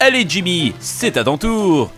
Allez 0.00 0.24
Jimmy, 0.28 0.74
c'est 0.80 1.16
à 1.16 1.24
ton 1.24 1.38
tour. 1.38 1.90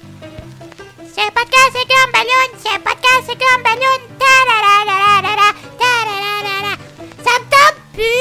C'est 1.15 1.23
un 1.23 1.31
podcast, 1.31 1.71
c'est 1.73 1.89
comme 1.89 2.13
ballon. 2.13 2.49
C'est 2.63 2.69
un 2.75 2.79
podcast, 2.79 3.23
c'est 3.27 3.39
comme 3.39 3.63
ballon. 3.63 3.99
Ta 4.19 4.25
la 4.49 4.59
la 4.63 4.75
la 4.87 4.97
la 5.23 5.33
la 5.37 5.49
ta 5.81 5.93
la 6.07 6.17
la 6.23 6.31
la 6.47 6.57
la. 6.69 6.73
Ça 7.25 7.33
me 7.41 7.45
tente 7.51 7.79
plus. 7.95 8.17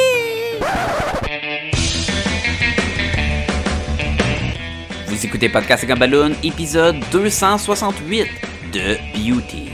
Vous 5.07 5.19
écoutez 5.25 5.49
Podcast 5.49 5.83
et 5.83 5.87
Gumballoon, 5.87 6.33
épisode 6.43 6.97
268 7.11 8.27
de 8.73 8.97
Beauty. 9.13 9.64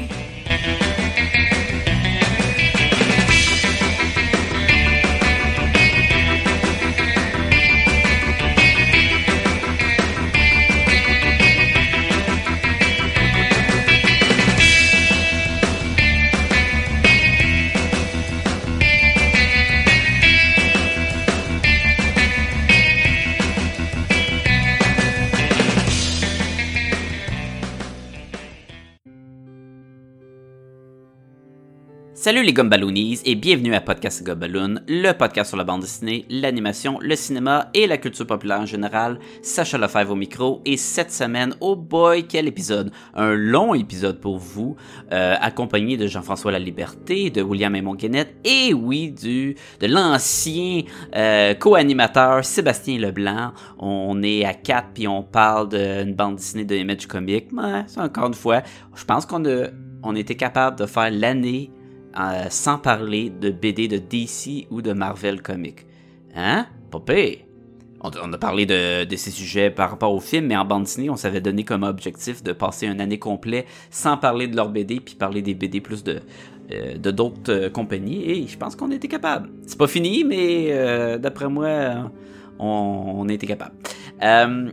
Salut 32.22 32.44
les 32.44 32.54
Gumballoonies 32.54 33.22
et 33.26 33.34
bienvenue 33.34 33.74
à 33.74 33.82
Podcast 33.82 34.24
Gumballoon, 34.24 34.76
le 34.88 35.12
podcast 35.14 35.50
sur 35.50 35.58
la 35.58 35.64
bande 35.64 35.82
dessinée, 35.82 36.28
l'animation, 36.30 37.00
le 37.02 37.16
cinéma 37.16 37.72
et 37.74 37.88
la 37.88 37.98
culture 37.98 38.28
populaire 38.28 38.60
en 38.60 38.68
général. 38.68 39.18
Sacha 39.42 39.80
Lefebvre 39.80 40.12
au 40.12 40.16
micro 40.16 40.62
et 40.64 40.78
cette 40.78 41.12
semaine, 41.12 41.56
oh 41.62 41.76
boy, 41.76 42.28
quel 42.28 42.48
épisode! 42.48 42.92
Un 43.16 43.34
long 43.34 43.74
épisode 43.74 44.20
pour 44.20 44.38
vous, 44.38 44.76
euh, 45.12 45.34
accompagné 45.42 45.98
de 45.98 46.06
Jean-François 46.06 46.52
La 46.52 46.60
Liberté, 46.60 47.32
de 47.32 47.42
William 47.42 47.76
Aymon 47.76 47.96
Guénette 47.96 48.36
et 48.46 48.72
oui, 48.72 49.10
du, 49.10 49.56
de 49.80 49.88
l'ancien 49.88 50.84
euh, 51.16 51.56
co-animateur 51.56 52.46
Sébastien 52.46 53.00
Leblanc. 53.00 53.54
On 53.80 54.22
est 54.22 54.46
à 54.46 54.54
quatre 54.54 54.90
puis 54.94 55.08
on 55.08 55.24
parle 55.24 55.70
d'une 55.70 56.14
bande 56.14 56.36
dessinée 56.36 56.66
de 56.66 56.76
Image 56.76 57.08
Comic. 57.08 57.48
C'est 57.88 58.00
encore 58.00 58.28
une 58.28 58.36
fois, 58.36 58.62
je 58.94 59.06
pense 59.06 59.26
qu'on 59.26 59.42
on 60.04 60.16
était 60.16 60.36
capable 60.36 60.78
de 60.78 60.86
faire 60.86 61.10
l'année 61.10 61.72
sans 62.50 62.78
parler 62.78 63.30
de 63.30 63.50
BD 63.50 63.88
de 63.88 63.98
DC 63.98 64.68
ou 64.70 64.82
de 64.82 64.94
Marvel 64.94 65.42
Comics. 65.42 65.86
Hein? 66.36 66.68
Popé? 66.90 67.46
On, 68.04 68.34
a 68.34 68.38
parlé 68.40 68.66
de, 68.66 69.16
ces 69.16 69.30
sujets 69.30 69.70
par 69.70 69.92
rapport 69.92 70.12
au 70.14 70.20
film, 70.20 70.48
mais 70.48 70.58
en 70.58 70.66
bande 70.66 70.84
dessinée, 70.84 71.12
on 71.12 71.16
s'avait 71.16 71.42
donné 71.42 71.64
comme 71.64 71.84
objectif 71.84 72.42
de 72.42 72.52
passer 72.52 72.88
une 72.88 73.00
année 73.00 73.20
complète 73.20 73.68
sans 73.92 74.18
parler 74.18 74.48
de 74.48 74.56
leur 74.56 74.70
BD, 74.70 75.00
puis 75.00 75.14
parler 75.14 75.44
des 75.44 75.54
BD 75.54 75.82
plus 75.82 76.04
de 76.04 76.20
euh, 76.72 76.98
d'autres 76.98 77.52
euh, 77.52 77.70
compagnies, 77.70 78.24
et 78.28 78.48
je 78.48 78.58
pense 78.58 78.76
qu'on 78.76 78.90
était 78.90 79.08
capable. 79.08 79.50
C'est 79.68 79.78
pas 79.78 79.88
fini, 79.88 80.24
mais 80.24 80.70
euh, 80.72 81.20
d'après 81.20 81.48
moi, 81.48 82.12
on, 82.62 83.14
on 83.18 83.30
a 83.30 83.34
été 83.34 83.48
capable. 83.48 83.76
Euh, 84.24 84.72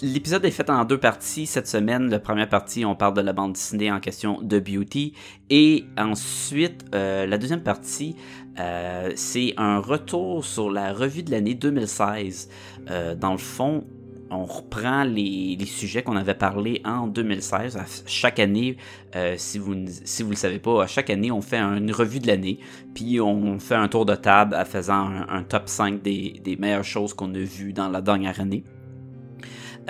l'épisode 0.00 0.44
est 0.44 0.50
fait 0.50 0.70
en 0.70 0.84
deux 0.84 0.98
parties 0.98 1.46
cette 1.46 1.68
semaine. 1.68 2.08
La 2.10 2.18
première 2.18 2.48
partie, 2.48 2.84
on 2.84 2.94
parle 2.94 3.14
de 3.14 3.20
la 3.20 3.32
bande 3.32 3.52
dessinée 3.52 3.92
en 3.92 4.00
question 4.00 4.40
de 4.42 4.58
Beauty. 4.58 5.12
Et 5.50 5.84
ensuite, 5.98 6.84
euh, 6.94 7.26
la 7.26 7.36
deuxième 7.36 7.62
partie, 7.62 8.16
euh, 8.58 9.12
c'est 9.16 9.54
un 9.56 9.78
retour 9.78 10.44
sur 10.44 10.70
la 10.70 10.92
revue 10.92 11.22
de 11.22 11.30
l'année 11.30 11.54
2016. 11.54 12.48
Euh, 12.90 13.14
dans 13.14 13.32
le 13.32 13.38
fond, 13.38 13.84
on 14.32 14.44
reprend 14.44 15.04
les, 15.04 15.58
sujets 15.66 16.02
qu'on 16.02 16.16
avait 16.16 16.34
parlé 16.34 16.80
en 16.84 17.06
2016. 17.06 17.76
À 17.76 17.84
chaque 18.06 18.38
année, 18.38 18.76
euh, 19.14 19.34
si 19.36 19.58
vous 19.58 19.74
vous 19.74 20.30
le 20.30 20.36
savez 20.36 20.58
pas, 20.58 20.82
à 20.82 20.86
chaque 20.86 21.10
année, 21.10 21.30
on 21.30 21.42
fait 21.42 21.58
une 21.58 21.92
revue 21.92 22.18
de 22.18 22.26
l'année, 22.26 22.58
puis 22.94 23.20
on 23.20 23.58
fait 23.58 23.74
un 23.74 23.88
tour 23.88 24.06
de 24.06 24.14
table 24.14 24.56
en 24.56 24.64
faisant 24.64 25.10
un, 25.28 25.42
top 25.42 25.68
5 25.68 26.02
des, 26.02 26.56
meilleures 26.58 26.84
choses 26.84 27.14
qu'on 27.14 27.34
a 27.34 27.38
vues 27.38 27.72
dans 27.72 27.88
la 27.88 28.00
dernière 28.00 28.40
année. 28.40 28.64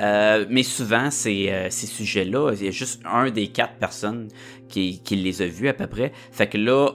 Euh, 0.00 0.46
mais 0.48 0.62
souvent, 0.62 1.10
ces, 1.10 1.50
euh, 1.50 1.68
ces 1.68 1.86
sujets-là, 1.86 2.52
il 2.54 2.64
y 2.64 2.68
a 2.68 2.70
juste 2.70 3.02
un 3.04 3.30
des 3.30 3.48
quatre 3.48 3.74
personnes 3.74 4.28
qui, 4.68 5.02
qui 5.02 5.16
les 5.16 5.42
a 5.42 5.46
vus 5.46 5.68
à 5.68 5.74
peu 5.74 5.86
près. 5.86 6.12
Fait 6.30 6.46
que 6.46 6.56
là, 6.56 6.92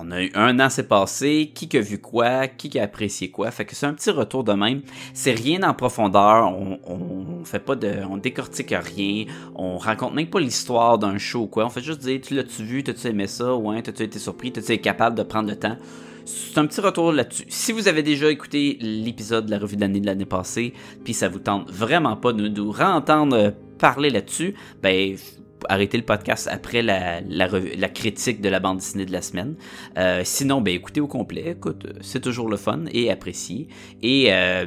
on 0.00 0.10
a 0.10 0.22
eu 0.22 0.30
un 0.34 0.60
an 0.60 0.70
s'est 0.70 0.86
passé, 0.86 1.50
qui 1.54 1.76
a 1.76 1.80
vu 1.80 1.98
quoi, 1.98 2.46
qui 2.46 2.78
a 2.78 2.84
apprécié 2.84 3.30
quoi? 3.30 3.50
Fait 3.50 3.64
que 3.64 3.74
c'est 3.74 3.86
un 3.86 3.94
petit 3.94 4.10
retour 4.10 4.44
de 4.44 4.52
même. 4.52 4.82
C'est 5.14 5.32
rien 5.32 5.62
en 5.62 5.74
profondeur, 5.74 6.52
on, 6.52 7.44
fait 7.44 7.58
pas 7.58 7.74
de, 7.74 7.96
on 8.08 8.16
décortique 8.16 8.74
rien, 8.74 9.24
on 9.54 9.78
raconte 9.78 10.14
même 10.14 10.28
pas 10.28 10.40
l'histoire 10.40 10.98
d'un 10.98 11.18
show 11.18 11.46
quoi. 11.46 11.66
On 11.66 11.70
fait 11.70 11.82
juste 11.82 12.00
dire, 12.00 12.20
tu 12.20 12.34
l'as-tu 12.34 12.62
vu, 12.64 12.84
t'as-tu 12.84 13.08
aimé 13.08 13.26
ça, 13.26 13.54
ouais, 13.54 13.82
t'as-tu 13.82 14.02
été 14.02 14.18
surpris, 14.18 14.52
t'as-tu 14.52 14.72
été 14.72 14.80
capable 14.80 15.16
de 15.16 15.22
prendre 15.22 15.48
le 15.48 15.56
temps? 15.56 15.76
C'est 16.24 16.58
un 16.58 16.66
petit 16.66 16.82
retour 16.82 17.10
là-dessus. 17.10 17.46
Si 17.48 17.72
vous 17.72 17.88
avez 17.88 18.02
déjà 18.02 18.30
écouté 18.30 18.76
l'épisode 18.80 19.46
de 19.46 19.50
la 19.50 19.58
revue 19.58 19.76
de 19.76 19.80
l'année 19.80 20.00
de 20.00 20.06
l'année 20.06 20.26
passée, 20.26 20.74
puis 21.02 21.14
ça 21.14 21.28
vous 21.28 21.38
tente 21.38 21.70
vraiment 21.70 22.16
pas 22.16 22.34
de 22.34 22.48
nous 22.48 22.70
réentendre 22.70 23.54
parler 23.78 24.10
là-dessus, 24.10 24.54
ben 24.82 25.16
arrêter 25.68 25.96
le 25.96 26.04
podcast 26.04 26.48
après 26.50 26.82
la, 26.82 27.88
critique 27.88 28.40
de 28.40 28.48
la 28.48 28.60
bande 28.60 28.78
dessinée 28.78 29.06
de 29.06 29.12
la 29.12 29.22
semaine. 29.22 29.56
Euh, 29.96 30.22
sinon, 30.24 30.60
ben 30.60 30.74
écoutez 30.74 31.00
au 31.00 31.06
complet. 31.06 31.56
C'est 32.00 32.20
toujours 32.20 32.48
le 32.48 32.56
fun 32.56 32.84
et 32.92 33.10
apprécié. 33.10 33.68
Et 34.02 34.32
euh, 34.32 34.66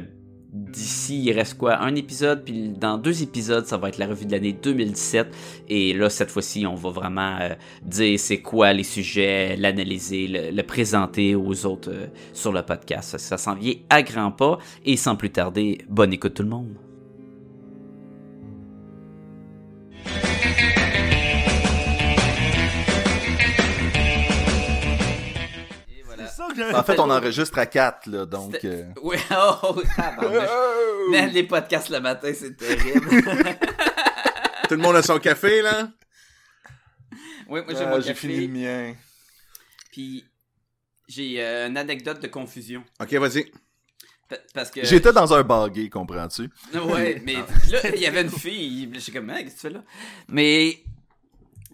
d'ici, 0.52 1.22
il 1.24 1.32
reste 1.32 1.56
quoi? 1.56 1.80
Un 1.82 1.94
épisode, 1.94 2.44
puis 2.44 2.68
dans 2.68 2.98
deux 2.98 3.22
épisodes, 3.22 3.66
ça 3.66 3.78
va 3.78 3.88
être 3.88 3.98
la 3.98 4.06
revue 4.06 4.26
de 4.26 4.32
l'année 4.32 4.52
2017. 4.52 5.28
Et 5.68 5.94
là, 5.94 6.10
cette 6.10 6.30
fois-ci, 6.30 6.66
on 6.66 6.74
va 6.74 6.90
vraiment 6.90 7.38
euh, 7.40 7.54
dire 7.82 8.18
c'est 8.18 8.42
quoi 8.42 8.72
les 8.72 8.84
sujets, 8.84 9.56
l'analyser, 9.56 10.26
le, 10.28 10.62
présenter 10.62 11.34
aux 11.34 11.66
autres 11.66 11.92
sur 12.32 12.52
le 12.52 12.62
podcast. 12.62 13.10
Ça, 13.10 13.18
ça 13.18 13.38
s'en 13.38 13.54
vient 13.54 13.74
à 13.90 14.02
grands 14.02 14.32
pas. 14.32 14.58
Et 14.84 14.96
sans 14.96 15.16
plus 15.16 15.30
tarder, 15.30 15.78
bonne 15.88 16.12
écoute 16.12 16.34
tout 16.34 16.42
le 16.42 16.50
monde. 16.50 16.74
En 26.74 26.82
fait, 26.82 26.98
on 26.98 27.10
enregistre 27.10 27.58
à 27.58 27.66
4, 27.66 28.06
là, 28.06 28.26
donc... 28.26 28.58
Euh... 28.64 28.84
Oui, 29.02 29.16
oh, 29.30 29.82
Mais 31.10 31.28
les 31.28 31.44
podcasts 31.44 31.90
le 31.90 32.00
matin, 32.00 32.32
c'est 32.34 32.56
terrible. 32.56 33.08
Tout 34.68 34.74
le 34.74 34.82
monde 34.82 34.96
a 34.96 35.02
son 35.02 35.18
café, 35.18 35.62
là? 35.62 35.88
Oui, 37.48 37.60
moi 37.64 37.74
j'ai 37.74 37.84
ah, 37.84 37.90
mon 37.90 38.00
J'ai 38.00 38.14
fini 38.14 38.46
le 38.46 38.52
mien. 38.52 38.94
Puis, 39.90 40.24
j'ai 41.08 41.42
euh, 41.42 41.68
une 41.68 41.76
anecdote 41.76 42.20
de 42.20 42.28
confusion. 42.28 42.82
Ok, 43.00 43.12
vas-y. 43.14 43.52
Parce 44.54 44.70
que... 44.70 44.84
J'étais 44.84 45.12
dans 45.12 45.32
un 45.34 45.42
bar 45.42 45.68
gay, 45.70 45.88
comprends-tu? 45.88 46.48
Ouais, 46.74 47.20
mais 47.24 47.34
là, 47.70 47.94
il 47.94 48.00
y 48.00 48.06
avait 48.06 48.22
une 48.22 48.30
fille, 48.30 48.90
je 48.94 48.98
suis 48.98 49.12
comme, 49.12 49.28
hein, 49.30 49.42
qu'est-ce 49.42 49.56
que 49.56 49.60
tu 49.60 49.66
fais 49.68 49.70
là? 49.70 49.84
Mais 50.28 50.82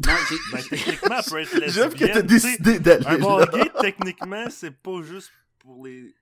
non, 0.07 0.13
ben, 0.53 0.63
techniquement, 0.63 1.17
elle 1.19 1.31
peut 1.31 1.41
être 1.41 1.55
lesbienne. 1.61 1.71
J'aime 1.71 1.95
que 1.95 2.13
t'as 2.13 2.23
décidé 2.23 2.79
d'aller 2.79 3.07
Un 3.07 3.19
bar 3.19 3.51
gay, 3.51 3.71
techniquement, 3.81 4.45
c'est 4.51 4.71
pas 4.71 5.03
juste 5.03 5.33
pour 5.59 5.87
les 5.87 6.15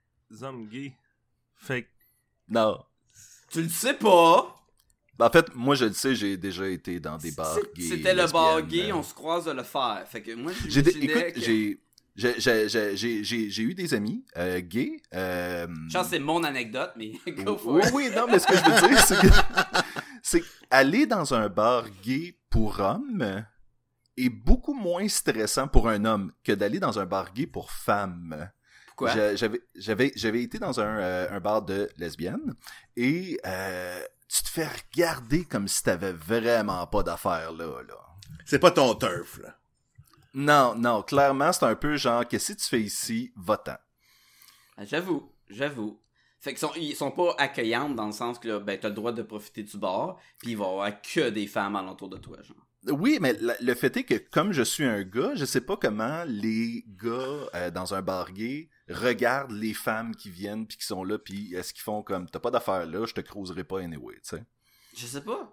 hommes 0.43 0.67
gays. 0.69 0.95
Fait 1.57 1.83
que... 1.83 1.89
Non. 2.49 2.79
Tu 3.51 3.63
le 3.63 3.69
sais 3.69 3.95
pas. 3.95 4.57
Ben, 5.19 5.27
en 5.27 5.31
fait, 5.31 5.55
moi, 5.55 5.75
je 5.75 5.87
le 5.87 5.93
sais, 5.93 6.15
j'ai 6.15 6.37
déjà 6.37 6.69
été 6.69 7.01
dans 7.01 7.17
des 7.17 7.33
bars 7.33 7.59
gays. 7.75 7.89
C'était 7.89 8.15
le 8.15 8.31
bar 8.31 8.63
gay, 8.63 8.93
on 8.93 9.03
se 9.03 9.15
croise 9.15 9.45
de 9.45 9.53
le 9.53 9.63
faire. 9.63 10.05
Fait 10.07 10.23
que 10.23 10.35
moi, 10.35 10.53
j'ai 10.69 10.81
Écoute, 10.81 11.35
que... 11.35 11.41
j'ai... 11.41 11.81
J'ai 12.17 13.63
eu 13.63 13.75
des 13.75 13.93
amis 13.93 14.25
euh, 14.39 14.61
gays. 14.61 15.03
Euh... 15.15 15.67
Je 15.89 15.93
pense 15.93 16.05
que 16.05 16.11
c'est 16.15 16.19
mon 16.19 16.45
anecdote, 16.45 16.93
mais 16.97 17.13
go 17.45 17.59
for 17.59 17.75
Oui, 17.75 17.83
oui, 17.93 18.11
non, 18.17 18.27
mais 18.27 18.39
ce 18.39 18.47
que 18.47 18.57
je 18.57 18.65
veux 18.65 18.89
dire, 18.89 19.01
c'est 19.01 19.21
que 19.21 19.27
c'est 20.23 20.43
aller 20.71 21.05
dans 21.05 21.35
un 21.35 21.51
bar 21.51 21.85
gay 22.03 22.35
pour 22.49 22.81
hommes 22.81 23.45
est 24.17 24.29
beaucoup 24.29 24.75
moins 24.75 25.09
stressant 25.09 25.69
pour 25.69 25.89
un 25.89 26.05
homme 26.05 26.33
que 26.45 26.53
d'aller 26.53 26.79
dans 26.79 26.99
un 26.99 27.07
bar 27.07 27.33
gay 27.33 27.47
pour 27.47 27.71
femmes. 27.71 28.51
Pourquoi? 28.89 29.35
J'avais, 29.35 29.61
j'avais, 29.75 30.13
j'avais 30.17 30.43
été 30.43 30.59
dans 30.59 30.81
un, 30.81 30.99
euh, 30.99 31.29
un 31.31 31.41
bar 31.41 31.63
de 31.63 31.91
lesbiennes 31.99 32.55
et 32.97 33.39
euh, 33.45 34.01
tu 34.29 34.43
te 34.43 34.49
fais 34.49 34.67
regarder 34.67 35.45
comme 35.45 35.69
si 35.69 35.83
t'avais 35.83 36.13
vraiment 36.13 36.87
pas 36.87 37.03
d'affaires 37.03 37.53
là, 37.53 37.83
là. 37.83 37.95
C'est 38.45 38.59
pas 38.59 38.71
ton 38.71 38.95
turf, 38.95 39.39
là. 39.39 39.59
Non, 40.35 40.75
non, 40.75 41.03
clairement, 41.03 41.53
c'est 41.53 41.65
un 41.65 41.75
peu 41.75 41.97
genre, 41.97 42.27
qu'est-ce 42.27 42.53
que 42.53 42.59
tu 42.59 42.69
fais 42.69 42.83
ici, 42.83 43.33
va-t'en. 43.37 43.77
J'avoue, 44.79 45.33
j'avoue. 45.49 46.01
Fait 46.41 46.51
qu'ils 46.51 46.59
sont, 46.59 46.73
ils 46.77 46.95
sont 46.95 47.11
pas 47.11 47.35
accueillants 47.39 47.89
dans 47.89 48.07
le 48.07 48.13
sens 48.13 48.39
que, 48.39 48.49
là, 48.49 48.61
ben, 48.61 48.79
t'as 48.79 48.89
le 48.89 48.95
droit 48.95 49.13
de 49.13 49.23
profiter 49.23 49.63
du 49.63 49.79
bar, 49.79 50.19
puis 50.39 50.51
il 50.51 50.57
va 50.57 50.65
y 50.65 50.69
avoir 50.69 51.03
que 51.03 51.31
des 51.31 51.47
femmes 51.47 51.77
alentour 51.77 52.09
de 52.09 52.19
toi, 52.19 52.37
genre. 52.43 52.66
Oui, 52.89 53.19
mais 53.21 53.37
le 53.61 53.75
fait 53.75 53.97
est 53.97 54.05
que 54.05 54.15
comme 54.15 54.53
je 54.53 54.63
suis 54.63 54.85
un 54.85 55.03
gars, 55.03 55.33
je 55.35 55.45
sais 55.45 55.61
pas 55.61 55.77
comment 55.77 56.23
les 56.27 56.85
gars 56.87 57.49
euh, 57.55 57.71
dans 57.71 57.95
un 57.95 58.03
bar 58.03 58.33
gay 58.33 58.69
regarde 58.89 59.51
les 59.51 59.75
femmes 59.75 60.15
qui 60.15 60.31
viennent 60.31 60.67
puis 60.67 60.77
qui 60.79 60.87
sont 60.87 61.03
là 61.03 61.19
puis 61.19 61.53
est-ce 61.55 61.73
qu'ils 61.75 61.83
font 61.83 62.03
comme 62.03 62.29
t'as 62.31 62.39
pas 62.39 62.51
d'affaires 62.53 62.87
là, 62.87 63.05
je 63.07 63.13
te 63.15 63.21
creuserai 63.21 63.65
pas 63.65 63.81
anyway, 63.81 64.15
tu 64.17 64.21
sais. 64.37 64.45
Je 64.97 65.07
sais 65.07 65.21
pas. 65.23 65.53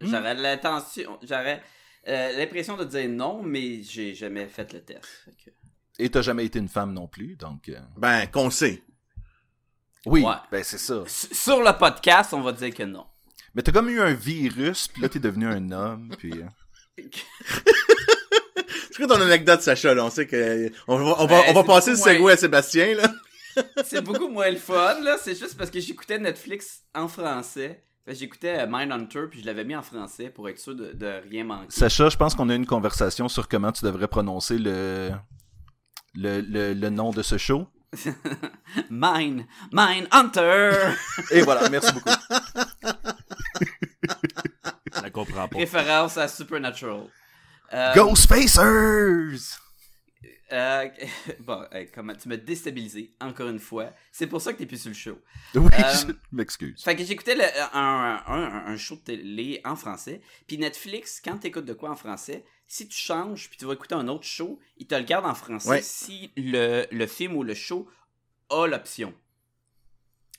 Hmm. 0.00 0.06
J'aurais 0.06 0.34
l'intention, 0.34 1.18
j'aurais 1.22 1.60
euh, 2.06 2.36
l'impression 2.38 2.76
de 2.76 2.84
dire 2.84 3.08
non, 3.08 3.42
mais 3.42 3.82
j'ai 3.82 4.14
jamais 4.14 4.46
fait 4.46 4.72
le 4.72 4.80
test. 4.82 5.04
Que- 5.44 5.50
Et 5.98 6.08
t'as 6.08 6.22
jamais 6.22 6.46
été 6.46 6.60
une 6.60 6.68
femme 6.68 6.92
non 6.92 7.08
plus, 7.08 7.34
donc 7.34 7.68
euh, 7.68 7.80
Ben, 7.96 8.26
qu'on 8.28 8.50
sait. 8.50 8.82
oui, 10.06 10.22
Ouais. 10.22 10.34
ben 10.52 10.62
c'est 10.62 10.78
ça. 10.78 11.02
S- 11.04 11.28
Sur 11.32 11.60
le 11.62 11.76
podcast, 11.76 12.32
on 12.32 12.40
va 12.42 12.52
dire 12.52 12.72
que 12.72 12.84
non. 12.84 13.06
Mais 13.54 13.62
t'as 13.62 13.72
comme 13.72 13.88
eu 13.88 14.00
un 14.00 14.12
virus 14.14 14.86
puis 14.86 15.02
là 15.02 15.08
t'es 15.08 15.18
devenu 15.18 15.46
un 15.48 15.72
homme 15.72 16.10
puis 16.16 16.32
euh, 16.32 16.46
C'est 18.90 18.96
quoi 19.06 19.06
ton 19.16 19.20
anecdote, 19.22 19.60
Sacha, 19.62 19.94
là? 19.94 20.04
On 20.04 20.10
sait 20.10 20.26
que, 20.26 20.70
on 20.88 20.96
va, 20.98 21.14
on 21.18 21.26
va, 21.26 21.42
Ben, 21.42 21.44
on 21.48 21.52
va 21.54 21.60
c'est 21.62 21.66
passer 21.66 21.90
le 21.92 21.96
moins- 21.96 22.06
segway 22.06 22.32
à 22.32 22.36
Sébastien, 22.36 22.94
là. 22.94 23.12
C'est 23.84 24.02
beaucoup 24.02 24.28
moins 24.28 24.50
le 24.50 24.56
fun, 24.56 25.00
là. 25.00 25.16
C'est 25.20 25.36
juste 25.36 25.56
parce 25.56 25.70
que 25.70 25.80
j'écoutais 25.80 26.18
Netflix 26.18 26.82
en 26.94 27.08
français. 27.08 27.82
J'écoutais 28.06 28.60
euh, 28.60 28.66
Mindhunter, 28.68 29.24
puis 29.30 29.40
je 29.40 29.46
l'avais 29.46 29.64
mis 29.64 29.74
en 29.76 29.82
français 29.82 30.30
pour 30.30 30.48
être 30.48 30.58
sûr 30.58 30.74
de, 30.76 30.92
de 30.92 31.20
rien 31.28 31.44
manquer. 31.44 31.66
Sacha, 31.70 32.08
je 32.08 32.16
pense 32.16 32.34
qu'on 32.34 32.48
a 32.50 32.54
eu 32.54 32.56
une 32.56 32.66
conversation 32.66 33.28
sur 33.28 33.48
comment 33.48 33.72
tu 33.72 33.84
devrais 33.84 34.06
prononcer 34.08 34.58
le 34.58 35.10
le, 36.14 36.40
le, 36.40 36.72
le 36.72 36.88
nom 36.90 37.10
de 37.10 37.22
ce 37.22 37.36
show. 37.36 37.66
Mine, 38.90 39.46
Mindhunter! 39.72 40.70
Et 41.32 41.40
voilà, 41.42 41.68
merci 41.68 41.92
beaucoup. 41.92 42.10
Je 44.94 45.02
la 45.02 45.10
comprends 45.10 45.48
pas. 45.48 45.58
Référence 45.58 46.16
à 46.16 46.28
Supernatural. 46.28 47.04
Euh, 47.72 47.94
Ghostfacers! 47.94 49.58
euh, 50.52 50.88
bon, 51.40 51.64
hey, 51.72 51.90
comment 51.94 52.14
tu 52.14 52.28
m'as 52.28 52.36
déstabilisé, 52.38 53.14
encore 53.20 53.48
une 53.48 53.58
fois. 53.58 53.92
C'est 54.10 54.26
pour 54.26 54.40
ça 54.40 54.52
que 54.52 54.58
t'es 54.58 54.66
plus 54.66 54.80
sur 54.80 54.88
le 54.90 54.94
show. 54.94 55.18
Oui, 55.54 55.70
Euh, 55.78 55.92
je 56.08 56.12
m'excuse. 56.32 56.82
Fait 56.82 56.96
que 56.96 57.04
j'écoutais 57.04 57.34
le- 57.34 57.76
un, 57.76 58.22
un, 58.26 58.62
un 58.66 58.76
show 58.76 58.96
de 58.96 59.00
télé 59.00 59.60
en 59.64 59.76
français. 59.76 60.20
Puis 60.46 60.56
Netflix, 60.58 61.20
quand 61.22 61.38
t'écoutes 61.38 61.66
de 61.66 61.74
quoi 61.74 61.90
en 61.90 61.96
français, 61.96 62.44
si 62.66 62.88
tu 62.88 62.96
changes 62.96 63.48
puis 63.48 63.58
tu 63.58 63.64
vas 63.66 63.74
écouter 63.74 63.94
un 63.94 64.08
autre 64.08 64.24
show, 64.24 64.58
il 64.78 64.86
te 64.86 64.94
le 64.94 65.02
garde 65.02 65.26
en 65.26 65.34
français 65.34 65.68
Ouais. 65.68 65.82
si 65.82 66.30
le, 66.36 66.86
le 66.90 67.06
film 67.06 67.36
ou 67.36 67.42
le 67.42 67.54
show 67.54 67.88
a 68.50 68.66
l'option. 68.66 69.12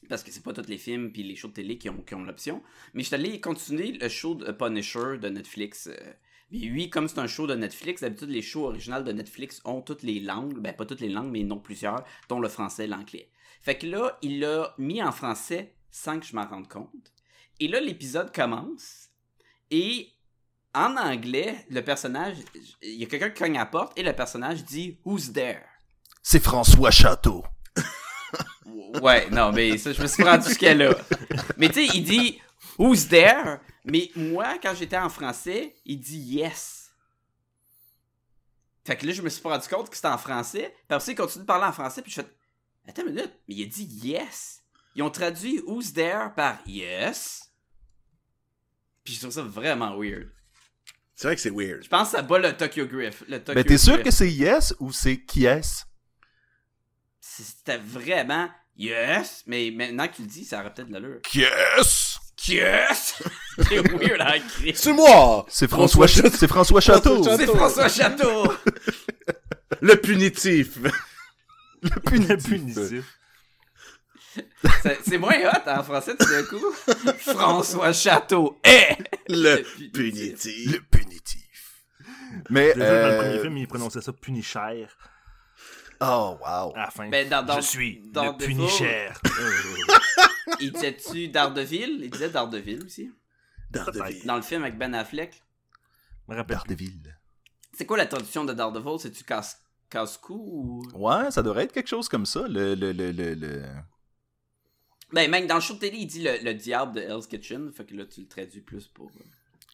Parce 0.09 0.23
que 0.23 0.31
c'est 0.31 0.43
pas 0.43 0.53
tous 0.53 0.67
les 0.67 0.77
films 0.77 1.11
puis 1.11 1.23
les 1.23 1.35
shows 1.35 1.49
de 1.49 1.53
télé 1.53 1.77
qui 1.77 1.89
ont, 1.89 2.01
qui 2.01 2.15
ont 2.15 2.23
l'option. 2.23 2.61
Mais 2.93 3.03
je 3.03 3.07
suis 3.07 3.15
allé 3.15 3.39
continuer 3.39 3.93
le 3.93 4.09
show 4.09 4.35
de 4.35 4.51
Punisher 4.51 5.17
de 5.21 5.29
Netflix. 5.29 5.87
euh, 5.87 6.13
Mais 6.51 6.69
oui, 6.71 6.89
comme 6.89 7.07
c'est 7.07 7.19
un 7.19 7.27
show 7.27 7.47
de 7.47 7.55
Netflix, 7.55 8.01
d'habitude 8.01 8.29
les 8.29 8.41
shows 8.41 8.65
originaux 8.65 9.03
de 9.03 9.11
Netflix 9.11 9.61
ont 9.65 9.81
toutes 9.81 10.03
les 10.03 10.19
langues. 10.19 10.59
Ben 10.59 10.75
pas 10.75 10.85
toutes 10.85 10.99
les 11.01 11.09
langues, 11.09 11.31
mais 11.31 11.43
non 11.43 11.59
plusieurs, 11.59 12.03
dont 12.27 12.39
le 12.39 12.49
français 12.49 12.85
et 12.85 12.87
l'anglais. 12.87 13.29
Fait 13.61 13.77
que 13.77 13.87
là, 13.87 14.17
il 14.21 14.39
l'a 14.39 14.73
mis 14.77 15.01
en 15.03 15.11
français 15.11 15.75
sans 15.91 16.19
que 16.19 16.25
je 16.25 16.35
m'en 16.35 16.47
rende 16.47 16.67
compte. 16.67 17.13
Et 17.59 17.67
là, 17.67 17.79
l'épisode 17.79 18.33
commence. 18.33 19.09
Et 19.69 20.09
en 20.73 20.97
anglais, 20.97 21.65
le 21.69 21.81
personnage, 21.81 22.37
il 22.81 22.95
y 22.95 23.03
a 23.03 23.07
quelqu'un 23.07 23.29
qui 23.29 23.41
cogne 23.41 23.57
à 23.57 23.61
la 23.61 23.65
porte 23.65 23.97
et 23.97 24.03
le 24.03 24.13
personnage 24.13 24.63
dit 24.63 24.97
Who's 25.05 25.33
there? 25.33 25.61
C'est 26.23 26.43
François 26.43 26.91
Château. 26.91 27.43
Ouais, 29.01 29.29
non, 29.29 29.51
mais 29.51 29.77
ça, 29.77 29.93
je 29.93 30.01
me 30.01 30.07
suis 30.07 30.23
rendu 30.23 30.47
jusqu'à 30.47 30.73
là. 30.73 30.95
Mais 31.57 31.69
tu 31.69 31.87
sais, 31.87 31.95
il 31.95 32.03
dit 32.03 32.39
Who's 32.77 33.07
there? 33.07 33.57
Mais 33.85 34.11
moi, 34.15 34.57
quand 34.61 34.73
j'étais 34.75 34.97
en 34.97 35.09
français, 35.09 35.75
il 35.85 35.99
dit 35.99 36.17
Yes. 36.19 36.91
Fait 38.85 38.95
que 38.95 39.05
là, 39.05 39.13
je 39.13 39.21
me 39.21 39.29
suis 39.29 39.41
rendu 39.43 39.67
compte 39.67 39.89
que 39.89 39.95
c'était 39.95 40.07
en 40.07 40.17
français. 40.17 40.73
Puis 40.73 40.85
après, 40.89 41.05
ça, 41.05 41.11
il 41.11 41.15
continue 41.15 41.43
de 41.43 41.47
parler 41.47 41.65
en 41.65 41.73
français. 41.73 42.01
Puis 42.01 42.11
je 42.11 42.21
fais 42.21 42.27
Attends 42.87 43.03
une 43.03 43.13
minute, 43.13 43.31
mais 43.47 43.55
il 43.55 43.63
a 43.63 43.67
dit 43.67 43.85
Yes. 44.03 44.63
Ils 44.95 45.03
ont 45.03 45.11
traduit 45.11 45.61
Who's 45.65 45.93
there 45.93 46.29
par 46.35 46.57
Yes. 46.65 47.51
Puis 49.03 49.13
je 49.13 49.19
trouve 49.19 49.31
ça 49.31 49.43
vraiment 49.43 49.95
weird. 49.97 50.31
C'est 51.15 51.27
vrai 51.27 51.35
que 51.35 51.41
c'est 51.41 51.51
weird. 51.51 51.83
Je 51.83 51.89
pense 51.89 52.11
que 52.11 52.17
ça 52.17 52.21
bat 52.21 52.39
le 52.39 52.55
Tokyo 52.55 52.85
Griff. 52.87 53.23
Le 53.27 53.39
Tokyo 53.39 53.55
Ben 53.55 53.63
t'es 53.63 53.77
sûr 53.77 54.01
que 54.01 54.09
c'est 54.09 54.31
yes 54.31 54.73
ou 54.79 54.91
c'est 54.91 55.21
qui 55.21 55.45
est 55.45 55.85
C'était 57.43 57.77
vraiment 57.77 58.49
Yes. 58.77 59.43
Mais 59.47 59.71
maintenant 59.71 60.07
que 60.07 60.15
tu 60.15 60.21
le 60.21 60.27
dis, 60.29 60.45
ça 60.45 60.61
aurait 60.61 60.73
peut-être 60.73 60.87
de 60.87 60.93
l'allure. 60.93 61.19
Yes! 61.33 62.17
Yes! 62.47 63.21
C'est 63.57 63.81
weird 63.91 64.21
à 64.21 64.37
écrire. 64.37 64.73
C'est 64.77 64.93
moi! 64.93 65.45
C'est 65.49 65.69
François, 65.69 66.07
Ch- 66.07 66.31
c'est 66.33 66.47
François 66.47 66.79
Château. 66.79 67.15
François 67.21 67.37
C'est 67.37 67.45
François 67.47 67.89
Château! 67.89 68.53
Le 69.81 69.95
punitif! 69.95 70.77
Le 70.81 70.91
Le 71.81 71.99
punitif. 71.99 72.43
punitif. 72.49 73.03
C'est- 75.05 75.17
moins 75.17 75.35
hot 75.43 75.69
en 75.69 75.83
français 75.83 76.15
tout 76.17 76.29
d'un 76.29 76.43
coup. 76.43 76.71
François 77.17 77.91
Château. 77.91 78.59
Eh! 78.63 78.95
Le 79.27 79.57
Le 79.79 79.91
punitif. 79.91 80.71
Le 80.71 80.79
punitif. 80.79 81.83
Mais, 82.49 82.73
Déjà, 82.73 82.85
dans 83.01 83.07
le 83.07 83.13
euh, 83.13 83.17
premier 83.21 83.39
film, 83.41 83.57
il 83.57 83.67
prononçait 83.67 84.01
ça 84.01 84.13
punicher 84.13 84.87
oh 86.01 86.37
wow. 86.41 86.73
à 86.75 86.79
la 86.85 86.89
fin. 86.91 87.09
Ben, 87.09 87.27
dans- 87.29 87.43
dans- 87.43 87.55
Je 87.57 87.61
suis 87.67 88.01
dans 88.11 88.31
le 88.31 88.37
punicher. 88.37 89.09
Il 90.59 90.71
disait-tu 90.71 91.27
Daredevil? 91.29 91.99
Il 92.03 92.09
disait 92.09 92.29
Daredevil 92.29 92.83
aussi. 92.85 93.11
Daredevil. 93.71 94.25
Dans 94.25 94.35
le 94.35 94.41
film 94.41 94.63
avec 94.63 94.77
Ben 94.77 94.93
Affleck. 94.95 95.41
Je 96.27 96.31
me 96.33 96.37
rappelle. 96.37 96.57
Daredevil. 96.57 97.15
C'est 97.73 97.85
quoi 97.85 97.97
la 97.97 98.05
traduction 98.07 98.43
de 98.45 98.53
Daredevil? 98.53 98.99
C'est-tu 98.99 99.23
casse- 99.23 99.61
casse-cou 99.89 100.35
ou... 100.93 100.97
Ouais, 100.97 101.31
ça 101.31 101.41
devrait 101.43 101.63
être 101.65 101.71
quelque 101.73 101.87
chose 101.87 102.09
comme 102.09 102.25
ça. 102.25 102.47
Le, 102.47 102.75
le, 102.75 102.91
le, 102.91 103.11
le, 103.11 103.33
le- 103.35 103.63
Ben, 105.13 105.29
même 105.29 105.47
dans 105.47 105.55
le 105.55 105.61
show 105.61 105.75
de 105.75 105.79
télé, 105.79 105.97
il 105.97 106.07
dit 106.07 106.23
le, 106.23 106.37
le 106.43 106.53
diable 106.55 106.93
de 106.93 107.01
Hell's 107.01 107.27
Kitchen. 107.27 107.71
Fait 107.71 107.85
que 107.85 107.93
là, 107.95 108.05
tu 108.05 108.21
le 108.21 108.27
traduis 108.27 108.61
plus 108.61 108.87
pour... 108.87 109.11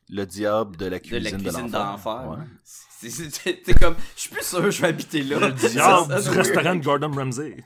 le 0.09 0.25
diable 0.25 0.77
de 0.77 0.85
la 0.85 0.99
de 0.99 1.03
cuisine 1.03 1.23
la 1.23 1.31
de, 1.31 1.35
cuisine 1.43 1.71
l'enfer. 1.71 1.79
d'enfer. 1.83 2.29
Ouais. 2.29 2.37
C'est- 2.63 3.09
C'est 3.09 3.29
c'est- 3.35 3.61
c'est 3.65 3.79
comme... 3.79 3.95
Je 4.15 4.21
suis 4.21 4.29
plus 4.29 4.43
sûr 4.45 4.61
que 4.61 4.71
je 4.71 4.81
vais 4.81 4.87
habiter 4.87 5.21
là. 5.23 5.39
Le 5.39 5.51
diable 5.53 5.73
Ça, 6.11 6.21
ça, 6.21 6.29
du 6.31 6.37
restaurant 6.37 6.75
de 6.75 6.83
Gordon 6.83 7.11
Ramsay. 7.11 7.57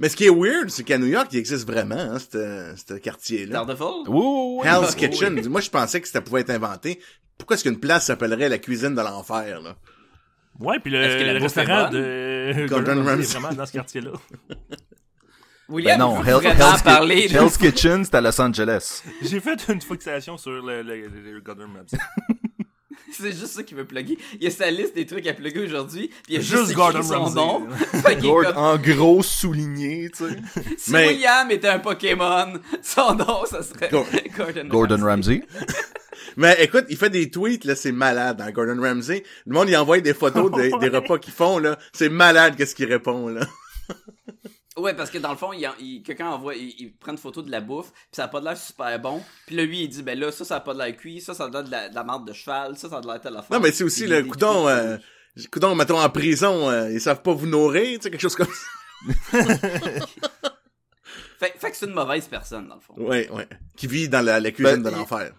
Mais 0.00 0.08
ce 0.08 0.16
qui 0.16 0.24
est 0.24 0.30
weird, 0.30 0.70
c'est 0.70 0.82
qu'à 0.84 0.98
New 0.98 1.06
York, 1.06 1.28
il 1.32 1.38
existe 1.38 1.66
vraiment, 1.66 1.94
hein, 1.94 2.18
ce 2.18 2.74
ce 2.76 2.94
quartier-là. 2.94 3.64
Daredevil? 3.64 4.08
Oui, 4.08 4.20
oui, 4.24 4.60
oui. 4.62 4.68
Hell's 4.68 4.90
Oui, 4.94 5.08
Kitchen. 5.08 5.48
Moi, 5.48 5.60
je 5.60 5.70
pensais 5.70 6.00
que 6.00 6.08
ça 6.08 6.20
pouvait 6.20 6.40
être 6.42 6.50
inventé. 6.50 7.00
Pourquoi 7.38 7.54
est-ce 7.54 7.62
qu'une 7.64 7.78
place 7.80 8.06
s'appellerait 8.06 8.48
la 8.48 8.58
cuisine 8.58 8.94
de 8.94 9.00
l'enfer, 9.00 9.60
là? 9.60 9.76
Ouais, 10.60 10.78
puis 10.80 10.90
le, 10.92 11.00
la 11.00 11.38
restaurant 11.40 11.90
de 11.90 12.66
Gordon 12.68 12.84
Gordon 12.92 13.04
Ramsay 13.04 13.10
Ramsay. 13.10 13.22
est 13.36 13.40
vraiment 13.40 13.54
dans 13.56 13.66
ce 13.66 13.72
quartier-là. 13.72 14.10
William, 15.68 15.98
Ben 15.98 16.04
non, 16.04 16.22
Hell- 16.22 16.44
Hell's, 16.46 16.82
parler 16.82 17.26
Hell's 17.32 17.56
Kitchen, 17.56 18.04
c'est 18.04 18.14
à 18.14 18.20
Los 18.20 18.38
Angeles. 18.40 19.02
J'ai 19.22 19.40
fait 19.40 19.66
une 19.68 19.80
fixation 19.80 20.36
sur 20.36 20.50
le, 20.52 20.82
le, 20.82 21.06
le 21.08 21.40
Gordon 21.40 21.68
Ramsay. 21.74 21.96
C'est 23.16 23.30
juste 23.30 23.46
ça 23.52 23.62
qu'il 23.62 23.76
veut 23.76 23.84
plugger. 23.84 24.18
Il 24.34 24.42
y 24.42 24.46
a 24.48 24.50
sa 24.50 24.68
liste 24.72 24.96
des 24.96 25.06
trucs 25.06 25.24
à 25.28 25.34
plugger 25.34 25.60
aujourd'hui, 25.64 26.08
puis 26.08 26.22
il 26.30 26.34
y 26.34 26.38
a 26.38 26.40
Juste 26.40 26.72
Gordon 26.74 27.00
son 27.02 27.22
Ramsay. 27.22 27.34
nom. 27.36 27.68
Comme, 28.42 28.56
en 28.56 28.76
gros 28.76 29.22
souligné, 29.22 30.10
tu 30.10 30.24
sais. 30.28 30.36
si 30.78 30.90
Mais- 30.90 31.08
William 31.10 31.48
était 31.52 31.68
un 31.68 31.78
Pokémon, 31.78 32.54
son 32.82 33.14
nom, 33.14 33.44
ça 33.46 33.62
serait 33.62 33.88
Go- 33.90 34.04
Gordon, 34.36 34.66
Gordon 34.66 35.04
Ramsay. 35.04 35.44
Mais 36.36 36.56
écoute, 36.60 36.86
il 36.88 36.96
fait 36.96 37.10
des 37.10 37.30
tweets, 37.30 37.64
là, 37.64 37.76
c'est 37.76 37.92
malade, 37.92 38.40
hein, 38.44 38.50
Gordon 38.50 38.82
Ramsay. 38.82 39.22
Le 39.46 39.54
monde, 39.54 39.68
il 39.68 39.76
envoie 39.76 40.00
des 40.00 40.14
photos 40.14 40.50
des, 40.50 40.70
des 40.80 40.88
repas 40.88 41.18
qu'ils 41.18 41.34
font, 41.34 41.58
là. 41.58 41.78
C'est 41.92 42.08
malade 42.08 42.56
qu'est-ce 42.56 42.74
qu'il 42.74 42.86
répond, 42.92 43.28
là. 43.28 43.42
Ouais, 44.76 44.92
parce 44.94 45.10
que 45.10 45.18
dans 45.18 45.30
le 45.30 45.36
fond, 45.36 45.52
il, 45.52 45.64
en- 45.68 45.74
il- 45.78 46.02
quelqu'un 46.02 46.26
envoie, 46.28 46.54
il, 46.56 46.74
il 46.80 46.92
prend 46.96 47.12
une 47.12 47.18
photo 47.18 47.42
de 47.42 47.50
la 47.50 47.60
bouffe, 47.60 47.92
puis 47.92 48.02
ça 48.12 48.24
a 48.24 48.28
pas 48.28 48.40
de 48.40 48.44
l'air 48.46 48.56
super 48.56 48.98
bon. 48.98 49.22
Puis 49.46 49.54
là, 49.54 49.64
lui, 49.64 49.82
il 49.84 49.88
dit, 49.88 50.02
ben 50.02 50.18
là, 50.18 50.32
ça, 50.32 50.44
ça 50.44 50.56
a 50.56 50.60
pas 50.60 50.74
de 50.74 50.78
l'air 50.80 50.96
cuit, 50.96 51.20
ça, 51.20 51.32
ça 51.34 51.44
a 51.44 51.48
de 51.48 51.52
l'air 51.52 51.64
de 51.64 51.70
la, 51.70 51.88
de 51.88 51.94
la 51.94 52.02
marde 52.04 52.26
de 52.26 52.32
cheval, 52.32 52.76
ça, 52.76 52.88
ça 52.88 52.98
a 52.98 53.00
de 53.00 53.06
l'air 53.06 53.20
telle 53.20 53.36
affaire. 53.36 53.56
Non, 53.56 53.62
mais 53.62 53.70
c'est 53.70 53.84
aussi 53.84 54.06
le 54.08 54.24
coudon, 54.24 54.66
euh, 54.68 54.96
coudon, 55.52 55.74
mettons, 55.76 56.00
en 56.00 56.10
prison, 56.10 56.68
euh, 56.70 56.90
ils 56.90 57.00
savent 57.00 57.22
pas 57.22 57.32
vous 57.32 57.46
nourrir, 57.46 57.98
tu 57.98 58.02
sais, 58.04 58.10
quelque 58.10 58.20
chose 58.20 58.34
comme 58.36 58.48
ça. 58.48 59.38
Fait, 61.38 61.52
fait 61.58 61.70
que 61.72 61.76
c'est 61.76 61.86
une 61.86 61.92
mauvaise 61.94 62.26
personne, 62.28 62.68
dans 62.68 62.76
le 62.76 62.80
fond. 62.80 62.94
Ouais, 62.96 63.28
ouais. 63.30 63.48
Qui 63.76 63.86
vit 63.86 64.08
dans 64.08 64.24
la, 64.24 64.38
la 64.40 64.50
cuisine 64.52 64.82
Ben, 64.82 64.90
de 64.90 64.96
l'enfer. 64.96 65.32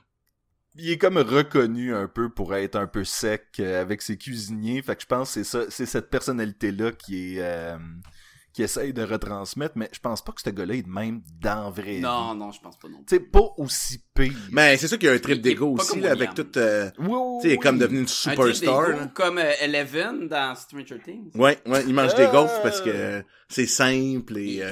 Il 0.76 0.90
est 0.92 0.98
comme 0.98 1.18
reconnu 1.18 1.96
un 1.96 2.08
peu 2.08 2.30
pour 2.30 2.54
être 2.54 2.76
un 2.76 2.86
peu 2.86 3.06
sec 3.06 3.46
euh, 3.60 3.82
avec 3.82 4.02
ses 4.02 4.18
cuisiniers. 4.18 4.82
Fait 4.82 4.96
que 4.98 5.02
je 5.04 5.08
pense 5.08 5.30
que 5.30 5.34
c'est 5.36 5.44
ça, 5.46 5.62
c'est 5.70 5.86
cette 5.86 6.10
personnalité-là 6.10 6.92
qui 6.92 7.38
est, 7.38 7.42
euh, 7.42 7.78
qui 8.56 8.64
essaye 8.64 8.94
de 8.94 9.04
retransmettre, 9.04 9.74
mais 9.78 9.90
je 9.92 10.00
pense 10.00 10.24
pas 10.24 10.32
que 10.32 10.40
ce 10.42 10.50
gars-là 10.50 10.76
est 10.76 10.84
de 10.84 10.90
même 10.90 11.22
dans 11.42 11.66
la 11.66 11.70
vraie 11.70 12.00
Non, 12.00 12.32
vie. 12.32 12.40
non, 12.40 12.52
je 12.54 12.62
pense 12.62 12.80
pas 12.80 12.88
non 12.88 13.04
sais, 13.06 13.20
pas 13.20 13.54
aussi 13.58 14.00
pire. 14.14 14.32
Mais 14.50 14.78
c'est 14.78 14.88
sûr 14.88 14.98
qu'il 14.98 15.10
y 15.10 15.12
a 15.12 15.14
un 15.14 15.20
trip 15.20 15.42
d'ego 15.42 15.74
aussi, 15.78 16.00
là, 16.00 16.12
avec 16.12 16.34
tout, 16.36 16.48
euh, 16.58 16.90
Oui, 16.98 17.08
oui, 17.10 17.38
tu 17.42 17.42
sais, 17.42 17.48
il 17.50 17.52
est 17.56 17.58
comme 17.58 17.78
devenu 17.78 18.00
une 18.00 18.08
superstar, 18.08 19.14
comme 19.14 19.40
euh, 19.40 19.52
Eleven 19.60 20.30
dans 20.30 20.56
Stranger 20.56 21.00
Things. 21.04 21.32
Ouais, 21.36 21.60
ouais, 21.66 21.84
il 21.86 21.94
mange 21.94 22.16
des 22.16 22.24
Euh. 22.24 22.32
gaufres 22.32 22.62
parce 22.62 22.80
que 22.80 23.26
c'est 23.50 23.68
simple 23.68 24.38
et, 24.38 24.64
euh, 24.64 24.72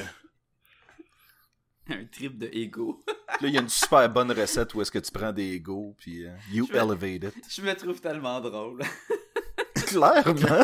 Un 1.89 2.05
trip 2.09 2.37
de 2.39 2.49
ego. 2.53 3.03
Là, 3.41 3.47
il 3.49 3.53
y 3.53 3.57
a 3.57 3.61
une 3.61 3.67
super 3.67 4.07
bonne 4.09 4.31
recette 4.31 4.73
où 4.75 4.81
est-ce 4.81 4.91
que 4.91 4.99
tu 4.99 5.11
prends 5.11 5.33
des 5.33 5.51
égos, 5.55 5.93
puis 5.99 6.25
euh, 6.25 6.29
you 6.53 6.65
Je 6.71 6.77
elevate 6.77 7.35
it. 7.35 7.45
Je 7.49 7.61
me 7.61 7.73
trouve 7.75 7.99
tellement 7.99 8.39
drôle. 8.39 8.81
Clairement. 9.87 10.63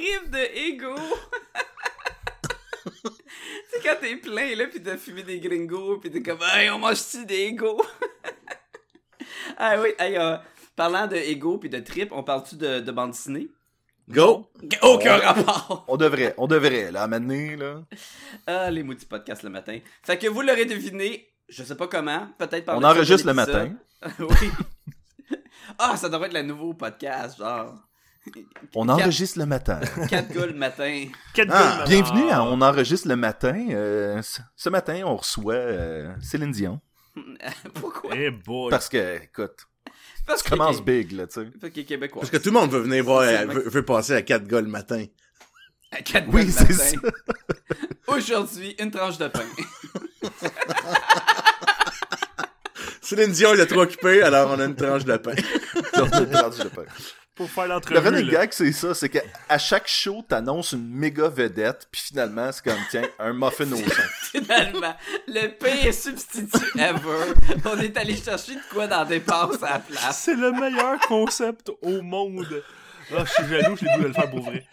Trip 0.00 0.30
de 0.30 0.38
ego. 0.54 0.96
sais, 3.70 3.80
quand 3.82 3.96
t'es 4.00 4.16
plein, 4.16 4.54
là, 4.54 4.66
pis 4.66 4.82
t'as 4.82 4.96
fumé 4.96 5.22
des 5.22 5.40
gringos, 5.40 5.98
pis 5.98 6.10
t'es 6.10 6.22
comme, 6.22 6.38
hey, 6.54 6.70
on 6.70 6.78
mange-tu 6.78 7.26
des 7.26 7.48
égos? 7.48 7.84
ah 9.58 9.76
oui, 9.78 9.90
hey, 9.98 10.16
euh, 10.16 10.38
parlant 10.74 11.06
de 11.06 11.16
égos 11.16 11.58
pis 11.58 11.68
de 11.68 11.80
trip, 11.80 12.12
on 12.12 12.22
parle-tu 12.22 12.56
de, 12.56 12.80
de 12.80 12.92
bande 12.92 13.10
dessinée? 13.10 13.48
Go! 14.08 14.50
Aucun 14.80 15.18
rapport! 15.18 15.84
On 15.86 15.98
devrait, 15.98 16.34
on 16.38 16.46
devrait, 16.46 16.90
là, 16.90 17.02
à 17.02 17.06
mener, 17.06 17.56
là. 17.56 17.82
Ah, 18.46 18.70
les 18.70 18.82
maudits 18.82 19.04
podcasts 19.04 19.42
le 19.42 19.50
matin. 19.50 19.80
Fait 20.02 20.16
que 20.16 20.28
vous 20.28 20.40
l'aurez 20.40 20.64
deviné, 20.64 21.28
je 21.46 21.62
sais 21.62 21.76
pas 21.76 21.88
comment, 21.88 22.26
peut-être 22.38 22.64
par 22.64 22.78
On 22.78 22.84
enregistre 22.84 23.26
le 23.26 23.34
matin. 23.34 23.74
oui. 24.18 24.50
Ah, 25.78 25.98
ça 25.98 26.08
devrait 26.08 26.28
être 26.28 26.34
le 26.34 26.42
nouveau 26.42 26.72
podcast, 26.72 27.36
genre. 27.36 27.89
On 28.74 28.86
Quatre- 28.86 29.00
enregistre 29.02 29.38
le 29.38 29.46
matin. 29.46 29.80
Quatre 30.08 30.32
gars 30.32 30.46
le 30.46 30.52
matin. 30.52 31.06
Quatre 31.34 31.50
Ah, 31.52 31.78
gars, 31.78 31.84
Bienvenue 31.86 32.28
à 32.30 32.36
ah. 32.38 32.42
On 32.44 32.60
enregistre 32.60 33.08
le 33.08 33.16
matin. 33.16 33.66
Euh, 33.70 34.20
ce- 34.56 34.68
matin, 34.68 35.00
on 35.06 35.16
reçoit 35.16 35.54
euh, 35.54 36.12
Céline 36.20 36.52
Dion. 36.52 36.80
Pourquoi? 37.74 38.10
Eh 38.14 38.30
boy. 38.30 38.70
Parce 38.70 38.88
que, 38.88 39.22
écoute, 39.22 39.66
Parce 40.26 40.42
tu 40.42 40.50
commences 40.50 40.78
que- 40.80 40.84
big, 40.84 41.12
là, 41.12 41.26
tu 41.26 41.34
sais. 41.40 41.46
Parce 41.60 41.72
québécois. 41.72 42.22
Que 42.26 42.36
tout 42.36 42.50
le 42.50 42.52
monde 42.60 42.70
veut 42.70 42.80
venir 42.80 43.02
voir, 43.04 43.20
euh, 43.22 43.46
veut, 43.46 43.68
veut 43.68 43.84
passer 43.84 44.12
à 44.14 44.22
4 44.22 44.46
gars 44.46 44.60
le 44.60 44.68
matin. 44.68 45.04
À 45.90 46.02
quatre 46.02 46.28
Oui, 46.28 46.44
gars 46.46 46.60
le 46.68 46.74
c'est 46.74 46.96
matin. 46.96 47.08
Aujourd'hui, 48.06 48.76
une 48.78 48.90
tranche 48.90 49.18
de 49.18 49.28
pain. 49.28 49.44
Céline 53.02 53.32
Dion, 53.32 53.54
il 53.54 53.60
est 53.60 53.66
trop 53.66 53.80
occupé, 53.80 54.22
alors 54.22 54.50
on 54.50 54.60
a 54.60 54.64
une 54.66 54.76
tranche 54.76 55.04
de 55.04 55.16
pain. 55.16 55.32
On 55.94 56.02
a 56.04 56.26
perdu 56.26 56.62
le 56.62 56.68
pain. 56.70 56.82
Pour 57.40 57.48
faire 57.50 57.64
Le 57.64 57.70
l'entrevue. 57.70 58.06
running 58.06 58.26
là. 58.26 58.40
gag, 58.40 58.52
c'est 58.52 58.70
ça, 58.70 58.92
c'est 58.92 59.08
qu'à 59.08 59.56
chaque 59.56 59.88
show, 59.88 60.22
t'annonces 60.28 60.72
une 60.72 60.86
méga 60.90 61.26
vedette, 61.26 61.88
puis 61.90 62.02
finalement, 62.02 62.52
c'est 62.52 62.62
comme, 62.62 62.78
tiens, 62.90 63.08
un 63.18 63.32
muffin 63.32 63.72
au 63.72 63.76
son. 63.76 63.84
Finalement, 64.30 64.94
le 65.26 65.48
pire 65.48 65.94
substitut 65.94 66.78
ever. 66.78 67.32
On 67.64 67.80
est 67.80 67.96
allé 67.96 68.14
chercher 68.14 68.56
de 68.56 68.60
quoi 68.70 68.86
dans 68.86 69.06
des 69.06 69.20
passes 69.20 69.62
à 69.62 69.70
la 69.70 69.78
place. 69.78 70.20
C'est 70.22 70.34
le 70.34 70.52
meilleur 70.52 71.00
concept 71.08 71.70
au 71.80 72.02
monde. 72.02 72.62
Ah, 73.10 73.24
je 73.24 73.32
suis 73.32 73.48
jaloux, 73.48 73.74
j'ai 73.74 73.86
le 73.86 74.02
de 74.02 74.08
le 74.08 74.12
faire 74.12 74.30
pour 74.30 74.42
vrai. 74.42 74.66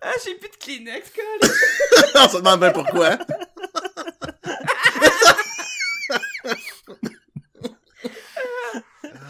Ah, 0.00 0.12
j'ai 0.24 0.36
plus 0.36 0.50
de 0.50 0.56
Kleenex, 0.56 1.10
Colin. 1.10 1.52
on 2.14 2.28
se 2.28 2.36
demande 2.36 2.60
bien 2.60 2.70
pourquoi. 2.70 3.18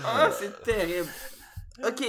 Ah, 0.05 0.31
c'est 0.39 0.63
terrible. 0.63 1.09
Ok. 1.85 2.05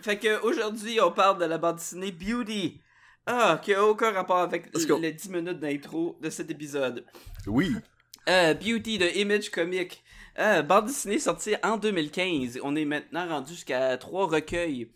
Fait 0.00 0.18
que 0.18 0.42
aujourd'hui, 0.42 1.00
on 1.00 1.10
parle 1.12 1.38
de 1.38 1.44
la 1.44 1.58
bande 1.58 1.76
dessinée 1.76 2.12
Beauty. 2.12 2.80
Ah, 3.26 3.60
qui 3.62 3.74
a 3.74 3.84
aucun 3.84 4.10
rapport 4.10 4.38
avec 4.38 4.70
les 4.74 5.12
10 5.12 5.28
minutes 5.28 5.60
d'intro 5.60 6.16
de 6.22 6.30
cet 6.30 6.50
épisode. 6.50 7.04
Oui. 7.46 7.74
Euh, 8.28 8.54
Beauty 8.54 8.98
de 8.98 9.18
Image 9.18 9.50
Comic. 9.50 10.02
Euh, 10.38 10.62
bande 10.62 10.86
dessinée 10.86 11.18
sortie 11.18 11.54
en 11.62 11.76
2015. 11.76 12.60
On 12.62 12.74
est 12.74 12.84
maintenant 12.84 13.28
rendu 13.28 13.52
jusqu'à 13.52 13.98
trois 13.98 14.26
recueils. 14.26 14.90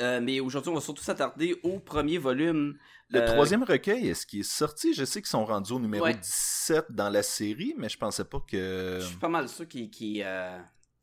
Euh, 0.00 0.20
mais 0.20 0.40
aujourd'hui, 0.40 0.70
on 0.70 0.74
va 0.74 0.80
surtout 0.80 1.02
s'attarder 1.02 1.58
au 1.62 1.78
premier 1.78 2.18
volume. 2.18 2.76
Le 3.10 3.24
troisième 3.24 3.62
recueil, 3.62 4.08
est-ce 4.08 4.26
qu'il 4.26 4.40
est 4.40 4.42
sorti? 4.42 4.92
Je 4.92 5.04
sais 5.04 5.22
qu'ils 5.22 5.30
sont 5.30 5.46
rendus 5.46 5.72
au 5.72 5.80
numéro 5.80 6.04
Ouais. 6.04 6.14
17 6.14 6.86
dans 6.90 7.08
la 7.08 7.22
série, 7.22 7.74
mais 7.78 7.88
je 7.88 7.96
pensais 7.96 8.24
pas 8.24 8.40
que... 8.40 8.98
Je 9.00 9.06
suis 9.06 9.16
pas 9.16 9.30
mal 9.30 9.48
sûr 9.48 9.66
qu'il 9.66 9.88
qui, 9.88 10.22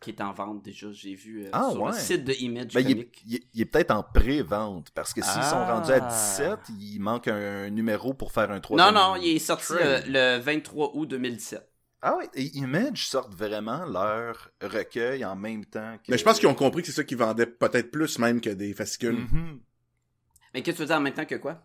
qui 0.02 0.10
est 0.12 0.22
en 0.22 0.34
vente 0.34 0.62
déjà. 0.64 0.88
J'ai 0.92 1.16
vu 1.16 1.46
euh, 1.46 1.50
Ah, 1.54 1.70
sur 1.72 1.82
ouais. 1.82 1.92
le 1.92 1.98
site 1.98 2.24
de 2.26 2.34
Image 2.34 2.74
Ben, 2.74 2.82
il 2.82 2.92
est, 2.92 2.94
Comic. 2.96 3.24
il 3.26 3.36
est- 3.36 3.44
il 3.54 3.62
est 3.62 3.66
peut-être 3.66 3.92
en 3.92 4.04
pré-vente, 4.04 4.92
parce 4.92 5.14
que 5.14 5.22
s'ils 5.22 5.32
sont 5.44 5.56
Ah. 5.58 5.74
rendus 5.76 5.92
à 5.92 6.00
17, 6.02 6.60
il 6.80 7.00
manque 7.00 7.28
un, 7.28 7.70
numéro 7.70 8.14
pour 8.14 8.32
faire 8.32 8.52
un 8.52 8.56
Non, 8.56 8.60
troisième. 8.62 8.94
non, 8.94 9.16
il 9.16 9.36
est 9.36 9.40
sorti 9.40 9.74
le, 9.74 9.80
trade. 9.80 10.04
le 10.08 10.38
23 10.40 10.92
août 10.96 11.06
2017. 11.08 11.68
Ah 12.02 12.18
ouais, 12.18 12.30
et 12.36 12.56
Image 12.58 13.08
sortent 13.08 13.34
vraiment 13.34 13.84
leur 13.86 14.52
recueil 14.62 15.26
en 15.26 15.36
même 15.36 15.66
temps 15.66 15.98
que... 15.98 16.12
Mais 16.12 16.20
je 16.20 16.24
pense 16.24 16.38
qu'ils 16.38 16.48
ont 16.48 16.54
compris 16.54 16.82
que 16.84 16.88
c'est 16.90 16.94
ça 16.94 17.04
qui 17.04 17.16
vendait 17.16 17.48
peut-être 17.48 17.90
plus 17.90 18.20
même 18.20 18.42
que 18.42 18.52
des 18.52 18.74
fascicules. 18.76 19.16
Mhm. 19.18 19.60
Mais 20.54 20.62
qu'est-ce 20.62 20.78
que 20.78 20.78
tu 20.78 20.82
veux 20.84 20.88
dire 20.88 20.98
en 20.98 21.02
même 21.02 21.14
temps 21.14 21.26
que 21.26 21.36
quoi? 21.36 21.64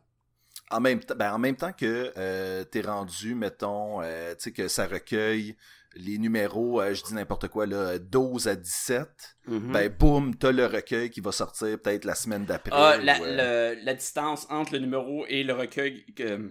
En 0.71 0.81
même 0.81 1.01
temps, 1.01 1.15
ben, 1.17 1.35
en 1.35 1.39
même 1.39 1.57
temps 1.57 1.73
que 1.73 2.13
euh, 2.17 2.65
t'es 2.65 2.81
rendu, 2.81 3.35
mettons, 3.35 4.01
euh, 4.03 4.35
tu 4.35 4.45
sais 4.45 4.53
que 4.53 4.67
ça 4.69 4.87
recueille 4.87 5.57
les 5.95 6.19
numéros, 6.19 6.81
euh, 6.81 6.95
je 6.95 7.03
dis 7.03 7.15
n'importe 7.15 7.49
quoi 7.49 7.67
là, 7.67 7.99
12 7.99 8.47
à 8.49 8.55
17. 8.57 9.09
Mhm. 9.47 9.73
Ben 9.73 9.89
boum, 9.89 10.37
t'as 10.37 10.53
le 10.53 10.67
recueil 10.67 11.11
qui 11.11 11.21
va 11.21 11.33
sortir 11.33 11.79
peut-être 11.81 12.05
la 12.05 12.15
semaine 12.15 12.45
d'après. 12.45 12.71
Ah, 12.75 12.97
ou, 13.01 13.05
la, 13.05 13.21
euh, 13.21 13.75
le- 13.75 13.85
la 13.85 13.95
distance 13.95 14.47
entre 14.51 14.73
le 14.75 14.79
numéro 14.81 15.25
et 15.29 15.43
le 15.43 15.53
recueil. 15.53 16.05
Que... 16.15 16.51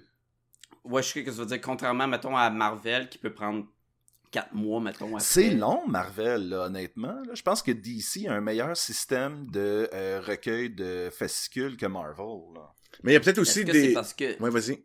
Ouais, 0.84 1.02
je 1.04 1.08
sais 1.10 1.20
ce 1.22 1.26
que 1.26 1.32
ça 1.32 1.40
veut 1.42 1.46
dire. 1.48 1.62
Contrairement, 1.62 2.08
mettons, 2.08 2.36
à 2.36 2.50
Marvel, 2.50 3.10
qui 3.10 3.18
peut 3.18 3.34
prendre 3.34 3.66
4 4.32 4.54
mois, 4.54 4.80
mettons. 4.82 5.18
C'est 5.20 5.50
long, 5.52 5.88
Marvel, 5.88 6.50
là, 6.50 6.66
honnêtement. 6.66 7.20
là. 7.26 7.34
Je 7.34 7.42
pense 7.42 7.62
que 7.64 7.72
DC 7.72 8.28
a 8.28 8.34
un 8.34 8.42
meilleur 8.42 8.76
système 8.78 9.50
de 9.52 9.90
euh, 9.94 10.22
recueil 10.26 10.70
de 10.70 11.10
fascicules 11.12 11.78
que 11.78 11.86
Marvel. 11.86 12.54
là. 12.56 12.74
Mais 13.04 13.12
il 13.12 13.14
y 13.14 13.18
a 13.18 13.20
peut-être 13.20 13.40
Est-ce 13.40 13.50
aussi 13.60 13.66
que 13.66 13.72
c'est 13.72 13.88
des... 13.88 13.94
parce 13.94 14.14
que. 14.14 14.42
Ouais, 14.42 14.50
vas-y. 14.50 14.84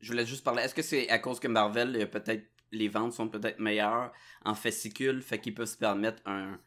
Je 0.00 0.10
voulais 0.12 0.26
juste 0.26 0.44
parler. 0.44 0.62
Est-ce 0.62 0.74
que 0.74 0.82
c'est 0.82 1.08
à 1.08 1.18
cause 1.18 1.38
que 1.40 1.48
Marvel, 1.48 1.90
il 1.94 2.00
y 2.00 2.02
a 2.02 2.06
peut-être. 2.06 2.44
Les 2.72 2.88
ventes 2.88 3.12
sont 3.12 3.28
peut-être 3.28 3.58
meilleures 3.58 4.10
en 4.44 4.54
fascicules, 4.54 5.22
fait 5.22 5.38
qu'ils 5.38 5.54
peuvent 5.54 5.68
se 5.68 5.76
permettre 5.76 6.22
un, 6.26 6.58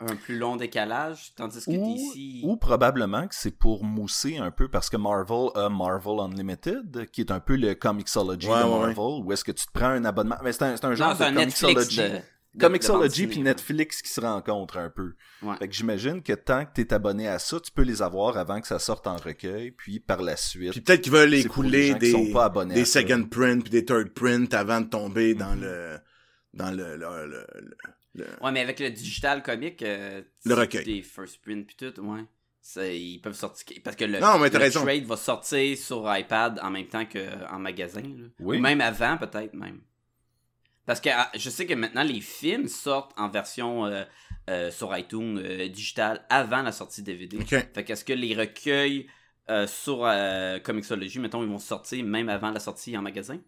un 0.00 0.16
plus 0.16 0.38
long 0.38 0.56
décalage, 0.56 1.34
tandis 1.36 1.64
que 1.64 1.70
Ou, 1.70 1.94
DC. 1.94 2.44
ou 2.44 2.56
probablement 2.56 3.28
que 3.28 3.34
c'est 3.34 3.50
pour 3.56 3.84
mousser 3.84 4.38
un 4.38 4.50
peu 4.50 4.68
parce 4.68 4.88
que 4.88 4.96
Marvel 4.96 5.48
a 5.54 5.68
Marvel 5.68 6.18
Unlimited, 6.20 7.10
qui 7.12 7.20
est 7.20 7.30
un 7.30 7.40
peu 7.40 7.56
le 7.56 7.74
Comixology 7.74 8.48
Ouais, 8.48 8.58
de 8.60 8.64
ouais, 8.64 8.78
Marvel, 8.94 9.24
où 9.24 9.32
est-ce 9.32 9.44
que 9.44 9.52
tu 9.52 9.66
te 9.66 9.72
prends 9.72 9.88
un 9.90 10.04
abonnement? 10.04 10.36
Mais 10.42 10.52
c'est 10.52 10.62
un, 10.64 10.76
c'est 10.76 10.84
un 10.86 10.94
genre 10.94 11.10
Non, 11.10 11.14
c'est 11.16 11.24
un 11.24 11.32
de 11.32 11.38
Netflix 11.38 11.94
de. 11.96 12.20
Comixology 12.58 13.26
puis 13.28 13.38
Netflix 13.40 14.02
qui 14.02 14.08
se 14.10 14.20
rencontrent 14.20 14.78
un 14.78 14.90
peu. 14.90 15.14
Ouais. 15.42 15.56
Fait 15.58 15.68
que 15.68 15.74
j'imagine 15.74 16.22
que 16.22 16.32
tant 16.32 16.64
que 16.64 16.72
t'es 16.74 16.92
abonné 16.92 17.28
à 17.28 17.38
ça, 17.38 17.60
tu 17.60 17.70
peux 17.70 17.82
les 17.82 18.02
avoir 18.02 18.36
avant 18.36 18.60
que 18.60 18.66
ça 18.66 18.78
sorte 18.78 19.06
en 19.06 19.16
recueil, 19.16 19.70
puis 19.70 20.00
par 20.00 20.20
la 20.22 20.36
suite. 20.36 20.72
Puis 20.72 20.80
peut-être 20.80 21.02
qu'ils 21.02 21.12
veulent 21.12 21.34
écouler 21.34 21.88
gens 21.92 21.98
qui 21.98 22.10
sont 22.10 22.24
des, 22.24 22.32
pas 22.32 22.64
des 22.66 22.84
second 22.84 23.24
print 23.24 23.62
puis 23.62 23.70
des 23.70 23.84
third 23.84 24.10
print 24.14 24.52
avant 24.54 24.80
de 24.80 24.86
tomber 24.88 25.34
dans 25.34 25.54
Mhm. 25.54 25.60
le 25.62 25.98
dans 26.52 26.70
le, 26.72 26.96
le, 26.96 27.26
le, 27.26 27.46
le- 27.60 27.76
le- 28.14 28.26
Ouais, 28.42 28.50
mais 28.50 28.60
avec 28.60 28.80
le 28.80 28.90
digital 28.90 29.40
comique, 29.44 29.82
euh, 29.82 30.20
Le 30.44 30.54
recueil. 30.54 30.84
Des 30.84 31.02
first 31.02 31.40
print 31.42 31.64
pis 31.68 31.76
tout, 31.76 32.00
ouais. 32.00 32.24
Ils 32.92 33.20
peuvent 33.22 33.34
sortir. 33.36 33.76
Parce 33.84 33.94
que 33.96 34.04
le, 34.04 34.18
Non, 34.18 34.38
mais 34.38 34.50
t'as 34.50 34.58
le 34.58 34.64
raison. 34.64 34.82
trade 34.82 35.04
va 35.04 35.16
sortir 35.16 35.78
sur 35.78 36.04
iPad 36.14 36.58
en 36.62 36.70
même 36.70 36.88
temps 36.88 37.06
qu'en 37.06 37.58
magasin. 37.60 38.02
là. 38.02 38.26
Oui. 38.40 38.58
Ou 38.58 38.60
même 38.60 38.80
avant, 38.80 39.16
peut-être 39.16 39.54
même. 39.54 39.80
Parce 40.90 41.00
que 41.00 41.10
ah, 41.12 41.30
je 41.36 41.48
sais 41.50 41.66
que 41.66 41.74
maintenant, 41.74 42.02
les 42.02 42.20
films 42.20 42.66
sortent 42.66 43.12
en 43.16 43.28
version 43.28 43.86
euh, 43.86 44.02
euh, 44.48 44.72
sur 44.72 44.96
iTunes 44.98 45.38
euh, 45.38 45.68
digital 45.68 46.26
avant 46.28 46.62
la 46.62 46.72
sortie 46.72 47.04
DVD. 47.04 47.38
OK. 47.38 47.46
Fait 47.46 47.84
qu'est-ce 47.84 48.04
que 48.04 48.12
les 48.12 48.34
recueils 48.34 49.08
euh, 49.50 49.68
sur 49.68 50.04
euh, 50.04 50.58
Comixology, 50.58 51.20
mettons, 51.20 51.44
ils 51.44 51.48
vont 51.48 51.60
sortir 51.60 52.04
même 52.04 52.28
avant 52.28 52.50
la 52.50 52.58
sortie 52.58 52.98
en 52.98 53.02
magasin? 53.02 53.38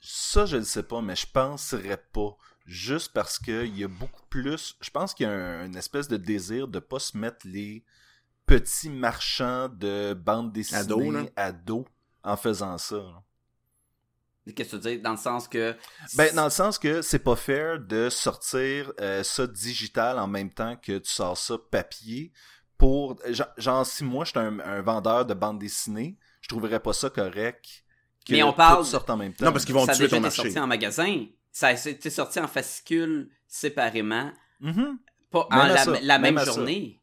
Ça, 0.00 0.44
je 0.44 0.58
ne 0.58 0.62
sais 0.64 0.82
pas, 0.82 1.00
mais 1.00 1.16
je 1.16 1.26
penserais 1.26 2.04
pas. 2.12 2.36
Juste 2.66 3.14
parce 3.14 3.38
qu'il 3.38 3.78
y 3.78 3.82
a 3.82 3.88
beaucoup 3.88 4.26
plus. 4.28 4.76
Je 4.82 4.90
pense 4.90 5.14
qu'il 5.14 5.24
y 5.24 5.30
a 5.30 5.32
un, 5.32 5.64
une 5.64 5.76
espèce 5.76 6.08
de 6.08 6.18
désir 6.18 6.68
de 6.68 6.78
pas 6.78 6.98
se 6.98 7.16
mettre 7.16 7.46
les 7.46 7.86
petits 8.44 8.90
marchands 8.90 9.70
de 9.70 10.12
bande 10.12 10.52
dessinée 10.52 10.80
Ados, 10.80 11.10
là. 11.14 11.22
à 11.36 11.52
dos 11.52 11.86
en 12.22 12.36
faisant 12.36 12.76
ça. 12.76 12.96
là. 12.96 13.22
Qu'est-ce 14.46 14.70
que 14.72 14.76
tu 14.76 14.82
veux 14.82 14.90
dire? 14.96 15.02
Dans 15.02 15.12
le 15.12 15.16
sens 15.16 15.46
que. 15.48 15.76
Ben, 16.16 16.34
dans 16.34 16.44
le 16.44 16.50
sens 16.50 16.78
que 16.78 17.02
c'est 17.02 17.18
pas 17.18 17.36
fair 17.36 17.78
de 17.78 18.08
sortir 18.08 18.92
euh, 19.00 19.22
ça 19.22 19.46
digital 19.46 20.18
en 20.18 20.26
même 20.26 20.50
temps 20.50 20.76
que 20.76 20.98
tu 20.98 21.10
sors 21.10 21.36
ça 21.36 21.56
papier 21.70 22.32
pour. 22.78 23.16
Genre, 23.58 23.86
si 23.86 24.02
moi 24.04 24.24
je 24.24 24.30
suis 24.30 24.38
un, 24.38 24.58
un 24.60 24.80
vendeur 24.82 25.26
de 25.26 25.34
bande 25.34 25.58
dessinée, 25.58 26.16
je 26.40 26.48
trouverais 26.48 26.80
pas 26.80 26.92
ça 26.92 27.10
correct 27.10 27.84
que 28.26 28.32
Mais 28.32 28.42
on 28.42 28.52
parle 28.52 28.84
sorte 28.84 29.10
en 29.10 29.16
même 29.16 29.34
temps. 29.34 29.44
Non, 29.46 29.52
parce 29.52 29.64
qu'ils 29.64 29.74
vont 29.74 29.84
ça 29.86 29.92
a 29.92 29.94
tuer 29.94 30.04
déjà 30.04 30.16
ton 30.16 30.20
été 30.20 30.22
marché. 30.22 30.42
sorti 30.42 30.58
en 30.58 30.66
magasin. 30.66 31.26
Ça 31.52 31.68
a 31.68 31.72
été 31.72 32.10
sorti 32.10 32.40
en 32.40 32.48
fascicule 32.48 33.30
séparément. 33.46 34.32
Mhm. 34.60 34.98
Pas 35.30 35.46
Même 35.50 35.60
en 35.60 35.64
la, 35.66 35.76
ça, 35.84 36.00
la 36.00 36.18
même 36.18 36.38
ça. 36.38 36.44
journée. 36.44 37.00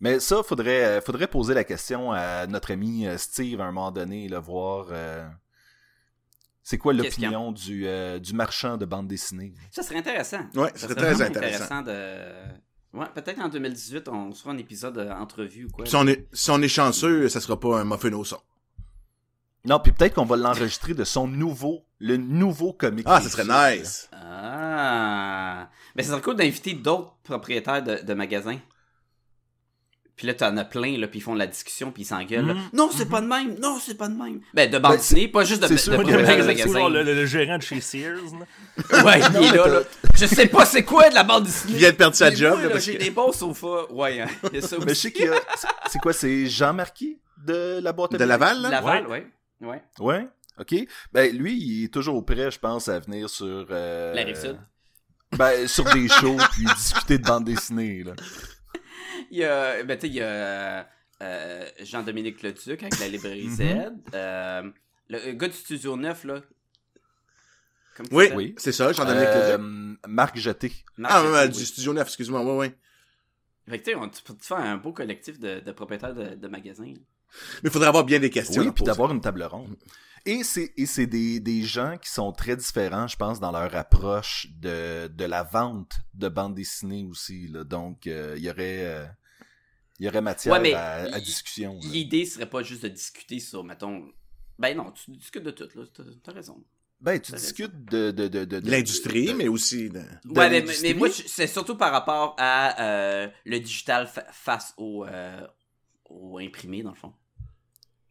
Mais 0.00 0.20
ça, 0.20 0.42
faudrait, 0.44 1.00
faudrait 1.00 1.26
poser 1.26 1.54
la 1.54 1.64
question 1.64 2.12
à 2.12 2.46
notre 2.46 2.72
ami 2.72 3.06
euh, 3.06 3.18
Steve 3.18 3.60
à 3.60 3.64
un 3.64 3.72
moment 3.72 3.90
donné, 3.90 4.28
là, 4.28 4.38
voir 4.38 4.88
euh, 4.92 5.28
c'est 6.68 6.76
quoi 6.76 6.92
l'opinion 6.92 7.50
du, 7.50 7.86
euh, 7.86 8.18
du 8.18 8.34
marchand 8.34 8.76
de 8.76 8.84
bande 8.84 9.08
dessinée? 9.08 9.54
Ça 9.70 9.82
serait 9.82 10.00
intéressant. 10.00 10.40
Ouais, 10.54 10.68
Ça 10.74 10.86
c'est 10.86 10.88
serait 10.88 10.94
très 11.14 11.22
intéressant. 11.22 11.80
de. 11.80 12.34
Ouais, 12.92 13.06
peut-être 13.14 13.40
en 13.40 13.48
2018, 13.48 14.06
on 14.08 14.32
sera 14.32 14.50
un 14.50 14.58
épisode 14.58 14.98
euh, 14.98 15.10
entrevue 15.14 15.64
ou 15.64 15.70
quoi. 15.70 15.86
Si 15.86 15.96
on 15.96 16.06
est 16.06 16.28
si 16.34 16.50
on 16.50 16.60
est 16.60 16.68
chanceux, 16.68 17.30
ça 17.30 17.40
sera 17.40 17.58
pas 17.58 17.80
un 17.80 17.84
muffin 17.86 18.12
au 18.12 18.22
son. 18.22 18.36
Non, 19.64 19.80
puis 19.80 19.92
peut-être 19.92 20.12
qu'on 20.16 20.26
va 20.26 20.36
l'enregistrer 20.36 20.92
de 20.92 21.04
son 21.04 21.26
nouveau, 21.26 21.86
le 22.00 22.18
nouveau 22.18 22.74
comic. 22.74 23.06
Ah, 23.08 23.22
ça 23.22 23.30
serait 23.30 23.78
nice. 23.78 24.10
Ah! 24.12 25.70
Mais 25.96 26.02
ça 26.02 26.10
serait 26.10 26.20
cool 26.20 26.36
d'inviter 26.36 26.74
d'autres 26.74 27.14
propriétaires 27.22 27.82
de, 27.82 27.96
de 28.04 28.12
magasins. 28.14 28.58
Puis 30.18 30.26
là, 30.26 30.34
t'en 30.34 30.54
as 30.58 30.64
plein, 30.64 30.98
là, 30.98 31.06
puis 31.08 31.20
ils 31.20 31.22
font 31.22 31.32
de 31.32 31.38
la 31.38 31.46
discussion, 31.46 31.90
puis 31.92 32.02
ils 32.02 32.06
s'engueulent. 32.06 32.44
là. 32.48 32.54
Mhm. 32.54 32.60
Non, 32.74 32.90
c'est 32.92 33.08
pas 33.08 33.20
de 33.22 33.26
même! 33.26 33.54
Non, 33.60 33.78
c'est 33.80 33.96
pas 33.96 34.08
de 34.08 34.14
même! 34.20 34.40
Ben, 34.52 34.68
de 34.70 34.78
bande 34.78 34.90
Ben, 34.92 34.96
dessinée, 34.98 35.28
pas 35.28 35.44
juste 35.44 35.62
de, 35.62 35.68
c'est 35.68 35.74
de, 35.74 35.78
sûr 35.78 35.92
que- 35.96 36.10
le, 36.10 37.02
le- 37.04 37.14
le 37.14 37.26
gérant 37.26 37.56
de 37.56 37.62
chez 37.62 37.80
Sears. 37.80 38.16
Là. 38.16 38.46
Ouais, 39.04 39.20
il 39.40 39.44
est 39.46 39.56
là, 39.56 39.66
là. 39.68 39.80
Je 40.14 40.26
sais 40.26 40.46
pas 40.46 40.66
c'est 40.66 40.82
quoi 40.84 41.08
de 41.08 41.14
la 41.14 41.22
bande 41.24 41.44
dessinée. 41.44 41.72
Il 41.74 41.78
vient 41.78 41.90
de 41.92 41.96
perdre 41.96 42.16
sa 42.16 42.34
job, 42.34 42.60
là, 42.62 42.68
parce 42.68 42.84
J'ai 42.84 42.94
que- 42.98 43.04
des 43.04 43.10
bons 43.10 43.32
sofas. 43.32 43.86
Ouais, 43.90 44.20
hein, 44.20 44.26
il 44.52 44.60
y 44.60 44.62
a 44.64 44.66
ça 44.66 44.76
Mais 44.78 44.86
je 44.86 44.90
aussi. 44.90 45.00
sais 45.02 45.12
qu'il 45.12 45.24
y 45.24 45.28
a. 45.28 45.34
c'est- 45.88 45.98
quoi, 46.00 46.12
c'est 46.12 46.46
Jean 46.46 46.72
Marquis 46.74 47.18
de 47.46 47.78
la 47.80 47.92
boîte 47.92 48.14
à 48.14 48.18
De? 48.18 48.24
Laval, 48.24 48.60
là? 48.60 48.68
Laval, 48.70 49.06
ouais. 49.06 49.26
Ouais. 49.60 49.82
Ouais. 50.00 50.28
OK. 50.60 50.74
Ben, 51.12 51.36
lui, 51.36 51.56
il 51.56 51.84
est 51.84 51.94
toujours 51.94 52.24
prêt, 52.26 52.50
je 52.50 52.58
pense, 52.58 52.88
à 52.88 52.98
venir 52.98 53.30
sur. 53.30 53.66
euh, 53.70 54.12
La 54.14 54.24
Rive-Sud. 54.24 54.58
Ben, 55.36 55.68
sur 55.68 55.84
des 55.84 56.08
shows, 56.20 56.36
puis 56.52 56.64
discuter 56.76 57.18
de 57.18 57.24
bande 57.24 57.44
dessinée, 57.44 58.02
là. 58.02 58.12
Il 59.30 59.38
y 59.38 59.44
a, 59.44 59.82
ben, 59.84 59.96
tu 59.96 60.02
sais, 60.02 60.08
il 60.08 60.14
y 60.14 60.20
a 60.22 60.88
euh, 61.22 61.68
Jean-Dominique 61.82 62.42
Leduc 62.42 62.82
avec 62.82 62.98
la 63.00 63.08
librairie 63.08 63.48
Z. 63.50 63.60
Mhm. 63.62 64.02
Euh, 64.14 64.70
le 65.08 65.32
gars 65.32 65.48
du 65.48 65.54
Studio 65.56 65.96
9, 65.96 66.24
là. 66.24 66.40
Comment 67.96 68.08
il 68.10 68.16
Oui? 68.16 68.30
Oui. 68.34 68.54
c'est 68.58 68.72
ça, 68.72 68.92
Jean-Dominique 68.92 69.28
Euh, 69.28 69.58
Leduc. 69.58 69.98
Marc 70.06 70.36
Jeté. 70.36 70.72
Marc 70.96 71.12
Ah, 71.14 71.20
Jeté, 71.22 71.32
ouais, 71.32 71.42
oui. 71.46 71.52
du 71.58 71.66
Studio 71.66 71.92
9, 71.92 72.06
excuse-moi, 72.06 72.42
ouais, 72.44 72.56
ouais. 72.56 72.74
Fait 73.68 73.78
que, 73.80 73.84
tu 73.84 73.90
sais, 73.90 73.96
on- 73.96 74.08
tu 74.08 74.22
peux 74.22 74.34
te 74.34 74.44
faire 74.44 74.58
un 74.58 74.76
beau 74.76 74.92
collectif 74.92 75.38
de, 75.38 75.60
de 75.60 75.72
propriétaires 75.72 76.14
de, 76.14 76.34
de 76.36 76.48
magasins. 76.48 76.84
Mais 76.84 77.64
il 77.64 77.70
faudrait 77.70 77.88
avoir 77.88 78.04
bien 78.04 78.18
des 78.20 78.30
questions. 78.30 78.62
Oui, 78.62 78.70
puis 78.70 78.84
d'avoir 78.84 79.12
une 79.12 79.20
table 79.20 79.42
ronde. 79.42 79.76
Et 80.24 80.42
c'est 80.42 80.72
et 80.76 80.86
c'est 80.86 81.06
des, 81.06 81.38
des 81.40 81.62
gens 81.62 81.96
qui 81.98 82.10
sont 82.10 82.32
très 82.32 82.56
différents, 82.56 83.06
je 83.06 83.16
pense, 83.16 83.40
dans 83.40 83.52
leur 83.52 83.74
approche 83.76 84.46
de, 84.58 85.06
de 85.08 85.24
la 85.24 85.42
vente 85.42 85.96
de 86.14 86.28
bande 86.28 86.54
dessinée 86.54 87.04
aussi. 87.04 87.48
Là. 87.48 87.64
Donc, 87.64 88.06
euh, 88.06 88.34
il 88.36 88.42
y 88.44 88.50
aurait 88.50 88.84
euh, 88.86 89.06
il 89.98 90.06
y 90.06 90.08
aurait 90.08 90.20
matière 90.20 90.52
Ouais, 90.54 90.60
mais 90.60 90.74
à, 90.74 91.20
discussion. 91.20 91.78
L'idée 91.82 92.24
serait 92.24 92.48
pas 92.48 92.62
juste 92.62 92.82
de 92.82 92.88
discuter 92.88 93.40
sur, 93.40 93.64
mettons. 93.64 94.10
Ben 94.58 94.76
non, 94.76 94.90
tu 94.92 95.10
discutes 95.12 95.42
de 95.44 95.50
tout, 95.50 95.68
là. 95.74 95.84
T'as- 96.22 96.32
raison. 96.32 96.62
Ben, 97.00 97.20
tu 97.20 97.30
discutes 97.32 97.84
de 97.84 98.10
de 98.10 98.26
de 98.26 98.44
de, 98.44 98.58
De 98.60 98.70
L'industrie, 98.70 99.32
mais 99.34 99.46
aussi 99.46 99.88
de... 99.88 100.00
de 100.24 100.30
Ouais, 100.38 100.50
mais, 100.82 100.94
moi, 100.94 101.08
c'est 101.10 101.46
surtout 101.46 101.76
par 101.76 101.92
rapport 101.92 102.34
à 102.38 102.82
euh, 102.82 103.28
le 103.44 103.60
digital 103.60 104.08
fa- 104.08 104.26
face 104.32 104.74
au, 104.76 105.04
euh, 105.04 105.46
au 106.06 106.38
imprimé, 106.38 106.82
dans 106.82 106.90
le 106.90 106.96
fond. 106.96 107.14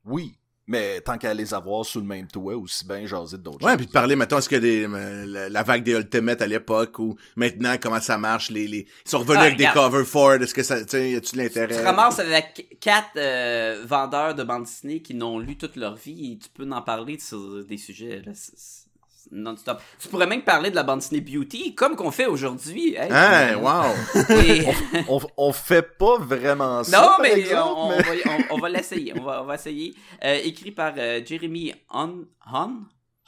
Oui, 0.05 0.37
mais 0.67 0.99
tant 1.01 1.17
qu'à 1.17 1.33
les 1.33 1.53
avoir 1.53 1.85
sous 1.85 1.99
le 1.99 2.05
même 2.05 2.27
toit, 2.27 2.55
aussi 2.55 2.85
bien 2.85 3.05
jaser 3.05 3.37
d'autres 3.37 3.63
Ouais, 3.65 3.71
choses. 3.71 3.77
puis 3.77 3.85
de 3.87 3.91
parler, 3.91 4.15
maintenant 4.15 4.37
est-ce 4.39 4.49
que 4.49 4.55
des, 4.57 4.85
euh, 4.87 5.25
la, 5.25 5.49
la 5.49 5.63
vague 5.63 5.83
des 5.83 5.93
Ultimate 5.93 6.41
à 6.41 6.47
l'époque, 6.47 6.99
ou 6.99 7.15
maintenant, 7.35 7.75
comment 7.81 7.99
ça 8.01 8.17
marche, 8.17 8.49
les, 8.51 8.67
les... 8.67 8.85
Ils 9.05 9.09
sont 9.09 9.19
revenus 9.19 9.37
Ah, 9.39 9.43
avec 9.43 9.57
des 9.57 9.67
cover 9.73 10.03
Ford, 10.05 10.33
est-ce 10.33 10.53
que 10.53 10.63
ça, 10.63 10.81
tu 10.83 10.89
sais, 10.89 11.11
y 11.11 11.15
a-tu 11.15 11.27
de 11.27 11.31
Tu 11.31 11.37
l'intérêt? 11.37 11.67
te 11.79 11.83
ramasses 11.85 12.19
avec 12.19 12.77
quatre 12.81 13.11
euh, 13.17 13.83
vendeurs 13.85 14.35
de 14.35 14.43
bande 14.43 14.63
dessinée 14.63 15.01
qui 15.01 15.13
n'ont 15.15 15.39
lu 15.39 15.57
toute 15.57 15.75
leur 15.77 15.95
vie 15.95 16.33
et 16.33 16.37
tu 16.37 16.49
peux 16.53 16.69
en 16.69 16.81
parler 16.81 17.17
sur 17.19 17.63
des 17.65 17.77
sujets 17.77 18.21
là, 18.25 18.33
c'est- 18.33 18.53
c'est 18.55 18.86
non-stop. 19.31 19.81
Tu 19.99 20.07
pourrais 20.07 20.27
même 20.27 20.43
parler 20.43 20.69
de 20.69 20.75
la 20.75 20.83
bande 20.83 20.99
dessinée 20.99 21.21
Beauty, 21.21 21.75
comme 21.75 21.95
qu'on 21.95 22.11
fait 22.11 22.25
aujourd'hui. 22.27 22.95
Hey, 22.95 23.07
Hein, 23.11 23.53
puis, 23.53 23.55
wow! 23.63 24.41
et- 24.43 24.65
on, 25.09 25.19
on 25.37 25.51
fait 25.53 25.97
pas 25.97 26.17
vraiment 26.19 26.83
ça. 26.83 27.01
Non, 27.01 27.09
mais 27.21 27.39
exemple, 27.39 27.73
on, 27.75 27.89
mais- 27.89 28.47
on 28.51 28.57
va, 28.57 28.69
l'essayer. 28.69 29.13
On 29.19 29.23
va, 29.43 29.55
essayer. 29.55 29.93
Euh, 30.23 30.39
écrit 30.43 30.71
par 30.71 30.93
euh, 30.97 31.21
Jeremy 31.25 31.73
Hon, 31.91 32.25
Hon, 32.51 32.81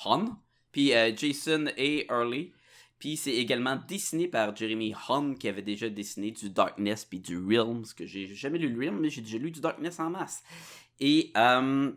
Hon, 0.06 0.26
puis 0.72 0.94
euh, 0.94 1.12
Jason 1.16 1.66
A. 1.78 2.14
Early. 2.14 2.52
Puis 3.00 3.16
c'est 3.16 3.32
également 3.34 3.78
dessiné 3.88 4.28
par 4.28 4.54
Jeremy 4.54 4.94
Hon, 5.08 5.34
qui 5.34 5.48
avait 5.48 5.62
déjà 5.62 5.90
dessiné 5.90 6.32
du 6.32 6.50
Darkness 6.50 7.06
puis 7.06 7.20
du 7.20 7.38
Realms, 7.38 7.86
que 7.96 8.06
j'ai 8.06 8.28
jamais 8.36 8.58
lu 8.58 8.68
le 8.68 8.78
Realms, 8.78 9.00
mais 9.00 9.10
j'ai 9.10 9.22
déjà 9.22 9.38
lu 9.38 9.52
du 9.52 9.62
Darkness 9.62 10.00
en 10.02 10.10
masse. 10.10 10.44
Et 11.00 11.32
euh, 11.38 11.92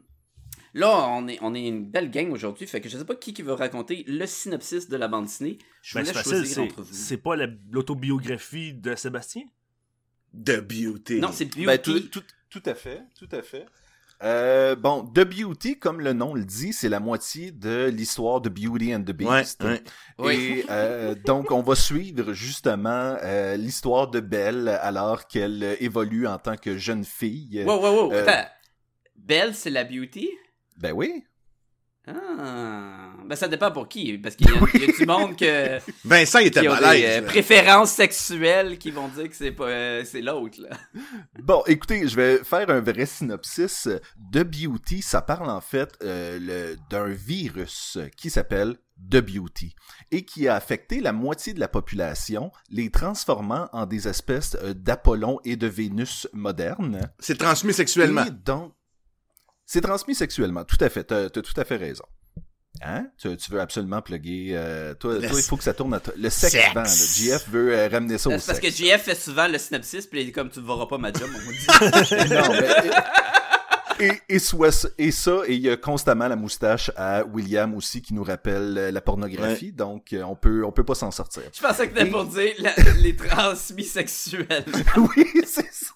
là, 0.75 1.07
on 1.11 1.29
est, 1.29 1.39
on 1.43 1.55
est 1.55 1.67
une 1.67 1.85
belle 1.91 2.11
gang 2.11 2.31
aujourd'hui, 2.33 2.67
fait 2.67 2.81
que 2.81 2.89
je 2.89 2.97
sais 2.99 3.05
pas 3.05 3.15
qui, 3.15 3.35
qui 3.35 3.43
veut 3.43 3.53
raconter 3.53 4.05
le 4.07 4.27
synopsis 4.27 4.89
de 4.89 4.97
la 4.97 5.09
bande 5.09 5.25
dessinée. 5.27 5.59
Je 5.83 5.99
Ben, 5.99 6.05
laisse 6.05 6.13
choisir 6.23 6.47
c'est, 6.47 6.61
entre 6.61 6.83
vous. 6.83 6.93
c'est 6.93 7.17
pas 7.19 7.37
la- 7.37 7.49
l'autobiographie 7.71 8.73
de 8.75 8.95
Sébastien? 8.95 9.43
De 10.33 10.57
beauty. 10.61 11.21
Non, 11.21 11.29
c'est 11.33 11.45
Beauty. 11.47 11.67
Ben, 11.67 11.79
tout, 11.79 12.01
tout, 12.01 12.23
tout 12.49 12.63
à 12.65 12.75
fait, 12.75 13.03
tout 13.19 13.29
à 13.33 13.43
fait. 13.43 13.67
Euh, 14.25 14.77
bon, 14.77 15.05
The 15.05 15.25
Beauty, 15.25 15.81
comme 15.81 16.01
le 16.01 16.13
nom 16.13 16.33
le 16.33 16.45
dit, 16.45 16.73
c'est 16.73 16.89
la 16.89 17.01
moitié 17.01 17.51
de 17.51 17.87
l'histoire 17.93 18.41
de 18.41 18.49
Beauty 18.49 18.95
and 18.95 19.03
the 19.03 19.11
Beast. 19.11 19.63
ouais. 19.65 19.83
Oui. 20.19 20.35
Et 20.61 20.65
euh, 20.71 21.17
donc, 21.27 21.51
on 21.51 21.61
va 21.61 21.75
suivre 21.75 22.33
justement 22.33 23.17
euh, 23.25 23.57
l'histoire 23.57 24.09
de 24.09 24.21
Belle 24.21 24.69
alors 24.81 25.27
qu'elle 25.27 25.77
évolue 25.81 26.29
en 26.29 26.39
tant 26.39 26.57
que 26.57 26.79
jeune 26.79 27.05
fille. 27.05 27.65
Wow, 27.67 27.81
wow, 27.83 27.95
wow. 28.05 28.13
Euh, 28.13 28.25
Attends. 28.27 28.49
Belle, 29.17 29.55
c'est 29.57 29.71
la 29.71 29.83
Beauty? 29.83 30.31
Ben 30.79 30.93
oui. 30.93 31.25
Ah, 32.09 33.13
ben 33.25 33.37
ça 33.37 33.47
dépend 33.47 33.71
pour 33.71 33.89
qui, 33.89 34.19
parce 34.19 34.35
qu'il 34.35 34.49
y, 34.49 34.51
a- 34.51 34.57
il 34.75 34.81
y 34.81 34.85
a 34.91 34.93
du 34.93 35.07
monde 35.07 35.37
que, 35.37 35.79
Vincent, 36.05 36.41
il 36.41 36.49
était 36.49 36.67
a 36.67 36.95
des 36.95 37.05
euh, 37.05 37.23
préférences 37.23 37.93
sexuelles 37.93 38.77
qui 38.79 38.91
vont 38.91 39.07
dire 39.07 39.29
que 39.29 39.37
c'est 39.37 39.53
pas 39.53 39.69
euh, 39.69 40.05
c'est 40.05 40.21
l'autre 40.21 40.61
là. 40.61 40.71
Bon, 41.43 41.63
écoutez, 41.69 42.09
je 42.09 42.17
vais 42.17 42.39
faire 42.43 42.69
un 42.71 42.81
vrai 42.81 43.07
synopsis. 43.07 43.89
The 44.33 44.43
Beauty, 44.43 45.01
ça 45.01 45.23
parle 45.23 45.49
en 45.49 45.61
fait 45.61 45.91
euh, 46.03 46.39
le- 46.41 46.77
d'un 46.91 47.07
virus 47.07 47.99
qui 48.17 48.31
s'appelle 48.31 48.77
The 49.09 49.19
Beauty 49.21 49.75
et 50.11 50.25
qui 50.25 50.49
a 50.49 50.57
affecté 50.57 51.01
la 51.01 51.13
moitié 51.13 51.55
de 51.55 51.61
la 51.61 51.69
population, 51.69 52.51
les 52.69 52.91
transformant 52.91 53.69
en 53.73 53.87
des 53.87 54.09
espèces 54.09 54.57
euh, 54.63 54.75
d'Apollon 54.75 55.39
et 55.45 55.55
de 55.55 55.69
Vénus 55.69 56.27
modernes. 56.33 57.13
C'est 57.21 57.39
transmis 57.39 57.73
sexuellement. 57.73 58.25
Et 58.25 58.31
donc, 58.31 58.73
c'est 59.73 59.81
transmis 59.81 60.15
sexuellement, 60.15 60.65
tout 60.67 60.77
à 60.81 60.91
fait, 60.91 61.05
t'as 61.05 61.25
as 61.25 61.31
tout 61.31 61.43
à 61.57 61.65
fait 61.65 61.77
raison. 61.77 62.05
Hein? 62.83 63.07
Tu, 63.17 63.35
tu 63.39 63.51
veux 63.51 63.59
absolument 63.59 64.03
plugger... 64.03 64.51
euh, 64.53 64.93
toi, 64.93 65.15
Le 65.15 65.27
toi, 65.27 65.39
il 65.39 65.43
faut 65.43 65.57
que 65.57 65.65
ça 65.65 65.73
tourne 65.73 65.95
à 65.95 66.01
toi. 66.01 66.13
Le 66.15 66.29
sexe, 66.29 66.53
sexe. 66.53 66.75
vend, 66.75 66.83
là. 66.83 67.37
JF 67.39 67.49
veut 67.49 67.75
euh, 67.75 67.89
ramener 67.89 68.19
ça 68.19 68.29
au 68.29 68.33
C'est 68.39 68.47
parce 68.49 68.61
que 68.61 68.71
sexe. 68.71 68.77
JF 68.91 69.03
fait 69.03 69.15
souvent 69.15 69.49
le 69.49 69.57
synopsis, 69.57 70.07
puis 70.07 70.21
il 70.21 70.29
est 70.29 70.33
comme 70.33 70.51
tu 70.51 70.61
ne 70.61 70.67
verras 70.67 70.85
pas 70.85 70.99
ma 70.99 71.11
job, 71.11 71.27
on 71.35 71.39
me 71.39 71.53
dit. 71.55 72.35
non, 72.35 72.53
mais... 73.99 74.07
Et, 74.07 74.35
et, 74.35 74.39
soit, 74.39 74.89
et 74.99 75.11
ça, 75.11 75.39
et 75.47 75.55
il 75.55 75.61
y 75.63 75.71
a 75.71 75.79
constamment 75.79 76.29
la 76.29 76.37
moustache 76.37 76.91
à 76.95 77.25
William 77.25 77.75
aussi 77.75 78.03
qui 78.03 78.13
nous 78.13 78.25
rappelle 78.25 78.77
euh, 78.77 78.91
la 78.91 79.01
pornographie, 79.01 79.73
donc 79.73 80.15
on 80.23 80.37
peut 80.37 80.65
on 80.67 80.73
peut 80.73 80.85
pas 80.85 80.95
s'en 80.97 81.11
sortir. 81.11 81.45
Je 81.55 81.61
pensais 81.63 81.89
que 81.89 81.95
t'étais 81.95 82.11
pour 82.11 82.27
dire 82.27 82.53
la- 82.59 82.75
les 83.01 83.17
transmis 83.17 83.85
sexuels. 83.85 84.67
oui, 85.17 85.27
c'est 85.47 85.73
ça. 85.73 85.95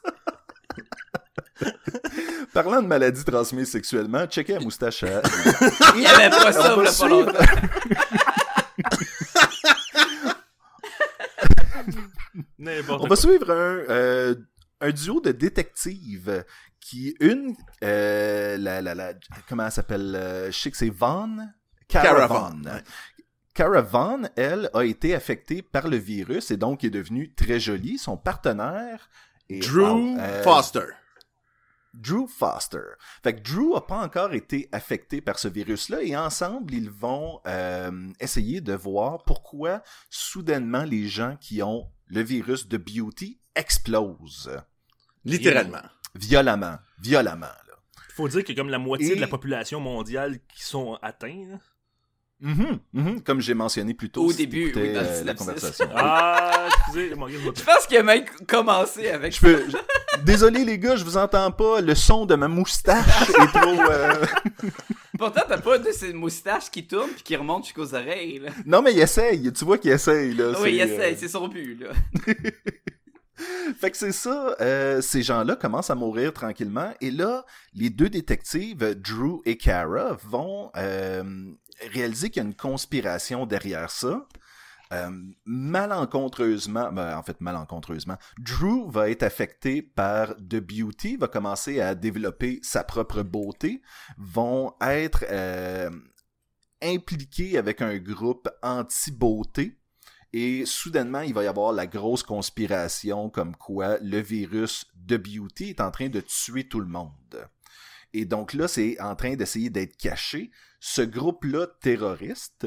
Parlant 2.57 2.81
de 2.81 2.87
maladies 2.87 3.23
transmises 3.23 3.71
sexuellement, 3.71 4.25
checkez 4.27 4.55
la 4.55 4.61
moustache 4.61 5.03
à... 5.03 5.21
Il 5.95 6.01
y 6.01 6.07
avait 6.07 6.31
pas 6.31 6.53
ça, 6.53 6.75
On 6.75 6.81
va 6.81 6.91
suivre- 6.91 7.27
longtemps. 7.27 7.39
N'importe 12.59 12.97
On 12.97 12.99
quoi. 13.01 13.09
va 13.11 13.17
suivre 13.17 13.51
un, 13.51 13.85
euh, 13.91 14.35
un 14.81 14.91
duo 14.91 15.21
de 15.21 15.33
détectives 15.33 16.47
qui, 16.81 17.15
une, 17.21 17.55
euh, 17.85 18.57
la, 18.57 18.81
la, 18.81 18.95
la, 18.95 19.13
comment 19.47 19.67
elle 19.67 19.73
s'appelle, 19.73 20.15
euh, 20.17 20.47
je 20.51 20.59
sais 20.59 20.71
que 20.71 20.79
c'est 20.79 20.89
Vaughn? 20.89 21.53
Cara 21.89 22.27
Vaughn. 22.27 22.63
Vaughn, 22.63 22.73
ouais. 22.75 22.83
Cara 23.53 23.83
Vaughn, 23.83 24.31
elle, 24.35 24.71
a 24.73 24.83
été 24.85 25.15
affectée 25.15 25.61
par 25.61 25.89
le 25.89 25.99
virus 25.99 26.51
et 26.51 26.57
donc 26.57 26.85
est 26.85 26.91
devenue 26.91 27.35
très 27.35 27.61
jolie. 27.61 27.99
Son 27.99 28.17
partenaire 28.17 29.11
est... 29.51 29.59
Drew 29.61 29.83
wow, 29.83 30.17
euh, 30.19 30.43
Foster. 30.43 30.87
Drew 31.97 32.27
Foster. 32.29 32.83
Fait 33.23 33.35
que 33.35 33.41
Drew 33.41 33.75
a 33.77 33.87
pas 33.87 33.99
encore 34.05 34.35
été 34.35 34.69
affecté 34.73 35.21
par 35.21 35.39
ce 35.39 35.49
virus-là 35.49 36.03
et 36.03 36.17
ensemble, 36.17 36.75
ils 36.75 36.91
vont 36.91 37.41
euh, 37.47 37.91
essayer 38.21 38.61
de 38.61 38.75
voir 38.75 39.25
pourquoi 39.25 39.83
soudainement 40.11 40.85
les 40.85 41.09
gens 41.09 41.37
qui 41.41 41.63
ont 41.63 41.91
le 42.07 42.23
virus 42.23 42.69
de 42.69 42.77
Beauty 42.77 43.41
explosent 43.55 44.51
Littéralement. 45.25 45.83
violemment, 46.15 46.77
violemment. 47.01 47.47
Là. 47.47 47.75
Faut 48.15 48.29
dire 48.29 48.45
que 48.45 48.53
comme 48.53 48.69
la 48.69 48.79
moitié 48.79 49.13
Et- 49.13 49.17
de 49.17 49.21
la 49.21 49.27
population 49.27 49.81
mondiale 49.81 50.39
qui 50.55 50.63
sont 50.65 50.99
atteints. 51.03 51.47
là. 51.51 51.59
Mhm, 52.39 52.79
mhm, 52.93 53.23
comme 53.23 53.41
j'ai 53.41 53.55
mentionné 53.55 53.95
plus 53.95 54.11
tôt 54.11 54.25
Au 54.27 54.31
si 54.31 54.37
début, 54.47 54.67
oui, 54.67 54.73
euh, 54.77 55.25
la 55.25 55.35
conversation. 55.35 55.89
Ah, 55.97 56.56
excusez, 57.01 57.53
je 57.57 57.63
pense 57.65 57.87
qu'il 57.87 57.97
a 57.99 58.03
même 58.03 58.25
commencé 58.47 59.09
avec 59.11 59.35
Je 59.35 59.41
peux... 59.41 59.65
je- 59.71 59.77
Désolé 60.25 60.65
les 60.65 60.79
gars, 60.79 60.97
je 60.97 61.05
vous 61.05 61.17
entends 61.17 61.51
pas. 61.53 61.81
Le 61.81 61.95
son 61.95 62.27
de 62.27 62.35
ma 62.35 62.49
moustache 62.49 63.29
est 63.31 63.59
trop. 63.59 63.81
euh, 63.91 64.25
Pourtant, 65.19 65.43
t'as 65.49 65.59
pas 65.59 65.79
de 65.79 65.91
ces 65.93 66.13
moustaches 66.13 66.71
qui 66.71 66.87
tournent 66.87 67.11
puis 67.11 67.23
qui 67.23 67.37
remontent 67.37 67.65
jusqu'aux 67.65 67.95
oreilles, 67.95 68.39
là. 68.41 68.51
Non 68.65 68.83
mais 68.83 68.93
il 68.93 68.99
essaye. 69.01 69.53
Tu 69.53 69.65
vois 69.65 69.79
qu'il 69.79 69.91
essaye 69.91 70.35
là. 70.35 70.53
Oui, 70.61 70.73
il 70.75 70.79
c'est, 70.79 70.85
essaie, 70.95 71.13
euh, 71.13 71.17
c'est 71.19 71.29
son 71.29 71.49
but, 71.49 71.79
là. 71.81 71.89
Fait 73.81 73.91
que 73.91 73.97
c'est 73.99 74.13
ça, 74.13 74.57
euh, 74.63 75.03
ces 75.03 75.23
gens-là 75.23 75.57
commencent 75.57 75.91
à 75.91 75.95
mourir 75.95 76.33
tranquillement, 76.33 76.95
et 77.03 77.11
là, 77.11 77.45
les 77.75 77.91
deux 77.91 78.09
détectives, 78.09 78.79
Drew 78.99 79.43
et 79.45 79.59
Kara, 79.59 80.17
vont 80.25 80.71
euh, 80.77 81.23
réaliser 81.93 82.31
qu'il 82.31 82.43
y 82.43 82.47
a 82.47 82.49
une 82.49 82.55
conspiration 82.57 83.45
derrière 83.45 83.91
ça. 83.91 84.27
Euh, 84.93 85.11
malencontreusement, 85.45 86.93
ben, 86.93 87.17
en 87.17 87.23
fait 87.23 87.41
malencontreusement, 87.41 88.17
Drew 88.39 88.89
va 88.89 89.11
être 89.11 89.25
affecté 89.25 89.83
par 89.83 90.37
The 90.37 90.61
Beauty, 90.61 91.17
va 91.17 91.27
commencer 91.29 91.81
à 91.81 91.95
développer 91.95 92.61
sa 92.63 92.85
propre 92.85 93.23
beauté, 93.23 93.83
vont 94.17 94.75
être 94.81 95.25
euh, 95.29 95.91
impliqués 96.83 97.59
avec 97.59 97.83
un 97.83 97.99
groupe 97.99 98.49
anti-beauté. 98.63 99.77
Et 100.33 100.67
soudainement, 100.67 101.21
il 101.21 101.35
va 101.35 101.45
y 101.45 101.47
avoir 101.47 101.73
la 101.73 101.87
grosse 101.87 102.23
conspiration 102.23 103.31
comme 103.31 103.57
quoi 103.57 103.99
le 103.99 104.21
virus 104.21 104.85
de 104.95 105.17
Beauty 105.17 105.71
est 105.71 105.81
en 105.81 105.91
train 105.91 106.09
de 106.09 106.21
tuer 106.21 106.69
tout 106.69 106.81
le 106.81 106.87
monde. 106.87 107.49
Et 108.13 108.25
donc 108.25 108.53
là, 108.53 108.69
c'est 108.69 109.01
en 109.01 109.17
train 109.17 109.35
d'essayer 109.35 109.71
d'être 109.71 109.97
caché. 109.97 110.51
Ce 110.79 111.03
groupe-là 111.03 111.67
terroriste, 111.81 112.67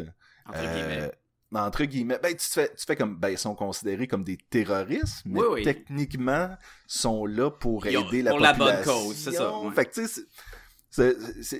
euh. 0.56 1.10
Entre 1.58 1.84
guillemets, 1.86 2.20
ben, 2.22 2.32
tu, 2.32 2.38
te 2.48 2.54
fais, 2.54 2.70
tu 2.76 2.86
fais 2.86 2.96
comme, 2.96 3.16
ben, 3.18 3.30
ils 3.30 3.38
sont 3.38 3.56
considérés 3.56 4.08
comme 4.08 4.24
des 4.24 4.38
terroristes, 4.38 5.24
mais 5.26 5.40
Oui, 5.40 5.46
oui. 5.52 5.64
techniquement, 5.64 6.50
sont 6.86 7.26
là 7.26 7.50
pour 7.50 7.86
ont- 7.86 7.90
aider 8.08 8.22
la 8.22 8.32
pour 8.32 8.40
la 8.40 8.54
bonne 8.54 8.68
population. 8.68 8.94
cause, 9.08 9.16
c'est 9.16 9.32
ça, 9.32 9.58
ouais. 9.60 9.72
Fait 9.74 9.86
que, 9.86 9.94
tu 10.02 10.08
sais, 10.08 10.22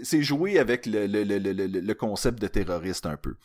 c'est- 0.04 0.22
jouer 0.22 0.60
avec 0.60 0.86
le, 0.86 1.08
le, 1.08 1.24
le, 1.24 1.38
le, 1.40 1.54
le, 1.54 1.68
le 1.68 1.94
concept 1.96 2.40
de 2.40 2.48
terroriste 2.48 3.06
un 3.06 3.18
peu. 3.18 3.36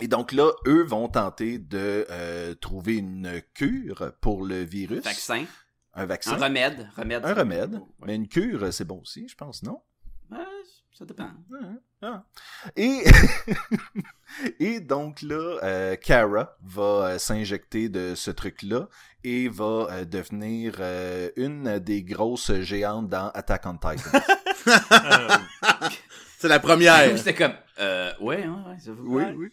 Et 0.00 0.08
donc 0.08 0.32
là, 0.32 0.50
eux 0.66 0.82
vont 0.84 1.08
tenter 1.08 1.58
de 1.58 2.06
euh, 2.10 2.54
trouver 2.54 2.96
une 2.96 3.42
cure 3.54 4.12
pour 4.22 4.44
le 4.44 4.62
virus. 4.62 5.04
Vaccin. 5.04 5.44
Un 5.94 6.06
vaccin. 6.06 6.32
Un 6.32 6.44
remède. 6.46 6.88
remède 6.96 7.24
Un 7.26 7.34
remède. 7.34 7.80
Mais 8.06 8.14
une 8.16 8.26
cure, 8.28 8.72
c'est 8.72 8.86
bon 8.86 9.00
aussi, 9.02 9.28
je 9.28 9.34
pense, 9.34 9.62
non? 9.62 9.82
Ça 10.92 11.06
dépend. 11.06 11.30
Ah, 11.52 12.02
ah. 12.02 12.24
Et, 12.76 13.02
et 14.60 14.80
donc 14.80 15.22
là, 15.22 15.58
euh, 15.62 15.96
Kara 15.96 16.56
va 16.62 16.82
euh, 16.82 17.18
s'injecter 17.18 17.88
de 17.88 18.14
ce 18.14 18.30
truc-là 18.30 18.88
et 19.24 19.48
va 19.48 19.86
euh, 19.90 20.04
devenir 20.04 20.76
euh, 20.80 21.30
une 21.36 21.78
des 21.78 22.02
grosses 22.02 22.52
géantes 22.60 23.08
dans 23.08 23.30
Attack 23.30 23.64
on 23.66 23.78
Titan. 23.78 24.18
C'est 26.42 26.48
la 26.48 26.58
première. 26.58 27.16
C'était 27.18 27.34
comme, 27.34 27.52
euh, 27.78 28.12
ouais, 28.20 28.38
ouais, 28.38 28.46
ouais, 28.48 28.76
j'avoue. 28.84 29.16
oui, 29.16 29.22
ouais. 29.22 29.34
oui. 29.36 29.52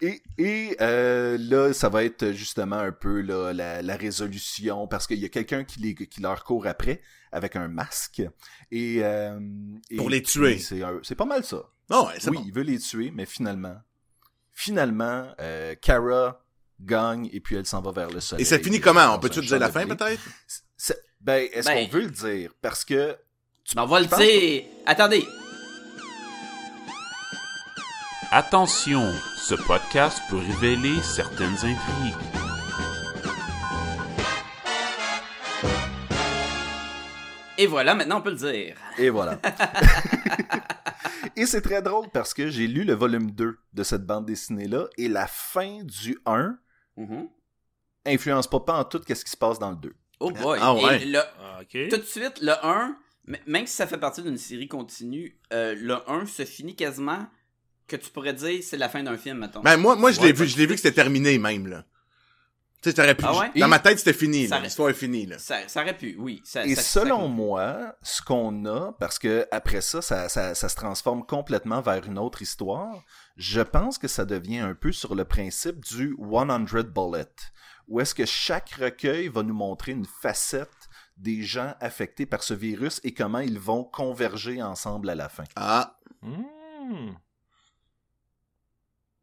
Et, 0.00 0.22
et 0.38 0.76
euh, 0.80 1.36
là, 1.36 1.72
ça 1.72 1.88
va 1.88 2.04
être 2.04 2.30
justement 2.30 2.76
un 2.76 2.92
peu 2.92 3.22
là, 3.22 3.52
la, 3.52 3.82
la 3.82 3.96
résolution 3.96 4.86
parce 4.86 5.08
qu'il 5.08 5.18
y 5.18 5.24
a 5.24 5.28
quelqu'un 5.30 5.64
qui, 5.64 5.80
les, 5.80 5.96
qui 5.96 6.20
leur 6.20 6.44
court 6.44 6.68
après 6.68 7.02
avec 7.32 7.56
un 7.56 7.66
masque. 7.66 8.22
Et, 8.70 9.00
euh, 9.02 9.36
et 9.90 9.96
Pour 9.96 10.10
les 10.10 10.22
tuer. 10.22 10.58
C'est 10.60 11.14
pas 11.16 11.24
mal 11.24 11.42
ça. 11.42 11.64
Non, 11.90 12.06
ouais, 12.06 12.12
oui, 12.28 12.36
bon. 12.36 12.44
il 12.46 12.52
veut 12.52 12.62
les 12.62 12.78
tuer, 12.78 13.10
mais 13.12 13.26
finalement, 13.26 13.76
finalement, 14.52 15.26
euh, 15.40 15.74
Kara 15.74 16.44
gagne 16.80 17.28
et 17.32 17.40
puis 17.40 17.56
elle 17.56 17.66
s'en 17.66 17.82
va 17.82 17.90
vers 17.90 18.10
le 18.10 18.20
soleil. 18.20 18.42
Et 18.42 18.44
ça 18.44 18.60
finit 18.60 18.78
comment? 18.78 19.16
On 19.16 19.18
peut-tu 19.18 19.40
dire 19.40 19.58
la 19.58 19.72
fin, 19.72 19.84
peut-être? 19.88 20.22
Ben, 21.20 21.48
est-ce 21.52 21.66
Ben- 21.66 21.88
qu'on 21.88 21.92
veut 21.94 22.02
le 22.04 22.10
dire? 22.12 22.52
Parce 22.62 22.84
que... 22.84 23.16
Mais 23.74 23.82
on 23.82 23.86
va 23.86 23.98
le 23.98 24.06
dire. 24.06 24.62
Attendez. 24.86 25.26
Attention, 28.30 29.10
ce 29.36 29.54
podcast 29.54 30.20
peut 30.28 30.36
révéler 30.38 31.00
certaines 31.02 31.54
intrigues. 31.64 32.14
Et 37.60 37.66
voilà, 37.66 37.94
maintenant 37.94 38.18
on 38.18 38.22
peut 38.22 38.30
le 38.30 38.36
dire. 38.36 38.76
Et 38.98 39.10
voilà. 39.10 39.40
et 41.36 41.44
c'est 41.44 41.60
très 41.60 41.82
drôle 41.82 42.06
parce 42.12 42.32
que 42.32 42.48
j'ai 42.48 42.68
lu 42.68 42.84
le 42.84 42.94
volume 42.94 43.32
2 43.32 43.58
de 43.72 43.82
cette 43.82 44.06
bande 44.06 44.26
dessinée-là 44.26 44.86
et 44.96 45.08
la 45.08 45.26
fin 45.26 45.82
du 45.82 46.18
1 46.24 46.56
Mhm. 46.96 47.28
influence 48.06 48.48
pas, 48.48 48.58
pas 48.60 48.78
en 48.80 48.84
tout 48.84 48.98
qu'est-ce 49.00 49.24
qui 49.24 49.30
se 49.30 49.36
passe 49.36 49.58
dans 49.60 49.70
le 49.70 49.76
2. 49.76 49.94
Oh 50.20 50.30
boy. 50.32 50.58
Ah 50.60 50.74
ouais. 50.74 51.02
Et 51.02 51.04
le- 51.06 51.18
ah, 51.40 51.60
tout 51.70 51.96
de 51.96 52.02
suite, 52.02 52.40
le 52.40 52.52
1, 52.64 52.96
m- 53.28 53.36
même 53.46 53.66
si 53.68 53.74
ça 53.76 53.86
fait 53.86 53.98
partie 53.98 54.20
d'une 54.22 54.36
série 54.38 54.66
continue, 54.66 55.38
euh, 55.52 55.74
le 55.78 55.96
1 56.10 56.26
se 56.26 56.44
finit 56.44 56.74
quasiment 56.74 57.26
que 57.88 57.96
tu 57.96 58.10
pourrais 58.10 58.32
dire 58.34 58.62
c'est 58.62 58.76
la 58.76 58.88
fin 58.88 59.02
d'un 59.02 59.16
film, 59.16 59.38
mettons. 59.38 59.60
Ben, 59.60 59.76
moi, 59.76 59.96
moi, 59.96 60.12
je 60.12 60.20
l'ai 60.20 60.26
Ouais, 60.26 60.32
vu, 60.32 60.46
je 60.46 60.56
l'ai 60.56 60.66
vu 60.66 60.74
que 60.74 60.80
c'était 60.80 60.94
terminé, 60.94 61.38
même, 61.38 61.66
là. 61.66 61.84
Tu 62.80 62.90
sais, 62.90 62.94
t'aurais 62.94 63.16
pu. 63.16 63.24
Ah 63.26 63.36
ouais? 63.36 63.50
Dans 63.60 63.66
ma 63.66 63.80
tête, 63.80 63.98
c'était 63.98 64.12
fini. 64.12 64.46
L'histoire 64.62 64.88
est 64.90 64.94
finie, 64.94 65.26
là. 65.26 65.36
ça, 65.40 65.66
ça 65.66 65.82
aurait 65.82 65.96
pu, 65.96 66.14
oui. 66.16 66.40
Ça, 66.44 66.64
Et 66.64 66.76
ça- 66.76 66.82
selon 66.82 67.22
ça- 67.22 67.26
moi, 67.26 67.96
ce 68.02 68.22
qu'on 68.22 68.64
a, 68.66 68.92
parce 69.00 69.18
que 69.18 69.48
après 69.50 69.80
ça, 69.80 70.00
ça, 70.00 70.28
ça, 70.28 70.54
ça 70.54 70.68
se 70.68 70.76
transforme 70.76 71.26
complètement 71.26 71.80
vers 71.80 72.06
une 72.06 72.18
autre 72.20 72.40
histoire, 72.40 73.02
je 73.36 73.60
pense 73.62 73.98
que 73.98 74.06
ça 74.06 74.24
devient 74.24 74.58
un 74.60 74.74
peu 74.74 74.92
sur 74.92 75.16
le 75.16 75.24
principe 75.24 75.80
du 75.84 76.14
100 76.20 76.84
Bullet, 76.84 77.26
où 77.88 77.98
est-ce 77.98 78.14
que 78.14 78.26
chaque 78.26 78.70
recueil 78.78 79.26
va 79.26 79.42
nous 79.42 79.54
montrer 79.54 79.90
une 79.90 80.06
facette 80.22 80.70
des 81.16 81.42
gens 81.42 81.74
affectés 81.80 82.26
par 82.26 82.44
ce 82.44 82.54
virus 82.54 83.00
et 83.02 83.12
comment 83.12 83.40
ils 83.40 83.58
vont 83.58 83.82
converger 83.82 84.62
ensemble 84.62 85.10
à 85.10 85.16
la 85.16 85.28
fin. 85.28 85.42
Ah. 85.56 85.98
Hmm. 86.22 87.10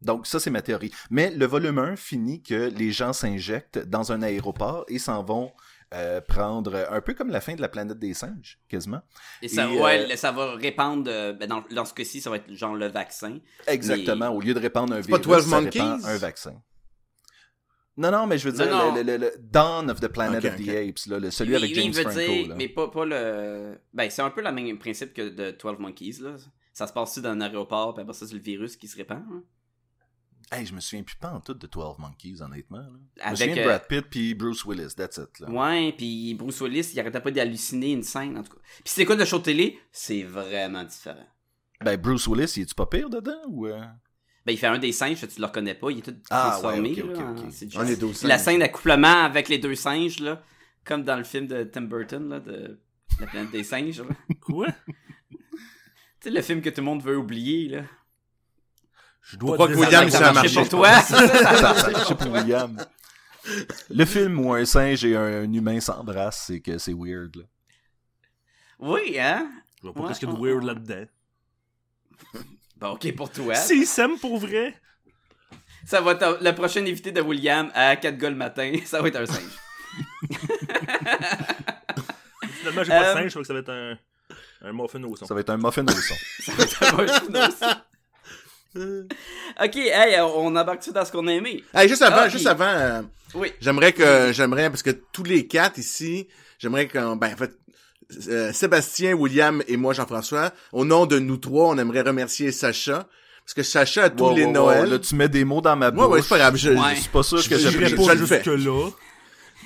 Donc 0.06 0.28
ça, 0.28 0.39
c'est 0.39 0.50
ma 0.52 0.62
théorie. 0.62 0.91
Mais 1.10 1.32
le 1.32 1.46
volume 1.46 1.80
1 1.80 1.96
finit 1.98 2.41
que 2.41 2.70
les 2.70 2.91
gens 2.91 3.12
s'injectent 3.12 3.80
dans 3.80 4.12
un 4.12 4.22
aéroport 4.22 4.86
et 4.88 5.00
s'en 5.00 5.24
vont 5.24 5.52
euh, 5.94 6.22
prendre 6.22 6.88
un 6.89 7.02
peu 7.02 7.13
comme 7.13 7.30
la 7.30 7.41
fin 7.41 7.56
de 7.56 7.62
la 7.62 7.70
planète 7.70 8.00
des 8.00 8.13
singes, 8.13 8.60
quasiment. 8.70 9.02
Et 9.41 9.48
ça, 9.48 9.70
Et, 9.70 9.80
ouais, 9.80 10.12
euh, 10.12 10.15
ça 10.15 10.32
va 10.32 10.54
répandre, 10.56 11.10
euh, 11.12 11.34
ben 11.34 11.48
dans, 11.48 11.63
dans 11.72 11.86
ce 11.86 11.94
cas-ci, 11.94 12.22
ça 12.22 12.30
va 12.30 12.38
être 12.38 12.52
genre 12.54 12.76
le 12.76 12.88
vaccin. 12.88 13.39
Exactement. 13.68 14.30
Au 14.30 14.41
lieu 14.41 14.54
de 14.54 14.60
répandre 14.60 14.94
un 14.94 15.02
C'est 15.02 15.10
pas 15.12 15.18
virus, 15.20 15.44
12 15.46 15.50
ça 15.50 15.62
Monkeys? 15.62 15.80
répand 15.80 16.06
un 16.06 16.18
vaccin. 16.18 16.62
Non, 17.98 18.12
non, 18.12 18.28
mais 18.28 18.38
je 18.38 18.50
veux 18.50 18.56
dire, 18.56 18.70
non. 18.70 18.94
Le, 18.94 19.04
le- 19.04 19.18
le- 19.18 19.34
Dawn 19.39 19.89
of 19.89 20.02
the 20.02 20.08
Planet 20.10 20.44
of 20.44 20.56
the. 20.58 20.68
Apes, 20.70 21.06
là, 21.08 21.18
le- 21.20 21.32
celui 21.32 21.52
Oui, 21.52 21.58
avec 21.58 21.74
James 21.76 21.86
il 21.88 21.94
veut 21.94 22.02
Franco. 22.04 22.20
dire, 22.20 22.48
là. 22.50 22.56
mais 22.58 22.68
pas, 22.68 22.89
pas 22.89 23.06
le... 23.06 23.80
Ben, 23.94 24.10
c'est 24.10 24.22
un 24.22 24.30
peu 24.32 24.41
le 24.41 24.52
même 24.52 24.78
principe 24.78 25.13
que 25.13 25.30
de 25.30 25.52
12 25.52 25.80
Monkeys, 25.80 26.18
là. 26.22 26.36
Ça 26.74 26.88
se 26.88 26.94
passe-tu 26.94 27.22
dans 27.22 27.30
un 27.30 27.39
aéroport, 27.39 27.94
puis 27.94 28.02
après 28.02 28.13
ça, 28.13 28.28
c'est 28.28 28.34
le 28.34 28.41
virus 28.41 28.76
qui 28.76 28.89
se 28.89 28.98
répand, 28.98 29.24
hein? 29.32 29.44
Hey, 30.51 30.65
je 30.65 30.73
me 30.73 30.79
souviens 30.79 31.03
plus 31.03 31.15
pas 31.15 31.31
en 31.31 31.39
tout 31.41 31.53
de 31.55 31.65
12 31.67 31.97
Monkeys, 31.97 32.41
honnêtement. 32.41 32.77
Là. 32.77 32.89
je 33.15 33.21
me 33.21 33.25
Avec, 33.25 33.38
souviens 33.38 33.55
de 33.55 33.60
euh, 33.62 33.65
Brad 33.65 33.88
Pitt 33.88 34.05
puis 34.10 34.34
Bruce 34.36 34.63
Willis, 34.65 34.93
that's 34.95 35.17
it. 35.17 35.39
Là. 35.39 35.49
Ouais, 35.49 35.93
puis 35.97 36.34
Bruce 36.36 36.62
Willis, 36.62 36.91
il 36.93 36.99
arrêtait 36.99 37.19
pas 37.19 37.31
d'halluciner 37.31 37.93
une 37.93 38.03
scène, 38.03 38.38
en 38.38 38.43
tout 38.43 38.53
cas. 38.53 38.60
Puis 38.75 38.84
c'est 38.86 39.05
quoi 39.05 39.15
de 39.15 39.25
show 39.25 39.39
télé? 39.39 39.79
C'est 39.91 40.21
vraiment 40.23 40.84
différent. 40.84 41.25
Ben, 41.84 41.97
Bruce 41.99 42.27
Willis, 42.27 42.53
il 42.58 42.63
est-tu 42.63 42.75
pas 42.75 42.86
pire 42.86 43.10
dedans? 43.10 43.41
Ou, 43.47 43.67
euh? 43.67 43.81
Ben, 44.45 44.51
il 44.51 44.58
fait 44.58 44.67
un 44.67 44.77
des 44.77 44.91
singes, 44.91 45.27
tu 45.27 45.39
le 45.41 45.45
reconnais 45.47 45.73
pas, 45.73 45.89
il 45.89 45.97
est 45.97 46.01
tout 46.03 46.15
Ah, 46.29 46.49
transformé, 46.51 46.93
ouais, 46.93 47.01
ok, 47.01 47.08
là, 47.17 47.31
ok, 47.31 47.38
ok. 47.39 47.45
en 47.45 47.49
CGI. 47.49 47.77
On 47.79 47.86
est 47.86 47.95
deux 47.99 48.12
La 48.27 48.38
scène 48.38 48.60
d'accouplement 48.60 49.23
avec 49.23 49.49
les 49.49 49.58
deux 49.58 49.73
singes, 49.75 50.19
là, 50.19 50.43
comme 50.84 51.03
dans 51.03 51.17
le 51.17 51.23
film 51.23 51.47
de 51.47 51.63
Tim 51.63 51.81
Burton, 51.81 52.29
là, 52.29 52.39
de 52.39 52.79
La 53.19 53.25
planète 53.27 53.51
des 53.51 53.63
singes, 53.63 53.99
là. 54.01 54.08
Quoi? 54.41 54.67
Tu 56.21 56.31
sais, 56.31 56.36
le 56.38 56.41
film 56.41 56.62
que 56.62 56.69
tout 56.69 56.81
le 56.81 56.86
monde 56.86 57.03
veut 57.03 57.17
oublier, 57.17 57.67
là. 57.69 57.84
Je 59.32 59.38
dois 59.38 59.58
Pourquoi 59.58 59.68
que 59.74 59.80
William, 59.80 60.10
ça 60.10 60.20
ça 60.20 60.30
a 60.30 60.34
marché 60.34 60.56
marché. 60.56 60.70
pour 60.70 60.80
toi. 60.80 61.02
C'est 61.02 61.28
ça, 61.44 61.74
marché 61.74 62.16
pour. 62.16 62.32
William. 62.32 62.78
Le 63.90 64.06
film 64.06 64.40
où 64.46 64.54
un 64.54 64.66
singe 64.66 65.04
et 65.06 65.16
un, 65.16 65.44
un 65.44 65.54
humain 65.54 65.80
s'embrassent, 65.80 66.46
c'est 66.48 66.60
que 66.62 66.78
c'est 66.78 66.94
weird. 66.94 67.36
Là. 67.36 67.44
Oui, 68.80 69.18
hein? 69.20 69.50
Je 69.78 69.84
vois 69.84 69.94
pas 69.94 70.02
Ouais, 70.02 70.08
qu'est-ce 70.10 70.20
qu'il 70.20 70.30
y 70.30 70.32
a 70.32 70.36
de 70.36 70.40
ouais, 70.40 70.50
weird 70.52 70.64
ouais. 70.64 70.74
là-dedans. 70.74 71.06
Bon, 72.78 72.90
ok, 72.90 73.16
pour 73.16 73.32
toi. 73.32 73.56
S'ils 73.56 73.88
s'aiment 73.88 74.20
pour 74.20 74.38
vrai, 74.38 74.76
Ça 75.86 76.02
va 76.02 76.12
être 76.12 76.40
le 76.42 76.52
prochain 76.54 76.82
invité 76.82 77.12
de 77.14 77.22
William 77.22 77.72
à 77.74 77.96
4 77.96 78.18
gars 78.18 78.30
le 78.30 78.36
matin. 78.36 78.74
Ça 78.86 79.02
va 79.02 79.08
être 79.08 79.16
un 79.16 79.26
singe. 79.26 79.44
finalement, 82.60 82.84
j'ai 82.84 82.90
pas 82.90 83.12
Euh, 83.12 83.14
de 83.14 83.20
singe, 83.20 83.26
je 83.26 83.30
crois 83.30 83.42
que 83.42 83.48
ça 83.48 83.54
va 83.54 83.60
être 83.60 83.70
un, 83.70 83.98
un 84.68 84.74
muffin 84.74 85.02
au 85.04 85.16
son. 85.16 85.26
Ça 85.26 85.34
va 85.34 85.40
être 85.40 85.50
un 85.52 85.58
muffin 85.58 85.86
au 85.86 85.90
son. 85.92 86.16
Ça 86.40 86.52
va 86.54 86.64
être 86.64 86.84
un 86.84 87.48
aussi. 87.48 87.76
Ok, 88.76 89.76
hey, 89.78 90.20
on 90.22 90.56
embarque-tu 90.56 90.92
dans 90.92 91.06
ce 91.06 91.12
qu'on 91.12 91.28
a 91.28 91.32
aimé? 91.34 91.64
Hey, 91.74 91.88
juste 91.88 92.02
avant, 92.02 92.16
Ah, 92.22 92.30
juste 92.30 92.48
avant, 92.48 92.66
euh, 92.68 93.02
Oui. 93.34 93.52
j'aimerais 93.62 93.94
que, 93.94 94.32
j'aimerais, 94.34 94.70
parce 94.70 94.84
que 94.84 94.92
tous 94.92 95.24
les 95.24 95.48
quatre 95.48 95.78
ici, 95.78 96.28
j'aimerais 96.60 96.88
qu'on, 96.88 97.16
ben, 97.16 97.34
en 97.34 97.38
fait, 97.38 97.52
euh, 98.30 98.52
Sébastien, 98.54 99.14
William 99.14 99.64
et 99.68 99.78
moi, 99.78 99.94
Jean-François, 99.94 100.52
au 100.74 100.84
nom 100.86 101.06
de 101.06 101.20
nous 101.20 101.38
trois, 101.38 101.70
on 101.70 101.78
aimerait 101.78 102.02
remercier 102.02 102.52
Sacha, 102.52 103.08
parce 103.46 103.54
que 103.54 103.64
Sacha, 103.64 104.04
à 104.06 104.10
tous 104.10 104.26
Wow, 104.26 104.36
les 104.36 104.44
wow, 104.44 104.48
wow, 104.50 104.54
Noëls, 104.54 104.90
Là, 104.90 105.00
tu 105.00 105.16
mets 105.16 105.30
des 105.30 105.46
mots 105.46 105.62
dans 105.62 105.76
ma 105.76 105.92
bouche. 105.92 106.04
Ouais, 106.04 106.10
ouais, 106.12 106.22
c'est 106.22 106.30
pas 106.30 106.38
grave, 106.38 106.56
je- 106.58 106.70
Ouais. 106.72 106.96
Je 106.96 107.02
suis 107.02 107.10
pas 107.10 107.24
sûr 107.24 107.38
que 107.38 107.44
Je- 107.44 107.50
j'ai 107.50 107.58
je- 107.58 107.70
J'irai 107.72 107.90
je- 107.90 107.96
pas 107.96 108.16
jusque-là. 108.16 108.90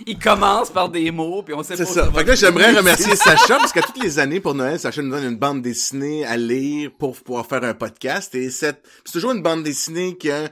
Il 0.07 0.17
commence 0.17 0.69
par 0.69 0.89
des 0.89 1.12
mots, 1.12 1.43
puis 1.43 1.53
on 1.53 1.63
sait 1.63 1.75
C'est 1.75 1.83
pas 1.83 1.91
où 1.91 1.93
ça. 1.93 2.12
Fait 2.12 2.23
que 2.23 2.29
là, 2.29 2.35
j'aimerais 2.35 2.71
remercier 2.71 3.15
Sacha 3.15 3.57
parce 3.57 3.71
qu'à 3.71 3.81
toutes 3.81 4.01
les 4.01 4.19
années 4.19 4.39
pour 4.39 4.53
Noël, 4.55 4.79
Sacha 4.79 5.01
nous 5.01 5.12
donne 5.12 5.25
une 5.25 5.38
bande 5.38 5.62
dessinée 5.62 6.25
à 6.25 6.38
lire 6.38 6.91
pour 6.97 7.15
pouvoir 7.17 7.45
faire 7.45 7.63
un 7.63 7.73
podcast. 7.73 8.33
Et 8.35 8.49
c'est 8.49 8.81
toujours 9.12 9.31
une 9.31 9.41
bande 9.41 9.63
dessinée 9.63 10.17
qui 10.17 10.31
a, 10.31 10.49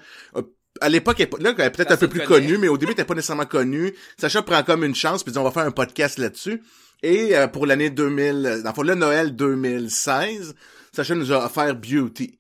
à 0.82 0.90
l'époque, 0.90 1.20
là, 1.40 1.54
elle 1.58 1.66
est 1.66 1.70
peut-être 1.72 1.92
un 1.92 1.98
peu 1.98 2.08
plus 2.08 2.24
connue, 2.24 2.58
mais 2.58 2.68
au 2.68 2.78
début, 2.78 2.92
elle 2.92 2.94
était 2.94 3.06
pas 3.06 3.16
nécessairement 3.16 3.46
connue. 3.46 3.94
Sacha 4.18 4.42
prend 4.42 4.64
comme 4.64 4.84
une 4.84 4.96
chance 4.96 5.24
puis 5.24 5.32
dit, 5.32 5.38
on 5.38 5.44
va 5.44 5.52
faire 5.52 5.66
un 5.66 5.72
podcast 5.72 6.18
là-dessus. 6.18 6.62
Et 7.04 7.36
euh, 7.36 7.48
pour 7.48 7.66
l'année 7.66 7.90
2000, 7.90 8.62
dans 8.64 8.70
le 8.70 8.76
fond, 8.76 8.82
le 8.82 8.96
Noël 8.96 9.36
2016, 9.36 10.56
Sacha 10.92 11.16
nous 11.16 11.32
a 11.32 11.46
offert 11.46 11.76
Beauty. 11.76 12.38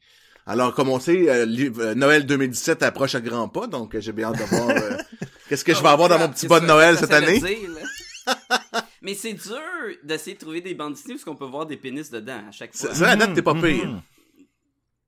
Alors, 0.48 0.74
comme 0.74 0.90
on 0.90 1.00
sait, 1.00 1.30
euh, 1.30 1.46
euh, 1.80 1.94
Noël 1.96 2.26
2017 2.26 2.82
approche 2.84 3.16
à 3.16 3.22
grands 3.22 3.50
pas, 3.50 3.68
donc 3.68 3.94
euh, 3.96 4.00
j'ai 4.02 4.14
bien 4.14 4.30
hâte 4.30 4.40
de 4.40 4.44
voir 4.46 4.70
euh, 4.70 4.98
qu'est-ce 5.50 5.66
que 5.66 5.74
je 5.74 5.82
vais 5.82 5.90
avoir 5.90 6.08
dans 6.10 6.18
mon 6.18 6.30
petit 6.30 6.42
C'est 6.42 6.48
bas 6.48 6.60
de 6.62 6.66
ça, 6.68 6.74
Noël 6.74 6.96
ça, 6.96 7.02
cette 7.02 7.10
ça 7.12 7.18
année. 7.18 7.40
dire. 7.40 7.70
Mais 9.02 9.14
c'est 9.14 9.34
dur 9.34 9.60
d'essayer 10.04 10.36
de 10.36 10.40
trouver 10.40 10.62
des 10.62 10.74
bandes 10.74 10.94
dessinées 10.94 11.16
parce 11.16 11.26
qu'on 11.26 11.36
peut 11.36 11.46
voir 11.46 11.66
des 11.66 11.78
pénis 11.78 12.10
dedans 12.10 12.42
à 12.48 12.52
chaque 12.52 12.76
fois. 12.76 12.90
C'est- 12.94 12.96
Ça, 13.00 13.10
à 13.10 13.16
date, 13.16 13.34
t'es 13.34 13.42
pas 13.42 13.54
Mhm. 13.54 13.62
pire. 13.62 14.02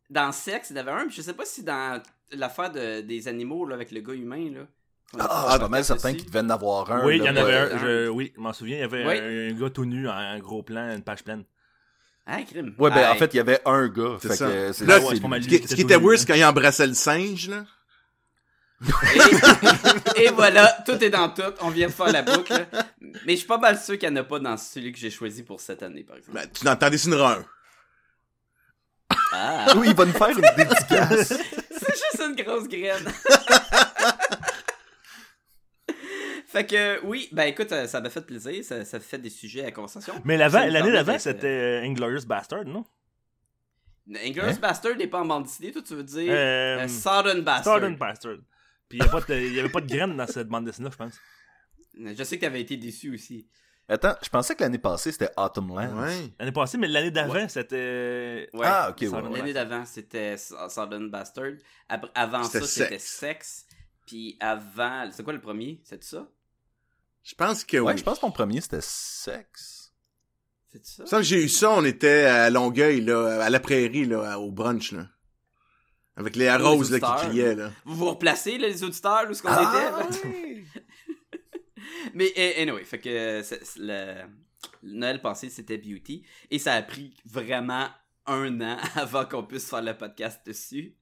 Dans 0.10 0.32
Sexe, 0.32 0.70
il 0.72 0.76
y 0.76 0.80
en 0.80 0.82
avait 0.82 0.92
un, 0.92 1.08
puis 1.08 1.16
je 1.16 1.22
sais 1.22 1.34
pas 1.34 1.46
si 1.46 1.64
dans 1.64 2.02
l'affaire 2.32 2.72
de, 2.72 3.02
des 3.02 3.28
animaux 3.28 3.66
là, 3.66 3.76
avec 3.76 3.92
le 3.92 4.02
gars 4.02 4.14
humain, 4.14 4.50
là. 4.54 4.62
Ah, 5.20 5.46
je 5.48 5.52
suis 5.54 5.60
pas 5.62 5.68
mal 5.70 5.84
certain 5.86 6.14
qu'il 6.14 6.26
devait 6.26 6.40
en 6.40 6.50
avoir 6.50 6.92
un. 6.92 7.04
Oui, 7.06 7.18
il 7.18 7.24
y 7.24 7.30
en 7.30 7.36
avait 7.36 7.56
un. 7.56 7.78
Je, 7.80 8.08
oui, 8.10 8.32
je 8.36 8.40
m'en 8.42 8.54
souviens. 8.54 8.78
Il 8.78 8.82
y 8.82 8.84
avait 8.84 9.06
Oui. 9.08 9.18
un, 9.18 9.56
un 9.56 9.60
gars 9.60 9.70
tout 9.72 9.86
nu, 9.86 10.08
un 10.08 10.38
gros 10.40 10.62
plan, 10.64 10.96
une 10.96 11.02
page 11.02 11.24
pleine. 11.24 11.44
Crime. 12.50 12.74
Ouais, 12.78 12.90
ben 12.90 13.12
en 13.12 13.16
fait, 13.16 13.34
il 13.34 13.38
y 13.38 13.40
avait 13.40 13.60
un 13.66 13.88
gars. 13.88 14.18
C'est 14.22 14.28
fait 14.30 14.36
ça. 14.36 14.46
que, 14.48 14.52
euh, 14.52 14.74
c'est 14.74 14.86
Là, 14.86 14.96
c'est 15.00 15.04
ouais, 15.04 15.10
lui. 15.10 15.16
c'est 15.18 15.22
pas 15.22 15.28
mal 15.28 15.44
Ce 15.44 15.48
qui, 15.48 15.58
ce 15.58 15.64
était 15.64 15.76
qui 15.76 15.82
était 15.82 15.94
tout 15.96 16.00
nu, 16.02 16.06
weird, 16.08 16.14
hein. 16.20 16.22
c'est 16.22 16.28
quand 16.34 16.38
il 16.40 16.46
embrassait 16.46 16.88
le 16.88 16.94
singe, 16.94 17.50
là. 17.50 17.66
Et, 20.16 20.24
et 20.24 20.30
voilà, 20.30 20.68
tout 20.86 21.04
est 21.04 21.10
dans 21.10 21.30
tout. 21.30 21.42
On 21.62 21.70
vient 21.70 21.88
de 21.88 21.92
faire 21.92 22.12
la 22.12 22.22
boucle. 22.22 22.66
Mais 23.26 23.34
je 23.34 23.40
suis 23.40 23.48
pas 23.48 23.58
mal 23.58 23.78
sûr 23.78 23.98
qu'il 23.98 24.08
y 24.08 24.12
en 24.12 24.16
a 24.16 24.24
pas 24.24 24.40
dans 24.40 24.56
celui 24.58 24.92
que 24.94 25.00
j'ai 25.00 25.10
choisi 25.12 25.44
pour 25.44 25.60
cette 25.60 25.84
année, 25.84 26.04
par 26.04 26.16
exemple. 26.18 26.38
Ben, 26.38 26.48
tu 26.54 26.68
en 26.68 26.76
t'en 26.76 26.90
dessineras 26.90 27.40
un. 27.40 27.46
Ah, 29.34 29.74
Oui, 29.76 29.88
il 29.90 29.96
va 29.96 30.06
nous 30.06 30.14
faire 30.14 30.30
une 30.30 30.42
dédicace. 30.56 31.28
c'est 31.72 31.94
juste 31.94 32.22
une 32.26 32.36
grosse 32.44 32.68
graine. 32.68 33.12
fait 36.50 36.66
que, 36.66 37.06
oui, 37.06 37.30
ben 37.32 37.44
écoute, 37.46 37.70
ça 37.70 38.02
m'a 38.02 38.10
fait 38.10 38.26
plaisir. 38.26 38.64
Ça, 38.64 38.84
ça 38.86 39.00
fait 39.00 39.18
des 39.20 39.30
sujets 39.30 39.66
à 39.66 39.72
conversation. 39.72 40.14
Mais 40.26 40.36
l'année 40.38 40.72
d'avant, 40.92 41.12
d'être, 41.14 41.22
c'était 41.22 41.48
euh, 41.48 41.84
Inglorious 41.84 42.26
Bastard, 42.26 42.66
non? 42.66 42.86
Inglourious 44.12 44.56
Hein? 44.56 44.60
Bastard 44.60 44.96
n'est 44.98 45.08
pas 45.08 45.22
en 45.22 45.26
bande 45.26 45.44
dessinée, 45.44 45.72
toi, 45.72 45.82
tu 45.86 45.94
veux 45.96 46.04
dire? 46.04 46.32
Euh, 46.32 46.80
Euh, 46.80 46.88
Southern 46.88 47.42
Bastard. 47.42 47.76
Southern 47.76 47.96
Bastard. 47.96 48.38
Puis 48.88 48.98
il 48.98 49.04
y 49.04 49.08
a 49.08 49.12
pas 49.12 49.22
de- 49.22 49.36
il 49.36 49.54
y 49.54 49.60
avait 49.60 49.70
pas 49.70 49.82
de 49.82 49.88
graines 49.88 50.18
dans 50.18 50.26
cette 50.26 50.48
bande 50.48 50.66
dessinée, 50.66 50.90
je 50.92 50.98
pense. 50.98 51.14
Je 51.96 52.24
sais 52.24 52.38
que 52.38 52.42
t'avais 52.42 52.62
été 52.62 52.76
déçu 52.78 53.14
aussi. 53.14 53.48
Attends, 53.88 54.16
je 54.24 54.30
pensais 54.30 54.56
que 54.56 54.62
l'année 54.64 54.78
passée, 54.80 55.12
c'était 55.12 55.30
Autumn 55.38 55.68
Lands. 55.70 56.02
Ouais. 56.02 56.32
L'année 56.40 56.52
passée, 56.52 56.78
mais 56.78 56.88
l'année 56.88 57.12
d'avant, 57.12 57.48
c'était. 57.48 58.50
Ouais. 58.54 58.66
Ah, 58.66 58.90
ok, 58.92 58.98
ouais. 59.02 59.38
L'année 59.38 59.54
d'avant, 59.54 59.86
c'était 59.86 60.38
Southern 60.38 61.10
Bastard. 61.10 61.54
Après- 61.88 62.12
avant 62.16 62.44
ça, 62.44 62.62
c'était 62.62 62.98
Sex. 63.00 63.04
Sex. 63.20 63.66
Puis 64.08 64.38
avant, 64.40 65.08
c'est 65.12 65.24
quoi 65.24 65.34
le 65.34 65.42
premier? 65.42 65.82
C'est 65.84 66.04
ça? 66.04 66.28
Je 67.24 67.36
pense 67.36 67.64
que 67.64 67.78
Ouais, 67.78 67.94
oui. 67.94 67.98
je 68.00 68.04
pense 68.04 68.18
que 68.18 68.22
ton 68.22 68.32
premier, 68.32 68.62
c'était 68.62 68.82
Sex. 68.82 69.94
C'est 70.72 70.86
ça? 71.08 71.18
Que 71.18 71.24
j'ai 71.24 71.44
eu 71.44 71.50
ça, 71.50 71.72
on 71.72 71.84
était 71.84 72.26
à 72.26 72.50
Longueuil, 72.50 73.02
là, 73.02 73.44
à 73.44 73.50
la 73.50 73.60
prairie, 73.60 74.06
là, 74.06 74.40
au 74.40 74.52
brunch, 74.52 74.92
là. 74.92 75.08
Avec 76.16 76.36
les 76.36 76.46
les 76.46 76.56
roses, 76.56 76.92
là, 76.92 77.00
qui 77.00 77.26
criaient, 77.28 77.56
là. 77.56 77.72
Vous 77.86 77.96
vous 77.96 78.10
replacez, 78.10 78.58
là, 78.58 78.68
les 78.68 78.84
auditeurs, 78.84 79.26
où 79.30 79.34
ce 79.34 79.42
qu'on 79.42 79.50
Ah, 79.52 80.08
était? 80.10 80.26
là? 80.28 80.34
Mais 82.14 82.32
eh, 82.36 82.62
anyway, 82.62 82.84
fait 82.84 83.00
que 83.00 83.42
c'est- 83.44 83.64
c'est 83.64 83.80
le, 83.80 84.24
le 84.84 84.94
Noël 84.94 85.22
passé, 85.22 85.50
c'était 85.50 85.78
Beauty. 85.78 86.26
Et 86.52 86.60
ça 86.60 86.74
a 86.74 86.82
pris 86.82 87.16
vraiment 87.26 87.88
un 88.26 88.62
an 88.62 88.78
avant 88.96 89.26
qu'on 89.26 89.44
puisse 89.44 89.70
faire 89.70 89.82
le 89.82 89.98
podcast 89.98 90.46
dessus. 90.46 90.96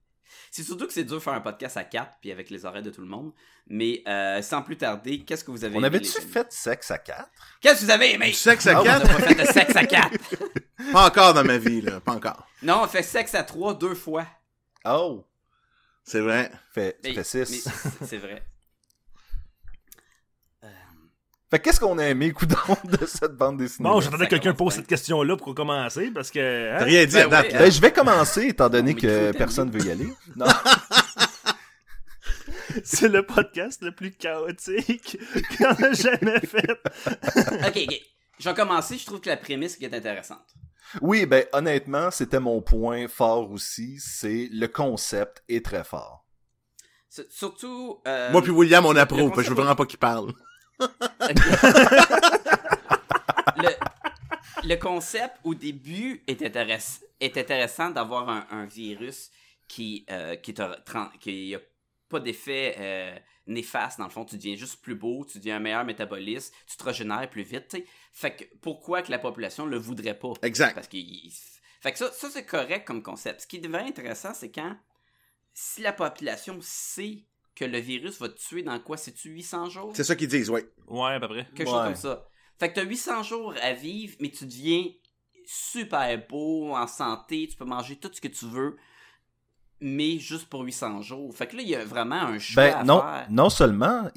C'est 0.51 0.63
surtout 0.63 0.86
que 0.88 0.93
c'est 0.93 1.03
dur 1.03 1.15
de 1.17 1.21
faire 1.21 1.34
un 1.34 1.41
podcast 1.41 1.77
à 1.77 1.84
quatre, 1.84 2.17
puis 2.21 2.32
avec 2.32 2.49
les 2.49 2.65
oreilles 2.65 2.84
de 2.84 2.89
tout 2.91 3.01
le 3.01 3.08
monde. 3.08 3.34
Mais 3.69 4.01
euh, 4.08 4.41
sans 4.41 4.62
plus 4.62 4.77
tarder, 4.77 5.19
qu'est-ce 5.25 5.43
que 5.43 5.51
vous 5.51 5.65
avez 5.65 5.75
On 5.75 5.80
aimé, 5.80 5.88
avait-tu 5.88 6.21
fait 6.21 6.51
Sex 6.51 6.89
à 6.91 6.97
4? 6.99 7.30
Qu'est-ce 7.60 7.82
que 7.82 7.86
vous 7.86 7.91
avez 7.91 8.13
aimé? 8.13 8.27
Du 8.27 8.34
sexe 8.34 8.65
à 8.67 8.77
Ah, 8.77 8.82
On 8.82 8.84
n'a 8.86 8.99
quatre? 8.99 9.08
pas 9.17 9.23
fait 9.23 9.36
de 9.36 9.45
sexe 9.45 9.75
à 9.75 9.86
quatre. 9.86 10.17
Pas 10.93 11.06
encore 11.08 11.34
dans 11.34 11.43
ma 11.43 11.58
vie, 11.58 11.82
là. 11.82 11.99
Pas 11.99 12.13
encore. 12.13 12.47
Non, 12.63 12.82
on 12.84 12.88
fait 12.88 13.03
sexe 13.03 13.36
à 13.36 13.43
trois 13.43 13.73
deux 13.73 13.95
fois. 13.95 14.25
Oh! 14.86 15.25
C'est 16.06 16.21
vrai. 16.21 16.49
Fait, 16.73 16.97
Mais- 17.03 17.13
fait 17.13 17.23
6. 17.45 17.65
mais 17.99 18.08
c'est- 18.08 18.17
vrai. 18.17 18.41
Euh, 20.63 20.67
Fait 21.49 21.60
qu'est-ce 21.60 21.80
qu'on 21.80 21.97
a 21.97 22.06
aimé, 22.06 22.32
coudon, 22.32 22.56
de 22.86 23.06
cette 23.06 23.34
bande 23.36 23.58
dessinée? 23.58 23.89
Bon, 23.89 23.99
j'attendais 24.01 24.25
que 24.25 24.30
quelqu'un 24.32 24.53
pose 24.53 24.73
cette 24.75 24.88
question-là 24.88 25.36
pour 25.38 25.53
commencer, 25.56 26.10
parce 26.12 26.32
que. 26.32 26.71
hein? 26.73 26.75
T'as 26.80 26.86
rien 26.86 27.06
dit 27.06 27.13
Ben 27.15 27.25
à 27.25 27.30
date, 27.30 27.51
là. 27.53 27.60
Ben, 27.60 27.71
je 27.71 27.82
vais 27.82 27.91
commencer, 27.91 28.47
étant 28.47 28.69
donné 28.69 28.95
que 28.95 29.32
personne 29.34 29.69
veut 29.71 29.86
y 29.86 29.91
aller. 29.91 30.08
Non. 30.38 30.45
C'est 32.84 33.08
le 33.10 33.23
podcast 33.25 33.82
le 33.82 33.91
plus 33.93 34.12
chaotique 34.12 35.17
qu'on 35.58 35.65
a 35.84 35.93
jamais 35.93 36.39
fait. 36.41 36.69
ok, 36.71 37.77
ok. 37.88 38.01
Je 38.39 38.49
vais 38.49 38.56
commencer. 38.56 38.97
Je 38.97 39.06
trouve 39.06 39.19
que 39.21 39.30
la 39.30 39.38
prémisse 39.38 39.77
est 39.82 39.93
intéressante. 39.93 40.45
Oui, 41.01 41.25
ben, 41.25 41.45
honnêtement, 41.53 42.12
c'était 42.12 42.39
mon 42.39 42.62
point 42.62 43.08
fort 43.08 43.51
aussi. 43.51 43.97
C'est 43.99 44.47
le 44.51 44.67
concept 44.67 45.43
est 45.49 45.65
très 45.65 45.84
fort. 45.84 46.25
C'est- 47.10 47.32
Surtout. 47.32 48.01
euh, 48.08 48.32
Moi 48.32 48.41
puis 48.41 48.51
William, 48.51 48.86
on 48.86 48.95
approuve, 48.95 49.32
que 49.32 49.41
je 49.41 49.49
veux 49.49 49.56
vraiment 49.56 49.75
pas 49.75 49.86
qu'il 49.86 49.99
parle. 49.99 50.32
le, 53.58 53.69
le 54.63 54.75
concept 54.75 55.36
au 55.43 55.53
début 55.56 56.23
est, 56.27 56.41
intéress- 56.41 57.01
est 57.19 57.38
intéressant 57.38 57.89
d'avoir 57.89 58.30
un, 58.30 58.45
un 58.51 58.65
virus 58.65 59.32
qui 59.67 60.06
euh, 60.12 60.36
qui 60.36 60.53
te 60.53 60.62
tran- 60.86 61.10
qui 61.19 61.56
a 61.56 61.60
pas 62.10 62.20
d'effet 62.20 62.76
euh, 62.80 63.17
néfaste 63.48 64.00
dans 64.00 64.06
le 64.06 64.10
fond 64.12 64.26
tu 64.26 64.36
deviens 64.38 64.56
juste 64.56 64.82
plus 64.82 64.96
beau 64.96 65.26
tu 65.26 65.38
deviens 65.39 65.58
un 65.58 65.60
meilleur 65.60 65.86
métabolisme 65.86 66.54
tu 66.67 66.78
te 66.78 66.84
régénères 66.84 67.30
plus 67.30 67.43
vite 67.43 67.78
fait 68.13 68.36
que 68.36 68.43
pourquoi 68.62 69.02
que 69.02 69.12
la 69.12 69.20
population 69.20 69.65
le 69.65 69.78
voudrait 69.78 70.17
pas? 70.17 70.34
Exact. 70.41 70.74
parce 70.76 70.88
que 70.88 70.98
fait 71.82 71.91
que 71.91 71.98
ça, 71.98 72.12
ça 72.12 72.30
c'est 72.30 72.46
correct 72.46 72.86
comme 72.86 73.04
concept 73.04 73.41
ce 73.41 73.48
qui 73.48 73.60
devient 73.60 73.78
intéressant 73.88 74.34
c'est 74.34 74.52
quand 74.52 74.76
si 75.54 75.82
la 75.82 75.93
population 75.93 76.58
sait 76.62 77.26
que 77.56 77.65
le 77.65 77.80
virus 77.80 78.20
va 78.20 78.30
te 78.30 78.38
tuer 78.39 78.62
dans 78.62 78.80
quoi 78.80 78.98
c'est-tu 78.98 79.30
800 79.30 79.70
jours? 79.72 79.91
C'est 79.96 80.04
ça 80.04 80.15
qu'ils 80.15 80.28
disent, 80.28 80.52
ouais. 80.52 80.70
Ouais, 80.86 81.13
à 81.13 81.20
peu 81.20 81.28
près. 81.28 81.46
quelque 81.56 81.62
Ouais. 81.62 81.65
chose 81.74 81.84
comme 81.86 81.96
ça. 81.96 82.28
Fait 82.60 82.70
que 82.70 82.76
t'as 82.76 82.84
800 82.84 83.24
jours 83.24 83.56
à 83.63 83.74
vivre, 83.74 84.15
mais 84.20 84.30
tu 84.30 84.46
deviens 84.46 84.86
super 85.46 86.28
beau, 86.28 86.76
en 86.76 86.86
santé, 86.86 87.48
tu 87.50 87.56
peux 87.58 87.65
manger 87.65 87.96
tout 87.96 88.12
ce 88.13 88.22
que 88.22 88.28
tu 88.28 88.46
veux, 88.46 88.78
mais 89.81 90.17
juste 90.19 90.49
pour 90.49 90.61
800 90.61 91.01
jours. 91.01 91.35
Fait 91.35 91.47
que 91.47 91.55
là, 91.55 91.61
il 91.61 91.69
y 91.69 91.75
a 91.75 91.85
vraiment 91.85 92.15
un 92.21 92.39
choix 92.39 92.63
Ben, 92.63 92.75
à 92.77 92.83
non, 92.83 93.01
faire. 93.01 93.27
non 93.29 93.49
seulement 93.49 94.09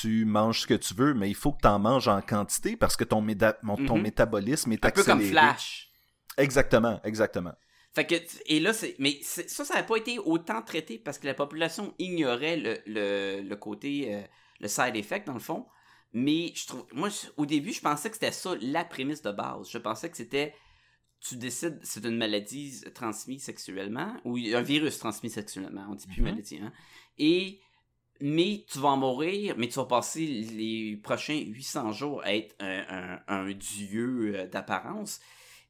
tu 0.00 0.24
manges 0.24 0.60
ce 0.62 0.66
que 0.66 0.74
tu 0.74 0.94
veux, 0.94 1.14
mais 1.14 1.28
il 1.28 1.34
faut 1.34 1.52
que 1.52 1.60
tu 1.62 1.68
en 1.68 1.78
manges 1.78 2.08
en 2.08 2.20
quantité 2.20 2.76
parce 2.76 2.96
que 2.96 3.04
ton, 3.04 3.22
méda- 3.22 3.58
ton 3.86 3.96
Mhm. 3.96 4.02
métabolisme 4.02 4.72
est 4.72 4.84
Un 4.84 4.90
peu 4.90 5.02
comme. 5.02 5.20
Flash. 5.20 5.90
Exactement, 6.36 7.00
exactement. 7.04 7.52
Fait 7.94 8.06
que, 8.06 8.14
et 8.46 8.60
là, 8.60 8.72
c'est, 8.72 8.94
mais 8.98 9.18
ça, 9.22 9.64
ça 9.64 9.74
n'a 9.74 9.82
pas 9.82 9.96
été 9.96 10.18
autant 10.18 10.62
traité 10.62 10.98
parce 10.98 11.18
que 11.18 11.26
la 11.26 11.34
population 11.34 11.94
ignorait 11.98 12.56
le, 12.56 12.78
le, 12.86 13.40
le 13.42 13.56
côté, 13.56 14.14
euh, 14.14 14.20
le 14.60 14.68
side 14.68 14.94
effect 14.94 15.26
dans 15.26 15.32
le 15.34 15.40
fond. 15.40 15.66
Mais 16.12 16.52
je 16.54 16.66
trouve, 16.66 16.86
moi, 16.92 17.08
au 17.36 17.44
début, 17.44 17.72
je 17.72 17.80
pensais 17.80 18.08
que 18.08 18.14
c'était 18.14 18.32
ça 18.32 18.50
la 18.60 18.84
prémisse 18.84 19.20
de 19.22 19.32
base. 19.32 19.68
Je 19.70 19.78
pensais 19.78 20.08
que 20.10 20.16
c'était, 20.16 20.54
tu 21.20 21.36
décides, 21.36 21.78
c'est 21.82 22.04
une 22.04 22.16
maladie 22.16 22.80
transmise 22.94 23.42
sexuellement 23.42 24.14
ou 24.24 24.36
un 24.36 24.62
virus 24.62 24.98
transmis 24.98 25.30
sexuellement. 25.30 25.86
On 25.90 25.94
dit 25.94 26.06
plus 26.06 26.22
Mhm. 26.22 26.30
maladie, 26.30 26.58
hein. 26.62 26.72
Et 27.18 27.60
mais 28.20 28.64
tu 28.68 28.78
vas 28.80 28.88
en 28.88 28.96
mourir, 28.96 29.54
mais 29.58 29.68
tu 29.68 29.74
vas 29.74 29.84
passer 29.84 30.26
les 30.26 30.96
prochains 30.96 31.38
800 31.38 31.92
jours 31.92 32.22
à 32.24 32.34
être 32.34 32.56
un, 32.60 32.84
un- 32.88 33.20
un 33.28 33.52
dieu 33.52 34.34
euh, 34.36 34.46
d'apparence. 34.48 35.20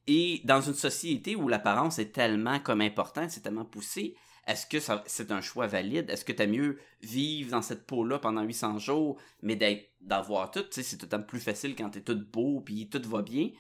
Et 0.07 0.41
dans 0.45 0.61
une 0.63 0.75
société 0.75 1.37
où 1.37 1.49
l'apparence 1.49 1.99
est 1.99 2.13
tellement 2.13 2.59
comme 2.61 2.81
importante, 2.81 3.31
c'est 3.31 3.43
tellement 3.43 3.67
poussé, 3.67 4.17
est-ce 4.47 4.67
que 4.67 4.79
c'est 5.07 5.31
un 5.31 5.43
choix 5.43 5.67
valide? 5.67 6.09
Est-ce 6.09 6.25
que 6.25 6.33
t'as 6.33 6.47
mieux 6.47 6.79
vivre 7.03 7.51
dans 7.51 7.61
cette 7.61 7.87
peau-là 7.87 8.19
pendant 8.19 8.43
800 8.43 8.79
jours, 8.79 9.21
mais 9.43 9.57
d'avoir 10.01 10.51
tout, 10.51 10.63
tu 10.63 10.69
sais, 10.73 10.83
c'est 10.83 10.97
tout 10.97 11.05
le 11.05 11.11
temps 11.11 11.23
plus 11.23 11.41
facile 11.41 11.77
quand 11.77 11.91
t'es 11.91 12.01
tout 12.01 12.19
beau 12.33 12.63
puis 12.63 12.89
tout 12.89 13.03
va 13.11 13.21
bien, 13.21 13.51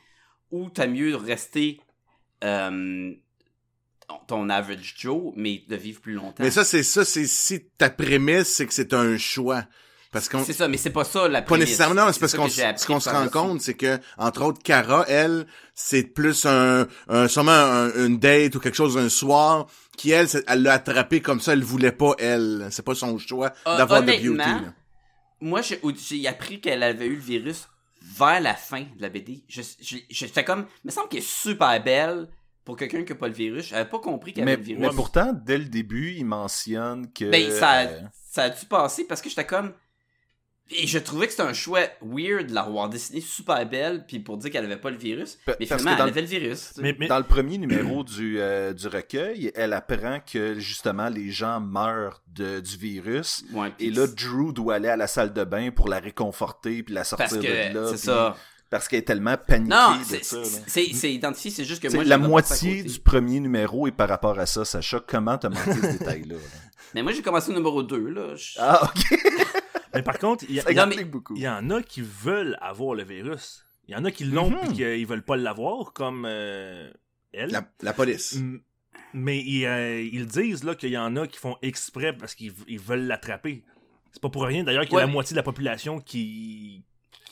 ou 0.51 0.71
t'as 0.71 0.87
mieux 0.87 1.17
rester 1.17 1.81
euh, 2.45 3.13
ton- 4.27 4.49
average 4.49 4.95
Joe, 4.99 5.33
mais 5.37 5.63
de 5.69 5.77
vivre 5.77 6.01
plus 6.01 6.15
longtemps? 6.15 6.43
Mais 6.43 6.51
ça, 6.51 6.65
c'est 6.65 6.83
ça, 6.83 7.05
c'est 7.05 7.27
si 7.27 7.65
ta 7.79 7.91
prémisse, 7.91 8.49
c'est 8.49 8.67
que 8.67 8.75
c'est 8.75 8.95
un 8.95 9.17
choix. 9.19 9.65
Parce 10.11 10.31
qu'on, 10.31 10.43
c'est 10.43 10.55
ça, 10.55 10.69
mais 10.69 10.79
c'est 10.79 10.89
pas 10.89 11.05
ça 11.05 11.29
la 11.29 11.43
pas 11.43 11.49
prémisse. 11.49 11.67
nécessairement, 11.67 12.07
non, 12.07 12.13
c'est 12.15 12.21
parce 12.21 12.35
qu'on, 12.35 12.49
ce 12.49 12.87
qu'on 12.87 12.99
se 12.99 13.11
rend 13.11 13.29
compte, 13.29 13.61
c'est 13.61 13.75
que, 13.75 13.99
entre 14.17 14.43
autres, 14.43 14.63
Cara, 14.63 15.05
elle, 15.07 15.47
c'est 15.75 16.03
plus 16.05 16.47
un, 16.47 16.89
un 17.09 17.29
sûrement 17.29 17.51
un, 17.53 18.07
une 18.07 18.19
date 18.19 18.55
ou 18.55 18.61
quelque 18.61 18.75
chose 18.75 18.97
un 18.97 19.11
soir, 19.11 19.67
qui 19.99 20.13
elle, 20.13 20.27
elle 20.47 20.63
l'a 20.63 20.73
attrapé 20.73 21.21
comme 21.21 21.41
ça, 21.43 21.53
elle 21.53 21.63
voulait 21.63 21.93
pas, 21.93 22.15
elle. 22.19 22.69
C'est 22.71 22.85
pas 22.85 22.95
son 22.95 23.19
choix 23.19 23.53
Euh, 23.67 23.77
d'avoir 23.77 24.01
de 24.03 24.13
beauty. 24.13 24.37
là. 24.39 24.73
moi, 25.43 25.61
j'ai 25.61 25.79
j'ai 25.95 26.27
appris 26.27 26.59
qu'elle 26.63 26.83
avait 26.85 27.07
eu 27.07 27.17
le 27.17 27.21
virus 27.21 27.69
vers 28.03 28.41
la 28.41 28.55
fin 28.55 28.83
de 28.83 29.03
la 29.03 29.09
BD. 29.09 29.43
Je- 29.49 29.63
je- 29.81 29.97
J'étais 30.11 30.45
comme, 30.45 30.67
il 30.85 30.87
me 30.89 30.91
semble 30.91 31.09
qu'elle 31.09 31.21
est 31.21 31.29
super 31.29 31.83
belle 31.83 32.29
pour 32.65 32.77
quelqu'un 32.77 33.03
qui 33.03 33.13
n'a 33.13 33.19
pas 33.19 33.29
le 33.29 33.35
virus. 33.35 33.67
J'avais 33.69 33.89
pas 33.89 33.99
compris 33.99 34.33
qu'elle 34.33 34.45
avait 34.49 34.57
le 34.57 34.63
virus. 34.63 34.83
mais 34.83 34.95
pourtant, 34.95 35.33
dès 35.33 35.59
le 35.59 35.65
début, 35.65 36.13
il 36.13 36.25
mentionne 36.25 37.11
que... 37.13 37.25
Ben, 37.31 37.51
ça, 37.51 37.69
a- 37.71 37.87
euh, 37.87 38.01
ça 38.31 38.43
a 38.45 38.51
dû 38.51 38.65
passer 38.67 39.05
parce 39.07 39.21
que 39.23 39.29
j'étais 39.29 39.47
comme, 39.47 39.73
Et 40.71 40.87
je 40.87 40.99
trouvais 40.99 41.27
que 41.27 41.33
c'était 41.33 41.45
un 41.45 41.55
choix 41.55 41.81
weird 42.03 42.49
de 42.49 42.55
la 42.55 42.63
revoir 42.63 42.91
dessinée 42.91 43.23
super 43.23 43.67
belle, 43.67 44.05
puis 44.07 44.19
pour 44.21 44.37
dire 44.37 44.51
qu'elle 44.51 44.67
avait 44.67 44.77
pas 44.77 44.91
le 44.91 44.99
virus. 44.99 45.39
Mais 45.47 45.55
parce 45.67 45.81
finalement, 45.81 45.93
que 45.93 45.99
dans 45.99 46.05
elle 46.05 46.05
le- 46.05 46.11
avait 46.11 46.21
le 46.21 46.27
virus. 46.27 46.73
Mais, 46.77 46.95
mais- 46.99 47.09
Dans 47.09 47.17
le 47.19 47.25
premier 47.25 47.57
numéro 47.57 48.05
du, 48.05 48.37
euh, 48.39 48.75
du 48.75 48.87
recueil, 48.89 49.51
elle 49.55 49.73
apprend 49.73 50.21
que 50.21 50.59
justement 50.59 51.09
les 51.09 51.31
gens 51.31 51.59
meurent 51.61 52.23
de, 52.35 52.61
du 52.61 52.77
virus. 52.77 53.45
Ouais, 53.55 53.73
Et 53.81 53.91
là, 53.91 54.07
Drew 54.07 54.53
doit 54.53 54.75
aller 54.75 54.89
à 54.89 54.97
la 54.97 55.07
salle 55.07 55.33
de 55.33 55.43
bain 55.45 55.71
pour 55.71 55.89
la 55.89 56.01
réconforter 56.01 56.83
puis 56.83 56.93
la 56.95 57.05
sortir 57.05 57.27
parce 57.29 57.39
de 57.39 57.43
que 57.47 57.75
là. 57.75 57.87
c'est 57.87 57.93
puis- 57.93 57.99
ça. 58.01 58.37
Parce 58.71 58.87
qu'elle 58.87 58.99
est 58.99 59.03
tellement 59.05 59.39
paniquée 59.39 59.75
Non, 59.75 59.97
de 59.97 60.05
c'est- 60.67 61.11
identifié, 61.15 61.51
c'est 61.51 61.65
juste 61.65 61.83
que 61.83 61.89
moi, 61.95 62.05
la 62.05 62.19
moitié 62.19 62.83
du 62.83 63.01
premier 63.01 63.41
numéro 63.41 63.87
est 63.87 63.93
par 63.93 64.11
rapport 64.11 64.39
à 64.39 64.45
ça, 64.45 64.67
Sacha. 64.67 65.01
Comment 65.07 65.39
t'as 65.39 65.49
manqué 65.49 65.73
ce 65.73 65.87
détail-là? 65.99 66.35
là? 66.35 66.41
Mais 66.95 67.03
moi, 67.03 67.13
j'ai 67.13 67.23
commencé 67.23 67.51
au 67.51 67.55
numéro 67.55 67.83
2, 67.83 68.11
là. 68.11 68.35
Je- 68.37 68.59
Ah, 68.59 68.83
ok. 68.95 69.19
mais 69.95 70.03
par 70.03 70.19
contre, 70.19 70.45
il 70.49 70.57
y, 70.57 71.49
en 71.49 71.71
a 71.71 71.83
qui 71.83 72.01
veulent 72.03 72.57
avoir 72.61 72.95
le 72.95 73.05
virus. 73.05 73.65
Il 73.89 73.93
y 73.93 73.97
en 73.97 74.05
a 74.05 74.11
qui 74.11 74.25
l'ont 74.25 74.51
Mhm. 74.51 74.59
puis 74.67 74.73
qu'ils 74.75 75.07
veulent 75.07 75.25
pas 75.25 75.37
l'avoir, 75.37 75.93
comme 75.93 76.25
euh, 76.27 76.91
elle. 77.33 77.51
La, 77.51 77.67
la 77.83 77.93
police. 77.93 78.37
M- 78.37 78.61
Mais 79.15 79.39
ils, 79.43 79.65
euh, 79.65 80.03
ils 80.03 80.27
disent 80.27 80.65
là 80.65 80.75
qu'il 80.75 80.91
y 80.91 80.99
en 80.99 81.17
a 81.17 81.27
qui 81.27 81.39
font 81.39 81.57
exprès 81.63 82.13
parce 82.13 82.35
qu'ils 82.35 82.53
ils 82.67 82.79
veulent 82.79 83.07
l'attraper. 83.07 83.65
C'est 84.13 84.21
pas 84.21 84.29
pour 84.29 84.43
rien 84.45 84.65
d'ailleurs 84.65 84.83
qu'il 84.85 84.93
y 84.93 84.97
a 84.97 84.99
Ouais. 85.01 85.07
la 85.07 85.13
moitié 85.13 85.33
de 85.35 85.39
la 85.39 85.43
population 85.43 86.01
qui. 86.01 86.85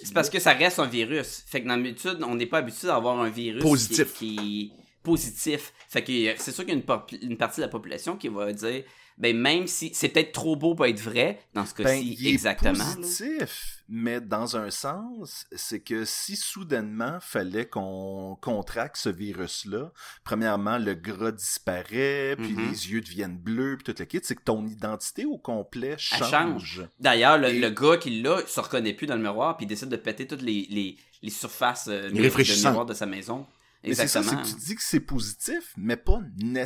C'est 0.03 0.15
parce 0.15 0.31
que 0.31 0.39
ça 0.39 0.53
reste 0.53 0.79
un 0.79 0.87
virus. 0.87 1.45
Fait 1.47 1.63
que 1.63 1.69
d'habitude, 1.69 2.19
on 2.27 2.35
n'est 2.35 2.47
pas 2.47 2.59
habitué 2.59 2.87
d'avoir 2.89 3.19
un 3.21 3.29
virus 3.31 3.63
Positif. 3.63 4.15
Qui, 4.15 4.37
qui- 4.37 4.73
positif. 5.03 5.73
Fait 5.89 6.03
que 6.03 6.13
euh, 6.13 6.35
c'est 6.39 6.53
sûr 6.53 6.65
qu'il 6.65 6.75
y 6.75 6.77
a 6.77 6.81
une 7.23 7.37
partie 7.37 7.61
de 7.61 7.63
la 7.67 7.69
population 7.69 8.17
qui 8.17 8.29
va 8.29 8.53
dire 8.53 8.83
ben 9.19 9.37
même 9.37 9.67
si 9.67 9.91
c'est 9.95 10.09
peut-être 10.11 10.33
trop 10.33 10.57
beau 10.57 10.75
pour 10.75 10.87
être 10.87 11.01
vrai 11.01 11.41
dans 11.55 11.65
ce 11.65 11.75
Ben, 11.75 11.85
cas-ci 11.85 12.29
exactement. 12.29 12.85
positif, 12.97 13.83
mais 13.89 14.21
dans 14.21 14.57
un 14.57 14.71
sens, 14.71 15.47
c'est 15.53 15.81
que 15.81 16.05
si 16.05 16.37
soudainement 16.37 17.19
fallait 17.21 17.67
qu'on 17.67 18.37
contracte 18.41 18.97
ce 18.97 19.09
virus-là, 19.09 19.91
premièrement, 20.25 20.77
le 20.79 20.95
gras 20.95 21.33
disparaît, 21.33 22.37
puis 22.37 22.53
Mhm. 22.53 22.69
les 22.71 22.91
yeux 22.91 23.01
deviennent 23.01 23.39
bleus, 23.39 23.79
puis 23.83 23.93
tout 23.93 23.99
le 23.99 24.05
kit, 24.05 24.21
c'est 24.23 24.35
que 24.37 24.43
ton 24.45 24.67
identité 24.67 25.25
au 25.25 25.39
complet 25.39 25.95
change. 25.99 26.31
change. 26.31 26.83
D'ailleurs, 27.01 27.39
le, 27.39 27.49
Et- 27.49 27.59
le 27.59 27.71
gars 27.71 27.97
qui 27.97 28.21
l'a 28.23 28.47
se 28.47 28.61
reconnaît 28.61 28.93
plus 28.95 29.07
dans 29.07 29.17
le 29.17 29.23
miroir 29.23 29.57
puis 29.57 29.67
décide 29.67 29.89
de 29.89 29.97
péter 29.97 30.27
toutes 30.27 30.43
les, 30.43 30.67
les, 30.71 30.97
les 31.23 31.31
surfaces 31.31 31.89
euh, 31.89 32.09
Les 32.11 32.29
de 32.29 32.67
miroir 32.69 32.85
de 32.87 32.95
sa 32.95 33.07
maison. 33.07 33.47
Mais 33.87 33.95
c'est 33.95 34.07
ça, 34.09 34.19
Exactement. 34.21 34.45
c'est 34.45 34.53
que 34.53 34.59
tu 34.61 34.67
dis 34.67 34.75
que 34.75 34.83
c'est 34.83 35.01
positif, 35.01 35.73
mais 35.77 35.97
pas 35.97 36.21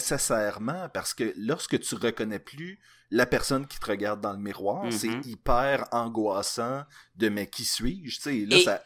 nécessairement, 0.04 0.88
parce 0.92 1.14
que 1.14 1.32
lorsque 1.36 1.78
tu 1.80 1.94
reconnais 1.94 2.38
plus 2.38 2.78
la 3.10 3.26
personne 3.26 3.66
qui 3.66 3.78
te 3.78 3.86
regarde 3.86 4.20
dans 4.20 4.32
le 4.32 4.38
miroir, 4.38 4.84
Mhm. 4.84 4.90
c'est 4.92 5.26
hyper 5.26 5.86
angoissant 5.92 6.84
de 7.16 7.28
mais 7.28 7.48
qui 7.48 7.64
suis-je, 7.64 8.16
tu 8.16 8.22
sais, 8.22 8.46
là, 8.46 8.56
Et- 8.56 8.62
ça... 8.62 8.82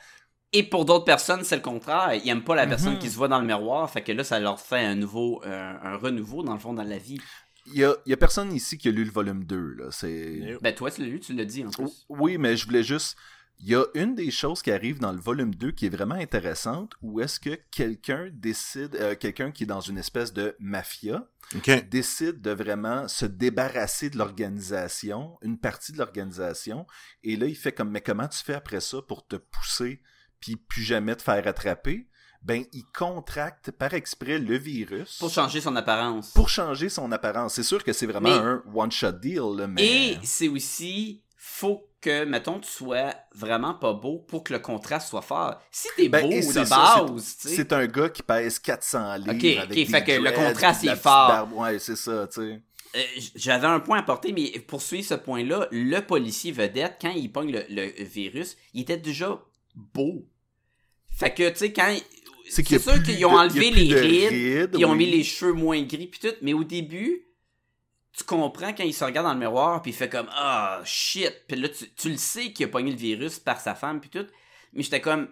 Et 0.56 0.62
pour 0.62 0.84
d'autres 0.84 1.04
personnes, 1.04 1.42
c'est 1.42 1.56
le 1.56 1.62
contraire. 1.62 2.14
Ils 2.14 2.28
aiment 2.28 2.44
pas 2.44 2.54
la 2.54 2.66
personne 2.68 2.92
Mhm. 2.94 2.98
qui 3.00 3.10
se 3.10 3.16
voit 3.16 3.26
dans 3.26 3.40
le 3.40 3.46
miroir. 3.46 3.90
Fait 3.90 4.02
que 4.04 4.12
là, 4.12 4.22
ça 4.22 4.38
leur 4.38 4.60
fait 4.60 4.84
un 4.84 4.94
nouveau, 4.94 5.42
euh, 5.44 5.74
un 5.82 5.96
renouveau 5.96 6.44
dans 6.44 6.52
le 6.52 6.60
fond 6.60 6.72
dans 6.72 6.84
la 6.84 6.98
vie. 6.98 7.20
Il 7.66 7.74
y 7.74 7.84
a, 7.84 7.92
y 8.06 8.12
a 8.12 8.16
personne 8.16 8.52
ici 8.52 8.78
qui 8.78 8.86
a 8.86 8.92
lu 8.92 9.04
le 9.04 9.10
volume 9.10 9.42
2, 9.44 9.74
là, 9.74 9.86
c'est... 9.90 10.56
Ben 10.62 10.72
toi, 10.72 10.92
tu 10.92 11.00
l'as 11.00 11.08
lu, 11.08 11.18
tu 11.18 11.32
l'as 11.32 11.44
dit 11.44 11.64
en 11.64 11.70
plus. 11.70 12.04
Oui, 12.08 12.38
mais 12.38 12.56
je 12.56 12.66
voulais 12.66 12.84
juste... 12.84 13.16
Il 13.66 13.70
y 13.70 13.74
a 13.76 13.84
une 13.94 14.14
des 14.14 14.30
choses 14.30 14.60
qui 14.60 14.70
arrive 14.70 14.98
dans 14.98 15.10
le 15.12 15.18
volume 15.18 15.54
2 15.54 15.70
qui 15.70 15.86
est 15.86 15.88
vraiment 15.88 16.16
intéressante, 16.16 16.92
où 17.00 17.22
est-ce 17.22 17.40
que 17.40 17.58
quelqu'un 17.70 18.28
décide, 18.30 18.94
euh, 18.96 19.14
quelqu'un 19.14 19.52
qui 19.52 19.62
est 19.62 19.66
dans 19.66 19.80
une 19.80 19.96
espèce 19.96 20.34
de 20.34 20.54
mafia, 20.58 21.26
décide 21.88 22.42
de 22.42 22.50
vraiment 22.50 23.08
se 23.08 23.24
débarrasser 23.24 24.10
de 24.10 24.18
l'organisation, 24.18 25.38
une 25.40 25.56
partie 25.58 25.92
de 25.92 25.96
l'organisation, 25.98 26.86
et 27.22 27.36
là, 27.36 27.46
il 27.46 27.56
fait 27.56 27.72
comme, 27.72 27.88
mais 27.90 28.02
comment 28.02 28.28
tu 28.28 28.44
fais 28.44 28.52
après 28.52 28.80
ça 28.80 28.98
pour 29.00 29.26
te 29.26 29.36
pousser, 29.36 30.02
puis 30.40 30.56
plus 30.56 30.82
jamais 30.82 31.16
te 31.16 31.22
faire 31.22 31.46
attraper? 31.48 32.06
Ben, 32.42 32.64
il 32.74 32.84
contracte 32.94 33.70
par 33.70 33.94
exprès 33.94 34.38
le 34.38 34.58
virus 34.58 35.16
Pour 35.16 35.30
changer 35.30 35.62
son 35.62 35.74
apparence. 35.76 36.32
pour 36.32 36.50
changer 36.50 36.90
son 36.90 37.10
apparence. 37.12 37.54
C'est 37.54 37.62
sûr 37.62 37.82
que 37.82 37.94
c'est 37.94 38.04
vraiment 38.04 38.28
Mais- 38.28 38.34
un 38.36 38.62
one-shot 38.74 39.12
deal, 39.12 39.56
là, 39.56 39.66
mais... 39.66 39.82
Et 39.86 40.18
c'est 40.22 40.48
aussi, 40.48 41.22
faut 41.38 41.88
que, 42.04 42.24
mettons, 42.24 42.60
tu 42.60 42.70
sois 42.70 43.14
vraiment 43.34 43.74
pas 43.74 43.94
beau 43.94 44.18
pour 44.18 44.44
que 44.44 44.52
le 44.52 44.58
contraste 44.58 45.08
soit 45.08 45.22
fort. 45.22 45.58
Si 45.70 45.88
t'es 45.96 46.08
Ben, 46.08 46.22
beau 46.22 46.36
de 46.36 46.42
ça, 46.42 46.64
base. 46.64 47.36
C'est 47.38 47.72
un 47.72 47.86
gars 47.86 48.10
qui 48.10 48.22
pèse 48.22 48.58
400 48.58 49.16
livres 49.16 49.60
avec 49.62 49.70
des 49.70 49.86
fait 49.86 50.04
que 50.04 50.12
le 50.12 50.30
contraste, 50.32 50.84
est 50.84 50.96
fort. 50.96 51.48
Ouais, 51.54 51.78
c'est 51.78 51.96
ça, 51.96 52.26
tu 52.28 52.40
sais. 52.40 52.62
Euh, 52.96 53.00
J'avais 53.34 53.66
un 53.66 53.80
point 53.80 53.98
à 53.98 54.02
porter, 54.02 54.32
mais 54.32 54.50
pour 54.60 54.82
suivre 54.82 55.06
ce 55.06 55.14
point-là, 55.14 55.66
le 55.72 56.00
policier 56.00 56.52
vedette, 56.52 56.98
quand 57.00 57.10
il 57.10 57.32
pogne 57.32 57.50
le, 57.52 57.64
le 57.68 58.04
virus, 58.04 58.56
il 58.74 58.82
était 58.82 58.98
déjà 58.98 59.40
beau. 59.74 60.26
Fait 61.10 61.32
que, 61.32 61.48
tu 61.48 61.56
sais, 61.56 61.72
quand. 61.72 61.92
C'est 62.48 62.78
sûr 62.78 63.02
qu'ils 63.02 63.24
ont 63.24 63.32
enlevé 63.36 63.70
les 63.70 63.88
de 63.88 63.96
rides, 63.96 64.28
rides, 64.28 64.76
ils 64.78 64.84
ont 64.84 64.90
oui. 64.92 64.98
mis 64.98 65.10
les 65.10 65.24
cheveux 65.24 65.54
moins 65.54 65.80
gris 65.82 66.08
puis 66.08 66.20
tout, 66.20 66.34
mais 66.42 66.52
au 66.52 66.62
début, 66.62 67.26
tu 68.16 68.24
comprends 68.24 68.72
quand 68.72 68.84
il 68.84 68.94
se 68.94 69.04
regarde 69.04 69.26
dans 69.26 69.34
le 69.34 69.40
miroir 69.40 69.82
puis 69.82 69.90
il 69.90 69.94
fait 69.94 70.08
comme 70.08 70.28
ah 70.30 70.80
shit, 70.84 71.32
puis 71.48 71.56
là 71.56 71.68
tu, 71.68 71.90
tu 71.94 72.10
le 72.10 72.16
sais 72.16 72.52
qu'il 72.52 72.66
a 72.66 72.68
pogné 72.68 72.90
le 72.92 72.96
virus 72.96 73.38
par 73.38 73.60
sa 73.60 73.74
femme 73.74 74.00
puis 74.00 74.10
tout, 74.10 74.26
mais 74.72 74.82
j'étais 74.82 75.00
comme 75.00 75.28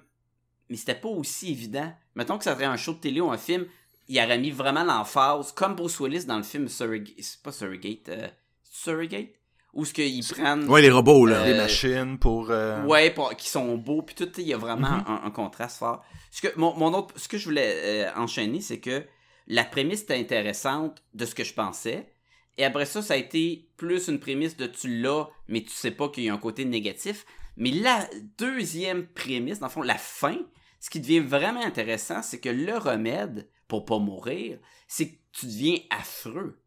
mais 0.69 0.77
c'était 0.77 0.95
pas 0.95 1.09
aussi 1.09 1.51
évident. 1.51 1.93
Mettons 2.15 2.39
que 2.39 2.45
ça 2.45 2.55
serait 2.55 2.65
un 2.65 2.77
show 2.77 2.95
de 2.95 2.99
télé 3.01 3.21
ou 3.21 3.31
un 3.31 3.37
film, 3.39 3.67
il 4.09 4.19
aurait 4.19 4.39
mis 4.39 4.51
vraiment 4.51 4.85
l'emphase 4.85 5.53
comme 5.53 5.75
Bruce 5.75 6.01
Willis 6.01 6.25
dans 6.25 6.39
le 6.39 6.43
film 6.43 6.69
Surrogate, 6.69 7.15
c'est 7.21 7.43
pas 7.43 7.53
Surrogate, 7.53 8.09
euh, 8.09 8.29
Surrogate? 8.63 9.29
Où 9.75 9.87
ce 9.87 9.95
qu'ils 9.95 10.23
prennent 10.27 10.69
Ouais, 10.69 10.83
les 10.83 10.91
robots, 10.91 11.25
là. 11.25 11.45
Des 11.45 11.53
Euh, 11.53 11.57
machines 11.57 12.19
pour... 12.19 12.51
euh, 12.51 12.85
Ouais, 12.85 13.11
pour- 13.11 13.35
qui 13.37 13.49
sont 13.49 13.77
beaux, 13.79 14.03
puis 14.03 14.15
tout, 14.15 14.29
il 14.37 14.47
y 14.47 14.53
a 14.53 14.59
vraiment 14.59 14.91
Mhm. 14.99 15.05
un, 15.07 15.21
un 15.25 15.31
contraste 15.31 15.79
fort. 15.79 16.05
Ce 16.31 16.43
que, 16.43 16.49
mon, 16.59 16.75
mon 16.77 16.93
autre, 16.93 17.15
ce 17.19 17.27
que 17.27 17.39
je 17.39 17.45
voulais 17.47 18.05
euh, 18.07 18.11
enchaîner, 18.17 18.61
c'est 18.61 18.81
que 18.81 19.03
la 19.47 19.65
prémisse 19.65 20.03
était 20.03 20.19
intéressante 20.19 21.03
de 21.15 21.25
ce 21.25 21.35
que 21.35 21.43
je 21.43 21.55
pensais. 21.55 22.12
Et 22.59 22.65
après 22.65 22.85
ça, 22.87 23.01
ça 23.03 23.15
a 23.15 23.17
été 23.17 23.69
plus 23.77 24.09
une 24.09 24.21
prémisse 24.21 24.57
de 24.57 24.67
tu 24.67 25.01
l'as, 25.01 25.29
mais 25.49 25.63
tu 25.63 25.71
sais 25.71 25.91
pas 25.91 26.09
qu'il 26.09 26.25
y 26.25 26.29
a 26.29 26.35
un 26.35 26.39
côté 26.39 26.65
négatif. 26.65 27.25
Mais 27.57 27.71
la 27.71 28.09
deuxième 28.39 29.07
prémisse, 29.07 29.59
dans 29.59 29.67
le 29.67 29.73
fond, 29.73 29.83
la 29.83 29.97
fin, 29.99 30.39
ce 30.81 30.91
qui 30.91 31.01
devient 31.01 31.21
vraiment 31.21 31.63
intéressant, 31.65 32.23
c'est 32.23 32.41
que 32.41 32.49
le 32.49 32.77
remède 32.77 33.49
pour 33.69 33.85
pas 33.85 33.99
mourir, 33.99 34.59
c'est 34.87 35.09
que 35.11 35.17
tu 35.33 35.47
deviens 35.47 35.79
affreux. 35.91 36.59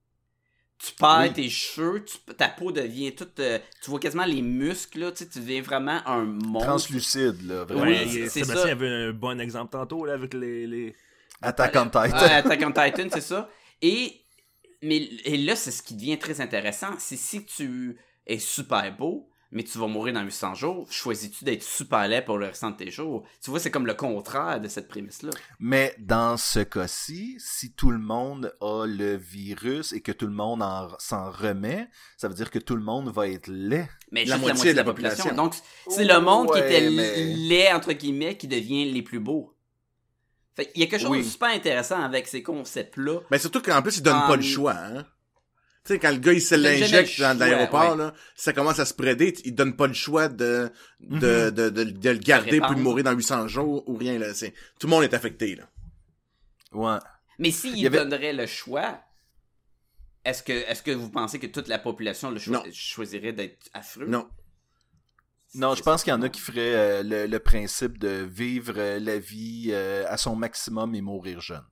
Tu 0.77 0.91
perds 0.93 1.19
Oui. 1.21 1.33
tes 1.33 1.49
cheveux, 1.49 2.03
tu- 2.03 2.17
ta 2.35 2.49
peau 2.49 2.71
devient 2.71 3.15
toute. 3.15 3.39
euh, 3.39 3.59
tu 3.81 3.89
vois 3.89 3.99
quasiment 3.99 4.25
les 4.25 4.41
muscles, 4.41 4.99
là, 4.99 5.11
tu 5.11 5.19
sais, 5.23 5.29
tu 5.29 5.39
deviens 5.39 5.61
vraiment 5.61 6.01
un 6.05 6.25
monstre. 6.25 6.67
translucide, 6.67 7.41
là, 7.47 7.63
vraiment. 7.63 7.83
Oui, 7.85 8.09
c'est 8.11 8.27
Sébastien 8.29 8.55
ça. 8.63 8.71
avait 8.71 8.89
un 8.89 9.13
bon 9.13 9.39
exemple 9.39 9.71
tantôt 9.71 10.03
là, 10.05 10.13
avec 10.13 10.33
les. 10.33 10.67
les... 10.67 10.95
Attack 11.41 11.75
on 11.77 11.85
Titan. 11.85 12.01
Ouais, 12.17 12.31
Attack 12.33 12.61
on 12.65 12.71
Titan, 12.71 13.07
c'est 13.11 13.21
ça. 13.21 13.49
Et, 13.81 14.24
mais, 14.85 14.97
et 15.25 15.37
là, 15.37 15.55
c'est 15.55 15.71
ce 15.71 15.81
qui 15.83 15.95
devient 15.95 16.17
très 16.19 16.41
intéressant. 16.41 16.89
C'est 16.99 17.17
si 17.17 17.45
tu 17.45 17.97
es 18.27 18.39
super 18.39 18.95
beau, 18.95 19.29
mais 19.51 19.63
tu 19.63 19.77
vas 19.77 19.87
mourir 19.87 20.13
dans 20.15 20.23
800 20.23 20.55
jours, 20.55 20.87
choisis-tu 20.91 21.45
d'être 21.45 21.63
super 21.63 22.07
laid 22.09 22.23
pour 22.25 22.37
le 22.37 22.47
restant 22.47 22.71
de 22.71 22.75
tes 22.77 22.91
jours? 22.91 23.23
Tu 23.41 23.51
vois, 23.51 23.59
c'est 23.59 23.71
comme 23.71 23.85
le 23.85 23.93
contraire 23.93 24.59
de 24.59 24.67
cette 24.67 24.87
prémisse-là. 24.89 25.29
Mais 25.59 25.95
dans 25.99 26.35
ce 26.35 26.59
cas-ci, 26.59 27.37
si 27.39 27.71
tout 27.71 27.91
le 27.91 27.99
monde 27.99 28.53
a 28.59 28.85
le 28.85 29.15
virus 29.15 29.93
et 29.93 30.01
que 30.01 30.11
tout 30.11 30.25
le 30.27 30.33
monde 30.33 30.61
en- 30.61 30.89
s'en 30.99 31.31
remet, 31.31 31.87
ça 32.17 32.27
veut 32.27 32.33
dire 32.33 32.51
que 32.51 32.59
tout 32.59 32.75
le 32.75 32.81
monde 32.83 33.13
va 33.13 33.29
être 33.29 33.47
laid. 33.47 33.87
Mais 34.11 34.25
La 34.25 34.35
juste 34.35 34.47
moitié 34.47 34.71
de 34.73 34.77
la 34.77 34.83
population. 34.83 35.33
Donc, 35.33 35.53
c'est 35.89 36.03
le 36.05 36.19
monde 36.19 36.51
qui 36.51 36.59
était 36.59 36.89
mais- 36.89 37.23
laid, 37.35 37.71
entre 37.73 37.93
guillemets, 37.93 38.35
qui 38.37 38.47
devient 38.47 38.91
les 38.91 39.03
plus 39.03 39.19
beaux. 39.19 39.54
Fait 40.55 40.71
il 40.75 40.81
y 40.81 40.83
a 40.83 40.87
quelque 40.87 41.01
chose 41.01 41.09
Oui. 41.11 41.19
de 41.23 41.27
super 41.27 41.49
intéressant 41.49 42.01
avec 42.01 42.27
ces 42.27 42.41
concepts-là. 42.43 43.19
Mais 43.31 43.39
surtout 43.39 43.61
qu'en 43.61 43.81
plus, 43.81 43.97
il 43.97 44.03
donne 44.03 44.15
Um, 44.15 44.27
pas 44.27 44.35
le 44.37 44.41
choix, 44.41 44.73
hein. 44.75 45.05
Tu 45.85 45.93
sais, 45.93 45.99
quand 45.99 46.09
le 46.11 46.17
gars, 46.17 46.33
il 46.33 46.41
se 46.41 46.55
l'injecte 46.55 47.19
dans 47.21 47.37
l'aéroport, 47.37 47.91
ouais. 47.91 47.97
là, 47.97 48.13
ça 48.35 48.53
commence 48.53 48.79
à 48.79 48.85
se 48.85 48.89
spreader, 48.91 49.35
il 49.45 49.53
donne 49.53 49.75
pas 49.75 49.85
le 49.85 49.93
choix 49.93 50.29
de, 50.29 50.71
de, 50.99 51.15
Mhm. 51.15 51.19
de, 51.51 51.69
de, 51.69 51.83
de 51.83 52.09
le 52.09 52.17
garder 52.17 52.59
de 52.59 52.73
mourir 52.75 53.03
dans 53.03 53.11
800 53.11 53.47
jours 53.47 53.87
ou 53.87 53.95
rien, 53.95 54.17
là. 54.17 54.33
C'est, 54.33 54.51
tout 54.79 54.87
le 54.87 54.91
monde 54.91 55.03
est 55.03 55.13
affecté, 55.13 55.55
là. 55.55 55.69
Ouais. 56.71 56.97
Mais 57.37 57.51
s'il 57.51 57.77
Il 57.77 57.85
avait- 57.85 57.99
donnerait 57.99 58.33
le 58.33 58.47
choix, 58.47 58.99
est-ce 60.23 60.41
que, 60.41 60.53
est-ce 60.53 60.81
que 60.81 60.91
vous 60.91 61.09
pensez 61.11 61.37
que 61.37 61.47
toute 61.47 61.67
la 61.67 61.77
population 61.77 62.31
le 62.31 62.39
Non. 62.47 62.63
choisirait 62.73 63.33
d'être 63.33 63.67
affreux? 63.73 64.07
Non. 64.07 64.27
Non, 65.55 65.73
je 65.73 65.81
pense 65.81 66.03
qu'il 66.03 66.11
y 66.11 66.13
en 66.13 66.21
a 66.21 66.29
qui 66.29 66.41
feraient 66.41 66.75
euh, 66.75 67.03
le, 67.03 67.27
le 67.27 67.39
principe 67.39 67.97
de 67.97 68.27
vivre 68.29 68.73
euh, 68.77 68.99
la 68.99 69.17
vie 69.17 69.69
euh, 69.71 70.05
à 70.07 70.17
son 70.17 70.35
maximum 70.35 70.93
et 70.95 71.01
mourir 71.01 71.39
jeune. 71.39 71.65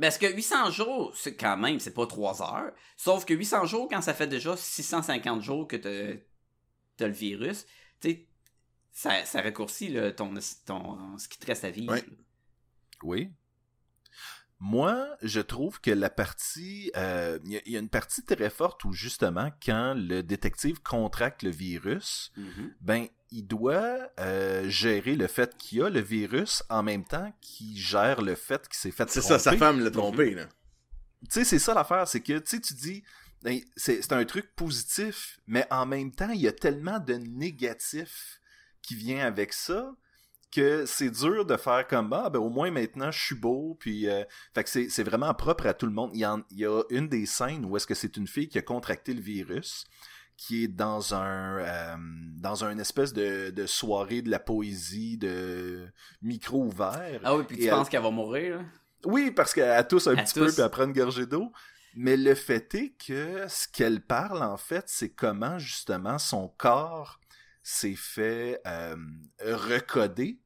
Parce 0.00 0.16
que 0.16 0.26
800 0.26 0.70
jours, 0.70 1.12
c'est 1.14 1.36
quand 1.36 1.56
même, 1.58 1.78
c'est 1.78 1.92
pas 1.92 2.06
3 2.06 2.42
heures. 2.42 2.72
Sauf 2.96 3.26
que 3.26 3.34
800 3.34 3.66
jours, 3.66 3.88
quand 3.90 4.00
ça 4.00 4.14
fait 4.14 4.26
déjà 4.26 4.56
650 4.56 5.42
jours 5.42 5.68
que 5.68 5.76
t'as 5.76 7.06
le 7.06 7.12
virus, 7.12 7.66
tu 8.00 8.10
sais, 8.10 8.26
ça, 8.90 9.24
ça 9.24 9.42
raccourcit 9.42 9.88
là, 9.88 10.12
ton, 10.12 10.32
ton, 10.66 11.18
ce 11.18 11.28
qui 11.28 11.38
te 11.38 11.46
reste 11.46 11.64
à 11.64 11.70
vivre. 11.70 11.92
Ouais. 11.92 12.04
Oui. 13.02 13.30
Moi, 14.64 15.08
je 15.22 15.40
trouve 15.40 15.80
que 15.80 15.90
la 15.90 16.08
partie, 16.08 16.92
euh, 16.96 17.36
il 17.44 17.50
y, 17.50 17.56
a- 17.56 17.60
il 17.66 17.72
y 17.72 17.76
a 17.76 17.80
une 17.80 17.88
partie 17.88 18.24
très 18.24 18.48
forte 18.48 18.84
où 18.84 18.92
justement, 18.92 19.50
quand 19.60 19.94
le 19.96 20.22
détective 20.22 20.80
contracte 20.82 21.42
le 21.42 21.50
virus, 21.50 22.30
Mhm. 22.36 22.72
ben, 22.80 23.06
il 23.32 23.42
doit 23.44 23.98
euh, 24.20 24.68
gérer 24.68 25.16
le 25.16 25.26
fait 25.26 25.56
qu'il 25.58 25.78
y 25.78 25.82
a 25.82 25.90
le 25.90 25.98
virus 26.00 26.62
en 26.70 26.84
même 26.84 27.04
temps 27.04 27.32
qu'il 27.40 27.76
gère 27.76 28.22
le 28.22 28.36
fait 28.36 28.68
qu'il 28.68 28.76
s'est 28.78 28.92
fait 28.92 29.10
C'est 29.10 29.20
ça, 29.20 29.40
sa 29.40 29.50
tromper. 29.50 29.58
femme 29.58 29.80
l'a 29.80 29.90
trompé, 29.90 30.30
là. 30.36 30.46
Tu 31.24 31.30
sais, 31.30 31.44
c'est 31.44 31.58
ça 31.58 31.74
l'affaire, 31.74 32.06
c'est 32.06 32.20
que 32.20 32.38
tu 32.38 32.42
sais, 32.56 32.60
tu 32.60 32.74
dis, 32.74 33.02
ben, 33.42 33.58
c'est 33.76 34.00
c'est 34.00 34.12
un 34.12 34.24
truc 34.24 34.54
positif, 34.54 35.40
mais 35.48 35.66
en 35.72 35.86
même 35.86 36.12
temps, 36.12 36.30
il 36.30 36.40
y 36.40 36.46
a 36.46 36.52
tellement 36.52 37.00
de 37.00 37.14
négatifs 37.14 38.40
qui 38.80 38.94
vient 38.94 39.26
avec 39.26 39.52
ça 39.52 39.92
que 40.54 40.84
c'est 40.86 41.10
dur 41.10 41.44
de 41.46 41.56
faire 41.56 41.86
comme 41.88 42.12
ah 42.12 42.30
ben 42.30 42.38
au 42.38 42.48
moins 42.50 42.70
maintenant 42.70 43.10
je 43.10 43.20
suis 43.20 43.34
beau 43.34 43.76
puis 43.80 44.08
euh, 44.08 44.22
fait 44.54 44.62
que 44.64 44.70
c'est 44.70 44.88
c'est 44.88 45.02
vraiment 45.02 45.32
propre 45.34 45.66
à 45.66 45.74
tout 45.74 45.86
le 45.86 45.92
monde 45.92 46.10
il 46.14 46.20
y, 46.20 46.26
en- 46.26 46.42
il 46.50 46.58
y 46.58 46.66
a 46.66 46.82
une 46.90 47.08
des 47.08 47.26
scènes 47.26 47.64
où 47.64 47.76
est-ce 47.76 47.86
que 47.86 47.94
c'est 47.94 48.16
une 48.16 48.26
fille 48.26 48.48
qui 48.48 48.58
a 48.58 48.62
contracté 48.62 49.14
le 49.14 49.20
virus 49.20 49.84
qui 50.36 50.64
est 50.64 50.68
dans 50.68 51.14
un 51.14 51.58
euh, 51.58 51.96
dans 52.36 52.64
un 52.64 52.78
espèce 52.78 53.12
de, 53.12 53.50
de 53.50 53.66
soirée 53.66 54.22
de 54.22 54.30
la 54.30 54.38
poésie 54.40 55.16
de 55.18 55.86
micro 56.22 56.64
ouvert 56.64 57.20
Ah 57.24 57.36
oui, 57.36 57.44
puis 57.46 57.56
tu 57.58 57.64
Et 57.64 57.68
penses 57.70 57.86
elle- 57.86 57.90
qu'elle 57.92 58.02
va 58.02 58.10
mourir, 58.10 58.58
là? 58.58 58.64
oui, 59.04 59.30
parce 59.30 59.52
qu'elle 59.54 59.86
tousse 59.88 60.06
un 60.06 60.16
Elle 60.16 60.24
petit 60.24 60.34
tousse. 60.34 60.48
peu 60.48 60.52
puis 60.54 60.62
elle 60.62 60.70
prend 60.70 60.84
une 60.84 60.92
gorgée 60.92 61.26
d'eau. 61.26 61.52
Mais 61.94 62.16
le 62.16 62.34
fait 62.34 62.74
est 62.74 62.94
que 63.06 63.44
ce 63.48 63.68
qu'elle 63.68 64.00
parle, 64.00 64.42
en 64.42 64.56
fait, 64.56 64.84
c'est 64.86 65.10
comment, 65.10 65.58
justement, 65.58 66.18
son 66.18 66.48
corps 66.48 67.20
s'est 67.62 67.94
fait 67.96 68.60
euh, 68.66 68.96
recoder 69.44 70.40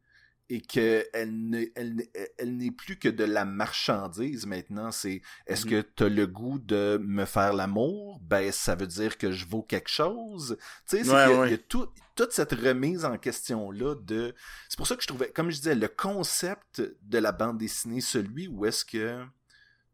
et 0.49 0.61
qu'elle 0.61 1.49
ne, 1.49 1.65
elle, 1.75 1.97
n'est- 1.97 2.11
elle 2.39 2.57
n'est 2.57 2.71
plus 2.71 2.99
que 2.99 3.09
de 3.09 3.25
la 3.25 3.45
marchandise 3.45 4.47
maintenant. 4.47 4.91
C'est 4.93 5.21
est-ce 5.47 5.65
Mhm. 5.67 5.71
que 5.71 5.81
tu 5.97 6.05
as 6.05 6.09
le 6.09 6.27
goût 6.27 6.59
de 6.59 6.99
me 7.03 7.25
faire 7.25 7.53
l'amour? 7.53 8.21
Ben, 8.23 8.53
ça 8.53 8.75
veut 8.77 8.87
dire 8.87 9.19
que 9.19 9.33
je 9.33 9.45
vaux 9.47 9.63
quelque 9.63 9.91
chose. 9.91 10.57
Tu 10.89 10.99
sais, 10.99 11.05
c'est 11.05 11.11
Ouais, 11.11 11.25
qu'il 11.27 11.33
y 11.33 11.37
a- 11.37 11.41
ouais. 11.41 11.49
il 11.49 11.51
y 11.53 11.55
a 11.55 11.59
tout- 11.59 11.89
toute 12.15 12.33
cette 12.33 12.53
remise 12.53 13.05
en 13.05 13.19
question-là 13.19 13.95
de... 13.97 14.35
C'est 14.69 14.77
pour 14.77 14.87
ça 14.87 14.95
que 14.97 15.03
je 15.03 15.09
trouvais, 15.09 15.31
comme 15.31 15.51
je 15.51 15.57
disais, 15.57 15.75
le 15.75 15.89
concept 15.89 16.81
de 17.03 17.19
la 17.19 17.33
bande 17.33 17.59
dessinée, 17.59 18.01
celui 18.01 18.49
où 18.49 18.65
est-ce 18.67 18.85
que 18.85 19.25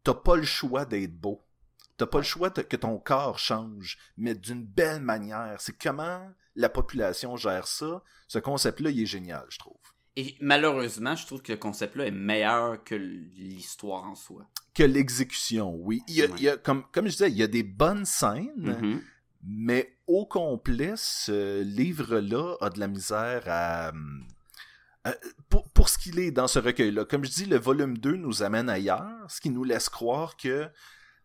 t'as 0.05 0.15
pas 0.15 0.37
le 0.37 0.45
choix 0.45 0.85
d'être 0.85 1.15
beau. 1.17 1.43
T'as 1.97 2.07
pas 2.07 2.19
le 2.19 2.25
choix 2.25 2.51
que 2.51 2.77
ton 2.77 2.99
corps 2.99 3.39
change, 3.39 3.97
mais 4.17 4.35
d'une 4.35 4.65
belle 4.65 5.01
manière. 5.03 5.57
C'est 5.61 5.77
comment 5.81 6.31
la 6.57 6.69
population 6.69 7.37
gère 7.37 7.67
ça? 7.67 8.03
Ce 8.29 8.39
concept-là, 8.39 8.91
il 8.91 9.01
est 9.03 9.07
génial, 9.07 9.47
je 9.49 9.59
trouve. 9.59 9.77
Et 10.17 10.37
malheureusement, 10.41 11.17
je 11.17 11.27
trouve 11.27 11.41
que 11.43 11.53
le 11.53 11.59
concept-là 11.59 12.07
est 12.07 12.11
meilleur 12.11 12.83
que 12.85 12.95
l'histoire 12.95 14.05
en 14.05 14.15
soi. 14.15 14.47
Que 14.75 14.83
l'exécution, 14.83 15.75
oui. 15.75 16.03
Il 16.09 16.15
y 16.17 16.23
a, 16.23 16.27
Ouais. 16.27 16.33
il 16.37 16.43
y 16.45 16.49
a- 16.49 16.57
comme, 16.59 16.85
comme 16.93 17.07
je 17.07 17.13
disais, 17.13 17.31
il 17.31 17.37
y 17.37 17.43
a 17.43 17.47
des 17.47 17.63
bonnes 17.63 18.05
scènes, 18.05 18.51
Mhm. 18.57 19.01
mais 19.43 19.97
au 20.07 20.27
complet, 20.27 20.93
ce 20.97 21.63
livre-là 21.63 22.57
a 22.61 22.69
de 22.71 22.79
la 22.79 22.89
misère 22.89 23.43
à... 23.47 23.93
euh, 25.07 25.13
pour, 25.49 25.69
pour 25.71 25.89
ce 25.89 25.99
qu'il 25.99 26.19
est 26.19 26.31
dans 26.31 26.47
ce 26.47 26.59
recueil-là, 26.59 27.05
comme 27.07 27.25
je 27.25 27.31
dis, 27.31 27.47
le 27.47 27.57
volume 27.59 27.97
2 27.99 28.17
nous 28.17 28.43
amène 28.43 28.69
ailleurs, 28.69 29.09
ce 29.29 29.41
qui 29.41 29.51
nous 29.51 29.65
laisse 29.65 29.89
croire 29.89 30.37
que 30.37 30.69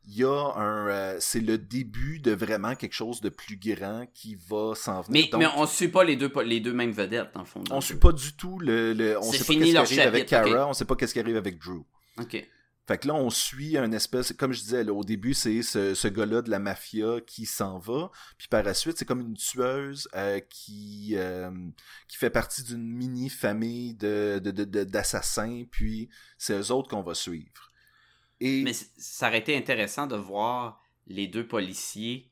il 0.08 0.16
y 0.20 0.24
a 0.24 0.53
un 0.55 0.88
euh, 0.88 1.18
c'est 1.20 1.41
le 1.41 1.58
début 1.58 2.20
de 2.20 2.32
vraiment 2.32 2.76
quelque 2.76 2.93
chose 2.93 3.20
de 3.22 3.30
plus 3.30 3.58
grand 3.58 4.05
qui 4.14 4.36
va 4.49 4.74
s'en 4.74 5.01
venir. 5.01 5.26
Mais, 5.26 5.30
Donc, 5.30 5.41
mais 5.41 5.47
on 5.58 5.66
suit 5.68 5.89
pas 5.89 6.03
les 6.03 6.16
deux, 6.16 6.32
les 6.45 6.60
deux 6.62 6.74
mêmes 6.74 6.91
vedettes, 6.91 7.30
dans 7.34 7.41
le 7.41 7.45
fond. 7.45 7.64
on 7.70 7.82
suit 7.82 7.95
pas 7.97 8.12
du 8.14 8.34
tout 8.34 8.58
le, 8.60 8.93
le 8.93 9.18
on 9.20 9.32
sait 9.32 9.39
pas 9.43 9.53
qu'est-ce 9.53 9.72
qui 9.72 9.78
arrive 9.78 9.99
avec 10.08 10.26
Kara, 10.28 10.64
ok. 10.64 10.70
on 10.70 10.74
sait 10.74 10.86
pas 10.86 10.95
qu'est-ce 10.95 11.14
qui 11.14 11.20
arrive 11.20 11.38
avec 11.38 11.60
Drew. 11.60 11.84
Ok. 12.20 12.47
Fait 12.88 12.97
que 12.99 13.08
là, 13.10 13.16
on 13.16 13.30
suit 13.30 13.78
un 13.78 13.91
espèce, 13.91 14.32
comme 14.32 14.53
je 14.53 14.62
disais, 14.62 14.86
là, 14.86 14.93
au 14.93 15.03
début, 15.03 15.34
c'est 15.34 15.62
ce, 15.62 15.93
ce 15.93 16.08
gars-là 16.08 16.41
de 16.41 16.49
la 16.49 16.58
mafia 16.58 17.20
qui 17.28 17.45
s'en 17.45 17.80
va, 17.80 18.10
puis 18.38 18.47
par 18.47 18.64
la 18.64 18.74
suite, 18.74 18.97
c'est 18.97 19.03
comme 19.03 19.20
une 19.20 19.36
tueuse 19.36 20.08
euh, 20.16 20.39
qui 20.49 21.16
euh, 21.18 21.51
qui 22.08 22.16
fait 22.16 22.30
partie 22.30 22.64
d'une 22.64 22.88
mini 22.88 23.28
famille 23.28 23.93
de 23.95 24.39
de- 24.41 24.51
de- 24.51 24.64
de- 24.64 24.84
d'assassins, 24.86 25.66
puis 25.70 26.08
c'est 26.38 26.58
eux 26.58 26.72
autres 26.72 26.88
qu'on 26.88 27.01
va 27.03 27.14
suivre. 27.14 27.66
Et 28.40 28.64
Mais 28.64 28.74
ça 28.74 29.28
aurait 29.28 29.40
été 29.40 29.56
intéressant 29.56 30.08
de 30.08 30.16
voir 30.16 30.82
les 31.08 31.28
deux 31.28 31.48
policiers. 31.48 32.30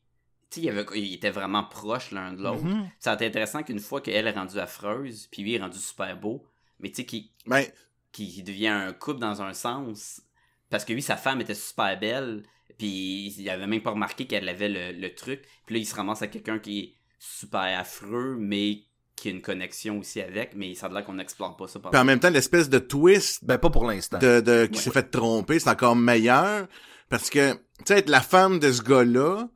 Tu 0.50 0.62
sais, 0.62 0.68
il 0.68 1.04
ils 1.04 1.14
étaient 1.16 1.32
vraiment 1.32 1.64
proches 1.64 2.12
l'un 2.12 2.34
de 2.34 2.44
l'autre. 2.44 2.64
Mhm. 2.64 2.90
Ça 3.00 3.12
aurait 3.12 3.16
été 3.16 3.26
intéressant 3.28 3.64
qu'une 3.64 3.80
fois 3.80 4.02
qu'elle 4.02 4.28
est 4.28 4.32
rendue 4.32 4.60
affreuse, 4.60 5.28
puis 5.32 5.42
lui 5.42 5.56
est 5.56 5.60
rendu 5.60 5.80
super 5.80 6.18
beau, 6.18 6.46
mais 6.80 6.90
tu 6.90 6.98
sais, 6.98 7.06
qu'il 7.06 7.30
Ben, 7.46 7.66
qu'il 8.12 8.44
devient 8.44 8.68
un 8.68 8.94
couple 8.94 9.20
dans 9.20 9.42
un 9.42 9.54
sens. 9.54 10.22
Parce 10.70 10.86
que 10.86 10.94
lui, 10.94 11.02
sa 11.02 11.18
femme 11.18 11.42
était 11.42 11.56
super 11.56 12.00
belle, 12.00 12.44
puis 12.78 13.34
il 13.38 13.50
avait 13.50 13.68
même 13.68 13.82
pas 13.82 13.92
remarqué 13.92 14.26
qu'elle 14.26 14.48
avait 14.50 14.70
le, 14.70 15.00
le 15.00 15.16
truc. 15.16 15.44
Puis 15.66 15.76
là, 15.76 15.80
il 15.80 15.86
se 15.86 15.96
ramasse 15.96 16.22
à 16.22 16.28
quelqu'un 16.28 16.60
qui 16.60 16.80
est 16.80 16.94
super 17.20 17.80
affreux, 17.80 18.38
mais 18.40 18.84
qui 19.26 19.30
a 19.30 19.32
une 19.32 19.42
connexion 19.42 19.98
aussi 20.00 20.22
avec, 20.22 20.52
mais 20.56 20.76
ça 20.76 20.86
a 20.86 20.90
l'air 20.90 21.04
qu'on 21.04 21.14
n'explore 21.14 21.58
pas 21.58 21.68
ça 21.68 21.80
puis 21.80 22.00
en 22.00 22.06
même 22.06 22.20
temps, 22.20 22.30
l'espèce 22.30 22.70
de 22.70 22.78
twist 22.80 23.44
ben 23.44 23.58
pas 23.58 23.70
pour 23.72 23.86
l'instant. 23.86 24.20
de, 24.20 24.40
de 24.40 24.66
qui 24.68 24.78
Ouais. 24.78 24.84
s'est 24.84 24.92
fait 24.92 25.10
tromper, 25.10 25.58
c'est 25.60 25.70
encore 25.70 25.96
meilleur 25.96 26.68
parce 27.10 27.30
que 27.30 27.54
tu 27.54 27.60
sais 27.86 28.00
être 28.00 28.10
la 28.10 28.22
femme 28.22 28.60
de 28.60 28.72
ce 28.72 28.82
gars-là, 28.84 29.48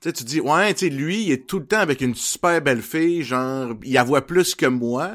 tu 0.00 0.08
sais 0.08 0.12
tu 0.12 0.24
dis 0.24 0.40
ouais, 0.40 0.74
tu 0.74 0.86
sais 0.86 0.90
lui, 0.92 1.22
il 1.24 1.32
est 1.32 1.46
tout 1.46 1.60
le 1.60 1.66
temps 1.66 1.78
avec 1.78 2.00
une 2.00 2.14
super 2.16 2.60
belle 2.60 2.82
fille, 2.82 3.22
genre 3.22 3.74
il 3.84 3.92
la 3.92 4.02
voit 4.02 4.26
plus 4.26 4.54
que 4.54 4.66
moi. 4.66 5.12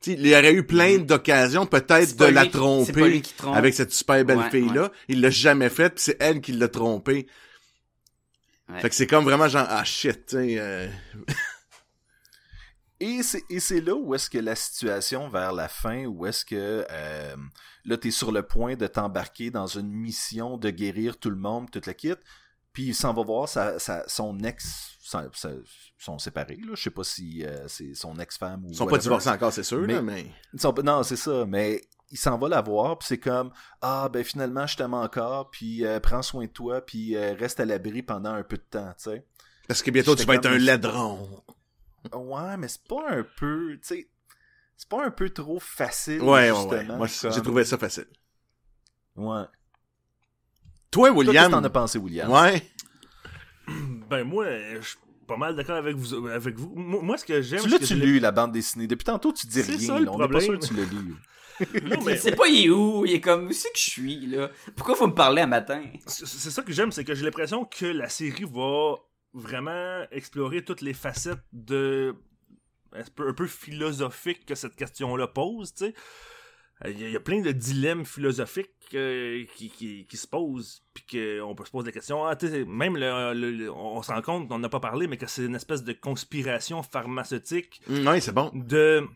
Tu 0.00 0.12
sais, 0.12 0.16
il 0.20 0.26
y 0.28 0.32
aurait 0.36 0.52
eu 0.54 0.64
plein 0.64 0.98
Mhm. 0.98 1.06
d'occasions 1.06 1.66
peut-être 1.66 2.16
de 2.16 2.24
la 2.26 2.46
tromper 2.46 3.20
qui 3.20 3.32
trompe. 3.34 3.56
avec 3.56 3.74
cette 3.74 3.92
super 3.92 4.24
belle 4.24 4.38
Ouais, 4.38 4.50
fille-là. 4.50 4.92
Il 5.08 5.20
l'a 5.20 5.30
jamais 5.30 5.68
fait, 5.70 5.90
puis 5.90 6.02
c'est 6.04 6.16
elle 6.20 6.40
qui 6.40 6.52
l'a 6.52 6.68
trompé. 6.68 7.26
Ouais. 8.68 8.80
Fait 8.80 8.88
que 8.90 8.94
c'est 8.94 9.06
comme 9.06 9.24
vraiment 9.24 9.48
genre 9.48 9.66
ah 9.68 9.82
shit, 9.84 10.26
tu 10.26 10.36
sais. 10.36 10.56
euh, 10.58 10.86
Et 13.00 13.22
c'est, 13.22 13.44
et 13.48 13.60
c'est 13.60 13.80
là 13.80 13.94
où 13.94 14.14
est-ce 14.14 14.28
que 14.28 14.38
la 14.38 14.56
situation 14.56 15.28
vers 15.28 15.52
la 15.52 15.68
fin, 15.68 16.04
où 16.06 16.26
est-ce 16.26 16.44
que 16.44 16.84
euh, 16.90 17.36
là, 17.84 17.96
t'es 17.96 18.10
sur 18.10 18.32
le 18.32 18.42
point 18.42 18.74
de 18.74 18.86
t'embarquer 18.88 19.50
dans 19.50 19.68
une 19.68 19.90
mission 19.92 20.56
de 20.56 20.70
guérir 20.70 21.16
tout 21.18 21.30
le 21.30 21.36
monde, 21.36 21.70
toute 21.70 21.86
la 21.86 21.94
kit, 21.94 22.14
puis 22.72 22.86
il 22.86 22.94
s'en 22.94 23.14
va 23.14 23.22
voir 23.22 23.48
sa, 23.48 23.78
sa- 23.78 24.02
son 24.08 24.38
ex, 24.40 24.96
sa- 25.00 25.30
sont 25.96 26.18
séparés, 26.18 26.56
là, 26.56 26.72
je 26.74 26.82
sais 26.82 26.90
pas 26.90 27.04
si 27.04 27.44
euh, 27.44 27.68
c'est 27.68 27.94
son 27.94 28.18
ex-femme 28.18 28.64
ou 28.64 28.70
Ils 28.70 28.74
sont 28.76 28.86
pas 28.86 28.98
divorcés 28.98 29.28
encore, 29.30 29.52
c'est 29.52 29.62
sûr, 29.62 29.80
Mais- 29.82 29.94
là, 29.94 30.02
mais. 30.02 30.26
Ils 30.52 30.60
sont 30.60 30.72
pas- 30.72 30.82
non, 30.82 31.02
c'est 31.04 31.16
ça, 31.16 31.44
mais 31.46 31.80
il 32.10 32.18
s'en 32.18 32.36
va 32.36 32.48
la 32.48 32.62
voir, 32.62 32.98
puis 32.98 33.06
c'est 33.06 33.18
comme 33.18 33.52
ah 33.80 34.08
ben 34.12 34.24
finalement 34.24 34.66
je 34.66 34.76
t'aime 34.76 34.94
encore, 34.94 35.50
puis 35.50 35.84
euh, 35.84 36.00
prends 36.00 36.22
soin 36.22 36.46
de 36.46 36.50
toi, 36.50 36.80
puis 36.84 37.14
euh, 37.16 37.34
reste 37.38 37.60
à 37.60 37.64
l'abri 37.64 38.02
pendant 38.02 38.32
un 38.32 38.42
peu 38.42 38.56
de 38.56 38.62
temps, 38.68 38.92
tu 38.98 39.10
sais. 39.10 39.24
Parce 39.68 39.82
que 39.82 39.90
bientôt 39.92 40.16
tu 40.16 40.24
vas 40.24 40.34
être 40.34 40.46
un 40.46 40.58
laidron. 40.58 41.44
Ouais, 42.14 42.56
mais 42.56 42.68
c'est 42.68 42.86
pas 42.86 43.10
un 43.10 43.24
peu, 43.36 43.72
tu 43.74 43.78
sais, 43.82 44.08
c'est 44.76 44.88
pas 44.88 45.04
un 45.04 45.10
peu 45.10 45.30
trop 45.30 45.58
facile, 45.60 46.20
Ouais, 46.22 46.50
ouais, 46.50 46.56
justement. 46.56 46.70
ouais. 46.70 46.84
Moi, 46.96 47.06
comme- 47.20 47.32
j'ai 47.32 47.42
trouvé 47.42 47.64
ça 47.64 47.76
facile. 47.78 48.06
Ouais. 49.16 49.42
Toi, 50.90 51.08
Toi, 51.08 51.08
qu'est-ce 51.10 51.18
William. 51.28 51.46
que 51.50 51.56
t'en 51.56 51.64
as 51.64 51.70
pensé, 51.70 51.98
William? 51.98 52.30
Ouais. 52.30 52.62
Ben, 54.08 54.24
moi, 54.24 54.46
je 54.80 54.86
suis 54.86 54.96
pas 55.26 55.36
mal 55.36 55.54
d'accord 55.54 55.76
avec 55.76 55.94
vous. 55.94 56.26
Avec 56.28 56.56
vous. 56.58 56.72
Moi, 56.74 57.02
moi, 57.02 57.18
ce 57.18 57.24
que 57.26 57.42
j'aime. 57.42 57.60
Tu 57.60 57.68
c'est 57.68 57.72
l'as-tu 57.78 57.86
je 57.86 57.94
lu, 57.96 58.18
la 58.18 58.32
bande 58.32 58.52
dessinée? 58.52 58.86
Depuis 58.86 59.04
tantôt, 59.04 59.30
tu 59.32 59.46
dis 59.46 59.62
C'est 59.62 59.72
rien. 59.76 59.86
ça, 59.86 59.98
le 59.98 60.06
là. 60.06 60.12
On 60.12 60.18
n'est 60.18 60.28
pas 60.28 60.40
sûr 60.40 60.58
problème. 60.58 60.60
que 60.60 60.66
tu 60.66 60.74
l'as 60.74 61.00
lu. 61.00 61.14
Non, 61.90 62.02
mais 62.06 62.12
Il 62.14 62.18
sait 62.18 62.34
pas 62.36 62.46
il 62.46 62.66
est 62.66 62.70
où, 62.70 63.04
il 63.04 63.12
est 63.14 63.20
comme 63.20 63.48
où 63.48 63.52
c'est 63.52 63.70
que 63.72 63.78
je 63.78 63.82
suis 63.90 64.26
là? 64.26 64.48
Pourquoi 64.76 64.94
faut 64.94 65.08
me 65.08 65.12
parler 65.14 65.42
un 65.42 65.46
matin? 65.48 65.82
C'est 66.06 66.24
c'est 66.24 66.50
ça 66.50 66.62
que 66.62 66.72
j'aime, 66.72 66.92
c'est 66.92 67.04
que 67.04 67.14
j'ai 67.16 67.24
l'impression 67.24 67.64
que 67.66 67.84
la 67.84 68.08
série 68.08 68.44
va 68.44 68.94
vraiment 69.34 70.04
explorer 70.10 70.64
toutes 70.64 70.80
les 70.80 70.94
facettes 70.94 71.44
de 71.52 72.14
un 72.92 73.02
peu, 73.14 73.28
un 73.28 73.34
peu 73.34 73.46
philosophique 73.46 74.46
que 74.46 74.54
cette 74.54 74.74
question-là 74.76 75.26
pose, 75.26 75.74
tu 75.74 75.86
sais. 75.86 75.94
Euh, 76.84 76.90
Il 76.90 77.00
y, 77.00 77.04
a- 77.04 77.08
il 77.08 77.12
y 77.12 77.16
a 77.16 77.20
plein 77.20 77.40
de 77.42 77.50
dilemmes 77.52 78.06
philosophiques 78.06 78.70
euh, 78.94 79.44
qui, 79.56 79.68
qui, 79.68 80.06
qui 80.06 80.16
se 80.16 80.26
posent, 80.26 80.82
puis 80.94 81.04
qu'on 81.10 81.54
peut 81.54 81.64
se 81.64 81.70
poser 81.70 81.86
la 81.86 81.92
question, 81.92 82.24
ah, 82.24 82.36
même 82.66 82.96
le, 82.96 83.34
le- 83.34 83.50
le- 83.50 83.70
on 83.72 84.00
se 84.02 84.10
rend 84.12 84.22
compte 84.22 84.48
qu'on 84.48 84.58
n'a 84.60 84.68
pas 84.68 84.80
parlé, 84.80 85.06
mais 85.06 85.16
que 85.18 85.26
c'est 85.26 85.44
une 85.44 85.56
espèce 85.56 85.82
de 85.84 85.92
conspiration 85.92 86.82
pharmaceutique 86.82 87.80
Mm, 87.88 88.06
Ouais, 88.06 88.20
c'est 88.20 88.32
bon. 88.32 88.50
de 88.54 89.06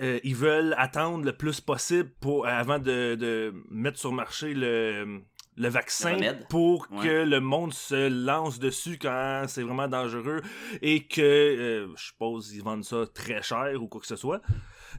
euh, 0.00 0.18
ils 0.24 0.34
veulent 0.36 0.74
attendre 0.78 1.24
le 1.24 1.36
plus 1.36 1.60
possible 1.60 2.10
pour 2.20 2.46
avant 2.46 2.78
de, 2.78 3.14
de 3.16 3.52
mettre 3.70 3.98
sur 3.98 4.12
marché 4.12 4.54
le, 4.54 5.20
le 5.58 5.68
vaccin 5.68 6.16
Le 6.16 6.32
pour 6.48 6.86
Ouais. 6.90 7.04
que 7.04 7.24
le 7.24 7.40
monde 7.40 7.74
se 7.74 8.08
lance 8.08 8.58
dessus 8.58 8.98
quand 9.00 9.44
c'est 9.48 9.62
vraiment 9.62 9.88
dangereux 9.88 10.40
et 10.80 11.06
que 11.06 11.20
euh, 11.20 11.86
je 11.96 12.04
suppose 12.06 12.52
ils 12.54 12.62
vendent 12.62 12.84
ça 12.84 13.04
très 13.12 13.42
cher 13.42 13.70
ou 13.82 13.88
quoi 13.88 14.00
que 14.00 14.06
ce 14.06 14.16
soit. 14.16 14.40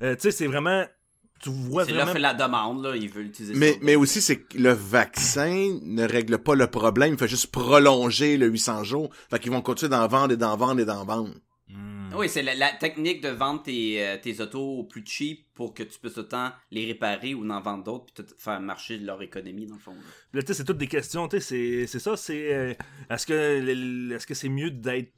Euh, 0.01 0.15
tu 0.15 0.21
sais 0.23 0.31
c'est 0.31 0.47
vraiment 0.47 0.85
tu 1.41 1.49
vois 1.49 1.85
C'est 1.85 1.91
vraiment 1.93 2.07
là 2.07 2.11
fait 2.13 2.19
la 2.19 2.33
demande 2.33 2.83
là, 2.83 2.95
il 2.97 3.09
veut 3.09 3.21
l'utiliser. 3.21 3.53
Mais, 3.55 3.71
ça. 3.71 3.77
mais 3.81 3.95
aussi, 3.95 4.21
c'est 4.21 4.41
que 4.41 4.57
le 4.57 4.71
vaccin 4.73 5.79
ne 5.83 6.03
règle 6.05 6.37
pas 6.39 6.53
le 6.53 6.67
problème, 6.67 7.13
il 7.13 7.17
fait 7.17 7.29
juste 7.29 7.47
prolonger 7.51 8.35
le 8.35 8.47
800 8.47 8.83
jours. 8.83 9.09
Fait 9.29 9.39
qu'ils 9.39 9.51
vont 9.51 9.61
continuer 9.61 9.89
d'en 9.89 10.05
vendre 10.09 10.33
et 10.33 10.37
d'en 10.37 10.57
vendre 10.57 10.81
et 10.81 10.85
d'en 10.85 11.05
vendre. 11.05 11.33
Hmm. 12.09 12.15
Oui, 12.17 12.29
c'est 12.29 12.41
la, 12.43 12.55
la 12.55 12.71
technique 12.71 13.21
de 13.21 13.29
vendre 13.29 13.63
tes, 13.63 14.05
euh, 14.05 14.17
tes 14.21 14.39
autos 14.41 14.79
au 14.79 14.83
plus 14.83 15.03
cheap 15.05 15.47
pour 15.53 15.73
que 15.73 15.83
tu 15.83 15.99
puisses 15.99 16.17
autant 16.17 16.51
les 16.71 16.85
réparer 16.85 17.33
ou 17.33 17.47
en 17.49 17.61
vendre 17.61 17.83
d'autres 17.83 18.05
puis 18.13 18.23
te 18.23 18.33
faire 18.37 18.59
marcher 18.61 18.97
leur 18.97 19.21
économie, 19.21 19.65
dans 19.67 19.75
le 19.75 19.81
fond. 19.81 19.93
là. 19.93 20.41
Là, 20.41 20.53
c'est 20.53 20.63
toutes 20.65 20.77
des 20.77 20.87
questions, 20.87 21.27
tu 21.27 21.37
sais, 21.39 21.41
c'est- 21.41 21.87
c'est 21.87 21.99
ça, 21.99 22.17
c'est... 22.17 22.53
euh, 22.53 22.73
est-ce 23.09 23.25
que 23.25 24.13
est-ce 24.15 24.25
que 24.27 24.33
c'est 24.33 24.49
mieux 24.49 24.71
d'être 24.71 25.13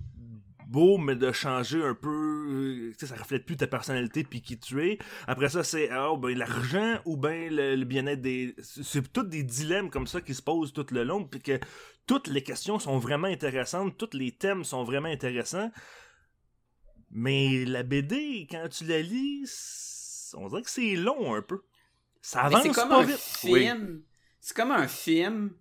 beau, 0.67 0.97
mais 0.97 1.15
de 1.17 1.31
changer 1.33 1.83
un 1.83 1.93
peu... 1.93 2.09
euh, 2.09 2.91
Tu 2.97 3.05
sais, 3.05 3.13
ça 3.13 3.21
reflète 3.21 3.45
plus 3.45 3.57
ta 3.57 3.67
personnalité 3.67 4.23
puis 4.23 4.41
qui 4.41 4.57
tu 4.57 4.81
es. 4.87 4.99
Après 5.27 5.49
ça, 5.49 5.63
c'est, 5.63 5.89
ah, 5.91 6.13
ben, 6.17 6.37
l'argent 6.37 6.97
ou 7.05 7.17
ben 7.17 7.53
le, 7.53 7.75
le 7.75 7.85
bien-être 7.85 8.21
des... 8.21 8.55
C'est 8.63 8.83
c'est 8.83 9.11
tous 9.13 9.23
des 9.23 9.43
dilemmes 9.43 9.89
comme 9.89 10.07
ça 10.07 10.21
qui 10.21 10.33
se 10.33 10.41
posent 10.41 10.71
tout 10.73 10.85
le 10.91 11.03
long, 11.03 11.25
puis 11.25 11.41
que 11.41 11.59
toutes 12.07 12.27
les 12.27 12.41
questions 12.41 12.79
sont 12.79 12.97
vraiment 12.99 13.27
intéressantes, 13.27 13.97
tous 13.97 14.17
les 14.17 14.31
thèmes 14.31 14.63
sont 14.63 14.83
vraiment 14.83 15.09
intéressants. 15.09 15.71
Mais 17.12 17.66
la 17.66 17.84
BD, 17.84 18.47
quand 18.49 18.68
tu 18.70 18.86
la 18.86 19.01
lis, 19.01 20.32
on 20.38 20.47
dirait 20.47 20.62
que 20.62 20.70
c'est 20.70 20.95
long 20.95 21.36
un 21.36 21.41
peu. 21.41 21.62
Ça 22.22 22.41
avance 22.43 22.64
c'est 22.64 22.72
comme 22.72 22.89
pas 22.89 23.01
un 23.01 23.05
vite. 23.05 23.18
film. 23.18 24.03
C'est 24.39 24.55
comme 24.55 24.72
un 24.72 24.88
film 24.88 25.53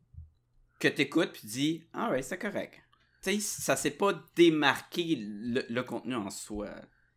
que 0.79 0.89
t'écoutes 0.89 1.33
puis 1.33 1.41
tu 1.43 1.47
dis 1.47 1.85
Ah 1.93 2.11
ouais, 2.11 2.23
c'est 2.23 2.39
correct. 2.39 2.75
Tu 3.23 3.33
sais, 3.33 3.41
ça 3.41 3.77
s'est 3.77 3.91
pas 3.91 4.13
démarqué 4.37 5.17
le, 5.19 5.65
le 5.69 5.83
contenu 5.83 6.15
en 6.15 6.31
soi. 6.31 6.71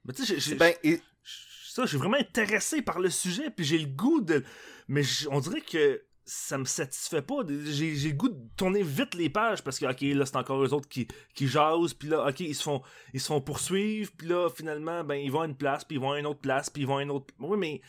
Mais 0.06 0.14
tu 0.14 0.26
sais, 0.26 0.40
j'ai- 0.40 0.56
Ben, 0.56 0.74
et- 0.84 1.02
ça, 1.24 1.84
je 1.84 1.90
suis 1.90 1.98
vraiment 1.98 2.18
intéressé 2.18 2.82
par 2.82 3.00
le 3.00 3.10
sujet, 3.10 3.50
puis 3.50 3.66
j'ai 3.66 3.78
le 3.80 3.88
goût 3.88 4.22
de. 4.22 4.44
Mais 4.88 5.04
on 5.32 5.40
dirait 5.40 5.62
que 5.62 6.04
ça 6.26 6.58
me 6.58 6.66
satisfait 6.66 7.22
pas. 7.22 7.44
J'ai 7.66 7.94
le 7.94 8.12
goût 8.14 8.30
de 8.30 8.40
tourner 8.56 8.82
vite 8.84 9.14
les 9.16 9.30
pages 9.30 9.64
parce 9.64 9.80
que, 9.80 9.86
ok, 9.86 10.02
là, 10.18 10.26
c'est 10.26 10.38
encore 10.38 10.64
eux 10.64 10.74
autres 10.74 10.88
qui, 10.88 11.08
qui 11.36 11.48
jasent, 11.48 11.94
puis 11.94 12.08
là, 12.10 12.28
ok, 12.28 12.40
ils 12.40 12.56
se 12.56 12.64
font, 12.64 12.82
ils 13.14 13.20
se 13.20 13.28
font 13.28 13.42
poursuivre, 13.42 14.12
puis 14.18 14.28
là, 14.28 14.50
finalement, 14.50 15.04
ben, 15.04 15.16
ils 15.16 15.32
vont 15.32 15.42
à 15.42 15.46
une 15.46 15.58
place, 15.58 15.84
puis 15.84 15.98
ils 15.98 16.00
vont 16.02 16.12
à 16.12 16.20
une 16.20 16.26
autre 16.26 16.40
place, 16.40 16.70
puis 16.70 16.84
ils 16.84 16.88
vont 16.88 16.98
à 16.98 17.04
une 17.04 17.12
autre. 17.12 17.34
Oui, 17.40 17.58
mais 17.58 17.82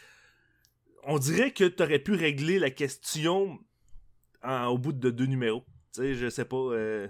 on 1.05 1.18
dirait 1.18 1.53
que 1.53 1.64
t'aurais 1.64 1.99
pu 1.99 2.14
régler 2.14 2.59
la 2.59 2.70
question 2.70 3.59
au 4.43 4.78
bout 4.78 4.93
de 4.93 5.11
deux 5.11 5.26
numéros. 5.26 5.64
Tu 5.95 6.03
sais, 6.03 6.14
je 6.14 6.28
sais 6.28 6.45
pas. 6.45 6.57
euh, 6.57 7.09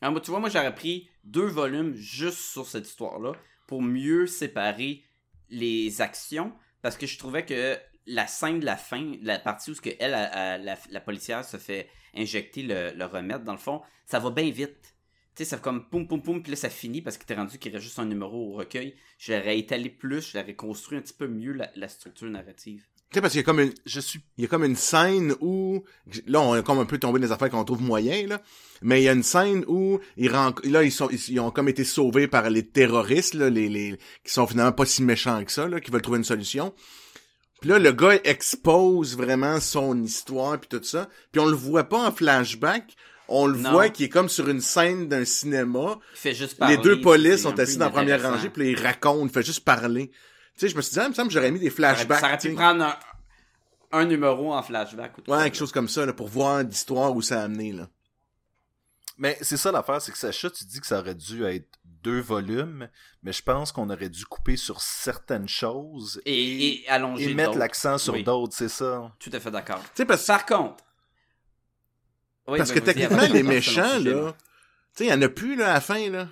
Ah, 0.00 0.10
moi, 0.10 0.20
tu 0.20 0.30
vois, 0.30 0.40
moi 0.40 0.48
j'aurais 0.50 0.74
pris 0.74 1.08
deux 1.24 1.46
volumes 1.46 1.94
juste 1.94 2.38
sur 2.38 2.66
cette 2.66 2.86
histoire-là 2.86 3.32
pour 3.66 3.80
mieux 3.80 4.26
séparer 4.26 5.04
les 5.48 6.00
actions 6.00 6.52
parce 6.82 6.96
que 6.96 7.06
je 7.06 7.16
trouvais 7.18 7.46
que 7.46 7.78
la 8.06 8.26
scène 8.26 8.60
de 8.60 8.64
la 8.64 8.76
fin, 8.76 9.12
la 9.22 9.38
partie 9.38 9.70
où 9.70 9.74
ce 9.74 9.80
que 9.80 9.90
elle, 9.98 10.12
la, 10.12 10.76
la 10.90 11.00
policière 11.00 11.44
se 11.44 11.56
fait 11.56 11.88
injecter 12.14 12.62
le, 12.62 13.04
remède, 13.04 13.44
dans 13.44 13.52
le 13.52 13.58
fond, 13.58 13.80
ça 14.06 14.18
va 14.18 14.30
bien 14.30 14.50
vite. 14.50 14.94
Tu 15.34 15.44
sais, 15.44 15.50
ça 15.50 15.56
fait 15.56 15.62
comme 15.62 15.88
poum 15.88 16.06
poum 16.06 16.22
poum, 16.22 16.42
puis 16.42 16.50
là 16.50 16.56
ça 16.56 16.68
finit 16.68 17.00
parce 17.00 17.16
que 17.16 17.24
t'es 17.24 17.34
rendu 17.34 17.58
qu'il 17.58 17.72
reste 17.72 17.84
juste 17.84 17.98
un 17.98 18.04
numéro 18.04 18.52
au 18.52 18.52
recueil. 18.52 18.94
Je 19.18 19.32
l'aurais 19.32 19.58
étalé 19.58 19.88
plus, 19.88 20.30
je 20.30 20.38
l'aurais 20.38 20.54
construit 20.54 20.98
un 20.98 21.00
petit 21.00 21.14
peu 21.14 21.26
mieux 21.26 21.58
la, 21.74 21.88
structure 21.88 22.28
narrative. 22.28 22.84
Tu 23.10 23.16
sais, 23.16 23.20
parce 23.22 23.32
qu'il 23.32 23.40
y 23.40 23.42
a 23.42 23.46
comme 23.46 23.60
une, 23.60 23.72
je 23.86 24.00
suis 24.00 24.20
il 24.36 24.42
y 24.42 24.44
a 24.44 24.48
comme 24.48 24.64
une 24.64 24.76
scène 24.76 25.34
où 25.40 25.84
là 26.26 26.40
on 26.40 26.56
est 26.56 26.62
comme 26.62 26.78
un 26.78 26.86
peu 26.86 26.98
tombé 26.98 27.18
dans 27.18 27.26
des 27.26 27.32
affaires 27.32 27.50
qu'on 27.50 27.64
trouve 27.64 27.82
moyen 27.82 28.26
là 28.26 28.40
mais 28.80 29.02
il 29.02 29.04
y 29.04 29.08
a 29.08 29.12
une 29.12 29.22
scène 29.22 29.66
où 29.68 30.00
ils 30.16 30.30
là 30.30 30.82
ils 30.82 30.90
sont 30.90 31.10
ils 31.10 31.38
ont 31.38 31.50
comme 31.50 31.68
été 31.68 31.84
sauvés 31.84 32.26
par 32.26 32.48
les 32.48 32.66
terroristes 32.66 33.34
là 33.34 33.50
les 33.50 33.68
les 33.68 33.98
qui 34.24 34.32
sont 34.32 34.46
finalement 34.46 34.72
pas 34.72 34.86
si 34.86 35.02
méchants 35.02 35.44
que 35.44 35.52
ça 35.52 35.68
là 35.68 35.78
qui 35.78 35.90
veulent 35.90 36.00
trouver 36.00 36.18
une 36.18 36.24
solution 36.24 36.72
puis 37.62 37.70
là 37.70 37.78
le 37.78 37.92
gars 37.92 38.16
expose 38.24 39.16
vraiment 39.16 39.58
son 39.60 40.02
histoire 40.02 40.58
puis 40.60 40.68
tout 40.68 40.84
ça 40.84 41.08
puis 41.30 41.40
on 41.40 41.46
le 41.46 41.54
voit 41.56 41.84
pas 41.84 42.06
en 42.08 42.12
flashback 42.12 42.94
on 43.28 43.46
le 43.46 43.56
Non. 43.56 43.70
voit 43.70 43.88
qui 43.88 44.04
est 44.04 44.08
comme 44.10 44.28
sur 44.28 44.48
une 44.50 44.60
scène 44.60 45.08
d'un 45.08 45.24
cinéma 45.24 45.98
Il 46.12 46.18
fait 46.18 46.34
juste 46.34 46.58
parler. 46.58 46.76
les 46.76 46.82
deux 46.82 47.00
polices 47.00 47.42
sont 47.42 47.58
assis 47.58 47.78
dans 47.78 47.86
la 47.86 47.90
première 47.92 48.22
rangée 48.22 48.50
puis 48.50 48.64
là, 48.64 48.70
ils 48.78 48.84
racontent 48.86 49.24
il 49.24 49.30
fait 49.32 49.42
juste 49.46 49.64
parler 49.64 50.08
tu 50.10 50.60
sais 50.60 50.68
je 50.68 50.76
me 50.76 50.82
suis 50.82 50.92
dit 50.92 50.98
ah, 51.00 51.04
il 51.04 51.10
me 51.10 51.14
semble 51.14 51.28
que 51.28 51.34
j'aurais 51.34 51.50
mis 51.50 51.60
des 51.60 51.70
flashbacks 51.70 52.20
Ça 52.20 52.26
aurait 52.26 52.36
pu 52.38 52.52
prendre 52.52 52.84
un, 52.84 52.96
un 54.00 54.04
numéro 54.04 54.52
en 54.52 54.62
flashback. 54.62 55.16
ou 55.16 55.20
tout 55.22 55.30
ça, 55.30 55.32
Ouais, 55.32 55.38
là. 55.38 55.44
quelque 55.44 55.56
chose 55.58 55.72
comme 55.72 55.88
ça, 55.88 56.04
là, 56.04 56.12
pour 56.12 56.28
voir 56.28 56.62
l'histoire 56.62 57.14
où 57.16 57.22
ça 57.22 57.40
a 57.40 57.44
amené, 57.44 57.72
là. 57.72 57.88
Mais 59.18 59.36
c'est 59.42 59.56
ça 59.58 59.70
l'affaire, 59.70 60.00
c'est 60.00 60.10
que 60.12 60.18
Sacha, 60.18 60.50
tu 60.50 60.64
dis 60.64 60.80
que 60.80 60.86
ça 60.86 60.98
aurait 60.98 61.14
dû 61.14 61.44
être 61.44 61.68
deux 62.02 62.20
volumes, 62.20 62.88
mais 63.22 63.32
je 63.32 63.42
pense 63.42 63.72
qu'on 63.72 63.88
aurait 63.90 64.08
dû 64.08 64.24
couper 64.24 64.56
sur 64.56 64.80
certaines 64.80 65.48
choses 65.48 66.20
Et, 66.24 66.82
et 66.84 66.88
allonger 66.88 67.30
et 67.30 67.34
mettre 67.34 67.56
l'accent 67.56 67.98
sur 67.98 68.14
Oui. 68.14 68.24
d'autres, 68.24 68.54
c'est 68.56 68.68
ça. 68.68 69.12
Tout 69.18 69.30
à 69.32 69.40
fait 69.40 69.50
d'accord. 69.50 69.80
Tu 69.82 69.90
sais, 69.94 70.04
parce, 70.04 70.26
Par 70.26 70.44
contre. 70.46 70.84
Oui, 72.48 72.58
parce 72.58 72.70
ben, 72.72 72.80
que 72.80 72.84
vas-y, 72.84 72.94
techniquement, 72.94 73.32
les 73.32 73.42
méchants, 73.42 73.98
là, 74.00 74.32
tu 74.94 75.04
sais, 75.04 75.04
il 75.06 75.10
y 75.10 75.12
en 75.12 75.22
a 75.22 75.28
plus, 75.28 75.54
là, 75.56 75.70
à 75.70 75.74
la 75.74 75.80
fin, 75.80 76.10
là. 76.10 76.28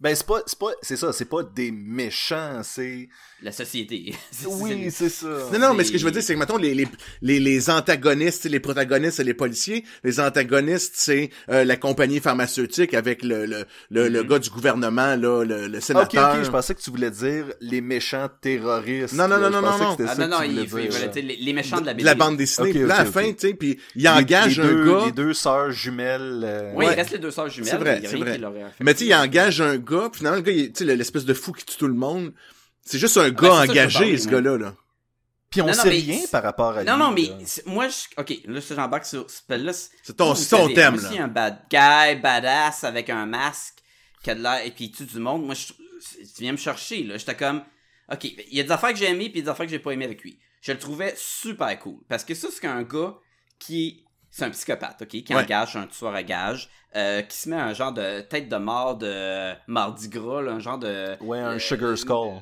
Ben 0.00 0.14
c'est 0.14 0.26
pas 0.26 0.40
c'est 0.46 0.58
pas 0.58 0.70
c'est 0.80 0.96
ça, 0.96 1.12
c'est 1.12 1.26
pas 1.26 1.42
des 1.42 1.70
méchants, 1.70 2.60
c'est 2.62 3.08
La 3.42 3.52
société. 3.52 4.14
Oui, 4.46 4.90
c'est 4.90 5.08
ça. 5.10 5.26
Non, 5.52 5.58
non, 5.58 5.74
mais 5.74 5.84
ce 5.84 5.92
que 5.92 5.98
je 5.98 6.04
veux 6.04 6.10
dire, 6.10 6.22
c'est 6.22 6.34
que, 6.34 6.38
mettons, 6.38 6.56
les, 6.56 6.74
les, 6.74 6.86
les, 7.22 7.38
les 7.40 7.68
antagonistes, 7.70 8.44
les 8.46 8.60
protagonistes, 8.60 9.16
c'est 9.18 9.24
les 9.24 9.34
policiers. 9.34 9.84
Les 10.04 10.18
antagonistes, 10.20 10.94
c'est 10.96 11.30
euh, 11.50 11.64
la 11.64 11.76
compagnie 11.76 12.20
pharmaceutique 12.20 12.94
avec 12.94 13.22
le, 13.22 13.44
le, 13.46 13.64
le, 13.90 14.08
le 14.08 14.22
Mhm. 14.22 14.28
gars 14.28 14.38
du 14.38 14.50
gouvernement, 14.50 15.16
là, 15.16 15.44
le, 15.44 15.66
le 15.68 15.76
Ok, 15.78 15.82
sénateur. 15.82 16.34
ok, 16.38 16.44
je 16.44 16.50
pensais 16.50 16.74
que 16.74 16.80
tu 16.80 16.90
voulais 16.90 17.10
dire 17.10 17.46
les 17.60 17.80
méchants 17.82 18.28
terroristes. 18.40 19.14
Non, 19.14 19.28
non, 19.28 19.36
là. 19.36 19.50
non, 19.50 19.58
Je 19.58 19.64
non, 19.64 19.78
non, 19.78 19.90
c'était 19.96 20.04
Ah 20.10 20.14
non, 20.16 20.28
non, 20.28 20.42
il, 20.42 20.52
il 20.58 21.02
être 21.04 21.14
les, 21.16 21.36
les 21.36 21.52
méchants 21.52 21.80
de 21.80 21.86
la 21.86 21.92
de 21.92 21.98
BD. 21.98 22.04
la 22.04 22.14
bande 22.14 22.36
dessinée. 22.36 22.68
Ok, 22.70 22.74
Puis 22.76 22.86
là, 22.86 22.94
à 22.96 23.02
la 23.04 23.08
ok, 23.08 23.14
fin, 23.14 23.24
ok. 23.28 23.36
tu 23.36 23.48
sais, 23.48 23.54
puis 23.54 23.78
il 23.96 24.02
Les- 24.02 24.08
engage 24.08 24.58
les 24.58 24.64
un 24.64 24.68
deux, 24.68 24.84
gars. 24.92 25.04
Les 25.06 25.12
deux 25.12 25.34
sœurs 25.34 25.70
jumelles. 25.72 26.40
euh, 26.44 26.72
Oui, 26.74 26.86
Ouais. 26.86 26.92
il 26.92 26.96
reste 26.96 27.12
les 27.12 27.18
deux 27.18 27.30
sœurs 27.30 27.48
jumelles. 27.50 27.70
C'est 27.70 27.76
vrai, 27.78 28.02
c'est 28.04 28.16
vrai. 28.16 28.40
Mais 28.80 28.94
tu 28.94 29.00
sais, 29.00 29.06
il 29.06 29.14
engage 29.14 29.60
un 29.60 29.76
gars, 29.76 29.89
puis 30.10 30.18
finalement, 30.18 30.36
le 30.36 30.42
gars, 30.42 30.52
il- 30.52 30.72
tu 30.72 30.84
sais, 30.86 30.96
l'espèce 30.96 31.24
de 31.24 31.34
fou 31.34 31.52
qui 31.52 31.64
tue 31.64 31.76
tout 31.76 31.88
le 31.88 31.94
monde. 31.94 32.32
C'est 32.82 32.98
juste 32.98 33.16
un 33.16 33.30
gars 33.30 33.52
engagé, 33.62 34.16
ce 34.16 34.28
gars-là, 34.28 34.56
là. 34.56 34.74
Puis 35.50 35.60
on 35.62 35.66
Non, 35.66 35.72
non, 35.72 35.82
sait 35.82 35.88
mais 35.88 35.96
rien 35.96 36.20
par 36.30 36.42
rapport 36.44 36.76
à 36.76 36.84
Non, 36.84 36.94
lui, 36.94 37.00
non, 37.02 37.10
mais 37.10 37.22
là. 37.22 37.44
c'est- 37.44 37.66
moi, 37.66 37.88
je... 37.88 37.96
ok, 38.20 38.30
là, 38.46 38.60
je 38.60 38.74
j'embarque 38.74 39.04
sur 39.04 39.28
ce 39.28 39.40
là 39.52 39.72
C'est 39.72 40.16
ton, 40.16 40.32
ton 40.34 40.72
thème, 40.72 40.94
là. 41.00 41.10
si 41.10 41.18
un 41.18 41.26
bad 41.28 41.58
guy, 41.68 42.20
badass, 42.20 42.84
avec 42.84 43.10
un 43.10 43.26
masque, 43.26 43.78
qui 44.22 44.30
a 44.30 44.34
de 44.36 44.42
l'air, 44.42 44.64
et 44.64 44.70
puis 44.70 44.84
il 44.84 44.92
tue 44.92 45.04
du 45.04 45.18
monde, 45.18 45.44
moi, 45.44 45.54
je, 45.56 45.72
tu 45.72 46.42
viens 46.42 46.52
me 46.52 46.56
chercher, 46.56 47.02
là. 47.02 47.16
J'étais 47.18 47.34
comme, 47.36 47.62
ok, 48.12 48.24
il 48.24 48.54
y 48.56 48.60
a 48.60 48.62
des 48.62 48.70
affaires 48.70 48.90
que 48.92 48.98
j'ai 48.98 49.06
aimées, 49.10 49.28
puis 49.28 49.42
des 49.42 49.48
affaires 49.48 49.66
que 49.66 49.72
j'ai 49.72 49.78
pas 49.80 49.90
aimées 49.90 50.04
avec 50.04 50.22
lui. 50.22 50.38
Je 50.62 50.70
le 50.72 50.78
trouvais 50.78 51.14
super 51.16 51.76
cool. 51.80 51.96
Parce 52.08 52.22
que 52.24 52.34
ça, 52.34 52.48
c'est 52.52 52.66
un 52.68 52.82
gars 52.84 53.14
qui, 53.58 54.04
c'est 54.30 54.44
un 54.44 54.50
psychopathe, 54.50 55.02
ok, 55.02 55.08
qui 55.08 55.34
Ouais. 55.34 55.42
engage 55.42 55.76
un 55.76 55.86
tueur 55.86 56.14
à 56.14 56.22
gage, 56.22 56.68
euh, 56.96 57.22
qui 57.22 57.36
se 57.36 57.48
met 57.48 57.56
un 57.56 57.72
genre 57.74 57.92
de 57.92 58.20
tête 58.22 58.48
de 58.48 58.56
mort 58.56 58.96
de 58.96 59.52
Mardi 59.66 60.08
Gras, 60.08 60.42
là, 60.42 60.52
un 60.52 60.60
genre 60.60 60.78
de... 60.78 61.16
Ouais, 61.22 61.38
un 61.38 61.54
euh, 61.54 61.58
Sugar 61.58 61.96
Skull. 61.98 62.40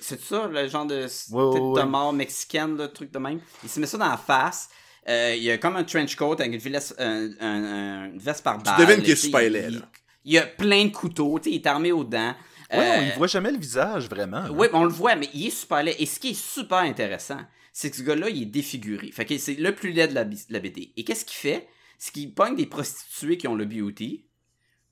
C'est 0.00 0.20
ça, 0.20 0.46
le 0.48 0.66
genre 0.68 0.86
de 0.86 1.02
Ouais, 1.30 1.52
tête 1.54 1.62
ouais, 1.62 1.82
de 1.82 1.86
mort 1.86 2.12
mexicaine, 2.12 2.76
le 2.76 2.88
truc 2.88 3.12
de 3.12 3.18
même. 3.18 3.40
Il 3.62 3.68
se 3.68 3.78
met 3.80 3.86
ça 3.86 3.98
dans 3.98 4.08
la 4.08 4.16
face. 4.16 4.68
Euh, 5.08 5.34
il 5.36 5.42
y 5.42 5.50
a 5.50 5.58
comme 5.58 5.76
un 5.76 5.84
trench 5.84 6.14
coat 6.16 6.34
avec 6.38 6.52
une, 6.52 6.58
veste- 6.72 6.94
un- 6.98 7.30
un- 7.40 7.64
un- 7.64 8.04
une 8.06 8.18
veste 8.18 8.42
par 8.44 8.58
balle. 8.58 8.78
devines 8.78 9.02
qu'il 9.02 9.10
est 9.12 9.14
tu 9.16 9.20
super 9.22 9.40
laid, 9.48 9.68
il-. 9.70 9.82
Il 10.24 10.32
y 10.34 10.38
a 10.38 10.46
plein 10.46 10.84
de 10.86 10.90
couteaux, 10.92 11.38
tu 11.40 11.50
sais, 11.50 11.56
il 11.56 11.60
est 11.62 11.66
armé 11.66 11.90
aux 11.92 12.04
dents. 12.04 12.34
Ouais, 12.72 12.98
on 12.98 13.02
y 13.02 13.10
voit 13.18 13.26
jamais 13.26 13.50
le 13.50 13.58
visage, 13.58 14.08
vraiment. 14.08 14.38
hein. 14.38 14.50
oui, 14.52 14.68
on 14.72 14.84
le 14.84 14.90
voit, 14.90 15.14
mais 15.16 15.28
il 15.34 15.48
est 15.48 15.50
super 15.50 15.82
laid. 15.82 15.94
Et 15.98 16.06
ce 16.06 16.18
qui 16.20 16.30
est 16.30 16.40
super 16.40 16.78
intéressant, 16.78 17.38
c'est 17.72 17.90
que 17.90 17.96
ce 17.96 18.02
gars-là, 18.02 18.28
il 18.28 18.42
est 18.42 18.46
défiguré. 18.46 19.10
Fait 19.12 19.24
que 19.24 19.36
c'est 19.38 19.54
le 19.54 19.74
plus 19.74 19.92
laid 19.92 20.08
de 20.08 20.14
la, 20.14 20.24
de 20.24 20.36
la 20.50 20.60
BD. 20.60 20.92
Et 20.96 21.04
qu'est-ce 21.04 21.24
qu'il 21.24 21.36
fait? 21.36 21.66
C'est 21.98 22.12
qu'il 22.12 22.34
pogne 22.34 22.56
des 22.56 22.66
prostituées 22.66 23.36
qui 23.38 23.48
ont 23.48 23.54
le 23.54 23.64
beauty, 23.64 24.24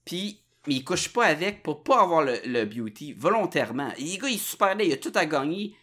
puis 0.05 0.41
mais 0.67 0.75
il 0.75 0.85
couche 0.85 1.09
pas 1.09 1.25
avec 1.25 1.63
pour 1.63 1.83
pas 1.83 2.03
avoir 2.03 2.23
le, 2.23 2.39
le 2.45 2.65
beauty 2.67 3.15
volontairement. 3.15 3.91
Et 3.97 4.05
le 4.05 4.21
gars, 4.21 4.29
il 4.29 4.35
est 4.35 4.39
super 4.39 4.75
laid, 4.75 4.87
il 4.87 4.93
a 4.93 4.97
tout 4.99 5.13
à 5.15 5.25
gagner. 5.25 5.75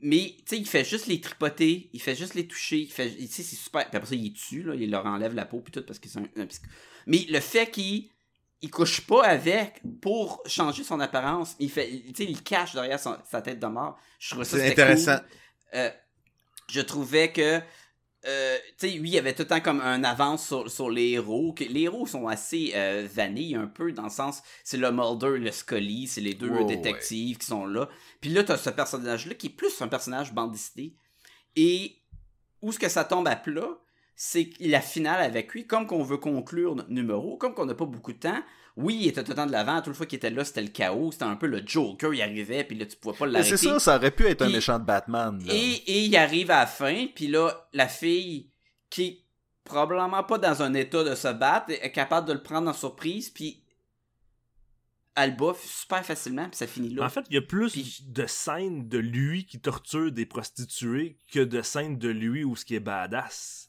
Mais, 0.00 0.36
tu 0.40 0.42
sais, 0.46 0.58
il 0.58 0.66
fait 0.66 0.84
juste 0.84 1.06
les 1.08 1.20
tripoter, 1.20 1.90
il 1.92 2.00
fait 2.00 2.14
juste 2.14 2.34
les 2.34 2.46
toucher, 2.46 2.78
il 2.78 2.92
fait, 2.92 3.10
tu 3.10 3.26
sais, 3.26 3.42
c'est 3.42 3.56
super. 3.56 3.88
Puis 3.88 3.96
après 3.96 4.08
ça, 4.10 4.14
il 4.14 4.26
est 4.28 4.36
tue, 4.36 4.62
là, 4.62 4.74
il 4.76 4.90
leur 4.90 5.04
enlève 5.06 5.34
la 5.34 5.44
peau, 5.44 5.60
puis 5.60 5.72
tout, 5.72 5.82
parce 5.82 5.98
qu'ils 5.98 6.10
sont 6.12 6.22
un, 6.36 6.42
un 6.42 6.46
psycho- 6.46 6.68
Mais 7.08 7.26
le 7.28 7.40
fait 7.40 7.68
qu'il 7.70 8.08
il 8.60 8.70
couche 8.70 9.00
pas 9.00 9.24
avec 9.24 9.80
pour 10.00 10.40
changer 10.46 10.84
son 10.84 11.00
apparence, 11.00 11.56
il 11.58 11.70
fait, 11.70 11.88
tu 11.88 12.12
sais, 12.14 12.24
il 12.30 12.42
cache 12.42 12.74
derrière 12.74 13.00
son- 13.00 13.16
sa 13.28 13.40
tête 13.42 13.58
de 13.58 13.66
mort. 13.66 13.98
Je 14.20 14.30
trouvais 14.30 14.44
ça 14.44 14.58
C'est 14.58 14.70
intéressant. 14.70 15.16
cool. 15.18 15.26
Euh, 15.74 15.90
je 16.70 16.80
trouvais 16.80 17.32
que 17.32 17.60
euh, 18.26 18.56
tu 18.78 18.88
sais, 18.88 18.98
lui, 18.98 19.10
il 19.10 19.14
y 19.14 19.18
avait 19.18 19.32
tout 19.32 19.42
le 19.42 19.48
temps 19.48 19.60
comme 19.60 19.80
un 19.80 20.02
avance 20.02 20.46
sur, 20.46 20.70
sur 20.70 20.90
les 20.90 21.10
héros. 21.10 21.52
Que 21.52 21.64
les 21.64 21.82
héros 21.82 22.06
sont 22.06 22.26
assez 22.26 22.72
euh, 22.74 23.06
vanilles 23.10 23.54
un 23.54 23.66
peu, 23.66 23.92
dans 23.92 24.04
le 24.04 24.10
sens, 24.10 24.42
c'est 24.64 24.76
le 24.76 24.90
Mulder 24.90 25.36
et 25.36 25.38
le 25.38 25.52
Scully, 25.52 26.08
c'est 26.08 26.20
les 26.20 26.34
deux 26.34 26.64
détectives 26.64 27.38
qui 27.38 27.46
sont 27.46 27.66
là. 27.66 27.88
Puis 28.20 28.30
là, 28.30 28.42
t'as 28.42 28.56
ce 28.56 28.70
personnage-là 28.70 29.34
qui 29.34 29.46
est 29.46 29.50
plus 29.50 29.80
un 29.82 29.88
personnage 29.88 30.32
dessinée. 30.52 30.94
Et 31.54 31.96
où 32.60 32.72
ce 32.72 32.78
que 32.78 32.88
ça 32.88 33.04
tombe 33.04 33.28
à 33.28 33.36
plat, 33.36 33.78
c'est 34.16 34.50
la 34.58 34.80
finale 34.80 35.22
avec 35.22 35.52
lui, 35.52 35.66
comme 35.66 35.86
qu'on 35.86 36.02
veut 36.02 36.16
conclure 36.16 36.74
notre 36.74 36.90
numéro, 36.90 37.36
comme 37.36 37.54
qu'on 37.54 37.66
n'a 37.66 37.74
pas 37.74 37.86
beaucoup 37.86 38.12
de 38.12 38.18
temps, 38.18 38.42
oui, 38.80 38.96
il 39.02 39.08
était 39.08 39.24
tout 39.24 39.30
le 39.32 39.36
temps 39.36 39.46
de 39.46 39.50
l'avant, 39.52 39.82
toute 39.82 39.94
fois 39.94 40.06
qu'il 40.06 40.16
était 40.18 40.30
là, 40.30 40.44
c'était 40.44 40.62
le 40.62 40.68
chaos, 40.68 41.10
c'était 41.12 41.24
un 41.24 41.34
peu 41.36 41.46
le 41.48 41.62
Joker, 41.66 42.14
il 42.14 42.22
arrivait, 42.22 42.62
puis 42.64 42.78
là, 42.78 42.86
tu 42.86 42.96
pouvais 42.96 43.16
pas 43.18 43.26
Mais 43.26 43.32
l'arrêter. 43.32 43.56
c'est 43.56 43.66
ça, 43.68 43.78
ça 43.80 43.96
aurait 43.96 44.12
pu 44.12 44.24
être 44.26 44.42
un 44.42 44.48
méchant 44.50 44.78
de 44.78 44.84
Batman. 44.84 45.42
Là. 45.44 45.52
Et, 45.52 45.72
et 45.86 46.04
il 46.04 46.16
arrive 46.16 46.50
à 46.52 46.60
la 46.60 46.66
fin, 46.66 47.06
puis 47.14 47.26
là, 47.26 47.68
la 47.72 47.88
fille, 47.88 48.50
qui 48.88 49.02
est 49.04 49.18
probablement 49.64 50.22
pas 50.22 50.38
dans 50.38 50.62
un 50.62 50.72
état 50.74 51.02
de 51.04 51.14
se 51.14 51.28
battre, 51.28 51.70
est 51.70 51.92
capable 51.92 52.26
de 52.28 52.32
le 52.34 52.42
prendre 52.42 52.70
en 52.70 52.72
surprise, 52.72 53.28
puis 53.30 53.62
Alba 55.16 55.52
super 55.64 56.04
facilement, 56.06 56.48
puis 56.48 56.56
ça 56.58 56.68
finit 56.68 56.90
là. 56.94 57.04
En 57.04 57.08
fait, 57.08 57.24
il 57.28 57.34
y 57.34 57.38
a 57.38 57.42
plus 57.42 57.72
Puis- 57.72 58.04
de 58.06 58.26
scènes 58.26 58.88
de 58.88 58.98
lui 58.98 59.46
qui 59.46 59.58
torture 59.60 60.12
des 60.12 60.26
prostituées 60.26 61.18
que 61.32 61.40
de 61.40 61.60
scènes 61.62 61.98
de 61.98 62.08
lui 62.08 62.44
où 62.44 62.54
ce 62.54 62.64
qui 62.64 62.76
est 62.76 62.80
badass. 62.80 63.67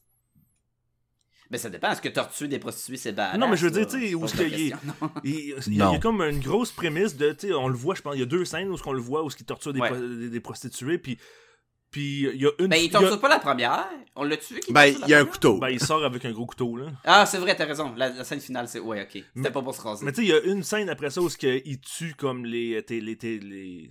Mais 1.51 1.57
ça 1.57 1.69
dépend, 1.69 1.91
est-ce 1.91 2.01
que 2.01 2.09
torturer 2.09 2.47
des 2.47 2.59
prostituées, 2.59 2.97
c'est 2.97 3.11
badass? 3.11 3.39
Non, 3.39 3.47
mais 3.47 3.57
je 3.57 3.65
veux 3.65 3.71
dire, 3.71 3.87
tu 3.87 3.99
sais, 4.09 4.13
où 4.13 4.25
Il 5.23 5.39
y, 5.39 5.53
a, 5.53 5.55
il 5.65 5.75
y 5.77 5.81
a 5.81 5.97
comme 5.99 6.21
une 6.21 6.39
grosse 6.41 6.71
prémisse 6.71 7.17
de, 7.17 7.31
tu 7.31 7.47
sais, 7.47 7.53
on 7.53 7.67
le 7.67 7.75
voit, 7.75 7.95
je 7.95 8.01
pense, 8.03 8.13
il 8.15 8.19
y 8.19 8.23
a 8.23 8.27
deux 8.27 8.45
scènes 8.45 8.69
où 8.69 8.77
ce 8.77 8.83
qu'on 8.83 8.93
le 8.93 9.01
voit, 9.01 9.23
où 9.23 9.29
ce 9.31 9.35
qui 9.35 9.45
torture 9.45 9.73
des, 9.73 9.79
Ouais. 9.79 9.89
pro- 9.89 9.97
des, 9.99 10.29
des 10.29 10.39
prostituées, 10.39 10.99
puis, 10.99 11.17
puis 11.89 12.27
il 12.35 12.39
y 12.41 12.45
a 12.45 12.51
une... 12.59 12.67
Ben, 12.67 12.75
il 12.75 12.83
il 12.85 12.91
y 12.93 12.95
a- 12.95 12.99
torture 12.99 13.19
pas 13.19 13.29
la 13.29 13.39
première? 13.39 13.89
On 14.15 14.23
l'a 14.25 14.37
tué 14.37 14.59
qui 14.59 14.71
Ben, 14.71 14.85
il 14.85 15.07
y 15.07 15.13
a 15.15 15.19
un 15.19 15.25
couteau. 15.25 15.57
Ben, 15.57 15.69
il 15.69 15.79
sort 15.79 16.03
avec 16.05 16.23
un 16.25 16.31
gros 16.31 16.45
couteau, 16.45 16.75
là. 16.77 16.91
Ah, 17.03 17.25
c'est 17.25 17.39
vrai, 17.39 17.55
t'as 17.55 17.65
raison. 17.65 17.95
La, 17.97 18.09
la 18.09 18.23
scène 18.23 18.41
finale, 18.41 18.67
c'est. 18.67 18.79
Ouais, 18.79 19.01
ok. 19.01 19.09
C'était 19.13 19.25
Mais- 19.33 19.49
pas 19.49 19.63
pour 19.63 19.73
se 19.73 19.81
raser. 19.81 20.05
Mais 20.05 20.11
tu 20.11 20.17
sais, 20.17 20.27
il 20.27 20.29
y 20.29 20.33
a 20.33 20.41
une 20.43 20.61
scène 20.61 20.87
après 20.89 21.09
ça 21.09 21.19
où 21.19 21.29
il 21.41 21.79
tue 21.81 22.13
comme 22.15 22.45
les, 22.45 22.85
les, 22.89 23.01
les, 23.01 23.17
les, 23.21 23.39
les 23.39 23.89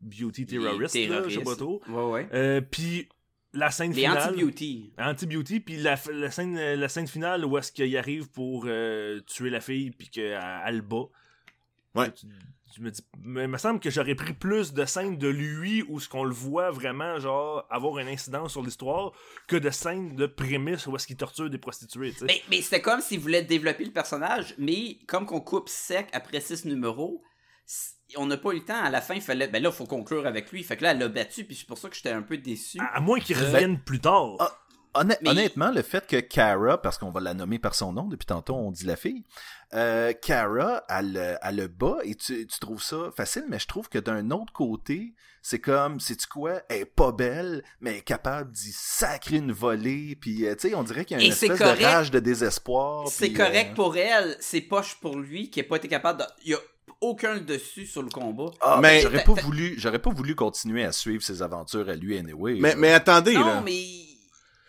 beauty 0.00 0.44
terroristes, 0.46 0.94
Les 0.94 1.06
là, 1.06 1.22
je 1.28 1.38
sais 1.38 1.44
pas 1.44 1.54
terroristes. 1.54 1.58
trop. 1.60 1.82
Ouais, 1.88 2.12
ouais. 2.12 2.28
Euh, 2.34 2.60
puis 2.60 3.08
la 3.54 3.70
scène 3.70 3.92
Les 3.92 4.02
finale... 4.02 4.30
anti-beauty. 4.30 4.92
Anti-beauty, 4.98 5.60
puis 5.60 5.76
la, 5.76 5.96
la, 6.12 6.30
scène, 6.30 6.56
la 6.56 6.88
scène 6.88 7.06
finale 7.06 7.44
où 7.44 7.56
est-ce 7.56 7.72
qu'il 7.72 7.96
arrive 7.96 8.28
pour 8.28 8.64
euh, 8.66 9.20
tuer 9.26 9.50
la 9.50 9.60
fille, 9.60 9.90
puis 9.90 10.08
qu'elle 10.08 10.40
elle 10.66 10.82
bat. 10.82 11.06
Ouais. 11.94 12.10
Tu, 12.12 12.26
tu 12.74 12.82
me 12.82 12.90
dis, 12.90 13.02
mais 13.22 13.44
il 13.44 13.48
me 13.48 13.58
semble 13.58 13.78
que 13.78 13.88
j'aurais 13.88 14.16
pris 14.16 14.32
plus 14.32 14.74
de 14.74 14.84
scènes 14.84 15.16
de 15.16 15.28
lui 15.28 15.84
où 15.88 16.00
ce 16.00 16.08
qu'on 16.08 16.24
le 16.24 16.34
voit 16.34 16.72
vraiment, 16.72 17.20
genre, 17.20 17.64
avoir 17.70 18.00
une 18.00 18.08
incidence 18.08 18.50
sur 18.50 18.62
l'histoire, 18.62 19.12
que 19.46 19.54
de 19.54 19.70
scènes 19.70 20.16
de 20.16 20.26
prémisse 20.26 20.88
où 20.88 20.96
est-ce 20.96 21.06
qu'il 21.06 21.16
torture 21.16 21.48
des 21.48 21.58
prostituées, 21.58 22.10
tu 22.10 22.18
sais. 22.18 22.24
Mais, 22.24 22.42
mais 22.50 22.60
c'était 22.62 22.82
comme 22.82 23.00
s'il 23.00 23.20
voulait 23.20 23.44
développer 23.44 23.84
le 23.84 23.92
personnage, 23.92 24.56
mais 24.58 24.98
comme 25.06 25.24
qu'on 25.24 25.40
coupe 25.40 25.68
sec 25.68 26.08
après 26.12 26.40
six 26.40 26.64
numéros, 26.64 27.22
on 28.16 28.26
n'a 28.26 28.36
pas 28.36 28.50
eu 28.52 28.58
le 28.58 28.64
temps. 28.64 28.82
À 28.82 28.90
la 28.90 29.00
fin, 29.00 29.14
il 29.14 29.20
fallait. 29.22 29.48
Ben 29.48 29.62
là, 29.62 29.70
il 29.70 29.74
faut 29.74 29.86
conclure 29.86 30.26
avec 30.26 30.52
lui. 30.52 30.62
Fait 30.62 30.76
que 30.76 30.82
là, 30.84 30.92
elle 30.92 30.98
l'a 30.98 31.08
battu, 31.08 31.44
puis 31.44 31.56
c'est 31.56 31.66
pour 31.66 31.78
ça 31.78 31.88
que 31.88 31.96
j'étais 31.96 32.10
un 32.12 32.22
peu 32.22 32.36
déçu. 32.38 32.78
À, 32.80 32.96
à 32.96 33.00
moins 33.00 33.18
qu'il 33.20 33.36
Euh, 33.36 33.40
revienne 33.40 33.80
plus 33.80 34.00
tard. 34.00 34.36
Ah, 34.38 35.02
Mais- 35.04 35.18
Honnêtement, 35.28 35.72
le 35.72 35.82
fait 35.82 36.06
que 36.06 36.20
Kara, 36.20 36.80
parce 36.80 36.98
qu'on 36.98 37.10
va 37.10 37.20
la 37.20 37.34
nommer 37.34 37.58
par 37.58 37.74
son 37.74 37.92
nom, 37.92 38.06
depuis 38.06 38.26
tantôt 38.26 38.54
on 38.54 38.70
dit 38.70 38.84
la 38.86 38.94
fille, 38.94 39.24
euh, 39.72 40.12
Kara, 40.12 40.84
elle, 40.88 41.12
le- 41.14 41.36
elle 41.42 41.56
le 41.56 41.66
bat 41.66 41.96
et 42.04 42.14
tu, 42.14 42.46
tu 42.46 42.60
trouves 42.60 42.80
ça 42.80 43.10
facile, 43.16 43.44
mais 43.48 43.58
je 43.58 43.66
trouve 43.66 43.88
que 43.88 43.98
d'un 43.98 44.30
autre 44.30 44.52
côté, 44.52 45.14
c'est 45.42 45.58
comme, 45.58 45.98
sais-tu 45.98 46.28
quoi, 46.28 46.62
elle 46.68 46.82
est 46.82 46.84
pas 46.84 47.10
belle, 47.10 47.64
mais 47.80 47.90
elle 47.90 47.96
est 47.96 48.02
capable 48.02 48.52
d'y 48.52 48.70
sacrer 48.70 49.38
une 49.38 49.50
volée, 49.50 50.14
puis 50.20 50.46
euh, 50.46 50.54
tu 50.54 50.68
sais, 50.68 50.74
on 50.76 50.84
dirait 50.84 51.04
qu'il 51.04 51.18
y 51.18 51.20
a 51.20 51.24
une 51.24 51.32
Et 51.32 51.34
c'est 51.34 51.46
espèce 51.46 51.58
correct. 51.58 51.80
de 51.80 51.84
rage 51.86 52.10
de 52.12 52.20
désespoir. 52.20 53.08
C'est 53.08 53.32
correct 53.32 53.72
euh, 53.72 53.74
pour 53.74 53.96
elle, 53.96 54.36
c'est 54.38 54.60
poche 54.60 54.94
pour 55.00 55.16
lui 55.18 55.50
qui 55.50 55.58
a 55.58 55.64
pas 55.64 55.74
été 55.78 55.88
capable 55.88 56.20
de. 56.20 56.24
Il 56.44 56.50
y 56.52 56.54
a 56.54 56.58
aucun 57.04 57.38
dessus 57.38 57.86
sur 57.86 58.02
le 58.02 58.08
combat. 58.10 58.50
Ah, 58.60 58.78
Mais- 58.80 58.96
mais 58.96 59.00
j'aurais 59.02 59.18
Fait- 59.18 59.24
pas 59.24 59.34
fait- 59.36 59.42
voulu, 59.42 59.74
j'aurais 59.78 59.98
pas 59.98 60.10
voulu 60.10 60.34
continuer 60.34 60.84
à 60.84 60.92
suivre 60.92 61.22
ses 61.22 61.42
aventures 61.42 61.88
à 61.88 61.94
lui 61.94 62.16
anyway. 62.18 62.56
Mais, 62.60 62.70
là. 62.70 62.76
mais 62.76 62.92
attendez, 62.92 63.34
non, 63.34 63.46
là. 63.46 63.62
mais. 63.64 63.82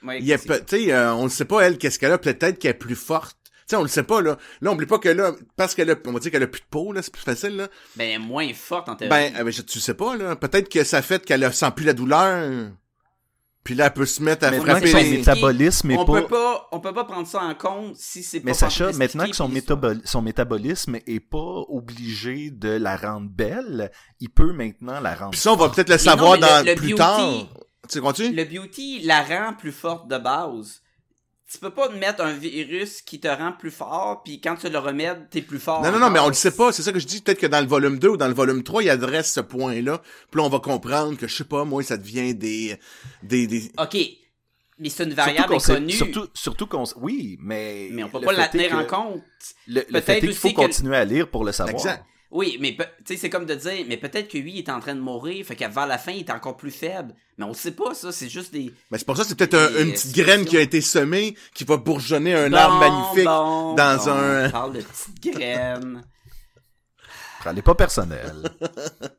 Ouais, 0.03 0.19
Il 0.19 0.25
y 0.25 0.33
a 0.33 0.37
peut- 0.37 0.61
euh, 0.73 1.11
on 1.13 1.23
ne 1.23 1.29
sait 1.29 1.45
pas, 1.45 1.61
elle, 1.61 1.77
qu'est-ce 1.77 1.97
qu'elle 1.97 2.11
a. 2.11 2.17
Peut-être 2.17 2.59
qu'elle 2.59 2.71
est 2.71 2.73
plus 2.75 2.95
forte. 2.95 3.37
Tu 3.43 3.71
sais, 3.71 3.75
on 3.77 3.81
le 3.81 3.87
sait 3.87 4.03
pas, 4.03 4.21
là. 4.21 4.37
Là, 4.61 4.69
on 4.69 4.75
oublie 4.75 4.85
pas 4.85 4.99
que 4.99 5.09
là, 5.09 5.31
parce 5.55 5.73
qu'elle 5.73 5.89
a, 5.89 5.95
on 6.05 6.11
va 6.11 6.19
dire 6.19 6.31
qu'elle 6.31 6.43
a 6.43 6.47
plus 6.47 6.61
de 6.61 6.67
peau, 6.69 6.93
là, 6.93 7.01
c'est 7.01 7.11
plus 7.11 7.23
facile, 7.23 7.55
là. 7.55 7.67
Ben, 7.95 8.21
moins 8.21 8.53
forte 8.53 8.87
en 8.89 8.95
théorie. 8.95 9.09
Ben, 9.09 9.35
euh, 9.39 9.43
ben, 9.43 9.49
je- 9.51 9.63
tu 9.63 9.79
sais 9.79 9.95
pas, 9.95 10.15
là. 10.15 10.35
Peut-être 10.35 10.69
que 10.69 10.83
ça 10.83 11.01
fait 11.01 11.25
qu'elle 11.25 11.43
a 11.43 11.51
sent 11.51 11.71
plus 11.75 11.85
la 11.85 11.93
douleur. 11.93 12.69
Puis 13.65 13.73
là, 13.75 13.87
elle 13.87 13.93
peut 13.93 14.05
se 14.05 14.21
mettre 14.23 14.45
à 14.45 14.51
Maintenant 14.51 14.65
frapper 14.73 14.85
que 14.85 14.91
son 14.91 14.97
les- 14.99 15.17
métabolisme 15.17 15.89
est 15.91 15.97
on 15.97 16.05
pas... 16.05 16.21
peut 16.21 16.27
pas, 16.27 16.67
on 16.71 16.79
peut 16.79 16.93
pas 16.93 17.03
prendre 17.03 17.27
ça 17.27 17.41
en 17.41 17.55
compte 17.55 17.95
si 17.97 18.21
c'est 18.23 18.39
pas. 18.39 18.45
Mais 18.45 18.53
Sacha, 18.53 18.91
maintenant 18.93 19.25
que 19.25 19.35
son, 19.35 19.49
métabol- 19.49 20.21
métabolisme 20.21 20.97
est 21.07 21.19
pas 21.19 21.63
obligé 21.67 22.51
de 22.51 22.69
la 22.69 22.95
rendre 22.95 23.27
belle, 23.29 23.91
il 24.19 24.29
peut 24.29 24.53
maintenant 24.53 24.99
la 24.99 25.15
rendre. 25.15 25.31
Puis 25.31 25.39
ça, 25.39 25.51
on 25.51 25.55
va 25.55 25.69
peut-être 25.69 25.89
le 25.89 25.97
savoir 25.97 26.35
non, 26.35 26.47
dans 26.47 26.63
le- 26.63 26.71
le 26.71 26.75
plus 26.75 26.89
beauty- 26.89 26.95
tard. 26.97 27.47
Tu 27.89 27.99
comprends-tu? 27.99 28.31
Le 28.33 28.43
beauty 28.45 28.99
la 29.03 29.23
rend 29.23 29.53
plus 29.53 29.71
forte 29.71 30.07
de 30.09 30.17
base. 30.19 30.81
Tu 31.51 31.59
peux 31.59 31.69
pas 31.69 31.87
te 31.89 31.93
mettre 31.93 32.23
un 32.23 32.33
virus 32.33 33.01
qui 33.03 33.19
te 33.19 33.27
rend 33.27 33.51
plus 33.51 33.69
fort, 33.69 34.23
puis 34.23 34.41
quand 34.41 34.55
tu 34.55 34.67
le 34.67 34.79
remèdes, 34.79 35.29
t'es 35.29 35.43
plus 35.43 35.59
fort. 35.59 35.83
Non, 35.83 35.91
non, 35.91 35.99
non, 35.99 36.09
mais 36.09 36.19
on 36.19 36.27
le 36.27 36.33
sait 36.33 36.49
pas. 36.55 36.71
C'est 36.71 36.81
ça 36.81 36.91
que 36.91 36.97
je 36.99 37.05
dis. 37.05 37.21
Peut-être 37.21 37.39
que 37.39 37.45
dans 37.45 37.61
le 37.61 37.67
volume 37.67 37.99
2 37.99 38.09
ou 38.09 38.17
dans 38.17 38.27
le 38.27 38.33
volume 38.33 38.63
3, 38.63 38.81
il 38.83 38.89
adresse 38.89 39.31
ce 39.31 39.41
point-là. 39.41 40.01
Puis 40.31 40.39
là, 40.41 40.43
on 40.45 40.49
va 40.49 40.59
comprendre 40.59 41.15
que, 41.17 41.27
je 41.27 41.35
sais 41.35 41.43
pas, 41.43 41.63
moi, 41.63 41.83
ça 41.83 41.97
devient 41.97 42.33
des... 42.33 42.79
des, 43.21 43.45
des... 43.45 43.71
Ok, 43.77 43.95
mais 44.79 44.89
c'est 44.89 45.03
une 45.03 45.11
Surtout 45.11 45.15
variable 45.15 45.53
inconnue. 45.53 45.91
Surtout, 45.93 46.27
surtout 46.33 46.65
qu'on... 46.65 46.83
s- 46.83 46.95
Oui, 46.99 47.37
mais... 47.39 47.89
Mais 47.91 48.03
on 48.03 48.09
peut 48.09 48.21
pas 48.21 48.33
la 48.33 48.47
tenir 48.47 48.73
en 48.73 48.83
compte. 48.85 49.21
Le, 49.67 49.81
fait 50.01 50.19
qu'il 50.19 50.33
faut 50.33 50.49
que- 50.49 50.55
continuer 50.55 50.97
à 50.97 51.05
lire 51.05 51.29
pour 51.29 51.45
le 51.45 51.51
savoir. 51.51 51.75
Exact. 51.75 52.03
Oui, 52.31 52.57
mais 52.59 52.73
pe- 52.73 52.83
tu 53.05 53.13
sais, 53.13 53.17
c'est 53.17 53.29
comme 53.29 53.45
de 53.45 53.55
dire, 53.55 53.85
mais 53.87 53.97
peut-être 53.97 54.27
que 54.29 54.37
lui 54.37 54.53
il 54.53 54.57
est 54.59 54.69
en 54.69 54.79
train 54.79 54.95
de 54.95 54.99
mourir, 54.99 55.45
fait 55.45 55.55
qu'avant 55.55 55.85
la 55.85 55.97
fin, 55.97 56.11
il 56.11 56.19
est 56.21 56.31
encore 56.31 56.57
plus 56.57 56.71
faible. 56.71 57.13
Mais 57.37 57.45
on 57.45 57.49
le 57.49 57.53
sait 57.53 57.71
pas, 57.71 57.93
ça, 57.93 58.11
c'est 58.11 58.29
juste 58.29 58.51
des. 58.51 58.73
Mais 58.91 58.97
c'est 58.97 59.05
pour 59.05 59.15
ça, 59.15 59.23
c'est 59.23 59.35
peut-être 59.37 59.53
un- 59.53 59.81
une 59.81 59.89
euh, 59.89 59.91
petite 59.93 60.15
graine 60.15 60.43
qui 60.45 60.57
a 60.57 60.61
été 60.61 60.81
semée, 60.81 61.35
qui 61.53 61.63
va 61.63 61.77
bourgeonner 61.77 62.33
un 62.33 62.49
Bon, 62.49 62.57
arbre 62.57 62.79
magnifique 62.79 63.25
bon, 63.25 63.75
dans 63.75 63.97
bon, 63.97 64.09
un... 64.11 64.47
On 64.47 64.51
parle 64.51 64.73
de 64.73 64.81
petites 64.81 65.33
graines. 65.33 66.03
Prenez 67.41 67.61
pas 67.61 67.75
personnel. 67.75 68.33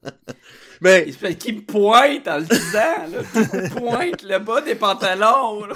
Mais, 0.81 1.05
Il 1.07 1.15
se 1.15 1.19
fait 1.19 1.35
qui 1.37 1.53
me 1.55 1.63
pointe 1.63 2.27
en 2.29 2.39
le 2.39 2.45
disant, 2.45 3.07
là. 3.11 3.23
Qui 3.33 3.39
me 3.39 3.69
pointe 3.79 4.23
le 4.25 4.39
bas 4.41 4.61
des 4.61 4.75
pantalons, 4.75 5.65
là. 5.65 5.75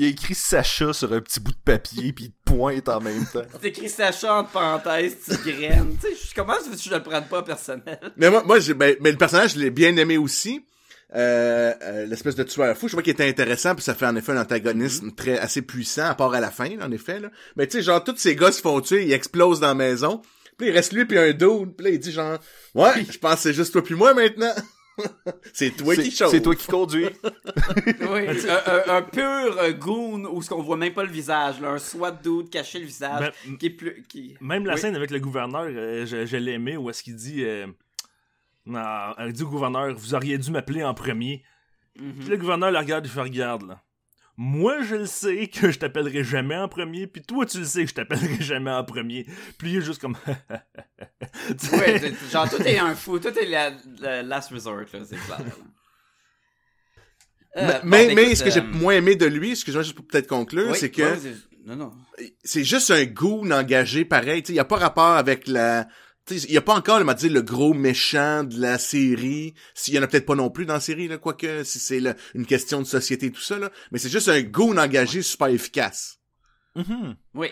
Il 0.00 0.04
a 0.04 0.08
écrit 0.10 0.36
Sacha 0.36 0.92
sur 0.92 1.12
un 1.12 1.20
petit 1.20 1.40
bout 1.40 1.50
de 1.50 1.56
papier, 1.64 2.12
puis 2.12 2.26
il 2.26 2.30
te 2.30 2.36
pointe 2.54 2.88
en 2.88 3.00
même 3.00 3.26
temps. 3.32 3.42
C'est 3.60 3.68
écrit 3.68 3.88
Sacha 3.88 4.32
entre 4.38 4.50
parenthèses, 4.50 5.16
petite 5.16 5.44
graine. 5.44 5.96
Tu 6.00 6.06
sais, 6.06 6.14
je- 6.14 6.34
comment 6.36 6.52
veux-tu 6.54 6.76
que 6.88 6.94
je 6.94 6.94
le 6.94 7.02
prenne 7.02 7.24
pas 7.26 7.42
personnel? 7.42 7.98
mais 8.16 8.30
moi, 8.30 8.44
moi 8.44 8.60
j'ai- 8.60 8.74
ben, 8.74 8.94
mais 9.00 9.10
le 9.10 9.18
personnage, 9.18 9.54
je 9.54 9.58
l'ai 9.58 9.70
bien 9.70 9.96
aimé 9.96 10.16
aussi. 10.16 10.64
Euh, 11.16 11.72
euh, 11.82 12.06
l'espèce 12.06 12.36
de 12.36 12.44
tueur 12.44 12.76
fou, 12.76 12.86
je 12.86 12.92
vois 12.92 13.02
qu'il 13.02 13.12
était 13.12 13.26
intéressant, 13.28 13.74
puis 13.74 13.82
ça 13.82 13.94
fait 13.94 14.06
en 14.06 14.14
effet 14.14 14.30
un 14.32 14.40
antagonisme 14.42 15.10
très 15.16 15.36
assez 15.38 15.62
puissant, 15.62 16.04
à 16.06 16.14
part 16.14 16.32
à 16.32 16.38
la 16.40 16.50
fin, 16.52 16.68
là, 16.76 16.84
en 16.86 16.92
effet. 16.92 17.18
Là. 17.18 17.30
Mais 17.56 17.66
tu 17.66 17.78
sais, 17.78 17.82
genre, 17.82 18.04
tous 18.04 18.14
ces 18.18 18.36
gars 18.36 18.52
se 18.52 18.60
font 18.60 18.80
tuer, 18.80 19.04
ils 19.06 19.12
explosent 19.12 19.58
dans 19.58 19.68
la 19.68 19.74
maison. 19.74 20.22
Puis 20.58 20.66
là, 20.68 20.72
il 20.72 20.76
reste 20.76 20.92
lui 20.92 21.06
puis 21.06 21.18
un 21.18 21.32
dude. 21.32 21.74
Puis 21.76 21.84
là, 21.86 21.90
il 21.90 21.98
dit 21.98 22.12
genre, 22.12 22.38
ouais, 22.74 23.04
je 23.10 23.18
pense 23.18 23.34
que 23.36 23.40
c'est 23.40 23.52
juste 23.54 23.72
toi 23.72 23.82
puis 23.82 23.94
moi 23.94 24.12
maintenant. 24.14 24.52
c'est 25.52 25.70
toi 25.76 25.94
qui 25.96 26.10
chauffe. 26.10 26.30
C'est 26.30 26.42
toi 26.42 26.54
qui 26.54 26.66
conduis. 26.66 27.08
Oui, 28.00 28.26
un, 28.28 28.92
un- 28.92 28.96
un 28.96 29.02
pur 29.02 29.78
goon 29.78 30.24
où 30.26 30.42
ce 30.42 30.48
qu'on 30.50 30.62
voit 30.62 30.76
même 30.76 30.92
pas 30.94 31.04
le 31.04 31.10
visage, 31.10 31.60
là, 31.60 31.70
un 31.70 31.78
SWAT 31.78 32.12
dude 32.22 32.50
caché 32.50 32.78
le 32.78 32.86
visage, 32.86 33.32
Ben, 33.46 33.56
qui 33.58 33.66
est 33.66 33.70
plus... 33.70 34.02
Qui... 34.08 34.36
Même 34.40 34.64
la 34.66 34.74
Oui. 34.74 34.80
scène 34.80 34.96
avec 34.96 35.10
le 35.10 35.20
gouverneur, 35.20 35.64
euh, 35.68 36.06
je, 36.06 36.26
je 36.26 36.36
l'ai 36.36 36.52
aimé, 36.52 36.76
où 36.76 36.88
est-ce 36.90 37.02
qu'il 37.02 37.16
dit... 37.16 37.44
Euh, 37.44 37.66
non, 38.66 38.80
il 39.26 39.32
dit 39.32 39.42
au 39.42 39.48
gouverneur, 39.48 39.94
vous 39.94 40.14
auriez 40.14 40.36
dû 40.38 40.50
m'appeler 40.50 40.84
en 40.84 40.94
premier. 40.94 41.42
Mhm. 41.98 42.14
Puis 42.20 42.28
le 42.28 42.36
gouverneur 42.36 42.70
le 42.70 42.78
regarde 42.78 43.06
et 43.06 43.08
fait 43.08 43.20
regarde 43.20 43.66
là. 43.66 43.82
Moi, 44.40 44.82
je 44.82 44.94
le 44.94 45.06
sais 45.06 45.48
que 45.48 45.72
je 45.72 45.80
t'appellerai 45.80 46.22
jamais 46.22 46.56
en 46.56 46.68
premier, 46.68 47.08
puis 47.08 47.22
toi, 47.22 47.44
tu 47.44 47.58
le 47.58 47.64
sais 47.64 47.82
que 47.82 47.90
je 47.90 47.94
t'appellerai 47.94 48.40
jamais 48.40 48.70
en 48.70 48.84
premier. 48.84 49.26
Puis 49.58 49.72
il 49.72 49.76
est 49.78 49.82
juste 49.82 50.00
comme... 50.00 50.16
Tu 51.58 51.66
sais, 51.66 51.76
Ouais, 51.76 52.12
genre, 52.30 52.48
tout 52.48 52.62
est 52.62 52.78
un 52.78 52.94
fou, 52.94 53.18
tout 53.18 53.36
est 53.36 53.46
la, 53.46 53.72
la 53.98 54.22
last 54.22 54.50
resort, 54.50 54.76
là, 54.76 54.84
c'est 55.04 55.16
clair. 55.16 55.40
là. 55.40 55.44
Euh, 57.56 57.80
Mais, 57.82 58.06
bon, 58.06 58.08
mais, 58.08 58.14
ben, 58.14 58.24
écoute, 58.26 58.36
ce 58.36 58.44
que 58.44 58.50
j'ai 58.50 58.60
euh, 58.60 58.72
moins 58.72 58.94
aimé 58.94 59.16
de 59.16 59.26
lui, 59.26 59.56
ce 59.56 59.64
que 59.64 59.72
je 59.72 59.82
juste 59.82 59.96
pour 59.96 60.06
peut-être 60.06 60.28
conclure, 60.28 60.70
oui, 60.70 60.76
c'est 60.78 60.90
que 60.90 61.02
ouais, 61.02 61.34
non, 61.64 61.76
non. 61.76 61.92
c'est 62.44 62.64
juste 62.64 62.90
un 62.90 63.04
goon 63.04 63.50
engagé 63.50 64.04
pareil. 64.04 64.42
Tu 64.42 64.48
sais, 64.48 64.52
il 64.52 64.56
y 64.56 64.60
a 64.60 64.64
pas 64.64 64.76
rapport 64.76 65.16
avec 65.16 65.48
la. 65.48 65.88
Il 66.30 66.50
y 66.52 66.56
a 66.56 66.62
pas 66.62 66.74
encore, 66.74 67.02
m'a 67.04 67.14
dit, 67.14 67.28
le 67.28 67.42
gros 67.42 67.74
méchant 67.74 68.44
de 68.44 68.60
la 68.60 68.78
série. 68.78 69.54
S'il 69.74 69.94
y 69.94 69.98
en 69.98 70.02
a 70.02 70.06
peut-être 70.06 70.26
pas 70.26 70.34
non 70.34 70.50
plus 70.50 70.66
dans 70.66 70.74
la 70.74 70.80
série, 70.80 71.08
là, 71.08 71.18
quoique, 71.18 71.64
si 71.64 71.78
c'est 71.78 72.00
une 72.34 72.46
question 72.46 72.80
de 72.80 72.86
société 72.86 73.26
et 73.26 73.32
tout 73.32 73.40
ça, 73.40 73.58
là. 73.58 73.70
Mais 73.90 73.98
c'est 73.98 74.08
juste 74.10 74.28
un 74.28 74.42
goon 74.42 74.76
engagé 74.76 75.22
super 75.22 75.48
efficace. 75.48 76.18
Mhm. 76.76 77.16
Oui. 77.34 77.48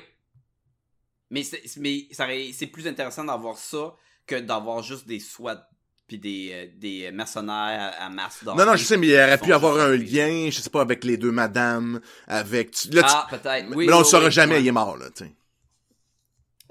Mais 1.30 1.42
c'est 1.42 1.62
mais 1.78 2.06
ça 2.12 2.24
aurait- 2.24 2.50
c'est 2.52 2.66
plus 2.68 2.86
intéressant 2.86 3.24
d'avoir 3.24 3.56
ça 3.58 3.94
que 4.26 4.36
d'avoir 4.40 4.82
juste 4.82 5.06
des 5.08 5.18
SWAT 5.20 5.68
puis 6.06 6.18
des, 6.18 6.50
euh, 6.52 6.66
des 6.76 7.10
mercenaires 7.10 7.92
à, 7.98 8.04
à 8.06 8.08
masse 8.08 8.44
d'or. 8.44 8.54
Non, 8.56 8.64
non, 8.64 8.76
je 8.76 8.84
sais, 8.84 8.96
mais 8.96 9.08
il 9.08 9.14
aurait 9.14 9.38
pu 9.38 9.52
avoir 9.52 9.76
un 9.80 9.96
lien, 9.96 10.48
je 10.52 10.60
sais 10.60 10.70
pas, 10.70 10.80
avec 10.82 11.02
les 11.02 11.16
deux 11.16 11.32
madames, 11.32 12.00
avec... 12.28 12.70
tu- 12.70 12.88
Ah, 13.02 13.26
peut-être. 13.28 13.66
Oui, 13.74 13.86
mais 13.86 13.90
là, 13.90 13.96
on 13.96 13.98
oui, 13.98 14.04
le 14.04 14.04
saura 14.04 14.26
oui, 14.26 14.30
jamais, 14.30 14.60
il 14.60 14.68
est 14.68 14.72
mort, 14.72 14.96
là, 14.96 15.06
tu 15.10 15.24
sais. 15.24 15.34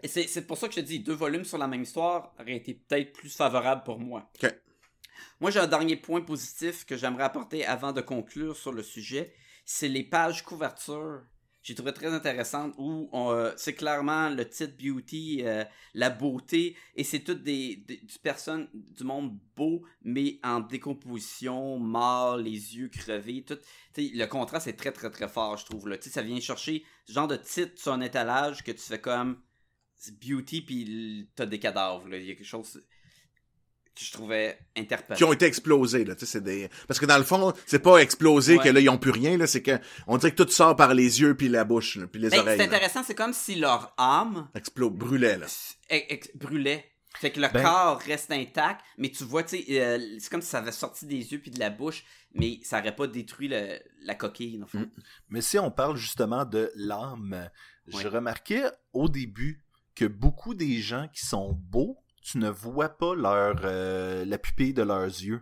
Et 0.06 0.08
c'est 0.08 0.46
pour 0.46 0.56
ça 0.56 0.68
que 0.68 0.76
je 0.76 0.82
te 0.82 0.86
dis, 0.86 1.00
deux 1.00 1.16
volumes 1.16 1.46
sur 1.46 1.58
la 1.58 1.66
même 1.66 1.82
histoire 1.82 2.32
auraient 2.40 2.58
été 2.58 2.76
peut-être 2.76 3.12
plus 3.12 3.36
favorables 3.36 3.82
pour 3.84 4.00
moi. 4.00 4.32
Moi, 5.42 5.50
j'ai 5.50 5.60
un 5.60 5.66
dernier 5.66 5.96
point 5.96 6.22
positif 6.22 6.86
que 6.86 6.96
j'aimerais 6.96 7.24
apporter 7.24 7.66
avant 7.66 7.92
de 7.92 8.02
conclure 8.02 8.56
sur 8.56 8.72
le 8.72 8.84
sujet. 8.84 9.34
C'est 9.66 9.88
les 9.88 10.04
pages 10.04 10.44
couverture. 10.44 11.24
J'ai 11.64 11.74
trouvé 11.74 11.92
très 11.92 12.14
intéressante 12.14 12.76
où 12.78 13.10
euh, 13.16 13.52
c'est 13.58 13.74
clairement 13.74 14.30
le 14.30 14.48
titre 14.48 14.78
beauty, 14.78 15.42
euh, 15.44 15.64
la 15.96 16.12
beauté, 16.12 16.78
et 16.96 17.04
c'est 17.04 17.22
toutes 17.22 17.42
des, 17.42 17.78
des, 17.88 18.00
du 18.00 19.04
monde 19.04 19.36
beau, 19.56 19.82
mais 20.04 20.38
en 20.44 20.60
décomposition, 20.60 21.80
mort, 21.80 22.38
les 22.38 22.78
yeux 22.78 22.90
crevés, 22.90 23.44
tout. 23.44 23.58
Le 23.98 24.26
contraste 24.28 24.68
est 24.68 24.74
très 24.74 24.92
très 24.92 25.10
très 25.10 25.28
fort, 25.28 25.58
je 25.58 25.66
trouve. 25.66 25.90
Là. 25.90 25.98
Ça 26.00 26.22
vient 26.22 26.40
chercher 26.40 26.84
ce 27.08 27.14
genre 27.14 27.28
de 27.28 27.38
titre 27.38 27.82
sur 27.82 27.94
un 27.94 28.02
étalage 28.02 28.64
que 28.64 28.72
tu 28.72 28.82
fais 28.82 29.02
comme 29.02 29.42
beauty, 30.12 30.62
puis 30.62 31.30
t'as 31.36 31.46
des 31.46 31.60
cadavres. 31.60 32.08
là. 32.08 32.18
Il 32.18 32.26
y 32.26 32.32
a 32.32 32.36
quelque 32.36 32.46
chose 32.46 32.82
que 33.96 34.04
je 34.04 34.12
trouvais 34.12 34.60
interpellant. 34.76 35.16
qui 35.18 35.24
ont 35.24 35.32
été 35.32 35.46
explosés 35.46 36.04
là, 36.04 36.16
tu 36.16 36.26
sais, 36.26 36.34
c'est 36.34 36.44
des 36.44 36.70
parce 36.86 37.00
que 37.00 37.06
dans 37.06 37.18
le 37.18 37.24
fond, 37.24 37.54
c'est 37.66 37.80
pas 37.80 38.00
explosé 38.00 38.58
Ouais. 38.58 38.64
que 38.66 38.70
là 38.70 38.82
ils 38.82 38.90
ont 38.90 38.98
plus 38.98 39.12
rien 39.12 39.38
là, 39.38 39.48
c'est 39.48 39.62
que 39.62 39.80
on 40.06 40.18
dirait 40.18 40.34
que 40.36 40.44
tout 40.44 40.50
sort 40.52 40.76
par 40.76 40.94
les 40.94 41.22
yeux 41.22 41.38
puis 41.38 41.48
la 41.48 41.64
bouche 41.64 41.96
là, 41.96 42.06
puis 42.08 42.20
les 42.22 42.30
Ben, 42.30 42.40
oreilles. 42.40 42.58
c'est 42.58 42.66
intéressant, 42.66 43.04
c'est 43.04 43.16
comme 43.16 43.32
si 43.32 43.56
leur 43.56 43.94
âme 43.98 44.50
Explo 44.54 44.90
brûlait 44.90 45.38
là. 45.38 45.46
ex- 45.90 46.06
ex- 46.10 46.32
brûlait. 46.36 46.92
Fait 47.18 47.32
que 47.32 47.40
le 47.40 47.48
Ben- 47.48 47.64
corps 47.64 48.00
reste 48.02 48.30
intact, 48.34 48.82
mais 48.98 49.10
tu 49.10 49.24
vois, 49.24 49.44
tu 49.44 49.64
sais, 49.64 49.82
euh, 49.82 50.18
c'est 50.20 50.30
comme 50.30 50.42
si 50.42 50.50
ça 50.50 50.58
avait 50.58 50.74
sorti 50.74 51.06
des 51.06 51.32
yeux 51.32 51.40
puis 51.40 51.50
de 51.50 51.60
la 51.60 51.70
bouche, 51.70 52.04
mais 52.34 52.60
ça 52.64 52.80
aurait 52.82 52.94
pas 52.94 53.08
détruit 53.08 53.48
le- 53.48 53.80
la 54.02 54.16
coquille, 54.16 54.58
le 54.58 54.66
fond. 54.66 54.80
Mm. 54.80 54.92
Mais 55.30 55.40
si 55.40 55.58
on 55.58 55.72
parle 55.72 55.96
justement 55.96 56.44
de 56.44 56.70
l'âme, 56.76 57.50
je 57.88 57.96
Ouais. 57.96 58.08
remarquais 58.10 58.64
au 58.92 59.08
début 59.08 59.64
que 59.96 60.06
beaucoup 60.06 60.54
des 60.54 60.80
gens 60.80 61.08
qui 61.14 61.26
sont 61.26 61.54
beaux, 61.54 61.98
tu 62.22 62.38
ne 62.38 62.50
vois 62.50 62.90
pas 62.90 63.16
leur 63.16 63.56
euh, 63.64 64.26
la 64.26 64.38
pupille 64.38 64.74
de 64.74 64.82
leurs 64.84 65.06
yeux. 65.06 65.42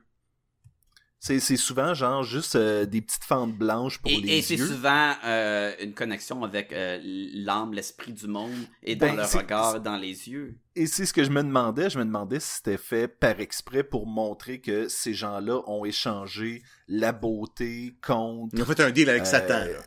C'est 1.20 1.39
c'est 1.39 1.56
souvent 1.56 1.93
genre 1.93 2.22
juste 2.24 2.58
euh, 2.58 2.86
des 2.86 3.01
petites 3.01 3.24
fentes 3.24 3.54
blanches 3.58 4.01
pour 4.01 4.12
Et, 4.12 4.18
les 4.18 4.38
et 4.39 4.41
c'est 4.41 4.58
yeux. 4.58 4.68
souvent 4.68 5.14
euh, 5.24 5.74
une 5.82 5.93
connexion 5.93 6.43
avec 6.43 6.74
euh, 6.74 6.99
l'âme, 7.01 7.72
l'esprit 7.74 8.12
du 8.12 8.28
monde, 8.28 8.51
et 8.84 8.97
dans 8.97 9.08
Ben, 9.08 9.16
le 9.16 9.24
c'est- 9.24 9.38
regard, 9.38 9.80
dans 9.80 9.95
les 9.95 10.28
yeux. 10.28 10.58
Et 10.76 10.86
c'est 10.86 11.06
ce 11.06 11.14
que 11.14 11.24
je 11.24 11.30
me 11.30 11.41
demandais. 11.41 11.89
Je 11.89 11.97
me 11.97 12.04
demandais 12.04 12.41
si 12.41 12.56
c'était 12.58 12.78
fait 12.78 13.08
par 13.08 13.39
exprès 13.39 13.86
pour 13.86 14.06
montrer 14.06 14.60
que 14.60 14.89
ces 14.89 15.14
gens-là 15.14 15.62
ont 15.66 15.86
échangé 15.86 16.62
la 16.89 17.14
beauté 17.14 17.95
contre. 18.06 18.54
Ils 18.58 18.62
ont 18.62 18.66
fait 18.66 18.82
un 18.82 18.91
deal 18.91 19.10
avec 19.10 19.22
Euh, 19.22 19.26
Satan. 19.26 19.60
là. 19.64 19.80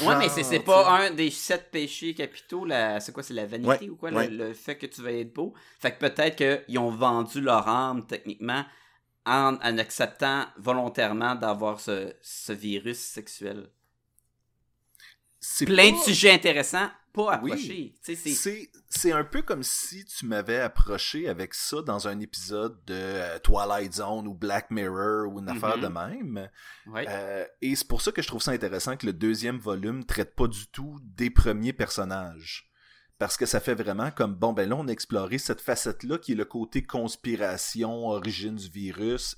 Ouais, 0.00 0.16
mais 0.18 0.28
c'est 0.28 0.42
c'est 0.44 0.60
pas 0.60 0.86
un 1.06 1.10
des 1.12 1.30
sept 1.30 1.70
péchés 1.70 2.14
capitaux, 2.14 2.64
la... 2.66 3.00
c'est 3.00 3.12
quoi, 3.12 3.22
c'est 3.22 3.32
la 3.34 3.46
vanité 3.46 3.68
Ouais, 3.68 3.88
ou 3.88 3.96
quoi, 3.96 4.10
ouais. 4.10 4.28
le, 4.28 4.28
le 4.28 4.52
fait 4.54 4.76
que 4.76 4.86
tu 4.86 5.00
vas 5.02 5.12
être 5.12 5.32
beau? 5.32 5.54
Fait 5.78 5.92
que 5.92 5.98
peut-être 5.98 6.36
qu'ils 6.66 6.78
ont 6.78 6.90
vendu 6.90 7.40
leur 7.40 7.66
âme, 7.68 8.06
techniquement, 8.06 8.64
en, 9.26 9.54
en 9.56 9.78
acceptant 9.78 10.46
volontairement 10.58 11.34
d'avoir 11.36 11.80
ce, 11.80 12.14
ce 12.22 12.52
virus 12.52 12.98
sexuel. 12.98 13.70
C'est 15.44 15.66
Plein 15.66 15.90
de 15.90 15.96
sujets 15.96 16.30
intéressants, 16.30 16.88
pas 17.12 17.40
Oui. 17.42 17.50
approchés. 17.50 17.94
Sais, 18.00 18.70
c'est... 18.88 19.12
Un 19.12 19.24
peu 19.24 19.42
comme 19.42 19.64
si 19.64 20.04
tu 20.04 20.24
m'avais 20.24 20.60
approché 20.60 21.28
avec 21.28 21.52
ça 21.52 21.82
dans 21.82 22.06
un 22.06 22.20
épisode 22.20 22.78
de 22.86 22.94
euh, 22.94 23.38
Twilight 23.40 23.92
Zone 23.94 24.28
ou 24.28 24.34
Black 24.34 24.70
Mirror 24.70 25.26
ou 25.32 25.40
une 25.40 25.48
affaire 25.48 25.78
de 25.78 25.88
même. 25.88 26.48
Ouais. 26.86 27.04
Euh, 27.08 27.44
et 27.60 27.74
c'est 27.74 27.88
pour 27.88 28.02
ça 28.02 28.12
que 28.12 28.22
je 28.22 28.28
trouve 28.28 28.40
ça 28.40 28.52
intéressant 28.52 28.96
que 28.96 29.04
le 29.04 29.12
deuxième 29.12 29.58
volume 29.58 30.04
traite 30.04 30.36
pas 30.36 30.46
du 30.46 30.68
tout 30.68 31.00
des 31.02 31.28
premiers 31.28 31.72
personnages. 31.72 32.70
Parce 33.18 33.36
que 33.36 33.44
ça 33.44 33.58
fait 33.58 33.74
vraiment 33.74 34.12
comme, 34.12 34.34
bon, 34.36 34.52
ben 34.52 34.68
là, 34.68 34.76
on 34.76 34.86
a 34.86 34.92
exploré 34.92 35.38
cette 35.38 35.60
facette-là 35.60 36.18
qui 36.18 36.32
est 36.32 36.36
le 36.36 36.44
côté 36.44 36.84
conspiration, 36.84 38.06
origine 38.06 38.54
du 38.54 38.68
virus, 38.68 39.36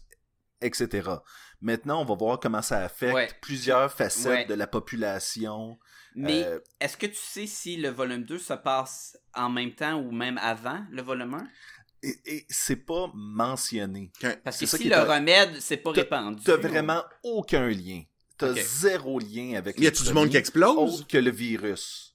etc. 0.60 1.10
Maintenant, 1.64 2.02
on 2.02 2.04
va 2.04 2.14
voir 2.14 2.38
comment 2.38 2.60
ça 2.62 2.84
affecte 2.84 3.14
Ouais. 3.14 3.28
plusieurs 3.40 3.90
facettes 3.90 4.26
Ouais. 4.30 4.44
de 4.44 4.54
la 4.54 4.66
population. 4.66 5.78
Mais 6.14 6.44
Euh, 6.44 6.60
est-ce 6.78 6.96
que 6.96 7.06
tu 7.06 7.16
sais 7.16 7.46
si 7.46 7.76
le 7.78 7.88
volume 7.88 8.22
2 8.24 8.38
se 8.38 8.52
passe 8.52 9.16
en 9.34 9.48
même 9.48 9.74
temps 9.74 9.94
ou 9.94 10.12
même 10.12 10.38
avant 10.38 10.84
le 10.90 11.02
volume 11.02 11.34
1? 11.34 11.48
et 12.06 12.14
et 12.26 12.46
c'est 12.50 12.76
pas 12.84 13.10
mentionné. 13.14 14.12
Parce 14.44 14.58
que 14.58 14.66
si 14.66 14.76
qui 14.76 14.88
le 14.90 14.98
remède, 15.00 15.58
c'est 15.58 15.78
pas 15.78 15.90
répandu. 15.92 16.42
T'as 16.44 16.58
vraiment 16.58 17.02
aucun 17.22 17.66
lien. 17.68 18.02
T'as 18.36 18.50
Ok. 18.50 18.58
zéro 18.58 19.18
lien 19.18 19.54
avec 19.56 19.78
Y 19.78 19.82
le 19.84 19.88
a-tu 19.88 20.02
du 20.02 20.12
monde 20.12 20.28
qui 20.28 20.36
explose? 20.36 20.76
autre 21.00 21.06
que 21.08 21.16
le 21.16 21.30
virus. 21.30 22.14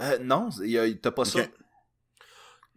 Euh, 0.00 0.18
non, 0.20 0.48
y 0.62 0.78
a- 0.78 0.94
t'as 0.94 1.10
pas 1.10 1.24
ça. 1.24 1.40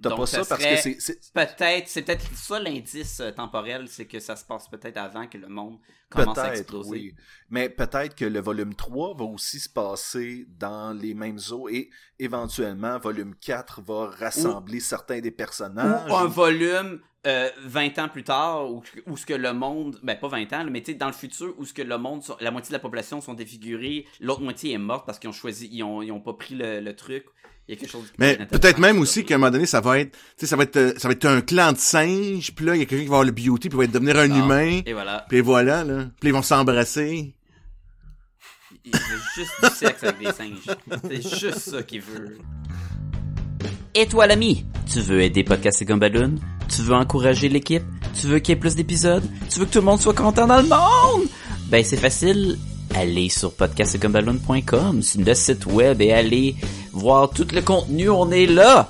T'as 0.01 0.09
pas 0.15 0.25
ça 0.25 0.43
ça 0.43 0.55
parce 0.55 0.63
que 0.63 0.99
c'est- 0.99 1.33
Peut-être, 1.33 1.87
c'est 1.87 2.01
peut-être 2.03 2.25
ça 2.33 2.59
l'indice 2.59 3.19
euh, 3.19 3.31
temporel, 3.31 3.87
c'est 3.89 4.05
que 4.05 4.19
ça 4.19 4.35
se 4.35 4.45
passe 4.45 4.67
peut-être 4.69 4.97
avant 4.97 5.27
que 5.27 5.37
le 5.37 5.47
monde 5.49 5.77
commence 6.09 6.37
à 6.37 6.55
exploser. 6.59 6.89
oui. 6.89 7.15
Mais 7.49 7.69
peut-être 7.69 8.15
que 8.15 8.25
le 8.25 8.39
volume 8.39 8.73
3 8.75 9.15
va 9.17 9.25
aussi 9.25 9.59
se 9.59 9.69
passer 9.69 10.45
dans 10.57 10.93
les 10.97 11.13
mêmes 11.13 11.39
eaux 11.51 11.67
et 11.69 11.89
éventuellement, 12.17 12.97
volume 12.99 13.35
4 13.35 13.81
va 13.81 14.07
rassembler 14.09 14.79
certains 14.79 15.19
des 15.19 15.31
personnages. 15.31 16.09
Ou 16.09 16.15
un 16.15 16.25
volume 16.27 17.01
euh, 17.27 17.49
20 17.65 17.99
ans 17.99 18.07
plus 18.07 18.23
tard, 18.23 18.71
où, 18.71 18.81
où 19.07 19.17
ce 19.17 19.25
que 19.25 19.33
le 19.33 19.51
monde, 19.53 19.99
ben 20.03 20.17
pas 20.17 20.29
20 20.29 20.53
ans, 20.53 20.65
mais 20.71 20.81
tu 20.81 20.91
sais, 20.93 20.97
dans 20.97 21.07
le 21.07 21.13
futur, 21.13 21.53
où 21.57 21.65
ce 21.65 21.73
que 21.73 21.81
le 21.81 21.97
monde, 21.97 22.23
la 22.39 22.51
moitié 22.51 22.69
de 22.69 22.73
la 22.73 22.79
population 22.79 23.19
sont 23.19 23.33
défigurés, 23.33 24.05
l'autre 24.21 24.41
moitié 24.41 24.71
est 24.73 24.77
morte 24.77 25.05
parce 25.05 25.19
qu'ils 25.19 25.29
ont 25.29 25.33
choisi, 25.33 25.67
ils 25.71 25.83
ont, 25.83 26.01
ils 26.01 26.11
ont 26.13 26.21
pas 26.21 26.33
pris 26.33 26.55
le, 26.55 26.79
le 26.79 26.95
truc. 26.95 27.25
Il 27.69 27.73
y 27.73 27.77
a 27.77 27.79
quelque 27.81 27.91
chose. 27.91 28.05
qui 28.07 28.13
Mais 28.17 28.35
peut 28.35 28.41
être 28.41 28.49
peut-être 28.49 28.77
même 28.79 28.97
aussi 28.97 29.23
qu'à 29.23 29.35
un 29.35 29.37
moment 29.37 29.51
donné, 29.51 29.67
ça 29.67 29.79
va 29.79 29.99
être, 29.99 30.13
tu 30.13 30.19
sais, 30.37 30.47
ça 30.47 30.55
va 30.55 30.63
être, 30.63 30.75
euh, 30.77 30.93
ça 30.97 31.07
va 31.07 31.11
être 31.11 31.25
un 31.25 31.41
clan 31.41 31.71
de 31.71 31.77
singes, 31.77 32.51
puis 32.55 32.65
là, 32.65 32.75
il 32.75 32.79
y 32.79 32.81
a 32.81 32.85
quelqu'un 32.85 33.03
qui 33.03 33.09
va 33.09 33.17
avoir 33.17 33.25
le 33.25 33.31
beauty, 33.31 33.69
puis 33.69 33.77
va 33.77 33.85
devenir 33.85 34.17
un 34.17 34.25
humain, 34.25 34.81
Et 34.87 34.93
voilà. 34.93 35.23
puis 35.29 35.39
voilà, 35.41 35.83
là. 35.83 36.05
Puis 36.19 36.29
ils 36.29 36.33
vont 36.33 36.41
s'embrasser. 36.41 37.35
Il 38.85 38.91
veut 38.91 39.19
juste 39.35 39.51
du 39.61 39.69
sexe 39.69 40.03
avec 40.03 40.17
des 40.17 40.31
singes. 40.31 40.75
C'est 41.07 41.39
juste 41.39 41.59
ça 41.59 41.83
qu'il 41.83 42.01
veut. 42.01 42.39
Et 43.93 44.07
toi, 44.07 44.25
l'ami, 44.25 44.65
tu 44.91 44.99
veux 45.01 45.21
aider 45.21 45.43
Podcast 45.43 45.79
et 45.83 45.85
Gumballoon? 45.85 46.35
Tu 46.69 46.81
veux 46.81 46.95
encourager 46.95 47.49
l'équipe? 47.49 47.83
Tu 48.19 48.25
veux 48.25 48.39
qu'il 48.39 48.55
y 48.55 48.57
ait 48.57 48.59
plus 48.59 48.75
d'épisodes? 48.75 49.23
Tu 49.51 49.59
veux 49.59 49.65
que 49.65 49.71
tout 49.71 49.79
le 49.79 49.85
monde 49.85 49.99
soit 49.99 50.15
content 50.15 50.47
dans 50.47 50.61
le 50.61 50.67
monde? 50.67 51.27
Ben, 51.67 51.83
c'est 51.83 51.97
facile. 51.97 52.57
Allez 52.95 53.29
sur 53.29 53.53
podcastgumballoon.com, 53.53 55.01
c'est 55.01 55.21
le 55.21 55.33
site 55.33 55.65
web 55.67 56.01
et 56.01 56.11
allez 56.11 56.55
voir 56.91 57.29
tout 57.29 57.47
le 57.53 57.61
contenu, 57.61 58.09
on 58.09 58.31
est 58.31 58.45
là! 58.45 58.89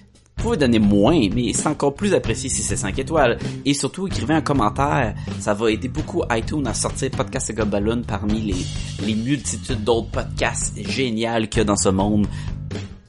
Vous 0.41 0.47
pouvez 0.47 0.57
donner 0.57 0.79
moins, 0.79 1.29
mais 1.29 1.53
c'est 1.53 1.67
encore 1.67 1.93
plus 1.93 2.15
apprécié 2.15 2.49
si 2.49 2.63
c'est 2.63 2.75
5 2.75 2.97
étoiles. 2.97 3.37
Et 3.63 3.75
surtout, 3.75 4.07
écrivez 4.07 4.33
un 4.33 4.41
commentaire. 4.41 5.13
Ça 5.39 5.53
va 5.53 5.69
aider 5.69 5.87
beaucoup 5.87 6.23
iTunes 6.31 6.65
à 6.65 6.73
sortir 6.73 7.11
Podcast 7.11 7.51
et 7.51 7.53
Gobaloon 7.53 8.01
parmi 8.01 8.41
les, 8.41 9.05
les 9.05 9.13
multitudes 9.13 9.83
d'autres 9.83 10.09
podcasts 10.09 10.81
géniaux 10.89 11.45
qu'il 11.45 11.57
y 11.57 11.61
a 11.61 11.63
dans 11.63 11.75
ce 11.75 11.89
monde. 11.89 12.25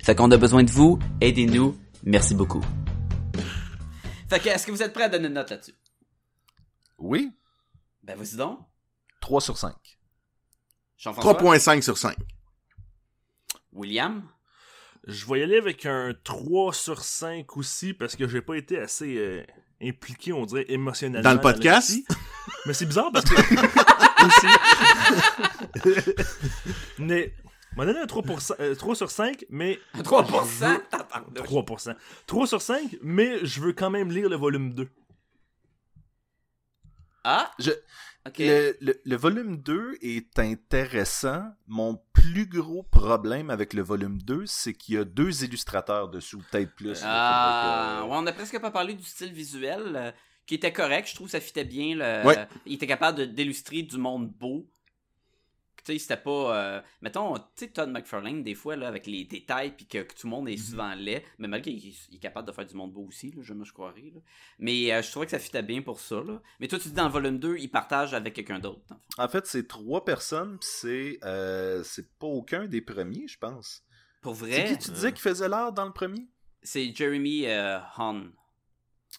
Fait 0.05 0.14
qu'on 0.14 0.30
a 0.30 0.37
besoin 0.37 0.62
de 0.62 0.70
vous. 0.70 0.99
Aidez-nous. 1.22 1.74
Merci 2.05 2.35
beaucoup. 2.35 2.61
Fait 4.28 4.39
que, 4.39 4.51
est-ce 4.51 4.66
que 4.66 4.70
vous 4.72 4.83
êtes 4.83 4.93
prêts 4.93 5.05
à 5.05 5.09
donner 5.09 5.28
une 5.28 5.33
note 5.33 5.49
là-dessus? 5.49 5.74
Oui, 6.99 7.33
Ben, 8.03 8.14
vas-y 8.18 8.37
donc. 8.37 8.59
3 9.22 9.41
sur 9.41 9.57
5. 9.57 9.72
Jean-François? 10.99 11.33
3.5 11.57 11.80
sur 11.80 11.97
5. 11.97 12.14
William? 13.72 14.22
Je 15.07 15.26
vais 15.26 15.40
y 15.40 15.42
aller 15.42 15.57
avec 15.57 15.84
un 15.86 16.14
3 16.24 16.72
sur 16.72 17.03
5 17.03 17.57
aussi 17.57 17.92
parce 17.92 18.14
que 18.16 18.28
j'ai 18.28 18.40
pas 18.40 18.55
été 18.57 18.78
assez 18.78 19.16
euh, 19.18 19.42
impliqué, 19.82 20.32
on 20.32 20.46
dirait, 20.46 20.66
émotionnellement. 20.68 21.28
Dans 21.28 21.34
le 21.34 21.40
podcast? 21.40 21.92
Mais 22.66 22.72
c'est 22.72 22.86
bizarre 22.86 23.11
parce 23.12 23.24
que. 23.24 23.34
aussi. 24.26 24.46
mais. 26.98 27.34
m'a 27.76 27.84
donné 27.86 27.98
un 27.98 28.07
3, 28.07 28.22
pour 28.22 28.40
cent- 28.40 28.55
euh, 28.61 28.74
3 28.76 28.94
sur 28.94 29.11
5, 29.11 29.44
mais. 29.50 29.80
3%? 29.96 30.80
3%. 31.34 31.96
3 32.26 32.46
sur 32.46 32.62
5, 32.62 32.96
mais 33.03 33.44
je 33.44 33.61
veux 33.61 33.72
quand 33.72 33.90
même 33.90 34.11
lire 34.12 34.28
le 34.28 34.36
volume 34.36 34.72
2. 34.72 34.88
Ah! 37.24 37.50
Je- 37.59 37.70
Le, 38.46 38.76
le- 38.80 39.00
le 39.04 39.16
volume 39.16 39.56
2 39.56 39.96
est 40.00 40.38
intéressant. 40.38 41.44
Mon 41.66 42.00
plus 42.12 42.46
gros 42.46 42.82
problème 42.84 43.50
avec 43.50 43.72
le 43.74 43.82
volume 43.82 44.20
2, 44.22 44.44
c'est 44.46 44.72
qu'il 44.74 44.94
y 44.94 44.98
a 44.98 45.04
deux 45.04 45.42
illustrateurs 45.44 46.08
dessus, 46.08 46.36
ou 46.36 46.42
peut-être 46.50 46.72
plus. 46.74 47.00
Ah, 47.04 48.02
ouais, 48.04 48.10
on 48.16 48.26
a 48.26 48.32
presque 48.32 48.58
pas 48.60 48.70
parlé 48.70 48.94
du 48.94 49.02
style 49.04 49.32
visuel, 49.32 49.82
euh, 49.96 50.12
qui 50.46 50.54
était 50.54 50.72
correct. 50.72 51.08
Je 51.08 51.14
trouve 51.16 51.26
que 51.26 51.32
ça 51.32 51.40
fitait 51.40 51.64
bien. 51.64 51.96
Le... 51.96 52.26
Ouais. 52.26 52.46
Il 52.66 52.74
était 52.74 52.86
capable 52.86 53.26
d'illustrer 53.34 53.82
du 53.82 53.96
monde 53.98 54.28
beau. 54.30 54.66
Tu 55.85 55.93
sais, 55.95 55.99
c'était 55.99 56.16
pas. 56.16 56.57
euh, 56.57 56.80
Mettons, 57.01 57.35
tu 57.37 57.43
sais, 57.57 57.68
Todd 57.68 57.91
McFarlane, 57.91 58.43
des 58.43 58.55
fois, 58.55 58.76
là, 58.76 58.87
avec 58.89 59.07
les 59.07 59.24
détails, 59.24 59.72
puis 59.76 59.87
que, 59.87 59.99
que 60.03 60.14
tout 60.14 60.26
le 60.26 60.30
monde 60.30 60.49
est 60.49 60.53
Mhm. 60.57 60.59
souvent 60.62 60.95
laid, 60.95 61.24
mais 61.39 61.49
malgré 61.49 61.74
qu'il 61.74 61.93
il 62.11 62.16
est 62.16 62.20
capable 62.20 62.47
de 62.47 62.53
faire 62.53 62.66
du 62.66 62.74
monde 62.74 62.93
beau 62.93 63.07
aussi, 63.07 63.33
là, 63.33 63.43
je, 63.43 63.53
moi, 63.53 63.64
je 63.64 63.72
croirais. 63.72 64.12
là. 64.14 64.20
Mais 64.59 64.93
euh, 64.93 65.03
je 65.03 65.11
trouvais 65.11 65.26
que 65.26 65.30
ça 65.33 65.39
fitait 65.39 65.62
bien 65.62 65.83
pour 65.83 65.99
ça. 66.01 66.22
Là. 66.22 66.41
Mais 66.61 66.68
toi, 66.68 66.78
tu 66.78 66.89
dis 66.89 66.95
dans 66.95 67.07
le 67.07 67.11
volume 67.12 67.39
2, 67.39 67.57
il 67.59 67.68
partage 67.70 68.14
avec 68.14 68.35
quelqu'un 68.35 68.59
d'autre. 68.61 68.95
En 69.18 69.28
fait, 69.28 69.47
c'est 69.47 69.66
trois 69.66 70.05
personnes, 70.05 70.59
pis 70.59 70.66
c'est 70.70 71.18
euh, 71.24 71.83
c'est 71.83 72.09
pas 72.18 72.26
aucun 72.28 72.66
des 72.66 72.80
premiers, 72.80 73.26
je 73.26 73.39
pense. 73.39 73.83
Pour 74.20 74.37
C'est 74.37 74.47
vrai, 74.47 74.64
qui 74.68 74.78
tu 74.78 74.91
disais 74.93 75.12
qui 75.12 75.20
faisait 75.20 75.49
l'art 75.49 75.72
dans 75.72 75.85
le 75.87 75.93
premier? 75.93 76.28
c'est 76.62 76.95
Jeremy 76.95 77.47
Hahn. 77.49 78.30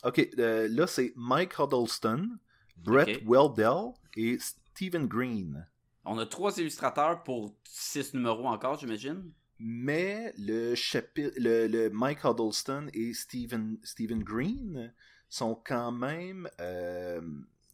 Ok, 0.04 0.30
là 0.38 0.88
c'est 0.88 1.12
Mike 1.18 1.60
Huddleston, 1.60 2.38
Brett. 2.78 3.22
Weldell 3.26 3.92
et 4.16 4.38
Stephen 4.40 5.08
Green. 5.08 5.68
On 6.06 6.18
a 6.18 6.26
trois 6.26 6.58
illustrateurs 6.58 7.24
pour 7.24 7.56
six 7.64 8.14
numéros 8.14 8.48
encore, 8.48 8.78
j'imagine. 8.80 9.32
Mais 9.60 10.34
le 10.38 10.76
chapitre, 10.76 11.32
le, 11.38 11.68
le 11.68 11.90
Mike 11.90 12.24
Huddleston 12.26 12.88
et 12.94 13.14
Stephen, 13.14 13.78
Stephen 13.84 14.22
Green 14.24 14.94
sont 15.30 15.56
quand 15.56 15.92
même 15.92 16.50
euh, 16.60 17.22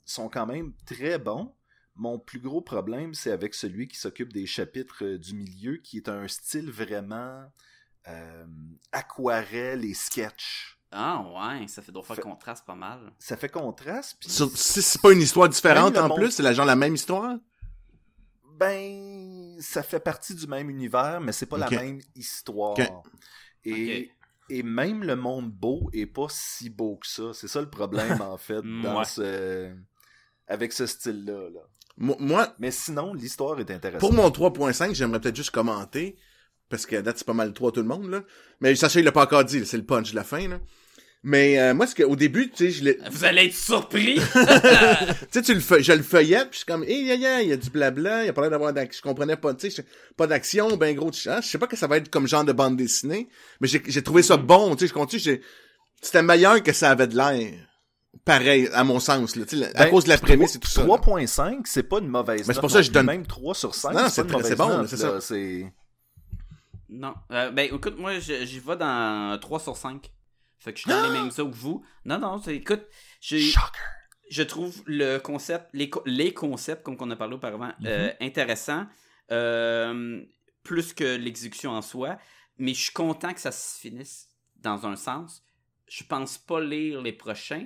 sont 0.06 0.30
quand 0.30 0.46
même 0.46 0.74
très 0.86 1.18
bons. 1.18 1.56
Mon 1.96 2.20
plus 2.20 2.40
gros 2.40 2.62
problème, 2.62 3.14
c'est 3.14 3.32
avec 3.32 3.54
celui 3.56 3.88
qui 3.88 3.98
s'occupe 3.98 4.32
des 4.32 4.46
chapitres 4.46 5.04
euh, 5.04 5.18
du 5.18 5.34
milieu, 5.34 5.78
qui 5.78 5.98
est 5.98 6.08
un 6.10 6.28
style 6.28 6.70
vraiment 6.70 7.44
euh, 8.08 8.46
aquarelle 8.92 9.84
et 9.86 9.94
sketch. 9.94 10.80
Ah 10.92 11.22
ouais, 11.22 11.68
ça 11.68 11.82
fait 11.82 11.92
donc 11.92 12.06
faire 12.06 12.16
Fait- 12.16 12.22
contraste 12.22 12.66
pas 12.66 12.76
mal. 12.76 13.12
Ça 13.20 13.38
fait 13.38 13.50
contraste. 13.50 14.18
si 14.28 14.82
c'est 14.82 15.02
pas 15.02 15.12
une 15.12 15.22
histoire 15.22 15.50
différente 15.50 15.98
en 15.98 16.08
monde- 16.08 16.18
plus, 16.20 16.32
c'est 16.32 16.44
la 16.44 16.54
genre 16.54 16.66
la 16.66 16.76
même 16.76 16.96
histoire? 16.96 17.38
Ben, 18.60 19.56
ça 19.62 19.84
fait 19.84 20.00
partie 20.02 20.36
du 20.36 20.46
même 20.48 20.70
univers, 20.70 21.22
mais 21.22 21.32
c'est 21.32 21.46
pas 21.46 21.58
la 21.58 21.70
même 21.70 22.00
histoire. 22.16 22.76
Et, 23.64 24.12
et 24.50 24.64
même 24.64 25.04
le 25.04 25.16
monde 25.16 25.50
beau 25.52 25.90
est 25.94 26.06
pas 26.06 26.28
si 26.30 26.70
beau 26.70 26.98
que 26.98 27.08
ça. 27.08 27.32
C'est 27.34 27.48
ça 27.48 27.62
le 27.62 27.70
problème, 27.70 28.22
en 28.22 28.38
fait, 28.38 28.62
dans 28.84 29.00
Ouais. 29.00 29.06
ce... 29.06 29.74
avec 30.48 30.74
ce 30.74 30.86
style-là. 30.86 31.50
là. 31.50 31.60
Mo- 31.98 32.18
Moi, 32.20 32.54
Mais 32.60 32.72
sinon, 32.72 33.14
l'histoire 33.14 33.60
est 33.60 33.70
intéressante. 33.72 34.00
pour 34.00 34.14
mon 34.14 34.30
3.5, 34.30 34.94
j'aimerais 34.94 35.20
peut-être 35.20 35.36
juste 35.36 35.52
commenter, 35.52 36.18
parce 36.70 36.86
que 36.86 36.96
à 36.96 37.02
date, 37.02 37.18
c'est 37.20 37.28
pas 37.28 37.34
mal 37.34 37.54
3 37.54 37.72
tout 37.72 37.82
le 37.82 37.88
monde, 37.88 38.10
là. 38.10 38.24
Mais 38.62 38.76
Sacha, 38.76 39.00
il 39.00 39.06
l'a 39.06 39.12
pas 39.12 39.24
encore 39.24 39.44
dit, 39.44 39.66
c'est 39.66 39.78
le 39.78 39.86
punch 39.86 40.12
de 40.12 40.16
la 40.16 40.24
fin, 40.24 40.48
là. 40.48 40.60
Mais 41.22 41.60
euh, 41.60 41.74
moi, 41.74 41.86
ce 41.86 41.96
que, 41.96 42.04
au 42.04 42.16
début, 42.16 42.50
tu 42.50 42.58
sais, 42.66 42.72
je 42.72 42.84
l'ai... 42.86 42.98
Vous 43.12 43.26
allez 43.26 43.48
être 43.48 43.54
surpris! 43.56 44.16
Tu 44.32 45.28
sais, 45.32 45.42
tu 45.42 45.54
le 45.54 45.60
feu- 45.60 45.82
je 45.82 45.92
le 45.92 46.02
feuillette, 46.02 46.50
puis 46.50 46.54
je 46.54 46.58
suis 46.60 46.66
comme, 46.66 46.84
hé, 46.86 47.10
hey, 47.10 47.44
il 47.44 47.50
y 47.50 47.52
a 47.52 47.58
du 47.58 47.70
blabla, 47.70 48.24
il 48.24 48.28
y 48.28 48.30
a 48.30 48.34
pas 48.34 48.42
l'air 48.42 48.52
d'avoir 48.52 48.72
d'action. 48.72 49.02
Je 49.04 49.10
comprenais 49.10 49.36
pas, 49.36 49.54
tu 49.54 49.70
sais, 49.70 49.86
pas 50.16 50.28
d'action, 50.28 50.78
ben 50.78 50.96
gros, 50.96 51.12
tu- 51.12 51.30
hein, 51.30 51.42
je 51.42 51.48
sais 51.48 51.58
pas 51.58 51.68
que 51.68 51.76
ça 51.76 51.88
va 51.88 51.98
être 51.98 52.10
comme 52.10 52.26
genre 52.28 52.46
de 52.46 52.54
bande 52.54 52.78
dessinée, 52.78 53.28
mais 53.60 53.68
j'ai 53.68 53.82
j'ai 53.86 54.02
trouvé 54.02 54.24
ça 54.24 54.38
bon, 54.38 54.76
tu 54.76 54.82
sais, 54.82 54.88
je 54.88 54.94
continue, 54.94 55.22
j'ai, 55.22 55.42
c'était 56.02 56.22
meilleur 56.24 56.64
que 56.64 56.72
ça 56.72 56.90
avait 56.92 57.08
de 57.08 57.18
l'air. 57.18 57.52
Pareil, 58.24 58.70
à 58.74 58.84
mon 58.86 59.00
sens, 59.02 59.36
là, 59.36 59.46
tu 59.46 59.58
sais, 59.60 59.66
à 59.76 59.84
Ben, 59.86 59.90
cause 59.90 60.06
de 60.06 60.10
la 60.10 60.18
prémisse 60.18 60.56
et 60.56 60.60
tout 60.60 60.70
ça. 60.70 60.82
là. 60.84 60.88
3.5, 60.88 61.62
c'est 61.66 61.84
pas 61.84 62.00
une 62.00 62.08
mauvaise 62.08 62.48
Mais 62.48 62.54
c'est 62.54 62.60
pour 62.62 62.72
ça 62.72 62.80
que 62.80 62.86
je 62.86 62.92
donne-. 62.92 63.06
Même 63.08 63.26
3 63.28 63.54
sur 63.56 63.76
5, 63.76 63.94
Non, 63.94 64.08
c'est 64.10 64.24
bon, 64.56 64.70
note, 64.70 64.88
c'est 64.88 64.96
là. 65.04 65.20
ça. 65.20 65.22
C'est... 65.22 65.72
non. 66.90 67.14
Euh, 67.32 67.52
ben 67.52 67.68
écoute, 67.74 67.98
moi 68.00 68.20
je- 68.20 68.46
j'y 68.46 68.60
vais 68.60 68.78
dans 68.78 69.38
3 69.40 69.60
sur 69.60 69.76
5. 69.78 70.10
Fait 70.60 70.74
que 70.74 70.78
je 70.80 70.84
suis 70.84 70.90
dans 70.92 71.02
les 71.04 71.10
mêmes 71.20 71.32
eaux 71.40 71.50
que 71.50 71.56
vous. 71.56 71.84
Non, 72.06 72.20
non, 72.20 72.38
écoute, 72.42 72.84
j'ai. 73.22 73.40
Je 74.30 74.44
trouve 74.44 74.84
le 74.86 75.18
concept, 75.18 75.70
les, 75.74 75.90
les 76.06 76.34
concepts, 76.34 76.84
comme 76.84 76.98
on 77.00 77.10
a 77.10 77.16
parlé 77.16 77.34
auparavant, 77.36 77.72
euh, 77.86 78.12
intéressants, 78.22 78.86
euh, 79.32 80.22
plus 80.64 80.94
que 80.94 81.16
l'exécution 81.16 81.72
en 81.72 81.82
soi. 81.82 82.18
Mais 82.58 82.74
je 82.74 82.82
suis 82.84 82.94
content 82.94 83.34
que 83.34 83.40
ça 83.40 83.52
se 83.52 83.80
finisse 83.80 84.28
dans 84.58 84.86
un 84.86 84.96
sens. 84.96 85.44
Je 85.88 86.04
pense 86.04 86.38
pas 86.38 86.60
lire 86.62 87.02
les 87.02 87.14
prochains, 87.14 87.66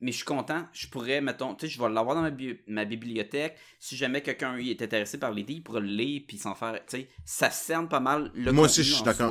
mais 0.00 0.10
je 0.10 0.16
suis 0.16 0.24
content. 0.24 0.66
Je 0.72 0.88
pourrais, 0.88 1.20
mettons, 1.20 1.54
tu 1.54 1.66
sais, 1.66 1.72
je 1.72 1.80
vais 1.80 1.88
l'avoir 1.88 2.16
dans 2.16 2.22
ma, 2.22 2.30
bi- 2.30 2.58
ma 2.66 2.84
bibliothèque. 2.84 3.56
Si 3.78 3.96
jamais 3.96 4.22
quelqu'un 4.22 4.56
est 4.56 4.80
intéressé 4.82 5.18
par 5.18 5.30
l'idée, 5.32 5.52
il 5.54 5.62
pourra 5.62 5.80
le 5.80 5.86
lire 5.86 6.22
puis 6.26 6.38
s'en 6.38 6.54
faire. 6.56 6.80
Tu 6.86 6.96
sais, 6.96 7.08
ça 7.24 7.50
cerne 7.50 7.88
pas 7.88 8.00
mal 8.00 8.30
le 8.34 8.50
Moi 8.52 8.64
aussi, 8.64 8.82
je 8.82 8.94
suis 8.94 9.04
d'accord. 9.04 9.30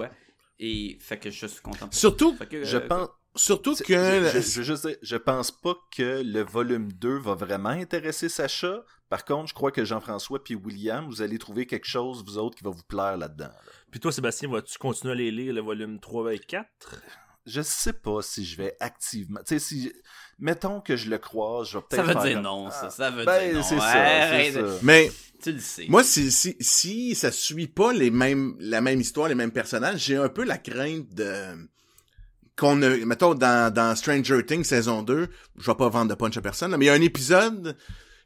Et 0.64 0.98
fait 1.02 1.18
que 1.18 1.32
je 1.32 1.48
suis 1.48 1.62
content. 1.62 1.90
Surtout. 1.92 2.36
Fait 2.38 2.46
que, 2.48 2.64
Je 2.64 2.78
euh, 2.78 2.88
pense... 2.88 3.10
surtout 3.36 3.76
que, 3.76 4.30
Je, 4.40 4.96
je- 5.02 5.16
pense 5.18 5.50
pas 5.50 5.74
que 5.98 6.22
le 6.24 6.42
volume 6.44 6.92
2 6.94 7.18
va 7.18 7.34
vraiment 7.34 7.70
intéresser 7.70 8.30
Sacha. 8.30 8.84
Par 9.10 9.26
contre, 9.26 9.50
je 9.50 9.54
crois 9.56 9.72
que 9.72 9.84
Jean-François 9.84 10.42
puis 10.44 10.54
William, 10.56 11.06
vous 11.08 11.24
allez 11.24 11.40
trouver 11.40 11.66
quelque 11.66 11.88
chose, 11.88 12.24
vous 12.24 12.38
autres, 12.38 12.56
qui 12.58 12.64
va 12.64 12.70
vous 12.70 12.84
plaire 12.88 13.18
là-dedans. 13.18 13.46
là. 13.48 13.56
Puis 13.90 14.00
toi, 14.00 14.12
Sébastien, 14.12 14.50
vas-tu 14.50 14.78
continuer 14.78 15.14
à 15.14 15.16
les 15.16 15.32
lire 15.32 15.54
le 15.54 15.62
volume 15.62 16.00
3 16.00 16.36
et 16.36 16.40
4 16.40 16.68
Je 17.46 17.62
sais 17.62 17.94
pas 17.94 18.22
si 18.22 18.46
je 18.46 18.56
vais 18.58 18.76
activement. 18.80 19.40
Tu 19.48 19.56
sais, 19.56 19.60
si. 19.60 19.94
Mettons 20.40 20.80
que 20.82 20.96
je 20.96 21.10
le 21.10 21.18
croise, 21.20 21.70
je 21.70 21.78
vais 21.78 21.84
Ça 21.92 21.98
peut-être. 22.04 22.06
veut 22.08 22.14
faire 22.14 22.24
dire 22.24 22.34
comme- 22.36 22.44
non, 22.44 22.70
ça. 22.72 22.82
Ah, 22.86 22.90
Ça 22.90 23.10
veut 23.12 23.26
Ben, 23.26 23.46
dire 23.50 23.58
non. 23.58 23.64
c'est 23.64 23.78
ça. 23.78 24.52
Ça. 24.54 24.78
mais, 24.84 25.12
Tu 25.44 25.52
le 25.54 25.60
sais. 25.60 25.86
Moi, 25.88 26.04
si, 26.04 26.32
si, 26.32 26.56
si 26.60 27.16
ça 27.16 27.32
suit 27.32 27.68
pas 27.68 27.94
les 27.94 28.10
mêmes, 28.12 28.56
la 28.60 28.82
même 28.82 29.02
histoire, 29.02 29.28
les 29.28 29.36
mêmes 29.36 29.52
personnages, 29.52 30.00
j'ai 30.02 30.16
un 30.18 30.30
peu 30.30 30.44
la 30.44 30.58
crainte 30.58 31.14
de, 31.14 31.68
qu'on 32.58 32.82
a, 32.84 32.90
mettons, 33.06 33.34
dans, 33.34 33.74
dans 33.74 33.96
Stranger 33.96 34.46
Things 34.46 34.64
saison 34.64 35.02
2, 35.04 35.28
je 35.58 35.66
vais 35.66 35.76
pas 35.78 35.90
vendre 35.90 36.10
de 36.10 36.16
punch 36.16 36.38
à 36.38 36.42
personne, 36.42 36.72
là, 36.72 36.78
mais 36.78 36.86
il 36.86 36.88
y 36.90 36.92
a 36.92 36.94
un 36.94 37.02
épisode, 37.02 37.76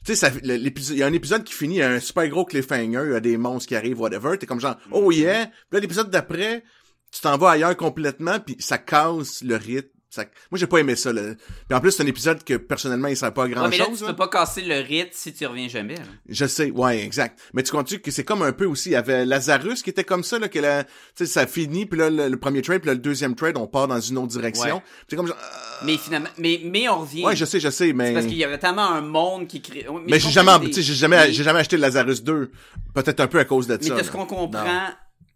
tu 0.06 0.14
sais, 0.14 0.16
ça, 0.16 0.30
il 0.44 0.98
y 0.98 1.04
a 1.04 1.06
un 1.08 1.14
épisode 1.14 1.44
qui 1.46 1.54
finit, 1.54 1.76
il 1.76 1.80
y 1.80 1.84
a 1.84 1.90
un 1.90 2.00
super 2.00 2.28
gros 2.28 2.44
cliffhanger, 2.46 3.04
il 3.08 3.12
y 3.14 3.16
a 3.16 3.20
des 3.22 3.38
monstres 3.38 3.70
qui 3.70 3.76
arrivent, 3.76 4.00
whatever, 4.00 4.38
t'es 4.38 4.46
comme 4.46 4.60
genre, 4.60 4.78
oh 4.92 5.12
yeah, 5.12 5.46
puis 5.48 5.54
là, 5.74 5.80
l'épisode 5.80 6.10
d'après, 6.10 6.64
tu 7.12 7.22
t'en 7.22 7.38
vas 7.38 7.52
ailleurs 7.52 7.76
complètement, 7.78 8.40
puis 8.40 8.56
ça 8.60 8.78
casse 8.78 9.42
le 9.44 9.56
rythme. 9.56 9.90
Ça... 10.10 10.24
Moi, 10.50 10.58
j'ai 10.58 10.68
pas 10.68 10.78
aimé 10.78 10.96
ça. 10.96 11.12
Là. 11.12 11.34
Puis 11.68 11.78
en 11.78 11.82
plus, 11.82 11.92
c'est 11.92 12.02
un 12.04 12.06
épisode 12.08 12.42
que 12.42 12.54
personnellement, 12.54 13.10
il 13.10 13.18
sert 13.18 13.34
pas 13.34 13.44
à 13.44 13.48
grand 13.50 13.64
Ouais, 13.64 13.70
mais 13.72 13.78
là, 13.80 13.86
chose. 13.86 14.00
tu 14.00 14.06
peux 14.06 14.16
pas 14.16 14.30
casser 14.30 14.62
le 14.62 14.76
rythme 14.80 15.10
si 15.12 15.34
tu 15.34 15.46
reviens 15.46 15.68
jamais. 15.68 15.96
là. 15.96 16.04
Je 16.30 16.46
sais, 16.46 16.72
ouais, 16.72 17.04
exact. 17.04 17.38
Mais 17.54 17.64
tu 17.64 17.72
comprends 17.72 17.98
que 17.98 18.12
c'est 18.12 18.24
comme 18.24 18.42
un 18.42 18.54
peu 18.54 18.64
aussi, 18.66 18.90
il 18.90 18.92
y 18.94 18.96
avait 18.96 19.26
Lazarus 19.26 19.84
qui 19.84 19.90
était 19.90 20.06
comme 20.06 20.24
ça, 20.24 20.40
là, 20.40 20.48
que 20.48 20.60
la, 20.60 20.86
ça 21.16 21.46
finit, 21.48 21.86
puis 21.86 22.00
là, 22.00 22.10
le, 22.10 22.30
le 22.30 22.38
premier 22.38 22.62
trade, 22.62 22.80
puis 22.80 22.88
là, 22.88 22.94
le 22.94 23.02
deuxième 23.02 23.36
trade, 23.36 23.58
on 23.58 23.68
part 23.68 23.90
dans 23.90 24.00
une 24.00 24.18
autre 24.18 24.30
direction. 24.30 24.78
Ouais. 24.78 24.82
C'est 25.10 25.18
comme 25.18 25.28
genre, 25.28 25.36
euh, 25.38 25.86
Mais 25.86 25.98
finalement, 25.98 26.30
mais, 26.38 26.62
mais 26.64 26.88
on 26.88 27.02
revient. 27.02 27.26
ouais, 27.26 27.36
je 27.36 27.44
sais, 27.44 27.60
je 27.60 27.70
sais, 27.70 27.92
mais, 27.92 28.14
parce 28.14 28.26
qu'il 28.28 28.38
y 28.38 28.44
avait 28.46 28.58
tellement 28.60 28.90
un 28.90 29.02
monde 29.02 29.48
qui 29.48 29.62
crée. 29.62 29.86
Mais 30.08 30.18
j'ai 30.22 30.30
jamais, 30.30 30.58
des- 30.60 30.82
j'ai 30.82 30.94
jamais, 30.94 31.26
mais- 31.28 31.34
j'ai 31.34 31.44
jamais 31.44 31.60
acheté 31.60 31.76
Lazarus 31.76 32.24
2. 32.24 32.52
Peut-être 32.94 33.20
un 33.20 33.28
peu 33.28 33.40
à 33.40 33.44
cause 33.44 33.68
de 33.68 33.76
Mais 33.76 33.84
ça. 33.84 33.94
de 33.96 33.98
là. 34.00 34.04
ce 34.06 34.12
qu'on 34.12 34.26
comprend, 34.26 34.92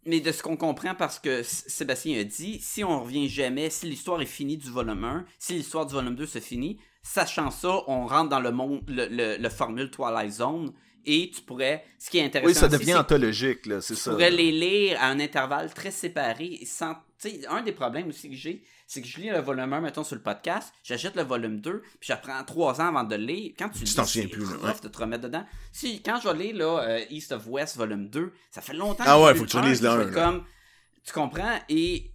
mais 0.05 0.19
de 0.19 0.31
ce 0.31 0.41
qu'on 0.41 0.57
comprend 0.57 0.95
parce 0.95 1.19
que 1.19 1.43
Sébastien 1.43 2.19
a 2.19 2.23
dit, 2.23 2.59
si 2.59 2.83
on 2.83 3.03
revient 3.03 3.27
jamais, 3.27 3.69
si 3.69 3.85
l'histoire 3.85 4.21
est 4.21 4.25
finie 4.25 4.57
du 4.57 4.69
volume 4.69 5.03
1, 5.03 5.25
si 5.37 5.53
l'histoire 5.53 5.85
du 5.85 5.93
volume 5.93 6.15
2 6.15 6.25
se 6.25 6.39
finit, 6.39 6.79
sachant 7.03 7.51
ça, 7.51 7.83
on 7.87 8.05
rentre 8.07 8.29
dans 8.29 8.39
le 8.39 8.51
monde, 8.51 8.81
le, 8.87 9.37
le 9.37 9.49
formule 9.49 9.91
Twilight 9.91 10.31
Zone, 10.31 10.73
et 11.05 11.31
tu 11.33 11.41
pourrais, 11.41 11.83
ce 11.97 12.09
qui 12.09 12.17
est 12.19 12.23
intéressant 12.25 12.47
Oui, 12.47 12.55
ça 12.55 12.67
devient 12.67 12.91
que 12.93 12.97
anthologique, 12.97 13.65
là, 13.65 13.81
c'est 13.81 13.93
tu 13.95 13.99
ça. 13.99 14.11
pourrais 14.11 14.29
là. 14.29 14.35
les 14.37 14.51
lire 14.51 14.97
à 15.01 15.07
un 15.07 15.19
intervalle 15.19 15.73
très 15.73 15.91
séparé, 15.91 16.59
et 16.61 16.65
sans, 16.65 16.93
tu 17.21 17.29
sais, 17.29 17.47
un 17.47 17.61
des 17.61 17.71
problèmes 17.71 18.07
aussi 18.09 18.29
que 18.29 18.35
j'ai, 18.35 18.63
c'est 18.87 19.01
que 19.01 19.07
je 19.07 19.19
lis 19.19 19.29
le 19.29 19.39
volume 19.39 19.71
1, 19.71 19.81
mettons, 19.81 20.03
sur 20.03 20.15
le 20.15 20.21
podcast, 20.21 20.73
j'achète 20.83 21.15
le 21.15 21.21
volume 21.23 21.59
2, 21.61 21.81
puis 21.81 22.07
j'apprends 22.07 22.43
3 22.43 22.81
ans 22.81 22.87
avant 22.87 23.03
de 23.03 23.15
le 23.15 23.23
lire. 23.23 23.53
Quand 23.57 23.69
tu, 23.69 23.79
Tu 23.79 23.85
lis, 23.85 23.95
t'en 23.95 24.05
souviens 24.05 24.27
plus, 24.27 24.45
ouais. 24.45 24.73
de 24.81 24.87
te 24.87 24.97
remettre 24.97 25.23
dedans. 25.23 25.45
Si, 25.71 26.01
quand 26.01 26.19
je 26.23 26.27
vais 26.29 26.43
lire, 26.45 26.55
là, 26.55 26.79
euh, 26.87 27.05
East 27.11 27.31
of 27.31 27.45
West, 27.47 27.77
volume 27.77 28.09
2, 28.09 28.33
ça 28.49 28.61
fait 28.61 28.73
longtemps 28.73 29.03
Ah 29.05 29.15
j'ai 29.17 29.23
ouais, 29.25 29.33
lu 29.33 29.39
faut 29.39 29.45
que 29.45 29.49
tu 29.51 29.61
lises 29.61 29.83
le 29.83 30.05
comme, 30.11 30.43
tu 31.05 31.13
comprends? 31.13 31.59
Et 31.69 32.11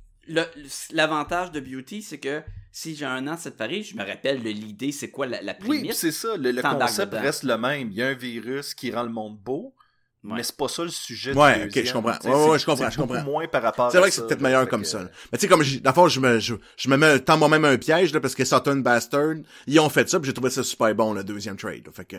l'avantage 0.93 1.53
de 1.53 1.61
Beauty, 1.61 2.03
c'est 2.03 2.19
que 2.19 2.43
si 2.73 2.97
j'ai 2.97 3.05
un 3.07 3.27
an 3.29 3.35
de 3.35 3.41
cette 3.41 3.57
Paris, 3.57 3.83
je 3.85 3.97
me 3.97 4.05
rappelle 4.05 4.43
l'idée, 4.43 4.91
c'est 4.93 5.11
quoi 5.11 5.27
la, 5.27 5.41
la 5.43 5.53
Oui, 5.61 5.67
prémisse? 5.79 5.89
puis 5.91 5.95
c'est 5.97 6.13
ça. 6.13 6.37
Le, 6.37 6.51
le 6.51 6.63
concept 6.63 7.13
dedans. 7.13 7.23
reste 7.23 7.43
le 7.45 7.57
même. 7.57 7.89
Il 7.91 7.97
y 7.97 8.03
a 8.03 8.09
un 8.09 8.15
virus 8.15 8.75
qui 8.75 8.91
rend 8.93 9.03
le 9.05 9.11
monde 9.11 9.39
beau, 9.39 9.75
Ouais. 10.25 10.37
mais 10.37 10.43
c'est 10.43 10.57
pas 10.57 10.69
ça 10.69 10.83
le 10.83 10.89
sujet 10.89 11.35
Ouais, 11.35 11.69
du 11.69 11.81
ok, 11.81 11.85
je 11.87 11.93
comprends. 11.93 12.13
Ouais, 12.25 12.51
ouais, 12.53 12.59
je 12.59 12.65
comprends, 12.65 12.85
c'est 12.91 12.95
je 12.97 12.99
comprends. 12.99 13.23
moins 13.25 13.47
par 13.47 13.63
rapport 13.63 13.93
C'est 13.93 13.99
vrai 13.99 14.09
que 14.09 14.15
c'est 14.15 14.27
peut-être 14.27 14.41
meilleur 14.41 14.67
comme 14.67 14.81
que- 14.81 14.87
ça. 14.89 15.03
là. 15.03 15.11
Mais 15.31 15.37
tu 15.39 15.43
sais, 15.43 15.49
comme, 15.49 15.63
j'ai- 15.63 15.81
dans 15.81 15.91
le 15.91 15.95
fond, 15.95 16.09
je 16.09 16.19
me, 16.19 16.39
je, 16.41 16.55
je 16.79 16.89
me 16.89 16.97
mets, 16.97 17.21
tends 17.21 17.37
moi-même 17.37 17.67
un 17.67 17.77
piège, 17.77 18.13
là, 18.15 18.21
parce 18.21 18.35
que 18.35 18.43
Sutton 18.45 18.77
Bastard, 18.77 19.35
ils 19.67 19.79
ont 19.81 19.91
fait 19.91 20.09
ça, 20.09 20.19
puis 20.19 20.27
j'ai 20.29 20.33
trouvé 20.33 20.49
ça 20.49 20.63
super 20.65 20.95
bon, 20.95 21.13
le 21.13 21.23
deuxième 21.25 21.57
trade. 21.59 21.85
là. 21.87 21.93
Fait 21.93 22.07
que, 22.07 22.17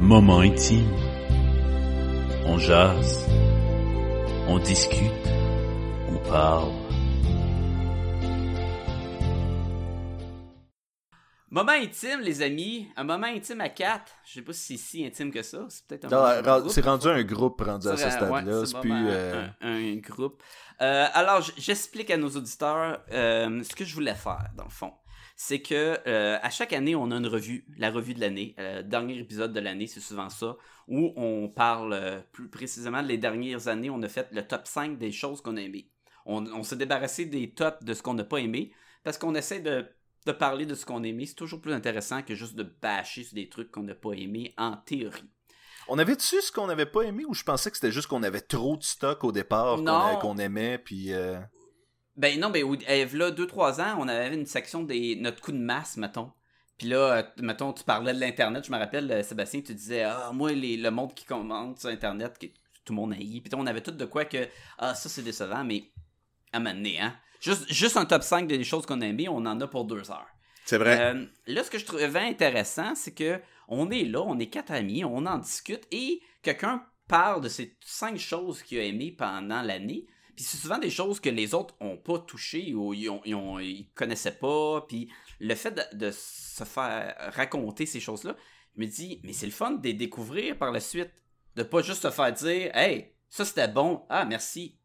Moment 0.00 0.38
intime. 0.38 0.88
On 2.46 2.58
jase. 2.58 3.24
On 4.46 4.58
discute. 4.60 5.10
On 6.10 6.16
parle. 6.28 6.72
Moment 11.50 11.72
intime, 11.72 12.20
les 12.20 12.42
amis. 12.42 12.88
Un 12.96 13.04
moment 13.04 13.26
intime 13.26 13.60
à 13.62 13.70
4. 13.70 14.02
Je 14.26 14.34
sais 14.34 14.42
pas 14.42 14.52
si 14.52 14.76
c'est 14.76 14.84
si 14.98 15.06
intime 15.06 15.30
que 15.32 15.42
ça. 15.42 15.64
C'est 15.70 15.86
peut-être 15.86 16.12
un 16.12 16.68
c'est 16.68 16.84
rendu 16.84 17.08
un 17.08 17.22
groupe 17.24 17.60
rendu 17.62 17.88
à 17.88 17.96
ce 17.96 18.10
stade-là. 18.10 18.60
ouais, 18.60 18.66
c'est 18.66 18.80
plus. 18.80 18.92
euh, 18.92 19.46
un, 19.62 19.72
un 19.74 19.96
groupe. 19.96 20.42
Euh, 20.82 21.06
alors, 21.14 21.40
j'explique 21.56 22.10
à 22.10 22.16
nos 22.18 22.28
auditeurs 22.28 23.00
euh, 23.12 23.62
ce 23.62 23.74
que 23.74 23.84
je 23.84 23.94
voulais 23.94 24.14
faire, 24.14 24.44
dans 24.56 24.64
le 24.64 24.70
fond. 24.70 24.92
C'est 25.36 25.62
que 25.62 25.98
euh, 26.06 26.36
à 26.42 26.50
chaque 26.50 26.72
année, 26.74 26.94
on 26.96 27.10
a 27.12 27.16
une 27.16 27.26
revue, 27.26 27.64
la 27.78 27.90
revue 27.90 28.12
de 28.12 28.20
l'année. 28.20 28.54
Euh, 28.58 28.82
dernier 28.82 29.16
épisode 29.18 29.52
de 29.52 29.60
l'année, 29.60 29.86
c'est 29.86 30.00
souvent 30.00 30.28
ça, 30.28 30.56
où 30.86 31.12
on 31.16 31.48
parle 31.48 31.92
euh, 31.94 32.20
plus 32.32 32.48
précisément 32.48 33.00
les 33.00 33.16
dernières 33.18 33.68
années. 33.68 33.88
On 33.88 34.02
a 34.02 34.08
fait 34.08 34.28
le 34.32 34.42
top 34.46 34.66
5 34.66 34.98
des 34.98 35.12
choses 35.12 35.40
qu'on 35.40 35.56
a 35.56 35.60
aimées. 35.62 35.88
On, 36.28 36.46
on 36.46 36.62
s'est 36.62 36.76
débarrassé 36.76 37.24
des 37.26 37.50
tops 37.50 37.82
de 37.82 37.94
ce 37.94 38.02
qu'on 38.02 38.14
n'a 38.14 38.24
pas 38.24 38.38
aimé, 38.38 38.72
parce 39.02 39.18
qu'on 39.18 39.34
essaie 39.34 39.60
de, 39.60 39.86
de 40.26 40.32
parler 40.32 40.66
de 40.66 40.74
ce 40.74 40.86
qu'on 40.86 41.02
a 41.02 41.06
aimé. 41.06 41.26
C'est 41.26 41.34
toujours 41.34 41.60
plus 41.60 41.72
intéressant 41.72 42.22
que 42.22 42.34
juste 42.34 42.54
de 42.54 42.62
bâcher 42.62 43.24
sur 43.24 43.34
des 43.34 43.48
trucs 43.48 43.72
qu'on 43.72 43.82
n'a 43.82 43.94
pas 43.94 44.12
aimé 44.12 44.54
en 44.56 44.76
théorie. 44.76 45.30
On 45.88 45.98
avait-tu 45.98 46.40
ce 46.42 46.52
qu'on 46.52 46.66
n'avait 46.66 46.86
pas 46.86 47.02
aimé 47.02 47.24
ou 47.26 47.32
je 47.32 47.44
pensais 47.44 47.70
que 47.70 47.76
c'était 47.76 47.92
juste 47.92 48.08
qu'on 48.08 48.22
avait 48.22 48.42
trop 48.42 48.76
de 48.76 48.82
stock 48.82 49.24
au 49.24 49.32
départ 49.32 49.78
qu'on 50.20 50.36
aimait 50.36 50.76
puis 50.76 51.14
euh, 51.14 51.38
Ben 52.16 52.38
non, 52.38 52.50
ben 52.50 52.62
là, 52.70 53.30
2-3 53.30 53.80
ans, 53.80 53.96
on 53.98 54.06
avait 54.06 54.34
une 54.34 54.44
section 54.44 54.82
des 54.82 55.16
notre 55.16 55.40
coup 55.40 55.52
de 55.52 55.56
masse, 55.56 55.96
mettons. 55.96 56.30
Puis 56.76 56.88
là, 56.88 57.16
euh, 57.16 57.22
mettons, 57.38 57.72
tu 57.72 57.84
parlais 57.84 58.12
de 58.12 58.20
l'Internet, 58.20 58.64
je 58.66 58.70
me 58.70 58.78
rappelle, 58.78 59.10
euh, 59.10 59.22
Sébastien, 59.22 59.62
tu 59.62 59.74
disais, 59.74 60.02
ah, 60.02 60.30
moi, 60.32 60.52
les, 60.52 60.76
le 60.76 60.90
monde 60.90 61.12
qui 61.12 61.24
commente 61.24 61.80
sur 61.80 61.88
Internet, 61.88 62.38
que 62.38 62.46
tout 62.84 62.92
le 62.92 62.94
monde 62.94 63.14
haït. 63.14 63.40
Puis 63.40 63.50
on 63.56 63.66
avait 63.66 63.80
tout 63.80 63.90
de 63.90 64.04
quoi 64.04 64.24
que, 64.24 64.46
ah, 64.78 64.94
ça, 64.94 65.08
c'est 65.08 65.22
décevant, 65.22 65.64
mais 65.64 65.90
à 66.52 66.60
donné, 66.60 67.00
hein. 67.00 67.14
Juste, 67.40 67.72
juste 67.72 67.96
un 67.96 68.04
top 68.04 68.22
5 68.22 68.46
des 68.48 68.64
choses 68.64 68.84
qu'on 68.84 69.00
a 69.00 69.06
aimées, 69.06 69.28
on 69.28 69.36
en 69.46 69.60
a 69.60 69.66
pour 69.68 69.84
deux 69.84 70.10
heures. 70.10 70.26
C'est 70.64 70.78
vrai. 70.78 70.98
Euh, 71.00 71.24
là, 71.46 71.62
ce 71.64 71.70
que 71.70 71.78
je 71.78 71.84
trouvais 71.86 72.18
intéressant, 72.18 72.94
c'est 72.94 73.14
que 73.14 73.40
on 73.68 73.90
est 73.90 74.04
là, 74.04 74.22
on 74.22 74.38
est 74.38 74.48
quatre 74.48 74.72
amis, 74.72 75.04
on 75.04 75.24
en 75.26 75.38
discute 75.38 75.86
et 75.92 76.20
quelqu'un 76.42 76.84
parle 77.06 77.42
de 77.42 77.48
ces 77.48 77.76
cinq 77.80 78.18
choses 78.18 78.62
qu'il 78.62 78.78
a 78.78 78.82
aimées 78.84 79.12
pendant 79.12 79.62
l'année. 79.62 80.06
Puis 80.36 80.44
c'est 80.44 80.56
souvent 80.58 80.78
des 80.78 80.90
choses 80.90 81.20
que 81.20 81.30
les 81.30 81.54
autres 81.54 81.74
ont 81.80 81.96
pas 81.96 82.18
touchées 82.18 82.74
ou 82.74 82.92
ils, 82.94 83.08
ont, 83.08 83.20
ils, 83.24 83.34
ont- 83.34 83.58
ils 83.58 83.88
connaissaient 83.94 84.36
pas. 84.38 84.84
Puis 84.88 85.10
le 85.40 85.54
fait 85.54 85.70
de, 85.92 85.96
de 85.96 86.10
se 86.12 86.64
faire 86.64 87.14
raconter 87.34 87.86
ces 87.86 88.00
choses-là, 88.00 88.36
je 88.76 88.80
me 88.80 88.86
dis, 88.86 89.20
mais 89.24 89.32
c'est 89.32 89.46
le 89.46 89.52
fun 89.52 89.72
de 89.72 89.82
les 89.86 89.94
découvrir 89.94 90.56
par 90.58 90.70
la 90.70 90.80
suite. 90.80 91.10
De 91.56 91.62
pas 91.62 91.82
juste 91.82 92.02
se 92.02 92.10
faire 92.10 92.32
dire, 92.32 92.70
hey, 92.76 93.12
ça 93.28 93.44
c'était 93.44 93.68
bon, 93.68 94.04
ah 94.10 94.24
merci. 94.24 94.77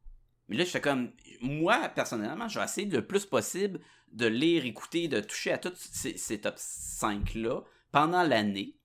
Mais 0.50 0.58
là, 0.58 0.66
je 0.66 0.70
fais 0.70 0.82
comme, 0.82 1.12
moi, 1.42 1.90
personnellement, 1.90 2.48
je 2.48 2.60
vais 2.60 2.66
essayer 2.66 2.88
le 2.88 3.06
plus 3.06 3.26
possible 3.26 3.80
de 4.12 4.26
lire, 4.28 4.66
écouter, 4.66 5.08
de 5.08 5.20
toucher 5.20 5.52
à 5.54 5.58
tous 5.58 5.74
ces, 5.76 6.18
ces 6.18 6.40
top 6.42 6.56
5-là 6.58 7.62
pendant 7.92 8.24
l'année 8.24 8.76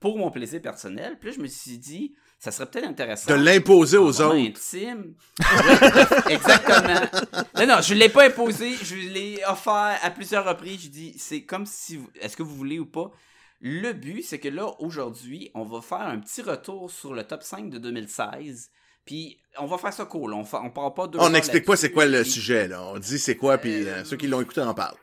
pour 0.00 0.16
mon 0.18 0.30
plaisir 0.30 0.62
personnel. 0.62 1.18
Puis 1.18 1.30
là, 1.30 1.34
je 1.36 1.42
me 1.42 1.46
suis 1.48 1.76
dit, 1.78 2.14
ça 2.38 2.52
serait 2.52 2.70
peut-être 2.70 2.86
intéressant. 2.86 3.30
De 3.36 3.42
l'imposer 3.42 3.96
aux 3.98 4.20
autres. 4.20 4.36
intime. 4.36 5.14
Exactement. 6.28 7.00
Non, 7.56 7.66
non, 7.66 7.80
je 7.82 7.94
l'ai 7.94 8.08
pas 8.08 8.26
imposé, 8.26 8.74
je 8.74 8.94
l'ai 8.94 9.40
offert 9.46 9.98
à 10.02 10.10
plusieurs 10.10 10.44
reprises. 10.46 10.82
Je 10.84 10.88
dis, 10.88 11.14
c'est 11.18 11.42
comme 11.44 11.66
si, 11.66 11.96
vous- 11.96 12.10
est-ce 12.20 12.36
que 12.36 12.42
vous 12.42 12.54
voulez 12.54 12.78
ou 12.78 12.86
pas? 12.86 13.10
Le 13.60 13.92
but, 13.92 14.22
c'est 14.22 14.38
que 14.38 14.48
là, 14.48 14.68
aujourd'hui, 14.78 15.50
on 15.54 15.64
va 15.64 15.80
faire 15.80 16.00
un 16.02 16.18
petit 16.20 16.42
retour 16.42 16.90
sur 16.90 17.12
le 17.12 17.24
top 17.24 17.42
5 17.42 17.70
de 17.70 17.78
2016. 17.78 18.70
Puis, 19.08 19.38
on 19.58 19.64
va 19.66 19.78
faire 19.78 19.92
ça 19.92 20.04
cool. 20.04 20.34
On, 20.34 20.44
fa- 20.44 20.60
on 20.62 20.68
parle 20.70 20.92
pas 20.92 21.06
de. 21.06 21.18
On 21.18 21.30
n'explique 21.30 21.64
pas 21.64 21.76
c'est 21.76 21.90
quoi 21.90 22.04
le 22.04 22.20
Puis- 22.22 22.30
sujet, 22.30 22.68
là. 22.68 22.82
On 22.84 22.98
dit 22.98 23.18
c'est 23.18 23.36
quoi, 23.36 23.56
puis 23.56 23.72
Euh, 23.88 23.94
euh, 24.00 24.04
ceux 24.04 24.18
qui 24.18 24.26
l'ont 24.28 24.40
écouté 24.42 24.60
en 24.60 24.74
parlent. 24.74 24.98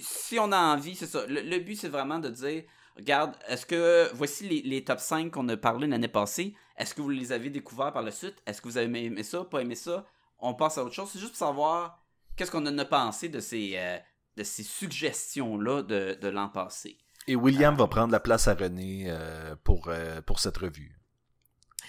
si 0.00 0.38
on 0.38 0.50
a 0.52 0.58
envie, 0.58 0.96
c'est 0.96 1.06
ça. 1.06 1.26
Le, 1.26 1.42
le 1.42 1.58
but, 1.58 1.76
c'est 1.76 1.88
vraiment 1.90 2.18
de 2.18 2.30
dire, 2.30 2.62
regarde, 2.96 3.34
est-ce 3.48 3.66
que 3.66 4.10
voici 4.14 4.48
les, 4.48 4.62
les 4.62 4.82
top 4.82 4.98
5 5.00 5.30
qu'on 5.30 5.46
a 5.50 5.56
parlé 5.58 5.86
l'année 5.86 6.08
passée? 6.08 6.54
Est-ce 6.78 6.94
que 6.94 7.02
vous 7.02 7.10
les 7.10 7.30
avez 7.32 7.50
découverts 7.50 7.92
par 7.92 8.02
la 8.02 8.10
suite? 8.10 8.36
Est-ce 8.46 8.62
que 8.62 8.68
vous 8.68 8.78
avez 8.78 9.04
aimé 9.04 9.22
ça, 9.22 9.44
pas 9.44 9.60
aimé 9.60 9.74
ça? 9.74 10.06
On 10.38 10.54
passe 10.54 10.78
à 10.78 10.84
autre 10.84 10.94
chose. 10.94 11.10
C'est 11.12 11.18
juste 11.20 11.32
pour 11.32 11.46
savoir 11.46 12.02
qu'est-ce 12.34 12.50
qu'on 12.50 12.66
en 12.66 12.78
a 12.78 12.84
pensé 12.86 13.28
de 13.28 13.38
ces, 13.40 13.74
euh, 13.76 13.98
de 14.38 14.42
ces 14.42 14.62
suggestions-là 14.62 15.82
de, 15.82 16.18
de 16.20 16.28
l'an 16.28 16.48
passé. 16.48 16.96
Et 17.28 17.36
William 17.36 17.76
va 17.76 17.86
prendre 17.86 18.10
la 18.10 18.18
place 18.18 18.48
à 18.48 18.54
René 18.54 19.04
euh, 19.06 19.54
pour, 19.62 19.88
euh, 19.88 20.20
pour 20.22 20.40
cette 20.40 20.56
revue. 20.56 20.98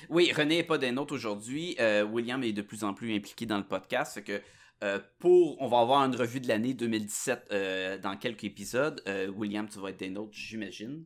Oui, 0.09 0.31
René 0.31 0.57
n'est 0.57 0.63
pas 0.63 0.77
des 0.77 0.91
nôtres 0.91 1.13
aujourd'hui. 1.13 1.75
Euh, 1.79 2.03
William 2.03 2.43
est 2.43 2.53
de 2.53 2.61
plus 2.61 2.83
en 2.83 2.93
plus 2.93 3.15
impliqué 3.15 3.45
dans 3.45 3.57
le 3.57 3.63
podcast. 3.63 4.13
Fait 4.15 4.23
que 4.23 4.41
euh, 4.83 4.99
pour, 5.19 5.61
on 5.61 5.67
va 5.67 5.79
avoir 5.79 6.01
une 6.03 6.15
revue 6.15 6.39
de 6.41 6.47
l'année 6.47 6.73
2017 6.73 7.47
euh, 7.51 7.97
dans 7.99 8.17
quelques 8.17 8.43
épisodes. 8.43 9.01
Euh, 9.07 9.27
William, 9.29 9.67
tu 9.67 9.79
vas 9.79 9.89
être 9.89 9.99
des 9.99 10.09
nôtres, 10.09 10.33
j'imagine. 10.33 11.05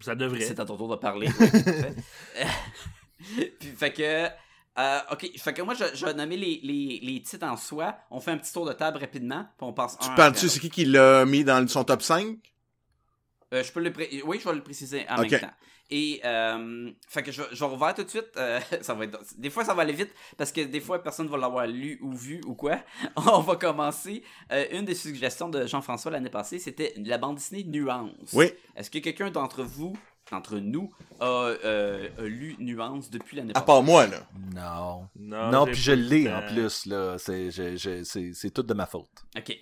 Ça 0.00 0.14
devrait. 0.14 0.40
C'est 0.40 0.58
à 0.60 0.64
ton 0.64 0.76
tour 0.76 0.88
de 0.88 0.96
parler. 0.96 1.28
oui, 1.40 1.46
fait. 1.48 1.94
Puis, 3.60 3.68
fait 3.76 3.92
que. 3.92 4.26
euh, 4.78 4.98
ok, 5.10 5.30
fait 5.38 5.52
que 5.52 5.62
moi 5.62 5.74
je, 5.74 5.84
je 5.94 6.06
vais 6.06 6.14
nommer 6.14 6.36
les, 6.36 6.60
les, 6.62 6.98
les 7.02 7.22
titres 7.22 7.46
en 7.46 7.56
soi. 7.56 7.96
On 8.10 8.20
fait 8.20 8.30
un 8.30 8.38
petit 8.38 8.52
tour 8.52 8.66
de 8.66 8.72
table 8.72 8.98
rapidement, 8.98 9.44
puis 9.58 9.66
on 9.66 9.72
passe 9.72 9.98
Tu 9.98 10.08
parles-tu, 10.16 10.48
c'est 10.48 10.60
qui 10.60 10.70
qui 10.70 10.84
l'a 10.86 11.24
mis 11.26 11.44
dans 11.44 11.66
son 11.68 11.84
top 11.84 12.00
5? 12.02 12.38
Euh, 13.52 13.62
je 13.62 13.72
peux 13.72 13.80
le 13.80 13.92
pré- 13.92 14.22
Oui, 14.24 14.38
je 14.42 14.48
vais 14.48 14.54
le 14.54 14.62
préciser 14.62 15.04
en 15.08 15.22
Ok. 15.22 15.30
même 15.30 15.40
temps. 15.40 15.50
Et, 15.90 16.22
euh, 16.24 16.90
fait 17.06 17.22
que 17.22 17.30
je, 17.30 17.42
je 17.52 17.64
vais 17.64 17.94
tout 17.94 18.02
de 18.04 18.08
suite. 18.08 18.30
euh, 18.38 18.58
ça 18.80 18.94
va 18.94 19.04
être, 19.04 19.18
des 19.36 19.50
fois, 19.50 19.62
ça 19.64 19.74
va 19.74 19.82
aller 19.82 19.92
vite 19.92 20.10
parce 20.38 20.50
que 20.50 20.62
des 20.62 20.80
fois, 20.80 21.02
personne 21.02 21.28
va 21.28 21.36
l'avoir 21.36 21.66
lu 21.66 21.98
ou 22.00 22.12
vu 22.16 22.40
ou 22.46 22.54
quoi. 22.54 22.78
On 23.16 23.40
va 23.40 23.56
commencer. 23.56 24.22
Euh, 24.52 24.64
une 24.72 24.84
des 24.86 24.94
suggestions 24.94 25.48
de 25.50 25.66
Jean-François 25.66 26.10
l'année 26.12 26.30
passée, 26.30 26.58
c'était 26.58 26.94
la 26.96 27.18
bande 27.18 27.36
dessinée 27.36 27.64
Nuance. 27.64 28.32
Oui. 28.32 28.50
Est-ce 28.74 28.90
que 28.90 28.98
quelqu'un 29.00 29.30
d'entre 29.30 29.62
vous, 29.64 29.92
d'entre 30.30 30.56
nous, 30.56 30.90
a, 31.20 31.26
euh, 31.64 32.08
a 32.18 32.22
lu 32.22 32.56
Nuance 32.58 33.10
depuis 33.10 33.36
l'année 33.36 33.50
À 33.50 33.60
passée? 33.60 33.66
part 33.66 33.82
moi, 33.82 34.06
là. 34.06 34.26
Non. 34.54 35.08
Non, 35.16 35.50
Non, 35.50 35.64
puis 35.66 35.74
je 35.74 35.92
l'ai 35.92 36.32
en 36.32 36.40
plus, 36.46 36.86
là. 36.86 37.18
C'est 37.18 38.50
tout 38.54 38.62
de 38.62 38.72
ma 38.72 38.86
faute. 38.86 39.10
Ok. 39.36 39.58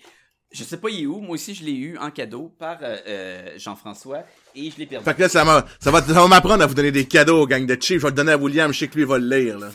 Je 0.51 0.63
sais 0.63 0.77
pas 0.77 0.89
il 0.89 1.03
est 1.03 1.05
où. 1.05 1.19
Moi 1.21 1.35
aussi, 1.35 1.55
je 1.55 1.63
l'ai 1.63 1.73
eu 1.75 1.97
en 1.97 2.11
cadeau 2.11 2.53
par 2.59 2.77
euh, 2.81 2.97
euh, 3.07 3.49
Jean-François 3.57 4.23
et 4.55 4.69
je 4.69 4.77
l'ai 4.77 4.85
perdu. 4.85 5.05
Fait 5.05 5.13
que 5.15 5.21
là, 5.21 5.29
ça, 5.29 5.45
m'a- 5.45 5.65
ça 5.79 5.91
va, 5.91 6.01
ça 6.01 6.13
va 6.13 6.27
m'apprendre 6.27 6.61
à 6.63 6.67
vous 6.67 6.73
donner 6.73 6.91
des 6.91 7.07
cadeaux 7.07 7.41
aux 7.43 7.47
gang 7.47 7.65
de 7.65 7.73
chief. 7.81 7.97
Je 7.99 8.03
vais 8.03 8.09
le 8.09 8.15
donner 8.15 8.33
à 8.33 8.37
William, 8.37 8.73
je 8.73 8.79
sais 8.79 8.87
que 8.89 8.95
lui 8.95 9.05
va 9.05 9.17
le 9.17 9.27
lire, 9.37 9.57
là. 9.59 9.69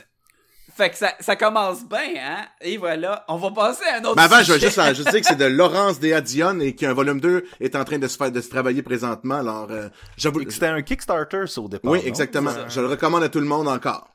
Fait 0.77 0.91
que 0.91 0.97
ça, 0.99 1.15
ça 1.21 1.37
commence 1.37 1.89
bien, 1.89 2.13
hein? 2.21 2.47
Et 2.61 2.77
voilà, 2.77 3.25
on 3.29 3.37
va 3.39 3.51
passer 3.51 3.85
à 3.87 3.97
un 3.97 4.05
autre 4.05 4.17
Mais 4.17 4.23
avant, 4.25 4.43
je 4.43 4.53
vais 4.53 4.61
juste, 4.61 4.79
je 4.93 5.03
sais 5.05 5.21
que 5.23 5.27
c'est 5.27 5.35
de 5.37 5.45
Laurence 5.47 5.99
Dion 5.99 6.61
et 6.61 6.75
qu'un 6.75 6.93
volume 6.93 7.19
2 7.19 7.47
est 7.61 7.75
en 7.75 7.85
train 7.85 7.99
de 7.99 8.07
se 8.07 8.19
faire, 8.19 8.31
de 8.31 8.43
se 8.43 8.51
travailler 8.51 8.83
présentement. 8.83 9.37
Alors, 9.37 9.69
euh, 9.71 9.89
j'avoue. 10.19 10.43
Et 10.43 10.45
que 10.45 10.53
C'était 10.53 10.67
un 10.67 10.83
Kickstarter, 10.83 11.47
ça, 11.47 11.63
au 11.63 11.69
départ. 11.69 11.91
Oui, 11.91 12.01
exactement. 12.05 12.51
Je 12.69 12.79
le 12.83 12.89
recommande 12.89 13.23
à 13.23 13.31
tout 13.31 13.41
le 13.41 13.47
monde 13.47 13.69
encore. 13.69 14.13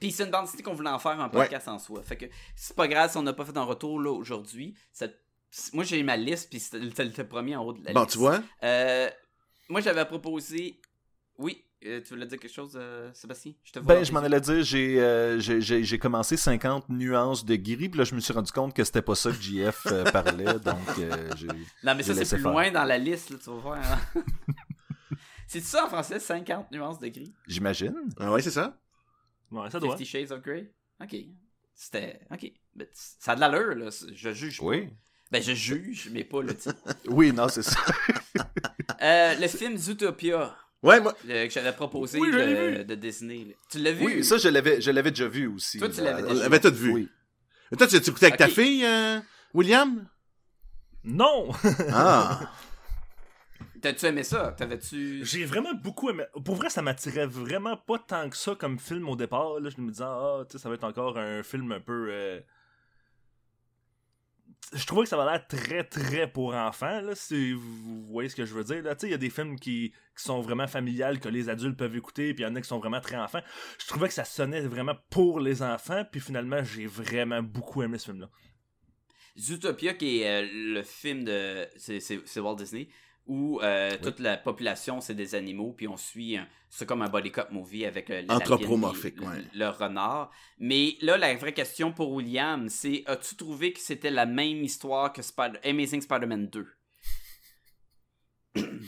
Puis 0.00 0.10
c'est 0.10 0.24
une 0.24 0.30
bande 0.30 0.44
dessinée 0.46 0.64
qu'on 0.64 0.74
voulait 0.74 0.90
en 0.90 0.98
faire 0.98 1.18
un 1.20 1.28
podcast 1.28 1.68
en 1.68 1.78
soi. 1.78 2.02
Fait 2.02 2.16
que 2.16 2.26
c'est 2.56 2.74
pas 2.76 2.88
grave 2.88 3.10
si 3.12 3.16
on 3.16 3.22
n'a 3.22 3.32
pas 3.32 3.44
fait 3.44 3.56
un 3.56 3.62
retour 3.62 4.00
là 4.00 4.10
aujourd'hui. 4.10 4.74
Ça- 4.92 5.06
Moi 5.72 5.84
j'ai 5.84 6.02
ma 6.02 6.16
liste, 6.16 6.50
puis 6.50 6.60
c'était 6.60 7.04
le 7.04 7.24
premier 7.28 7.56
en 7.56 7.64
haut 7.64 7.72
de 7.72 7.84
la 7.84 7.92
Bon, 7.92 8.00
liste. 8.02 8.12
tu 8.12 8.18
vois? 8.18 8.42
Euh, 8.62 9.08
moi 9.68 9.80
j'avais 9.80 10.04
proposé. 10.04 10.80
Oui, 11.38 11.64
euh, 11.84 12.00
tu 12.02 12.10
voulais 12.14 12.26
dire 12.26 12.38
quelque 12.38 12.52
chose, 12.52 12.72
euh, 12.76 13.10
Sébastien? 13.14 13.52
Je 13.62 13.72
te 13.72 13.78
vois 13.78 13.94
Ben, 13.96 14.04
je 14.04 14.12
m'en 14.12 14.20
allais 14.20 14.40
dire, 14.40 14.62
j'ai 14.62 15.00
euh, 15.00 15.38
j'ai- 15.38 15.60
j'ai 15.60 15.84
j'ai 15.84 15.98
commencé 15.98 16.36
50 16.36 16.88
nuances 16.88 17.44
de 17.44 17.56
gris, 17.56 17.88
puis 17.88 17.98
là, 17.98 18.04
je 18.04 18.14
me 18.14 18.20
suis 18.20 18.32
rendu 18.32 18.50
compte 18.52 18.74
que 18.74 18.84
c'était 18.84 19.02
pas 19.02 19.14
ça 19.14 19.30
que 19.30 19.36
JF 19.40 19.86
euh, 19.86 20.04
parlait, 20.12 20.58
donc 20.60 20.98
euh, 20.98 21.30
j'ai... 21.36 21.46
Non, 21.82 21.94
mais 21.94 22.02
ça, 22.02 22.14
c'est 22.14 22.36
plus 22.36 22.42
faire. 22.42 22.52
loin 22.52 22.70
dans 22.70 22.84
la 22.84 22.98
liste, 22.98 23.30
là, 23.30 23.36
tu 23.42 23.50
vas 23.50 23.56
voir. 23.56 23.78
hein. 23.92 24.22
c'est 25.46 25.60
ça 25.60 25.84
en 25.84 25.88
français, 25.88 26.18
50 26.18 26.70
nuances 26.72 26.98
de 26.98 27.08
gris 27.08 27.32
J'imagine. 27.46 27.94
Ah 28.18 28.32
ouais, 28.32 28.42
c'est 28.42 28.50
ça? 28.50 28.78
Ouais, 29.50 29.70
ça 29.70 29.78
doit. 29.78 29.90
50 29.96 30.06
Shades 30.06 30.32
of 30.32 30.42
Grey? 30.42 30.72
Ok. 31.02 31.14
C'était. 31.74 32.20
Ok. 32.32 32.50
Ça 32.92 33.32
a 33.32 33.34
de 33.36 33.40
l'allure, 33.40 33.74
là. 33.74 33.90
Je 34.12 34.32
juge. 34.32 34.58
pas. 34.60 34.64
Ben, 35.32 35.42
je 35.42 35.52
juge, 35.54 36.08
mais 36.12 36.22
pas 36.24 36.40
le 36.42 36.54
titre. 36.54 36.76
Oui, 37.08 37.32
non, 37.32 37.48
c'est 37.48 37.62
ça. 37.62 37.78
Euh, 39.02 39.34
le 39.34 39.48
film 39.48 39.76
Zootopia, 39.76 40.56
Ouais, 40.82 41.00
moi. 41.00 41.14
le- 41.26 41.46
que 41.46 41.52
j'avais 41.52 41.72
proposé 41.72 42.18
Oui, 42.18 42.30
de, 42.30 42.38
vu. 42.78 42.84
de 42.84 42.94
Disney. 42.94 43.44
là. 43.44 43.54
Tu 43.70 43.78
l'as 43.78 43.92
vu? 43.92 44.04
Oui, 44.06 44.24
ça, 44.24 44.38
je 44.38 44.48
l'avais 44.48 44.80
je 44.80 44.90
l'avais 44.90 45.10
déjà 45.10 45.28
vu 45.28 45.46
aussi. 45.48 45.78
Toi, 45.78 45.88
tu 45.90 46.00
l'avais 46.00 46.22
On 46.22 46.28
déjà 46.28 46.42
l'avait 46.44 46.60
tout 46.60 46.72
vu. 46.72 46.92
Oui. 46.92 47.08
Et 47.72 47.76
toi, 47.76 47.86
tu 47.86 47.96
as 47.96 47.98
écouté 47.98 48.26
avec 48.26 48.38
ta 48.38 48.48
fille, 48.48 48.84
euh, 48.86 49.18
William? 49.52 50.08
Non! 51.04 51.50
Ah. 51.92 52.50
T'as-tu 53.82 54.06
aimé 54.06 54.22
ça? 54.22 54.54
T'avais-tu. 54.56 55.24
J'ai 55.24 55.44
vraiment 55.44 55.74
beaucoup 55.74 56.08
aimé. 56.10 56.24
Pour 56.44 56.54
vrai, 56.56 56.70
ça 56.70 56.80
m'attirait 56.82 57.26
vraiment 57.26 57.76
pas 57.76 57.98
tant 57.98 58.28
que 58.30 58.36
ça 58.36 58.54
comme 58.54 58.78
film 58.78 59.08
au 59.08 59.16
départ. 59.16 59.60
Là, 59.60 59.68
je 59.68 59.80
me 59.80 59.90
disais, 59.90 60.04
ah, 60.06 60.42
tu 60.48 60.56
sais, 60.56 60.62
ça 60.62 60.68
va 60.68 60.74
être 60.76 60.84
encore 60.84 61.18
un 61.18 61.42
film 61.42 61.70
un 61.72 61.80
peu. 61.80 62.08
euh, 62.10 62.40
Je 64.72 64.84
trouvais 64.84 65.02
que 65.02 65.08
ça 65.08 65.20
avait 65.20 65.30
l'air 65.30 65.46
très 65.46 65.84
très 65.84 66.30
pour 66.30 66.54
enfants, 66.54 67.00
là, 67.00 67.14
si 67.14 67.52
vous 67.52 68.04
voyez 68.06 68.28
ce 68.28 68.34
que 68.34 68.44
je 68.44 68.52
veux 68.52 68.64
dire. 68.64 68.82
Là. 68.82 68.96
Tu 68.96 69.02
sais, 69.02 69.06
Il 69.08 69.12
y 69.12 69.14
a 69.14 69.18
des 69.18 69.30
films 69.30 69.58
qui, 69.58 69.92
qui 70.16 70.24
sont 70.24 70.40
vraiment 70.40 70.66
familiales, 70.66 71.20
que 71.20 71.28
les 71.28 71.48
adultes 71.48 71.76
peuvent 71.76 71.94
écouter, 71.94 72.34
puis 72.34 72.42
il 72.42 72.48
y 72.48 72.50
en 72.50 72.56
a 72.56 72.60
qui 72.60 72.66
sont 72.66 72.78
vraiment 72.78 73.00
très 73.00 73.16
enfants. 73.16 73.42
Je 73.78 73.86
trouvais 73.86 74.08
que 74.08 74.14
ça 74.14 74.24
sonnait 74.24 74.60
vraiment 74.62 74.96
pour 75.08 75.38
les 75.38 75.62
enfants, 75.62 76.04
puis 76.10 76.20
finalement, 76.20 76.64
j'ai 76.64 76.86
vraiment 76.86 77.42
beaucoup 77.42 77.82
aimé 77.82 77.98
ce 77.98 78.06
film-là. 78.06 78.28
Zootopia, 79.38 79.94
qui 79.94 80.22
est 80.22 80.42
euh, 80.42 80.48
le 80.50 80.82
film 80.82 81.24
de. 81.24 81.68
C'est 81.76 82.40
Walt 82.40 82.56
Disney, 82.56 82.88
où 83.26 83.60
euh, 83.62 83.96
toute 84.02 84.20
la 84.20 84.36
population, 84.36 85.00
c'est 85.00 85.14
des 85.14 85.34
animaux, 85.34 85.72
puis 85.76 85.88
on 85.88 85.96
suit. 85.96 86.38
C'est 86.68 86.86
comme 86.86 87.02
un 87.02 87.08
body 87.08 87.30
cop 87.32 87.50
movie 87.50 87.84
avec 87.84 88.10
euh, 88.10 88.22
le. 88.22 88.30
Anthropomorphique, 88.30 89.20
ouais. 89.20 89.38
le, 89.52 89.58
le 89.60 89.68
renard. 89.68 90.30
Mais 90.58 90.96
là, 91.00 91.16
la 91.16 91.34
vraie 91.34 91.54
question 91.54 91.92
pour 91.92 92.12
William, 92.12 92.68
c'est 92.68 93.02
as-tu 93.06 93.36
trouvé 93.36 93.72
que 93.72 93.80
c'était 93.80 94.10
la 94.10 94.26
même 94.26 94.62
histoire 94.64 95.12
que 95.12 95.22
Spider- 95.22 95.58
Amazing 95.64 96.00
Spider-Man 96.00 96.48
2 96.48 96.66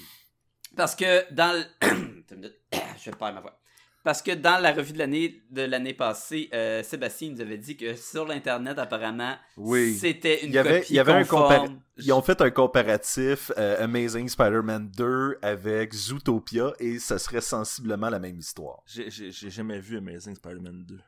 Parce 0.76 0.94
que 0.94 1.32
dans 1.32 1.52
le... 1.52 1.64
Je 2.98 3.10
vais 3.10 3.16
perdre 3.16 3.34
ma 3.34 3.40
voix. 3.40 3.60
Parce 4.04 4.22
que 4.22 4.30
dans 4.30 4.58
la 4.62 4.72
revue 4.72 4.92
de 4.92 4.98
l'année 4.98 5.42
de 5.50 5.62
l'année 5.62 5.92
passée, 5.92 6.48
euh, 6.54 6.82
Sébastien 6.82 7.30
nous 7.30 7.40
avait 7.40 7.58
dit 7.58 7.76
que 7.76 7.94
sur 7.94 8.26
l'internet 8.26 8.78
apparemment 8.78 9.36
Oui. 9.56 9.96
c'était 10.00 10.42
une 10.44 10.50
Il 10.50 10.54
y 10.54 10.58
avait, 10.58 10.80
copie 10.80 10.92
il 10.92 10.96
y 10.96 10.98
avait 11.00 11.12
un 11.12 11.24
conforme. 11.24 11.80
Ils 11.98 12.12
ont 12.12 12.22
fait 12.22 12.40
un 12.40 12.50
comparatif 12.50 13.50
euh, 13.58 13.84
Amazing 13.84 14.28
Spider-Man 14.28 14.90
2 14.96 15.38
avec 15.42 15.92
Zootopia 15.92 16.72
et 16.78 16.98
ça 17.00 17.18
serait 17.18 17.40
sensiblement 17.40 18.08
la 18.08 18.18
même 18.20 18.38
histoire. 18.38 18.82
J'ai- 18.86 19.10
jamais 19.32 19.80
vu 19.80 19.98
Amazing 19.98 20.36
Spider-Man 20.36 20.84
2. 20.86 20.98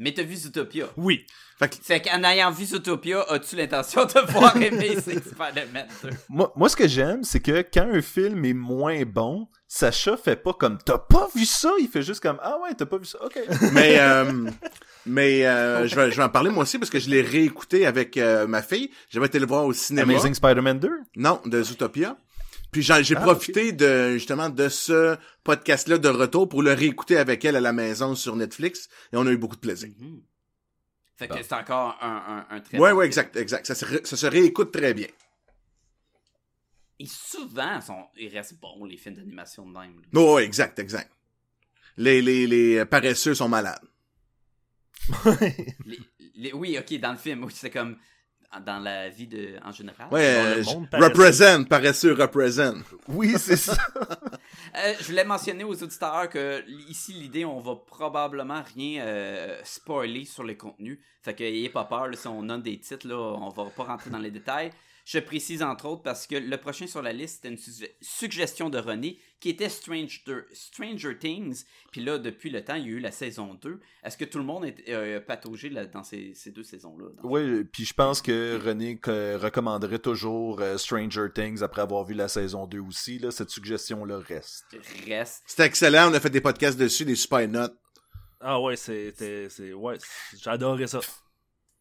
Mais 0.00 0.12
t'as 0.14 0.22
vu 0.22 0.36
Zootopia. 0.36 0.86
Oui. 0.96 1.26
C'est 1.82 2.00
qu'en 2.00 2.22
ayant 2.22 2.50
vu 2.52 2.66
Zootopia, 2.66 3.22
as-tu 3.30 3.56
l'intention 3.56 4.04
de 4.04 4.20
voir 4.32 4.54
Amazing 4.56 5.20
Spider-Man 5.20 5.88
2 6.04 6.10
Moi, 6.28 6.52
moi, 6.54 6.68
ce 6.68 6.76
que 6.76 6.86
j'aime, 6.86 7.24
c'est 7.24 7.40
que 7.40 7.62
quand 7.72 7.88
un 7.92 8.00
film 8.02 8.44
est 8.44 8.52
moins 8.52 9.02
bon, 9.04 9.48
Sacha 9.70 10.16
fait 10.16 10.36
pas 10.36 10.54
comme 10.54 10.78
t'as 10.78 10.96
pas 10.96 11.28
vu 11.34 11.44
ça, 11.44 11.70
il 11.78 11.88
fait 11.88 12.00
juste 12.02 12.20
comme 12.20 12.38
ah 12.42 12.56
ouais 12.62 12.72
t'as 12.74 12.86
pas 12.86 12.96
vu 12.96 13.04
ça, 13.04 13.22
ok. 13.22 13.38
mais 13.74 13.98
euh, 14.00 14.50
mais 15.04 15.46
euh, 15.46 15.86
je, 15.86 15.94
vais, 15.94 16.10
je 16.10 16.16
vais 16.16 16.22
en 16.22 16.30
parler 16.30 16.48
moi 16.50 16.62
aussi 16.62 16.78
parce 16.78 16.90
que 16.90 16.98
je 16.98 17.10
l'ai 17.10 17.20
réécouté 17.20 17.84
avec 17.86 18.16
euh, 18.16 18.46
ma 18.46 18.62
fille. 18.62 18.90
J'avais 19.10 19.26
été 19.26 19.38
le 19.38 19.46
voir 19.46 19.66
au 19.66 19.72
cinéma. 19.74 20.10
Amazing 20.10 20.32
Spider-Man 20.34 20.78
2. 20.78 20.90
Non, 21.16 21.40
de 21.44 21.62
Zootopia. 21.62 22.16
Puis 22.72 22.82
j'en- 22.82 23.02
j'ai 23.02 23.16
Ah, 23.16 23.20
profité 23.20 23.72
de 23.72 24.12
justement 24.14 24.48
de 24.48 24.68
ce 24.70 25.16
podcast-là 25.44 25.98
de 25.98 26.08
retour 26.08 26.48
pour 26.48 26.62
le 26.62 26.72
réécouter 26.72 27.18
avec 27.18 27.44
elle 27.44 27.56
à 27.56 27.60
la 27.60 27.72
maison 27.74 28.14
sur 28.14 28.36
Netflix 28.36 28.88
et 29.12 29.16
on 29.18 29.26
a 29.26 29.30
eu 29.30 29.36
beaucoup 29.38 29.56
de 29.56 29.60
plaisir. 29.60 29.90
Mhm. 29.98 30.20
Fait 31.16 31.28
Bon. 31.28 31.34
que 31.36 31.42
c'est 31.42 31.54
encore 31.54 31.98
un, 32.00 32.44
un, 32.50 32.56
un 32.56 32.60
très 32.60 32.78
Ouais, 32.78 32.90
bon 32.92 32.98
ouais, 32.98 33.04
film. 33.04 33.06
exact, 33.06 33.36
exact. 33.36 33.66
Ça 33.66 33.74
se, 33.74 33.84
ré- 33.84 34.00
ça 34.04 34.16
se 34.16 34.26
réécoute 34.26 34.72
très 34.72 34.94
bien. 34.94 35.08
Et 37.00 37.06
souvent, 37.06 37.80
sont, 37.80 38.06
ils 38.16 38.28
restent 38.28 38.58
bons, 38.60 38.84
les 38.84 38.96
films 38.96 39.14
d'animation 39.16 39.64
de 39.66 39.72
même. 39.78 40.00
là. 40.00 40.20
Oh, 40.20 40.38
exact, 40.38 40.78
exact. 40.78 41.10
Les, 41.96 42.20
les, 42.22 42.46
les 42.46 42.84
paresseux 42.84 43.34
sont 43.34 43.48
malades. 43.48 43.80
Les- 45.84 46.00
les- 46.34 46.52
oui, 46.52 46.78
ok, 46.78 46.98
dans 47.00 47.12
le 47.12 47.18
film, 47.18 47.44
oui, 47.44 47.52
c'est 47.54 47.70
comme 47.70 47.96
dans 48.64 48.78
la 48.78 49.08
vie 49.10 49.26
de, 49.26 49.56
en 49.64 49.72
général. 49.72 50.08
Ouais, 50.10 50.34
Dans 50.34 50.42
le 50.54 50.60
euh, 50.60 50.64
monde 50.64 50.90
paresseux. 50.90 51.08
represent, 51.08 51.64
paresseux 51.64 52.12
represent. 52.14 52.74
Oui 53.08 53.34
c'est 53.36 53.56
ça. 53.56 53.76
Euh, 54.76 54.94
je 55.00 55.04
voulais 55.06 55.24
mentionner 55.24 55.64
aux 55.64 55.82
auditeurs 55.82 56.28
que 56.30 56.64
ici, 56.88 57.12
l'idée, 57.12 57.44
on 57.44 57.58
va 57.60 57.76
probablement 57.76 58.62
rien 58.74 59.02
euh, 59.04 59.60
spoiler 59.64 60.24
sur 60.24 60.44
les 60.44 60.56
contenus. 60.56 60.98
Fait 61.22 61.34
que 61.34 61.42
ayez 61.44 61.68
pas 61.68 61.84
peur, 61.84 62.06
là, 62.08 62.16
si 62.16 62.26
on 62.26 62.42
donne 62.42 62.62
des 62.62 62.78
titres, 62.80 63.06
là, 63.06 63.16
on 63.16 63.48
va 63.50 63.64
pas 63.70 63.84
rentrer 63.84 64.10
dans 64.10 64.18
les 64.18 64.30
détails. 64.30 64.70
Je 65.10 65.18
précise 65.20 65.62
entre 65.62 65.86
autres 65.86 66.02
parce 66.02 66.26
que 66.26 66.34
le 66.36 66.56
prochain 66.58 66.86
sur 66.86 67.00
la 67.00 67.14
liste, 67.14 67.36
c'était 67.36 67.48
une 67.48 67.56
su- 67.56 67.88
suggestion 68.02 68.68
de 68.68 68.76
René 68.78 69.18
qui 69.40 69.48
était 69.48 69.70
Stranger, 69.70 70.44
Stranger 70.52 71.16
Things. 71.18 71.64
Puis 71.90 72.02
là, 72.04 72.18
depuis 72.18 72.50
le 72.50 72.62
temps, 72.62 72.74
il 72.74 72.82
y 72.82 72.86
a 72.88 72.90
eu 72.90 72.98
la 72.98 73.10
saison 73.10 73.54
2. 73.54 73.80
Est-ce 74.04 74.18
que 74.18 74.26
tout 74.26 74.36
le 74.36 74.44
monde 74.44 74.66
est 74.66 74.84
euh, 74.90 75.18
pataugé 75.18 75.70
là, 75.70 75.86
dans 75.86 76.02
ces, 76.02 76.34
ces 76.34 76.50
deux 76.50 76.62
saisons-là? 76.62 77.06
Oui, 77.22 77.64
puis 77.64 77.86
je 77.86 77.94
pense 77.94 78.20
que 78.20 78.60
René 78.62 78.98
que- 78.98 79.36
recommanderait 79.36 79.98
toujours 79.98 80.60
euh, 80.60 80.76
Stranger 80.76 81.28
Things 81.34 81.62
après 81.62 81.80
avoir 81.80 82.04
vu 82.04 82.12
la 82.12 82.28
saison 82.28 82.66
2 82.66 82.78
aussi. 82.80 83.18
Là, 83.18 83.30
cette 83.30 83.48
suggestion-là 83.48 84.18
reste. 84.18 84.66
Reste. 85.06 85.42
C'était 85.46 85.64
excellent, 85.64 86.10
on 86.10 86.14
a 86.14 86.20
fait 86.20 86.28
des 86.28 86.42
podcasts 86.42 86.78
dessus, 86.78 87.06
des 87.06 87.14
super 87.16 87.48
notes. 87.48 87.78
Ah 88.40 88.60
ouais, 88.60 88.76
c'était. 88.76 89.48
c'est- 89.48 89.72
Ouais, 89.72 89.96
adoré 90.44 90.86
ça. 90.86 91.00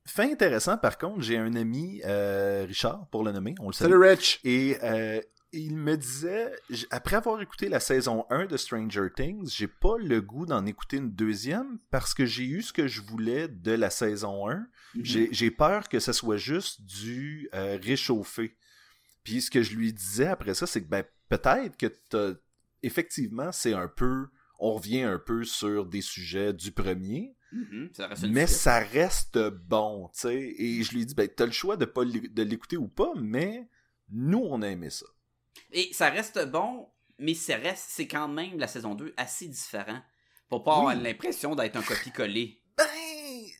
Fait 0.07 0.31
intéressant, 0.31 0.77
par 0.77 0.97
contre, 0.97 1.21
j'ai 1.21 1.37
un 1.37 1.53
ami, 1.55 2.01
euh, 2.05 2.65
Richard, 2.67 3.07
pour 3.09 3.23
le 3.23 3.31
nommer, 3.31 3.55
on 3.59 3.67
le 3.67 3.73
salue. 3.73 3.91
Salut 3.91 4.03
Rich! 4.03 4.39
Et 4.43 4.77
euh, 4.83 5.21
il 5.51 5.75
me 5.77 5.95
disait, 5.97 6.51
après 6.91 7.15
avoir 7.17 7.41
écouté 7.41 7.67
la 7.69 7.79
saison 7.79 8.25
1 8.29 8.45
de 8.45 8.57
Stranger 8.57 9.07
Things, 9.15 9.49
j'ai 9.55 9.67
pas 9.67 9.97
le 9.99 10.21
goût 10.21 10.45
d'en 10.45 10.65
écouter 10.65 10.97
une 10.97 11.11
deuxième 11.11 11.79
parce 11.91 12.13
que 12.13 12.25
j'ai 12.25 12.43
eu 12.45 12.61
ce 12.61 12.73
que 12.73 12.87
je 12.87 13.01
voulais 13.01 13.47
de 13.47 13.71
la 13.71 13.89
saison 13.89 14.49
1. 14.49 14.65
J'ai 15.01 15.29
j'ai 15.31 15.51
peur 15.51 15.87
que 15.89 15.99
ce 15.99 16.11
soit 16.13 16.37
juste 16.37 16.81
du 16.85 17.49
euh, 17.53 17.77
réchauffé. 17.81 18.55
Puis 19.23 19.41
ce 19.41 19.51
que 19.51 19.61
je 19.61 19.75
lui 19.75 19.93
disais 19.93 20.27
après 20.27 20.53
ça, 20.53 20.67
c'est 20.67 20.81
que 20.83 20.87
ben, 20.89 21.03
peut-être 21.29 21.75
que 21.77 21.87
t'as- 22.09 22.35
effectivement, 22.83 23.51
c'est 23.51 23.73
un 23.73 23.87
peu. 23.87 24.27
On 24.59 24.73
revient 24.73 25.03
un 25.03 25.19
peu 25.19 25.43
sur 25.43 25.85
des 25.85 26.01
sujets 26.01 26.51
du 26.53 26.71
premier, 26.71 27.35
Mhm, 27.51 27.89
ça 27.93 28.07
reste 28.07 28.23
une 28.23 28.31
mais 28.33 28.47
ça 28.47 28.79
reste 28.79 29.37
bon, 29.39 30.09
tu 30.13 30.19
sais. 30.21 30.55
Et 30.57 30.83
je 30.83 30.93
lui 30.93 31.05
dis, 31.05 31.15
ben, 31.15 31.27
t'as 31.33 31.45
le 31.45 31.51
choix 31.51 31.77
de 31.77 31.85
pas 31.85 32.03
de 32.03 32.43
l'écouter 32.43 32.77
ou 32.77 32.87
pas, 32.87 33.11
mais 33.15 33.69
nous, 34.09 34.39
on 34.43 34.61
a 34.61 34.67
aimé 34.67 34.89
ça. 34.89 35.05
Et 35.71 35.89
ça 35.93 36.09
reste 36.09 36.45
bon, 36.49 36.87
mais 37.19 37.33
ça 37.33 37.55
reste, 37.55 37.85
c'est 37.87 38.07
quand 38.07 38.27
même 38.27 38.57
la 38.59 38.67
saison 38.67 38.95
2 38.95 39.13
assez 39.17 39.47
différent. 39.47 40.01
Pour 40.49 40.63
pas 40.63 40.77
avoir 40.77 40.95
l'impression 40.95 41.55
d'être 41.55 41.75
un 41.75 41.81
copier-coller. 41.81 42.61
Ben, 42.77 42.85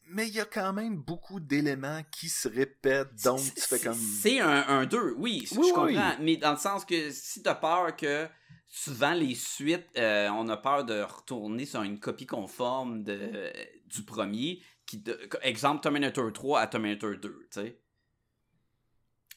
mais 0.09 0.27
il 0.27 0.33
y 0.35 0.39
a 0.39 0.45
quand 0.45 0.71
même 0.73 0.95
beaucoup 0.97 1.39
d'éléments 1.39 2.01
qui 2.11 2.29
se 2.29 2.47
répètent, 2.47 3.21
donc 3.23 3.41
tu 3.41 3.61
fais 3.61 3.79
comme... 3.79 3.97
C'est 3.97 4.39
un, 4.39 4.65
un 4.67 4.85
2, 4.85 5.15
oui, 5.17 5.47
Oui, 5.51 5.67
je 5.67 5.73
comprends. 5.73 5.85
oui. 5.85 5.97
Mais 6.21 6.37
dans 6.37 6.51
le 6.51 6.57
sens 6.57 6.85
que 6.85 7.11
si 7.11 7.41
t'as 7.41 7.55
peur 7.55 7.95
que 7.97 8.27
souvent 8.67 9.13
les 9.13 9.35
suites, 9.35 9.87
euh, 9.97 10.29
on 10.29 10.47
a 10.49 10.57
peur 10.57 10.83
de 10.85 11.01
retourner 11.01 11.65
sur 11.65 11.81
une 11.83 11.99
copie 11.99 12.25
conforme 12.25 13.03
de, 13.03 13.51
du 13.87 14.03
premier. 14.03 14.61
Qui 14.85 14.99
de- 14.99 15.19
exemple 15.41 15.81
Terminator 15.81 16.31
3 16.31 16.61
à 16.61 16.67
Terminator 16.67 17.11
2, 17.17 17.19
tu 17.19 17.47
sais. 17.51 17.79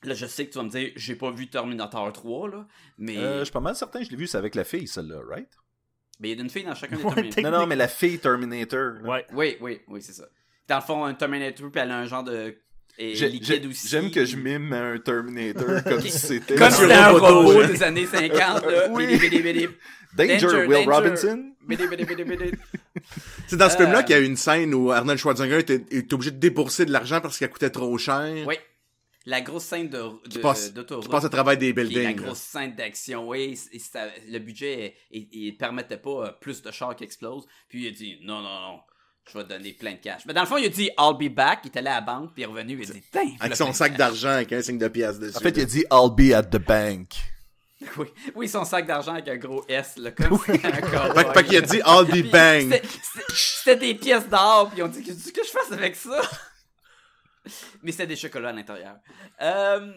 Là, 0.02 0.14
je 0.14 0.24
sais 0.26 0.46
que 0.46 0.52
tu 0.52 0.58
vas 0.58 0.64
me 0.64 0.70
dire, 0.70 0.92
j'ai 0.96 1.14
pas 1.16 1.30
vu 1.30 1.48
Terminator 1.50 2.10
3, 2.12 2.48
là, 2.48 2.66
mais 2.96 3.16
Euh, 3.18 3.38
je 3.40 3.44
suis 3.44 3.52
pas 3.52 3.60
mal 3.60 3.74
certain, 3.76 4.02
je 4.02 4.10
l'ai 4.10 4.16
vu, 4.16 4.26
c'est 4.26 4.38
avec 4.38 4.54
la 4.54 4.64
fille, 4.64 4.86
celle-là, 4.86 5.20
right? 5.28 5.48
mais 6.20 6.30
il 6.30 6.36
y 6.36 6.40
a 6.40 6.42
une 6.44 6.50
fille 6.50 6.64
dans 6.64 6.74
chacun 6.74 6.96
des 6.96 7.02
Ouais, 7.04 7.14
Terminators. 7.14 7.42
Non, 7.50 7.50
non, 7.60 7.66
mais 7.66 7.76
la 7.76 7.88
fille 7.88 8.18
Terminator. 8.18 8.92
là. 9.02 9.08
Ouais. 9.10 9.26
Oui, 9.32 9.56
oui, 9.60 9.80
oui, 9.88 10.02
c'est 10.02 10.12
ça. 10.12 10.28
Dans 10.68 10.76
le 10.76 10.82
fond, 10.82 11.04
un 11.04 11.14
Terminator, 11.14 11.70
puis 11.70 11.80
elle 11.80 11.90
a 11.90 11.98
un 11.98 12.06
genre 12.06 12.22
de. 12.24 12.56
Et 13.02 13.14
J'ai- 13.14 13.28
liquide 13.30 13.62
j'ai- 13.62 13.68
aussi. 13.68 13.88
J'aime 13.88 14.10
que 14.10 14.24
je 14.26 14.36
mime 14.36 14.72
un 14.74 14.98
Terminator 14.98 15.82
comme 15.84 16.02
si 16.02 16.10
c'était... 16.10 16.54
Comme 16.54 16.66
un 16.72 16.90
un 16.90 17.08
robot, 17.12 17.26
robot 17.48 17.58
ouais. 17.60 17.68
des 17.68 17.82
années 17.82 18.04
50, 18.06 18.30
là. 18.66 18.88
Oui. 18.90 19.06
Bidi, 19.06 19.18
bidi, 19.18 19.42
bidi. 19.42 19.68
Danger, 20.14 20.38
Danger, 20.40 20.66
Will 20.66 20.70
danger. 20.84 20.90
Robinson? 20.90 21.52
Bidi, 21.66 21.86
bidi, 21.86 22.04
bidi, 22.04 22.24
bidi. 22.24 22.50
C'est 23.46 23.56
dans 23.56 23.70
ce 23.70 23.76
Euh, 23.76 23.78
film-là 23.78 24.02
qu'il 24.02 24.16
y 24.16 24.18
a 24.18 24.20
eu 24.20 24.26
une 24.26 24.36
scène 24.36 24.74
où 24.74 24.90
Arnold 24.90 25.18
Schwarzenegger 25.18 25.60
était, 25.60 25.82
était 25.90 26.12
obligé 26.14 26.30
de 26.32 26.38
débourser 26.38 26.84
de 26.84 26.92
l'argent 26.92 27.20
parce 27.22 27.38
qu'elle 27.38 27.48
coûtait 27.50 27.70
trop 27.70 27.96
cher. 27.96 28.44
Oui. 28.46 28.56
La 29.26 29.40
grosse 29.40 29.64
scène 29.64 29.88
de, 29.88 30.02
de, 30.28 30.38
passe- 30.40 30.72
d'autoroute. 30.74 31.04
Qui 31.04 31.10
passe 31.10 31.24
à 31.24 31.28
travers 31.28 31.56
des 31.56 31.68
la 31.68 31.82
buildings. 31.84 32.02
là. 32.04 32.12
grosse 32.24 32.38
scène 32.38 32.74
d'action, 32.74 33.28
oui, 33.28 33.58
le 34.28 34.38
budget, 34.40 34.94
il, 35.10 35.28
il 35.30 35.56
permettait 35.56 35.98
pas 35.98 36.10
euh, 36.26 36.32
plus 36.40 36.60
de 36.62 36.70
chars 36.70 36.96
qui 36.96 37.04
explosent. 37.04 37.46
Puis 37.68 37.84
il 37.84 37.88
a 37.88 37.90
dit, 37.92 38.18
non, 38.22 38.40
non, 38.42 38.60
non, 38.60 38.80
je 39.32 39.38
vais 39.38 39.44
donner 39.44 39.72
plein 39.72 39.92
de 39.92 39.98
cash. 39.98 40.22
Mais 40.26 40.34
dans 40.34 40.40
le 40.42 40.46
fond, 40.46 40.56
il 40.56 40.66
a 40.66 40.68
dit, 40.68 40.90
I'll 40.98 41.16
be 41.16 41.32
back. 41.32 41.60
Il 41.64 41.70
est 41.70 41.76
allé 41.78 41.88
à 41.88 41.94
la 41.96 42.00
banque, 42.00 42.32
puis 42.34 42.42
il 42.42 42.44
est 42.44 42.46
revenu, 42.46 42.78
il 42.82 42.90
a 42.90 42.94
dit, 42.94 43.36
Avec 43.40 43.56
son 43.56 43.72
sac 43.72 43.96
d'argent 43.96 44.30
avec 44.30 44.52
un 44.52 44.62
signe 44.62 44.78
de 44.78 44.88
pièce 44.88 45.18
dessus. 45.18 45.36
En 45.36 45.40
fait, 45.40 45.56
il 45.56 45.62
a 45.62 45.64
dit 45.66 45.84
«I'll 45.92 46.10
be 46.10 46.32
at 46.34 46.44
the 46.44 46.58
bank 46.58 47.14
Oui, 47.96 48.06
oui, 48.34 48.48
son 48.48 48.64
sac 48.64 48.86
d'argent 48.86 49.12
avec 49.14 49.28
un 49.28 49.36
gros 49.36 49.64
S, 49.68 49.94
là, 49.96 50.10
comme 50.10 50.38
cowboy. 50.38 50.58
Fait, 50.58 51.32
fait 51.32 51.44
qu'il 51.44 51.56
a 51.56 51.60
dit 51.62 51.80
I'll 51.86 52.06
be 52.06 52.30
bang. 52.30 52.80
c'était- 53.32 53.76
des 53.76 53.94
pièces 53.94 54.28
d'or, 54.28 54.70
puis 54.70 54.82
on 54.82 54.88
dit 54.88 55.02
qu'est-ce 55.02 55.32
que 55.32 55.44
je 55.44 55.50
fasse 55.50 55.72
avec 55.72 55.96
ça? 55.96 56.20
Mais 57.82 57.90
c'était 57.92 58.06
des 58.06 58.16
chocolats 58.16 58.50
à 58.50 58.52
l'intérieur. 58.52 58.96
Euh,». 59.40 59.92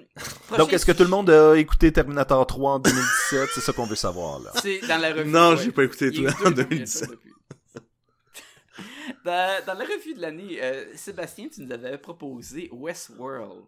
Donc, 0.57 0.71
est-ce 0.71 0.85
que 0.85 0.91
tout 0.93 1.03
le 1.03 1.09
monde 1.09 1.29
a 1.29 1.55
écouté 1.55 1.91
Terminator 1.91 2.45
3 2.47 2.71
en 2.73 2.79
2017? 2.79 3.49
C'est 3.53 3.61
ça 3.61 3.73
qu'on 3.73 3.85
veut 3.85 3.95
savoir, 3.95 4.39
là. 4.39 4.51
C'est 4.61 4.79
dans 4.87 4.97
la 5.01 5.11
revue. 5.13 5.29
Non, 5.29 5.51
ouais. 5.55 5.57
j'ai 5.63 5.71
pas 5.71 5.83
écouté 5.83 6.11
tout 6.11 6.25
en 6.45 6.51
deux, 6.51 6.63
2017. 6.63 7.09
depuis. 7.09 7.29
Dans, 9.25 9.65
dans 9.65 9.73
la 9.73 9.85
revue 9.85 10.13
de 10.13 10.21
l'année, 10.21 10.61
euh, 10.61 10.95
Sébastien, 10.95 11.47
tu 11.49 11.61
nous 11.61 11.71
avais 11.71 11.97
proposé 11.97 12.69
Westworld. 12.71 13.65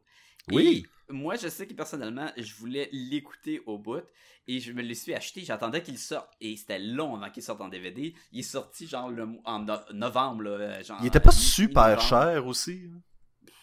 Oui. 0.51 0.85
Et 1.09 1.13
moi, 1.13 1.35
je 1.35 1.47
sais 1.47 1.65
que 1.67 1.73
personnellement, 1.73 2.29
je 2.37 2.53
voulais 2.55 2.89
l'écouter 2.91 3.61
au 3.65 3.77
bout 3.77 4.03
et 4.47 4.59
je 4.59 4.71
me 4.71 4.81
le 4.83 4.93
suis 4.93 5.13
acheté. 5.13 5.41
J'attendais 5.43 5.81
qu'il 5.81 5.97
sorte 5.97 6.29
et 6.39 6.55
c'était 6.55 6.79
long 6.79 7.15
avant 7.15 7.29
qu'il 7.31 7.41
sorte 7.43 7.61
en 7.61 7.67
DVD. 7.67 8.13
Il 8.31 8.39
est 8.39 8.43
sorti 8.43 8.87
genre 8.87 9.09
le, 9.09 9.27
en 9.43 9.59
no- 9.59 9.79
novembre. 9.93 10.43
Là, 10.43 10.49
euh, 10.51 10.83
genre, 10.83 10.97
Il 11.01 11.07
était 11.07 11.19
pas 11.19 11.31
mi- 11.31 11.35
super 11.35 11.99
cher 11.99 12.45
aussi. 12.45 12.89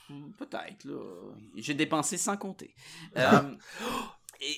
Hmm, 0.09 0.33
Peut-être, 0.33 0.85
là. 0.85 0.99
J'ai 1.57 1.75
dépensé 1.75 2.17
sans 2.19 2.37
compter. 2.37 2.75
Euh, 3.17 3.55
et... 4.41 4.57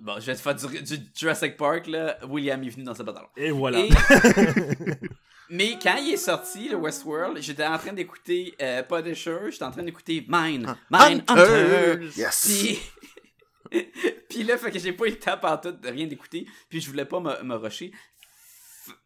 Bon, 0.00 0.18
je 0.18 0.26
vais 0.26 0.34
te 0.34 0.40
faire 0.40 0.56
du, 0.56 0.82
du 0.82 0.96
Jurassic 1.16 1.56
Park, 1.56 1.86
là. 1.86 2.18
William 2.26 2.60
est 2.64 2.70
venu 2.70 2.82
dans 2.82 2.94
ce 2.94 3.04
pantalon. 3.04 3.28
Et 3.36 3.52
voilà. 3.52 3.78
Et... 3.78 3.88
Mais 5.50 5.78
quand 5.82 5.96
il 5.96 6.12
est 6.12 6.16
sorti, 6.16 6.68
le 6.68 6.76
Westworld, 6.76 7.38
j'étais 7.40 7.66
en 7.66 7.78
train 7.78 7.92
d'écouter 7.92 8.54
euh, 8.60 8.82
Punisher, 8.82 9.38
j'étais 9.50 9.64
en 9.64 9.70
train 9.70 9.82
d'écouter 9.82 10.24
Mine, 10.28 10.74
Mine 10.90 11.22
Hunter. 11.28 11.42
Hunters. 11.42 12.16
Yes! 12.16 12.46
Puis, 13.70 13.82
puis 14.28 14.42
là, 14.44 14.56
fait 14.56 14.70
que 14.70 14.78
j'ai 14.78 14.92
pas 14.92 15.06
eu 15.06 15.10
le 15.10 15.18
temps 15.18 15.38
par 15.38 15.60
tout 15.60 15.72
de 15.72 15.88
rien 15.88 16.06
d'écouter, 16.06 16.46
puis 16.68 16.80
je 16.80 16.88
voulais 16.88 17.04
pas 17.04 17.20
me, 17.20 17.42
me 17.42 17.56
rusher. 17.56 17.92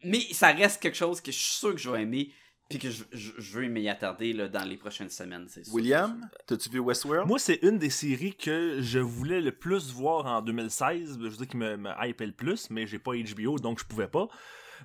Mais 0.05 0.21
ça 0.33 0.53
reste 0.53 0.81
quelque 0.81 0.97
chose 0.97 1.21
que 1.21 1.33
je 1.33 1.39
suis 1.39 1.55
sûr 1.55 1.75
que 1.75 1.81
je 1.81 1.91
vais 1.91 2.03
aimer, 2.03 2.33
puis 2.69 2.79
que 2.79 2.91
je, 2.91 3.05
je, 3.13 3.33
je 3.39 3.59
veux 3.59 3.67
m'y 3.67 3.89
attarder 3.89 4.33
là, 4.33 4.49
dans 4.49 4.65
les 4.65 4.77
prochaines 4.77 5.11
semaines, 5.11 5.47
c'est 5.49 5.65
sûr. 5.65 5.75
William, 5.75 6.29
t'as-tu 6.47 6.69
vu 6.71 6.79
Westworld? 6.81 7.29
Moi, 7.29 7.39
c'est 7.39 7.61
une 7.63 7.79
des 7.79 7.91
séries 7.91 8.35
que 8.35 8.81
je 8.81 8.99
voulais 8.99 9.41
le 9.41 9.53
plus 9.53 9.93
voir 9.93 10.27
en 10.27 10.43
2016. 10.43 11.19
Je 11.21 11.29
veux 11.29 11.37
dire 11.37 11.49
qui 11.49 11.57
me, 11.57 11.77
me 11.77 11.91
hypait 12.03 12.27
le 12.27 12.33
plus, 12.33 12.71
mais 12.71 12.87
j'ai 12.87 12.99
pas 12.99 13.13
HBO, 13.13 13.59
donc 13.59 13.79
je 13.79 13.85
pouvais 13.85 14.09
pas. 14.09 14.29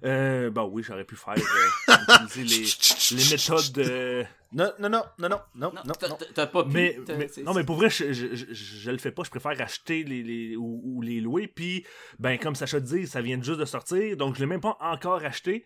Euh, 0.04 0.50
bah 0.50 0.66
oui, 0.66 0.84
j'aurais 0.84 1.06
pu 1.06 1.16
faire 1.16 1.36
euh, 1.38 1.94
utiliser 2.26 3.16
les, 3.16 3.18
les 3.24 3.30
méthodes 3.32 3.72
de... 3.74 4.24
Non, 4.54 4.72
non, 4.80 4.90
non, 4.90 5.04
non, 5.20 5.30
non, 5.30 5.40
non, 5.56 5.72
Non, 5.74 5.82
non, 5.86 6.18
t'as- 6.34 6.48
pas 6.48 6.64
pu. 6.64 6.70
Mais, 6.72 6.98
mais- 7.08 7.30
non, 7.44 7.54
mais 7.54 7.64
pour 7.64 7.78
vrai, 7.78 7.90
je, 7.90 8.12
je, 8.12 8.36
je, 8.36 8.46
je 8.54 8.92
le 8.92 8.98
fais 8.98 9.12
pas. 9.12 9.24
Je 9.24 9.30
préfère 9.30 9.60
acheter 9.62 10.04
les, 10.04 10.24
les 10.24 10.56
ou, 10.58 10.82
ou 10.84 11.02
les 11.02 11.22
louer. 11.22 11.48
Puis, 11.48 11.86
ben, 12.20 12.38
comme 12.38 12.56
Sacha 12.56 12.80
dit, 12.82 13.08
ça 13.08 13.22
vient 13.22 13.42
juste 13.42 13.60
de 13.60 13.66
sortir. 13.66 14.18
Donc, 14.18 14.36
je 14.36 14.42
l'ai 14.42 14.46
même 14.48 14.60
pas 14.60 14.76
encore 14.82 15.24
acheté. 15.24 15.64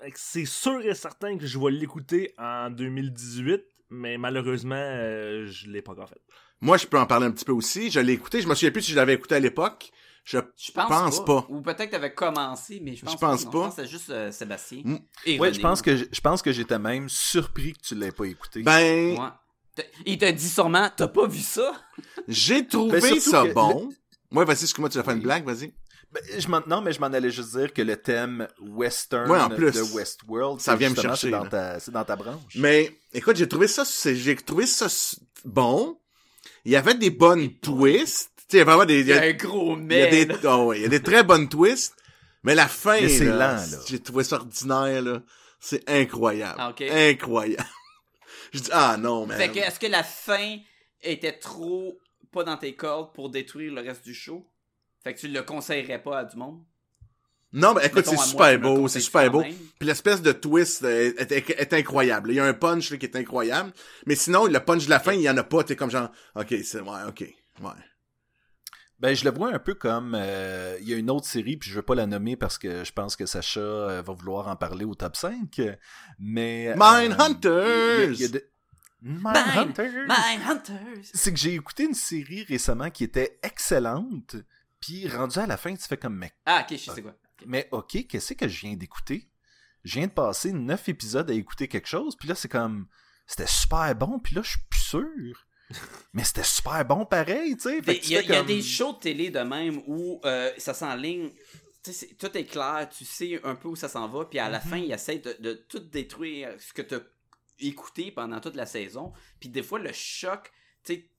Fait 0.00 0.10
que 0.10 0.18
C'est 0.18 0.44
sûr 0.44 0.80
et 0.84 0.94
certain 0.94 1.38
que 1.38 1.46
je 1.46 1.56
vais 1.58 1.70
l'écouter 1.70 2.34
en 2.38 2.70
2018. 2.70 3.62
Mais 3.90 4.18
malheureusement, 4.18 4.74
euh, 4.76 5.46
je 5.46 5.68
l'ai 5.70 5.82
pas 5.82 5.92
encore 5.92 6.08
fait. 6.08 6.20
Moi, 6.60 6.78
je 6.78 6.86
peux 6.86 6.98
en 6.98 7.06
parler 7.06 7.26
un 7.26 7.30
petit 7.30 7.44
peu 7.44 7.52
aussi. 7.52 7.90
Je 7.92 8.00
l'ai 8.00 8.14
écouté. 8.14 8.40
Je 8.40 8.48
me 8.48 8.54
souviens 8.54 8.72
plus 8.72 8.82
si 8.82 8.90
je 8.90 8.96
l'avais 8.96 9.14
écouté 9.14 9.36
à 9.36 9.40
l'époque. 9.40 9.92
Je 10.24 10.38
Je 10.56 10.72
pense, 10.72 10.88
pense 10.88 11.24
pas. 11.24 11.42
pas. 11.42 11.46
Ou 11.50 11.60
peut-être 11.60 11.86
que 11.86 11.90
t'avais 11.90 12.14
commencé, 12.14 12.80
mais 12.82 12.96
je 12.96 13.04
pense, 13.04 13.12
Je 13.12 13.18
pense 13.18 13.44
non. 13.44 13.50
pas. 13.50 13.58
Je 13.58 13.64
pense 13.66 13.76
que 13.76 13.84
juste 13.86 14.10
euh, 14.10 14.32
Sébastien. 14.32 14.80
Mm. 14.84 14.98
Et 15.26 15.38
Ouais, 15.38 15.48
René. 15.48 15.58
je 15.58 15.60
pense 15.62 15.82
que 15.82 15.96
je 15.96 16.20
pense 16.20 16.40
que 16.42 16.50
j'étais 16.52 16.78
même 16.78 17.08
surpris 17.10 17.74
que 17.74 17.80
tu 17.82 17.94
l'aies 17.94 18.10
pas 18.12 18.24
écouté. 18.24 18.62
ben, 18.62 19.18
Ouais. 19.18 19.84
Il 20.06 20.18
t'a 20.18 20.30
dit 20.32 20.48
sûrement, 20.48 20.88
t'as 20.96 21.08
pas 21.08 21.26
vu 21.26 21.40
ça? 21.40 21.72
j'ai 22.28 22.66
trouvé 22.66 23.00
Ben, 23.00 23.06
surtout 23.14 23.30
ça 23.30 23.46
que 23.46 23.52
bon. 23.52 23.88
Ouais, 24.32 24.44
vas-y, 24.44 24.62
excuse-moi, 24.62 24.88
tu 24.88 24.98
vas 24.98 25.04
faire 25.04 25.14
une 25.14 25.22
blague, 25.22 25.44
vas-y. 25.44 25.74
Ben, 26.12 26.22
je 26.38 26.46
m'en- 26.48 26.62
non, 26.66 26.80
mais 26.80 26.92
je 26.92 27.00
m'en 27.00 27.06
allais 27.08 27.30
juste 27.30 27.56
dire 27.56 27.72
que 27.72 27.82
le 27.82 27.96
thème 27.96 28.46
western 28.60 29.28
Ouais, 29.30 29.40
en 29.40 29.48
plus. 29.50 29.72
de 29.72 29.82
Westworld, 29.82 30.60
Ça 30.60 30.76
vient 30.76 30.90
me 30.90 30.94
chercher, 30.94 31.26
C'est 31.26 31.30
dans, 31.32 31.46
ta, 31.48 31.78
dans 31.88 32.04
ta 32.04 32.14
branche. 32.16 32.54
Mais, 32.56 32.96
écoute, 33.12 33.34
j'ai 33.36 33.48
trouvé 33.48 33.66
ça, 33.66 33.82
j'ai 34.04 34.36
trouvé 34.36 34.64
ça 34.66 34.86
bon. 35.44 35.98
Il 36.64 36.70
y 36.72 36.76
avait 36.76 36.94
des 36.94 37.10
bonnes 37.10 37.52
twists. 37.58 38.30
Il 38.52 38.58
y 38.58 38.60
a 38.60 38.64
vraiment 38.64 38.84
des, 38.84 39.00
il 39.00 39.06
y 39.08 39.12
a- 39.12 39.22
un 39.22 39.32
gros 39.32 39.76
il 39.76 39.92
y 39.92 40.02
a 40.02 40.10
mec. 40.10 40.28
des, 40.28 40.46
oh 40.46 40.64
ouais, 40.66 40.78
il 40.78 40.82
y 40.82 40.86
a 40.86 40.88
des 40.88 41.02
très 41.02 41.22
bonnes 41.24 41.48
twists. 41.48 41.94
Mais 42.42 42.54
la 42.54 42.68
fin, 42.68 43.00
Mais 43.00 43.08
c'est 43.08 43.24
là, 43.24 43.56
lent, 43.56 43.70
là. 43.70 43.78
j'ai 43.88 43.98
trouvé 44.00 44.22
ça 44.22 44.36
ordinaire, 44.36 45.02
là. 45.02 45.22
C'est 45.60 45.88
incroyable. 45.88 46.56
Ah, 46.58 46.70
ok. 46.70 46.82
Incroyable. 46.90 47.64
Je 48.52 48.60
dis, 48.60 48.70
ah 48.72 48.96
non, 48.98 49.26
man. 49.26 49.38
Fait 49.38 49.48
que, 49.50 49.58
est-ce 49.58 49.80
que 49.80 49.86
la 49.86 50.02
fin 50.04 50.58
était 51.02 51.32
trop 51.38 51.98
pas 52.30 52.44
dans 52.44 52.56
tes 52.58 52.74
cordes 52.76 53.14
pour 53.14 53.30
détruire 53.30 53.72
le 53.72 53.80
reste 53.80 54.04
du 54.04 54.12
show? 54.14 54.46
Fait 55.02 55.14
que 55.14 55.20
tu 55.20 55.28
le 55.28 55.42
conseillerais 55.42 56.02
pas 56.02 56.18
à 56.18 56.24
du 56.24 56.36
monde? 56.36 56.62
Non, 57.52 57.72
mais 57.72 57.86
écoute, 57.86 57.98
Mettons, 58.06 58.10
c'est 58.10 58.16
moi, 58.16 58.24
super 58.48 58.58
beau, 58.60 58.88
c'est 58.88 59.00
super 59.00 59.30
beau. 59.30 59.40
même? 59.40 59.54
Puis 59.78 59.86
l'espèce 59.88 60.20
de 60.20 60.32
twist 60.32 60.82
euh, 60.82 61.12
est, 61.16 61.30
est- 61.32 61.50
est 61.50 61.72
incroyable. 61.72 62.30
Il 62.32 62.34
y 62.34 62.40
a 62.40 62.44
un 62.44 62.52
punch 62.54 62.90
là, 62.90 62.96
qui 62.98 63.06
est 63.06 63.16
incroyable. 63.16 63.72
Mais 64.06 64.16
sinon, 64.16 64.46
le 64.46 64.60
punch 64.60 64.84
de 64.86 64.90
la 64.90 64.98
fin, 65.00 65.12
il 65.12 65.20
y 65.22 65.30
en 65.30 65.36
a 65.36 65.44
pas. 65.44 65.62
T'es 65.64 65.76
comme 65.76 65.90
genre, 65.90 66.10
ok, 66.34 66.54
c'est 66.64 66.80
ouais, 66.80 67.02
ok, 67.08 67.20
ouais. 67.20 67.70
Ben, 69.04 69.14
je 69.14 69.22
le 69.26 69.32
vois 69.32 69.52
un 69.52 69.58
peu 69.58 69.74
comme 69.74 70.14
euh, 70.18 70.78
il 70.80 70.88
y 70.88 70.94
a 70.94 70.96
une 70.96 71.10
autre 71.10 71.26
série, 71.26 71.58
puis 71.58 71.68
je 71.68 71.74
veux 71.74 71.82
pas 71.82 71.94
la 71.94 72.06
nommer 72.06 72.36
parce 72.36 72.56
que 72.56 72.84
je 72.84 72.90
pense 72.90 73.16
que 73.16 73.26
Sacha 73.26 73.60
euh, 73.60 74.00
va 74.00 74.12
vouloir 74.14 74.48
en 74.48 74.56
parler 74.56 74.86
au 74.86 74.94
top 74.94 75.14
5. 75.14 75.60
Mais 76.18 76.68
euh, 76.68 76.74
Mindhunters! 76.78 78.30
de- 78.30 78.48
Mine, 79.02 79.20
Mindhunters! 79.22 80.06
Mindhunters! 80.08 81.04
C'est 81.12 81.34
que 81.34 81.38
j'ai 81.38 81.52
écouté 81.52 81.84
une 81.84 81.92
série 81.92 82.44
récemment 82.44 82.88
qui 82.88 83.04
était 83.04 83.38
excellente, 83.42 84.36
puis 84.80 85.06
rendu 85.06 85.38
à 85.38 85.46
la 85.46 85.58
fin, 85.58 85.76
tu 85.76 85.86
fais 85.86 85.98
comme 85.98 86.16
mec. 86.16 86.34
Ah, 86.46 86.64
ok, 86.66 86.78
je 86.78 86.90
sais 86.90 87.02
quoi. 87.02 87.14
Mais 87.44 87.68
ok, 87.72 88.06
qu'est-ce 88.08 88.32
que 88.32 88.48
je 88.48 88.60
viens 88.62 88.74
d'écouter? 88.74 89.28
Je 89.84 89.98
viens 89.98 90.06
de 90.06 90.12
passer 90.12 90.50
neuf 90.54 90.88
épisodes 90.88 91.30
à 91.30 91.34
écouter 91.34 91.68
quelque 91.68 91.88
chose, 91.88 92.16
puis 92.16 92.26
là 92.26 92.34
c'est 92.34 92.48
comme 92.48 92.86
c'était 93.26 93.46
super 93.46 93.94
bon, 93.96 94.18
puis 94.18 94.34
là 94.34 94.40
je 94.40 94.52
suis 94.52 94.60
plus 94.70 94.80
sûr. 94.80 95.46
Mais 96.12 96.24
c'était 96.24 96.42
super 96.44 96.84
bon 96.84 97.04
pareil, 97.06 97.56
tu 97.56 97.62
sais. 97.62 97.80
Il 98.04 98.10
y, 98.10 98.16
a- 98.16 98.22
y 98.22 98.46
des 98.46 98.62
shows 98.62 98.92
de 98.92 98.98
télé 98.98 99.30
de 99.30 99.40
même 99.40 99.82
où 99.86 100.20
euh, 100.24 100.52
ça 100.58 100.74
s'enligne. 100.74 101.30
C'est- 101.82 102.16
tout 102.18 102.36
est 102.36 102.44
clair, 102.44 102.88
tu 102.96 103.04
sais 103.04 103.40
un 103.44 103.54
peu 103.54 103.68
où 103.68 103.76
ça 103.76 103.88
s'en 103.88 104.08
va, 104.08 104.24
puis 104.26 104.38
à 104.38 104.48
la 104.48 104.60
fin, 104.60 104.76
ils 104.78 104.92
essayent 104.92 105.20
de, 105.20 105.36
de 105.40 105.52
tout 105.68 105.80
détruire 105.80 106.54
ce 106.58 106.72
que 106.72 106.82
tu 106.82 106.94
as 106.94 107.00
écouté 107.60 108.10
pendant 108.10 108.40
toute 108.40 108.56
la 108.56 108.66
saison. 108.66 109.12
Puis 109.40 109.48
des 109.48 109.62
fois, 109.62 109.78
le 109.78 109.92
choc, 109.92 110.50
tu 110.84 111.10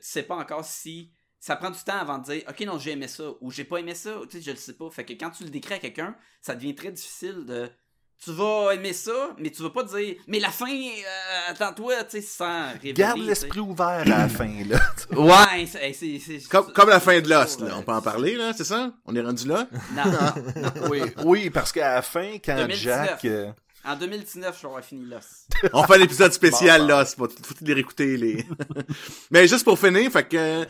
sais 0.00 0.22
pas 0.22 0.36
encore 0.36 0.64
si. 0.64 1.12
Ça 1.40 1.56
prend 1.56 1.70
du 1.70 1.78
temps 1.84 1.98
avant 1.98 2.16
de 2.18 2.24
dire, 2.24 2.42
ok, 2.48 2.60
non, 2.60 2.78
j'ai 2.78 2.92
aimé 2.92 3.06
ça, 3.06 3.30
ou 3.42 3.50
j'ai 3.50 3.64
pas 3.64 3.76
aimé 3.78 3.94
ça, 3.94 4.18
tu 4.30 4.38
sais, 4.38 4.42
je 4.42 4.50
le 4.50 4.56
sais 4.56 4.72
pas. 4.76 4.88
Fait 4.90 5.04
que 5.04 5.12
quand 5.12 5.30
tu 5.30 5.44
le 5.44 5.50
décris 5.50 5.74
à 5.74 5.78
quelqu'un, 5.78 6.16
ça 6.40 6.54
devient 6.54 6.74
très 6.74 6.90
difficile 6.90 7.44
de. 7.44 7.70
Tu 8.22 8.32
vas 8.32 8.72
aimer 8.74 8.92
ça, 8.94 9.12
mais 9.38 9.50
tu 9.50 9.62
vas 9.62 9.70
pas 9.70 9.82
dire, 9.82 10.14
mais 10.26 10.40
la 10.40 10.48
fin, 10.50 10.66
euh, 10.70 11.50
attends-toi, 11.50 12.04
tu 12.04 12.10
sais, 12.12 12.22
sans 12.22 12.68
révéler. 12.72 12.94
Garde 12.94 13.18
l'esprit 13.20 13.60
ouvert 13.60 13.86
à 13.86 14.04
la 14.04 14.28
fin, 14.28 14.48
là. 14.66 14.78
Ouais, 15.10 15.66
c'est. 15.66 15.92
c'est- 15.92 16.18
c'est- 16.18 16.48
Comme, 16.48 16.72
comme 16.72 16.88
la 16.88 17.00
fin 17.00 17.20
de 17.20 17.28
Lost, 17.28 17.60
là. 17.60 17.74
On 17.78 17.82
peut 17.82 17.92
en 17.92 18.00
parler, 18.00 18.36
là, 18.36 18.52
c'est 18.56 18.64
ça? 18.64 18.92
On 19.04 19.14
est 19.14 19.20
rendu 19.20 19.46
là? 19.46 19.66
Non, 19.94 20.04
non. 20.06 20.70
oui, 20.90 21.02
oui, 21.24 21.50
parce 21.50 21.70
qu'à 21.70 21.96
la 21.96 22.02
fin, 22.02 22.36
quand 22.44 22.56
2019. 22.56 23.08
Jack. 23.08 23.24
euh, 23.26 23.52
En 23.86 23.96
2019, 23.96 24.58
je 24.58 24.66
l'aurais 24.66 24.82
fini 24.82 25.04
là. 25.06 25.20
On 25.74 25.82
fait 25.84 25.98
l'épisode 25.98 26.32
spécial, 26.42 26.80
Bon, 26.82 26.86
bon. 26.88 26.98
Lost. 27.00 27.16
Faut, 27.18 27.28
faut 27.28 27.54
les 27.60 27.74
réécouter, 27.74 28.16
les... 28.16 28.46
Mais 29.30 29.46
juste 29.46 29.64
pour 29.64 29.78
finir, 29.78 30.10
fait 30.10 30.26
que, 30.26 30.66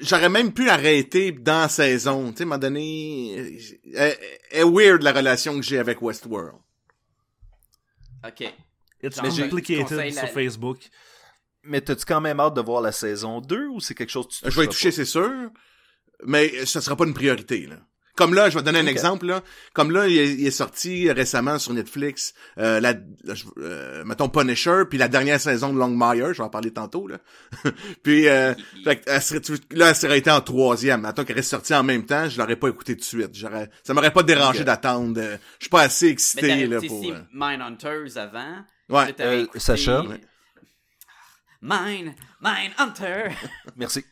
j'aurais 0.00 0.28
même 0.28 0.52
pu 0.52 0.68
arrêter 0.68 1.30
dans 1.32 1.60
la 1.62 1.68
saison. 1.68 2.32
Tu 2.32 2.38
sais, 2.38 2.42
à 2.42 2.46
un 2.46 2.48
moment 2.48 2.58
donné, 2.58 3.36
euh, 3.38 3.94
est, 3.94 4.18
est 4.50 4.64
weird 4.64 5.02
la 5.02 5.12
relation 5.12 5.54
que 5.56 5.62
j'ai 5.62 5.78
avec 5.78 6.02
Westworld. 6.02 6.56
Ok. 8.26 8.52
It's 9.02 9.16
Genre, 9.16 9.30
j'ai- 9.30 9.42
complicated 9.42 10.12
sur 10.12 10.28
Facebook? 10.28 10.78
Mais 11.64 11.80
t'as-tu 11.80 12.04
quand 12.04 12.20
même 12.20 12.40
hâte 12.40 12.54
de 12.54 12.60
voir 12.60 12.80
la 12.82 12.92
saison 12.92 13.40
2 13.40 13.68
ou 13.68 13.80
c'est 13.80 13.94
quelque 13.94 14.10
chose 14.10 14.26
que 14.26 14.32
tu 14.46 14.50
Je 14.50 14.58
vais 14.58 14.64
y 14.64 14.68
toucher, 14.68 14.90
c'est 14.90 15.04
sûr, 15.04 15.30
mais 16.24 16.66
ça 16.66 16.80
sera 16.80 16.96
pas 16.96 17.04
une 17.04 17.14
priorité, 17.14 17.66
là. 17.66 17.76
Comme 18.22 18.34
là, 18.34 18.50
je 18.50 18.56
vais 18.58 18.62
donner 18.64 18.78
un 18.78 18.86
exemple, 18.86 19.26
là. 19.26 19.42
Comme 19.72 19.90
là, 19.90 20.06
il 20.06 20.16
est, 20.16 20.32
il 20.34 20.46
est 20.46 20.50
sorti 20.52 21.10
récemment 21.10 21.58
sur 21.58 21.72
Netflix, 21.72 22.34
euh, 22.58 22.78
la, 22.80 22.94
la- 23.24 23.34
je- 23.34 23.44
euh, 23.58 24.04
mettons 24.04 24.28
Punisher, 24.28 24.82
puis 24.88 24.96
la 24.98 25.08
dernière 25.08 25.40
saison 25.40 25.72
de 25.72 25.78
Longmire, 25.78 26.28
je 26.32 26.38
vais 26.38 26.44
en 26.44 26.48
parler 26.50 26.72
tantôt, 26.72 27.08
là. 27.08 27.18
puis, 28.04 28.28
euh, 28.28 28.54
fait 28.84 28.96
que, 28.96 29.10
elle 29.10 29.22
serait, 29.22 29.40
tu- 29.40 29.58
là, 29.72 29.88
elle 29.88 29.96
serait 29.96 30.18
été 30.18 30.30
en 30.30 30.40
troisième. 30.40 31.00
Mettons 31.02 31.24
qu'elle 31.24 31.36
reste 31.36 31.50
sortie 31.50 31.74
en 31.74 31.82
même 31.82 32.06
temps, 32.06 32.28
je 32.28 32.38
l'aurais 32.38 32.56
pas 32.56 32.68
écouté 32.68 32.94
tout 32.94 33.00
de 33.00 33.04
suite. 33.04 33.30
J'aurais, 33.34 33.68
ça 33.82 33.92
m'aurait 33.94 34.12
pas 34.12 34.22
dérangé 34.22 34.62
d'attendre. 34.62 35.20
euh, 35.20 35.36
je 35.58 35.64
suis 35.64 35.70
pas 35.70 35.82
assez 35.82 36.06
Mais 36.06 36.12
excité, 36.12 36.42
t'aurais 36.48 36.66
là, 36.66 36.80
pour... 36.86 37.02
si 37.02 37.10
euh, 37.12 37.18
Mindhunters 37.32 38.16
avant. 38.18 38.56
Ouais. 38.88 39.04
Puis 39.06 39.14
t'aurais 39.14 39.36
Euh, 39.38 39.42
écouté- 39.44 39.58
Sacha? 39.58 40.04
Mine, 41.60 42.14
Mindhunter. 42.40 43.30
Merci. 43.76 44.04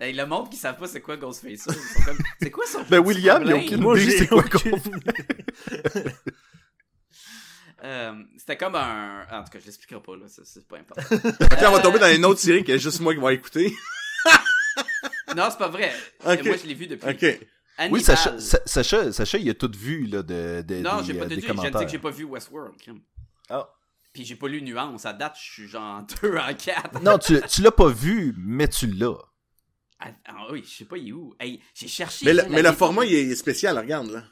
Hey, 0.00 0.14
le 0.14 0.24
monde 0.24 0.48
qui 0.50 0.56
savent 0.56 0.78
pas 0.78 0.86
c'est 0.88 1.02
quoi 1.02 1.16
Ghostface, 1.18 1.52
ils 1.52 1.58
sont 1.58 2.02
comme, 2.06 2.18
c'est 2.40 2.50
quoi 2.50 2.64
ça? 2.66 2.82
Ben, 2.88 3.00
William, 3.00 3.42
il 3.44 3.52
a 3.52 3.56
aucune 3.56 3.80
Moi, 3.82 4.00
idée 4.00 4.16
c'est 4.18 4.26
quoi 4.28 4.38
aucune- 4.44 4.70
qu'on 4.70 4.80
Euh, 7.82 8.12
c'était 8.36 8.58
comme 8.58 8.74
un. 8.74 9.22
En 9.30 9.42
tout 9.42 9.50
cas, 9.52 9.58
je 9.58 9.64
l'expliquerai 9.64 10.02
pas 10.02 10.14
là, 10.16 10.28
ça, 10.28 10.42
c'est 10.44 10.66
pas 10.68 10.76
important. 10.78 11.16
Attends, 11.50 11.70
on 11.70 11.76
va 11.76 11.80
tomber 11.80 11.98
dans 11.98 12.14
une 12.14 12.24
autre 12.26 12.38
série 12.40 12.60
qu'il 12.62 12.72
y 12.74 12.76
a 12.76 12.78
juste 12.78 13.00
moi 13.00 13.14
qui 13.14 13.20
va 13.20 13.32
écouter. 13.32 13.74
non, 15.36 15.48
c'est 15.50 15.56
pas 15.58 15.68
vrai. 15.68 15.90
Ok. 16.26 16.44
Moi, 16.44 16.56
je 16.62 16.66
l'ai 16.66 16.74
vu 16.74 16.86
depuis. 16.86 17.08
OK. 17.08 17.22
Hannibal. 17.78 17.92
Oui, 17.98 18.02
Sacha, 18.02 18.38
Sa- 18.38 18.60
Sacha, 18.66 19.12
Sacha, 19.12 19.38
il 19.38 19.48
a 19.48 19.54
tout 19.54 19.72
vu, 19.74 20.04
là, 20.06 20.22
de, 20.22 20.60
de, 20.60 20.80
Non, 20.82 21.00
des, 21.00 21.06
j'ai 21.06 21.14
pas 21.14 21.20
euh, 21.20 21.22
tout 21.22 21.28
des 21.30 21.36
dit. 21.36 21.42
Je 21.42 21.46
commentaires. 21.46 21.80
que 21.80 21.88
j'ai 21.88 21.98
pas 21.98 22.10
vu 22.10 22.24
Westworld. 22.24 22.74
Ah. 23.48 23.66
Puis 24.12 24.26
j'ai 24.26 24.36
pas 24.36 24.48
lu 24.48 24.60
Nuance. 24.60 25.06
À 25.06 25.14
date, 25.14 25.36
je 25.42 25.50
suis 25.50 25.66
genre 25.68 26.02
2 26.22 26.36
en 26.36 26.52
4. 26.52 27.00
Non, 27.02 27.16
tu, 27.18 27.40
tu 27.48 27.62
l'as 27.62 27.70
pas 27.72 27.88
vu, 27.88 28.34
mais 28.36 28.68
tu 28.68 28.88
l'as. 28.88 29.16
Ah, 30.00 30.46
oui, 30.50 30.62
je 30.66 30.78
sais 30.78 30.84
pas, 30.86 30.96
il 30.96 31.08
est 31.08 31.12
où? 31.12 31.34
Hey, 31.38 31.60
j'ai 31.74 31.88
cherché. 31.88 32.24
Mais, 32.24 32.32
le, 32.34 32.44
mais 32.48 32.62
le 32.62 32.72
format, 32.72 33.04
il 33.04 33.14
est, 33.14 33.22
il 33.24 33.32
est 33.32 33.36
spécial, 33.36 33.76
regarde, 33.78 34.10
là. 34.10 34.22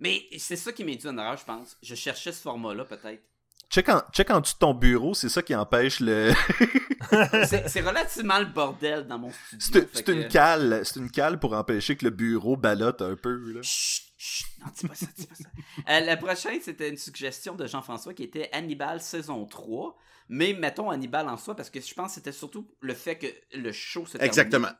Mais 0.00 0.24
c'est 0.38 0.56
ça 0.56 0.72
qui 0.72 0.84
m'a 0.84 0.94
dit 0.94 1.06
en 1.06 1.16
erreur, 1.16 1.36
je 1.36 1.44
pense. 1.44 1.76
Je 1.82 1.94
cherchais 1.94 2.32
ce 2.32 2.40
format-là, 2.42 2.84
peut-être. 2.84 3.22
Check 3.70 3.88
en, 3.88 4.02
check 4.12 4.30
en 4.30 4.40
dessous 4.40 4.54
de 4.54 4.58
ton 4.58 4.74
bureau, 4.74 5.14
c'est 5.14 5.28
ça 5.28 5.42
qui 5.42 5.54
empêche 5.54 6.00
le. 6.00 6.32
C'est 7.68 7.80
relativement 7.80 8.38
le 8.38 8.46
bordel 8.46 9.06
dans 9.06 9.18
mon 9.18 9.30
studio. 9.58 9.88
c'est 9.92 10.04
que- 10.04 10.12
une 10.12 10.28
cale, 10.28 10.82
c'est 10.84 10.98
une 11.00 11.10
cale 11.10 11.38
pour 11.38 11.52
empêcher 11.54 11.96
que 11.96 12.04
le 12.04 12.10
bureau 12.10 12.56
ballotte 12.56 13.02
un 13.02 13.14
peu, 13.16 13.52
là. 13.52 13.60
Chut, 13.62 14.04
chut, 14.16 14.46
non, 14.60 14.66
dis 14.76 14.86
pas 14.88 14.94
ça, 14.94 15.06
dis 15.16 15.26
pas 15.26 15.34
ça. 15.34 15.44
Euh, 15.90 16.00
la 16.00 16.16
prochaine, 16.16 16.60
c'était 16.62 16.88
une 16.88 16.96
suggestion 16.96 17.54
de 17.54 17.66
Jean-François 17.66 18.14
qui 18.14 18.22
était 18.22 18.48
Hannibal 18.52 19.00
saison 19.00 19.44
3. 19.44 19.96
Mais 20.28 20.54
mettons 20.54 20.90
Hannibal 20.90 21.28
en 21.28 21.36
soi, 21.36 21.54
parce 21.54 21.70
que 21.70 21.80
je 21.80 21.94
pense 21.94 22.10
que 22.10 22.14
c'était 22.16 22.32
surtout 22.32 22.68
le 22.80 22.94
fait 22.94 23.18
que 23.18 23.26
le 23.56 23.72
show 23.72 24.06
se. 24.06 24.18
Exactement. 24.18 24.70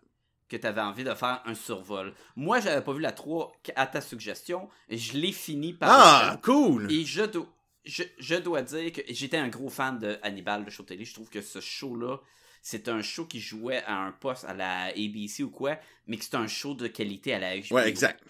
que 0.49 0.57
tu 0.57 0.67
avais 0.67 0.81
envie 0.81 1.05
de 1.05 1.15
faire 1.15 1.43
un 1.45 1.55
survol. 1.55 2.15
Moi, 2.37 2.61
j'avais 2.61 2.83
pas 2.83 2.93
vu 2.93 3.01
la 3.01 3.13
3 3.13 3.53
à 3.77 3.87
ta 3.87 4.01
suggestion. 4.01 4.69
Je 4.89 5.13
l'ai 5.15 5.33
fini 5.33 5.73
par. 5.73 5.91
Ah, 5.93 6.41
cool! 6.43 6.91
Et 6.91 7.05
je 7.05 7.23
dois, 7.23 7.47
je, 7.85 8.05
je 8.19 8.35
dois 8.37 8.63
dire 8.63 8.93
que 8.93 9.03
j'étais 9.09 9.37
un 9.37 9.49
gros 9.49 9.69
fan 9.71 9.99
de 9.99 10.19
Hannibal 10.23 10.65
de 10.65 10.71
show 10.71 10.83
télé. 10.83 11.05
Je 11.05 11.15
trouve 11.15 11.29
que 11.29 11.43
ce 11.43 11.61
show-là, 11.61 12.19
c'est 12.63 12.89
un 12.89 13.03
show 13.03 13.27
qui 13.27 13.41
jouait 13.41 13.83
à 13.85 13.97
un 13.97 14.13
poste 14.13 14.45
à 14.45 14.55
la 14.55 14.85
ABC 14.87 15.43
ou 15.43 15.51
quoi, 15.51 15.79
mais 16.07 16.17
que 16.17 16.25
c'est 16.25 16.37
un 16.37 16.47
show 16.47 16.75
de 16.75 16.87
qualité 16.87 17.35
à 17.35 17.39
la 17.39 17.57
HBO. 17.59 17.75
Ouais, 17.77 17.89
exact. 17.89 18.23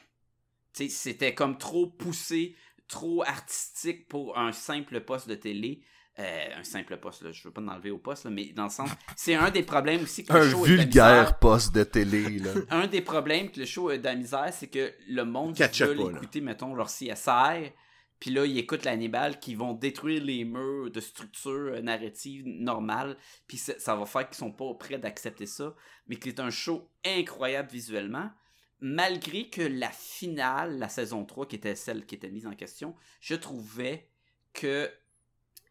Tu 0.72 0.84
sais, 0.84 0.88
c'était 0.88 1.34
comme 1.34 1.56
trop 1.58 1.86
poussé, 1.86 2.56
trop 2.88 3.22
artistique 3.22 4.08
pour 4.08 4.36
un 4.36 4.50
simple 4.50 5.00
poste 5.02 5.28
de 5.28 5.36
télé. 5.36 5.82
Euh, 6.20 6.46
un 6.56 6.62
simple 6.62 6.96
poste, 6.98 7.22
là, 7.22 7.32
je 7.32 7.42
veux 7.42 7.50
pas 7.50 7.60
m'enlever 7.60 7.90
au 7.90 7.98
poste, 7.98 8.24
là, 8.24 8.30
mais 8.30 8.52
dans 8.52 8.64
le 8.64 8.70
sens, 8.70 8.88
c'est 9.16 9.34
un 9.34 9.50
des 9.50 9.64
problèmes 9.64 10.02
aussi 10.04 10.24
que 10.24 10.32
le 10.32 10.38
Un 10.38 10.50
show 10.50 10.58
misère. 10.58 10.76
vulgaire 10.76 11.38
poste 11.40 11.74
de 11.74 11.82
télé, 11.82 12.38
là. 12.38 12.52
Un 12.70 12.86
des 12.86 13.00
problèmes 13.00 13.50
que 13.50 13.58
le 13.58 13.66
show 13.66 13.88
a 13.88 13.98
de 13.98 14.04
la 14.04 14.14
misère, 14.14 14.52
c'est 14.52 14.68
que 14.68 14.92
le 15.08 15.24
monde 15.24 15.54
qui 15.54 15.82
veut 15.82 16.12
écouter, 16.14 16.40
mettons, 16.40 16.72
leur 16.74 16.86
CSR, 16.86 17.72
puis 18.20 18.30
là, 18.30 18.46
ils 18.46 18.58
écoutent 18.58 18.84
l'Hannibal 18.84 19.40
qui 19.40 19.56
vont 19.56 19.72
détruire 19.72 20.22
les 20.22 20.44
murs 20.44 20.88
de 20.90 21.00
structure 21.00 21.50
euh, 21.74 21.80
narrative 21.80 22.44
normale, 22.46 23.16
puis 23.48 23.56
ça, 23.56 23.72
ça 23.78 23.96
va 23.96 24.06
faire 24.06 24.28
qu'ils 24.28 24.36
sont 24.38 24.52
pas 24.52 24.72
prêts 24.74 24.98
d'accepter 24.98 25.46
ça, 25.46 25.74
mais 26.06 26.14
qui 26.14 26.28
est 26.28 26.38
un 26.38 26.50
show 26.50 26.88
incroyable 27.04 27.70
visuellement, 27.72 28.30
malgré 28.78 29.48
que 29.50 29.62
la 29.62 29.90
finale, 29.90 30.78
la 30.78 30.88
saison 30.88 31.24
3, 31.24 31.48
qui 31.48 31.56
était 31.56 31.74
celle 31.74 32.06
qui 32.06 32.14
était 32.14 32.30
mise 32.30 32.46
en 32.46 32.54
question, 32.54 32.94
je 33.20 33.34
trouvais 33.34 34.08
que 34.52 34.88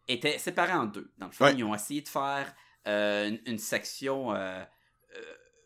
était 0.07 0.37
séparée 0.37 0.73
en 0.73 0.85
deux. 0.85 1.11
Dans 1.17 1.27
le 1.27 1.31
fond, 1.31 1.45
Ouais. 1.45 1.55
ils 1.57 1.63
ont 1.63 1.73
essayé 1.75 2.01
de 2.01 2.09
faire 2.09 2.53
euh, 2.87 3.29
une, 3.29 3.39
une 3.45 3.57
section 3.59 4.33
euh, 4.33 4.61
euh, 5.15 5.19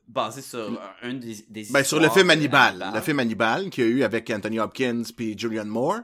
basée 0.08 0.42
sur 0.42 0.80
un 1.02 1.14
des, 1.16 1.36
des 1.50 1.68
Ben, 1.72 1.84
sur 1.84 2.00
le 2.00 2.10
film 2.10 2.30
Hannibal. 2.30 2.92
Le 2.94 3.02
film 3.02 3.20
Hannibal 3.20 3.70
qu'il 3.70 3.84
y 3.84 3.88
a 3.88 3.90
eu 3.90 4.04
avec 4.04 4.30
Anthony 4.30 4.60
Hopkins 4.60 5.04
puis 5.16 5.38
Julianne 5.38 5.68
Moore. 5.68 6.02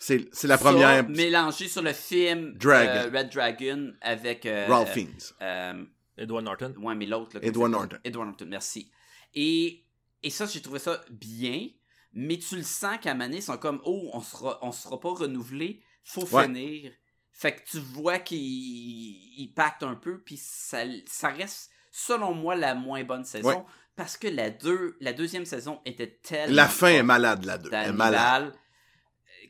C'est, 0.00 0.28
c'est 0.32 0.46
la 0.46 0.58
première. 0.58 1.08
mélangé 1.08 1.66
sur 1.68 1.82
le 1.82 1.92
film 1.92 2.54
Dragon. 2.56 3.10
euh, 3.12 3.18
Red 3.18 3.30
Dragon 3.30 3.92
avec 4.00 4.46
euh, 4.46 4.66
Ralph 4.68 4.92
Fiennes. 4.92 5.18
euh, 5.42 5.84
Edward 6.16 6.44
Norton. 6.44 6.74
ouais, 6.78 6.94
mais 6.94 7.06
l'autre. 7.06 7.38
Edward? 7.42 7.70
Norton. 7.72 7.98
Edward 8.04 8.28
Norton, 8.28 8.46
merci. 8.48 8.90
Et, 9.34 9.84
et 10.22 10.30
ça, 10.30 10.46
j'ai 10.46 10.62
trouvé 10.62 10.78
ça 10.78 11.00
bien, 11.10 11.68
mais 12.12 12.38
tu 12.38 12.56
le 12.56 12.62
sens 12.62 12.98
qu'à 13.00 13.14
Mané, 13.14 13.36
ils 13.38 13.42
sont 13.42 13.56
comme, 13.58 13.80
oh, 13.84 14.10
on 14.12 14.20
sera, 14.20 14.58
on 14.62 14.70
sera 14.72 14.98
pas 15.00 15.10
renouvelé, 15.10 15.82
faut 16.04 16.26
Ouais. 16.34 16.44
finir. 16.44 16.92
Fait 17.40 17.54
que 17.54 17.60
tu 17.70 17.78
vois 17.78 18.18
qu'ils 18.18 18.38
ils 18.40 19.52
pactent 19.54 19.84
un 19.84 19.94
peu, 19.94 20.18
puis 20.20 20.36
ça, 20.36 20.82
ça 21.06 21.28
reste, 21.28 21.70
selon 21.92 22.34
moi, 22.34 22.56
la 22.56 22.74
moins 22.74 23.04
bonne 23.04 23.24
saison. 23.24 23.48
Ouais. 23.48 23.64
Parce 23.94 24.16
que 24.16 24.26
la, 24.28 24.50
deux, 24.50 24.96
la 25.00 25.12
deuxième 25.12 25.44
saison 25.44 25.80
était 25.84 26.18
tellement. 26.22 26.54
La 26.56 26.68
fin 26.68 26.88
est 26.88 27.02
malade, 27.04 27.44
la 27.44 27.58
deux. 27.58 27.70
Elle 27.72 27.90
est 27.90 27.92
malade. 27.92 28.52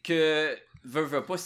que 0.05 0.57
veut, 0.85 1.03
veut 1.05 1.25
pas 1.25 1.37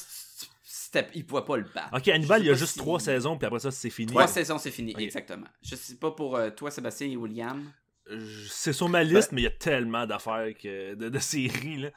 il 1.14 1.26
pouvait 1.26 1.44
pas 1.44 1.56
le 1.56 1.64
battre. 1.74 1.88
Ok, 1.96 2.08
Hannibal, 2.08 2.42
il 2.42 2.46
y 2.48 2.50
a 2.50 2.54
juste 2.54 2.72
si- 2.74 2.78
trois 2.78 3.00
saisons, 3.00 3.38
puis 3.38 3.46
après 3.46 3.60
ça, 3.60 3.70
c'est 3.70 3.88
fini. 3.88 4.10
Trois 4.12 4.26
saisons, 4.26 4.58
c'est 4.58 4.70
fini, 4.70 4.94
exactement. 4.98 5.46
Je 5.62 5.74
sais 5.74 5.96
pas 5.96 6.10
pour 6.10 6.36
euh, 6.36 6.50
toi, 6.50 6.70
Sébastien 6.70 7.06
et 7.06 7.16
William. 7.16 7.72
Je- 8.10 8.48
C'est 8.50 8.72
sur 8.74 8.88
ma 8.90 9.02
liste, 9.02 9.32
mais 9.32 9.40
il 9.42 9.44
y 9.44 9.48
a 9.48 9.50
tellement 9.52 10.06
d'affaires 10.06 10.52
que 10.60 10.94
de, 10.94 11.08
de 11.08 11.18
séries, 11.18 11.78
là. 11.78 11.90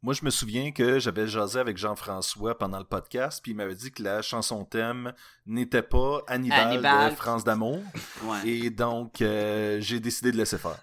Moi, 0.00 0.14
je 0.14 0.24
me 0.24 0.30
souviens 0.30 0.70
que 0.70 1.00
j'avais 1.00 1.26
jasé 1.26 1.58
avec 1.58 1.76
Jean-François 1.76 2.56
pendant 2.56 2.78
le 2.78 2.84
podcast, 2.84 3.40
puis 3.42 3.50
il 3.50 3.56
m'avait 3.56 3.74
dit 3.74 3.90
que 3.90 4.00
la 4.02 4.22
chanson 4.22 4.64
thème 4.64 5.12
n'était 5.44 5.82
pas 5.82 6.22
Hannibal, 6.28 6.68
Hannibal. 6.68 7.10
de 7.10 7.16
France 7.16 7.42
d'amour. 7.42 7.82
Ouais. 8.22 8.48
Et 8.48 8.70
donc, 8.70 9.20
euh, 9.20 9.78
j'ai 9.80 9.98
décidé 9.98 10.30
de 10.30 10.36
laisser 10.36 10.56
faire. 10.58 10.78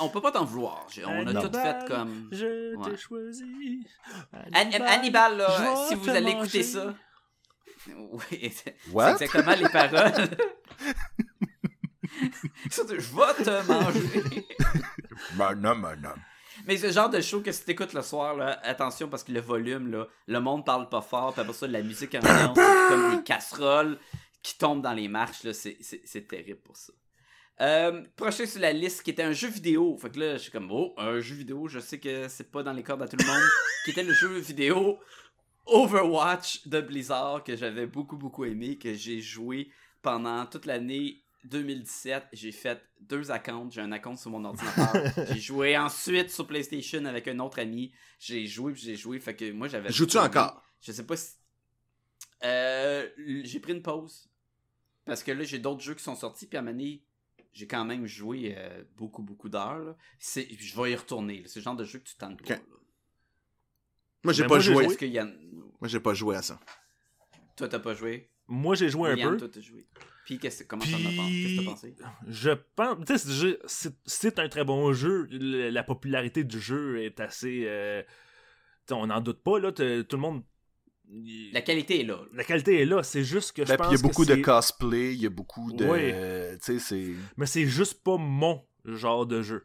On 0.00 0.08
peut 0.08 0.20
pas 0.20 0.32
t'en 0.32 0.44
vouloir. 0.44 0.86
On 1.06 1.26
a 1.28 1.40
tout 1.48 1.56
fait 1.56 1.86
comme. 1.86 2.28
Je 2.32 2.74
Ouais. 2.76 2.90
t'ai 2.90 2.96
choisi. 2.96 3.86
Ann- 4.52 4.72
Hannibal, 4.82 5.36
là, 5.36 5.86
si 5.88 5.94
vous 5.94 6.08
allez 6.08 6.34
manger. 6.34 6.38
écouter 6.40 6.62
ça. 6.64 6.94
Oui, 7.86 8.22
c'est 8.52 8.76
exactement 8.88 9.54
les 9.54 9.68
paroles. 9.68 10.30
Je 12.70 12.82
vais 12.82 13.44
te 13.44 13.66
manger. 13.72 14.46
Madame, 15.36 15.80
madame. 15.80 16.20
Mais 16.66 16.76
ce 16.76 16.90
genre 16.90 17.10
de 17.10 17.20
show 17.20 17.40
que 17.40 17.52
si 17.52 17.64
t'écoutes 17.64 17.92
le 17.92 18.02
soir, 18.02 18.34
là, 18.36 18.58
attention 18.62 19.08
parce 19.08 19.22
que 19.22 19.32
le 19.32 19.40
volume, 19.40 19.90
là, 19.90 20.06
le 20.26 20.40
monde 20.40 20.64
parle 20.64 20.88
pas 20.88 21.02
fort, 21.02 21.32
puis 21.32 21.42
après 21.42 21.52
ça, 21.52 21.66
la 21.66 21.82
musique 21.82 22.14
ambiance, 22.14 22.56
c'est 22.56 22.88
comme 22.88 23.16
des 23.16 23.22
casseroles 23.22 23.98
qui 24.42 24.58
tombent 24.58 24.82
dans 24.82 24.92
les 24.92 25.08
marches, 25.08 25.44
là, 25.44 25.52
c'est 25.52 26.28
terrible 26.28 26.60
pour 26.60 26.76
ça. 26.76 26.92
Euh, 27.60 28.02
prochain 28.16 28.46
sur 28.46 28.60
la 28.60 28.72
liste, 28.72 29.02
qui 29.02 29.10
était 29.10 29.22
un 29.22 29.32
jeu 29.32 29.48
vidéo. 29.48 29.96
Fait 29.98 30.10
que 30.10 30.18
là, 30.18 30.32
je 30.36 30.42
suis 30.42 30.50
comme, 30.50 30.70
oh, 30.72 30.92
un 30.96 31.20
jeu 31.20 31.36
vidéo, 31.36 31.68
je 31.68 31.78
sais 31.78 32.00
que 32.00 32.28
c'est 32.28 32.50
pas 32.50 32.62
dans 32.62 32.72
les 32.72 32.82
cordes 32.82 33.02
à 33.02 33.08
tout 33.08 33.16
le 33.18 33.24
monde. 33.24 33.42
qui 33.84 33.92
était 33.92 34.02
le 34.02 34.12
jeu 34.12 34.38
vidéo 34.38 34.98
Overwatch 35.66 36.66
de 36.66 36.80
Blizzard, 36.80 37.42
que 37.44 37.56
j'avais 37.56 37.86
beaucoup, 37.86 38.16
beaucoup 38.16 38.44
aimé, 38.44 38.76
que 38.76 38.92
j'ai 38.92 39.20
joué 39.20 39.70
pendant 40.02 40.44
toute 40.46 40.66
l'année 40.66 41.23
2017. 41.44 42.28
J'ai 42.32 42.52
fait 42.52 42.82
deux 43.00 43.30
accounts. 43.30 43.70
J'ai 43.70 43.80
un 43.80 43.92
account 43.92 44.16
sur 44.16 44.30
mon 44.30 44.44
ordinateur. 44.44 44.92
j'ai 45.32 45.40
joué 45.40 45.76
ensuite 45.76 46.30
sur 46.30 46.46
PlayStation 46.46 47.04
avec 47.04 47.28
un 47.28 47.38
autre 47.38 47.60
ami. 47.60 47.92
J'ai 48.18 48.46
joué, 48.46 48.72
puis 48.72 48.82
j'ai 48.82 48.96
joué. 48.96 49.20
Fait 49.20 49.34
que 49.34 49.50
moi, 49.52 49.68
j'avais. 49.68 49.90
Joues-tu 49.90 50.18
encore? 50.18 50.62
Je 50.80 50.92
sais 50.92 51.06
pas 51.06 51.16
si. 51.16 51.34
Euh, 52.42 53.08
j'ai 53.44 53.60
pris 53.60 53.72
une 53.72 53.82
pause. 53.82 54.28
Parce 55.04 55.22
que 55.22 55.32
là, 55.32 55.44
j'ai 55.44 55.58
d'autres 55.58 55.82
jeux 55.82 55.94
qui 55.94 56.02
sont 56.02 56.16
sortis. 56.16 56.46
Puis 56.46 56.56
à 56.56 56.60
un 56.60 56.64
moment 56.64 56.76
donné, 56.76 57.02
j'ai 57.52 57.66
quand 57.66 57.84
même 57.84 58.06
joué 58.06 58.54
euh, 58.56 58.82
beaucoup, 58.96 59.22
beaucoup 59.22 59.48
d'heures. 59.48 59.96
Je 60.18 60.80
vais 60.80 60.92
y 60.92 60.96
retourner. 60.96 61.42
C'est 61.46 61.60
le 61.60 61.64
genre 61.64 61.76
de 61.76 61.84
jeu 61.84 61.98
que 61.98 62.08
tu 62.08 62.16
tentes 62.16 62.42
pas. 62.42 62.54
Ok. 62.54 62.60
là. 62.60 62.76
Moi, 64.24 64.32
j'ai 64.32 64.42
Mais 64.42 64.48
pas 64.48 64.54
moi, 64.54 64.60
joué. 64.60 64.84
Est-ce 64.86 64.98
qu'il 64.98 65.12
y 65.12 65.18
a... 65.18 65.24
Moi, 65.24 65.88
j'ai 65.88 66.00
pas 66.00 66.14
joué 66.14 66.36
à 66.36 66.42
ça. 66.42 66.58
Toi, 67.56 67.68
t'as 67.68 67.78
pas 67.78 67.94
joué? 67.94 68.30
Moi, 68.48 68.74
j'ai 68.74 68.88
joué 68.88 69.10
un 69.10 69.16
peu. 69.30 69.36
toi, 69.38 69.48
t'as 69.52 69.60
joué. 69.60 69.86
Puis, 70.26 70.38
qu'est-ce- 70.38 70.64
comment 70.64 70.82
t'en 70.84 70.88
as 70.96 71.16
pensé? 71.16 71.32
Qu'est-ce 71.42 71.42
que 71.42 71.46
Puis, 71.46 71.56
t'as 71.64 71.70
pensé? 71.70 71.94
je 72.28 72.50
pense, 72.76 72.98
c'est- 74.06 74.38
un 74.38 74.48
très 74.48 74.64
bon 74.64 74.92
jeu. 74.92 75.26
Le- 75.30 75.68
La 75.70 75.82
popularité 75.82 76.44
du 76.44 76.60
jeu 76.60 77.02
est 77.02 77.20
assez, 77.20 77.64
euh, 77.66 78.02
on 78.90 79.06
n'en 79.06 79.20
doute 79.20 79.42
pas 79.42 79.58
là. 79.58 79.70
Tout 79.72 79.82
le 79.82 80.16
monde, 80.18 80.42
La 81.52 81.60
qualité 81.60 82.00
est 82.00 82.04
là. 82.04 82.20
la 82.32 82.44
qualité 82.44 82.80
est 82.80 82.86
là. 82.86 83.02
C'est 83.02 83.24
juste 83.24 83.52
que 83.52 83.64
je 83.66 83.74
pense 83.74 83.88
il 83.90 83.96
y 83.96 83.98
a 83.98 84.02
beaucoup 84.02 84.24
de 84.24 84.36
cosplay, 84.36 85.14
il 85.14 85.20
y 85.22 85.26
a 85.26 85.30
beaucoup 85.30 85.72
de. 85.72 85.84
Oui. 85.84 86.58
Tu 86.58 86.64
sais, 86.64 86.78
c'est. 86.78 87.12
mais 87.36 87.46
c'est 87.46 87.66
juste 87.66 88.02
pas 88.02 88.16
mon 88.16 88.62
genre 88.84 89.26
de 89.26 89.42
jeu. 89.42 89.64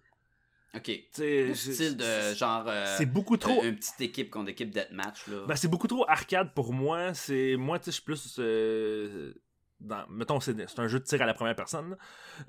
Ok. 0.75 0.87
Le 1.17 1.53
c'est- 1.55 1.73
style 1.73 1.97
de 1.97 2.33
genre. 2.35 2.65
euh, 2.67 2.95
C'est 2.97 3.05
beaucoup 3.07 3.37
trop. 3.37 3.63
Une 3.63 3.75
petite 3.75 3.99
équipe 4.01 4.29
contre 4.29 4.49
équipe 4.49 4.69
deathmatch, 4.71 5.27
là. 5.27 5.45
Ben, 5.47 5.55
c'est 5.55 5.67
beaucoup 5.67 5.87
trop 5.87 6.05
arcade 6.07 6.53
pour 6.53 6.73
moi. 6.73 7.13
C'est 7.13 7.55
moi, 7.57 7.79
tu 7.79 7.85
sais, 7.85 7.91
je 7.91 7.95
suis 7.95 8.03
plus 8.03 8.35
euh, 8.39 9.33
dans. 9.79 10.05
Mettons, 10.09 10.39
c'est 10.39 10.55
un 10.79 10.87
jeu 10.87 10.99
de 10.99 11.03
tir 11.05 11.21
à 11.21 11.25
la 11.25 11.33
première 11.33 11.55
personne. 11.55 11.97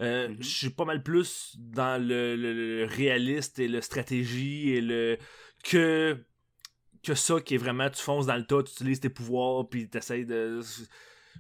Euh, 0.01 0.29
Mhm. 0.29 0.37
Je 0.41 0.49
suis 0.49 0.71
pas 0.71 0.85
mal 0.85 1.03
plus 1.03 1.57
dans 1.59 1.99
le, 2.03 2.37
le- 2.37 2.53
le 2.53 2.85
réaliste 2.85 3.59
et 3.59 3.69
le 3.69 3.81
stratégie 3.81 4.71
et 4.71 4.81
le 4.83 5.17
que 5.65 6.19
que 7.03 7.15
ça 7.15 7.41
qui 7.41 7.55
est 7.55 7.59
vraiment 7.59 7.89
tu 7.89 8.03
fonces 8.03 8.27
dans 8.27 8.37
le 8.37 8.45
tas, 8.45 8.63
tu 8.63 8.73
utilises 8.73 9.01
tes 9.01 9.09
pouvoirs 9.09 9.67
puis 9.69 9.89
t'essayes 9.89 10.27
de. 10.27 10.61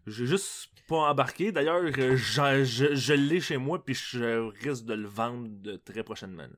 J'ai 0.06 0.24
juste 0.26 0.68
pas 0.88 1.10
embarqué. 1.10 1.52
D'ailleurs, 1.52 1.82
je, 1.94 2.64
je 2.94 3.12
l'ai 3.12 3.40
chez 3.40 3.58
moi 3.58 3.84
puis 3.84 3.94
je 3.94 4.48
risque 4.64 4.86
de 4.86 4.94
le 4.94 5.06
vendre 5.06 5.46
de 5.50 5.76
très 5.76 6.02
prochainement. 6.02 6.44
là. 6.44 6.56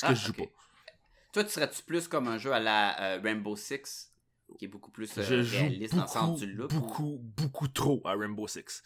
Parce 0.00 0.02
que 0.02 0.06
Ah, 0.08 0.14
je 0.14 0.26
joue 0.26 0.32
pas. 0.34 0.50
Toi, 1.32 1.44
tu 1.44 1.50
serais-tu 1.50 1.82
plus 1.82 2.08
comme 2.08 2.28
un 2.28 2.38
jeu 2.38 2.52
à 2.52 2.60
la 2.60 3.00
euh, 3.16 3.20
Rainbow 3.22 3.56
Six, 3.56 4.10
qui 4.58 4.64
est 4.66 4.68
beaucoup 4.68 4.90
plus 4.90 5.10
euh, 5.18 5.22
Je 5.22 5.42
joue 5.42 5.58
réaliste 5.58 5.94
dans 5.94 6.02
le 6.02 6.08
sens 6.08 6.38
beaucoup, 6.40 6.46
du 6.46 6.52
look? 6.52 6.72
ou- 6.72 6.80
beaucoup, 6.80 7.18
beaucoup 7.36 7.68
trop 7.68 8.02
à 8.04 8.14
Rainbow 8.14 8.46
Six. 8.46 8.82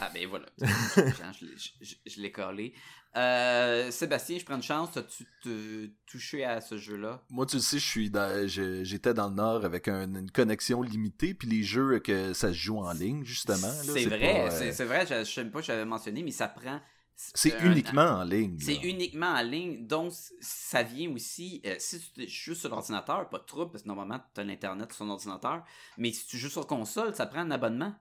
Ah 0.00 0.10
ben 0.12 0.26
voilà. 0.26 0.46
Je 0.58 1.44
l'ai- 1.44 1.56
je- 1.80 1.94
je 2.06 2.20
l'ai 2.20 2.32
collé. 2.32 2.74
Euh, 3.16 3.92
Sébastien, 3.92 4.38
je 4.38 4.44
prends 4.44 4.56
une 4.56 4.62
chance. 4.62 4.96
As-tu 4.96 5.24
te 5.40 5.86
touché 6.06 6.44
à 6.44 6.60
ce 6.60 6.78
jeu-là? 6.78 7.22
Moi, 7.30 7.46
tu 7.46 7.56
le 7.56 7.62
sais, 7.62 7.78
je 7.78 7.84
suis 7.84 8.84
j'étais 8.84 9.14
dans 9.14 9.28
le 9.28 9.34
Nord 9.34 9.64
avec 9.64 9.86
un- 9.86 10.12
une 10.12 10.30
connexion 10.30 10.82
limitée, 10.82 11.32
puis 11.34 11.46
les 11.46 11.62
jeux 11.62 12.00
que 12.00 12.32
ça 12.32 12.48
se 12.48 12.54
joue 12.58 12.78
en 12.78 12.92
ligne, 12.92 13.24
justement. 13.24 13.70
C'est 13.82 14.06
vrai, 14.06 14.48
euh, 14.50 14.72
c'est 14.72 14.84
vrai. 14.84 15.06
Je, 15.06 15.20
je 15.20 15.32
sais 15.32 15.44
pas, 15.44 15.60
j'avais 15.62 15.84
mentionné, 15.84 16.22
mais 16.24 16.32
ça 16.32 16.48
prend. 16.48 16.80
C'est 17.16 17.54
un- 17.54 17.70
uniquement 17.72 18.02
en 18.02 18.24
ligne. 18.24 18.58
C'est 18.60 18.76
uniquement 18.82 19.28
en 19.34 19.42
ligne, 19.42 19.86
donc 19.86 20.12
ça 20.40 20.82
vient 20.82 21.10
aussi. 21.12 21.62
euh, 21.64 21.76
si 21.78 22.00
tu 22.12 22.28
joues 22.28 22.54
sur 22.54 22.70
l'ordinateur, 22.70 23.28
pas 23.28 23.38
de 23.38 23.44
trouble, 23.44 23.70
parce 23.70 23.82
que 23.82 23.88
normalement 23.88 24.20
tu 24.34 24.40
as 24.40 24.44
l'internet 24.44 24.92
sur 24.92 25.04
ton 25.04 25.10
ordinateur, 25.12 25.64
mais 25.96 26.12
si 26.12 26.26
tu 26.26 26.36
joues 26.38 26.48
sur 26.50 26.66
console, 26.66 27.14
ça 27.14 27.26
prend 27.26 27.40
un 27.40 27.50
abonnement. 27.50 27.94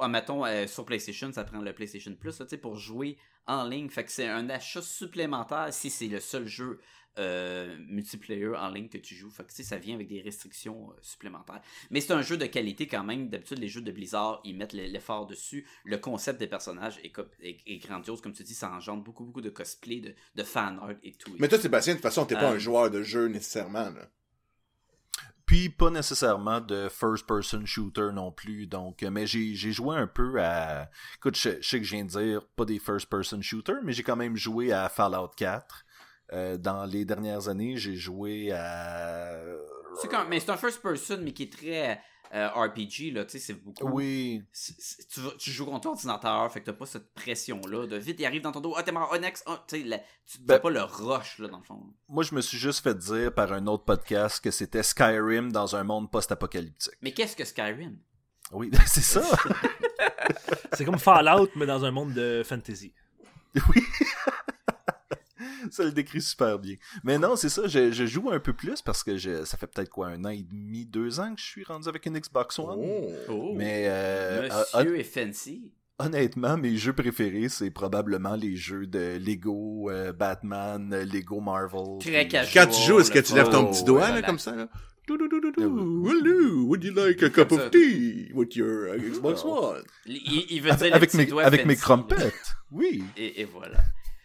ah, 0.00 0.08
mettons, 0.08 0.44
euh, 0.44 0.66
sur 0.66 0.84
PlayStation, 0.84 1.32
ça 1.32 1.44
prend 1.44 1.60
le 1.60 1.72
PlayStation 1.72 2.12
Plus, 2.16 2.38
là, 2.40 2.44
tu 2.46 2.50
sais, 2.50 2.58
pour 2.58 2.76
jouer 2.76 3.16
en 3.46 3.64
ligne. 3.64 3.88
Fait 3.88 4.04
que 4.04 4.10
c'est 4.10 4.26
un 4.28 4.50
achat 4.50 4.82
supplémentaire 4.82 5.68
si 5.72 5.90
c'est 5.90 6.08
le 6.08 6.18
seul 6.18 6.46
jeu 6.46 6.80
euh, 7.18 7.76
multiplayer 7.88 8.48
en 8.48 8.68
ligne 8.70 8.88
que 8.88 8.98
tu 8.98 9.14
joues. 9.14 9.30
Fait 9.30 9.42
que, 9.44 9.48
tu 9.50 9.56
sais, 9.56 9.62
ça 9.62 9.78
vient 9.78 9.94
avec 9.94 10.08
des 10.08 10.20
restrictions 10.20 10.90
euh, 10.90 10.94
supplémentaires. 11.02 11.60
Mais 11.90 12.00
c'est 12.00 12.12
un 12.12 12.22
jeu 12.22 12.36
de 12.36 12.46
qualité 12.46 12.86
quand 12.86 13.04
même. 13.04 13.28
D'habitude, 13.28 13.58
les 13.58 13.68
jeux 13.68 13.80
de 13.80 13.90
Blizzard, 13.92 14.40
ils 14.44 14.56
mettent 14.56 14.72
l'effort 14.74 15.26
dessus. 15.26 15.66
Le 15.84 15.98
concept 15.98 16.38
des 16.40 16.46
personnages 16.46 16.98
est, 17.02 17.10
co- 17.12 17.22
est- 17.40 17.60
est 17.66 17.78
grandiose. 17.78 18.20
Comme 18.20 18.32
tu 18.32 18.42
dis, 18.42 18.54
ça 18.54 18.70
engendre 18.70 19.02
beaucoup, 19.02 19.24
beaucoup 19.24 19.40
de 19.40 19.50
cosplay, 19.50 20.00
de, 20.00 20.14
de 20.34 20.42
fan 20.42 20.78
art 20.80 20.90
et 21.02 21.12
tout. 21.12 21.34
Mais 21.38 21.48
toi, 21.48 21.58
Sébastien, 21.58 21.94
de 21.94 21.98
toute 21.98 22.02
façon, 22.02 22.26
t'es 22.26 22.34
pas 22.34 22.52
Euh, 22.52 22.56
un 22.56 22.58
joueur 22.58 22.90
de 22.90 23.02
jeu 23.02 23.26
nécessairement, 23.28 23.90
là. 23.90 24.08
Puis 25.46 25.68
pas 25.68 25.90
nécessairement 25.90 26.60
de 26.60 26.88
first-person 26.88 27.64
shooter 27.66 28.08
non 28.12 28.32
plus. 28.32 28.66
Donc, 28.66 29.04
euh, 29.04 29.10
mais 29.10 29.28
j'ai 29.28 29.54
joué 29.54 29.96
un 29.96 30.08
peu 30.08 30.42
à. 30.42 30.90
Écoute, 31.18 31.36
je, 31.36 31.50
je 31.60 31.68
sais 31.68 31.78
que 31.78 31.84
je 31.84 31.94
viens 31.94 32.04
de 32.04 32.10
dire 32.10 32.44
pas 32.56 32.64
des 32.64 32.80
first-person 32.80 33.40
shooters, 33.42 33.80
mais 33.84 33.92
j'ai 33.92 34.02
quand 34.02 34.16
même 34.16 34.36
joué 34.36 34.72
à 34.72 34.88
Fallout 34.88 35.30
4. 35.36 35.84
Euh, 36.32 36.56
dans 36.56 36.84
les 36.84 37.04
dernières 37.04 37.48
années, 37.48 37.76
j'ai 37.76 37.94
joué 37.96 38.52
à. 38.52 39.38
C'est 40.00 40.08
quand- 40.08 40.26
mais 40.28 40.40
c'est 40.40 40.50
un 40.50 40.56
first 40.56 40.82
person, 40.82 41.18
mais 41.22 41.32
qui 41.32 41.44
est 41.44 41.52
très 41.52 42.00
euh, 42.34 42.48
RPG, 42.48 43.12
là, 43.12 43.24
tu 43.24 43.32
sais, 43.32 43.38
c'est 43.38 43.54
beaucoup... 43.54 43.86
Oui, 43.88 44.42
c'est- 44.52 44.74
c'est- 44.80 45.36
tu, 45.38 45.50
joues 45.52 45.64
contre 45.64 45.82
ton 45.82 45.90
ordinateur, 45.90 46.52
fait 46.52 46.60
que 46.60 46.66
t'as 46.66 46.72
pas 46.72 46.84
cette 46.84 47.14
pression-là 47.14 47.86
de 47.86 47.96
vite, 47.96 48.16
il 48.18 48.26
arrive 48.26 48.42
dans 48.42 48.50
ton 48.50 48.60
dos, 48.60 48.74
ah 48.76 48.82
t'es 48.82 48.90
mort, 48.90 49.08
oh 49.14 49.16
next, 49.18 49.44
ah, 49.46 49.64
tu 49.68 49.76
sais, 49.88 50.04
tu 50.26 50.38
Ben- 50.40 50.54
t'as 50.56 50.58
pas 50.58 50.70
le 50.70 50.82
rush, 50.82 51.38
là, 51.38 51.46
dans 51.46 51.58
le 51.58 51.62
fond. 51.64 51.80
moi 52.08 52.24
je 52.24 52.34
me 52.34 52.40
suis 52.40 52.58
juste 52.58 52.82
fait 52.82 52.98
dire 52.98 53.32
par 53.32 53.52
un 53.52 53.64
autre 53.68 53.84
podcast 53.84 54.42
que 54.42 54.50
c'était 54.50 54.82
Skyrim 54.82 55.52
dans 55.52 55.76
un 55.76 55.84
monde 55.84 56.10
post-apocalyptique. 56.10 56.94
Mais 57.00 57.12
qu'est-ce 57.12 57.36
que 57.36 57.44
Skyrim? 57.44 57.96
Oui, 58.50 58.72
c'est 58.86 59.00
ça. 59.02 59.22
C'est 60.72 60.84
comme 60.84 60.98
Fallout, 60.98 61.48
mais 61.56 61.64
dans 61.66 61.84
un 61.84 61.90
monde 61.92 62.12
de 62.12 62.42
fantasy. 62.44 62.92
Oui. 63.54 63.82
ça 65.72 65.84
le 65.84 65.92
décrit 65.92 66.20
super 66.22 66.58
bien. 66.58 66.76
Mais 67.04 67.18
non, 67.18 67.36
c'est 67.36 67.48
ça, 67.48 67.66
je, 67.66 67.92
je 67.92 68.06
joue 68.06 68.30
un 68.30 68.40
peu 68.40 68.52
plus 68.52 68.82
parce 68.82 69.02
que 69.02 69.16
je- 69.16 69.44
ça 69.44 69.56
fait 69.56 69.66
peut-être 69.66 69.90
quoi, 69.90 70.08
un 70.08 70.24
an 70.24 70.30
et 70.30 70.42
demi, 70.42 70.84
deux 70.86 71.20
ans 71.20 71.34
que 71.34 71.40
je 71.40 71.46
suis 71.46 71.64
rendu 71.64 71.88
avec 71.88 72.06
une 72.06 72.18
Xbox 72.18 72.58
One. 72.58 72.78
Oh. 72.80 73.10
Oh, 73.28 73.52
Mais 73.56 73.84
euh, 73.86 74.48
Monsieur 74.48 74.98
est 74.98 75.02
fancy. 75.04 75.72
hon- 75.98 76.06
honnêtement, 76.06 76.56
mes 76.56 76.76
jeux 76.76 76.92
préférés, 76.92 77.48
c'est 77.48 77.70
probablement 77.70 78.34
les 78.36 78.54
jeux 78.56 78.86
de 78.86 79.18
Lego, 79.18 79.90
euh, 79.90 80.12
Batman, 80.12 80.92
euh, 80.92 81.04
Lego 81.04 81.40
Marvel. 81.40 81.98
Très 82.00 82.20
puis- 82.22 82.28
casual. 82.28 82.66
Quand 82.66 82.70
tu 82.72 82.82
joues, 82.82 83.00
est-ce 83.00 83.10
que 83.10 83.18
tu 83.18 83.34
lèves 83.34 83.48
ton 83.50 83.66
Oh, 83.66 83.70
petit 83.70 83.84
doigt, 83.84 84.10
là, 84.10 84.22
comme 84.22 84.38
ça, 84.38 84.54
là? 84.54 84.68
Hello, 85.08 86.64
would 86.66 86.82
you 86.82 86.92
like 86.92 87.22
a 87.22 87.30
cup 87.30 87.52
of 87.52 87.70
tea 87.70 88.28
with 88.34 88.56
your 88.56 88.88
uh, 88.92 88.98
Xbox 88.98 89.44
One? 89.44 89.84
Il, 90.04 90.46
il- 90.50 90.60
veut 90.60 90.72
dire 90.74 90.94
Avec, 90.94 91.14
mes, 91.14 91.30
avec 91.42 91.64
mes 91.64 91.76
crumpets. 91.76 92.32
Oui. 92.72 93.04
Et, 93.16 93.40
et 93.42 93.44
voilà. 93.44 93.78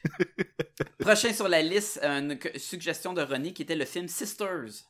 Prochain 0.99 1.33
sur 1.33 1.47
la 1.47 1.61
liste, 1.61 1.99
une 2.03 2.39
suggestion 2.57 3.13
de 3.13 3.21
René 3.21 3.53
qui 3.53 3.61
était 3.61 3.75
le 3.75 3.85
film 3.85 4.07
Sisters. 4.07 4.65
Est-ce 4.65 4.83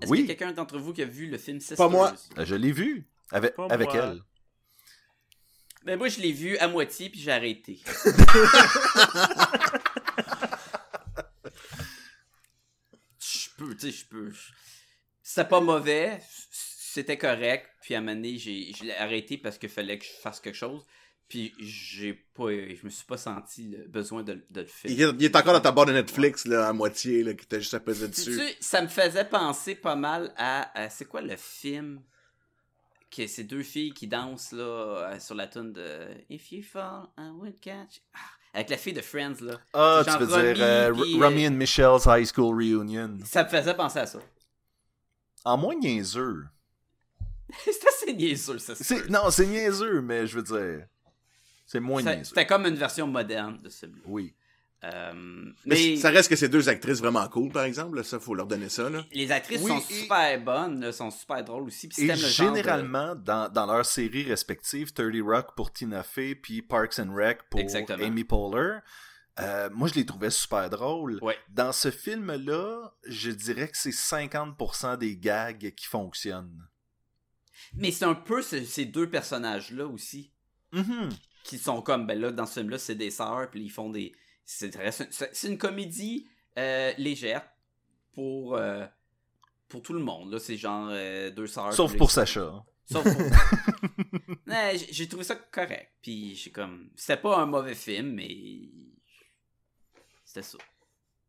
qu'il 0.00 0.06
y 0.06 0.06
a 0.06 0.08
Oui. 0.22 0.26
quelqu'un 0.26 0.52
d'entre 0.52 0.78
vous 0.78 0.92
qui 0.92 1.02
a 1.02 1.06
vu 1.06 1.26
le 1.28 1.38
film 1.38 1.60
Sisters? 1.60 1.76
Pas 1.76 1.88
moi. 1.88 2.14
Je 2.38 2.54
l'ai 2.54 2.72
vu. 2.72 3.06
Avec, 3.30 3.54
Pas 3.54 3.66
avec 3.66 3.88
moi. 3.92 4.04
elle. 4.04 4.22
Ben 5.84 5.98
moi 5.98 6.08
je 6.08 6.20
l'ai 6.20 6.32
vu 6.32 6.56
à 6.58 6.68
moitié 6.68 7.10
puis 7.10 7.18
j'ai 7.20 7.32
arrêté. 7.32 7.80
Je 13.18 13.48
peux, 13.56 13.74
tu 13.74 13.90
sais, 13.90 13.98
je 13.98 14.06
peux. 14.06 14.32
C'était 15.22 15.48
pas 15.48 15.60
mauvais, 15.60 16.20
c'était 16.50 17.16
correct, 17.16 17.68
puis 17.80 17.94
à 17.94 17.98
un 17.98 18.00
moment 18.00 18.14
donné, 18.16 18.36
j'ai, 18.36 18.72
je 18.76 18.84
l'ai 18.84 18.94
arrêté 18.96 19.38
parce 19.38 19.56
qu'il 19.56 19.68
fallait 19.68 19.98
que 19.98 20.04
je 20.04 20.10
fasse 20.20 20.40
quelque 20.40 20.56
chose, 20.56 20.84
puis 21.32 21.54
j'ai 21.60 22.12
pas, 22.12 22.50
je 22.50 22.84
me 22.84 22.90
suis 22.90 23.06
pas 23.06 23.16
senti 23.16 23.68
le 23.70 23.88
besoin 23.88 24.22
de, 24.22 24.44
de 24.50 24.60
le 24.60 24.66
faire. 24.66 24.90
Il 24.90 25.00
est, 25.00 25.08
il 25.18 25.24
est 25.24 25.34
encore 25.34 25.54
dans 25.54 25.62
ta 25.62 25.72
barre 25.72 25.86
de 25.86 25.92
Netflix, 25.92 26.44
là, 26.44 26.68
à 26.68 26.74
moitié, 26.74 27.22
là, 27.22 27.32
qui 27.32 27.46
t'a 27.46 27.58
juste 27.58 27.72
à 27.72 27.80
peser 27.80 28.06
dessus. 28.08 28.38
ça 28.60 28.82
me 28.82 28.86
faisait 28.88 29.24
penser 29.24 29.74
pas 29.74 29.96
mal 29.96 30.34
à, 30.36 30.78
à- 30.78 30.90
c'est 30.90 31.06
quoi 31.06 31.22
le 31.22 31.34
film 31.38 32.02
que 33.10 33.26
ces 33.26 33.44
deux 33.44 33.62
filles 33.62 33.94
qui 33.94 34.06
dansent 34.08 34.52
là 34.52 34.62
euh, 35.14 35.18
sur 35.20 35.34
la 35.34 35.46
tune 35.46 35.72
de 35.72 36.08
If 36.28 36.52
you 36.52 36.62
fall 36.62 37.06
I 37.18 37.30
will 37.34 37.54
catch 37.58 38.02
Ah, 38.12 38.18
avec 38.52 38.68
la 38.68 38.76
fille 38.76 38.92
de 38.92 39.00
Friends 39.00 39.36
là. 39.40 39.58
Ah, 39.72 40.02
C'est 40.04 40.12
tu 40.12 40.18
veux 40.24 40.26
dire 40.26 40.62
euh, 40.62 40.92
Romy 40.92 41.46
euh, 41.46 41.48
and 41.48 41.52
Michelle's 41.52 42.04
High 42.06 42.26
School 42.30 42.54
Reunion. 42.54 43.20
Ça 43.24 43.44
me 43.44 43.48
faisait 43.48 43.74
penser 43.74 44.00
à 44.00 44.06
ça. 44.06 44.18
En 45.46 45.56
moins 45.56 45.76
niaiseux. 45.76 46.44
C'était 47.64 47.88
assez 47.88 48.12
niaiseux 48.12 48.58
ça. 48.58 48.74
C'est- 48.74 49.08
Non, 49.08 49.30
c'est 49.30 49.46
niaiseux, 49.46 50.02
mais 50.02 50.26
je 50.26 50.38
veux 50.38 50.42
dire. 50.42 50.86
C'est 51.72 51.80
moins. 51.80 52.02
C'était 52.22 52.46
comme 52.46 52.66
une 52.66 52.74
version 52.76 53.06
moderne 53.06 53.60
de 53.62 53.68
celui. 53.70 54.02
Oui. 54.04 54.34
Euh, 54.84 55.12
Mais 55.14 55.52
mais 55.64 55.96
ça 55.96 56.10
reste 56.10 56.28
que 56.28 56.34
ces 56.36 56.48
deux 56.48 56.68
actrices 56.68 56.98
vraiment 56.98 57.26
cool, 57.28 57.52
par 57.52 57.62
exemple, 57.64 57.96
là, 57.96 58.02
ça, 58.02 58.18
faut 58.18 58.34
leur 58.34 58.46
donner 58.48 58.68
ça, 58.68 58.90
là. 58.90 59.04
les 59.12 59.30
actrices 59.30 59.60
Oui, 59.62 59.68
sont 59.70 59.78
et- 59.78 59.94
super 59.94 60.40
bonnes, 60.42 60.80
là, 60.80 60.90
sont 60.92 61.10
super 61.12 61.44
drôles 61.44 61.62
aussi. 61.68 61.86
puis 61.88 62.02
Et 62.02 62.08
de- 62.08 62.14
généralement, 62.16 63.14
dans, 63.14 63.48
dans 63.48 63.64
leurs 63.66 63.86
séries 63.86 64.24
respectives, 64.24 64.92
30 64.92 65.20
Rock 65.22 65.54
pour 65.56 65.72
Tina 65.72 66.02
Fey, 66.02 66.34
puis 66.34 66.62
Parks 66.62 66.98
and 66.98 67.14
Rec 67.14 67.38
pour 67.48 67.60
Exactement. 67.60 68.04
Amy 68.04 68.24
Poehler, 68.24 68.78
euh, 69.38 69.70
moi 69.72 69.86
je 69.88 69.94
les 69.94 70.04
trouvais 70.04 70.30
super 70.30 70.68
drôles. 70.68 71.20
Ouais. 71.22 71.38
Dans 71.48 71.70
ce 71.72 71.92
film-là, 71.92 72.92
je 73.06 73.30
dirais 73.30 73.68
que 73.68 73.76
c'est 73.78 73.92
50% 73.92 74.96
des 74.98 75.16
gags 75.16 75.72
qui 75.76 75.86
fonctionnent. 75.86 76.66
Mais 77.74 77.92
c'est 77.92 78.04
un 78.04 78.14
peu 78.16 78.42
ce- 78.42 78.64
ces 78.64 78.84
deux 78.84 79.08
personnages-là 79.08 79.86
aussi. 79.86 80.32
Mhm. 80.72 81.08
Qui 81.44 81.58
sont 81.58 81.82
comme 81.82 82.06
ben 82.06 82.18
là 82.20 82.30
dans 82.30 82.46
ce 82.46 82.60
film 82.60 82.70
là 82.70 82.78
c'est 82.78 82.94
des 82.94 83.10
sœurs 83.10 83.50
puis 83.50 83.60
ils 83.62 83.70
font 83.70 83.90
des 83.90 84.14
c'est 84.44 85.48
une 85.48 85.58
comédie 85.58 86.28
euh, 86.58 86.92
légère 86.98 87.42
pour 88.12 88.56
euh, 88.56 88.84
pour 89.68 89.82
tout 89.82 89.92
le 89.94 90.00
monde 90.00 90.32
là. 90.32 90.38
C'est 90.38 90.56
genre 90.56 90.88
euh, 90.90 91.30
deux 91.30 91.46
sœurs 91.46 91.72
Sauf 91.72 91.96
pour 91.96 92.10
Sacha. 92.10 92.64
sauf 92.84 93.04
pour 93.04 94.36
Ouais, 94.46 94.76
j'ai- 94.90 95.08
trouvé 95.08 95.24
ça 95.24 95.36
correct 95.36 95.92
puis 96.02 96.34
j'ai 96.34 96.50
comme 96.50 96.90
c'était 96.96 97.16
pas 97.20 97.38
un 97.38 97.46
mauvais 97.46 97.74
film 97.74 98.12
mais 98.14 98.28
c'était 100.24 100.42
ça 100.42 100.58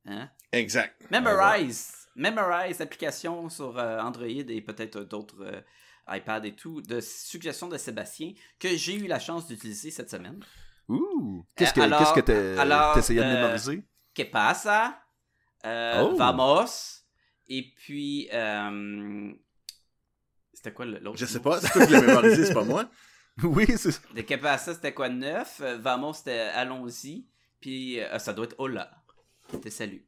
hein? 0.06 0.30
Exact. 0.52 0.96
Memorize! 1.10 2.08
Memorize! 2.16 2.82
Application 2.82 3.50
sur 3.50 3.78
euh, 3.78 4.00
Android 4.00 4.28
et 4.28 4.62
peut-être 4.62 5.00
d'autres 5.02 5.42
euh, 5.44 5.62
iPad 6.08 6.46
et 6.46 6.56
tout 6.56 6.82
de 6.82 7.00
suggestions 7.00 7.68
de 7.68 7.78
Sébastien 7.78 8.34
que 8.60 8.76
j'ai 8.76 8.96
eu 8.96 9.08
la 9.08 9.20
chance 9.20 9.48
d'utiliser 9.48 9.92
cette 9.92 10.10
semaine 10.10 10.40
Ouh! 10.90 11.46
Qu'est-ce 11.56 11.74
que 11.74 11.82
alors- 11.82 12.14
qu'est-ce 12.14 12.26
que 12.26 12.60
alors, 12.60 12.94
t'essayais 12.96 13.22
de 13.22 13.26
euh, 13.26 13.36
mémoriser? 13.42 13.84
Que 14.14 14.24
pasa? 14.24 15.00
Euh, 15.66 16.04
Oh. 16.12 16.16
Vamos. 16.18 17.04
Et 17.48 17.72
puis, 17.76 18.30
euh, 18.34 19.32
c'était 20.54 20.74
quoi 20.74 20.86
l'autre? 20.86 21.18
Je 21.18 21.26
sais 21.26 21.40
pas, 21.40 21.60
c'est 21.62 21.70
toi 21.72 21.86
qui 21.86 21.94
l'as 21.94 22.02
mémorisé, 22.02 22.46
c'est 22.46 22.54
pas 22.54 22.64
moi. 22.64 22.90
Oui, 23.44 23.66
c'est 23.78 23.92
ça. 23.92 24.02
De 24.14 24.22
c'était 24.74 24.94
quoi 24.94 25.10
neuf? 25.10 25.60
Euh, 25.62 25.78
Vamos, 25.80 26.14
c'était 26.14 26.40
allons-y. 26.40 27.26
Puis, 27.60 28.00
euh, 28.00 28.20
ça 28.20 28.32
doit 28.34 28.46
être 28.46 28.56
hola. 28.60 28.92
C'était 29.50 29.72
salut. 29.72 30.06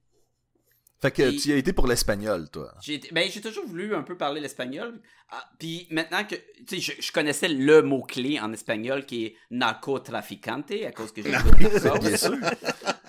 Fait 1.06 1.12
que 1.12 1.30
tu 1.42 1.50
y 1.50 1.54
as 1.54 1.58
été 1.58 1.74
pour 1.74 1.88
l'espagnol, 1.88 2.50
toi. 2.50 2.72
J'ai 2.82 3.00
ben, 3.12 3.30
j'ai 3.32 3.42
toujours 3.42 3.66
voulu 3.66 3.94
un 3.96 4.02
peu 4.02 4.18
parler 4.18 4.42
l'espagnol. 4.42 5.00
Ah, 5.32 5.44
puis 5.60 5.88
maintenant 5.90 6.24
que, 6.24 6.36
tu 6.68 6.80
sais, 6.80 6.96
je, 6.98 7.02
je 7.02 7.12
connaissais 7.12 7.48
le 7.48 7.82
mot-clé 7.82 8.40
en 8.40 8.54
espagnol 8.54 9.06
qui 9.06 9.26
est 9.26 9.36
narcotraficante 9.52 10.72
à 10.86 10.92
cause 10.92 11.12
que 11.12 11.22
j'ai 11.24 11.32
ça. 11.80 11.98
Bien 11.98 12.16
sûr. 12.18 12.36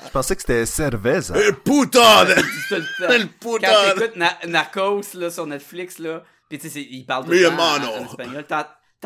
Je 0.04 0.10
pensais 0.10 0.34
que 0.36 0.40
c'était 0.42 0.66
cerveza. 0.66 1.34
Euh, 1.36 1.52
putain! 1.52 2.26
El 3.08 3.28
puto. 3.40 3.58
Quand 3.60 3.94
t'écoutes 3.94 4.16
Na- 4.16 4.38
Narcos 4.46 5.14
là, 5.14 5.30
sur 5.30 5.46
Netflix, 5.46 5.98
là, 5.98 6.22
pis 6.48 6.58
tu 6.58 6.70
sais, 6.70 6.80
ils 6.82 7.04
parlent 7.04 7.28
en, 7.28 7.32
hermano. 7.32 7.86
en 7.88 8.04
espagnol. 8.06 8.44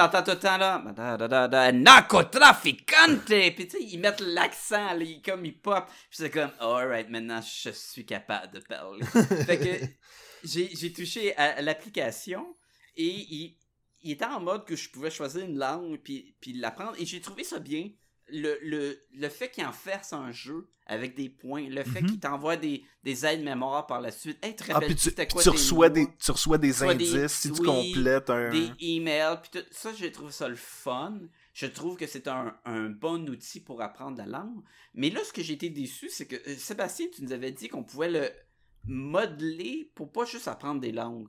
T'en- 0.01 0.09
T'entends 0.09 0.23
tout 0.23 0.31
le 0.31 0.39
temps, 0.39 0.57
là, 0.57 0.83
da, 0.97 1.17
da, 1.19 1.29
da, 1.29 1.49
da, 1.49 1.73
narcotraficante! 1.73 3.27
Pis 3.27 3.69
tu 3.69 3.71
sais, 3.71 3.83
ils 3.83 3.99
mettent 3.99 4.21
l'accent, 4.21 4.95
là, 4.95 5.03
ils, 5.03 5.21
comme 5.21 5.45
ils 5.45 5.59
pop. 5.61 5.87
Pis 6.11 6.17
c'est 6.17 6.31
comme, 6.31 6.51
alright, 6.59 7.09
maintenant, 7.11 7.41
je 7.43 7.71
suis 7.71 8.07
capable 8.07 8.55
de 8.55 8.61
parler. 8.61 9.05
fait 9.47 9.59
que, 9.59 9.87
j'ai 10.43 10.71
j'ai 10.75 10.93
touché 10.93 11.37
à, 11.37 11.59
à 11.59 11.63
l'application, 11.63 12.57
et 12.97 13.07
il, 13.09 13.59
il 14.03 14.13
était 14.13 14.25
en 14.25 14.41
mode 14.41 14.65
que 14.65 14.75
je 14.75 14.89
pouvais 14.89 15.11
choisir 15.11 15.45
une 15.45 15.59
langue, 15.59 15.99
puis, 16.03 16.35
puis 16.41 16.55
l'apprendre, 16.55 16.95
et 16.99 17.05
j'ai 17.05 17.21
trouvé 17.21 17.45
ça 17.45 17.59
bien. 17.59 17.91
Le, 18.32 18.59
le, 18.62 18.98
le 19.15 19.28
fait 19.28 19.51
qu'il 19.51 19.65
en 19.65 19.73
fasse 19.73 20.12
un 20.12 20.32
jeu 20.32 20.69
avec 20.86 21.15
des 21.16 21.28
points, 21.28 21.69
le 21.69 21.85
fait 21.85 22.01
Mhm. 22.02 22.11
qu'il 22.11 22.20
t'envoie 22.20 22.57
des, 22.57 22.85
des 23.05 23.24
aides 23.27 23.43
mémoire 23.44 23.86
par 23.86 24.01
la 24.01 24.11
suite. 24.11 24.44
Hey, 24.44 24.57
te 24.57 24.65
Ah, 24.73 24.81
puis 24.81 24.94
tu, 24.94 25.02
c'était 25.02 25.27
puis 25.27 25.35
quoi 25.35 25.43
tu 25.43 25.51
tes 25.51 25.57
reçois 25.57 25.89
des, 25.89 26.07
tu 26.19 26.31
reçois 26.32 26.59
des 26.59 26.82
indices 26.82 27.32
si 27.32 27.52
tu 27.52 27.61
oui, 27.61 27.66
complètes 27.93 28.28
un. 28.31 28.51
des 28.51 28.70
emails, 28.81 29.39
puis 29.43 29.61
tout 29.61 29.66
ça, 29.70 29.93
j'ai 29.93 30.11
trouvé 30.11 30.32
ça 30.32 30.48
le 30.48 30.57
fun. 30.57 31.19
Je 31.52 31.66
trouve 31.66 31.97
que 31.97 32.07
c'est 32.07 32.27
un, 32.28 32.57
un 32.65 32.89
bon 32.90 33.28
outil 33.28 33.61
pour 33.61 33.82
apprendre 33.82 34.19
la 34.19 34.27
langue. 34.27 34.62
Mais 34.94 35.11
là, 35.11 35.20
ce 35.24 35.32
que 35.32 35.43
j'ai 35.43 35.55
été 35.55 35.70
déçu, 35.70 36.09
c'est 36.09 36.27
que 36.27 36.36
euh, 36.36 36.57
Sébastien, 36.57 37.07
tu 37.15 37.23
nous 37.24 37.32
avais 37.32 37.52
dit 37.52 37.69
qu'on 37.69 37.85
pouvait 37.85 38.11
le 38.11 38.28
modeler 38.86 39.90
pour 39.94 40.11
pas 40.12 40.24
juste 40.24 40.48
apprendre 40.48 40.81
des 40.81 40.93
langues. 40.93 41.28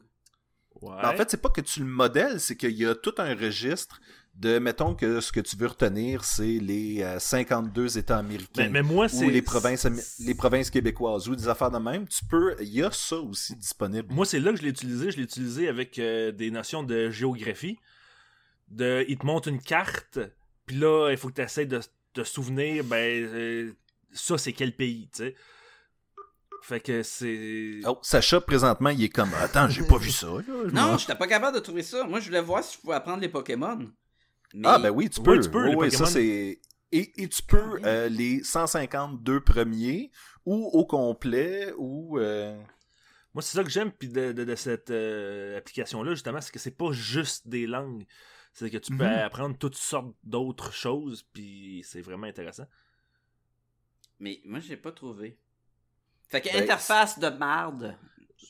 Ouais. 0.81 0.95
Ben, 1.01 1.09
En 1.09 1.17
fait, 1.17 1.29
c'est 1.29 1.41
pas 1.41 1.49
que 1.49 1.61
tu 1.61 1.81
le 1.81 1.85
modèles, 1.85 2.39
c'est 2.39 2.55
qu'il 2.55 2.71
y 2.77 2.85
a 2.85 2.95
tout 2.95 3.13
un 3.17 3.35
registre 3.35 3.99
de, 4.35 4.59
mettons 4.59 4.95
que 4.95 5.19
ce 5.19 5.31
que 5.31 5.39
tu 5.39 5.55
veux 5.55 5.67
retenir, 5.67 6.23
c'est 6.23 6.43
les 6.43 7.03
euh, 7.03 7.19
52 7.19 7.97
États 7.97 8.17
américains. 8.17 8.63
Mais, 8.63 8.69
mais 8.69 8.81
moi, 8.81 9.07
c'est. 9.09 9.25
ou 9.25 9.29
les 9.29 9.41
provinces, 9.41 9.85
les 10.19 10.35
provinces 10.35 10.69
québécoises, 10.69 11.27
ou 11.27 11.35
des 11.35 11.47
affaires 11.47 11.71
de 11.71 11.77
même, 11.77 12.07
tu 12.07 12.25
peux, 12.25 12.55
il 12.61 12.69
y 12.69 12.81
a 12.81 12.91
ça 12.91 13.17
aussi 13.17 13.55
disponible. 13.55 14.07
Moi, 14.13 14.25
c'est 14.25 14.39
là 14.39 14.51
que 14.51 14.57
je 14.57 14.63
l'ai 14.63 14.69
utilisé. 14.69 15.11
Je 15.11 15.17
l'ai 15.17 15.23
utilisé 15.23 15.67
avec 15.67 15.99
euh, 15.99 16.31
des 16.31 16.49
notions 16.49 16.83
de 16.83 17.09
géographie. 17.09 17.77
De, 18.69 19.05
il 19.09 19.17
te 19.17 19.25
montre 19.25 19.49
une 19.49 19.61
carte, 19.61 20.17
puis 20.65 20.77
là, 20.77 21.09
il 21.11 21.17
faut 21.17 21.27
que 21.27 21.33
tu 21.33 21.41
essaies 21.41 21.65
de 21.65 21.81
te 22.13 22.23
souvenir, 22.23 22.85
ben, 22.85 23.23
euh, 23.23 23.73
ça, 24.13 24.37
c'est 24.37 24.53
quel 24.53 24.73
pays, 24.73 25.09
tu 25.13 25.23
sais. 25.23 25.35
Fait 26.61 26.79
que 26.79 27.01
c'est. 27.01 27.79
Oh, 27.85 27.97
Sacha, 28.03 28.39
présentement, 28.39 28.89
il 28.89 29.03
est 29.03 29.09
comme, 29.09 29.33
attends, 29.41 29.67
j'ai 29.67 29.83
pas 29.83 29.97
vu 29.97 30.11
ça. 30.11 30.27
là, 30.27 30.41
je 30.47 30.71
Non, 30.71 30.97
j'étais 30.97 31.15
pas 31.15 31.27
capable 31.27 31.55
de 31.55 31.61
trouver 31.61 31.81
ça. 31.81 32.05
Moi, 32.05 32.19
je 32.19 32.27
voulais 32.27 32.41
voir 32.41 32.63
si 32.63 32.75
je 32.75 32.81
pouvais 32.81 32.95
apprendre 32.95 33.19
les 33.19 33.29
Pokémon. 33.29 33.91
Mais- 34.53 34.67
Ah, 34.67 34.79
ben 34.79 34.89
oui, 34.91 35.09
tu 35.09 35.19
Oui, 35.19 35.25
peux. 35.25 35.39
tu 35.39 35.49
peux, 35.49 35.63
Oui, 35.63 35.69
les 35.69 35.75
oui, 35.77 35.91
ça, 35.91 36.05
c'est... 36.05 36.59
Et, 36.93 37.23
et 37.23 37.29
tu 37.29 37.41
peux 37.43 37.79
euh, 37.85 38.09
les 38.09 38.43
152 38.43 39.39
premiers, 39.41 40.11
ou 40.45 40.65
au 40.73 40.85
complet, 40.85 41.73
ou... 41.77 42.19
euh, 42.19 42.61
Moi, 43.33 43.41
c'est 43.41 43.57
ça 43.57 43.63
que 43.63 43.69
j'aime 43.69 43.91
puis 43.91 44.09
de, 44.09 44.33
de- 44.33 44.43
de 44.43 44.55
cette 44.55 44.91
euh, 44.91 45.57
application-là, 45.57 46.11
justement, 46.13 46.41
c'est 46.41 46.51
que 46.51 46.59
c'est 46.59 46.77
pas 46.77 46.91
juste 46.91 47.47
des 47.47 47.67
langues. 47.67 48.05
C'est 48.53 48.69
que 48.69 48.77
tu 48.77 48.91
peux 48.91 49.05
Mhm. 49.05 49.13
apprendre 49.25 49.57
toutes 49.57 49.75
sortes 49.77 50.13
d'autres 50.23 50.73
choses, 50.73 51.23
puis 51.33 51.83
c'est 51.85 52.01
vraiment 52.01 52.27
intéressant. 52.27 52.67
Mais 54.19 54.41
moi, 54.45 54.59
j'ai 54.61 54.77
pas 54.77 54.91
trouvé. 54.93 55.37
Fait 56.29 56.41
que 56.41 56.49
Ben, 56.49 56.63
interface 56.63 57.19
de 57.19 57.29
marde. 57.29 57.97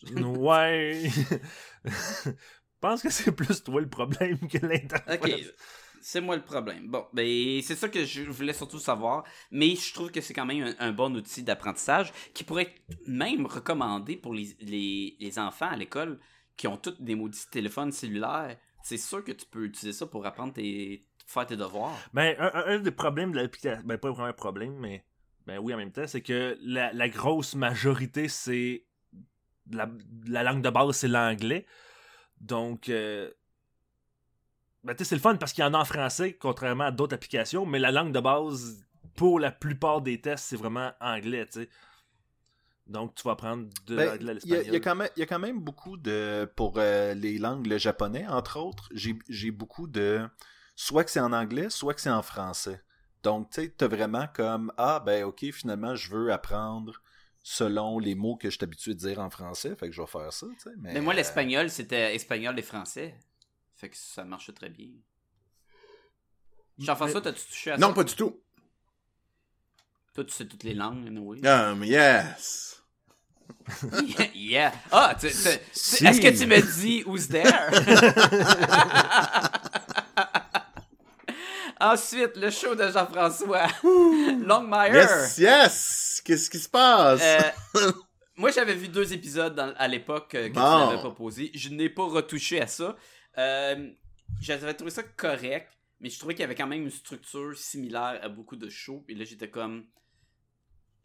ouais. 0.03 1.09
Je 1.85 2.87
pense 2.87 3.03
que 3.03 3.09
c'est 3.11 3.31
plus 3.31 3.63
toi 3.63 3.79
le 3.81 3.89
problème 3.89 4.39
que 4.47 4.57
l'interface. 4.65 5.19
Ok, 5.19 5.29
c'est 6.01 6.21
moi 6.21 6.35
le 6.35 6.41
problème. 6.41 6.87
Bon, 6.87 7.05
ben 7.13 7.61
c'est 7.61 7.75
ça 7.75 7.87
que 7.89 8.03
je 8.05 8.23
voulais 8.23 8.53
surtout 8.53 8.79
savoir. 8.79 9.23
Mais 9.51 9.75
je 9.75 9.93
trouve 9.93 10.11
que 10.11 10.21
c'est 10.21 10.33
quand 10.33 10.45
même 10.45 10.75
un, 10.79 10.91
bon 10.91 11.15
outil 11.15 11.43
d'apprentissage 11.43 12.11
qui 12.33 12.43
pourrait 12.43 12.63
être 12.63 13.07
même 13.07 13.45
recommandé 13.45 14.17
pour 14.17 14.33
les, 14.33 14.55
les, 14.59 15.15
les 15.19 15.39
enfants 15.39 15.69
à 15.69 15.75
l'école 15.75 16.19
qui 16.57 16.67
ont 16.67 16.77
tous 16.77 16.99
des 16.99 17.15
maudits 17.15 17.49
téléphones 17.51 17.91
cellulaires. 17.91 18.57
C'est 18.83 18.97
sûr 18.97 19.23
que 19.23 19.31
tu 19.31 19.45
peux 19.45 19.65
utiliser 19.65 19.97
ça 19.97 20.07
pour 20.07 20.25
apprendre 20.25 20.53
tes 20.53 21.05
faire 21.25 21.45
tes 21.45 21.55
devoirs. 21.55 21.97
Ben, 22.13 22.35
un, 22.39 22.79
des 22.79 22.91
problèmes 22.91 23.31
de 23.31 23.37
l'application, 23.37 23.81
ben, 23.85 23.97
pas 23.97 24.11
vraiment 24.11 24.27
un 24.27 24.33
problème, 24.33 24.75
mais 24.77 25.05
ben 25.47 25.59
oui, 25.59 25.73
en 25.73 25.77
même 25.77 25.91
temps, 25.91 26.07
c'est 26.07 26.21
que 26.21 26.57
la, 26.61 26.91
la 26.93 27.09
grosse 27.09 27.55
majorité, 27.55 28.27
c'est. 28.27 28.85
La, 29.71 29.89
la 30.25 30.43
langue 30.43 30.61
de 30.61 30.69
base, 30.69 30.97
c'est 30.97 31.07
l'anglais. 31.07 31.65
Donc, 32.41 32.89
euh, 32.89 33.31
ben, 34.83 34.95
tu 34.95 35.03
sais, 35.03 35.09
c'est 35.09 35.15
le 35.15 35.21
fun 35.21 35.35
parce 35.35 35.53
qu'il 35.53 35.63
y 35.63 35.67
en 35.67 35.73
a 35.73 35.79
en 35.79 35.85
français, 35.85 36.33
contrairement 36.33 36.85
à 36.85 36.91
d'autres 36.91 37.15
applications, 37.15 37.65
mais 37.65 37.79
la 37.79 37.91
langue 37.91 38.11
de 38.11 38.19
base, 38.19 38.83
pour 39.15 39.39
la 39.39 39.51
plupart 39.51 40.01
des 40.01 40.19
tests, 40.19 40.45
c'est 40.45 40.55
vraiment 40.55 40.91
anglais, 40.99 41.45
tu 41.45 41.61
sais. 41.61 41.69
Donc, 42.87 43.15
tu 43.15 43.23
vas 43.23 43.31
apprendre 43.33 43.69
de 43.85 43.95
ben, 43.95 44.05
l'anglais 44.05 44.31
à 44.31 44.33
il 44.43 44.49
y 44.49 44.53
l'espagnol. 44.55 44.81
quand 44.81 44.95
même, 44.95 45.09
il 45.15 45.19
y 45.19 45.23
a 45.23 45.25
quand 45.25 45.39
même 45.39 45.59
beaucoup 45.59 45.97
de... 45.97 46.51
Pour 46.55 46.73
euh, 46.77 47.13
les 47.13 47.37
langues, 47.37 47.67
le 47.67 47.77
japonais, 47.77 48.27
entre 48.27 48.59
autres, 48.59 48.89
j'ai 48.93 49.17
j'ai 49.29 49.51
beaucoup 49.51 49.87
de... 49.87 50.27
Soit 50.75 51.03
que 51.03 51.11
c'est 51.11 51.19
en 51.19 51.31
anglais, 51.31 51.69
soit 51.69 51.93
que 51.93 52.01
c'est 52.01 52.09
en 52.09 52.23
français. 52.23 52.81
Donc, 53.23 53.51
tu 53.51 53.61
sais, 53.61 53.69
t'as 53.69 53.87
vraiment 53.87 54.25
comme, 54.33 54.73
ah, 54.77 55.01
ben, 55.05 55.23
ok, 55.23 55.45
finalement, 55.51 55.95
je 55.95 56.09
veux 56.09 56.33
apprendre 56.33 57.01
selon 57.43 57.99
les 57.99 58.15
mots 58.15 58.35
que 58.35 58.49
je 58.49 58.55
suis 58.55 58.63
habitué 58.63 58.93
de 58.93 58.99
dire 58.99 59.19
en 59.19 59.29
français, 59.29 59.75
fait 59.75 59.87
que 59.87 59.95
je 59.95 60.01
vais 60.01 60.07
faire 60.07 60.33
ça, 60.33 60.47
tu 60.47 60.59
sais. 60.59 60.75
Mais, 60.77 60.93
Mais 60.93 61.01
moi, 61.01 61.13
euh, 61.13 61.17
l'espagnol, 61.17 61.69
c'était 61.69 62.15
espagnol 62.15 62.57
et 62.57 62.63
français. 62.63 63.15
Fait 63.81 63.89
que 63.89 63.97
ça 63.97 64.23
marche 64.23 64.53
très 64.53 64.69
bien. 64.69 64.89
Jean-François, 66.77 67.19
t'as-tu 67.19 67.43
touché 67.47 67.71
à 67.71 67.79
ça? 67.79 67.81
Non, 67.81 67.93
pas 67.95 68.03
du 68.03 68.13
tout. 68.13 68.39
Toi, 70.13 70.23
tu 70.23 70.31
sais 70.31 70.45
toutes 70.45 70.63
les 70.63 70.75
langues, 70.75 71.09
oui. 71.19 71.41
Um, 71.47 71.83
yes. 71.83 72.79
yeah. 74.35 74.71
Ah, 74.91 75.15
tu- 75.19 75.29
tu- 75.29 75.33
tu- 75.35 75.59
Si. 75.73 76.05
est-ce 76.05 76.21
que 76.21 76.27
tu 76.37 76.45
me 76.45 76.61
dis 76.79 77.01
who's 77.07 77.27
there? 77.27 77.51
Ensuite, 81.79 82.37
le 82.37 82.51
show 82.51 82.75
de 82.75 82.87
Jean-François. 82.91 83.65
Longmire. 83.83 84.93
Yes, 84.93 85.37
yes. 85.39 86.21
Qu'est-ce 86.23 86.49
qui 86.51 86.59
se 86.59 86.69
passe? 86.69 87.19
Euh, 87.23 87.91
moi, 88.37 88.51
j'avais 88.51 88.75
vu 88.75 88.87
deux 88.87 89.11
épisodes 89.13 89.55
dans- 89.55 89.73
à 89.75 89.87
l'époque 89.87 90.35
euh, 90.35 90.49
que 90.49 90.53
Bon. 90.53 90.61
tu 90.61 90.85
m'avais 90.85 90.99
proposé. 90.99 91.49
Je 91.55 91.69
n'ai 91.69 91.89
pas 91.89 92.03
retouché 92.05 92.61
à 92.61 92.67
ça. 92.67 92.95
Euh, 93.37 93.91
J'avais 94.41 94.73
trouvé 94.73 94.91
ça 94.91 95.03
correct, 95.03 95.69
mais 95.99 96.09
je 96.09 96.17
trouvais 96.17 96.33
qu'il 96.33 96.41
y 96.41 96.45
avait 96.45 96.55
quand 96.55 96.67
même 96.67 96.83
une 96.83 96.89
structure 96.89 97.55
similaire 97.57 98.19
à 98.21 98.29
beaucoup 98.29 98.55
de 98.55 98.69
shows. 98.69 99.03
Et 99.07 99.15
là, 99.15 99.23
j'étais 99.25 99.49
comme. 99.49 99.85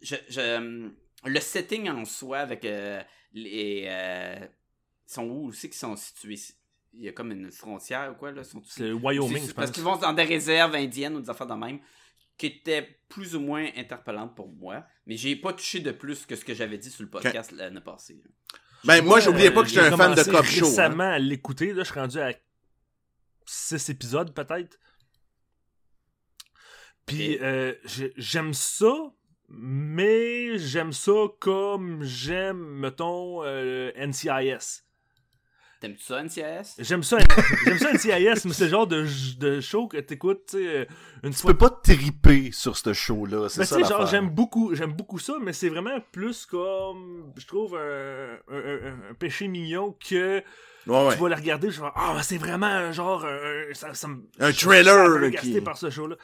Je, 0.00 0.16
je- 0.28 0.90
le 1.24 1.40
setting 1.40 1.88
en 1.88 2.04
soi 2.04 2.38
avec 2.38 2.64
euh, 2.64 3.02
les. 3.32 3.84
euh, 3.88 4.46
ils 5.08 5.12
sont 5.12 5.24
où 5.24 5.46
aussi 5.48 5.68
qu'ils 5.68 5.78
sont 5.78 5.96
situés? 5.96 6.38
Il 6.92 7.02
y 7.02 7.08
a 7.08 7.12
comme 7.12 7.30
une 7.32 7.50
frontière 7.50 8.10
ou 8.12 8.14
quoi 8.14 8.32
là? 8.32 8.42
Sont 8.44 8.62
C'est 8.64 8.84
le 8.88 8.94
Wyoming, 8.94 9.46
je 9.48 9.52
Parce 9.52 9.68
pense. 9.68 9.74
qu'ils 9.74 9.84
vont 9.84 9.96
dans 9.96 10.12
des 10.12 10.22
réserves 10.24 10.74
indiennes 10.74 11.16
ou 11.16 11.20
des 11.20 11.30
affaires 11.30 11.46
de 11.46 11.54
même 11.54 11.78
qui 12.38 12.46
étaient 12.46 13.00
plus 13.08 13.34
ou 13.34 13.40
moins 13.40 13.66
interpellantes 13.76 14.34
pour 14.36 14.48
moi. 14.48 14.84
Mais 15.06 15.16
j'ai 15.16 15.36
pas 15.36 15.52
touché 15.52 15.80
de 15.80 15.90
plus 15.90 16.26
que 16.26 16.36
ce 16.36 16.44
que 16.44 16.54
j'avais 16.54 16.78
dit 16.78 16.90
sur 16.90 17.02
le 17.02 17.10
podcast 17.10 17.50
l'année 17.52 17.80
passée. 17.80 18.20
là. 18.22 18.30
Ben, 18.86 19.04
moi, 19.04 19.20
j'oubliais 19.20 19.50
pas 19.50 19.60
Euh, 19.60 19.62
que 19.64 19.68
j'étais 19.68 19.80
un 19.86 19.96
fan 19.96 20.14
de 20.14 20.22
Cop 20.22 20.44
Show. 20.44 20.64
hein. 20.64 20.68
récemment 20.68 21.10
à 21.12 21.18
l'écouter. 21.18 21.72
Là, 21.72 21.82
je 21.84 21.90
suis 21.90 22.00
rendu 22.00 22.20
à 22.20 22.32
6 23.46 23.88
épisodes, 23.90 24.32
peut-être. 24.34 24.78
Puis, 27.04 27.38
euh, 27.40 27.72
j'ai- 27.84 28.12
j'aime 28.16 28.52
ça, 28.54 28.92
mais 29.48 30.58
j'aime 30.58 30.92
ça 30.92 31.12
comme 31.38 32.02
j'aime, 32.02 32.58
mettons, 32.80 33.44
euh, 33.44 33.92
NCIS. 33.96 34.82
T'aimes-tu 35.86 36.04
ça, 36.04 36.22
NCIS? 36.22 36.74
J'aime 36.78 37.02
ça, 37.02 37.18
j'aime 37.64 37.78
ça 37.78 37.92
NCIS, 37.92 38.44
mais 38.46 38.52
c'est 38.52 38.64
le 38.64 38.70
genre 38.70 38.86
de, 38.86 39.06
de 39.38 39.60
show 39.60 39.86
que 39.88 39.98
t'écoutes, 39.98 40.46
tu 40.50 40.58
sais, 40.58 40.66
euh, 40.66 40.84
une 41.22 41.30
Tu 41.32 41.38
fois 41.38 41.52
peux 41.52 41.58
pas 41.58 41.70
triper 41.70 42.50
sur 42.52 42.76
ce 42.76 42.92
show-là, 42.92 43.48
c'est 43.48 43.60
mais 43.60 43.66
ça 43.66 43.76
tu 43.76 43.82
sais, 43.84 43.88
genre, 43.88 44.06
j'aime 44.06 44.28
beaucoup, 44.30 44.74
j'aime 44.74 44.92
beaucoup 44.92 45.18
ça, 45.18 45.34
mais 45.40 45.52
c'est 45.52 45.68
vraiment 45.68 45.98
plus 46.12 46.44
comme, 46.46 47.32
je 47.36 47.46
trouve, 47.46 47.76
un, 47.76 48.36
un- 48.48 48.56
un- 48.56 49.10
un 49.10 49.14
péché 49.18 49.48
mignon 49.48 49.96
que 50.08 50.42
Ouais, 50.86 51.04
ouais. 51.06 51.14
tu 51.14 51.20
vas 51.20 51.28
le 51.30 51.34
regarder, 51.34 51.70
je 51.70 51.80
vais 51.80 51.88
ah, 51.94 52.20
c'est 52.22 52.38
vraiment 52.38 52.66
un 52.66 52.92
genre, 52.92 53.24
un, 53.24 53.74
ça, 53.74 53.92
ça 53.94 54.06
me- 54.08 54.22
Un 54.38 54.50
je 54.50 54.56
suis 54.56 54.66
trailer, 54.66 55.08
là, 55.08 55.26
agacé 55.26 55.52
qui- 55.52 55.60
par 55.60 55.76
ce 55.76 55.90
show-là. 55.90 56.16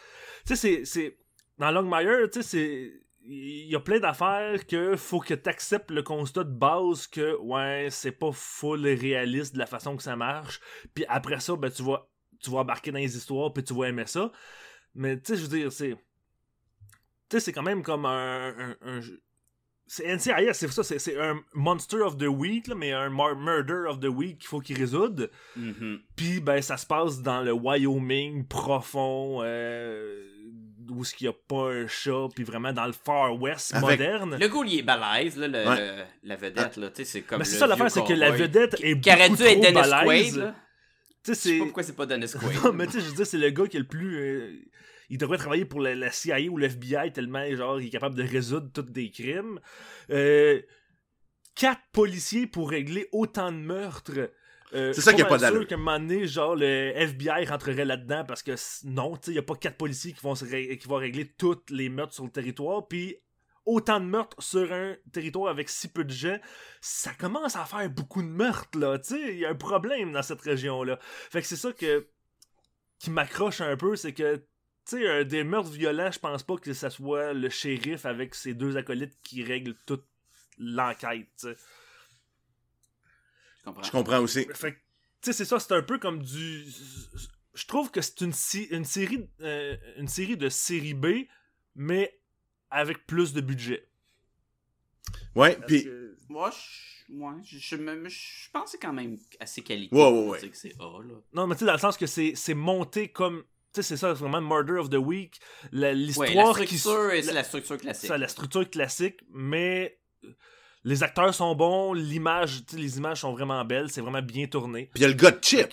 Tu 0.47 0.55
sais, 0.55 0.57
c'est, 0.57 0.85
c'est, 0.85 1.17
dans 1.59 1.71
Longmire, 1.71 2.29
tu 2.33 2.43
sais, 2.43 2.49
c'est, 2.49 2.93
il 3.25 3.71
y 3.71 3.77
a 3.77 3.81
plein 3.81 3.99
d'affaires 4.01 4.67
que 4.67 4.97
faut 4.97 5.21
que 5.21 5.35
t'acceptes 5.35 5.91
le 5.91 6.03
constat 6.03 6.45
de 6.45 6.53
base 6.53 7.07
que, 7.07 7.37
ouais, 7.39 7.89
c'est 7.91 8.13
pas 8.13 8.33
full 8.33 8.85
réaliste 8.87 9.55
de 9.55 9.59
la 9.59 9.67
façon 9.67 9.97
que 9.97 10.03
ça 10.03 10.17
marche, 10.17 10.61
puis 10.95 11.05
après 11.09 11.41
ça, 11.41 11.55
ben, 11.57 11.71
tu 11.71 11.83
vas, 11.83 12.09
tu 12.43 12.51
vas 12.51 12.59
embarquer 12.61 12.91
dans 12.93 12.99
les 12.99 13.17
histoires, 13.17 13.53
puis 13.53 13.63
tu 13.63 13.75
vas 13.75 13.85
aimer 13.89 14.07
ça. 14.07 14.33
Mais, 14.95 15.17
tu 15.21 15.33
sais, 15.35 15.37
je 15.37 15.43
veux 15.49 15.57
dire, 15.59 15.73
c'est, 15.73 15.91
tu 15.95 15.97
sais, 17.31 17.41
c'est 17.41 17.53
quand 17.53 17.63
même 17.63 17.83
comme 17.83 18.05
un, 18.07 18.49
un- 18.59 18.77
un 18.83 19.01
jeu- 19.01 19.23
c'est 19.87 20.07
NCIS, 20.07 20.55
c'est 20.55 20.69
ça, 20.71 20.83
c'est, 20.83 21.19
un 21.21 21.39
Monster 21.55 22.01
of 22.01 22.17
the 22.17 22.23
Week, 22.29 22.67
là, 22.67 22.75
mais 22.75 22.93
un 22.93 23.11
Murder 23.11 23.85
of 23.89 24.01
the 24.01 24.07
Week 24.07 24.39
qu'il 24.39 24.49
faut 24.49 24.61
qu'il 24.61 24.79
résoudre. 24.79 25.29
Mhm. 25.55 26.01
Puis 26.17 26.41
ben 26.41 26.63
ça 26.63 26.77
se 26.79 26.87
passe 26.87 27.21
dans 27.21 27.43
le 27.43 27.53
Wyoming 27.53 28.47
profond 28.47 29.41
euh, 29.43 30.32
où 30.97 31.05
ce 31.05 31.15
qu'il 31.15 31.27
y 31.27 31.29
a 31.29 31.33
pas 31.33 31.71
un 31.73 31.87
chat 31.87 32.29
puis 32.35 32.45
vraiment 32.45 32.73
dans 32.73 32.87
le 32.87 32.93
Far 32.93 33.41
West 33.41 33.75
Avec- 33.75 33.83
moderne. 34.01 34.37
Le 34.39 34.49
gars, 34.49 34.61
il 34.67 34.79
est 34.79 34.83
balèze, 34.83 35.37
là, 35.37 35.49
le, 35.49 35.69
Ouais. 35.69 35.77
le- 35.99 36.05
la 36.29 36.37
vedette, 36.37 36.77
là, 36.77 36.89
tu 36.91 36.97
sais, 36.97 37.05
c'est 37.05 37.23
comme 37.23 37.39
Mais 37.41 37.45
c'est 37.45 37.57
ça 37.57 37.67
l'affaire, 37.67 37.91
c'est 37.91 38.05
que 38.05 38.13
la 38.13 38.31
vedette 38.31 38.77
est 38.83 38.95
beaucoup 38.95 39.37
dû 39.37 39.43
être 39.45 39.61
trop 39.61 39.63
Dennis 39.63 39.91
balèze. 39.91 40.33
Quaid, 40.35 40.37
là. 40.37 40.55
Tu 41.25 41.35
sais 41.35 41.35
Je 41.35 41.35
sais 41.35 41.51
pas 41.51 41.55
c'est 41.55 41.59
pourquoi 41.65 41.83
c'est 41.85 41.97
pas 41.97 42.07
Dennis 42.07 42.33
Quaid. 42.33 42.65
Non, 42.65 42.73
mais 42.73 42.87
tu 42.87 42.93
sais 42.93 43.01
je 43.01 43.05
veux 43.07 43.15
dire 43.17 43.27
c'est 43.27 43.39
le 43.39 43.51
gars 43.51 43.67
qui 43.67 43.77
est 43.77 43.81
le 43.81 43.87
plus 43.87 44.17
euh, 44.19 44.51
il 45.09 45.19
devrait 45.19 45.39
travailler 45.39 45.65
pour 45.65 45.81
la, 45.81 45.95
la 45.95 46.11
CIA 46.11 46.41
ou 46.51 46.59
l'FBI 46.59 47.13
tellement 47.13 47.45
genre 47.55 47.81
il 47.81 47.87
est 47.87 47.91
capable 47.91 48.15
de 48.17 48.23
résoudre 48.25 48.69
tous 48.73 48.83
des 48.83 49.11
crimes. 49.11 49.61
Euh, 50.11 50.61
quatre 51.55 51.83
policiers 51.93 52.47
pour 52.47 52.71
régler 52.71 53.09
autant 53.13 53.53
de 53.53 53.59
meurtres. 53.59 54.31
Euh, 54.75 54.93
C'est 54.93 55.01
ça 55.03 55.13
qui 55.13 55.21
a 55.23 55.27
pas 55.27 55.39
d'allure. 55.39 55.61
sûr 55.61 55.69
qu'à 55.69 55.75
un 55.75 55.79
moment 55.79 55.99
donné, 55.99 56.27
genre, 56.27 56.57
le 56.57 56.93
FBI 56.97 57.45
rentrerait 57.47 57.85
là-dedans 57.85 58.25
parce 58.27 58.43
que 58.43 58.53
non, 58.85 59.17
tu 59.17 59.27
sais, 59.27 59.31
il 59.33 59.35
n'y 59.35 59.39
a 59.39 59.43
pas 59.43 59.55
quatre 59.57 59.77
policiers 59.77 60.13
qui 60.13 60.21
vont, 60.23 60.35
se 60.35 60.45
ré- 60.45 60.79
qui 60.79 60.89
vont 60.89 60.97
régler 60.97 61.29
tous 61.37 61.59
les 61.71 61.89
meurtres 61.89 62.15
sur 62.15 62.25
le 62.25 62.31
territoire. 62.31 62.89
Puis 62.89 63.17
autant 63.67 64.01
de 64.01 64.07
meurtres 64.07 64.43
sur 64.43 64.73
un 64.73 64.97
territoire 65.13 65.51
avec 65.51 65.69
si 65.69 65.89
peu 65.89 66.05
de 66.05 66.11
gens, 66.13 66.39
ça 66.81 67.13
commence 67.15 67.55
à 67.55 67.65
faire 67.65 67.89
beaucoup 67.91 68.23
de 68.23 68.29
meurtres, 68.29 68.79
là. 68.79 68.99
Tu 68.99 69.11
sais, 69.15 69.33
il 69.35 69.39
y 69.41 69.45
a 69.45 69.51
un 69.51 69.55
problème 69.55 70.13
dans 70.13 70.23
cette 70.23 70.41
région-là. 70.41 70.99
Fait 71.03 71.43
que 71.43 71.47
c'est 71.47 71.57
ça 71.57 71.73
que 71.73 72.09
qui 72.99 73.11
m'accroche 73.11 73.61
un 73.61 73.77
peu, 73.77 73.95
c'est 73.97 74.13
que 74.15 74.37
tu 74.89 74.97
sais, 75.03 75.25
des 75.25 75.45
meurtres 75.45 75.71
violents, 75.71 76.11
je 76.11 76.19
pense 76.19 76.43
pas 76.43 76.57
que 76.57 76.73
ça 76.73 76.89
soit 76.91 77.33
le 77.35 77.49
shérif 77.51 78.05
avec 78.07 78.35
ses 78.35 78.53
deux 78.55 78.77
acolytes 78.77 79.17
qui 79.23 79.45
règlent 79.45 79.77
toute 79.87 80.05
l'enquête, 80.59 81.29
tu 81.39 81.49
sais. 81.49 81.57
Je 83.63 83.67
comprends. 83.71 83.83
Je 83.83 83.91
comprends 83.91 84.21
aussi. 84.21 84.47
Fait 84.55 84.73
que, 84.73 84.79
tu 84.79 84.83
sais, 85.23 85.33
c'est 85.33 85.45
ça, 85.45 85.59
c'est 85.61 85.73
un 85.75 85.83
peu 85.83 85.99
comme 85.99 86.21
du. 86.23 86.65
je 87.55 87.67
trouve 87.67 87.91
que 87.91 88.01
c'est 88.01 88.21
une, 88.23 88.33
si- 88.33 88.65
une 88.71 88.85
série 88.85 89.29
euh, 89.41 89.77
une 89.97 90.09
série 90.09 90.37
de 90.37 90.49
série 90.49 90.95
B, 90.95 91.27
mais 91.77 92.19
avec 92.71 93.07
plus 93.07 93.33
de 93.33 93.41
budget. 93.41 93.89
Ouais, 95.35 95.57
puis 95.67 95.85
que- 95.85 96.17
Moi, 96.29 96.51
je, 96.51 97.13
ouais, 97.15 97.35
je, 97.45 97.59
je, 97.59 97.77
me- 97.77 98.09
je 98.09 98.51
pense 98.53 98.65
que 98.65 98.71
c'est 98.71 98.79
quand 98.79 98.93
même 98.93 99.19
assez 99.41 99.63
qualité. 99.63 99.95
Ouais, 99.95 100.11
ouais, 100.11 100.29
ouais. 100.29 100.49
que 100.49 100.57
c'est 100.57 100.75
A, 100.81 100.85
là. 101.03 101.15
Non, 101.33 101.47
mais 101.47 101.55
tu 101.55 101.61
sais, 101.61 101.65
dans 101.67 101.73
le 101.73 101.79
sens 101.79 101.97
que 101.97 102.07
c'est 102.07 102.35
c'est 102.35 102.55
monté 102.55 103.09
comme. 103.09 103.43
Tu 103.73 103.81
sais, 103.81 103.83
c'est 103.83 103.97
ça, 103.97 104.15
c'est 104.15 104.21
vraiment 104.21 104.41
Murder 104.43 104.75
of 104.79 104.91
the 104.91 104.97
Week. 104.97 105.41
La- 105.73 105.89
Ouais, 105.89 105.95
la 105.95 105.95
L'histoire 105.95 106.61
qui. 106.61 106.79
c'est 106.79 107.33
la 107.33 107.45
structure 107.45 107.79
classique. 107.79 108.09
ça, 108.09 108.19
la 108.19 108.29
structure 108.29 108.69
classique, 108.69 109.21
mais 109.31 109.99
les 110.85 111.03
acteurs 111.03 111.33
sont 111.35 111.55
bons, 111.55 111.93
l'image, 111.93 112.63
les 112.73 112.99
images 112.99 113.21
sont 113.21 113.33
vraiment 113.33 113.65
belles, 113.65 113.91
c'est 113.91 114.01
vraiment 114.01 114.23
bien 114.23 114.47
tourné. 114.47 114.91
puis 114.93 115.01
il 115.01 115.03
y 115.03 115.05
a 115.05 115.09
le 115.09 115.15
gars 115.15 115.31
de 115.31 115.43
Chip. 115.43 115.73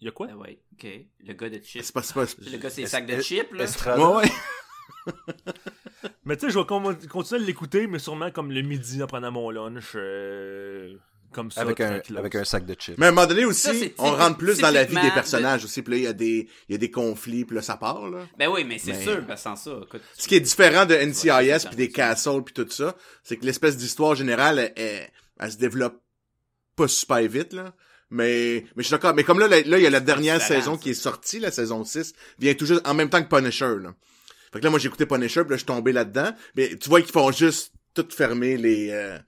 Il 0.00 0.04
y 0.04 0.08
a 0.08 0.12
quoi? 0.12 0.28
Ah 0.30 0.36
ouais, 0.36 0.60
ok. 0.74 0.86
Le 1.26 1.32
gars 1.34 1.50
de. 1.50 1.60
C'est 1.64 1.92
pas, 1.92 2.02
pas... 2.02 2.24
Le 2.50 2.56
gars, 2.58 2.70
c'est 2.70 2.82
Est- 2.82 2.86
sac 2.86 3.04
de 3.06 3.20
chips, 3.20 3.50
là. 3.52 3.64
Ouais, 3.96 4.22
ouais. 4.22 5.12
Mais 6.24 6.36
tu 6.36 6.46
sais, 6.46 6.52
je 6.52 6.58
vais 6.58 6.66
con- 6.66 6.96
continuer 7.10 7.42
à 7.42 7.44
l'écouter, 7.46 7.86
mais 7.88 7.98
sûrement 7.98 8.30
comme 8.30 8.52
le 8.52 8.62
midi 8.62 9.02
en 9.02 9.06
prenant 9.08 9.32
mon 9.32 9.50
lunch. 9.50 9.92
euh, 9.96 10.96
comme 11.32 11.50
ça, 11.50 11.60
Avec 11.60 11.80
un, 11.80 12.00
avec 12.16 12.34
un 12.34 12.44
sac 12.44 12.64
de 12.64 12.74
chips. 12.74 12.96
Mais 12.98 13.06
à 13.06 13.08
un 13.10 13.12
moment 13.12 13.26
donné 13.26 13.44
aussi, 13.44 13.62
Ça, 13.80 13.86
on 13.98 14.12
rentre 14.12 14.38
plus 14.38 14.58
dans 14.58 14.70
la 14.70 14.84
vie 14.84 14.94
des 15.00 15.10
personnages 15.10 15.64
aussi. 15.64 15.82
Puis 15.82 15.92
là, 15.92 15.98
il 15.98 16.02
y 16.04 16.06
a 16.06 16.12
des, 16.12 16.48
il 16.68 16.72
y 16.72 16.74
a 16.74 16.78
des 16.78 16.90
conflits, 16.90 17.44
puis 17.44 17.54
là, 17.56 17.62
ça 17.62 17.76
part, 17.76 18.08
là. 18.08 18.26
Ben 18.38 18.48
oui, 18.48 18.64
mais 18.64 18.78
c'est 18.78 18.92
Mais- 18.92 19.02
sûr, 19.02 19.22
ben 19.22 19.36
sans 19.36 19.56
ça, 19.56 19.72
écoute. 19.82 20.02
Ce 20.16 20.26
qui 20.26 20.34
est 20.36 20.40
différent 20.40 20.86
de 20.86 20.94
NCIS 20.94 21.66
puis 21.66 21.76
des. 21.76 21.90
Castles 21.90 22.42
puis 22.44 22.54
tout 22.54 22.68
ça, 22.70 22.94
c'est 23.22 23.36
que 23.36 23.44
l'espèce 23.44 23.76
d'histoire 23.76 24.14
générale, 24.14 24.58
elle, 24.58 24.72
elle- 24.76 25.10
elle 25.40 25.52
se 25.52 25.56
développe 25.58 26.00
pas 26.76 26.88
super 26.88 27.18
vite, 27.28 27.52
là. 27.52 27.74
Mais, 28.10 28.64
mais 28.74 28.82
je 28.82 28.88
suis 28.88 28.92
d'accord. 28.92 29.14
Mais 29.14 29.22
comme 29.24 29.38
là, 29.38 29.48
là, 29.48 29.60
là, 29.66 29.78
il 29.78 29.82
y 29.82 29.86
a 29.86 29.90
la 29.90 30.00
dernière 30.00 30.40
saison 30.40 30.76
ça. 30.76 30.82
qui 30.82 30.90
est 30.90 30.94
sortie, 30.94 31.38
la 31.40 31.50
saison 31.50 31.84
6, 31.84 32.14
vient 32.38 32.54
tout 32.54 32.64
juste 32.64 32.80
en 32.86 32.94
même 32.94 33.10
temps 33.10 33.22
que 33.22 33.28
Punisher, 33.28 33.74
là. 33.82 33.94
Fait 34.52 34.60
que 34.60 34.64
là, 34.64 34.70
moi, 34.70 34.78
j'ai 34.78 34.86
écouté 34.88 35.04
Punisher, 35.04 35.42
puis 35.42 35.50
là, 35.50 35.56
je 35.56 35.60
suis 35.60 35.66
tombé 35.66 35.92
là-dedans. 35.92 36.30
Mais 36.56 36.74
tu 36.76 36.88
vois 36.88 37.02
qu'ils 37.02 37.12
font 37.12 37.30
juste 37.32 37.72
tout 37.92 38.06
fermer 38.10 38.56
les, 38.56 38.88
euh, 38.92 39.18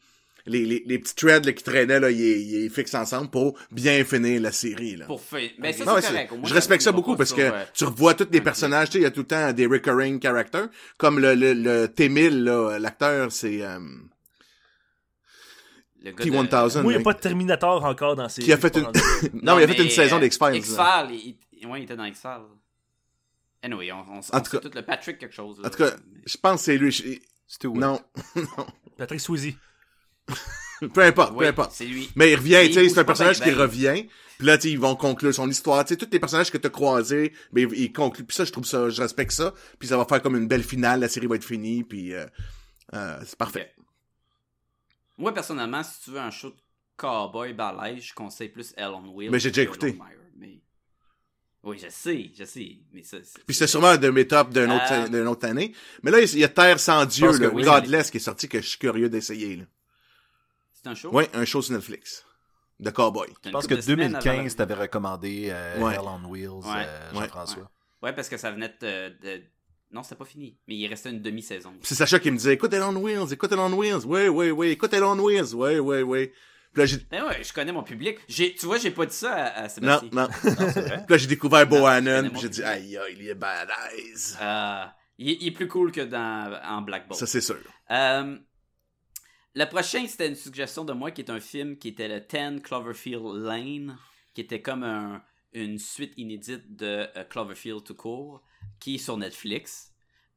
les, 0.51 0.64
les, 0.66 0.82
les 0.86 0.98
petits 0.98 1.14
threads 1.14 1.44
là, 1.47 1.52
qui 1.52 1.62
traînaient, 1.62 2.01
là, 2.01 2.10
ils, 2.10 2.64
ils 2.64 2.70
fixent 2.70 2.94
ensemble 2.94 3.31
pour 3.31 3.56
bien 3.70 4.05
finir 4.05 4.40
la 4.40 4.52
série, 4.52 4.97
là. 4.97 5.06
Pour 5.06 5.20
ça, 5.20 5.39
Non, 5.39 5.47
mais 5.59 5.72
c'est 5.72 5.85
correct. 5.85 6.32
Je 6.44 6.55
respecte 6.55 6.82
ça 6.82 6.93
beaucoup 6.93 7.16
parce 7.16 7.32
que 7.32 7.51
tu 7.74 7.85
revois 7.85 8.14
tous 8.14 8.28
les 8.31 8.40
personnages, 8.40 8.89
tu 8.89 8.93
sais, 8.94 8.98
il 8.98 9.02
y 9.02 9.06
a 9.06 9.10
tout 9.10 9.20
le 9.20 9.27
temps 9.27 9.52
des 9.52 9.66
recurring 9.66 10.20
characters, 10.20 10.68
comme 10.98 11.18
le, 11.18 11.35
le, 11.35 11.52
le 11.55 11.86
T-1000, 11.89 12.43
là, 12.44 12.78
l'acteur, 12.78 13.32
c'est, 13.32 13.62
euh, 13.62 13.78
le 16.02 16.12
gars 16.12 16.24
T-1000. 16.24 16.31
de- 16.31 16.78
Oui, 16.78 16.85
il 16.85 16.89
n'y 16.89 16.94
a 16.94 16.98
mec. 16.98 17.05
pas 17.05 17.12
de 17.12 17.18
Terminator 17.20 17.85
encore 17.85 18.16
dans 18.16 18.28
ces. 18.28 18.43
Qui 18.43 18.52
a 18.52 18.56
fait 18.56 18.77
une- 18.77 18.85
non, 19.43 19.56
mais 19.56 19.62
il 19.62 19.64
a 19.64 19.68
fait 19.74 19.82
une 19.82 19.90
saison 19.90 20.16
euh, 20.16 20.20
d'X-Files. 20.20 20.56
X-Files, 20.56 21.36
il, 21.60 21.66
ouais, 21.66 21.81
il 21.81 21.85
était 21.85 21.97
dans 21.97 22.05
X-Files. 22.05 22.47
Anyway, 23.62 23.93
on, 23.93 23.98
on, 23.98 24.18
En 24.18 24.40
tout 24.40 24.51
cas- 24.52 24.59
tout 24.59 24.70
le 24.74 24.82
Patrick 24.82 25.18
quelque 25.18 25.35
chose. 25.35 25.60
là. 25.60 25.68
En 25.68 25.70
tout 25.70 25.77
cas, 25.78 25.90
je 26.24 26.36
pense 26.39 26.60
que 26.60 26.64
c'est 26.64 26.78
lui. 26.78 26.90
je- 26.90 27.18
C'était 27.47 27.66
où? 27.66 27.74
Non, 27.78 28.01
Patrick 28.97 29.20
Swayze. 29.20 29.55
peu 30.94 31.02
importe, 31.02 31.32
Oui, 31.32 31.44
peu 31.44 31.47
importe. 31.48 31.72
c'est 31.72 31.86
lui. 31.86 32.10
Mais 32.16 32.30
il 32.32 32.36
revient, 32.36 32.52
Mais 32.55 32.68
tu 32.68 32.74
sais, 32.74 32.88
c'est 32.88 33.01
un 33.01 33.05
personnage 33.05 33.40
qui 33.40 33.51
revient. 33.51 34.06
Puis 34.38 34.47
là, 34.47 34.56
tu 34.56 34.68
ils 34.68 34.78
vont 34.78 34.97
conclure 34.97 35.34
son 35.34 35.51
histoire. 35.51 35.84
Tu 35.84 35.94
sais, 35.94 35.97
tous 35.98 36.09
les 36.10 36.18
personnages 36.18 36.51
que 36.51 36.56
t'as 36.56 36.70
croisés, 36.70 37.32
ben, 37.52 37.68
ils 37.74 37.92
concluent. 37.92 38.24
Puis 38.24 38.34
ça, 38.36 38.44
je 38.47 38.52
trouve 38.52 38.64
ça, 38.64 38.88
je 38.88 39.02
respecte 39.02 39.32
ça. 39.32 39.52
Puis 39.78 39.88
ça 39.88 39.98
va 39.98 40.06
faire 40.06 40.22
comme 40.22 40.36
une 40.36 40.48
belle 40.48 40.62
finale. 40.62 41.01
La 41.01 41.09
série 41.09 41.26
va 41.26 41.36
être 41.36 41.44
finie. 41.44 41.84
Puis 41.84 42.14
euh, 42.14 42.24
euh, 42.94 43.18
c'est 43.26 43.36
parfait. 43.36 43.74
Moi, 45.18 45.34
personnellement, 45.34 45.82
si 45.82 46.01
tu 46.05 46.10
veux 46.12 46.18
un 46.20 46.30
show 46.30 46.48
de 46.48 46.56
cowboy 46.97 47.52
balèze, 47.52 48.02
je 48.05 48.14
conseille 48.14 48.48
plus 48.48 48.72
Hell 48.78 48.92
on 48.94 49.12
Wheels. 49.14 49.30
Mais 49.30 49.38
j'ai 49.38 49.51
déjà 49.51 49.62
écouté. 49.62 49.98
Mais... 50.38 50.62
Oui, 51.62 51.78
je 51.78 51.90
sais, 51.90 52.30
je 52.38 52.44
sais. 52.44 52.78
Mais 52.94 53.02
ça, 53.02 53.18
Puis 53.47 53.55
c'est 53.55 53.66
sûrement 53.66 53.88
un 53.88 53.98
de 53.98 54.09
mes 54.09 54.26
tops 54.26 54.51
d'une 54.55 54.72
autre, 54.72 54.90
Euh, 54.90 55.09
d'une 55.09 55.26
autre 55.28 55.47
année. 55.47 55.74
Mais 56.02 56.10
là, 56.10 56.22
il 56.22 56.38
y 56.38 56.44
a 56.44 56.48
Terre 56.48 56.80
sans 56.80 57.05
Dieu, 57.05 57.28
oui. 57.52 57.64
Godless, 57.64 58.10
qui 58.10 58.16
est 58.16 58.20
sorti, 58.20 58.48
que 58.48 58.62
je 58.62 58.66
suis 58.66 58.78
curieux 58.78 59.10
d'essayer. 59.10 59.56
Là. 59.56 59.64
C'est 60.82 60.89
un 60.89 60.94
show? 60.94 61.11
Ouais, 61.11 61.28
un 61.35 61.44
show 61.44 61.61
sur 61.62 61.74
Netflix. 61.74 62.24
De 62.78 62.89
cowboy. 62.90 63.28
Je 63.44 63.51
pense 63.51 63.65
que 63.66 63.74
couple 63.74 63.77
de 63.77 63.81
semaines 63.82 64.15
avant 64.15 64.24
2015, 64.24 64.52
la- 64.52 64.57
t'avais 64.66 64.81
recommandé 64.82 65.48
euh, 65.51 65.78
Ouais. 65.81 65.94
Hell 65.94 66.01
on 66.05 66.27
Wheels, 66.28 66.48
Ouais. 66.48 66.62
euh, 66.86 67.12
Ouais. 67.12 67.20
Jean-François. 67.20 67.70
Ouais, 68.02 68.12
parce 68.15 68.28
que 68.31 68.39
ça 68.39 68.51
venait 68.51 68.74
de... 68.81 69.09
de- 69.20 69.43
Non, 69.93 70.02
c'était 70.02 70.15
pas 70.15 70.24
fini. 70.24 70.57
Mais 70.66 70.77
il 70.77 70.86
restait 70.86 71.11
une 71.11 71.20
demi-saison. 71.20 71.74
C'est 71.82 71.94
Sacha 71.94 72.19
qui 72.19 72.31
me 72.31 72.39
disait, 72.39 72.55
écoute 72.55 72.73
Elon 72.73 72.97
Wheels, 72.97 73.32
écoute 73.32 73.52
Elon 73.52 73.70
Wheels, 73.77 74.07
ouais, 74.07 74.28
ouais, 74.28 74.51
ouais, 74.51 74.70
écoute 74.70 74.94
Elon 74.94 75.19
Wheels, 75.19 75.55
ouais, 75.55 75.78
ouais, 75.78 76.02
ouais. 76.02 76.32
Puis 76.73 76.81
là, 76.82 76.86
j'ai, 76.86 76.97
Ben 77.11 77.24
ouais, 77.27 77.43
je 77.44 77.52
connais 77.52 77.73
mon 77.73 77.82
public. 77.82 78.19
J'ai, 78.28 78.55
tu 78.55 78.65
vois, 78.65 78.78
j'ai 78.78 78.93
pas 78.93 79.05
dit 79.05 79.15
ça 79.16 79.35
à, 79.35 79.44
à 79.48 79.62
non, 79.65 79.69
Sébastien. 79.69 80.09
non. 80.12 80.23
Non. 80.23 80.28
Puis 80.73 81.05
là, 81.11 81.16
j'ai 81.19 81.27
découvert 81.27 81.66
Bohannon, 81.66 82.31
puis 82.31 82.40
j'ai 82.40 82.48
dit, 82.48 82.62
aïe, 82.62 82.97
aïe, 82.97 83.16
il 83.19 83.28
est 83.28 83.35
badass. 83.35 84.39
Euh, 84.40 84.85
il, 85.19 85.31
est- 85.31 85.39
il 85.40 85.48
est 85.48 85.51
plus 85.51 85.66
cool 85.69 85.90
que 85.93 86.01
dans 86.02 86.59
en 86.65 86.81
Black 86.82 87.09
Bolt. 87.09 87.19
Ça, 87.19 87.27
c'est 87.27 87.40
sûr. 87.40 87.59
Euh, 87.90 88.39
le 89.55 89.64
prochain, 89.66 90.06
c'était 90.06 90.28
une 90.28 90.35
suggestion 90.36 90.85
de 90.85 90.93
moi 90.93 91.10
qui 91.10 91.20
est 91.22 91.31
un 91.31 91.40
film 91.40 91.77
qui 91.78 91.89
était 91.89 92.09
le 92.09 92.20
10 92.20 92.62
Cloverfield 92.62 93.24
Lane, 93.43 93.97
qui 94.35 94.40
était 94.43 94.62
comme 94.62 94.82
un- 94.85 95.22
une 95.52 95.78
suite 95.78 96.12
inédite 96.16 96.77
de 96.77 97.06
euh, 97.16 97.24
Cloverfield 97.24 97.82
tout 97.85 97.94
court, 97.97 98.43
qui 98.78 98.94
est 98.97 98.98
sur 98.98 99.16
Netflix. 99.16 99.89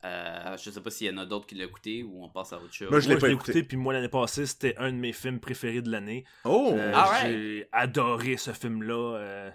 Euh, 0.06 0.58
je 0.58 0.70
sais 0.70 0.82
pas 0.82 0.90
s'il 0.90 1.08
y 1.08 1.10
en 1.10 1.18
a 1.18 1.26
d'autres 1.26 1.46
qui 1.46 1.56
l'ont 1.56 1.66
écouté 1.66 2.04
ou 2.04 2.26
on 2.26 2.30
passe 2.30 2.52
à 2.52 2.58
autre 2.58 2.74
chose. 2.74 2.90
Moi, 2.90 3.00
je 3.00 3.08
l'ai 3.08 3.16
écouté. 3.16 3.32
écouté, 3.32 3.64
puis 3.64 3.78
moi, 3.78 3.94
l'année 3.94 4.10
passée, 4.10 4.46
c'était 4.46 4.76
un 4.78 4.92
de 4.92 4.98
mes 4.98 5.14
films 5.14 5.40
préférés 5.40 5.82
de 5.82 5.90
l'année. 5.90 6.26
Oh! 6.44 6.74
Euh, 6.76 6.94
Alright. 6.94 7.28
J'ai 7.32 7.70
adoré 7.72 8.36
ce 8.38 8.52
film-là. 8.52 9.16
euh, 9.18 9.52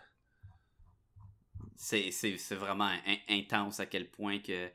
C'est, 1.77 2.11
c'est, 2.11 2.37
c'est 2.39 2.55
vraiment 2.55 2.87
in- 3.07 3.17
intense 3.37 3.79
à 3.81 3.87
quel 3.87 4.09
point 4.11 4.39
que 4.39 4.69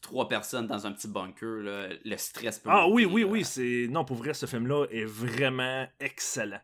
trois 0.00 0.28
personnes 0.28 0.66
dans 0.66 0.86
un 0.86 0.92
petit 0.92 1.08
bunker, 1.08 1.62
là, 1.62 1.88
le 2.04 2.16
stress 2.16 2.58
peut 2.58 2.70
Ah 2.72 2.86
oui, 2.88 3.04
monter, 3.04 3.14
oui, 3.14 3.20
là. 3.22 3.28
oui. 3.28 3.44
c'est 3.44 3.86
Non, 3.90 4.04
pour 4.04 4.16
vrai, 4.16 4.34
ce 4.34 4.46
film-là 4.46 4.86
est 4.90 5.04
vraiment 5.04 5.86
excellent. 6.00 6.60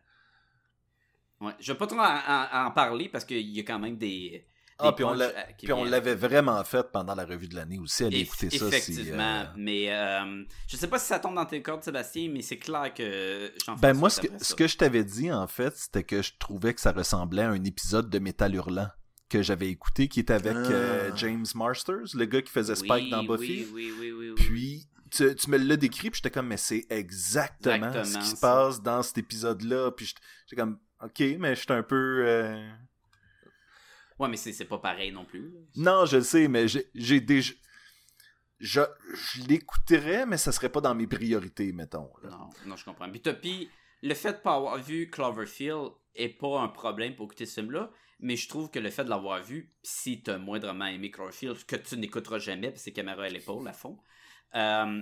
Ouais. 1.41 1.53
Je 1.59 1.71
vais 1.71 1.77
pas 1.77 1.87
trop 1.87 1.99
en, 1.99 2.03
en- 2.03 2.65
en 2.67 2.71
parler 2.71 3.09
parce 3.09 3.25
qu'il 3.25 3.47
y 3.49 3.59
a 3.59 3.63
quand 3.63 3.79
même 3.79 3.97
des. 3.97 4.45
Ah, 4.79 4.91
puis 4.91 5.03
on 5.05 5.09
punchs, 5.09 5.19
l'a- 5.19 5.43
qui 5.53 5.65
Puis 5.65 5.73
on 5.73 5.83
l'avait 5.83 6.15
vraiment 6.15 6.61
fait 6.63 6.89
pendant 6.91 7.13
la 7.15 7.25
revue 7.25 7.47
de 7.47 7.55
l'année 7.55 7.77
aussi. 7.79 8.03
Allez 8.05 8.23
Eff- 8.23 8.23
écouter 8.23 8.49
ça. 8.49 8.57
si, 8.71 8.75
Effectivement. 8.91 9.41
euh, 9.41 9.45
Mais 9.55 9.93
euh, 9.93 10.43
je 10.67 10.75
sais 10.77 10.87
pas 10.87 10.97
si 10.99 11.05
ça 11.05 11.19
tombe 11.19 11.35
dans 11.35 11.45
tes 11.45 11.61
cordes, 11.61 11.83
Sébastien, 11.83 12.29
mais 12.29 12.41
c'est 12.41 12.57
clair 12.57 12.93
que 12.93 13.51
Ben 13.79 13.93
moi, 13.93 14.09
ce 14.09 14.21
que, 14.21 14.27
ce 14.43 14.55
que 14.55 14.67
je 14.67 14.77
t'avais 14.77 15.03
dit, 15.03 15.31
en 15.31 15.47
fait, 15.47 15.75
c'était 15.77 16.03
que 16.03 16.21
je 16.21 16.33
trouvais 16.39 16.73
que 16.73 16.81
ça 16.81 16.91
ressemblait 16.91 17.43
à 17.43 17.49
un 17.49 17.63
épisode 17.63 18.09
de 18.09 18.19
Métal 18.19 18.55
Hurlant 18.55 18.87
que 19.33 19.41
j'avais 19.41 19.69
écouté, 19.69 20.07
qui 20.07 20.19
était 20.19 20.33
avec 20.33 20.53
Ah. 20.55 20.71
euh, 20.71 21.11
James 21.15 21.45
Marsters, 21.55 22.13
le 22.13 22.25
gars 22.25 22.41
qui 22.41 22.51
faisait 22.51 22.75
Spike 22.75 23.09
dans 23.09 23.23
Buffy. 23.23 23.65
Oui, 23.73 23.91
oui, 23.91 23.93
oui, 23.99 24.11
oui, 24.11 24.29
oui. 24.29 24.35
Puis, 24.35 24.87
tu, 25.11 25.35
tu 25.35 25.49
me 25.49 25.57
l'as 25.57 25.75
décrit, 25.77 26.09
puis 26.11 26.17
j'étais 26.23 26.31
comme, 26.33 26.47
mais 26.47 26.57
c'est 26.57 26.85
exactement, 26.89 27.87
Exactement 27.87 28.03
ce 28.05 28.17
qui 28.19 28.35
se 28.35 28.39
passe 28.41 28.81
dans 28.81 29.01
cet 29.01 29.17
épisode-là. 29.17 29.91
Puis 29.91 30.13
j'étais- 30.47 30.61
comme, 30.61 30.79
ok, 31.01 31.19
mais 31.39 31.55
j'étais 31.55 31.73
un 31.73 31.83
peu... 31.83 32.23
euh, 32.27 32.69
Ouais, 34.19 34.29
mais 34.29 34.37
c'est 34.37 34.65
pas 34.65 34.77
pareil 34.77 35.11
non 35.11 35.25
plus. 35.25 35.51
Non, 35.75 36.05
je 36.05 36.17
le 36.17 36.23
sais, 36.23 36.47
mais 36.47 36.67
j'ai 36.67 37.19
déjà... 37.19 37.53
Je, 38.59 38.81
je 39.13 39.41
l'écouterais, 39.47 40.25
mais 40.25 40.37
ça 40.37 40.51
serait 40.53 40.69
pas 40.69 40.79
dans 40.79 40.95
mes 40.95 41.07
priorités, 41.07 41.73
mettons. 41.73 42.09
là. 42.23 42.29
Non, 42.29 42.49
non, 42.67 42.75
je 42.77 42.85
comprends. 42.85 43.09
Puis, 43.09 43.69
le 44.03 44.13
fait 44.13 44.33
de 44.33 44.37
pas 44.37 44.55
avoir 44.55 44.77
vu 44.77 45.09
Cloverfield 45.09 45.89
est 46.15 46.29
pas 46.29 46.61
un 46.61 46.67
problème 46.69 47.15
pour 47.15 47.25
écouter 47.25 47.45
ce 47.45 47.59
film-là, 47.59 47.91
mais 48.23 48.35
je 48.37 48.47
trouve 48.49 48.71
que 48.71 48.79
le 48.79 48.89
fait 48.89 49.03
de 49.03 49.09
l'avoir 49.09 49.43
vu, 49.43 49.69
si 49.83 50.23
t'as 50.23 50.37
moindrement 50.37 50.85
aimé 50.87 51.11
Cloverfield, 51.11 51.63
que 51.65 51.75
tu 51.75 51.97
n'écouteras 51.97 52.39
jamais, 52.39 52.69
parce 52.69 52.79
que 52.79 52.85
c'est 52.85 52.91
caméra 52.93 53.23
à 53.23 53.29
l'épaule, 53.29 53.67
à 53.67 53.73
fond, 53.73 53.99
euh, 54.55 55.01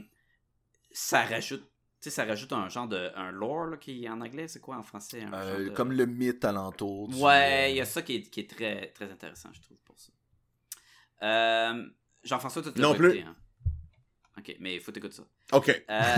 ça 0.92 1.24
rajoute, 1.24 1.62
tu 2.02 2.10
sais, 2.10 2.10
ça 2.10 2.26
rajoute 2.26 2.52
un 2.52 2.68
genre 2.68 2.88
de, 2.88 3.12
un 3.16 3.32
lore, 3.32 3.66
là, 3.68 3.78
qui 3.78 4.10
en 4.10 4.20
anglais, 4.22 4.48
c'est 4.48 4.60
quoi 4.60 4.76
en 4.78 4.84
français? 4.84 5.22
Un 5.22 5.34
Euh, 5.34 5.58
genre 5.58 5.70
de- 5.70 5.76
Comme 5.76 5.92
le 5.94 6.06
mythe 6.06 6.44
alentour. 6.44 7.08
du- 7.10 7.16
Ouais, 7.16 7.72
il 7.72 7.78
y 7.78 7.82
a 7.82 7.86
ça 7.86 8.02
qui 8.02 8.16
est, 8.16 8.24
qui 8.24 8.40
est 8.42 8.50
très, 8.50 8.88
très 8.88 9.10
intéressant, 9.12 9.50
je 9.54 9.62
trouve, 9.62 9.78
pour 9.86 9.98
ça. 10.00 10.12
Euh, 11.24 11.88
Jean-François, 12.24 12.64
tu 12.64 12.72
l'as 12.76 12.94
plus. 12.96 13.10
écouté, 13.10 13.24
hein? 13.24 13.36
Ok, 14.38 14.56
mais 14.60 14.76
il 14.76 14.82
faut 14.82 14.92
t'écouter 14.92 15.16
ça. 15.16 15.24
OK. 15.52 15.70
Euh, 15.70 16.16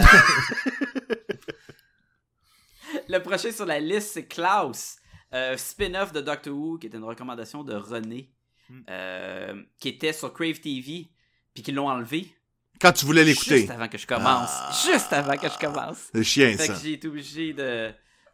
le 3.09 3.17
prochain 3.19 3.51
sur 3.51 3.65
la 3.65 3.79
liste, 3.79 4.11
c'est 4.13 4.25
Klaus, 4.27 4.97
euh, 5.33 5.57
spin-off 5.57 6.11
de 6.13 6.21
Doctor 6.21 6.53
Who, 6.55 6.77
qui 6.77 6.87
était 6.87 6.97
une 6.97 7.03
recommandation 7.03 7.63
de 7.63 7.73
René, 7.75 8.29
Hmm. 8.69 8.79
euh, 8.89 9.61
qui 9.77 9.89
était 9.89 10.13
sur 10.13 10.31
Crave 10.33 10.59
TV, 10.61 11.09
puis 11.53 11.61
qu'ils 11.63 11.75
l'ont 11.75 11.89
enlevé 11.89 12.33
Quand 12.79 12.93
tu 12.93 13.05
voulais 13.05 13.25
l'écouter. 13.25 13.57
juste 13.57 13.71
avant 13.71 13.89
que 13.89 13.97
je 13.97 14.07
commence. 14.07 14.49
Ah. 14.53 14.71
Juste 14.85 15.11
avant 15.11 15.35
que 15.35 15.49
je 15.49 15.57
commence. 15.59 16.07
C'est 16.15 16.23
chien, 16.23 16.55
Fait 16.55 16.67
ça. 16.67 16.73
que 16.73 16.79
j'ai 16.79 16.93
été 16.93 17.07
obligé 17.09 17.51
de, 17.51 17.91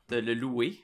de 0.09 0.17
le 0.17 0.35
louer. 0.35 0.79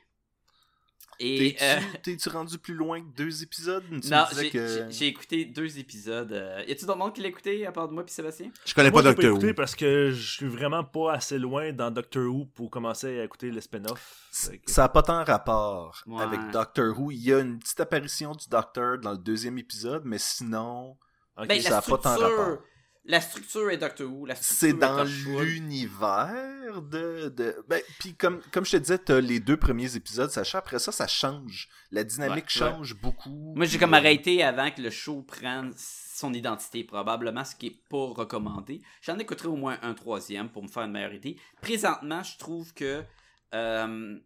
Et 1.19 1.55
T'es-tu 1.57 1.63
euh, 1.63 1.97
t'es-tu 2.03 2.29
rendu 2.29 2.57
plus 2.57 2.73
loin 2.73 2.99
que 3.01 3.07
deux 3.15 3.41
épisodes? 3.43 3.83
Tu 4.01 4.09
non, 4.09 4.25
j'ai 4.37 4.49
que... 4.49 4.67
j'ai- 4.67 4.91
j'ai 4.91 5.07
écouté 5.07 5.45
deux 5.45 5.79
épisodes. 5.79 6.31
euh, 6.33 6.63
Y 6.67 6.71
a-tu 6.73 6.85
d'autres 6.85 6.97
monde 6.97 7.13
qui 7.13 7.21
l'a 7.21 7.27
écouté 7.29 7.65
à 7.65 7.71
part 7.71 7.87
de 7.87 7.93
moi 7.93 8.03
puis 8.03 8.13
Sébastien? 8.13 8.51
Je 8.65 8.73
connais 8.73 8.91
Moi, 8.91 9.01
pas 9.01 9.09
Doctor 9.09 9.31
Who. 9.31 9.37
écouté 9.37 9.53
parce 9.53 9.75
que 9.75 10.11
je 10.11 10.31
suis 10.31 10.47
vraiment 10.47 10.83
pas 10.83 11.13
assez 11.13 11.39
loin 11.39 11.71
dans 11.73 11.91
Doctor 11.91 12.25
Who 12.25 12.45
pour 12.53 12.69
commencer 12.69 13.19
à 13.19 13.23
écouter 13.23 13.51
le 13.51 13.61
spin-off. 13.61 14.27
Ça 14.31 14.81
n'a 14.83 14.89
pas 14.89 15.03
tant 15.03 15.23
rapport 15.23 16.01
Ouais. 16.07 16.21
avec 16.23 16.39
Doctor 16.51 16.99
Who. 16.99 17.11
Il 17.11 17.21
y 17.23 17.33
a 17.33 17.39
une 17.39 17.59
petite 17.59 17.79
apparition 17.79 18.33
du 18.33 18.47
Docteur 18.49 18.97
dans 18.99 19.11
le 19.11 19.17
deuxième 19.17 19.57
épisode, 19.57 20.03
mais 20.05 20.17
sinon. 20.17 20.97
Ben, 21.37 21.59
ça 21.61 21.69
la 21.69 21.77
a 21.77 21.81
pas 21.81 21.97
tant 21.97 22.15
structure, 22.15 22.37
rapport. 22.37 22.57
La 23.07 23.22
structure 23.22 23.69
est 23.69 23.77
Doctor 23.77 24.11
Who. 24.11 24.26
la 24.26 24.36
structure 24.36 24.57
c'est 24.57 24.69
est 24.69 24.73
dans 24.73 25.03
l'univers 25.03 26.82
de, 26.82 27.30
de... 27.30 27.56
Ben, 27.68 27.82
puis 27.99 28.15
comme, 28.15 28.41
comme 28.52 28.65
je 28.65 28.72
te 28.72 28.77
disais, 28.77 28.98
t'as 28.98 29.22
les 29.22 29.40
deux 29.40 29.57
premiers 29.57 29.95
épisodes, 29.95 30.30
Sacha. 30.32 30.57
Après 30.57 30.80
ça, 30.80 30.91
ça 30.91 31.07
change. 31.07 31.69
La 31.91 32.03
dynamique 32.03 32.45
Ouais, 32.45 32.49
change 32.49 32.95
beaucoup. 32.95 33.53
Moi, 33.56 33.65
j'ai 33.65 33.77
comme 33.77 33.94
euh, 33.94 33.98
arrêté 33.98 34.44
avant 34.44 34.72
que 34.72 34.82
le 34.82 34.90
show 34.90 35.22
prenne 35.22 35.72
son 35.77 36.34
identité, 36.34 36.84
probablement, 36.84 37.45
ce 37.45 37.56
qui 37.56 37.68
est 37.68 37.80
pas 37.90 38.07
recommandé. 38.07 38.82
J'en 39.02 39.19
écouterai 39.19 39.49
au 39.49 39.56
moins 39.56 39.77
un 39.84 39.94
troisième 39.94 40.49
pour 40.49 40.64
me 40.64 40.68
faire 40.68 40.84
une 40.84 40.91
meilleure 40.91 41.14
idée. 41.14 41.38
Présentement, 41.61 42.23
je 42.23 42.38
trouve 42.38 42.73
que 42.73 43.03
euh, 43.53 44.18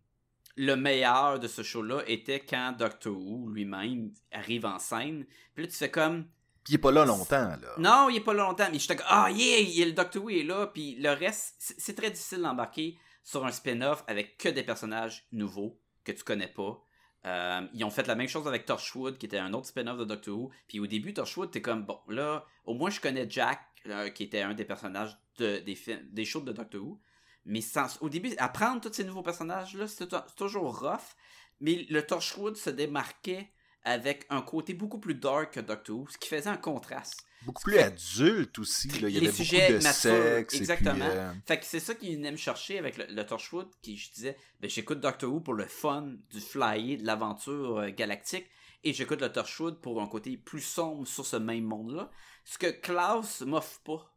le 0.56 0.76
meilleur 0.76 1.40
de 1.40 1.48
ce 1.48 1.64
show-là 1.64 2.04
était 2.08 2.40
quand 2.40 2.74
Doctor 2.78 3.14
Who 3.14 3.50
lui-même 3.50 4.12
arrive 4.32 4.66
en 4.66 4.80
scène. 4.80 5.26
Puis 5.54 5.66
là, 5.66 5.70
tu 5.70 5.78
fais 5.78 5.92
comme. 5.92 6.26
Puis 6.64 6.74
il 6.74 6.76
est 6.76 6.80
pas 6.80 6.92
là 6.92 7.06
longtemps, 7.06 7.48
là. 7.48 7.76
Non, 7.78 8.10
il 8.10 8.18
est 8.18 8.24
pas 8.24 8.34
là 8.34 8.44
longtemps, 8.44 8.68
mais 8.72 8.80
j'étais 8.80 8.96
comme, 8.96 9.08
ah 9.10 9.30
yeah, 9.32 9.60
il 9.60 9.70
y 9.70 9.84
a 9.84 9.86
le 9.86 9.94
Doctor 9.94 10.24
Who 10.24 10.30
est 10.30 10.44
là, 10.44 10.68
puis 10.68 10.96
le 10.96 11.10
reste, 11.10 11.56
c'est 11.78 11.96
très 11.96 12.12
difficile 12.12 12.42
d'embarquer 12.42 12.98
sur 13.24 13.46
un 13.46 13.52
spin-off 13.52 14.04
avec 14.08 14.38
que 14.38 14.50
des 14.50 14.64
personnages 14.64 15.28
nouveaux 15.32 15.80
que 16.04 16.12
tu 16.12 16.24
connais 16.24 16.48
pas. 16.48 16.84
Euh, 17.26 17.68
ils 17.74 17.84
ont 17.84 17.90
fait 17.90 18.08
la 18.08 18.16
même 18.16 18.28
chose 18.28 18.48
avec 18.48 18.66
Torchwood, 18.66 19.18
qui 19.18 19.26
était 19.26 19.38
un 19.38 19.54
autre 19.54 19.68
spin-off 19.68 19.98
de 19.98 20.06
Doctor 20.06 20.38
Who. 20.38 20.52
Puis 20.68 20.80
au 20.80 20.88
début, 20.88 21.14
Torchwood, 21.14 21.52
t'es 21.52 21.62
comme, 21.62 21.86
bon, 21.86 22.00
là, 22.08 22.46
au 22.66 22.74
moins 22.74 22.90
je 22.90 23.00
connais 23.00 23.30
Jack, 23.30 23.60
euh, 23.88 24.10
qui 24.10 24.24
était 24.24 24.42
un 24.42 24.54
des 24.54 24.66
personnages 24.66 25.18
de, 25.38 25.60
des, 25.60 25.76
films, 25.76 26.08
des 26.12 26.26
shows 26.26 26.42
de 26.42 26.52
Doctor 26.52 26.82
Who. 26.82 27.00
Mais 27.46 27.62
sans, 27.62 28.02
au 28.02 28.10
début, 28.10 28.34
apprendre 28.38 28.82
tous 28.82 28.94
ces 28.94 29.04
nouveaux 29.04 29.24
personnages-là, 29.24 29.88
c'est 29.88 30.08
toujours 30.36 30.80
rough. 30.80 31.16
Mais 31.62 31.86
le 31.90 32.06
Torchwood 32.06 32.56
se 32.56 32.70
démarquait 32.70 33.52
avec 33.84 34.26
un 34.30 34.42
côté 34.42 34.74
beaucoup 34.74 35.00
plus 35.00 35.16
dark 35.16 35.54
que 35.54 35.60
Doctor 35.60 35.98
Who, 35.98 36.08
ce 36.10 36.18
qui 36.18 36.30
faisait 36.30 36.50
un 36.50 36.58
contraste. 36.58 37.24
Beaucoup 37.44 37.64
plus 37.64 37.78
adulte 37.78 38.60
aussi. 38.60 38.90
Là. 39.00 39.08
Il 39.08 39.16
y 39.16 39.18
avait 39.18 39.28
beaucoup 39.28 39.74
de 39.74 39.80
sexe. 39.80 40.54
exactement. 40.56 40.94
Puis, 40.94 41.04
euh, 41.18 41.32
Fait 41.46 41.60
que 41.60 41.66
c'est 41.66 41.80
ça 41.80 41.96
qu'il 41.96 42.16
venait 42.18 42.32
me 42.32 42.38
chercher 42.38 42.78
avec 42.78 42.98
le, 42.98 43.06
le 43.10 43.26
Torchwood, 43.26 43.70
qui 43.82 43.96
je 43.96 44.12
disais, 44.12 44.38
ben 44.60 44.70
j'écoute 44.70 45.00
Doctor 45.00 45.32
Who 45.32 45.40
pour 45.40 45.54
le 45.54 45.66
fun, 45.66 46.16
du 46.32 46.42
flyer, 46.42 46.98
de 46.98 47.06
l'aventure 47.06 47.80
euh, 47.80 47.90
galactique, 47.92 48.46
et 48.84 48.94
j'écoute 48.94 49.22
le 49.22 49.32
Torchwood 49.32 49.80
pour 49.80 50.02
un 50.02 50.08
côté 50.08 50.36
plus 50.38 50.62
sombre 50.62 51.08
sur 51.08 51.26
ce 51.26 51.38
même 51.38 51.64
monde-là. 51.64 52.12
Ce 52.44 52.58
que 52.58 52.68
Klaus 52.68 53.42
m'offre 53.42 53.80
pas. 53.84 54.14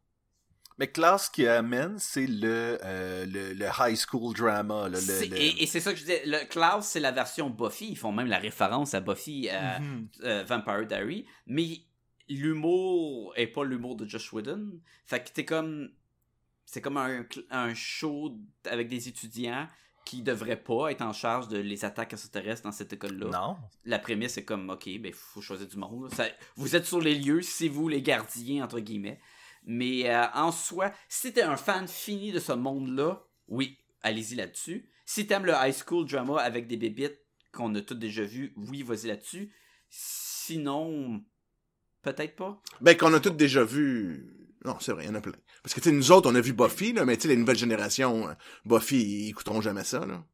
Mais 0.79 0.87
Klaus 0.87 1.29
qui 1.29 1.47
amène, 1.47 1.97
c'est 1.99 2.25
le, 2.27 2.77
euh, 2.83 3.25
le, 3.25 3.53
le 3.53 3.65
high 3.79 3.95
school 3.95 4.33
drama. 4.35 4.89
Là, 4.89 4.99
le- 4.99 5.37
Et, 5.37 5.63
et 5.63 5.65
c'est 5.67 5.79
ça 5.79 5.91
que 5.91 5.97
je 5.99 6.03
disais, 6.03 6.23
le 6.25 6.45
Klaus, 6.49 6.85
c'est 6.85 6.99
la 6.99 7.11
version 7.11 7.49
Buffy, 7.49 7.89
ils 7.91 7.97
font 7.97 8.11
même 8.11 8.27
la 8.27 8.39
référence 8.39 8.93
à 8.93 8.99
Buffy, 9.01 9.49
euh, 9.51 9.79
Mhm. 9.79 10.07
euh, 10.23 10.43
Vampire 10.47 10.85
Diary, 10.87 11.25
mais 11.47 11.79
l'humour 12.43 13.33
est 13.35 13.47
pas 13.47 13.63
l'humour 13.63 13.95
de 13.95 14.07
Josh 14.07 14.31
Whedon. 14.33 14.79
Fait 15.05 15.23
que 15.23 15.29
t'es 15.31 15.45
comme. 15.45 15.89
C'est 16.65 16.81
comme 16.81 16.97
un, 16.97 17.25
un 17.51 17.73
show 17.73 18.37
avec 18.65 18.87
des 18.87 19.07
étudiants 19.07 19.67
qui 20.05 20.21
devraient 20.21 20.61
pas 20.61 20.89
être 20.91 21.01
en 21.01 21.13
charge 21.13 21.47
de 21.49 21.57
les 21.57 21.85
attaques 21.85 22.13
extraterrestres 22.13 22.63
dans 22.63 22.71
cette 22.71 22.91
école-là. 22.93 23.27
Non. 23.29 23.57
La 23.85 23.99
prémisse 23.99 24.37
est 24.37 24.43
comme, 24.45 24.69
ok, 24.69 24.89
ben 24.99 25.13
faut 25.13 25.41
choisir 25.41 25.67
du 25.67 25.77
monde. 25.77 26.09
Ça- 26.13 26.27
vous 26.55 26.75
êtes 26.75 26.85
sur 26.85 26.99
les 26.99 27.15
lieux, 27.15 27.41
c'est 27.41 27.67
vous 27.67 27.87
les 27.89 28.01
gardiens, 28.01 28.63
entre 28.65 28.79
guillemets. 28.79 29.19
Mais 29.65 30.09
euh, 30.09 30.25
en 30.33 30.51
soi, 30.51 30.91
si 31.07 31.33
t'es 31.33 31.43
un 31.43 31.57
fan 31.57 31.87
fini 31.87 32.31
de 32.31 32.39
ce 32.39 32.51
monde-là, 32.51 33.23
oui, 33.47 33.79
allez-y 34.01 34.35
là-dessus. 34.35 34.89
Si 35.05 35.27
t'aimes 35.27 35.45
le 35.45 35.53
high 35.55 35.73
school 35.73 36.05
drama 36.05 36.41
avec 36.41 36.67
des 36.67 36.77
bébites 36.77 37.19
qu'on 37.51 37.73
a 37.75 37.81
toutes 37.81 37.99
déjà 37.99 38.23
vues, 38.23 38.53
oui, 38.57 38.83
vas-y 38.83 39.07
là-dessus. 39.07 39.53
Sinon, 39.89 41.23
peut-être 42.01 42.35
pas. 42.35 42.61
Ben, 42.81 42.97
qu'on 42.97 43.13
a 43.13 43.19
tous 43.19 43.31
déjà 43.31 43.63
vu. 43.63 44.27
Non, 44.65 44.77
c'est 44.79 44.93
vrai, 44.93 45.05
il 45.05 45.07
y 45.07 45.11
en 45.11 45.15
a 45.15 45.21
plein. 45.21 45.33
Parce 45.61 45.73
que, 45.73 45.79
tu 45.79 45.89
sais, 45.89 45.95
nous 45.95 46.11
autres, 46.11 46.29
on 46.29 46.35
a 46.35 46.41
vu 46.41 46.53
Buffy, 46.53 46.93
là, 46.93 47.05
mais 47.05 47.15
tu 47.15 47.23
sais, 47.23 47.27
les 47.29 47.37
nouvelles 47.37 47.57
générations, 47.57 48.27
euh, 48.29 48.33
Buffy, 48.65 48.97
ils 48.97 49.29
écouteront 49.29 49.61
jamais 49.61 49.83
ça, 49.83 50.05
là. 50.05 50.25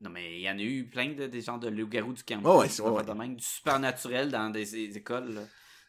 Non, 0.00 0.10
mais 0.10 0.38
il 0.38 0.42
y 0.42 0.50
en 0.50 0.58
a 0.58 0.62
eu 0.62 0.86
plein 0.86 1.12
de 1.12 1.26
des 1.26 1.40
gens 1.40 1.58
de 1.58 1.68
loup-garou 1.68 2.12
du 2.12 2.22
campus. 2.22 2.46
Oh 2.46 2.60
ouais, 2.60 2.80
ouais, 2.80 3.14
même, 3.14 3.34
du 3.34 3.44
supernaturel 3.44 4.30
dans 4.30 4.50
des, 4.50 4.64
des 4.64 4.96
écoles. 4.96 5.34
là. 5.34 5.40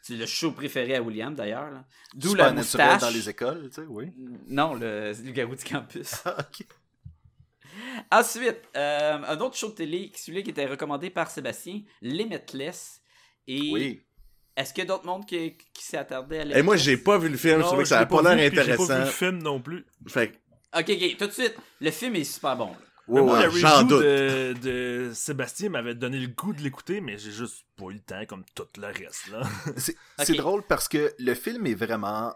C'est 0.01 0.15
le 0.15 0.25
show 0.25 0.51
préféré 0.51 0.95
à 0.95 1.01
William, 1.01 1.35
d'ailleurs. 1.35 1.69
là. 1.71 1.85
D'où 2.15 2.33
la 2.35 2.45
Supernatural 2.49 2.93
moustache. 2.93 3.01
dans 3.01 3.15
les 3.17 3.29
écoles, 3.29 3.69
tu 3.69 3.75
sais, 3.81 3.87
oui. 3.87 4.11
Non, 4.47 4.73
le 4.73 5.11
loup-garou 5.23 5.55
du 5.55 5.63
campus. 5.63 6.11
Ah, 6.25 6.37
ok. 6.39 6.65
Ensuite, 8.11 8.61
euh, 8.75 9.17
un 9.27 9.39
autre 9.39 9.55
show 9.55 9.69
de 9.69 9.73
télé, 9.75 10.11
celui 10.15 10.43
qui 10.43 10.49
était 10.49 10.65
recommandé 10.65 11.09
par 11.09 11.29
Sébastien, 11.29 11.81
Limitless. 12.01 13.01
Et 13.47 13.71
Oui. 13.71 14.01
est-ce 14.55 14.73
qu'il 14.73 14.83
y 14.83 14.87
a 14.87 14.87
d'autres 14.87 15.05
mondes 15.05 15.25
qui, 15.25 15.57
qui 15.73 15.83
s'est 15.83 15.97
attardé 15.97 16.37
à 16.37 16.41
Et 16.41 16.43
Limitless? 16.45 16.63
moi, 16.65 16.77
j'ai 16.77 16.97
pas 16.97 17.17
vu 17.17 17.29
le 17.29 17.37
film, 17.37 17.55
je 17.55 17.59
Non, 17.59 17.65
trouvais 17.67 17.83
que 17.83 17.89
ça 17.89 17.99
a 17.99 18.05
pas 18.05 18.21
pas 18.23 18.35
l'air 18.35 18.49
puis 18.51 18.59
J'ai 18.59 18.63
pas 18.63 18.75
vu 18.75 18.83
intéressant. 18.83 18.99
le 19.05 19.11
film 19.11 19.37
non 19.43 19.61
plus. 19.61 19.85
Fait 20.07 20.31
que, 20.31 20.35
Ok, 20.79 20.89
ok, 20.89 21.17
tout 21.17 21.27
de 21.27 21.31
suite, 21.31 21.55
le 21.81 21.91
film 21.91 22.15
est 22.15 22.23
super 22.23 22.55
bon. 22.55 22.67
là. 22.67 22.77
Ouais, 23.09 23.21
Moi, 23.21 23.33
ouais, 23.33 23.43
le 23.43 23.49
review 23.49 23.87
doute. 23.87 24.03
de, 24.03 24.53
de 24.61 25.11
Sébastien 25.13 25.69
m'avait 25.69 25.95
donné 25.95 26.19
le 26.19 26.27
goût 26.27 26.53
de 26.53 26.61
l'écouter, 26.61 27.01
mais 27.01 27.17
j'ai 27.17 27.31
juste 27.31 27.65
pas 27.75 27.85
eu 27.85 27.93
le 27.93 27.99
temps 27.99 28.25
comme 28.27 28.43
tout 28.55 28.67
le 28.77 28.87
reste. 28.87 29.27
Là. 29.31 29.41
C'est 30.23 30.35
drôle 30.35 30.63
parce 30.67 30.87
que 30.87 31.13
le 31.19 31.33
film 31.33 31.65
est 31.67 31.75
vraiment 31.75 32.33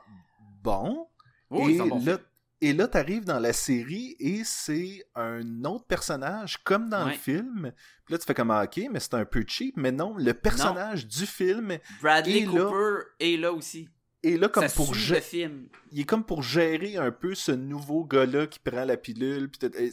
bon. 0.63 1.07
Oui, 1.49 1.75
et, 1.75 1.77
bon 1.77 2.03
là, 2.03 2.17
et 2.61 2.73
là, 2.73 2.87
t'arrives 2.87 3.25
dans 3.25 3.39
la 3.39 3.53
série 3.53 4.15
et 4.19 4.43
c'est 4.45 5.03
un 5.15 5.65
autre 5.65 5.85
personnage 5.85 6.57
comme 6.63 6.89
dans 6.89 7.05
Ouais. 7.05 7.11
le 7.11 7.17
film. 7.17 7.71
Puis 8.05 8.13
là, 8.13 8.17
tu 8.17 8.25
fais 8.25 8.33
comme 8.33 8.51
ah, 8.51 8.63
ok, 8.63 8.81
mais 8.91 8.99
c'est 8.99 9.13
un 9.15 9.25
peu 9.25 9.43
cheap. 9.47 9.75
Mais 9.77 9.91
non, 9.91 10.15
le 10.17 10.33
personnage 10.33 11.05
du 11.05 11.25
film 11.25 11.77
Bradley 12.01 12.45
là- 12.45 12.51
Cooper 12.51 13.03
est 13.19 13.37
là 13.37 13.51
aussi. 13.53 13.87
Est 14.23 14.37
là 14.37 14.47
comme 14.49 14.67
ça 14.67 14.73
pour 14.75 14.95
suit 14.95 15.03
gé- 15.11 15.15
le 15.15 15.21
film. 15.21 15.67
il 15.91 15.99
est 16.01 16.05
comme 16.05 16.23
pour 16.23 16.41
gérer 16.43 16.97
un 16.97 17.11
peu 17.11 17.35
ce 17.35 17.51
nouveau 17.51 18.03
gars-là 18.05 18.47
qui 18.47 18.59
prend 18.59 18.85
la 18.85 18.97
pilule. 18.97 19.49
et 19.77 19.91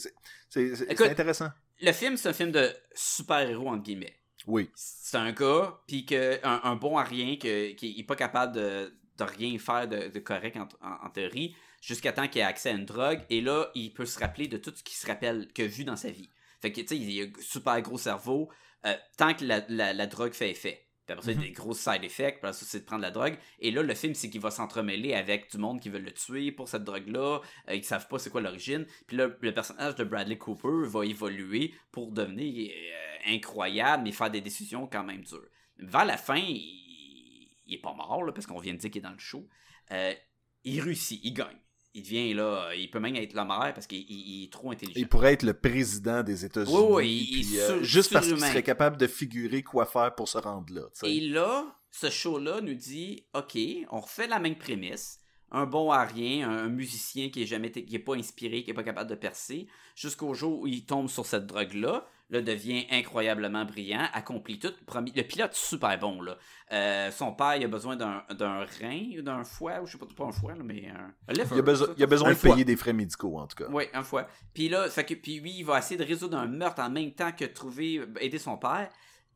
c'est- 0.48 1.00
intéressant. 1.10 1.48
Le 1.82 1.92
film, 1.92 2.16
c'est 2.16 2.28
un 2.28 2.32
film 2.32 2.50
de 2.52 2.70
super-héros, 2.94 3.68
entre 3.68 3.82
guillemets. 3.82 4.16
Oui. 4.46 4.70
c'est 4.74 5.18
un 5.18 5.32
gars 5.32 5.78
puis 5.86 6.06
que 6.06 6.38
un, 6.46 6.60
un 6.64 6.74
bon 6.76 6.96
à 6.96 7.04
rien 7.04 7.36
que, 7.36 7.72
qui 7.72 7.96
est 7.98 8.04
pas 8.04 8.16
capable 8.16 8.54
de, 8.54 8.94
de 9.18 9.24
rien 9.24 9.58
faire 9.58 9.86
de, 9.86 10.08
de 10.08 10.18
correct 10.18 10.56
en, 10.56 10.66
en- 10.80 11.06
en 11.06 11.10
théorie 11.10 11.54
jusqu'à 11.82 12.12
temps 12.14 12.26
qu'il 12.26 12.40
ait 12.40 12.44
accès 12.44 12.70
à 12.70 12.72
une 12.72 12.86
drogue 12.86 13.20
et 13.28 13.42
là 13.42 13.70
il 13.74 13.92
peut 13.92 14.06
se 14.06 14.18
rappeler 14.18 14.48
de 14.48 14.56
tout 14.56 14.72
ce 14.74 14.82
qu'il 14.82 14.96
se 14.96 15.06
rappelle 15.06 15.46
qu'il 15.52 15.64
a 15.66 15.68
vu 15.68 15.84
dans 15.84 15.94
sa 15.96 16.10
vie 16.10 16.30
fait 16.62 16.72
que 16.72 16.80
tu 16.80 16.86
sais 16.88 16.96
il 16.96 17.20
a 17.20 17.24
un 17.26 17.30
super 17.42 17.82
gros 17.82 17.98
cerveau 17.98 18.48
euh, 18.86 18.94
tant 19.18 19.34
que 19.34 19.44
la, 19.44 19.62
la- 19.68 19.92
la 19.92 20.06
drogue 20.06 20.32
fait 20.32 20.50
effet 20.52 20.86
puis 21.10 21.18
après 21.18 21.24
ça, 21.24 21.32
il 21.32 21.40
y 21.40 21.44
a 21.44 21.48
des 21.48 21.52
gros 21.52 21.74
side 21.74 22.04
effects, 22.04 22.38
puis 22.38 22.48
après 22.48 22.52
ça, 22.52 22.64
c'est 22.64 22.80
de 22.80 22.84
prendre 22.84 23.02
la 23.02 23.10
drogue. 23.10 23.36
Et 23.58 23.72
là, 23.72 23.82
le 23.82 23.94
film, 23.94 24.14
c'est 24.14 24.30
qu'il 24.30 24.40
va 24.40 24.52
s'entremêler 24.52 25.14
avec 25.14 25.50
du 25.50 25.58
monde 25.58 25.80
qui 25.80 25.88
veut 25.88 25.98
le 25.98 26.12
tuer 26.12 26.52
pour 26.52 26.68
cette 26.68 26.84
drogue-là, 26.84 27.40
euh, 27.68 27.74
ils 27.74 27.84
savent 27.84 28.06
pas 28.06 28.20
c'est 28.20 28.30
quoi 28.30 28.40
l'origine. 28.40 28.86
Puis 29.08 29.16
là, 29.16 29.28
le 29.40 29.52
personnage 29.52 29.96
de 29.96 30.04
Bradley 30.04 30.38
Cooper 30.38 30.86
va 30.86 31.04
évoluer 31.04 31.74
pour 31.90 32.12
devenir 32.12 32.70
euh, 32.70 33.32
incroyable, 33.34 34.04
mais 34.04 34.12
faire 34.12 34.30
des 34.30 34.40
décisions 34.40 34.86
quand 34.86 35.02
même 35.02 35.22
dures. 35.22 35.48
Vers 35.78 36.04
la 36.04 36.16
fin, 36.16 36.36
il, 36.36 37.50
il 37.66 37.74
est 37.74 37.80
pas 37.80 37.92
mort, 37.92 38.22
là, 38.22 38.32
parce 38.32 38.46
qu'on 38.46 38.60
vient 38.60 38.74
de 38.74 38.78
dire 38.78 38.90
qu'il 38.90 39.00
est 39.00 39.02
dans 39.02 39.10
le 39.10 39.18
show. 39.18 39.48
Euh, 39.90 40.14
il 40.62 40.80
réussit, 40.80 41.20
il 41.24 41.32
gagne. 41.32 41.58
Il 41.94 42.02
devient 42.02 42.34
là, 42.34 42.70
il 42.76 42.88
peut 42.88 43.00
même 43.00 43.16
être 43.16 43.34
le 43.34 43.44
maire 43.44 43.72
parce 43.74 43.86
qu'il 43.88 43.98
il- 43.98 44.40
il 44.40 44.44
est 44.44 44.52
trop 44.52 44.70
intelligent. 44.70 44.94
Il 45.00 45.08
pourrait 45.08 45.32
être 45.32 45.42
le 45.42 45.54
président 45.54 46.22
des 46.22 46.44
États-Unis. 46.44 46.76
Oui, 46.76 46.84
oui, 46.90 47.28
il- 47.32 47.40
puis, 47.46 47.54
il 47.54 47.60
euh, 47.60 47.82
juste 47.82 48.12
parce 48.12 48.28
qu'il 48.28 48.38
serait 48.38 48.62
capable 48.62 48.96
de 48.96 49.06
figurer 49.08 49.62
quoi 49.64 49.86
faire 49.86 50.14
pour 50.14 50.28
se 50.28 50.38
rendre 50.38 50.72
là. 50.72 50.82
Et 51.02 51.20
là, 51.20 51.64
ce 51.90 52.08
show-là 52.08 52.60
nous 52.60 52.74
dit 52.74 53.24
OK, 53.34 53.58
on 53.90 54.00
refait 54.00 54.28
la 54.28 54.38
même 54.38 54.56
prémisse. 54.56 55.18
Un 55.50 55.66
bon 55.66 55.90
à 55.90 56.04
rien, 56.04 56.48
un, 56.48 56.68
musicien 56.68 57.28
qui 57.28 57.42
est 57.42 57.46
jamais 57.46 57.66
été- 57.66 57.84
qui 57.84 57.96
est 57.96 57.98
pas 57.98 58.14
inspiré, 58.14 58.62
qui 58.62 58.70
est 58.70 58.74
pas 58.74 58.84
capable 58.84 59.10
de 59.10 59.16
percer, 59.16 59.66
jusqu'au 59.96 60.32
jour 60.32 60.60
où 60.60 60.66
il 60.68 60.84
tombe 60.86 61.08
sur 61.08 61.26
cette 61.26 61.46
drogue-là, 61.46 62.06
là 62.30 62.40
devient 62.42 62.86
incroyablement 62.90 63.64
brillant, 63.64 64.06
accomplit 64.12 64.58
tout. 64.58 64.72
Promis- 64.86 65.12
Le 65.14 65.22
pilote 65.22 65.52
super 65.54 65.98
bon 65.98 66.22
là. 66.22 66.38
Euh, 66.72 67.10
son 67.10 67.32
père 67.32 67.56
il 67.56 67.64
a 67.64 67.68
besoin 67.68 67.96
d'un 67.96 68.24
d'un 68.30 68.64
rein 68.80 69.18
ou 69.18 69.22
d'un 69.22 69.44
foie, 69.44 69.80
ou 69.82 69.86
je 69.86 69.92
sais 69.92 69.98
pas 69.98 70.06
pas 70.16 70.24
un 70.24 70.32
foie 70.32 70.54
là, 70.54 70.62
mais 70.64 70.88
un, 70.88 71.12
Il 71.28 71.40
a 71.40 71.62
besoin, 71.62 71.86
ça, 71.88 71.92
il 71.96 72.02
a 72.02 72.06
besoin 72.06 72.30
de 72.30 72.34
foie. 72.36 72.52
payer 72.52 72.64
des 72.64 72.76
frais 72.76 72.92
médicaux, 72.92 73.38
en 73.38 73.46
tout 73.46 73.56
cas. 73.56 73.68
oui, 73.70 73.84
un 73.92 74.02
fois. 74.04 74.26
Puis 74.54 74.68
là, 74.68 74.88
fait 74.88 75.04
que, 75.04 75.14
puis 75.14 75.40
lui, 75.40 75.58
il 75.58 75.64
va 75.64 75.78
essayer 75.78 75.96
de 75.96 76.04
résoudre 76.04 76.36
un 76.38 76.46
meurtre 76.46 76.80
en 76.82 76.90
même 76.90 77.12
temps 77.12 77.32
que 77.32 77.44
trouver, 77.44 78.00
aider 78.20 78.38
son 78.38 78.56
père. 78.56 78.88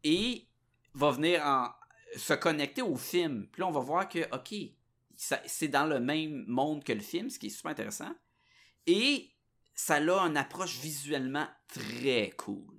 Et 0.05 0.47
va 0.95 1.11
venir 1.11 1.43
en, 1.45 1.69
se 2.17 2.35
connecter 2.35 2.83
au 2.83 2.95
film. 2.97 3.49
Puis 3.51 3.61
là, 3.61 3.67
on 3.67 3.73
va 3.73 3.81
voir 3.81 4.09
que, 4.09 4.21
OK, 4.35 4.55
c'est 5.17 5.69
dans 5.69 5.87
le 5.87 5.99
même 6.01 6.45
monde 6.47 6.85
que 6.85 6.93
le 6.93 7.01
film, 7.01 7.31
ce 7.31 7.39
qui 7.39 7.47
est 7.47 7.51
super 7.51 7.73
intéressant. 7.73 8.13
Et 8.87 9.31
ça 9.75 9.97
a 9.97 10.27
une 10.27 10.37
approche 10.37 10.79
visuellement 10.79 11.47
très 11.69 12.31
cool. 12.37 12.74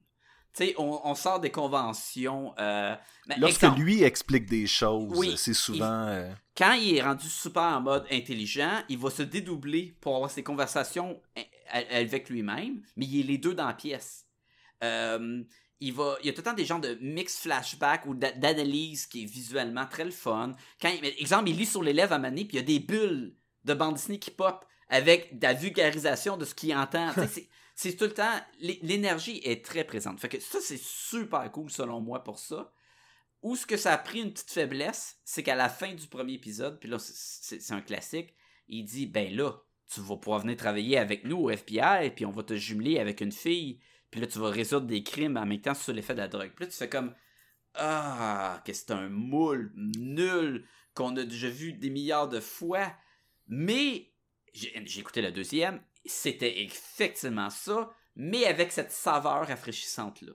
Sais, 0.57 0.73
on, 0.77 1.01
on 1.03 1.15
sort 1.15 1.41
des 1.41 1.51
conventions. 1.51 2.53
Euh, 2.59 2.95
mais 3.27 3.35
Lorsque 3.37 3.55
exemple, 3.63 3.81
lui 3.81 4.03
explique 4.03 4.45
des 4.45 4.67
choses, 4.67 5.11
Oui, 5.17 5.33
c'est 5.35 5.53
souvent... 5.53 6.05
euh, 6.07 6.31
quand 6.55 6.71
il 6.73 6.95
est 6.95 7.01
rendu 7.01 7.27
super 7.27 7.63
en 7.63 7.81
mode 7.81 8.05
intelligent, 8.09 8.81
il 8.87 8.97
va 8.97 9.09
se 9.09 9.23
dédoubler 9.23 9.97
pour 9.99 10.15
avoir 10.15 10.31
ses 10.31 10.43
conversations 10.43 11.21
a- 11.69 11.97
avec 11.97 12.29
lui-même, 12.29 12.81
mais 12.95 13.05
il 13.05 13.19
est 13.19 13.23
les 13.23 13.37
deux 13.37 13.53
dans 13.53 13.67
la 13.67 13.73
pièce. 13.73 14.27
Euh, 14.83 15.43
il, 15.81 15.91
va, 15.93 16.15
il 16.21 16.27
y 16.27 16.29
a 16.29 16.31
tout 16.33 16.39
le 16.39 16.43
temps 16.45 16.53
des 16.53 16.63
genres 16.65 16.79
de 16.79 16.97
mix 17.01 17.37
flashback 17.39 18.05
ou 18.05 18.13
d'a- 18.15 18.31
d'analyse 18.31 19.07
qui 19.07 19.23
est 19.23 19.25
visuellement 19.25 19.85
très 19.85 20.05
le 20.05 20.11
fun. 20.11 20.53
Quand, 20.81 20.89
il- 20.89 21.05
exemple, 21.21 21.49
il 21.49 21.57
lit 21.57 21.65
sur 21.65 21.83
les 21.83 21.91
lèvres 21.91 22.13
à 22.13 22.19
Mané, 22.19 22.45
puis 22.45 22.57
il 22.57 22.61
y 22.61 22.63
a 22.63 22.65
des 22.65 22.79
bulles 22.79 23.35
de 23.65 23.73
bande 23.73 23.95
dessinée 23.95 24.19
qui 24.19 24.31
pop 24.31 24.63
avec 24.87 25.37
de 25.37 25.43
la 25.45 25.53
vulgarisation 25.53 26.37
de 26.37 26.45
ce 26.45 26.55
qu'il 26.55 26.73
entend. 26.75 27.09
C'est- 27.75 27.95
tout 27.97 28.05
le 28.05 28.13
temps. 28.13 28.39
l'é- 28.59 28.79
L'énergie 28.81 29.41
est 29.43 29.63
très 29.65 29.83
présente. 29.83 30.19
Fait 30.19 30.29
que 30.29 30.39
ça, 30.39 30.59
c'est 30.61 30.79
super 30.79 31.51
cool 31.51 31.69
selon 31.69 31.99
moi 32.01 32.23
pour 32.23 32.39
ça. 32.39 32.71
Où 33.41 33.55
ce 33.55 33.65
que 33.67 33.77
ça 33.77 33.93
a 33.93 33.97
pris 33.97 34.21
une 34.21 34.31
petite 34.33 34.49
faiblesse, 34.51 35.17
c'est 35.23 35.43
qu'à 35.43 35.55
la 35.55 35.69
fin 35.69 35.93
du 35.93 36.07
premier 36.07 36.33
épisode, 36.33 36.79
puis 36.79 36.89
là, 36.89 36.97
c'est- 36.99 37.71
un 37.71 37.81
classique, 37.81 38.33
il 38.67 38.83
dit 38.85 39.05
Ben 39.05 39.35
là, 39.35 39.51
tu 39.93 39.99
vas 40.01 40.17
pouvoir 40.17 40.39
venir 40.39 40.57
travailler 40.57 40.97
avec 40.97 41.25
nous 41.25 41.37
au 41.37 41.49
FBI, 41.51 42.09
puis 42.15 42.25
on 42.25 42.31
va 42.31 42.41
te 42.43 42.55
jumeler 42.55 42.97
avec 42.97 43.21
une 43.21 43.31
fille, 43.31 43.79
puis 44.09 44.19
là, 44.21 44.25
tu 44.27 44.39
vas 44.39 44.49
résoudre 44.49 44.87
des 44.87 45.03
crimes 45.03 45.37
en 45.37 45.45
même 45.45 45.61
temps 45.61 45.75
sous 45.75 45.91
l'effet 45.91 46.13
de 46.15 46.19
la 46.19 46.27
drogue. 46.27 46.51
Puis 46.55 46.65
là, 46.65 46.71
tu 46.71 46.77
fais 46.77 46.89
comme 46.89 47.13
Ah, 47.77 48.63
que 48.65 48.71
c'est 48.71 48.91
un 48.91 49.09
moule 49.09 49.73
nul 49.75 50.65
qu'on 50.93 51.13
a 51.17 51.23
déjà 51.25 51.49
vu 51.49 51.73
des 51.73 51.89
milliards 51.89 52.29
de 52.29 52.39
fois. 52.39 52.89
Mais 53.47 54.13
j'ai 54.53 54.99
écouté 55.01 55.21
la 55.21 55.31
deuxième, 55.31 55.81
c'était 56.05 56.63
effectivement 56.63 57.49
ça, 57.49 57.91
mais 58.15 58.45
avec 58.45 58.71
cette 58.71 58.91
saveur 58.91 59.47
rafraîchissante-là. 59.47 60.33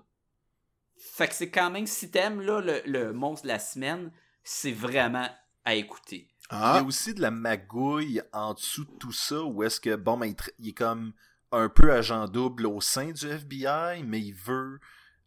Fait 0.97 1.29
que 1.29 1.35
c'est 1.35 1.51
quand 1.51 1.71
même, 1.71 1.87
si 1.87 2.11
t'aimes 2.11 2.41
là, 2.43 2.61
le, 2.61 2.83
le 2.85 3.13
monstre 3.13 3.45
de 3.45 3.49
la 3.49 3.59
semaine, 3.59 4.13
c'est 4.45 4.73
vraiment 4.73 5.29
à 5.65 5.75
écouter. 5.75 6.29
Il 6.51 6.55
y 6.55 6.59
Ah, 6.61 6.79
a 6.79 6.83
aussi 6.83 7.15
de 7.15 7.23
la 7.23 7.31
magouille 7.31 8.21
en 8.33 8.55
dessous 8.55 8.85
de 8.85 8.97
tout 8.99 9.13
ça, 9.13 9.43
où 9.43 9.63
est-ce 9.63 9.81
que, 9.81 9.97
bon, 9.97 10.19
ben, 10.19 10.35
il 10.59 10.69
est 10.69 10.73
comme 10.73 11.13
un 11.53 11.69
peu 11.69 11.93
agent 11.93 12.29
double 12.29 12.67
au 12.67 12.81
sein 12.81 13.13
du 13.13 13.27
FBI, 13.29 14.03
mais 14.05 14.21
il 14.21 14.33
veut 14.35 14.79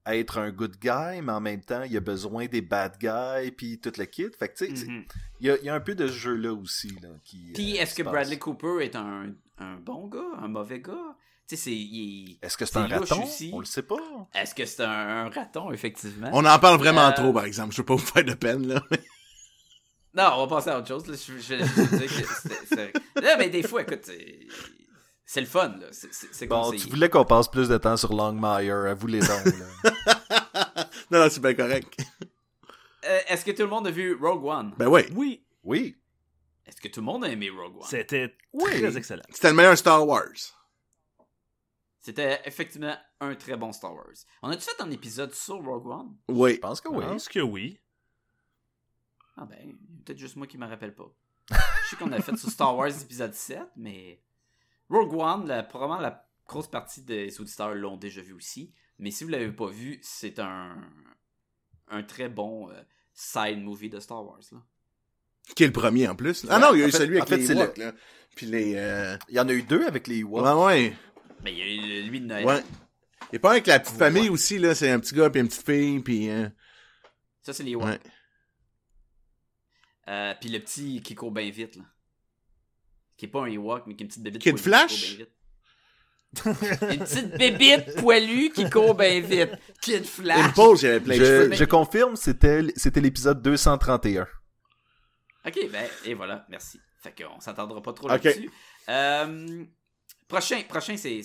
être 0.08 0.38
un 0.38 0.52
good 0.52 0.78
guy, 0.82 1.22
mais 1.22 1.32
en 1.32 1.40
même 1.42 1.62
temps, 1.62 1.84
il 1.84 1.96
a 1.96 2.00
besoin 2.02 2.46
des 2.48 2.62
bad 2.62 2.98
guys, 3.00 3.52
puis 3.52 3.80
tout 3.80 3.94
le 3.98 4.06
kit. 4.06 4.28
Fait 4.38 4.50
que, 4.50 4.66
tu 4.66 4.76
sais, 4.76 4.86
Mhm. 4.88 5.06
il 5.40 5.48
y, 5.48 5.50
a, 5.52 5.58
il 5.60 5.64
y 5.66 5.70
a 5.70 5.76
un 5.76 5.80
peu 5.80 5.96
de 5.96 6.08
ce 6.08 6.14
jeu-là 6.14 6.54
aussi, 6.54 6.90
là, 7.02 7.10
qui... 7.24 7.52
Puis 7.54 7.78
euh, 7.78 7.82
est-ce 7.82 7.92
se 7.92 7.98
que 7.98 8.04
passe. 8.04 8.14
Bradley 8.14 8.38
Cooper 8.40 8.78
est 8.82 8.96
un, 8.96 9.34
un 9.60 9.76
bon 9.78 10.08
gars, 10.08 10.20
un 10.42 10.48
mauvais 10.48 10.80
gars? 10.82 11.16
Tu 11.48 11.56
sais, 11.58 11.64
c'est. 11.64 11.72
il- 11.74 12.38
Est-ce 12.42 12.56
que 12.58 12.66
c'est 12.66 12.78
un 12.78 12.88
raton? 12.88 13.24
aussi. 13.24 13.50
On 13.54 13.60
le 13.60 13.66
sait 13.66 13.84
pas. 13.84 13.98
Est-ce 14.34 14.56
que 14.56 14.66
c'est 14.66 14.84
un, 14.84 15.26
un 15.26 15.30
raton, 15.30 15.72
effectivement? 15.74 16.30
on 16.32 16.46
en 16.46 16.58
parle 16.60 16.78
vraiment 16.80 17.08
Euh, 17.08 17.12
trop, 17.12 17.34
par 17.34 17.44
exemple. 17.46 17.74
Je 17.74 17.78
veux 17.82 17.86
pas 17.86 17.96
vous 17.96 18.06
faire 18.06 18.24
de 18.24 18.34
peine, 18.34 18.68
là. 18.68 18.82
Non, 20.16 20.30
on 20.36 20.46
va 20.46 20.56
passer 20.58 20.70
à 20.70 20.78
autre 20.78 20.88
chose. 20.88 21.08
Là. 21.08 21.16
Je, 21.16 21.34
je, 21.40 21.56
je- 21.66 21.98
dire 21.98 22.08
que 22.08 22.34
c'est- 22.48 22.66
c'est- 22.68 22.94
Non, 23.22 23.32
mais 23.40 23.50
des 23.50 23.64
fois, 23.64 23.82
écoute, 23.82 24.08
c'est- 25.26 25.42
le 25.42 25.48
fun. 25.48 25.70
là. 25.80 25.88
C'est- 25.92 26.14
C'est 26.14 26.34
c'est 26.34 26.48
Bon, 26.48 26.62
conseillé. 26.64 26.84
tu 26.84 26.90
voulais 26.90 27.10
qu'on 27.10 27.26
passe 27.26 27.48
plus 27.50 27.68
de 27.70 27.78
temps 27.78 27.98
sur 27.98 28.14
Longmire, 28.14 28.76
avoue 28.86 29.08
les 29.08 29.20
dons, 29.20 29.28
là. 29.84 29.94
non, 31.12 31.20
non, 31.20 31.28
c'est 31.30 31.42
bien 31.42 31.54
correct. 31.54 31.98
Euh, 33.06 33.20
Est-ce 33.28 33.44
que 33.46 33.52
tout 33.52 33.64
le 33.64 33.68
monde 33.70 33.88
a 33.88 33.92
vu 33.92 34.16
Rogue 34.16 34.46
One? 34.46 34.74
Ben 34.78 34.88
oui. 34.88 35.02
Oui, 35.14 35.46
Oui. 35.64 35.98
Est-ce 36.66 36.80
que 36.80 36.88
tout 36.88 37.02
le 37.02 37.06
monde 37.06 37.26
a 37.26 37.30
aimé 37.30 37.50
Rogue 37.50 37.76
One? 37.78 37.88
c'était 37.90 38.34
Oui. 38.54 38.72
très 38.80 38.96
excellent. 38.98 39.24
C'était 39.30 39.50
le 39.50 39.56
meilleur 39.56 39.78
Star 39.78 40.08
Wars. 40.08 40.30
C'était 42.00 42.42
effectivement 42.46 42.96
un 43.22 43.36
très 43.36 43.56
bon 43.58 43.72
Star 43.72 43.94
Wars. 43.94 44.14
On 44.42 44.50
a-tu 44.50 44.64
fait 44.64 44.82
un 44.82 44.92
épisode 44.92 45.34
sur 45.34 45.56
Rogue 45.64 45.88
One? 45.88 46.16
Oui. 46.30 46.56
Je 46.56 46.60
pense 46.60 46.82
que 46.82 46.90
Je 46.90 46.96
oui. 46.98 47.06
pense 47.06 47.28
que 47.30 47.40
oui. 47.40 47.80
Ah 49.38 49.46
ben, 49.46 49.76
peut-être 50.06 50.18
juste 50.20 50.36
moi 50.36 50.48
qui 50.48 50.58
me 50.58 50.68
rappelle 50.68 50.94
pas. 50.96 51.10
Je 51.52 51.56
sais 51.90 51.96
qu'on 51.98 52.12
a 52.12 52.22
fait 52.22 52.36
sur 52.38 52.50
Star 52.50 52.76
Wars 52.76 52.90
épisode 53.02 53.34
7, 53.34 53.60
mais 53.76 54.22
Rogue 54.90 55.14
One, 55.14 55.48
la- 55.48 55.64
probablement 55.64 56.02
la 56.02 56.28
grosse 56.48 56.68
partie 56.70 57.02
des 57.04 57.40
auditeurs 57.40 57.74
l'ont 57.76 57.98
déjà 57.98 58.22
vu 58.22 58.34
aussi. 58.34 58.74
Mais 59.00 59.12
si 59.12 59.24
vous 59.24 59.30
l'avez 59.30 59.52
pas 59.52 59.68
vu, 59.68 60.00
c'est 60.04 60.40
un, 60.40 60.78
un 61.88 62.04
très 62.04 62.30
bon 62.30 62.70
euh, 62.70 62.82
side 63.14 63.60
movie 63.62 63.90
de 63.90 64.00
Star 64.00 64.24
Wars. 64.26 64.40
Là. 64.52 64.60
Qui 65.56 65.64
est 65.64 65.68
le 65.68 65.74
premier, 65.74 66.08
en 66.08 66.16
plus. 66.16 66.46
Ah 66.50 66.60
non, 66.60 66.74
il 66.74 66.80
y 66.80 66.84
a 66.84 66.86
en 66.86 66.90
eu 66.90 66.92
fait- 66.92 66.98
celui 67.00 67.18
avec 67.18 67.30
fait, 67.30 67.38
les 67.38 67.54
là. 67.54 67.94
Puis 68.36 68.46
les... 68.46 68.76
Euh... 68.76 69.18
Il 69.30 69.36
y 69.36 69.40
en 69.40 69.48
a 69.48 69.54
eu 69.54 69.64
deux 69.64 69.86
avec 69.86 70.08
les 70.08 70.20
Ewoks. 70.20 70.44
Ouais, 70.44 70.66
ouais. 70.66 70.98
Mais 71.44 71.52
il 71.54 71.58
y 71.60 71.62
a 71.62 72.00
eu 72.06 72.10
lui 72.10 72.22
de 72.22 72.26
Noël. 72.28 72.46
Ouais. 72.46 72.64
Et 73.32 73.40
pas 73.40 73.52
avec 73.52 73.68
la 73.68 73.80
petite 73.80 73.98
famille 73.98 74.30
aussi, 74.30 74.58
là. 74.58 74.74
C'est 74.76 74.90
un 74.90 75.00
petit 75.00 75.14
gars 75.16 75.30
puis 75.30 75.42
une 75.42 75.48
petite 75.48 75.66
fille, 75.66 76.00
puis... 76.00 76.30
euh, 76.30 76.48
Ça, 77.42 77.52
c'est 77.54 77.64
les 77.64 77.72
Ewoks. 77.72 77.86
Ouais. 77.86 78.00
Euh, 80.10 80.34
Puis 80.40 80.50
le 80.50 80.60
petit 80.60 81.02
qui 81.02 81.16
court 81.16 81.32
bien 81.32 81.50
vite. 81.50 81.76
Là. 81.78 81.84
Qui 83.18 83.26
est 83.26 83.30
pas 83.30 83.42
un 83.42 83.48
Ewok, 83.48 83.84
mais 83.88 83.96
qui 83.96 84.04
est 84.04 84.06
une 84.06 84.10
petite 84.10 84.24
bébite 84.24 84.60
Flash? 84.60 84.92
qui 84.92 85.18
court 85.18 85.18
bien 85.18 85.26
vite. 85.26 85.30
une 86.92 87.00
petite 87.00 87.38
bébite 87.38 87.96
poilue 87.98 88.50
qui 88.50 88.70
court 88.70 88.96
bien 88.96 89.20
vite. 89.20 89.52
Kid 89.82 90.06
Flash. 90.06 90.46
Impulse, 90.46 90.82
il 90.82 90.88
avait 90.88 91.00
plein 91.00 91.18
de 91.18 91.24
cheveux. 91.24 91.54
Je, 91.54 91.64
confirme, 91.66 92.16
c'était 92.16 92.64
c'était 92.76 93.02
l'épisode 93.02 93.42
231. 93.42 94.28
Ok, 95.46 95.60
ben, 95.72 95.86
et 96.06 96.14
voilà, 96.14 96.46
merci. 96.50 96.80
Fait 97.02 97.14
qu'on 97.14 97.40
s'attendra 97.40 97.82
pas 97.82 97.94
trop 97.94 98.08
là-dessus. 98.08 98.50
Euh, 98.90 99.66
prochain, 100.28 100.62
prochain 100.68 100.98
c'est. 100.98 101.22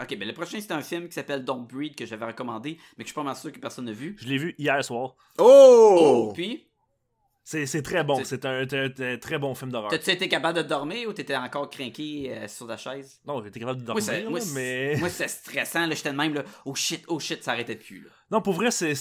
Ok, 0.00 0.16
ben 0.16 0.26
le 0.26 0.34
prochain 0.34 0.60
c'est 0.60 0.72
un 0.72 0.82
film 0.82 1.08
qui 1.08 1.14
s'appelle 1.14 1.44
Don't 1.44 1.66
Breed 1.66 1.94
que 1.94 2.06
j'avais 2.06 2.26
recommandé, 2.26 2.78
mais 2.96 3.04
que 3.04 3.08
je 3.08 3.12
suis 3.12 3.14
pas 3.14 3.22
mal 3.22 3.36
sûr 3.36 3.50
que 3.50 3.58
personne 3.58 3.86
n'a 3.86 3.92
vu. 3.92 4.16
Je 4.18 4.28
l'ai 4.28 4.38
vu 4.38 4.54
hier 4.58 4.82
soir. 4.84 5.16
Oh! 5.38 6.32
Puis, 6.34 6.68
C'est 7.44 7.82
très 7.82 8.04
bon. 8.04 8.22
C'est- 8.24 8.44
un, 8.44 8.62
un- 8.70 8.90
un 9.00 9.18
très 9.18 9.38
bon 9.38 9.54
film 9.54 9.72
d'horreur. 9.72 9.90
t'as-tu 9.90 10.10
été 10.10 10.28
capable 10.28 10.58
de 10.58 10.62
dormir 10.62 11.08
ou 11.08 11.12
t'étais 11.12 11.34
encore 11.36 11.68
crinqué 11.68 12.32
euh, 12.32 12.46
sur 12.48 12.66
ta 12.68 12.76
chaise? 12.76 13.20
Non, 13.26 13.42
j'étais 13.42 13.58
capable 13.60 13.80
de 13.80 13.84
dormir, 13.86 14.30
moi, 14.30 14.38
là, 14.38 14.44
mais... 14.54 14.96
moi, 15.00 15.08
c'est 15.08 15.26
stressant, 15.28 15.90
j'étais 15.90 16.12
de 16.12 16.16
même, 16.16 16.34
là. 16.34 16.44
Oh 16.64 16.74
shit, 16.74 17.02
oh 17.08 17.18
shit, 17.18 17.42
ça 17.42 17.52
arrêtait 17.52 17.74
plus, 17.76 18.02
là. 18.02 18.10
Non, 18.30 18.40
pour 18.42 18.54
vrai, 18.54 18.70
c'est 18.70 18.94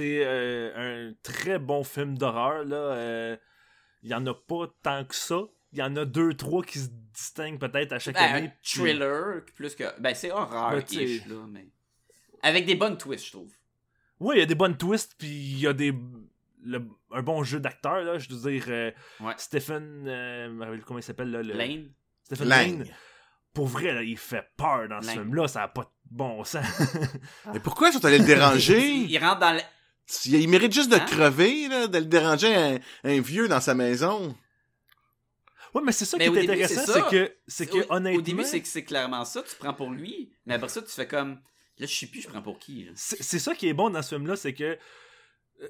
euh, 0.00 1.08
un 1.10 1.14
très 1.22 1.58
bon 1.58 1.82
film 1.82 2.18
d'horreur. 2.18 2.64
là. 2.64 2.76
Euh, 2.76 3.36
Il 4.02 4.10
y 4.10 4.14
en 4.14 4.24
a 4.26 4.34
pas 4.34 4.66
tant 4.82 5.04
que 5.04 5.14
ça. 5.14 5.40
Il 5.72 5.78
y 5.78 5.82
en 5.82 5.96
a 5.96 6.04
deux, 6.04 6.34
trois 6.34 6.62
qui 6.62 6.78
se 6.78 6.88
distinguent 7.12 7.58
peut-être 7.58 7.92
à 7.92 7.98
chaque 7.98 8.14
Ben, 8.14 8.22
année. 8.34 8.46
un 8.48 8.52
thriller, 8.62 9.42
plus 9.54 9.74
que. 9.74 9.84
Ben, 10.00 10.14
c'est 10.14 10.30
horreur, 10.30 10.72
Ben, 10.72 11.46
mais. 11.50 11.68
Avec 12.42 12.64
des 12.66 12.74
bonnes 12.74 12.96
twists, 12.96 13.26
je 13.26 13.32
trouve. 13.32 13.52
Oui, 14.20 14.36
il 14.36 14.38
y 14.40 14.42
a 14.42 14.46
des 14.46 14.54
bonnes 14.54 14.76
twists, 14.76 15.14
puis 15.18 15.28
il 15.28 15.58
y 15.60 15.66
a 15.66 15.72
des 15.72 15.92
le- 16.64 16.86
un 17.12 17.22
bon 17.22 17.42
jeu 17.44 17.60
d'acteur 17.60 18.02
là. 18.02 18.18
Je 18.18 18.28
veux 18.28 18.50
dire, 18.50 18.64
euh, 18.68 18.90
Ouais. 19.20 19.34
Stephen, 19.36 20.04
euh, 20.06 20.78
comment 20.86 20.98
il 20.98 21.02
s'appelle 21.02 21.30
là, 21.30 21.42
le... 21.42 21.52
Lane. 21.54 21.90
Stephen. 22.24 22.48
Lane. 22.48 22.84
Pour 23.54 23.66
vrai, 23.66 23.92
là, 23.92 24.02
il 24.02 24.16
fait 24.18 24.44
peur 24.56 24.88
dans 24.88 25.00
ce 25.02 25.10
film-là. 25.10 25.48
Ça 25.48 25.62
a 25.64 25.68
pas 25.68 25.82
de 25.82 25.88
bon 26.10 26.44
sens. 26.44 26.64
Mais 27.52 27.60
pourquoi 27.60 27.88
ils 27.88 27.92
sont 27.94 28.04
allés 28.04 28.18
le 28.18 28.24
déranger? 28.26 28.80
Il 29.08 29.18
rentre 29.18 29.40
dans 29.40 29.52
le. 29.54 29.60
il, 30.26 30.48
mérite 30.48 30.72
juste 30.72 30.90
de 30.90 30.96
Hein? 30.96 31.04
crever, 31.06 31.68
là, 31.68 31.86
de 31.88 31.98
le 31.98 32.04
déranger 32.04 32.54
un, 32.54 32.78
un 33.04 33.20
vieux 33.20 33.48
dans 33.48 33.60
sa 33.60 33.74
maison. 33.74 34.36
ouais, 35.74 35.82
mais 35.84 35.92
c'est 35.92 36.04
ça 36.04 36.16
Mais 36.18 36.28
qui 36.30 36.30
est 36.38 36.40
début, 36.46 36.52
intéressant, 36.62 36.92
c'est 36.92 37.08
que 37.10 37.34
c'est 37.46 37.66
que 37.66 37.78
au, 37.78 37.92
honnêtement, 37.92 38.18
au 38.18 38.22
début, 38.22 38.44
c'est 38.44 38.60
que 38.62 38.68
c'est 38.68 38.84
clairement 38.84 39.24
ça, 39.24 39.42
tu 39.42 39.56
prends 39.56 39.74
pour 39.74 39.90
lui, 39.90 40.30
mais 40.46 40.54
après 40.54 40.68
ça, 40.68 40.80
tu 40.82 40.90
fais 40.90 41.06
comme. 41.08 41.40
Là, 41.78 41.86
je 41.86 41.94
sais 41.94 42.06
plus, 42.06 42.22
je 42.22 42.28
prends 42.28 42.42
pour 42.42 42.58
qui, 42.58 42.88
c'est 42.94 43.38
ça 43.38 43.54
qui 43.54 43.68
est 43.68 43.72
bon 43.74 43.90
dans 43.90 44.02
ce 44.02 44.14
film-là, 44.14 44.36
c'est 44.36 44.54
que 44.54 44.78
euh, 45.62 45.68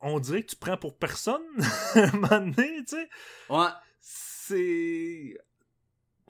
on 0.00 0.18
dirait 0.20 0.42
que 0.42 0.50
tu 0.50 0.56
prends 0.56 0.76
pour 0.76 0.96
personne 0.96 1.42
à 1.94 1.98
un 2.00 2.12
moment 2.12 2.28
donné, 2.40 2.84
tu 2.84 2.96
sais. 2.96 3.08
Ouais. 3.48 3.68
c'est. 4.00 5.38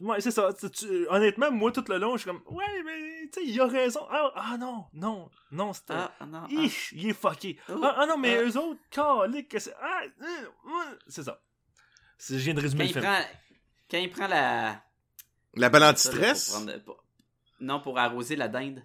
Ouais, 0.01 0.21
c'est 0.21 0.31
ça. 0.31 0.51
Tu- 0.73 1.07
Honnêtement, 1.11 1.51
moi, 1.51 1.71
tout 1.73 1.85
le 1.89 1.99
long, 1.99 2.17
je 2.17 2.23
suis 2.23 2.31
comme, 2.31 2.43
ouais, 2.57 2.83
mais, 2.85 3.29
tu 3.33 3.41
sais, 3.41 3.47
il 3.47 3.61
a 3.61 3.67
raison. 3.67 4.01
Ah, 4.11 4.33
ah, 4.35 4.57
non, 4.59 4.87
non, 4.95 5.31
non, 5.53 5.73
c'était. 5.75 5.93
Ah, 5.95 6.15
ah, 6.21 6.27
non. 6.27 6.45
ah. 6.45 6.67
Il 6.93 7.09
est 7.09 7.13
fucké. 7.13 7.59
Oh, 7.69 7.79
ah, 7.83 7.97
ah 7.99 8.07
non, 8.07 8.17
mais 8.17 8.39
ah. 8.39 8.43
eux 8.45 8.57
autres, 8.57 8.81
calique, 8.91 9.51
que 9.51 9.59
c'est. 9.59 9.75
Ah, 9.81 10.01
euh, 10.23 10.27
euh, 10.27 10.99
c'est 11.07 11.23
ça. 11.25 11.43
Je 12.19 12.35
viens 12.37 12.55
de 12.55 12.61
Quand 12.61 12.63
résumer 12.63 12.85
le 12.85 12.89
il, 12.91 12.93
film. 12.95 13.05
prend, 13.05 13.21
quand 13.91 13.99
il 13.99 14.11
prend 14.11 14.27
la. 14.27 14.83
La 15.55 15.69
balle 15.69 15.85
anti-stress? 15.85 16.51
prendre- 16.51 16.73
Non, 17.61 17.81
pour 17.81 17.99
arroser 17.99 18.37
la 18.37 18.49
dinde. 18.49 18.83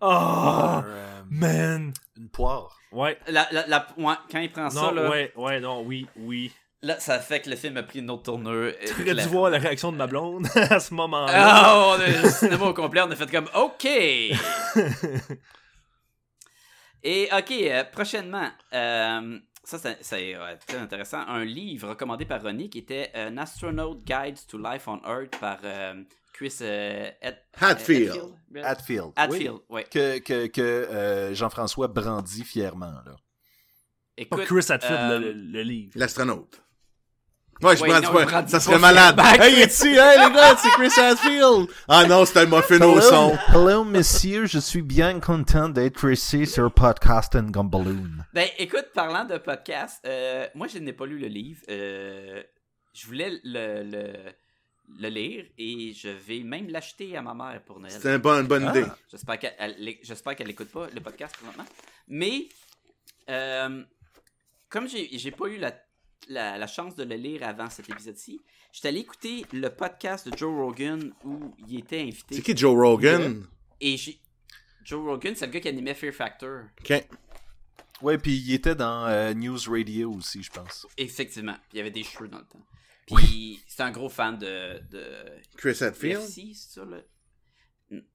Ah, 0.00 0.82
Euh, 0.86 1.22
man. 1.30 1.92
une 2.16 2.28
poire. 2.28 2.76
Ouais. 2.92 3.18
La, 3.28 3.46
la, 3.52 3.66
la- 3.66 3.86
ouais, 3.98 4.14
quand 4.30 4.40
il 4.40 4.50
prend 4.50 4.68
ça, 4.70 4.80
Non, 4.82 4.90
là, 4.92 5.08
ouais, 5.10 5.32
ouais, 5.36 5.60
non, 5.60 5.82
oui, 5.82 6.06
oui. 6.16 6.52
là, 6.82 6.98
ça 6.98 7.18
fait 7.20 7.40
que 7.40 7.50
le 7.50 7.56
film 7.56 7.76
a 7.76 7.82
pris 7.82 7.98
une 8.00 8.10
autre 8.10 8.24
tournure. 8.24 8.72
Tu 8.86 9.02
aurais 9.02 9.14
dû 9.14 9.28
voir 9.28 9.50
la 9.50 9.58
réaction 9.58 9.92
de 9.92 9.96
ma 9.96 10.06
blonde 10.06 10.46
à 10.70 10.80
ce 10.80 10.92
moment-là. 10.94 11.32
Ah, 11.34 11.84
on 11.96 12.00
a, 12.00 12.06
le 12.22 12.28
cinéma 12.30 12.66
au 12.66 12.74
complet, 12.74 13.00
on 13.02 13.10
a 13.10 13.16
fait 13.16 13.30
comme 13.30 13.48
OK. 13.54 13.86
Et 17.02 17.28
OK, 17.32 17.50
euh, 17.52 17.84
prochainement, 17.84 18.48
euh, 18.74 19.38
Ça, 19.64 19.78
c'est 19.78 19.98
c'est, 20.02 20.36
ouais, 20.36 20.56
très 20.66 20.76
intéressant. 20.78 21.20
Un 21.28 21.44
livre 21.44 21.90
recommandé 21.90 22.24
par 22.26 22.42
Ronnie 22.42 22.68
qui 22.70 22.78
était 22.78 23.10
An 23.14 23.36
Astronaut 23.38 23.94
Guide 24.04 24.36
to 24.48 24.58
Life 24.58 24.86
on 24.88 25.00
Earth 25.06 25.38
par 25.40 25.58
euh, 25.64 25.94
Chris 26.40 26.56
euh, 26.62 27.10
Ed- 27.20 27.36
Hatfield. 27.60 28.16
Ed- 28.54 28.64
Hatfield. 28.64 29.12
Hatfield, 29.14 29.56
Oui. 29.68 29.76
ouais. 29.76 29.84
Que, 29.84 30.18
que, 30.20 30.46
que 30.46 30.60
euh, 30.62 31.34
Jean-François 31.34 31.88
brandit 31.88 32.44
fièrement, 32.44 32.94
là. 33.04 33.14
Écoute, 34.16 34.40
Pas 34.40 34.46
Chris 34.46 34.64
Hadfield, 34.70 34.92
euh, 35.00 35.18
le, 35.18 35.32
le 35.34 35.62
livre. 35.62 35.92
L'astronaute. 35.96 36.62
Ouais, 37.62 37.76
je 37.76 37.82
Ouais, 37.82 37.88
prends 38.00 38.00
non, 38.00 38.24
pas. 38.26 38.46
Ça 38.48 38.58
serait 38.58 38.78
malade. 38.78 39.20
fièrement, 39.20 39.44
Hey, 39.44 39.52
Chris. 39.52 39.64
ici, 39.70 39.88
hey, 39.88 40.18
les 40.28 40.34
gars, 40.34 40.56
c'est 40.56 40.70
Chris 40.70 40.98
Hadfield. 40.98 41.68
Ah 41.88 42.06
non, 42.06 42.24
c'était 42.24 42.46
le 42.46 42.50
muffin 42.56 42.80
au 42.86 43.00
son. 43.02 43.36
hello, 43.54 43.84
monsieur, 43.84 44.46
je 44.46 44.58
suis 44.58 44.80
bien 44.80 45.20
content 45.20 45.68
d'être 45.68 46.08
ici 46.10 46.46
sur 46.46 46.72
Podcast 46.72 47.36
and 47.36 47.50
Gumballoon. 47.50 48.08
Ben, 48.32 48.48
écoute, 48.58 48.86
parlant 48.94 49.26
de 49.26 49.36
podcast, 49.36 50.02
euh, 50.06 50.46
moi, 50.54 50.68
je 50.68 50.78
n'ai 50.78 50.94
pas 50.94 51.04
lu 51.04 51.18
le 51.18 51.28
livre. 51.28 51.60
Euh, 51.68 52.42
je 52.94 53.06
voulais 53.06 53.30
le, 53.44 53.82
le, 53.84 54.12
le 54.98 55.08
lire 55.08 55.46
et 55.58 55.92
je 55.92 56.08
vais 56.08 56.40
même 56.40 56.68
l'acheter 56.68 57.16
à 57.16 57.22
ma 57.22 57.34
mère 57.34 57.62
pour 57.64 57.78
Noël. 57.80 57.92
C'était 57.92 58.14
une 58.14 58.18
bonne, 58.22 58.46
bonne 58.46 58.64
Ah. 58.66 58.70
idée. 58.70 58.86
J'espère 59.10 59.38
qu'elle 59.38 59.54
elle- 59.58 59.98
j'espère 60.02 60.36
qu'elle 60.36 60.48
n'écoute 60.48 60.70
pas 60.70 60.88
le 60.90 61.00
podcast 61.00 61.34
présentement. 61.36 61.64
Mais, 62.08 62.48
euh, 63.28 63.82
comme 64.68 64.88
j'ai 64.88 65.08
j'ai 65.18 65.30
pas 65.30 65.46
eu 65.46 65.58
la, 65.58 65.74
la, 66.28 66.58
la 66.58 66.66
chance 66.66 66.94
de 66.96 67.04
le 67.04 67.16
lire 67.16 67.42
avant 67.46 67.70
cet 67.70 67.88
épisode-ci, 67.88 68.40
j'étais 68.72 68.88
allé 68.88 69.00
écouter 69.00 69.44
le 69.52 69.68
podcast 69.68 70.28
de 70.28 70.36
Joe 70.36 70.52
Rogan 70.54 71.12
où 71.24 71.54
il 71.68 71.78
était 71.80 72.00
invité. 72.00 72.34
C'est 72.36 72.42
qui 72.42 72.56
Joe 72.56 72.74
Rogan? 72.74 73.46
Et 73.80 73.96
j'ai. 73.96 74.18
Joe 74.84 75.04
Rogan, 75.04 75.34
c'est 75.36 75.46
le 75.46 75.52
gars 75.52 75.60
qui 75.60 75.68
animait 75.68 75.94
Fear 75.94 76.12
Factor. 76.12 76.62
Ok. 76.80 77.06
Ouais, 78.02 78.16
puis 78.16 78.34
il 78.34 78.54
était 78.54 78.74
dans 78.74 79.06
euh, 79.06 79.34
News 79.34 79.58
Radio 79.68 80.10
aussi, 80.14 80.42
je 80.42 80.50
pense. 80.50 80.86
Effectivement. 80.96 81.52
Puis 81.68 81.74
il 81.74 81.76
y 81.76 81.80
avait 81.80 81.90
des 81.90 82.02
cheveux 82.02 82.28
dans 82.28 82.38
le 82.38 82.44
temps. 82.46 82.62
Puis 83.16 83.60
c'est 83.66 83.82
un 83.82 83.90
gros 83.90 84.08
fan 84.08 84.38
de. 84.38 84.80
de 84.90 85.04
Chris 85.56 85.76
Hadfield? 85.80 86.20
UFC, 86.20 86.54
c'est 86.54 86.80
ça, 86.80 86.84
le. 86.84 87.04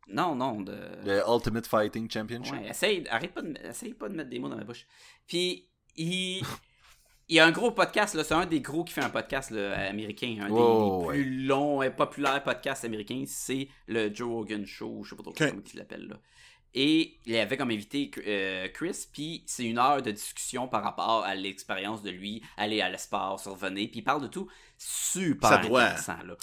Non, 0.07 0.35
non, 0.35 0.61
de. 0.61 0.77
Le 1.03 1.21
Ultimate 1.27 1.67
Fighting 1.67 2.09
Championship? 2.09 2.53
Ouais, 2.53 2.69
essaye, 2.69 3.05
arrête 3.09 3.33
pas 3.33 3.41
de, 3.41 3.53
essaye 3.67 3.93
pas 3.93 4.07
de 4.07 4.15
mettre 4.15 4.29
des 4.29 4.39
mots 4.39 4.49
dans 4.49 4.55
ma 4.55 4.63
bouche. 4.63 4.85
Puis, 5.27 5.67
il, 5.97 6.41
il 7.27 7.35
y 7.35 7.39
a 7.39 7.45
un 7.45 7.51
gros 7.51 7.71
podcast, 7.71 8.15
là, 8.15 8.23
c'est 8.23 8.33
un 8.33 8.45
des 8.45 8.61
gros 8.61 8.83
qui 8.83 8.93
fait 8.93 9.03
un 9.03 9.09
podcast 9.09 9.51
là, 9.51 9.89
américain, 9.89 10.37
un 10.41 10.49
des 10.49 11.07
plus 11.07 11.45
longs 11.45 11.81
et 11.81 11.89
populaires 11.89 12.43
podcasts 12.43 12.85
américains, 12.85 13.23
c'est 13.27 13.67
le 13.87 14.13
Joe 14.13 14.29
Rogan 14.29 14.65
Show, 14.65 15.03
je 15.03 15.09
sais 15.09 15.15
pas 15.15 15.23
trop 15.23 15.33
comment 15.33 15.61
il 15.73 15.79
l'appelle 15.79 16.07
là. 16.07 16.19
Et 16.77 17.19
il 17.25 17.37
avait 17.37 17.55
comme 17.55 17.71
invité 17.71 18.11
euh, 18.27 18.67
Chris, 18.67 19.07
puis 19.11 19.43
c'est 19.47 19.63
une 19.63 19.79
heure 19.79 20.01
de 20.01 20.11
discussion 20.11 20.67
par 20.67 20.83
rapport 20.83 21.23
à 21.23 21.33
l'expérience 21.33 22.03
de 22.03 22.09
lui, 22.09 22.41
aller 22.57 22.81
à 22.81 22.89
l'espace, 22.89 23.47
revenir, 23.47 23.87
puis 23.89 23.99
il 23.99 24.03
parle 24.03 24.21
de 24.21 24.27
tout 24.27 24.49
super 24.77 25.49
Ça 25.49 25.57
doit. 25.59 25.81
intéressant. 25.83 26.17
Là. 26.25 26.35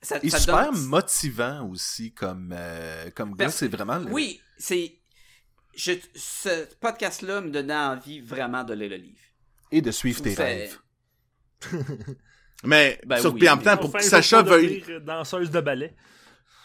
Ça, 0.00 0.20
ça 0.28 0.38
super 0.38 0.70
donne- 0.72 0.86
motivant 0.86 1.68
aussi 1.68 2.12
comme, 2.12 2.54
euh, 2.56 3.10
comme 3.14 3.30
gars, 3.36 3.46
Parce- 3.46 3.56
c'est 3.56 3.68
vraiment... 3.68 3.98
le- 3.98 4.10
Oui, 4.12 4.40
c'est. 4.56 4.94
Je, 5.76 5.92
ce 6.14 6.66
podcast-là 6.76 7.40
me 7.40 7.50
donnait 7.50 7.74
envie 7.76 8.20
vraiment 8.20 8.64
de 8.64 8.74
lire 8.74 8.90
le 8.90 8.96
livre. 8.96 9.20
Et 9.70 9.80
de 9.82 9.90
suivre 9.90 10.22
tes 10.22 10.34
C'est- 10.34 10.42
rêves. 10.44 10.78
Mais, 12.64 13.00
Ben 13.06 13.20
sur, 13.20 13.32
oui, 13.32 13.40
puis 13.40 13.48
en 13.48 13.56
même 13.56 13.64
temps, 13.64 13.76
pour 13.76 13.90
Enfin, 13.90 13.98
que 13.98 14.04
Sacha 14.04 14.42
veuille, 14.42 14.80
devenir 14.80 15.00
danseuse 15.02 15.50
de 15.50 15.60
ballet. 15.60 15.94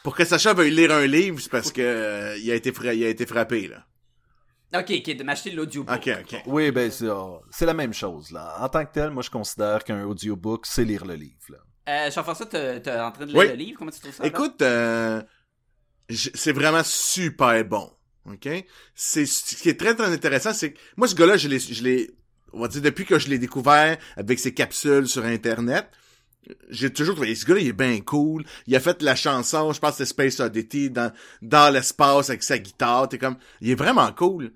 pour 0.03 0.15
que 0.15 0.25
Sacha 0.25 0.53
veuille 0.53 0.71
lire 0.71 0.91
un 0.91 1.05
livre, 1.05 1.39
c'est 1.39 1.51
parce 1.51 1.71
que, 1.71 1.81
euh, 1.81 2.37
il 2.37 2.49
a 2.51 2.55
été 2.55 2.71
fra- 2.71 2.93
il 2.93 3.03
a 3.03 3.09
été 3.09 3.25
frappé, 3.27 3.67
là. 3.67 3.85
Ok, 4.75 4.91
ok, 4.91 5.15
de 5.17 5.23
m'acheter 5.23 5.51
l'audiobook. 5.51 5.95
Ok, 5.95 6.09
ok. 6.21 6.41
Oui, 6.47 6.71
ben 6.71 6.89
c'est 6.89 7.07
oh, 7.09 7.41
c'est 7.51 7.65
la 7.65 7.73
même 7.73 7.93
chose. 7.93 8.31
là. 8.31 8.55
En 8.59 8.69
tant 8.69 8.83
que 8.85 8.91
tel, 8.91 9.11
moi 9.11 9.21
je 9.23 9.29
considère 9.29 9.83
qu'un 9.83 10.03
audiobook, 10.05 10.65
c'est 10.65 10.83
lire 10.83 11.05
le 11.05 11.13
livre. 11.15 11.35
là. 11.49 11.57
Euh, 11.89 12.09
Jean-François, 12.11 12.45
t'es 12.47 12.79
t'es 12.81 12.91
en 12.99 13.11
train 13.11 13.25
de 13.25 13.31
lire 13.31 13.39
Oui. 13.39 13.47
le 13.49 13.53
livre, 13.55 13.77
comment 13.77 13.91
tu 13.91 13.99
trouves 13.99 14.13
ça? 14.13 14.25
Écoute, 14.25 14.61
euh, 14.61 15.21
c'est 16.09 16.51
vraiment 16.53 16.83
super 16.83 17.63
bon. 17.65 17.91
OK? 18.25 18.47
C'est, 18.95 19.25
ce 19.25 19.55
qui 19.61 19.69
est 19.69 19.79
très, 19.79 19.95
très 19.95 20.07
intéressant, 20.11 20.53
c'est 20.53 20.71
que 20.73 20.79
moi, 20.95 21.07
ce 21.07 21.15
gars-là, 21.15 21.35
je 21.37 21.47
l'ai, 21.49 21.59
je 21.59 21.83
l'ai, 21.83 22.09
on 22.53 22.61
va 22.61 22.67
dire, 22.69 22.81
depuis 22.81 23.05
que 23.05 23.19
je 23.19 23.27
l'ai 23.27 23.37
découvert 23.37 23.97
avec 24.15 24.39
ses 24.39 24.53
capsules 24.53 25.07
sur 25.07 25.25
Internet, 25.25 25.89
j'ai 26.69 26.91
toujours 26.91 27.15
trouvé, 27.15 27.35
ce 27.35 27.45
gars-là, 27.45 27.61
il 27.61 27.67
est 27.67 27.73
bien 27.73 27.99
cool. 28.01 28.43
Il 28.67 28.75
a 28.75 28.79
fait 28.79 29.01
la 29.01 29.15
chanson, 29.15 29.73
je 29.73 29.79
pense 29.79 29.95
c'est 29.95 30.05
Space 30.05 30.39
Oddity, 30.39 30.89
dans, 30.89 31.11
dans 31.41 31.73
l'espace 31.73 32.29
avec 32.29 32.43
sa 32.43 32.57
guitare. 32.57 33.09
T'es 33.09 33.17
comme, 33.17 33.37
il 33.61 33.69
est 33.71 33.75
vraiment 33.75 34.11
cool. 34.11 34.51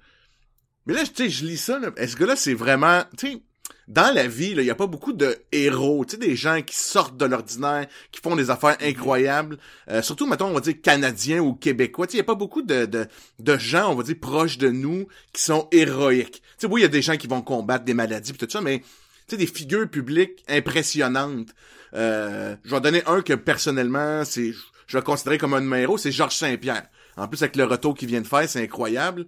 Mais 0.86 0.94
là, 0.94 1.04
tu 1.04 1.12
sais, 1.16 1.30
je 1.30 1.46
lis 1.46 1.58
ça, 1.58 1.80
là. 1.80 1.92
Et 1.98 2.08
ce 2.08 2.16
gars-là, 2.16 2.36
c'est 2.36 2.54
vraiment, 2.54 3.04
tu 3.18 3.28
sais, 3.28 3.42
dans 3.88 4.14
la 4.14 4.28
vie, 4.28 4.52
il 4.52 4.64
y 4.64 4.70
a 4.70 4.76
pas 4.76 4.88
beaucoup 4.88 5.14
de 5.14 5.38
héros, 5.52 6.04
tu 6.06 6.12
sais, 6.12 6.18
des 6.18 6.36
gens 6.36 6.62
qui 6.62 6.76
sortent 6.76 7.18
de 7.18 7.26
l'ordinaire, 7.26 7.88
qui 8.12 8.22
font 8.22 8.36
des 8.36 8.50
affaires 8.50 8.78
incroyables. 8.82 9.58
Euh, 9.90 10.02
surtout, 10.02 10.26
mettons, 10.26 10.48
on 10.48 10.54
va 10.54 10.60
dire 10.60 10.82
canadiens 10.82 11.40
ou 11.40 11.54
québécois. 11.54 12.08
Tu 12.08 12.12
sais, 12.12 12.18
il 12.18 12.20
y 12.20 12.22
a 12.22 12.26
pas 12.26 12.36
beaucoup 12.36 12.62
de, 12.62 12.86
de, 12.86 13.08
de 13.40 13.58
gens, 13.58 13.92
on 13.92 13.96
va 13.96 14.04
dire, 14.04 14.16
proches 14.20 14.58
de 14.58 14.70
nous 14.70 15.08
qui 15.32 15.42
sont 15.42 15.68
héroïques. 15.72 16.42
Tu 16.42 16.42
sais, 16.60 16.68
oui, 16.68 16.82
il 16.82 16.84
y 16.84 16.86
a 16.86 16.90
des 16.90 17.02
gens 17.02 17.18
qui 17.18 17.28
vont 17.28 17.42
combattre 17.42 17.86
des 17.86 17.94
maladies 17.94 18.34
pis 18.34 18.40
tout 18.40 18.50
ça, 18.50 18.62
mais 18.62 18.80
tu 18.80 18.86
sais, 19.30 19.38
des 19.38 19.48
figures 19.48 19.90
publiques 19.90 20.44
impressionnantes. 20.48 21.54
Euh, 21.94 22.56
je 22.64 22.70
vais 22.70 22.78
en 22.78 22.80
donner 22.82 23.04
un 23.06 23.22
que 23.22 23.34
personnellement, 23.34 24.24
c'est, 24.26 24.52
je 24.52 24.94
vais 24.94 25.00
le 25.00 25.02
considérer 25.02 25.38
comme 25.38 25.54
un 25.54 25.62
de 25.62 25.66
mes 25.66 25.82
héros, 25.82 25.98
c'est 25.98 26.12
Georges 26.12 26.36
Saint-Pierre. 26.36 26.84
En 27.16 27.28
plus, 27.28 27.42
avec 27.42 27.56
le 27.56 27.64
retour 27.64 27.96
qu'il 27.96 28.08
vient 28.08 28.22
de 28.22 28.28
faire, 28.28 28.48
c'est 28.48 28.62
incroyable. 28.64 29.26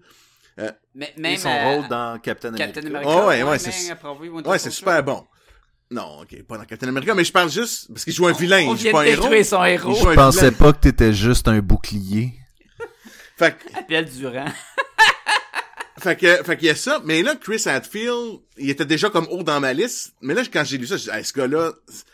Mais, 0.93 1.13
Et 1.17 1.21
même 1.21 1.37
son 1.37 1.47
euh, 1.49 1.75
rôle 1.77 1.87
dans 1.87 2.19
Captain 2.19 2.49
America. 2.49 2.65
Captain 2.73 2.89
America. 2.89 3.09
Oh, 3.09 3.27
ouais, 3.29 3.43
ouais, 3.43 3.57
c'est- 3.59 3.93
Ouais, 4.45 4.59
c'est 4.59 4.71
super 4.71 5.01
bon. 5.03 5.25
Non, 5.89 6.19
ok, 6.21 6.43
pas 6.43 6.57
dans 6.57 6.65
Captain 6.65 6.87
America, 6.89 7.15
mais 7.15 7.23
je 7.23 7.31
parle 7.31 7.49
juste 7.49 7.87
parce 7.87 8.03
qu'il 8.03 8.13
joue 8.13 8.27
un 8.27 8.33
vilain, 8.33 8.65
On 8.67 8.75
il 8.75 8.79
joue 8.85 8.91
pas 8.91 9.01
un 9.01 9.05
héros. 9.05 9.21
détruire 9.23 9.45
son 9.45 9.63
héros. 9.63 9.95
Je 9.95 10.13
pensais 10.15 10.39
vilain. 10.49 10.51
pas 10.57 10.73
que 10.73 10.79
t'étais 10.79 11.13
juste 11.13 11.47
un 11.47 11.59
bouclier. 11.59 12.33
Fait 13.37 13.57
que, 13.57 13.77
Appel 13.79 14.05
Durand. 14.05 14.45
Fait 15.99 16.15
que, 16.15 16.43
fait 16.43 16.57
qu'il 16.57 16.67
y 16.67 16.71
a 16.71 16.75
ça, 16.75 17.01
mais 17.05 17.21
là, 17.21 17.35
Chris 17.35 17.63
Hadfield, 17.65 18.39
il 18.57 18.69
était 18.69 18.85
déjà 18.85 19.09
comme 19.09 19.27
haut 19.29 19.43
dans 19.43 19.59
ma 19.59 19.73
liste, 19.73 20.13
mais 20.21 20.33
là, 20.33 20.43
quand 20.51 20.63
j'ai 20.63 20.77
lu 20.77 20.87
ça, 20.87 20.97
je 20.97 21.03
dis, 21.03 21.09
Hey, 21.09 21.23
ce 21.23 21.33
gars-là, 21.33 21.73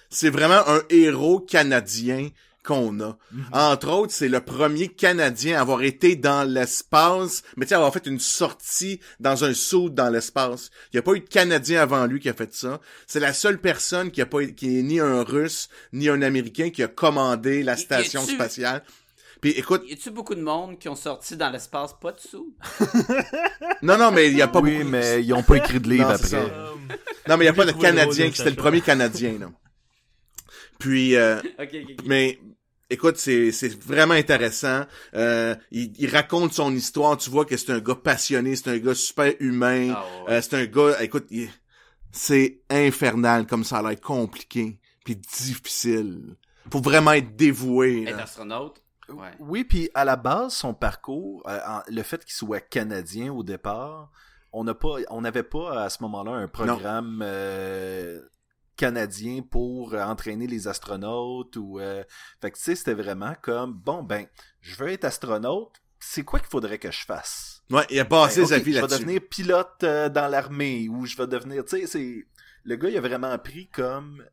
c'est 0.10 0.30
vraiment 0.30 0.68
un 0.68 0.82
héros 0.90 1.40
canadien 1.40 2.30
qu'on 2.66 3.00
a. 3.00 3.18
Entre 3.52 3.90
autres, 3.90 4.12
c'est 4.12 4.28
le 4.28 4.42
premier 4.42 4.88
Canadien 4.88 5.58
à 5.58 5.62
avoir 5.62 5.84
été 5.84 6.16
dans 6.16 6.44
l'espace, 6.50 7.44
mais 7.56 7.66
tu 7.66 7.70
sais, 7.70 7.76
avoir 7.76 7.94
fait 7.94 8.08
une 8.08 8.20
sortie 8.20 9.00
dans 9.20 9.44
un 9.44 9.54
saut 9.54 9.90
dans 9.90 10.10
l'espace. 10.10 10.72
Il 10.92 10.96
n'y 10.96 11.00
a 11.00 11.04
pas 11.04 11.14
eu 11.14 11.20
de 11.20 11.30
Canadien 11.30 11.82
avant 11.82 12.06
lui 12.08 12.20
qui 12.20 12.30
a 12.30 12.34
fait 12.34 12.54
ça. 12.54 12.82
C'est 13.08 13.20
la 13.20 13.34
seule 13.34 13.60
personne 13.60 14.12
qui 14.12 14.22
a 14.22 14.26
pas, 14.26 14.44
qui 14.46 14.80
est 14.80 14.82
ni 14.82 15.00
un 15.00 15.24
Russe, 15.24 15.70
ni 15.94 16.10
un 16.10 16.22
Américain 16.22 16.72
qui 16.72 16.84
a 16.84 16.88
commandé 16.88 17.64
la 17.64 17.78
station 17.78 18.26
spatiale. 18.26 18.84
Puis 19.46 19.54
écoute, 19.60 19.84
Y 19.88 19.94
a-tu 19.94 20.10
beaucoup 20.10 20.34
de 20.34 20.42
monde 20.42 20.80
qui 20.80 20.90
ont 20.90 20.96
sorti 20.96 21.38
dans 21.38 21.52
l'espace 21.52 21.94
pas 21.94 22.12
de 22.14 22.20
sous? 22.20 22.56
non, 23.84 23.96
non, 23.96 24.10
mais 24.10 24.32
il 24.32 24.36
y 24.36 24.42
a 24.42 24.48
pas 24.48 24.60
oui, 24.60 24.80
beaucoup. 24.80 24.90
mais 24.90 25.24
ils 25.24 25.32
ont 25.36 25.44
pas 25.44 25.58
écrit 25.58 25.80
de 25.80 25.88
livre 25.88 26.06
Non, 26.08 26.16
après. 26.16 26.28
ça. 26.28 26.48
Non, 27.30 27.38
mais 27.38 27.46
il 27.46 27.48
n'y 27.48 27.48
a 27.50 27.54
pas 27.54 27.66
de 27.66 27.72
Canadien, 27.74 28.32
qui 28.32 28.38
c'était 28.38 28.50
le 28.50 28.56
premier 28.56 28.82
Canadien, 28.82 29.38
là. 29.38 29.52
Puis, 30.80 31.16
euh, 31.16 31.38
Ok, 31.60 31.70
ok, 31.76 31.76
ok. 31.92 32.06
mais, 32.08 32.40
écoute, 32.90 33.18
c'est, 33.18 33.52
c'est 33.52 33.80
vraiment 33.80 34.16
intéressant. 34.16 34.86
Euh, 35.14 35.56
il, 35.70 35.94
il 36.00 36.10
raconte 36.10 36.54
son 36.54 36.74
histoire, 36.76 37.16
tu 37.16 37.30
vois 37.30 37.46
que 37.46 37.56
c'est 37.56 37.72
un 37.72 37.80
gars 37.80 37.94
passionné, 37.94 38.56
c'est 38.56 38.72
un 38.72 38.80
gars 38.80 38.96
super 38.96 39.32
humain. 39.40 39.94
Ah, 39.96 40.06
ouais. 40.28 40.34
Euh, 40.34 40.42
c'est 40.42 40.56
un 40.56 40.66
gars, 40.66 41.04
écoute, 41.04 41.28
il- 41.30 41.52
c'est 42.12 42.62
infernal 42.72 43.46
comme 43.46 43.64
ça 43.64 43.78
a 43.78 43.90
l'air 43.92 44.02
compliqué, 44.02 44.80
puis 45.04 45.16
difficile. 45.16 46.36
Faut 46.72 46.82
vraiment 46.82 47.12
être 47.12 47.36
dévoué. 47.36 48.06
Être 48.08 48.22
astronaute? 48.22 48.82
Ouais. 49.10 49.32
Oui, 49.40 49.64
puis 49.64 49.90
à 49.94 50.04
la 50.06 50.16
base, 50.16 50.54
son 50.54 50.74
parcours, 50.74 51.44
euh, 51.48 51.60
le 51.88 52.02
fait 52.04 52.24
qu'il 52.26 52.34
soit 52.34 52.60
canadien 52.60 53.32
au 53.34 53.44
départ, 53.44 54.10
on 54.52 54.64
n'a 54.64 54.74
pas, 54.74 54.96
on 55.10 55.22
n'avait 55.22 55.44
pas 55.44 55.84
à 55.84 55.90
ce 55.90 56.02
moment-là 56.04 56.32
un 56.32 56.48
programme 56.48 57.22
euh, 57.24 58.22
canadien 58.78 59.42
pour 59.42 59.94
entraîner 59.96 60.48
les 60.48 60.68
astronautes 60.68 61.56
ou, 61.58 61.80
euh, 61.80 62.04
fait 62.42 62.52
que 62.52 62.58
tu 62.58 62.64
sais, 62.64 62.76
c'était 62.76 62.94
vraiment 62.94 63.36
comme 63.42 63.74
bon 63.74 64.02
ben, 64.04 64.26
je 64.62 64.76
veux 64.76 64.90
être 64.90 65.06
astronaute, 65.06 65.74
c'est 66.00 66.24
quoi 66.24 66.40
qu'il 66.40 66.50
faudrait 66.50 66.78
que 66.80 66.92
je 66.92 67.06
fasse? 67.06 67.64
Ouais, 67.70 67.86
il 67.90 68.00
a 68.00 68.06
passé 68.06 68.42
Ben, 68.42 68.48
sa 68.48 68.58
ok, 68.58 68.64
vie 68.64 68.72
Je 68.72 68.76
vais 68.78 68.82
là-dessus. 68.82 69.00
devenir 69.02 69.22
pilote 69.30 69.82
dans 69.82 70.28
l'armée 70.32 70.88
ou 70.90 71.06
je 71.06 71.16
vais 71.18 71.28
devenir, 71.28 71.64
tu 71.66 71.80
sais, 71.82 71.88
c'est 71.88 72.28
le 72.64 72.76
gars 72.76 72.90
il 72.90 72.98
a 72.98 73.02
vraiment 73.02 73.38
pris 73.38 73.68
comme 73.70 74.24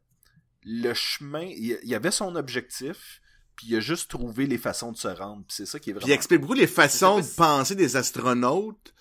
le 0.64 0.94
chemin, 0.94 1.42
il, 1.44 1.78
il 1.82 1.94
avait 1.94 2.10
son 2.10 2.36
objectif. 2.36 3.20
Puis 3.56 3.68
il 3.70 3.76
a 3.76 3.80
juste 3.80 4.10
trouvé 4.10 4.46
les 4.46 4.58
façons 4.58 4.92
de 4.92 4.96
se 4.96 5.08
rendre. 5.08 5.42
C'est 5.48 5.66
ça 5.66 5.78
qui 5.78 5.90
est 5.90 5.92
vraiment 5.92 6.04
Puis 6.04 6.12
il 6.12 6.14
explique 6.14 6.40
beaucoup 6.40 6.54
les 6.54 6.66
façons 6.66 7.20
de 7.20 7.26
penser 7.36 7.74
des 7.74 7.96
astronautes 7.96 8.92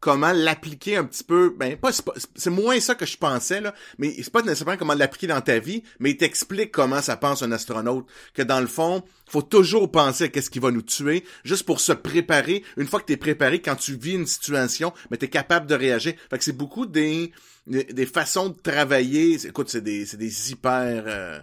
comment 0.00 0.32
l'appliquer 0.32 0.96
un 0.96 1.04
petit 1.04 1.22
peu. 1.22 1.54
Ben, 1.56 1.76
pas, 1.76 1.90
c'est 2.34 2.50
moins 2.50 2.80
ça 2.80 2.94
que 2.94 3.06
je 3.06 3.16
pensais, 3.16 3.60
là. 3.60 3.74
Mais 3.98 4.14
c'est 4.16 4.32
pas 4.32 4.42
nécessairement 4.42 4.76
comment 4.76 4.94
l'appliquer 4.94 5.26
dans 5.28 5.40
ta 5.40 5.58
vie, 5.58 5.84
mais 6.00 6.10
il 6.10 6.16
t'explique 6.16 6.72
comment 6.72 7.02
ça 7.02 7.16
pense 7.16 7.42
un 7.42 7.52
astronaute. 7.52 8.06
Que 8.34 8.42
dans 8.42 8.60
le 8.60 8.66
fond, 8.66 9.02
faut 9.28 9.42
toujours 9.42 9.90
penser 9.90 10.24
à 10.24 10.28
qu'est-ce 10.28 10.50
qui 10.50 10.58
va 10.58 10.70
nous 10.70 10.82
tuer, 10.82 11.24
juste 11.44 11.64
pour 11.64 11.80
se 11.80 11.92
préparer. 11.92 12.64
Une 12.76 12.88
fois 12.88 13.00
que 13.00 13.06
t'es 13.06 13.18
préparé, 13.18 13.60
quand 13.60 13.76
tu 13.76 13.94
vis 13.94 14.14
une 14.14 14.26
situation, 14.26 14.92
mais 15.10 15.18
t'es 15.18 15.28
capable 15.28 15.66
de 15.66 15.74
réagir. 15.74 16.14
Fait 16.30 16.38
que 16.38 16.44
c'est 16.44 16.56
beaucoup 16.56 16.86
des, 16.86 17.32
des, 17.66 17.84
des 17.84 18.06
façons 18.06 18.48
de 18.48 18.58
travailler. 18.58 19.46
Écoute, 19.46 19.68
c'est 19.68 19.82
des, 19.82 20.06
c'est 20.06 20.16
des 20.16 20.50
hyper, 20.50 21.04
euh, 21.06 21.38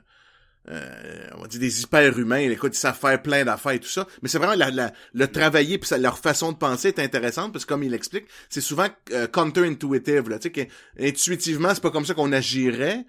euh, 0.70 1.30
on 1.36 1.42
va 1.42 1.48
dire 1.48 1.60
des 1.60 1.82
hyper 1.82 2.18
humains. 2.20 2.38
Écoute, 2.50 2.76
ils 2.76 2.80
savent 2.80 2.98
faire 2.98 3.22
plein 3.22 3.46
d'affaires 3.46 3.72
et 3.74 3.80
tout 3.80 3.88
ça. 3.90 4.06
Mais 4.22 4.30
c'est 4.30 4.38
vraiment 4.38 4.56
la, 4.56 4.70
la- 4.72 4.92
le 5.14 5.28
travailler 5.28 5.78
puis 5.78 5.90
leur 6.00 6.18
façon 6.20 6.52
de 6.52 6.58
penser 6.58 6.90
est 6.90 7.00
intéressante 7.00 7.54
parce 7.54 7.66
que 7.66 7.70
comme 7.70 7.84
il 7.84 7.92
l'explique, 7.92 8.26
c'est 8.50 8.62
souvent 8.62 8.88
euh, 9.12 9.28
counter-intuitive. 9.28 10.30
Là, 10.30 10.40
tu 10.40 10.44
sais, 10.44 10.52
que, 10.52 10.62
intuitivement, 11.08 11.74
c'est 11.74 11.82
pas 11.82 11.92
comme 11.92 12.06
ça 12.06 12.14
qu'on 12.14 12.32
agirait. 12.32 13.06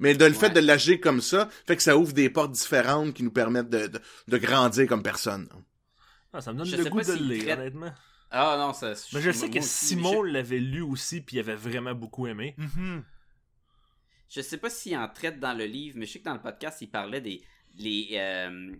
Mais 0.00 0.14
de 0.14 0.24
le 0.24 0.32
fait 0.32 0.50
de 0.50 0.60
l'agir 0.60 1.00
comme 1.00 1.20
ça, 1.20 1.48
fait 1.66 1.76
que 1.76 1.82
ça 1.82 1.96
ouvre 1.96 2.12
des 2.12 2.30
portes 2.30 2.52
différentes 2.52 3.14
qui 3.14 3.24
nous 3.24 3.32
permettent 3.32 3.68
de, 3.70 3.88
de, 3.88 3.98
de 4.28 4.38
grandir 4.38 4.86
comme 4.86 5.02
personne. 5.02 5.48
Ah, 6.32 6.40
ça 6.40 6.52
me 6.52 6.58
donne 6.58 6.66
Je 6.68 6.76
le 6.76 6.84
goût 6.84 7.00
de 7.00 7.12
le 7.12 7.18
lire, 7.24 7.42
traite- 7.44 7.58
honnêtement. 7.58 7.92
Ah 8.30 8.56
non, 8.58 8.74
ça. 8.74 8.92
Mais 9.14 9.22
je 9.22 9.30
sais 9.32 9.48
que 9.48 9.60
Simon 9.62 10.22
l'avait 10.22 10.58
lu 10.60 10.82
aussi, 10.82 11.20
puis 11.22 11.36
il 11.36 11.40
avait 11.40 11.54
vraiment 11.56 11.94
beaucoup 11.94 12.26
aimé. 12.28 12.54
Je 14.28 14.40
sais 14.40 14.58
pas 14.58 14.70
s'il 14.70 14.96
en 14.96 15.08
traite 15.08 15.40
dans 15.40 15.54
le 15.54 15.64
livre, 15.64 15.96
mais 15.98 16.06
je 16.06 16.12
sais 16.12 16.18
que 16.20 16.24
dans 16.24 16.34
le 16.34 16.40
podcast, 16.42 16.80
il 16.82 16.90
parlait 16.90 17.20
des 17.20 17.42
les, 17.76 18.08
euh, 18.12 18.74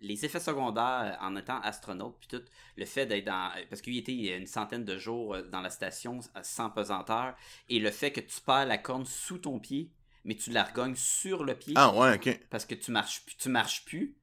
les 0.00 0.24
effets 0.24 0.40
secondaires 0.40 1.16
en 1.20 1.34
étant 1.36 1.60
astronaute, 1.60 2.16
puis 2.20 2.28
tout, 2.28 2.44
le 2.76 2.84
fait 2.84 3.06
d'être 3.06 3.24
dans... 3.26 3.50
Parce 3.70 3.80
qu'il 3.80 3.96
était 3.96 4.12
une 4.36 4.46
centaine 4.46 4.84
de 4.84 4.98
jours 4.98 5.34
euh, 5.36 5.42
dans 5.42 5.60
la 5.60 5.70
station 5.70 6.20
euh, 6.36 6.40
sans 6.42 6.70
pesanteur, 6.70 7.34
et 7.68 7.78
le 7.78 7.90
fait 7.90 8.10
que 8.12 8.20
tu 8.20 8.40
perds 8.44 8.66
la 8.66 8.78
corne 8.78 9.06
sous 9.06 9.38
ton 9.38 9.58
pied, 9.58 9.90
mais 10.24 10.34
tu 10.36 10.50
la 10.50 10.64
regagnes 10.64 10.94
sur 10.96 11.44
le 11.44 11.54
pied, 11.56 11.74
Ah 11.76 11.94
ouais, 11.94 12.14
ok. 12.16 12.40
parce 12.50 12.64
que 12.66 12.74
tu 12.74 12.90
marches, 12.90 13.24
plus- 13.24 13.36
tu 13.36 13.48
marches 13.48 13.84
plus. 13.84 14.16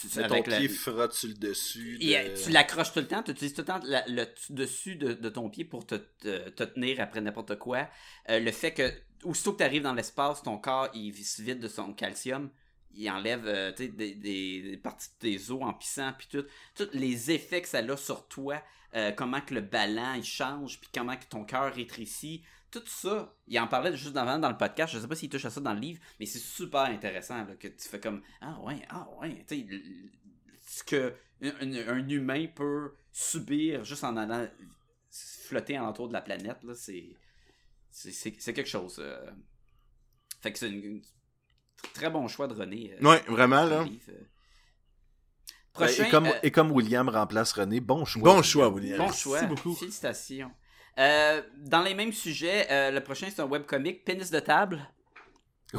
Tu- 0.00 0.06
Mais 0.16 0.26
ton 0.26 0.34
avec 0.34 0.46
la- 0.46 0.58
pied 0.58 0.68
frotte 0.68 1.12
sur 1.12 1.28
le 1.28 1.34
dessus. 1.34 1.98
et, 2.00 2.06
de- 2.14 2.30
euh, 2.30 2.42
tu 2.44 2.50
l'accroches 2.50 2.92
tout 2.92 3.00
le 3.00 3.06
temps, 3.08 3.22
tu 3.22 3.32
utilises 3.32 3.52
tout 3.52 3.60
le 3.60 3.66
temps 3.66 3.80
la- 3.84 4.06
le 4.08 4.26
dessus 4.50 4.96
de, 4.96 5.12
de 5.12 5.28
ton 5.28 5.50
pied 5.50 5.64
pour 5.66 5.84
te, 5.86 5.96
te- 5.96 6.48
te 6.48 6.62
tenir 6.64 6.98
après 7.00 7.20
n'importe 7.20 7.58
quoi. 7.58 7.88
Euh, 8.30 8.38
le 8.40 8.50
fait 8.52 8.72
que, 8.72 8.90
aussitôt 9.24 9.52
que 9.52 9.58
tu 9.58 9.64
arrives 9.64 9.82
dans 9.82 9.94
l'espace, 9.94 10.42
ton 10.42 10.58
corps 10.58 10.88
il 10.94 11.14
se 11.14 11.42
vide 11.42 11.60
de 11.60 11.68
son 11.68 11.92
calcium, 11.92 12.50
il 12.94 13.10
enlève 13.10 13.46
euh, 13.46 13.72
des, 13.72 13.88
des- 13.88 14.80
parties 14.82 15.08
de 15.08 15.18
tes 15.18 15.50
os 15.50 15.62
en 15.62 15.72
pissant, 15.72 16.12
puis 16.16 16.28
tout. 16.30 16.44
Tous 16.74 16.88
les 16.92 17.30
effets 17.30 17.62
que 17.62 17.68
ça 17.68 17.78
a 17.78 17.96
sur 17.96 18.28
toi, 18.28 18.62
euh, 18.94 19.12
comment 19.12 19.40
que 19.40 19.54
le 19.54 19.60
ballon 19.60 20.14
il 20.16 20.24
change, 20.24 20.80
puis 20.80 20.90
comment 20.94 21.16
que 21.16 21.24
ton 21.24 21.44
cœur 21.44 21.72
rétrécit. 21.74 22.44
Tout 22.70 22.82
ça, 22.86 23.34
il 23.48 23.58
en 23.60 23.66
parlait 23.66 23.94
juste 23.96 24.16
avant 24.16 24.38
dans 24.38 24.48
le 24.48 24.56
podcast. 24.56 24.94
Je 24.94 24.98
sais 24.98 25.08
pas 25.08 25.14
s'il 25.14 25.28
touche 25.28 25.44
à 25.44 25.50
ça 25.50 25.60
dans 25.60 25.74
le 25.74 25.80
livre, 25.80 26.00
mais 26.18 26.26
c'est 26.26 26.38
super 26.38 26.82
intéressant 26.82 27.44
là, 27.44 27.54
que 27.54 27.68
tu 27.68 27.88
fais 27.88 28.00
comme 28.00 28.22
Ah 28.40 28.58
ouais, 28.62 28.80
ah 28.88 29.06
ouais, 29.20 29.44
tu 29.46 29.66
ce 30.66 30.82
que 30.84 31.14
un, 31.42 32.08
humain 32.08 32.46
peut 32.54 32.94
subir 33.12 33.84
juste 33.84 34.04
en 34.04 34.16
allant 34.16 34.46
flotter 35.10 35.76
alentour 35.76 36.08
de 36.08 36.14
la 36.14 36.22
planète, 36.22 36.62
là, 36.62 36.74
c'est 36.74 37.18
c'est- 37.92 38.52
quelque 38.52 38.68
chose. 38.68 38.96
euh. 38.98 39.30
Fait 40.40 40.52
que 40.52 40.58
c'est 40.58 40.68
une, 40.68 40.82
une- 40.82 41.02
très 41.94 42.10
bon 42.10 42.26
choix 42.28 42.48
de 42.48 42.54
René. 42.54 42.94
euh, 43.00 43.08
Ouais, 43.08 43.22
vraiment, 43.28 43.64
là. 43.64 43.84
livre, 43.84 44.02
euh. 44.08 44.24
Prochain, 45.72 46.04
et, 46.04 46.10
comme, 46.10 46.26
euh, 46.26 46.32
et 46.42 46.50
comme 46.50 46.70
William 46.72 47.08
remplace 47.08 47.52
René, 47.52 47.80
bon 47.80 48.04
choix. 48.04 48.22
Bon 48.34 48.42
choix, 48.42 48.68
William. 48.68 48.98
Bon 48.98 49.04
Merci 49.04 49.20
choix. 49.22 49.42
beaucoup. 49.44 49.74
Félicitations. 49.74 50.50
Euh, 50.98 51.42
dans 51.58 51.80
les 51.82 51.94
mêmes 51.94 52.12
sujets, 52.12 52.66
euh, 52.70 52.90
le 52.90 53.02
prochain 53.02 53.28
c'est 53.30 53.40
un 53.40 53.46
webcomic, 53.46 54.04
Pénis 54.04 54.30
de 54.30 54.40
table. 54.40 54.86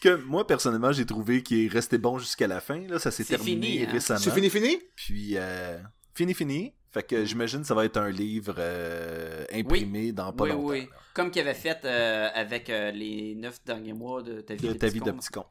Que 0.00 0.16
moi, 0.16 0.44
personnellement, 0.46 0.90
j'ai 0.90 1.06
trouvé 1.06 1.44
qu'il 1.44 1.64
est 1.64 1.68
resté 1.68 1.96
bon 1.96 2.18
jusqu'à 2.18 2.48
la 2.48 2.60
fin. 2.60 2.80
Là, 2.88 2.98
ça 2.98 3.12
s'est 3.12 3.22
C'est 3.22 3.36
terminé 3.36 3.66
fini, 3.68 3.84
hein. 3.84 3.88
récemment. 3.92 4.18
C'est 4.18 4.32
fini, 4.32 4.50
fini? 4.50 4.82
Puis, 4.96 5.34
euh, 5.36 5.78
fini, 6.12 6.34
fini. 6.34 6.74
Fait 6.92 7.02
que 7.02 7.24
j'imagine 7.24 7.60
que 7.62 7.66
ça 7.66 7.74
va 7.74 7.84
être 7.86 7.96
un 7.96 8.10
livre 8.10 8.54
euh, 8.58 9.44
imprimé 9.52 10.12
dans 10.12 10.32
pas 10.32 10.44
oui, 10.44 10.50
longtemps. 10.50 10.68
oui. 10.68 10.88
Comme 11.14 11.30
qu'il 11.30 11.40
avait 11.42 11.54
fait 11.54 11.84
euh, 11.84 12.28
avec 12.34 12.68
euh, 12.68 12.90
les 12.90 13.34
neuf 13.34 13.64
derniers 13.64 13.94
mois 13.94 14.22
de 14.22 14.40
ta 14.42 14.54
vie 14.54 14.68
De 14.68 14.72
de, 14.74 14.78
ta 14.78 14.86
petit 14.88 14.94
vie 14.94 15.00
de 15.00 15.10
con. 15.10 15.16
petit 15.16 15.28
con. 15.30 15.46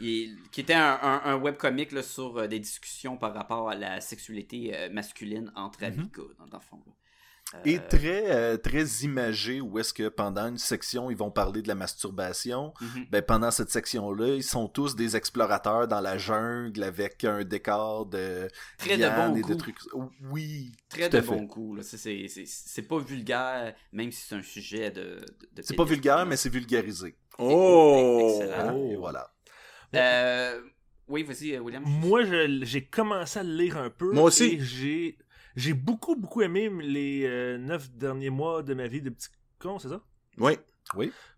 Il- 0.00 0.36
qui 0.52 0.60
était 0.60 0.74
un, 0.74 0.98
un, 1.02 1.22
un 1.24 1.36
webcomic 1.36 1.92
là, 1.92 2.02
sur 2.02 2.46
des 2.46 2.58
discussions 2.60 3.16
par 3.16 3.32
rapport 3.32 3.70
à 3.70 3.74
la 3.74 4.00
sexualité 4.02 4.88
masculine 4.92 5.50
entre 5.54 5.84
amis, 5.84 6.10
quoi, 6.14 6.24
dans, 6.38 6.46
dans 6.46 6.58
le 6.58 6.62
fond. 6.62 6.82
là. 6.86 6.92
Euh, 7.54 7.58
Et 7.64 7.78
très, 7.78 8.24
euh, 8.34 8.56
très 8.56 8.84
imagé 9.04 9.60
où 9.60 9.78
est-ce 9.78 9.94
que 9.94 10.08
pendant 10.08 10.48
une 10.48 10.58
section, 10.58 11.12
ils 11.12 11.16
vont 11.16 11.30
parler 11.30 11.62
de 11.62 11.68
la 11.68 11.76
masturbation. 11.76 12.74
mhm. 12.80 13.06
Ben, 13.10 13.22
pendant 13.22 13.52
cette 13.52 13.70
section-là, 13.70 14.34
ils 14.34 14.42
sont 14.42 14.66
tous 14.66 14.96
des 14.96 15.14
explorateurs 15.16 15.86
dans 15.86 16.00
la 16.00 16.18
jungle 16.18 16.82
avec 16.82 17.22
un 17.22 17.44
décor 17.44 18.06
de 18.06 18.48
Très 18.78 18.96
de 18.98 19.06
bon 19.08 19.36
et 19.36 19.42
goût. 19.42 19.54
de 19.54 19.58
trucs. 19.58 19.76
Oui, 20.28 20.72
Très 20.88 21.08
de 21.08 21.20
bon 21.20 21.42
goût. 21.44 21.76
là. 21.76 21.82
C'est- 21.84 21.96
C'est 21.98 22.26
c'est- 22.26 22.46
c'est 22.48 22.82
pas 22.82 22.98
vulgaire, 22.98 23.74
même 23.92 24.10
si 24.10 24.22
c'est 24.26 24.34
un 24.34 24.42
sujet 24.42 24.90
de. 24.90 25.24
de- 25.54 25.62
C'est 25.62 25.76
pas 25.76 25.84
vulgaire, 25.84 26.26
mais 26.26 26.36
c'est 26.36 26.48
vulgarisé. 26.50 27.16
Oh! 27.38 28.28
Excellent. 28.42 28.76
Et 28.90 28.96
voilà. 28.96 29.32
Euh, 29.94 30.60
oui, 31.08 31.22
vas-y, 31.22 31.54
euh, 31.54 31.60
William. 31.60 31.84
Moi, 31.86 32.24
je- 32.24 32.64
j'ai 32.64 32.84
commencé 32.84 33.38
à 33.38 33.44
le 33.44 33.54
lire 33.54 33.76
un 33.78 33.90
peu. 33.90 34.10
Moi 34.12 34.24
aussi. 34.24 34.44
et 34.54 34.60
J'ai, 34.60 35.18
j'ai 35.56 35.72
beaucoup, 35.74 36.14
beaucoup 36.16 36.42
aimé 36.42 36.70
les 36.82 37.24
euh, 37.26 37.58
neuf 37.58 37.90
derniers 37.90 38.30
mois 38.30 38.62
de 38.62 38.74
ma 38.74 38.86
vie 38.86 39.00
de 39.02 39.10
petit 39.10 39.28
con, 39.58 39.78
c'est 39.78 39.88
ça? 39.88 40.00
Oui. 40.38 40.58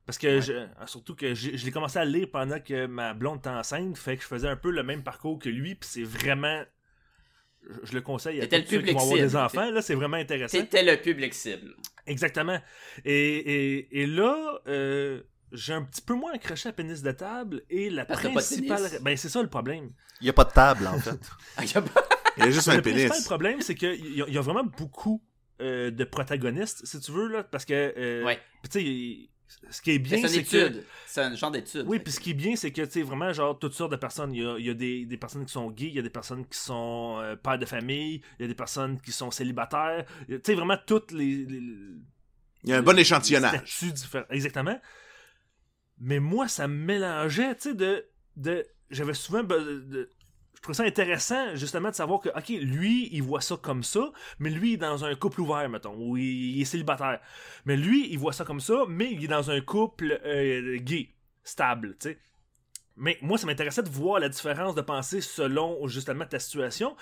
Parce 0.04 0.18
que, 0.18 0.40
je- 0.42 0.66
ah, 0.78 0.86
surtout 0.86 1.14
que 1.14 1.34
je 1.34 1.50
l'ai 1.50 1.70
commencé 1.70 1.98
à 1.98 2.04
lire 2.04 2.28
pendant 2.30 2.60
que 2.60 2.86
ma 2.86 3.14
blonde 3.14 3.38
était 3.38 3.48
enceinte, 3.48 3.96
fait 3.96 4.16
que 4.16 4.22
je 4.22 4.28
faisais 4.28 4.48
un 4.48 4.56
peu 4.56 4.70
le 4.70 4.82
même 4.82 5.02
parcours 5.02 5.38
que 5.38 5.48
lui, 5.48 5.74
puis 5.74 5.88
c'est 5.90 6.02
vraiment. 6.02 6.64
je- 7.62 7.78
Je 7.84 7.92
le 7.94 8.00
conseille 8.00 8.38
à 8.40 8.42
C'était 8.42 8.62
tous 8.64 8.64
le 8.64 8.68
ceux 8.70 8.76
qui 8.78 8.82
public 8.84 8.94
vont 8.96 9.02
avoir 9.04 9.18
des 9.18 9.28
cible. 9.28 9.40
enfants, 9.40 9.70
là, 9.70 9.82
c'est 9.82 9.94
vraiment 9.94 10.16
intéressant. 10.16 10.56
C'était 10.58 10.82
le 10.82 11.00
public 11.00 11.32
cible. 11.34 11.74
Exactement. 12.06 12.58
Et, 13.04 13.38
et, 13.38 14.02
et 14.02 14.06
là, 14.06 14.60
euh, 14.66 15.22
j'ai 15.52 15.72
un 15.74 15.82
petit 15.82 16.00
peu 16.02 16.14
moins 16.14 16.32
accroché 16.34 16.68
à 16.68 16.72
pénis 16.72 17.02
de 17.02 17.10
table 17.12 17.62
et 17.70 17.90
la 17.90 18.04
Parce 18.04 18.20
que 18.20 18.28
t'as 18.28 18.34
pas 18.34 18.40
de 18.40 18.46
principale. 18.46 19.00
Ben, 19.02 19.16
c'est 19.16 19.28
ça 19.28 19.42
le 19.42 19.48
problème. 19.48 19.90
Il 20.20 20.24
n'y 20.24 20.30
a 20.30 20.32
pas 20.34 20.44
de 20.44 20.52
table, 20.52 20.86
en 20.86 20.98
fait. 20.98 21.18
Ah, 21.56 21.64
y 21.64 21.76
a 21.76 21.82
pas- 21.82 22.08
Il 22.38 22.44
y 22.44 22.48
a 22.48 22.50
juste 22.50 22.68
un 22.68 22.76
le 22.76 22.82
principal 22.82 23.10
pénis. 23.10 23.24
problème, 23.26 23.60
c'est 23.60 23.74
qu'il 23.74 23.94
y, 24.14 24.18
y 24.32 24.38
a 24.38 24.40
vraiment 24.40 24.64
beaucoup 24.64 25.22
euh, 25.60 25.90
de 25.90 26.04
protagonistes, 26.04 26.86
si 26.86 27.00
tu 27.00 27.10
veux, 27.12 27.28
là, 27.28 27.42
parce 27.44 27.64
que. 27.64 27.94
euh, 27.96 28.24
Ouais. 28.24 28.38
puis 28.62 28.70
tu 28.70 28.80
sais, 28.80 29.28
ce 29.70 29.80
qui 29.82 29.90
est 29.92 29.98
bien, 29.98 30.26
C'est 30.28 30.44
que. 30.44 30.56
étude. 30.68 30.84
C'est 31.06 31.22
un 31.22 31.34
genre 31.34 31.50
d'étude. 31.50 31.84
Oui, 31.86 31.98
puis 31.98 32.12
ce 32.12 32.20
qui 32.20 32.30
est 32.30 32.34
bien, 32.34 32.54
c'est 32.54 32.70
que, 32.70 32.82
tu 32.82 32.90
sais, 32.90 33.02
vraiment, 33.02 33.32
genre, 33.32 33.58
toutes 33.58 33.72
sortes 33.72 33.90
de 33.92 33.96
personnes. 33.96 34.32
Il 34.34 34.42
y 34.42 34.46
a, 34.46 34.56
il 34.58 34.66
y 34.66 34.70
a 34.70 34.74
des, 34.74 35.06
des 35.06 35.16
personnes 35.16 35.44
qui 35.46 35.52
sont 35.52 35.70
gays, 35.70 35.88
il 35.88 35.94
y 35.94 35.98
a 35.98 36.02
des 36.02 36.10
personnes 36.10 36.46
qui 36.46 36.58
sont 36.58 37.18
euh, 37.20 37.34
pères 37.34 37.58
de 37.58 37.64
famille, 37.66 38.20
il 38.38 38.42
y 38.42 38.44
a 38.44 38.48
des 38.48 38.54
personnes 38.54 39.00
qui 39.00 39.10
sont 39.10 39.30
célibataires. 39.30 40.04
Tu 40.28 40.38
sais, 40.44 40.54
vraiment, 40.54 40.76
toutes 40.86 41.12
les- 41.12 41.44
les 41.46 41.62
Il 42.64 42.70
y 42.70 42.72
a 42.72 42.78
un 42.78 42.82
bon 42.82 42.96
échantillonnage. 42.98 43.62
Exactement. 44.30 44.78
Mais 46.00 46.20
moi, 46.20 46.46
ça 46.46 46.68
me 46.68 46.74
mélangeait, 46.84 47.54
tu 47.56 47.70
sais, 47.70 47.74
de, 47.74 48.04
de. 48.36 48.64
J'avais 48.90 49.14
souvent. 49.14 49.42
be- 49.42 49.88
de- 49.88 50.10
je 50.58 50.62
trouvais 50.62 50.76
ça 50.76 50.82
intéressant, 50.82 51.54
justement, 51.54 51.90
de 51.90 51.94
savoir 51.94 52.18
que, 52.18 52.30
OK, 52.30 52.48
lui, 52.48 53.08
il 53.12 53.22
voit 53.22 53.40
ça 53.40 53.56
comme 53.56 53.84
ça, 53.84 54.10
mais 54.40 54.50
lui, 54.50 54.70
il 54.70 54.74
est 54.74 54.78
dans 54.78 55.04
un 55.04 55.14
couple 55.14 55.40
ouvert, 55.42 55.68
mettons, 55.68 55.94
où 55.96 56.16
il, 56.16 56.60
est 56.60 56.64
célibataire. 56.64 57.20
Mais 57.64 57.76
lui, 57.76 58.08
il 58.10 58.18
voit 58.18 58.32
ça 58.32 58.44
comme 58.44 58.58
ça, 58.58 58.82
mais 58.88 59.12
il 59.12 59.22
est 59.22 59.28
dans 59.28 59.52
un 59.52 59.60
couple 59.60 60.20
euh, 60.24 60.78
gay, 60.78 61.10
stable, 61.44 61.96
tu 62.00 62.08
sais. 62.08 62.18
Mais 62.96 63.18
moi, 63.22 63.38
ça 63.38 63.46
m'intéressait 63.46 63.84
de 63.84 63.88
voir 63.88 64.18
la 64.18 64.28
différence 64.28 64.74
de 64.74 64.80
pensée 64.80 65.20
selon, 65.20 65.86
justement, 65.86 66.26
ta 66.26 66.40
situation. 66.40 66.96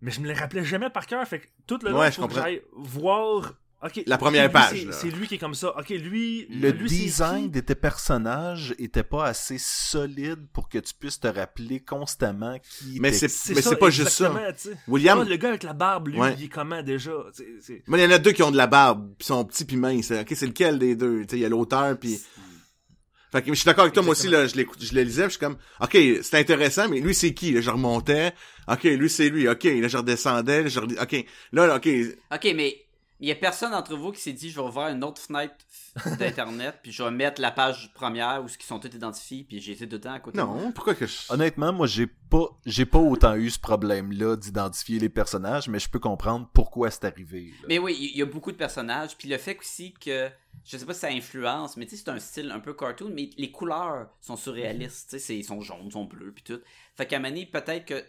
Mais 0.00 0.12
je 0.12 0.20
me 0.20 0.28
les 0.28 0.34
rappelais 0.34 0.64
jamais 0.64 0.88
par 0.88 1.08
cœur. 1.08 1.26
Fait 1.26 1.40
que 1.40 1.48
tout 1.66 1.80
le 1.82 1.90
long, 1.90 1.98
Ouais, 1.98 2.12
je 2.12 2.20
faut 2.20 2.28
que 2.28 2.34
j'aille 2.34 2.62
voir. 2.74 3.54
Ok, 3.84 4.02
La 4.06 4.18
première 4.18 4.46
lui, 4.46 4.52
page, 4.52 4.78
c'est- 4.80 4.84
là. 4.86 4.92
C'est 4.92 5.10
lui 5.10 5.26
qui 5.28 5.34
est 5.34 5.38
comme 5.38 5.54
ça. 5.54 5.76
Ok, 5.78 5.90
lui. 5.90 6.46
Le 6.50 6.70
lui, 6.70 6.88
c'est 6.88 6.94
design 6.96 7.50
de 7.50 7.60
tes 7.60 7.74
personnages 7.74 8.74
était 8.78 9.02
pas 9.02 9.26
assez 9.26 9.56
solide 9.58 10.46
pour 10.52 10.68
que 10.68 10.78
tu 10.78 10.94
puisses 10.94 11.20
te 11.20 11.28
rappeler 11.28 11.80
constamment 11.80 12.58
qui 12.58 12.98
Mais 13.00 13.12
c'est- 13.12 13.52
mais 13.54 13.62
c'est 13.62 13.76
pas 13.76 13.90
juste 13.90 14.10
ça. 14.10 14.32
William, 14.88 15.22
le 15.28 15.36
gars 15.36 15.48
avec 15.50 15.62
la 15.62 15.72
barbe, 15.72 16.08
lui, 16.08 16.18
Ouais. 16.18 16.34
il 16.38 16.44
est 16.44 16.48
comment 16.48 16.82
déjà 16.82 17.12
moi, 17.86 17.98
il 17.98 18.02
y 18.02 18.06
en 18.06 18.10
a 18.10 18.18
deux 18.18 18.32
qui 18.32 18.42
ont 18.42 18.50
de 18.50 18.56
la 18.56 18.66
barbe, 18.66 19.14
pis 19.18 19.26
sont 19.26 19.44
petits 19.44 19.64
pis 19.64 19.76
minces. 19.76 20.10
Ok, 20.10 20.32
c'est 20.34 20.46
lequel 20.46 20.78
des 20.78 20.96
deux? 20.96 21.22
Tu 21.22 21.30
sais, 21.30 21.36
il 21.36 21.42
y 21.42 21.44
a 21.44 21.48
l'auteur 21.48 21.98
pis... 21.98 22.20
Fait 23.32 23.42
que 23.42 23.48
je 23.48 23.54
suis 23.54 23.64
d'accord 23.66 23.82
avec 23.82 23.94
toi, 23.94 24.02
moi 24.04 24.12
aussi, 24.12 24.28
là, 24.28 24.46
je, 24.46 24.54
l'écoute- 24.54 24.80
je 24.84 24.94
le 24.94 25.02
lisais, 25.02 25.22
pis 25.22 25.34
je 25.34 25.38
suis 25.38 25.40
comme, 25.40 25.56
ok, 25.80 25.98
c'est 26.22 26.38
intéressant, 26.38 26.88
mais 26.88 27.00
lui, 27.00 27.16
c'est 27.16 27.34
qui? 27.34 27.50
Là, 27.52 27.60
je 27.60 27.70
remontais. 27.70 28.32
Ok, 28.68 28.84
lui, 28.84 29.10
c'est 29.10 29.28
lui. 29.28 29.48
Ok, 29.48 29.64
là, 29.64 29.88
je 29.88 29.96
redescendais. 29.96 30.62
Là, 30.62 30.68
je 30.68 30.78
Ok, 30.78 31.26
là, 31.52 31.66
là, 31.66 31.76
ok. 31.76 31.88
Ok, 32.32 32.52
mais 32.54 32.76
Il 33.20 33.28
y 33.28 33.32
a 33.32 33.34
personne 33.36 33.70
d'entre 33.70 33.96
vous 33.96 34.10
qui 34.12 34.20
s'est 34.20 34.32
dit 34.32 34.50
je 34.50 34.56
vais 34.60 34.66
ouvrir 34.66 34.88
une 34.88 35.04
autre 35.04 35.20
fenêtre 35.22 35.54
d'internet 36.18 36.80
puis 36.82 36.92
je 36.92 37.02
vais 37.02 37.10
mettre 37.10 37.40
la 37.40 37.50
page 37.50 37.92
première 37.94 38.42
où 38.44 38.48
ce 38.48 38.58
qui 38.58 38.66
sont 38.66 38.78
tous 38.78 38.88
identifiés 38.94 39.44
puis 39.48 39.60
j'ai 39.60 39.72
été 39.72 39.86
dedans 39.86 40.12
à 40.14 40.20
côté. 40.20 40.38
de. 40.38 40.42
Non, 40.42 40.72
pourquoi 40.72 40.94
que 40.94 41.06
je... 41.06 41.16
Honnêtement, 41.30 41.72
moi, 41.72 41.86
j'ai 41.86 42.06
pas, 42.06 42.46
j'ai 42.66 42.86
pas 42.86 42.98
autant 42.98 43.34
eu 43.36 43.50
ce 43.50 43.58
problème-là 43.58 44.36
d'identifier 44.36 44.98
les 44.98 45.08
personnages, 45.08 45.68
mais 45.68 45.78
je 45.78 45.88
peux 45.88 46.00
comprendre 46.00 46.48
pourquoi 46.52 46.90
c'est 46.90 47.04
arrivé. 47.04 47.52
là. 47.60 47.66
Mais 47.68 47.78
oui, 47.78 47.96
il 48.12 48.18
y 48.18 48.22
a 48.22 48.26
beaucoup 48.26 48.52
de 48.52 48.56
personnages 48.56 49.16
puis 49.16 49.28
le 49.28 49.38
fait 49.38 49.56
aussi 49.58 49.92
que 49.94 50.28
je 50.64 50.76
sais 50.76 50.86
pas 50.86 50.94
si 50.94 51.00
ça 51.00 51.08
influence, 51.08 51.76
mais 51.76 51.86
tu 51.86 51.96
sais 51.96 52.02
c'est 52.04 52.10
un 52.10 52.18
style 52.18 52.50
un 52.50 52.60
peu 52.60 52.74
cartoon, 52.74 53.10
mais 53.12 53.30
les 53.36 53.50
couleurs 53.50 54.08
sont 54.20 54.36
surréalistes, 54.36 55.10
tu 55.10 55.18
sais 55.18 55.18
c'est- 55.18 55.36
ils 55.36 55.44
sont 55.44 55.60
jaunes, 55.60 55.86
ils 55.86 55.92
sont 55.92 56.04
bleus 56.04 56.32
puis 56.32 56.44
tout. 56.44 56.60
Fait 56.96 57.06
qu'à 57.06 57.18
donné, 57.18 57.46
peut-être 57.46 57.84
que 57.86 58.04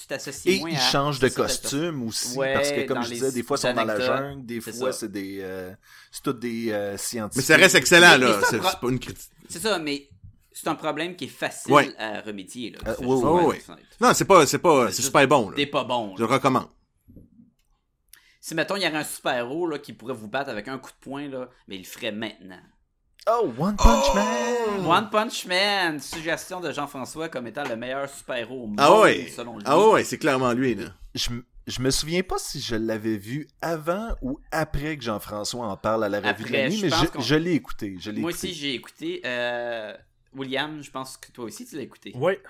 tu 0.00 0.06
t'associes 0.06 0.56
Et 0.56 0.58
moins 0.60 0.70
ils 0.70 0.76
à 0.76 0.80
changent 0.80 1.18
de 1.20 1.28
costume 1.28 2.02
aussi, 2.04 2.36
Ouais, 2.38 2.54
parce 2.54 2.72
que 2.72 2.86
comme 2.86 3.02
je 3.02 3.10
disais, 3.10 3.32
des 3.32 3.42
fois 3.42 3.56
ils 3.56 3.60
sont 3.60 3.72
dans 3.74 3.84
la 3.84 4.00
jungle, 4.00 4.46
des 4.46 4.60
fois 4.60 4.92
c'est 4.92 5.10
des, 5.12 5.38
euh, 5.42 5.72
c'est 6.10 6.22
tous 6.22 6.32
des 6.32 6.70
euh, 6.72 6.96
scientifiques. 6.96 7.36
Mais 7.36 7.42
ça 7.54 7.56
reste 7.56 7.74
excellent, 7.74 8.18
Mais- 8.18 8.26
là. 8.26 8.40
C'est 8.48 8.58
pas 8.60 8.78
une 8.82 8.98
critique. 8.98 9.30
C'est 9.48 9.58
ça, 9.60 9.78
mais 9.78 10.08
c'est 10.52 10.68
un 10.68 10.74
problème 10.74 11.16
qui 11.16 11.24
est 11.24 11.28
facile 11.28 11.72
Ouais. 11.72 11.94
à 11.98 12.20
remédier. 12.20 12.70
Là. 12.70 12.78
Euh, 12.88 12.94
oui, 13.00 13.20
oui, 13.22 13.54
oui. 13.68 13.74
Non, 14.00 14.12
c'est 14.14 14.24
pas, 14.24 14.46
c'est 14.46 14.58
pas, 14.58 14.90
C'est 14.90 15.02
super 15.02 15.26
bon, 15.28 15.50
là. 15.50 15.56
T'es 15.56 15.66
pas 15.66 15.84
bon. 15.84 16.14
Je 16.16 16.22
le 16.22 16.28
recommande. 16.28 16.68
Si, 18.40 18.54
mettons, 18.54 18.76
il 18.76 18.82
y 18.82 18.86
aurait 18.86 18.96
un 18.96 19.04
super-héros 19.04 19.66
là, 19.66 19.78
qui 19.78 19.92
pourrait 19.92 20.14
vous 20.14 20.28
battre 20.28 20.48
avec 20.50 20.66
un 20.68 20.78
coup 20.78 20.90
de 20.90 20.96
poing, 21.00 21.28
là, 21.28 21.48
mais 21.68 21.76
il 21.76 21.80
le 21.82 21.86
ferait 21.86 22.10
maintenant. 22.12 22.60
Oh, 23.32 23.52
One 23.58 23.76
Punch 23.76 24.12
Man! 24.14 24.86
One 24.86 25.08
Punch 25.10 25.46
Man, 25.46 26.00
suggestion 26.00 26.60
de 26.60 26.72
Jean-François 26.72 27.28
comme 27.28 27.46
étant 27.46 27.62
le 27.62 27.76
meilleur 27.76 28.08
super-héros 28.08 28.64
au 28.64 28.66
monde, 28.66 28.76
Ah 28.80 28.98
ouais. 29.00 29.28
selon 29.28 29.56
lui. 29.56 29.62
Ah 29.66 29.78
ouais, 29.88 30.02
c'est 30.02 30.18
clairement 30.18 30.52
lui, 30.52 30.74
là. 30.74 30.86
Je, 31.14 31.30
je 31.66 31.80
me 31.80 31.90
souviens 31.90 32.22
pas 32.22 32.38
si 32.38 32.60
je 32.60 32.74
l'avais 32.74 33.16
vu 33.16 33.46
avant 33.62 34.16
ou 34.20 34.40
après 34.50 34.96
que 34.96 35.04
Jean-François 35.04 35.64
en 35.66 35.76
parle 35.76 36.04
à 36.04 36.08
la 36.08 36.18
revue 36.18 36.42
de 36.42 36.48
Après, 36.48 36.62
l'année, 36.62 36.76
je 36.76 36.86
mais 36.86 37.22
je, 37.22 37.34
l'ai 37.36 37.52
écouté. 37.52 37.96
Je 38.00 38.10
Moi 38.10 38.30
écouté. 38.30 38.48
aussi, 38.48 38.54
j'ai 38.54 38.74
écouté. 38.74 39.20
Euh... 39.24 39.94
William, 40.34 40.82
je 40.82 40.90
pense 40.90 41.16
que 41.16 41.30
toi 41.30 41.44
aussi, 41.44 41.66
tu 41.66 41.76
l'as 41.76 41.82
écouté. 41.82 42.12
Ouais. 42.16 42.40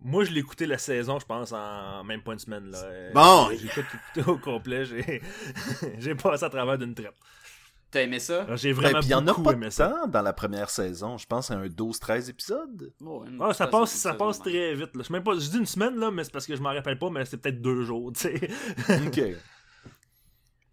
Moi, 0.00 0.24
je 0.24 0.30
l'ai 0.30 0.40
écouté 0.40 0.66
la 0.66 0.78
saison, 0.78 1.18
je 1.18 1.26
pense, 1.26 1.52
en 1.52 2.04
même 2.04 2.22
pas 2.22 2.32
une 2.34 2.38
semaine. 2.38 2.70
Là. 2.70 2.82
Bon. 3.14 3.48
J'ai 3.50 3.68
tout 3.68 3.80
écouté 3.80 4.30
au 4.30 4.38
complet. 4.38 4.84
J'ai 4.84 5.22
j'ai 5.98 6.14
passé 6.14 6.44
à 6.44 6.50
travers 6.50 6.76
d'une 6.76 6.94
traite. 6.94 7.14
T'as 7.90 8.02
aimé 8.02 8.18
ça? 8.18 8.42
Alors, 8.42 8.56
J'ai 8.58 8.72
Ben, 8.74 8.80
vraiment 8.80 8.98
puis 9.00 9.08
il 9.08 9.12
y 9.12 9.14
en 9.14 9.18
a 9.26 9.30
beaucoup 9.30 9.42
pas 9.44 9.52
aimé 9.52 9.70
ça. 9.70 10.02
dans 10.08 10.20
la 10.22 10.32
première 10.34 10.68
saison. 10.68 11.16
Je 11.16 11.26
pense 11.26 11.50
à 11.50 11.54
un 11.54 11.66
12-13 11.68 12.28
épisodes. 12.28 12.92
Oh, 13.04 13.24
Ah, 13.40 13.54
ça 13.54 13.66
passe, 13.66 13.92
ça 13.92 14.12
passe 14.14 14.38
très 14.40 14.74
vite. 14.74 14.94
Là. 14.94 15.02
Je, 15.06 15.12
même 15.12 15.22
pas, 15.22 15.32
je 15.38 15.48
dis 15.48 15.56
une 15.58 15.64
semaine, 15.66 15.96
là, 15.98 16.10
mais 16.10 16.24
c'est 16.24 16.32
parce 16.32 16.46
que 16.46 16.54
je 16.54 16.60
m'en 16.60 16.74
rappelle 16.74 16.98
pas, 16.98 17.08
mais 17.08 17.24
c'est 17.24 17.38
peut-être 17.38 17.62
deux 17.62 17.84
jours. 17.84 18.12
tu 18.12 18.20
sais. 18.20 18.50
OK. 19.06 19.20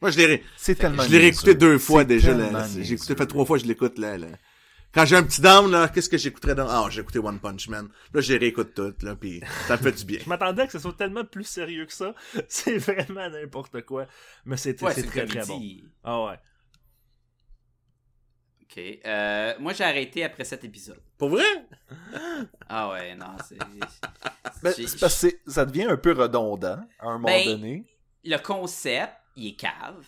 Moi, 0.01 0.11
je 0.11 0.17
l'ai, 0.17 0.25
ré- 0.25 0.43
C'est 0.57 0.75
tellement 0.75 1.03
je 1.03 1.09
l'ai 1.09 1.19
réécouté 1.19 1.55
deux 1.55 1.77
fois 1.77 2.03
déjà, 2.03 2.33
là. 2.33 2.67
J'ai 2.79 2.93
écouté, 2.95 3.15
fait 3.15 3.25
trois 3.25 3.45
fois, 3.45 3.57
je 3.57 3.65
l'écoute, 3.65 3.97
là, 3.97 4.17
là. 4.17 4.27
Quand 4.93 5.05
j'ai 5.05 5.15
un 5.17 5.23
petit 5.23 5.41
down, 5.41 5.69
là, 5.71 5.89
qu'est-ce 5.89 6.09
que 6.09 6.17
j'écouterais 6.17 6.55
dans... 6.55 6.69
Ah, 6.69 6.87
j'ai 6.89 7.01
écouté 7.01 7.19
One 7.19 7.39
Punch 7.39 7.67
Man. 7.67 7.89
Là, 8.13 8.21
j'ai 8.21 8.37
réécoute 8.37 8.73
tout, 8.73 8.93
là, 9.01 9.15
pis 9.17 9.41
ça 9.67 9.75
me 9.75 9.81
fait 9.81 9.91
du 9.91 10.05
bien. 10.05 10.19
Je 10.23 10.29
m'attendais 10.29 10.61
à 10.61 10.65
que 10.67 10.71
ce 10.71 10.79
soit 10.79 10.93
tellement 10.95 11.25
plus 11.25 11.43
sérieux 11.43 11.85
que 11.85 11.91
ça. 11.91 12.13
C'est 12.47 12.77
vraiment 12.77 13.29
n'importe 13.29 13.81
quoi. 13.81 14.05
Mais 14.45 14.55
c'est 14.55 14.81
Ouais, 14.81 14.93
très 14.93 15.25
très 15.25 15.45
bon. 15.45 15.61
Ah 16.03 16.23
ouais. 16.25 16.39
Ok. 18.77 18.83
Euh, 19.05 19.53
moi, 19.59 19.73
j'ai 19.73 19.83
arrêté 19.83 20.23
après 20.23 20.43
cet 20.43 20.63
épisode. 20.63 20.99
Pour 21.17 21.29
vrai? 21.29 21.45
Ah 22.67 22.89
ouais, 22.91 23.15
non, 23.15 23.35
c'est. 23.47 23.57
Ben, 24.61 24.73
j'ai- 24.75 24.87
c'est 24.87 24.99
parce 24.99 25.13
que 25.21 25.29
c'est- 25.29 25.41
ça 25.47 25.65
devient 25.65 25.85
un 25.85 25.97
peu 25.97 26.11
redondant 26.11 26.79
à 26.99 27.07
un 27.07 27.13
moment 27.13 27.25
Ben, 27.27 27.45
donné. 27.45 27.85
Le 28.23 28.37
concept, 28.37 29.13
il 29.35 29.47
est 29.49 29.55
cave. 29.55 30.03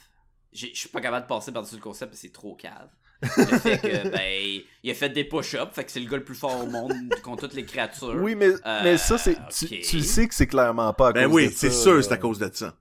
Je 0.51 0.67
suis 0.73 0.89
pas 0.89 1.01
capable 1.01 1.25
de 1.25 1.29
passer 1.29 1.51
par-dessus 1.51 1.75
le 1.75 1.81
concept 1.81 2.11
parce 2.11 2.21
que 2.21 2.27
c'est 2.27 2.33
trop 2.33 2.55
cave. 2.55 2.89
Le 3.21 3.45
fait 3.57 3.77
que, 3.79 4.07
ben, 4.09 4.61
il 4.83 4.91
a 4.91 4.93
fait 4.95 5.09
des 5.09 5.23
push-ups, 5.23 5.73
fait 5.73 5.85
que 5.85 5.91
c'est 5.91 5.99
le 5.99 6.09
gars 6.09 6.17
le 6.17 6.23
plus 6.23 6.35
fort 6.35 6.63
au 6.63 6.67
monde 6.67 6.93
contre 7.23 7.43
toutes 7.47 7.53
les 7.55 7.65
créatures. 7.65 8.15
Oui, 8.15 8.35
mais, 8.35 8.49
Euh, 8.65 8.81
mais 8.83 8.97
ça, 8.97 9.17
c'est. 9.17 9.37
Tu, 9.49 9.81
tu 9.81 9.97
le 9.97 10.03
sais 10.03 10.27
que 10.27 10.33
c'est 10.35 10.47
clairement 10.47 10.93
pas 10.93 11.09
à 11.09 11.13
Ben 11.13 11.25
cause 11.25 11.33
oui, 11.35 11.47
de 11.47 11.53
c'est 11.53 11.69
ça, 11.71 11.81
sûr, 11.83 11.95
là. 11.95 12.01
c'est 12.01 12.11
à 12.13 12.17
cause 12.17 12.39
de 12.39 12.49
ça. 12.53 12.75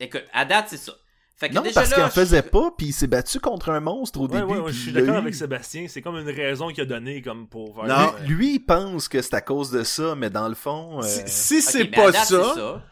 Écoute, 0.00 0.24
à 0.32 0.44
date, 0.44 0.66
c'est 0.68 0.76
ça. 0.76 0.92
Fait 1.42 1.48
que 1.48 1.54
Non, 1.54 1.62
déjà 1.62 1.74
parce 1.80 1.90
là, 1.90 1.96
qu'il 1.96 2.04
en 2.04 2.08
je- 2.08 2.12
faisait 2.12 2.42
pas, 2.42 2.70
puis 2.78 2.86
il 2.86 2.92
s'est 2.92 3.08
battu 3.08 3.40
contre 3.40 3.70
un 3.70 3.80
monstre 3.80 4.20
au 4.20 4.28
Ouais, 4.28 4.40
début. 4.40 4.52
ouais, 4.52 4.58
ouais, 4.60 4.72
je 4.72 4.78
suis 4.78 4.92
d'accord 4.92 5.14
eu. 5.16 5.18
avec 5.18 5.34
Sébastien. 5.34 5.86
C'est 5.88 6.00
comme 6.00 6.16
une 6.16 6.30
raison 6.30 6.68
qu'il 6.68 6.82
a 6.82 6.86
donnée 6.86 7.20
comme 7.20 7.48
pour 7.48 7.74
faire. 7.74 7.84
Non. 7.86 8.14
Lui, 8.28 8.54
il 8.54 8.60
pense 8.60 9.08
que 9.08 9.20
c'est 9.20 9.34
à 9.34 9.40
cause 9.40 9.72
de 9.72 9.82
ça, 9.82 10.14
mais 10.16 10.30
dans 10.30 10.46
le 10.48 10.54
fond. 10.54 11.00
euh, 11.02 11.06
Si, 11.26 11.60
c'est 11.60 11.86
pas 11.86 12.12
date, 12.12 12.26
ça, 12.26 12.42
c'est 12.54 12.60
ça. 12.60 12.82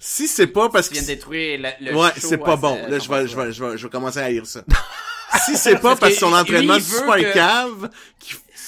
si 0.00 0.26
c'est 0.26 0.48
pas 0.48 0.68
parce 0.68 0.88
Tu 0.88 0.94
que... 0.94 0.98
viens 0.98 1.02
de 1.08 1.14
détruire 1.14 1.60
le, 1.80 1.92
le 1.92 1.96
Ouais, 1.96 2.08
show 2.16 2.26
c'est 2.28 2.38
pas 2.38 2.56
bon. 2.56 2.76
Là, 2.88 2.98
je 2.98 3.08
vais, 3.08 3.28
je 3.28 3.36
vais, 3.36 3.52
je 3.52 3.64
vais, 3.64 3.78
je 3.78 3.84
vais 3.84 3.90
commencer 3.90 4.18
à 4.18 4.24
haïr 4.24 4.44
ça. 4.46 4.62
si 5.46 5.56
c'est 5.56 5.76
pas 5.76 5.90
Parce 5.96 6.00
parce 6.00 6.12
que 6.14 6.18
son 6.18 6.32
entraînement 6.32 6.74
veut 6.74 6.80
super 6.80 7.14
que- 7.14 7.32
cave, 7.34 7.88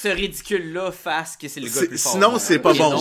Ce 0.05 0.09
ridicule-là 0.15 0.93
fasse 0.93 1.37
que 1.37 1.49
c'est 1.49 1.61
le 1.61 1.69
gars 1.69 1.87
plus 1.87 1.99
fort. 1.99 2.13
sinon, 2.13 2.39
c'est 2.39 2.59
pas 2.59 2.75
bon. 2.75 2.97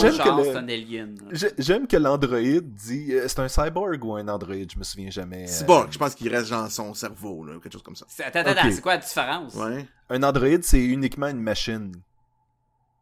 J'aime 1.57 1.87
que 1.87 1.95
le- 1.97 2.03
l'androïde 2.03 2.73
dit. 2.73 3.13
euh, 3.13 3.27
C'est 3.27 3.39
un 3.39 3.47
cyborg 3.49 4.03
ou 4.05 4.15
un 4.15 4.27
androïde, 4.27 4.71
je 4.71 4.79
me 4.79 4.83
souviens 4.83 5.09
jamais. 5.09 5.47
c'est 5.47 5.69
euh. 5.69 5.85
Je 5.91 5.97
pense 5.97 6.15
qu'il 6.15 6.33
reste 6.33 6.49
dans 6.51 6.69
son 6.69 6.93
cerveau, 6.93 7.43
là, 7.45 7.55
ou 7.55 7.59
quelque 7.59 7.73
chose 7.73 7.83
comme 7.83 7.95
ça. 7.95 8.05
C'est- 8.07 8.23
Attends, 8.23 8.39
attends, 8.39 8.71
c'est 8.71 8.81
quoi 8.81 8.93
la 8.95 9.01
différence? 9.01 9.53
Ouais. 9.55 9.85
Un 10.09 10.23
androïde, 10.23 10.63
c'est 10.63 10.81
uniquement 10.83 11.27
une 11.27 11.41
machine. 11.41 11.93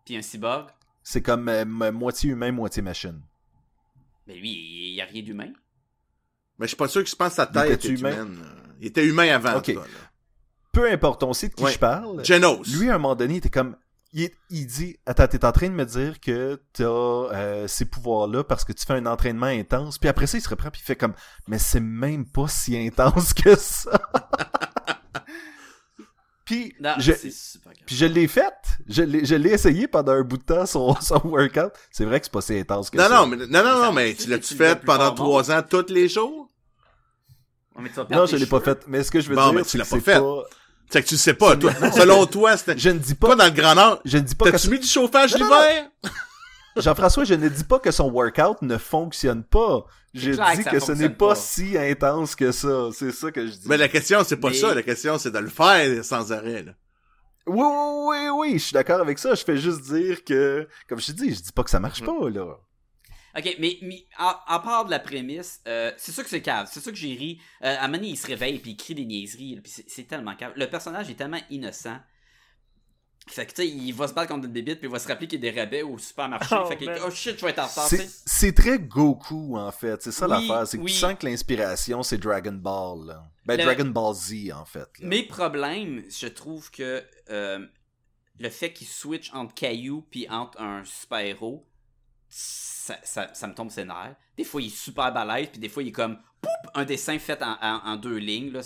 Puis 0.06 0.18
un 0.18 0.22
cyborg, 0.22 0.68
C'est 1.04 1.22
comme 1.22 1.48
euh, 1.50 1.64
mo- 1.66 1.92
moitié 1.92 2.32
humain, 2.32 2.52
moitié 2.52 2.82
machine. 2.82 3.22
mais 4.28 4.36
lui, 4.36 4.50
il 4.50 4.94
y 4.96 5.02
a 5.02 5.06
rien 5.06 5.22
d'humain. 5.22 5.52
Mais 6.58 6.66
je 6.66 6.70
suis 6.70 6.78
pas 6.78 6.88
sûr 6.88 7.04
que 7.04 7.10
je 7.10 7.16
pense 7.16 7.30
que 7.30 7.36
sa 7.36 7.50
Il 7.50 7.54
tête 7.54 7.72
était 7.86 7.88
humain? 7.90 8.12
humaine. 8.26 8.40
Il 8.80 8.88
était 8.88 9.06
humain 9.06 9.30
avant, 9.36 9.54
en 9.54 9.58
Ok. 9.58 9.66
tout 9.66 9.74
cas, 9.74 9.80
là. 9.82 10.10
Peu 10.72 10.90
importe, 10.92 11.22
on 11.24 11.34
sait 11.34 11.50
de 11.50 11.54
qui 11.54 11.64
Ouais. 11.64 11.74
je 11.74 11.80
parle. 11.80 12.24
Genos. 12.24 12.64
Lui, 12.80 12.90
à 12.90 12.96
un 12.96 12.98
moment 12.98 13.14
donné, 13.16 13.34
il 13.34 13.38
était 13.38 13.50
comme. 13.50 13.76
Il, 14.14 14.24
est- 14.24 14.36
il 14.50 14.68
dit 14.68 14.98
Attends, 15.06 15.28
t'es 15.28 15.46
en 15.46 15.52
train 15.54 15.70
de 15.70 15.74
me 15.74 15.86
dire 15.86 16.20
que 16.20 16.62
t'as 16.74 16.84
euh, 16.84 17.68
ces 17.68 17.86
pouvoirs-là 17.86 18.44
parce 18.44 18.66
que 18.66 18.74
tu 18.74 18.86
fais 18.86 18.94
un 18.94 19.06
entraînement 19.06 19.46
intense. 19.46 19.98
Puis 19.98 20.10
après 20.10 20.28
ça, 20.28 20.38
il 20.38 20.42
se 20.42 20.50
reprend 20.50 20.70
puis 20.70 20.82
il 20.84 20.86
fait 20.86 20.96
comme 20.98 21.14
Mais 21.48 21.58
c'est 21.60 21.80
même 21.80 22.26
pas 22.30 22.48
si 22.50 22.78
intense 22.78 23.34
que 23.36 23.56
ça. 23.56 24.02
puis 26.46 26.74
Non, 26.82 26.96
je, 26.98 27.14
super 27.30 27.72
puis 27.86 27.96
je 27.96 28.06
l'ai 28.06 28.28
fait. 28.28 28.54
Je 28.90 29.04
l'ai 29.04 29.24
je 29.26 29.36
l'ai 29.36 29.52
essayé 29.52 29.88
pendant 29.88 30.12
un 30.14 30.24
bout 30.24 30.38
de 30.38 30.44
temps, 30.44 30.66
son, 30.66 30.94
son 31.00 31.22
workout. 31.24 31.72
C'est 31.92 32.04
vrai 32.06 32.20
que 32.20 32.26
c'est 32.26 32.32
pas 32.34 32.42
si 32.42 32.58
intense 32.60 32.90
que 32.90 32.98
Non, 32.98 33.04
ça. 33.06 33.10
non, 33.16 33.28
mais, 33.28 33.38
non, 33.38 33.64
non, 33.64 33.82
non, 33.84 33.92
mais 33.94 34.14
tu 34.16 34.28
l'as-tu 34.30 34.56
fait 34.56 34.82
pendant 34.84 35.14
trois 35.14 35.52
ans, 35.52 35.62
tous 35.68 35.86
les 35.90 36.10
jours? 36.10 36.50
Ouais, 37.76 37.84
mais 37.84 37.90
tu 37.90 37.96
vas 37.96 38.08
Non, 38.10 38.26
je 38.26 38.36
l'ai 38.36 38.46
pas 38.48 38.60
fait. 38.60 38.86
Mais 38.88 39.04
ce 39.04 39.12
que 39.12 39.22
je 39.22 39.30
veux 39.30 39.36
Bon, 39.36 39.46
dire, 39.46 39.54
mais 39.54 39.64
tu 39.64 39.70
c'est 39.70 39.78
l'as 39.78 39.86
que 39.86 39.90
pas 39.92 39.96
c'est 39.98 40.02
fait. 40.02 40.20
pas. 40.20 40.44
C'est 40.92 41.02
que 41.04 41.08
tu 41.08 41.14
le 41.16 41.20
sais 41.20 41.34
pas, 41.34 41.56
toi. 41.56 41.72
Selon 41.96 42.26
toi, 42.26 42.58
c'était... 42.58 42.78
Je 42.78 42.90
ne 42.90 43.00
dis 43.00 43.16
Toi, 43.16 43.30
pas. 43.30 43.36
dans 43.36 43.46
le 43.46 43.52
grand 43.60 43.76
nord, 43.76 44.02
Je 44.06 44.18
ne 44.18 44.24
dis 44.24 44.36
pas 44.36 44.46
que 44.46 44.52
t'as-tu 44.52 44.70
mis 44.70 44.80
du 44.80 44.88
chauffage 44.88 45.34
l'hiver? 45.36 45.90
Jean-François, 46.78 47.24
je 47.26 47.34
ne 47.34 47.50
dis 47.50 47.64
pas 47.64 47.80
que 47.80 47.92
son 47.92 48.10
workout 48.12 48.62
ne 48.62 48.78
fonctionne 48.78 49.44
pas. 49.44 49.86
Je 50.14 50.32
dis 50.32 50.64
que 50.66 50.80
ce 50.80 50.92
n'est 50.94 51.10
pas, 51.10 51.30
pas. 51.30 51.36
si 51.36 51.78
intense 51.78 52.36
que 52.36 52.52
ça. 52.52 52.90
C'est 52.94 53.12
ça 53.12 53.32
que 53.32 53.46
je 53.48 53.52
dis. 53.54 53.68
Mais 53.68 53.78
la 53.78 53.88
question, 53.88 54.24
c'est 54.26 54.38
pas 54.38 54.50
Mais- 54.50 54.56
ça. 54.56 54.74
La 54.76 54.84
question, 54.84 55.18
c'est 55.18 55.32
de 55.32 55.40
le 55.40 55.50
faire 55.50 56.04
sans 56.04 56.32
arrêt, 56.32 56.64
là. 56.64 56.74
Oui, 57.48 57.58
oui, 57.66 58.16
oui, 58.18 58.30
oui, 58.34 58.54
je 58.60 58.66
suis 58.66 58.74
d'accord 58.74 59.00
avec 59.02 59.18
ça. 59.18 59.34
Je 59.34 59.44
fais 59.44 59.58
juste 59.58 59.82
dire 59.82 60.24
que, 60.24 60.68
comme 60.88 61.00
je 61.00 61.08
te 61.08 61.12
dis, 61.14 61.34
je 61.34 61.42
dis 61.42 61.52
pas 61.52 61.64
que 61.64 61.70
ça 61.70 61.80
marche 61.80 62.04
pas, 62.04 62.30
là. 62.30 62.46
Ok, 63.38 63.56
mais, 63.60 63.78
mais 63.82 64.06
à, 64.18 64.44
à 64.54 64.60
part 64.60 64.86
de 64.86 64.92
la 64.92 65.00
prémisse, 65.00 65.62
euh, 65.68 65.92
c'est 65.98 66.12
sûr 66.12 66.24
que 66.24 66.30
c'est 66.30 66.42
cave. 66.42 66.68
C'est 66.72 66.82
sûr 66.82 66.92
que 66.92 66.98
j'ai 66.98 67.14
ri. 67.16 67.40
Euh, 67.64 67.76
à 67.78 67.84
un 67.84 67.88
moment 67.88 67.98
donné, 68.00 68.10
il 68.10 68.18
se 68.18 68.28
réveille 68.28 68.60
puis 68.60 68.72
il 68.72 68.78
crie 68.78 68.96
des 68.96 69.06
niaiseries. 69.06 69.56
là, 69.56 69.62
puis 69.62 69.72
c'est, 69.72 69.90
c'est 69.90 70.04
tellement 70.04 70.36
cave. 70.36 70.54
Le 70.56 70.70
personnage 70.70 71.10
est 71.10 71.16
tellement 71.16 71.42
innocent. 71.50 72.00
Fait 73.28 73.46
que 73.46 73.52
tu 73.54 73.62
sais, 73.62 73.68
il 73.70 73.92
va 73.94 74.08
se 74.08 74.14
battre 74.14 74.30
contre 74.34 74.48
une 74.48 74.52
bébite 74.52 74.80
puis 74.80 74.88
il 74.88 74.92
va 74.92 74.98
se 74.98 75.08
rappeler 75.08 75.28
qu'il 75.28 75.42
y 75.44 75.48
a 75.48 75.52
des 75.52 75.60
rabais 75.60 75.84
au 75.84 75.98
supermarché. 76.00 76.56
Oh, 76.60 76.66
fait 76.66 76.76
que, 76.76 76.86
man. 76.86 77.00
oh 77.06 77.12
shit, 77.12 77.38
je 77.38 77.46
vais 77.46 77.52
être 77.52 77.60
en 77.60 77.68
retard. 77.68 77.88
C'est 78.26 78.52
très 78.54 78.80
Goku, 78.80 79.56
en 79.58 79.72
fait. 79.72 80.02
C'est 80.02 80.12
ça 80.12 80.26
Oui, 80.28 80.48
l'affaire. 80.48 80.68
C'est 80.68 80.78
que 80.78 80.84
oui. 80.84 80.92
tu 80.92 80.98
sens 80.98 81.14
que 81.18 81.26
l'inspiration, 81.28 82.02
c'est 82.04 82.18
Dragon 82.18 82.52
Ball, 82.52 83.06
là. 83.06 83.24
Ben, 83.46 83.58
Le- 83.58 83.64
Dragon 83.64 83.86
Ball 83.86 84.16
Z, 84.16 84.52
en 84.54 84.66
fait. 84.66 84.80
là. 85.00 85.08
Mes 85.08 85.24
problèmes, 85.24 86.04
je 86.10 86.28
trouve 86.28 86.72
que 86.72 87.06
euh, 87.30 87.66
le 88.40 88.50
fait 88.50 88.74
qu'il 88.74 88.88
switch 88.88 89.32
entre 89.34 89.54
Caillou 89.54 90.02
puis 90.10 90.28
entre 90.28 90.60
un 90.60 90.84
super-héros, 90.84 91.68
ça, 92.82 92.98
ça, 93.04 93.30
ça 93.34 93.48
me 93.48 93.54
tombe 93.54 93.70
ses 93.70 93.86
nerfs. 93.86 94.16
Des 94.38 94.44
fois, 94.44 94.62
il 94.62 94.68
est 94.68 94.76
super 94.76 95.14
balèze, 95.14 95.48
puis 95.50 95.60
des 95.60 95.70
fois, 95.70 95.84
il 95.84 95.90
est 95.90 95.92
comme 95.92 96.18
poup, 96.42 96.50
un 96.74 96.84
dessin 96.86 97.20
fait 97.20 97.42
en, 97.44 97.58
en- 97.62 97.82
en 97.86 97.96
deux 97.96 98.18
lignes. 98.18 98.52
Là. 98.52 98.62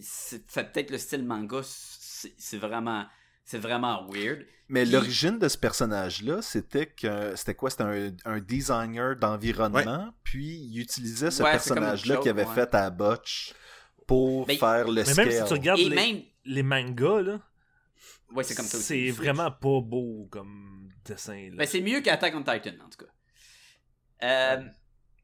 C'est- 0.00 0.50
fait 0.50 0.72
peut-être 0.72 0.90
le 0.90 0.98
style 0.98 1.24
manga, 1.24 1.60
c'est 1.64 2.32
c'est 2.36 2.56
vraiment, 2.58 3.04
c'est 3.44 3.58
vraiment 3.58 4.06
weird. 4.08 4.44
Mais 4.68 4.82
Puis- 4.82 4.92
l'origine 4.92 5.38
de 5.38 5.48
ce 5.48 5.56
personnage-là, 5.58 6.42
c'était 6.42 6.86
que 6.86 7.34
c'était 7.36 7.54
quoi? 7.54 7.70
C'était 7.70 7.84
un, 7.84 8.10
un 8.26 8.38
designer 8.40 9.16
d'environnement, 9.16 10.12
puis 10.22 10.56
il 10.70 10.78
utilisait 10.80 11.30
ce 11.30 11.42
Ouais, 11.42 11.52
personnage-là 11.52 12.16
qu'il 12.18 12.30
avait 12.30 12.44
ouais. 12.44 12.54
fait 12.54 12.74
à 12.74 12.90
Botch 12.90 13.54
pour 14.06 14.46
Mais- 14.46 14.56
faire 14.56 14.86
le 14.86 14.94
Mais 14.94 15.04
scale. 15.04 15.28
même 15.28 15.40
si 15.42 15.44
tu 15.48 15.52
regardes 15.54 15.80
Et 15.80 15.88
les, 15.88 15.96
même, 15.96 16.22
les 16.44 16.62
mangas, 16.62 17.22
là, 17.22 17.40
ouais, 18.34 18.44
c'est 18.44 18.54
comme 18.54 18.66
ça 18.66 18.76
aussi. 18.78 19.06
c'est 19.06 19.10
vraiment 19.10 19.50
pas 19.50 19.80
beau 19.80 20.28
comme 20.30 20.90
dessin. 21.04 21.48
Là. 21.50 21.56
Ben, 21.56 21.66
c'est 21.66 21.80
mieux 21.80 22.00
qu'Attack 22.02 22.34
on 22.36 22.42
Titan, 22.42 22.72
en 22.84 22.88
tout 22.90 23.04
cas. 23.04 23.10
Euh, 24.22 24.58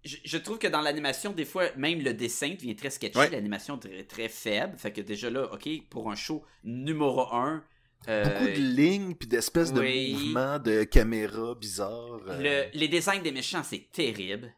je, 0.04 0.16
je 0.24 0.36
trouve 0.38 0.58
que 0.58 0.66
dans 0.66 0.80
l'animation, 0.82 1.32
des 1.32 1.44
fois, 1.44 1.64
même 1.76 2.00
le 2.00 2.12
dessin 2.14 2.50
devient 2.50 2.76
très 2.76 2.90
sketchy, 2.90 3.16
Ouais. 3.18 3.30
l'animation 3.30 3.78
très, 3.78 4.04
très 4.04 4.28
faible. 4.28 4.76
Fait 4.76 4.92
que 4.92 5.00
déjà 5.00 5.30
là, 5.30 5.48
ok, 5.52 5.68
pour 5.88 6.10
un 6.10 6.16
show 6.16 6.44
numéro 6.62 7.32
1, 7.32 7.64
Beaucoup 8.06 8.44
de 8.44 8.60
lignes 8.60 9.14
puis 9.14 9.26
d'espèces 9.26 9.72
oui. 9.74 10.12
de 10.12 10.18
mouvements 10.18 10.58
de 10.58 10.84
caméra 10.84 11.54
bizarres. 11.54 12.20
euh, 12.28 12.66
Le- 12.70 12.78
les 12.78 12.88
designs 12.88 13.22
des 13.22 13.32
méchants, 13.32 13.62
c'est 13.62 13.88
terrible. 13.92 14.52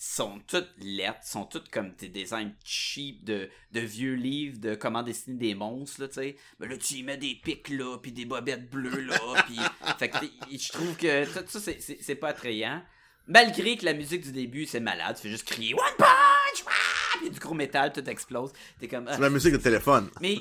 sont 0.00 0.40
toutes 0.48 0.70
lettres, 0.78 1.22
sont 1.24 1.44
toutes 1.44 1.70
comme 1.70 1.92
des 1.96 2.08
designs 2.08 2.52
cheap 2.64 3.24
de, 3.24 3.48
de 3.72 3.80
vieux 3.80 4.14
livres 4.14 4.58
de 4.58 4.74
comment 4.76 5.02
dessiner 5.04 5.36
des 5.38 5.54
monstres, 5.56 6.00
là, 6.02 6.08
tu 6.08 6.14
sais. 6.14 6.36
Mais 6.60 6.66
là, 6.68 6.76
tu 6.76 6.94
y 6.94 7.02
mets 7.04 7.16
des 7.16 7.34
pics, 7.36 7.68
là, 7.68 7.98
puis 7.98 8.10
des 8.12 8.24
bobettes 8.24 8.68
bleues, 8.70 9.00
là, 9.06 9.18
puis... 9.46 9.58
fait 9.98 10.08
que 10.08 10.16
je 10.50 10.68
trouve 10.72 10.96
que 10.96 11.24
tout 11.42 11.58
ça, 11.60 11.72
c'est 12.00 12.14
pas 12.16 12.28
attrayant. 12.28 12.82
Malgré 13.28 13.76
que 13.76 13.84
la 13.84 13.92
musique 13.94 14.22
du 14.22 14.32
début, 14.32 14.64
c'est 14.66 14.80
malade, 14.80 15.14
tu 15.16 15.22
fais 15.22 15.28
juste 15.28 15.44
crier 15.46 15.74
«One 15.74 15.80
punch! 15.98 16.64
Ah! 16.66 17.18
Puis 17.20 17.30
du 17.30 17.38
gros 17.38 17.54
métal, 17.54 17.92
tout 17.92 18.04
explose. 18.08 18.52
T'es 18.80 18.88
comme... 18.88 19.06
ah, 19.08 19.14
C'est 19.14 19.20
la 19.20 19.30
musique 19.30 19.52
de 19.52 19.58
téléphone. 19.58 20.10
mais, 20.20 20.38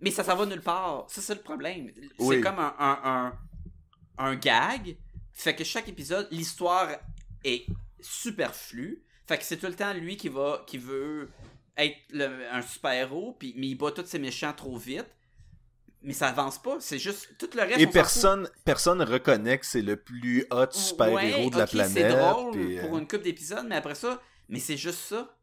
mais 0.00 0.10
ça 0.10 0.24
s'en 0.24 0.34
va 0.36 0.44
nulle 0.46 0.60
part. 0.62 1.04
Ça, 1.08 1.20
c'est 1.22 1.34
le 1.34 1.40
problème. 1.40 1.90
Oui. 2.18 2.36
C'est 2.36 2.40
comme 2.42 2.58
un, 2.58 2.74
un, 2.78 2.98
un, 3.04 3.38
un 4.18 4.34
gag. 4.36 4.96
Fait 5.32 5.54
que 5.54 5.62
chaque 5.64 5.88
épisode, 5.88 6.26
l'histoire 6.30 6.88
est 7.44 7.64
superflue. 8.00 9.02
Fait 9.26 9.38
que 9.38 9.44
c'est 9.44 9.56
tout 9.58 9.66
le 9.66 9.74
temps 9.74 9.92
lui 9.94 10.16
qui 10.16 10.28
va 10.28 10.64
qui 10.66 10.78
veut 10.78 11.30
être 11.76 11.96
le- 12.10 12.46
un 12.52 12.62
super-héros, 12.62 13.36
puis 13.38 13.54
mais 13.56 13.68
il 13.68 13.74
bat 13.76 13.92
tous 13.92 14.04
ses 14.06 14.18
méchants 14.18 14.52
trop 14.52 14.76
vite. 14.76 15.06
Mais 16.02 16.14
ça 16.14 16.28
avance 16.28 16.60
pas. 16.60 16.76
C'est 16.80 16.98
juste. 16.98 17.28
Tout 17.38 17.50
le 17.54 17.62
reste. 17.62 17.78
Et 17.78 17.86
personne, 17.86 18.48
personne 18.64 19.02
reconnaît 19.02 19.58
que 19.58 19.66
c'est 19.66 19.82
le 19.82 19.96
plus 19.96 20.46
hot 20.50 20.70
super-héros 20.70 21.44
Ouais, 21.44 21.50
de 21.50 21.58
la 21.58 21.64
ok, 21.64 21.70
planète. 21.70 21.92
C'est 21.92 22.08
drôle 22.08 22.56
euh, 22.56 22.80
pour 22.80 22.98
une 22.98 23.06
couple 23.06 23.24
d'épisodes, 23.24 23.66
mais 23.68 23.76
après 23.76 23.94
ça, 23.94 24.20
mais 24.48 24.60
c'est 24.60 24.76
juste 24.78 25.00
ça. 25.00 25.36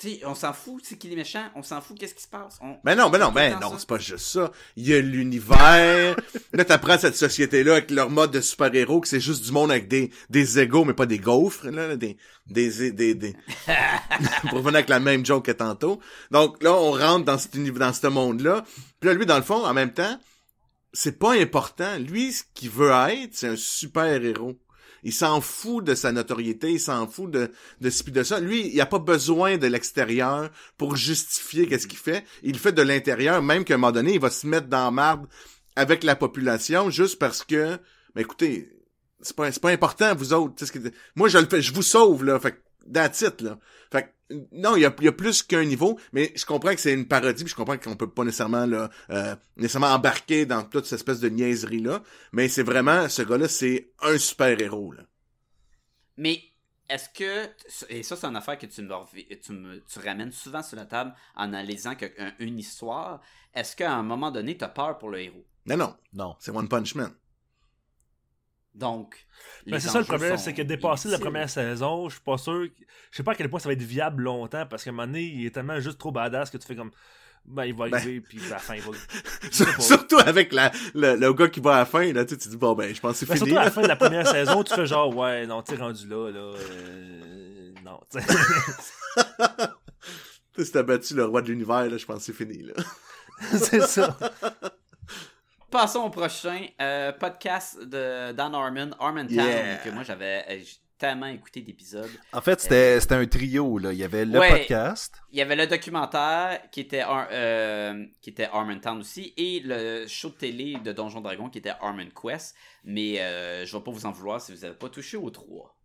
Tu 0.00 0.08
sais, 0.12 0.20
on 0.24 0.34
s'en 0.34 0.54
fout, 0.54 0.80
c'est 0.82 0.96
qui 0.96 1.08
les 1.08 1.16
méchants, 1.16 1.44
on 1.54 1.62
s'en 1.62 1.82
fout, 1.82 1.98
qu'est-ce 1.98 2.14
qui 2.14 2.22
se 2.22 2.28
passe. 2.28 2.58
On- 2.62 2.78
Ben 2.84 2.94
non, 2.94 3.10
ben 3.10 3.18
non, 3.18 3.32
ben 3.32 3.58
non, 3.60 3.74
c'est 3.78 3.86
pas 3.86 3.98
juste 3.98 4.24
ça. 4.26 4.50
Il 4.76 4.88
y 4.88 4.94
a 4.94 5.00
l'univers. 5.00 6.16
là, 6.54 6.64
t'apprends 6.64 6.96
cette 6.98 7.16
société-là 7.16 7.72
avec 7.72 7.90
leur 7.90 8.08
mode 8.08 8.30
de 8.30 8.40
super-héros, 8.40 9.02
que 9.02 9.08
c'est 9.08 9.20
juste 9.20 9.44
du 9.44 9.52
monde 9.52 9.70
avec 9.70 9.88
des, 9.88 10.10
des 10.30 10.58
égaux, 10.58 10.86
mais 10.86 10.94
pas 10.94 11.04
des 11.04 11.18
gaufres, 11.18 11.66
là, 11.66 11.96
des, 11.96 12.16
des, 12.46 12.90
des, 12.92 13.14
des, 13.14 13.36
pour 14.48 14.52
revenir 14.58 14.76
avec 14.76 14.88
la 14.88 15.00
même 15.00 15.24
joke 15.26 15.44
que 15.44 15.52
tantôt. 15.52 16.00
Donc, 16.30 16.62
là, 16.62 16.72
on 16.72 16.92
rentre 16.92 17.26
dans 17.26 17.36
cet 17.36 17.54
univers, 17.54 17.80
dans 17.88 17.92
ce 17.92 18.06
monde-là. 18.06 18.64
Puis 19.00 19.08
là, 19.08 19.14
lui, 19.14 19.26
dans 19.26 19.36
le 19.36 19.42
fond, 19.42 19.66
en 19.66 19.74
même 19.74 19.92
temps, 19.92 20.18
c'est 20.94 21.18
pas 21.18 21.34
important. 21.34 21.98
Lui, 21.98 22.32
ce 22.32 22.42
qu'il 22.54 22.70
veut 22.70 22.90
être, 22.90 23.30
c'est 23.34 23.48
un 23.48 23.56
super-héros. 23.56 24.56
Il 25.02 25.12
s'en 25.12 25.40
fout 25.40 25.84
de 25.84 25.94
sa 25.94 26.12
notoriété, 26.12 26.72
il 26.72 26.80
s'en 26.80 27.06
fout 27.06 27.30
de, 27.30 27.50
de 27.80 27.90
ci 27.90 28.04
de 28.04 28.22
ça. 28.22 28.40
Lui, 28.40 28.70
il 28.72 28.80
a 28.80 28.86
pas 28.86 28.98
besoin 28.98 29.56
de 29.56 29.66
l'extérieur 29.66 30.50
pour 30.76 30.96
justifier 30.96 31.66
qu'est-ce 31.66 31.86
qu'il 31.86 31.98
fait. 31.98 32.24
Il 32.42 32.58
fait 32.58 32.72
de 32.72 32.82
l'intérieur, 32.82 33.42
même 33.42 33.64
qu'à 33.64 33.74
un 33.74 33.78
moment 33.78 33.92
donné, 33.92 34.14
il 34.14 34.20
va 34.20 34.30
se 34.30 34.46
mettre 34.46 34.68
dans 34.68 34.90
marde 34.90 35.26
avec 35.76 36.04
la 36.04 36.16
population 36.16 36.90
juste 36.90 37.18
parce 37.18 37.44
que, 37.44 37.78
mais 38.14 38.22
écoutez, 38.22 38.68
c'est 39.22 39.36
pas, 39.36 39.50
c'est 39.52 39.62
pas 39.62 39.70
important, 39.70 40.14
vous 40.14 40.32
autres. 40.32 40.64
moi, 41.14 41.28
je 41.28 41.38
le 41.38 41.46
fais, 41.46 41.62
je 41.62 41.72
vous 41.72 41.82
sauve, 41.82 42.24
là. 42.24 42.38
That's 42.92 43.20
it, 43.22 43.40
là. 43.40 43.58
Fait 43.92 44.14
que, 44.28 44.34
non, 44.52 44.76
il 44.76 44.82
y 44.82 44.84
a, 44.86 44.94
il 44.98 45.04
y 45.04 45.08
a 45.08 45.12
plus 45.12 45.42
qu'un 45.42 45.64
niveau, 45.64 45.98
mais 46.12 46.32
je 46.36 46.46
comprends 46.46 46.70
que 46.74 46.80
c'est 46.80 46.92
une 46.94 47.08
parodie, 47.08 47.42
puis 47.44 47.50
je 47.50 47.56
comprends 47.56 47.76
qu'on 47.78 47.96
peut 47.96 48.10
pas 48.10 48.24
nécessairement, 48.24 48.66
là, 48.66 48.88
euh, 49.10 49.34
nécessairement 49.56 49.88
embarquer 49.94 50.46
dans 50.46 50.62
toute 50.62 50.84
cette 50.86 50.98
espèce 51.00 51.20
de 51.20 51.28
niaiserie-là. 51.28 52.02
Mais 52.32 52.48
c'est 52.48 52.62
vraiment, 52.62 53.08
ce 53.08 53.22
gars-là, 53.22 53.48
c'est 53.48 53.90
un 54.02 54.16
super-héros, 54.18 54.92
là. 54.92 55.02
Mais 56.16 56.42
est-ce 56.88 57.08
que, 57.08 57.48
et 57.88 58.02
ça 58.02 58.16
c'est 58.16 58.26
une 58.26 58.36
affaire 58.36 58.58
que 58.58 58.66
tu 58.66 58.82
me, 58.82 58.92
revi- 58.92 59.40
tu 59.40 59.52
me 59.52 59.80
tu 59.84 59.98
ramènes 60.00 60.32
souvent 60.32 60.62
sur 60.62 60.76
la 60.76 60.84
table 60.86 61.14
en 61.36 61.44
analysant 61.44 61.94
que- 61.94 62.10
un- 62.20 62.32
une 62.40 62.58
histoire, 62.58 63.20
est-ce 63.54 63.74
qu'à 63.76 63.92
un 63.94 64.02
moment 64.02 64.30
donné 64.30 64.56
tu 64.56 64.64
as 64.64 64.68
peur 64.68 64.98
pour 64.98 65.10
le 65.10 65.20
héros? 65.20 65.44
Non, 65.66 65.76
non, 65.76 65.94
Non. 66.12 66.36
c'est 66.40 66.50
One 66.50 66.68
Punch 66.68 66.94
Man. 66.94 67.12
Donc, 68.74 69.26
Ben, 69.66 69.80
c'est 69.80 69.88
ça 69.88 69.98
le 69.98 70.04
problème, 70.04 70.36
c'est 70.38 70.54
que 70.54 70.62
dépasser 70.62 71.08
la 71.08 71.18
première 71.18 71.50
saison, 71.50 72.08
je 72.08 72.14
suis 72.14 72.22
pas 72.24 72.38
sûr. 72.38 72.66
Je 73.10 73.16
sais 73.16 73.22
pas 73.22 73.32
à 73.32 73.34
quel 73.34 73.50
point 73.50 73.58
ça 73.60 73.68
va 73.68 73.72
être 73.72 73.82
viable 73.82 74.22
longtemps 74.22 74.64
parce 74.66 74.84
qu'à 74.84 74.90
un 74.90 74.92
moment 74.92 75.06
donné, 75.06 75.22
il 75.24 75.44
est 75.46 75.50
tellement 75.50 75.80
juste 75.80 75.98
trop 75.98 76.12
badass 76.12 76.50
que 76.50 76.56
tu 76.56 76.66
fais 76.66 76.76
comme. 76.76 76.90
Ben, 77.46 77.64
il 77.64 77.74
va 77.74 77.88
Ben. 77.88 77.94
arriver, 77.96 78.20
puis 78.20 78.38
à 78.46 78.50
la 78.50 78.58
fin, 78.58 78.74
il 78.76 78.82
va. 78.82 78.90
Surtout 79.80 80.18
avec 80.18 80.52
la, 80.52 80.70
le, 80.94 81.16
le 81.16 81.32
gars 81.32 81.48
qui 81.48 81.58
va 81.60 81.76
à 81.76 81.78
la 81.80 81.84
fin, 81.86 82.12
là, 82.12 82.24
tu 82.24 82.36
tu 82.38 82.48
dis, 82.48 82.56
bon, 82.56 82.74
ben, 82.74 82.94
je 82.94 83.00
pense 83.00 83.12
que 83.12 83.18
c'est 83.20 83.26
Ben, 83.26 83.34
fini. 83.36 83.48
surtout 83.48 83.60
à 83.60 83.64
la 83.64 83.70
fin 83.70 83.82
de 83.82 83.88
la 83.88 83.96
première 83.96 84.26
saison, 84.30 84.62
tu 84.62 84.74
fais 84.74 84.86
genre, 84.86 85.16
ouais, 85.16 85.46
non, 85.46 85.62
t'es 85.62 85.76
rendu 85.76 86.06
là, 86.06 86.30
là. 86.30 86.38
euh, 86.38 87.72
non, 87.84 87.98
tu 88.12 88.20
sais. 88.20 88.26
Tu 90.52 90.62
sais, 90.62 90.64
si 90.64 90.72
t'as 90.72 90.82
battu 90.82 91.14
le 91.14 91.24
roi 91.24 91.42
de 91.42 91.48
l'univers, 91.48 91.88
là, 91.88 91.96
je 91.96 92.04
pense 92.04 92.18
que 92.18 92.22
c'est 92.24 92.32
fini, 92.32 92.62
là. 92.62 92.74
c'est 93.56 93.80
ça. 93.82 94.16
Passons 95.70 96.00
au 96.00 96.10
prochain 96.10 96.66
euh, 96.80 97.12
podcast 97.12 97.80
de 97.80 98.32
Dan 98.32 98.54
Harmon, 98.54 98.90
Harmontown, 98.98 99.30
Yeah. 99.36 99.76
que 99.78 99.90
moi 99.90 100.02
j'avais 100.02 100.44
euh, 100.50 100.62
tellement 100.98 101.26
écouté 101.26 101.60
d'épisodes. 101.60 102.10
En 102.32 102.40
fait, 102.40 102.60
c'était 102.60 102.98
c'était 103.00 103.14
un 103.14 103.26
trio, 103.26 103.78
là. 103.78 103.92
Il 103.92 103.98
y 103.98 104.02
avait 104.04 104.24
le 104.24 104.38
Ouais. 104.38 104.50
podcast. 104.50 105.14
Il 105.30 105.38
y 105.38 105.42
avait 105.42 105.54
le 105.54 105.66
documentaire 105.68 106.60
qui 106.72 106.80
était, 106.80 107.04
euh, 107.06 108.04
qui 108.20 108.30
était 108.30 108.48
Harmontown 108.52 108.98
aussi 108.98 109.32
et 109.36 109.60
le 109.64 110.06
show 110.08 110.30
de 110.30 110.34
télé 110.34 110.76
de 110.84 110.92
Donjon 110.92 111.20
Dragon 111.20 111.48
qui 111.48 111.58
était 111.58 111.72
Harmon 111.80 112.08
Quest. 112.20 112.56
Mais 112.84 113.20
euh, 113.20 113.64
je 113.64 113.76
vais 113.76 113.82
pas 113.84 113.92
vous 113.92 114.06
en 114.06 114.10
vouloir 114.10 114.40
si 114.40 114.52
vous 114.52 114.64
avez 114.64 114.74
pas 114.74 114.88
touché 114.88 115.16
aux 115.16 115.30
trois. 115.30 115.76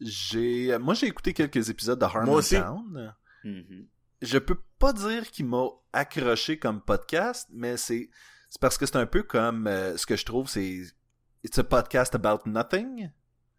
J'ai, 0.00 0.76
moi, 0.78 0.94
j'ai 0.94 1.06
écouté 1.06 1.32
quelques 1.32 1.68
épisodes 1.68 1.98
de 1.98 2.06
Moi 2.24 2.36
aussi. 2.36 2.56
Harmontown. 2.56 3.14
Mhm. 3.44 3.86
Je 4.22 4.38
peux 4.38 4.58
pas 4.78 4.92
dire 4.92 5.28
qu'il 5.32 5.46
m'a 5.46 5.66
accroché 5.92 6.56
comme 6.60 6.80
podcast, 6.80 7.48
mais 7.52 7.76
c'est 7.76 8.08
c'est 8.52 8.60
parce 8.60 8.76
que 8.76 8.84
c'est 8.84 8.96
un 8.96 9.06
peu 9.06 9.22
comme 9.22 9.66
euh, 9.66 9.96
ce 9.96 10.04
que 10.04 10.14
je 10.14 10.26
trouve, 10.26 10.46
c'est 10.46 10.82
it's 11.42 11.58
a 11.58 11.64
podcast 11.64 12.14
about 12.14 12.40
nothing. 12.44 13.10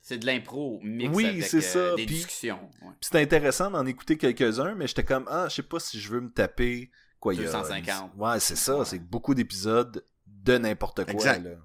C'est 0.01 0.19
de 0.19 0.25
l'impro 0.27 0.79
mix 0.83 1.15
Oui, 1.15 1.25
avec 1.25 1.43
c'est 1.45 1.57
euh, 1.57 1.89
ça, 1.89 1.95
des 1.95 2.05
puis- 2.05 2.15
discussions. 2.17 2.59
ouais. 2.83 2.91
C'était 3.01 3.21
intéressant 3.21 3.71
d'en 3.71 3.87
écouter 3.87 4.19
quelques-uns, 4.19 4.75
mais 4.75 4.85
j'étais 4.85 5.03
comme 5.03 5.25
ah, 5.31 5.47
je 5.49 5.55
sais 5.55 5.63
pas 5.63 5.79
si 5.79 5.99
je 5.99 6.09
veux 6.11 6.21
me 6.21 6.29
taper 6.31 6.91
quoi 7.19 7.33
il 7.33 7.37
y 7.41 7.43
a 7.43 7.45
250. 7.51 8.11
Ouais, 8.17 8.39
c'est 8.39 8.55
ça, 8.55 8.77
Ouais. 8.77 8.85
c'est 8.85 8.99
beaucoup 8.99 9.33
d'épisodes 9.33 10.05
de 10.27 10.57
n'importe 10.59 11.05
quoi 11.05 11.13
Exact. 11.13 11.43
là. 11.43 11.55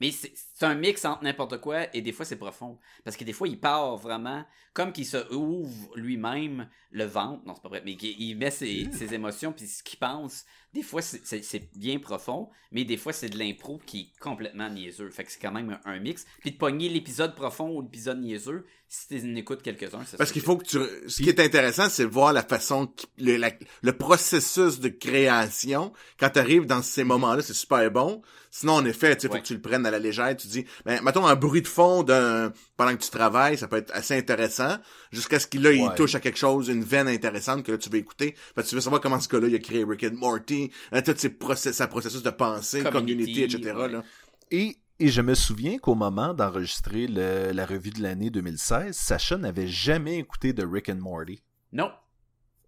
Mais 0.00 0.12
c'est 0.12 0.32
un 0.64 0.74
mix 0.76 1.04
entre 1.04 1.22
n'importe 1.24 1.60
quoi 1.60 1.94
et 1.94 2.00
des 2.00 2.12
fois 2.12 2.24
c'est 2.24 2.36
profond. 2.36 2.78
Parce 3.04 3.18
que 3.18 3.24
des 3.24 3.34
fois 3.34 3.46
il 3.48 3.60
part 3.60 3.98
vraiment 3.98 4.46
comme 4.72 4.92
qu'il 4.92 5.04
se 5.04 5.30
ouvre 5.34 5.90
lui-même 5.94 6.70
le 6.90 7.04
ventre. 7.04 7.44
Non, 7.44 7.54
c'est 7.54 7.60
pas 7.62 7.68
vrai. 7.68 7.82
Mais 7.84 7.96
qu'il 7.96 8.18
il 8.18 8.34
met 8.36 8.50
ses, 8.50 8.90
ses 8.92 9.12
émotions 9.12 9.52
puis 9.52 9.66
ce 9.66 9.82
qu'il 9.82 9.98
pense. 9.98 10.46
Des 10.72 10.82
fois 10.82 11.02
c'est- 11.02 11.76
bien 11.76 11.98
profond, 11.98 12.48
mais 12.70 12.84
des 12.84 12.96
fois 12.96 13.12
c'est 13.12 13.28
de 13.28 13.38
l'impro 13.38 13.80
qui 13.86 14.00
est 14.00 14.20
complètement 14.20 14.70
niaiseux. 14.70 15.10
Fait 15.10 15.24
que 15.24 15.32
c'est 15.32 15.40
quand 15.40 15.50
même 15.52 15.78
un, 15.84 15.90
un 15.92 15.98
mix. 15.98 16.24
Puis 16.40 16.52
de 16.52 16.56
pogner 16.58 16.88
l'épisode 16.88 17.34
profond 17.34 17.70
ou 17.70 17.82
l'épisode 17.82 18.20
niaiseux, 18.20 18.64
si 18.86 19.06
tu 19.08 19.20
en 19.28 19.34
écoutes 19.36 19.62
quelques-uns, 19.62 20.04
c'est 20.06 20.16
Parce 20.16 20.32
qu'il 20.32 20.42
que- 20.42 20.46
faut 20.46 20.56
que 20.56 20.64
tu, 20.66 20.78
ce 21.08 21.22
qui 21.22 21.28
est 21.28 21.40
intéressant, 21.40 21.88
c'est 21.88 22.04
de 22.04 22.08
voir 22.10 22.32
la 22.32 22.42
façon, 22.42 22.92
le, 23.18 23.36
la- 23.36 23.52
le 23.82 23.92
processus 23.96 24.80
de 24.80 24.88
création. 24.88 25.92
Quand 26.18 26.30
t'arrives 26.30 26.66
dans 26.66 26.82
ces 26.82 27.04
moments-là, 27.04 27.42
c'est 27.42 27.52
super 27.54 27.88
bon. 27.90 28.22
Sinon, 28.52 28.72
en 28.74 28.84
effet, 28.84 29.14
tu 29.14 29.22
sais, 29.22 29.28
faut 29.28 29.34
que 29.40 29.46
tu 29.46 29.54
le 29.54 29.60
prennes 29.60 29.86
à 29.86 29.92
la 29.92 30.00
légère. 30.00 30.36
Tu 30.36 30.48
dis, 30.48 30.64
ben, 30.84 31.00
mettons 31.04 31.24
un 31.24 31.36
bruit 31.36 31.62
de 31.62 31.68
fond 31.68 32.02
d'un, 32.02 32.52
pendant 32.76 32.96
que 32.96 33.02
tu 33.02 33.10
travailles, 33.10 33.56
ça 33.56 33.68
peut 33.68 33.76
être 33.76 33.92
assez 33.94 34.16
intéressant. 34.16 34.76
Jusqu'à 35.12 35.38
ce 35.38 35.46
qu'il, 35.46 35.62
là, 35.62 35.70
il 35.70 35.82
Ouais. 35.84 35.94
touche 35.94 36.16
à 36.16 36.20
quelque 36.20 36.38
chose, 36.38 36.66
une 36.68 36.82
veine 36.82 37.06
intéressante 37.06 37.62
que 37.62 37.70
là, 37.70 37.78
tu 37.78 37.88
veux 37.90 37.98
écouter. 37.98 38.34
Fait 38.56 38.62
que 38.64 38.68
tu 38.68 38.74
veux 38.74 38.80
savoir 38.80 39.00
comment 39.00 39.20
ce 39.20 39.28
gars-là, 39.28 39.46
il 39.46 39.54
a 39.54 39.58
créé 39.60 39.84
Rick 39.88 40.02
and 40.02 40.16
Morty, 40.16 40.59
hein, 40.92 41.02
tout 41.02 41.14
ses 41.16 41.30
process, 41.30 41.76
sa 41.76 41.86
processus 41.86 42.22
de 42.22 42.30
pensée, 42.30 42.82
Community, 42.82 43.24
community, 43.34 43.42
etc., 43.56 43.72
ouais. 43.76 43.88
là. 43.88 44.04
Et, 44.50 44.76
et 44.98 45.08
je 45.08 45.20
me 45.22 45.34
souviens 45.34 45.78
qu'au 45.78 45.94
moment 45.94 46.34
d'enregistrer 46.34 47.06
le- 47.06 47.52
la 47.52 47.64
revue 47.66 47.90
de 47.90 48.02
l'année 48.02 48.30
2016, 48.30 48.96
Sacha 48.96 49.36
n'avait 49.38 49.68
jamais 49.68 50.18
écouté 50.18 50.52
de 50.52 50.64
Rick 50.66 50.88
and 50.88 50.96
Morty. 50.96 51.42
Non, 51.72 51.90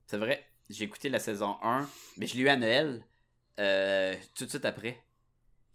c'est 0.07 0.19
vrai. 0.19 0.45
J'ai 0.71 0.85
écouté 0.85 1.09
la 1.09 1.19
saison 1.19 1.57
1, 1.63 1.87
mais 2.17 2.27
je 2.27 2.35
l'ai 2.37 2.43
eu 2.43 2.49
à 2.49 2.57
Noël, 2.57 3.05
euh, 3.61 4.15
tout 4.35 4.45
de 4.45 4.51
suite 4.51 4.65
après. 4.65 5.03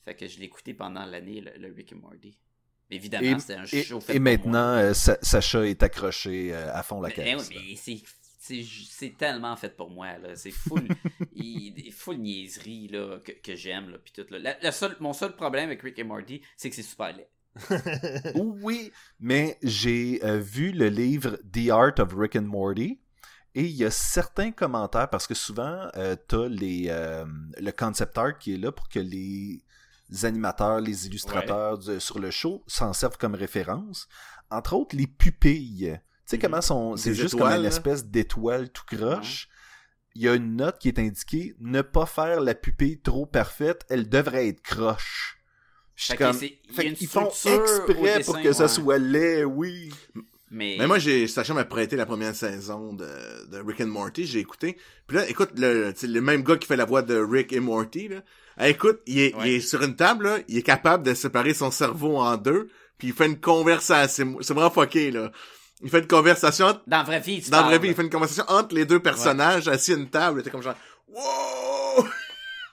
Fait 0.06 0.15
que 0.15 0.27
je 0.27 0.39
l'ai 0.39 0.45
écouté 0.45 0.73
pendant 0.73 1.06
l'année, 1.06 1.41
le, 1.41 1.52
le 1.68 1.73
Rick 1.73 1.94
and 1.94 1.98
Morty. 1.98 2.38
Évidemment, 2.89 3.35
Et, 3.35 3.39
c'était 3.39 3.56
un 3.56 3.65
et- 3.65 3.84
show 3.84 3.99
fait 3.99 4.14
et 4.14 4.15
pour 4.15 4.23
maintenant, 4.23 4.52
moi. 4.76 4.81
euh, 4.81 4.94
Sa- 4.94 5.18
Sacha 5.22 5.65
est 5.68 5.84
accroché 5.84 6.53
euh, 6.53 6.73
à 6.73 6.81
fond 6.84 7.02
la 7.02 7.11
caisse. 7.11 7.49
eh 7.52 7.56
mais 7.69 7.76
c'est, 7.76 8.02
c'est, 8.38 9.18
tellement 9.18 9.56
fait 9.56 9.76
pour 9.76 9.90
moi, 9.90 10.18
là. 10.18 10.36
C'est 10.36 10.52
full, 10.52 10.88
il, 11.36 11.92
full 11.92 12.18
niaiserie, 12.18 12.88
là, 12.90 13.20
que, 13.24 13.32
que 13.32 13.56
j'aime, 13.56 13.90
là, 13.90 13.98
pis 13.98 14.14
tout, 14.14 14.26
là. 14.30 14.40
La- 14.40 14.58
la 14.62 14.72
seule- 14.72 14.96
mon 15.00 15.14
seul 15.14 15.36
problème 15.36 15.66
avec 15.66 15.82
Rick 15.82 16.00
and 16.00 16.06
Morty, 16.06 16.42
c'est 16.56 16.70
que 16.70 16.76
c'est 16.76 16.84
super 16.84 17.16
laid. 17.16 17.28
Oui, 18.36 18.92
mais 19.20 19.58
j'ai 19.64 20.24
euh, 20.24 20.38
vu 20.40 20.72
le 20.72 20.90
livre 20.90 21.40
The 21.52 21.70
Art 21.70 22.00
of 22.00 22.14
Rick 22.16 22.36
and 22.36 22.44
Morty 22.44 23.00
et 23.56 23.64
il 23.64 23.72
y 23.76 23.84
a 23.86 23.90
certains 23.92 24.52
commentaires 24.52 25.10
parce 25.10 25.26
que 25.26 25.34
souvent 25.34 25.88
euh, 25.96 26.16
t'as 26.28 26.48
les 26.48 26.86
euh, 26.90 27.26
le 27.60 27.72
concept 27.72 28.16
art 28.20 28.38
qui 28.38 28.54
est 28.54 28.58
là 28.58 28.72
pour 28.72 28.88
que 28.90 29.00
les 29.00 29.64
animateurs, 30.24 30.80
les 30.82 31.08
illustrateurs 31.08 31.80
de- 31.80 31.98
sur 32.00 32.20
le 32.20 32.30
show 32.30 32.64
s'en 32.68 32.94
servent 32.94 33.18
comme 33.18 33.34
référence. 33.36 34.08
Entre 34.52 34.74
autres, 34.76 34.96
les 34.96 35.08
pupilles. 35.08 36.00
Sais 36.28 36.40
comment 36.40 36.62
son, 36.62 36.95
c'est 36.98 37.14
juste 37.14 37.34
étoiles, 37.36 37.54
comme 37.56 37.62
une 37.62 37.68
espèce 37.68 38.06
d'étoile 38.06 38.70
tout 38.70 38.84
croche. 38.86 39.48
Il 40.16 40.24
y 40.24 40.28
a 40.28 40.34
une 40.34 40.56
note 40.56 40.80
qui 40.80 40.88
est 40.88 40.99
indiquée 40.99 41.56
ne 41.60 41.82
pas 41.82 42.06
faire 42.06 42.41
la 42.41 42.56
pupille 42.56 42.99
trop 42.99 43.26
parfaite, 43.26 43.86
elle 43.90 44.10
devrait 44.10 44.48
être 44.48 44.62
croche. 44.62 45.38
Je 45.95 46.04
suis 46.06 46.12
Fait 46.14 46.18
comme, 46.18 46.34
c'est- 46.34 46.58
il 46.64 46.70
y 46.70 46.72
a 46.72 46.74
fait 46.82 46.88
une 46.90 46.95
qu'ils 46.95 47.08
font 47.08 47.28
exprès 47.28 48.18
dessin, 48.18 48.32
pour 48.34 48.41
que 48.41 48.52
ça 48.54 48.68
soit 48.68 48.98
laid, 48.98 49.44
oui. 49.45 49.90
Mais, 50.49 50.76
Mais 50.80 50.88
moi, 50.88 50.98
j'ai, 50.98 51.28
Sacha 51.28 51.54
m'a 51.54 51.66
prêté 51.66 51.95
la 51.98 52.06
première 52.06 52.34
saison 52.36 52.94
de, 52.94 53.06
de 53.52 53.58
Rick 53.60 53.82
and 53.82 53.88
Morty, 53.88 54.26
j'ai 54.26 54.40
écouté. 54.40 54.78
Puis 55.06 55.18
là, 55.18 55.28
écoute, 55.30 55.52
le, 55.58 55.91
tu 55.94 55.99
sais, 56.02 56.08
le 56.08 56.22
même 56.22 56.41
gars 56.44 56.56
qui 56.56 56.68
fait 56.68 56.78
la 56.78 56.86
voix 56.86 57.02
de 57.02 57.16
Rick 57.18 57.52
et 57.52 57.60
Morty, 57.60 58.08
là. 58.08 58.68
écoute, 58.68 59.02
il 59.08 59.20
est, 59.20 59.36
Ouais. 59.36 59.49
il 59.49 59.54
est 59.56 59.60
sur 59.60 59.84
une 59.84 59.95
table, 59.95 60.26
là, 60.26 60.38
il 60.48 60.58
est 60.58 60.62
capable 60.64 61.04
de 61.04 61.14
séparer 61.14 61.54
son 61.54 61.70
cerveau 61.70 62.18
en 62.18 62.38
deux, 62.38 62.70
puis 62.98 63.10
il 63.10 63.14
fait 63.14 63.26
une 63.26 63.40
conversation, 63.41 64.38
c'est 64.41 64.54
vraiment 64.54 64.72
fucké, 64.72 65.12
là. 65.12 65.32
Il 65.84 65.90
fait 65.90 65.99
une 65.99 66.08
conversation, 66.08 66.68
entre- 66.68 66.82
dans 66.88 66.98
la 66.98 67.04
vraie 67.04 67.20
vie, 67.20 67.41
tu 67.41 67.49
dans 67.52 67.62
la 67.62 67.68
vraie 67.68 67.80
vie, 67.80 67.90
il 67.90 67.95
fait 67.95 68.02
une 68.04 68.10
conversation 68.10 68.44
entre 68.48 68.74
les 68.74 68.86
deux 68.86 68.99
personnages 68.99 69.68
assis 69.68 69.94
à 69.94 69.98
une 69.98 70.10
table, 70.10 70.41
t'es 70.44 70.49
comme 70.49 70.64
genre, 70.64 70.76
wow! 71.08 72.06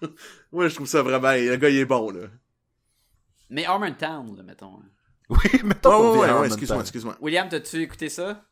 ouais, 0.53 0.69
je 0.71 0.75
trouve 0.75 0.87
ça 0.87 1.03
vraiment, 1.03 1.33
le 1.33 1.57
gars, 1.57 1.69
il 1.69 1.79
est 1.79 1.85
bon, 1.85 2.11
là. 2.11 2.23
Mais 3.51 3.67
Harmontown, 3.67 4.37
là, 4.37 4.43
mettons. 4.43 4.77
hein. 4.79 4.89
Oui, 5.31 5.39
mettons 5.65 6.13
ouais, 6.13 6.21
ouais, 6.29 6.33
même 6.35 6.45
excuse-moi, 6.45 6.81
excuse-moi. 6.83 7.17
William, 7.21 7.49
t'as-tu 7.49 7.81
écouté 7.83 8.09
ça? 8.11 8.43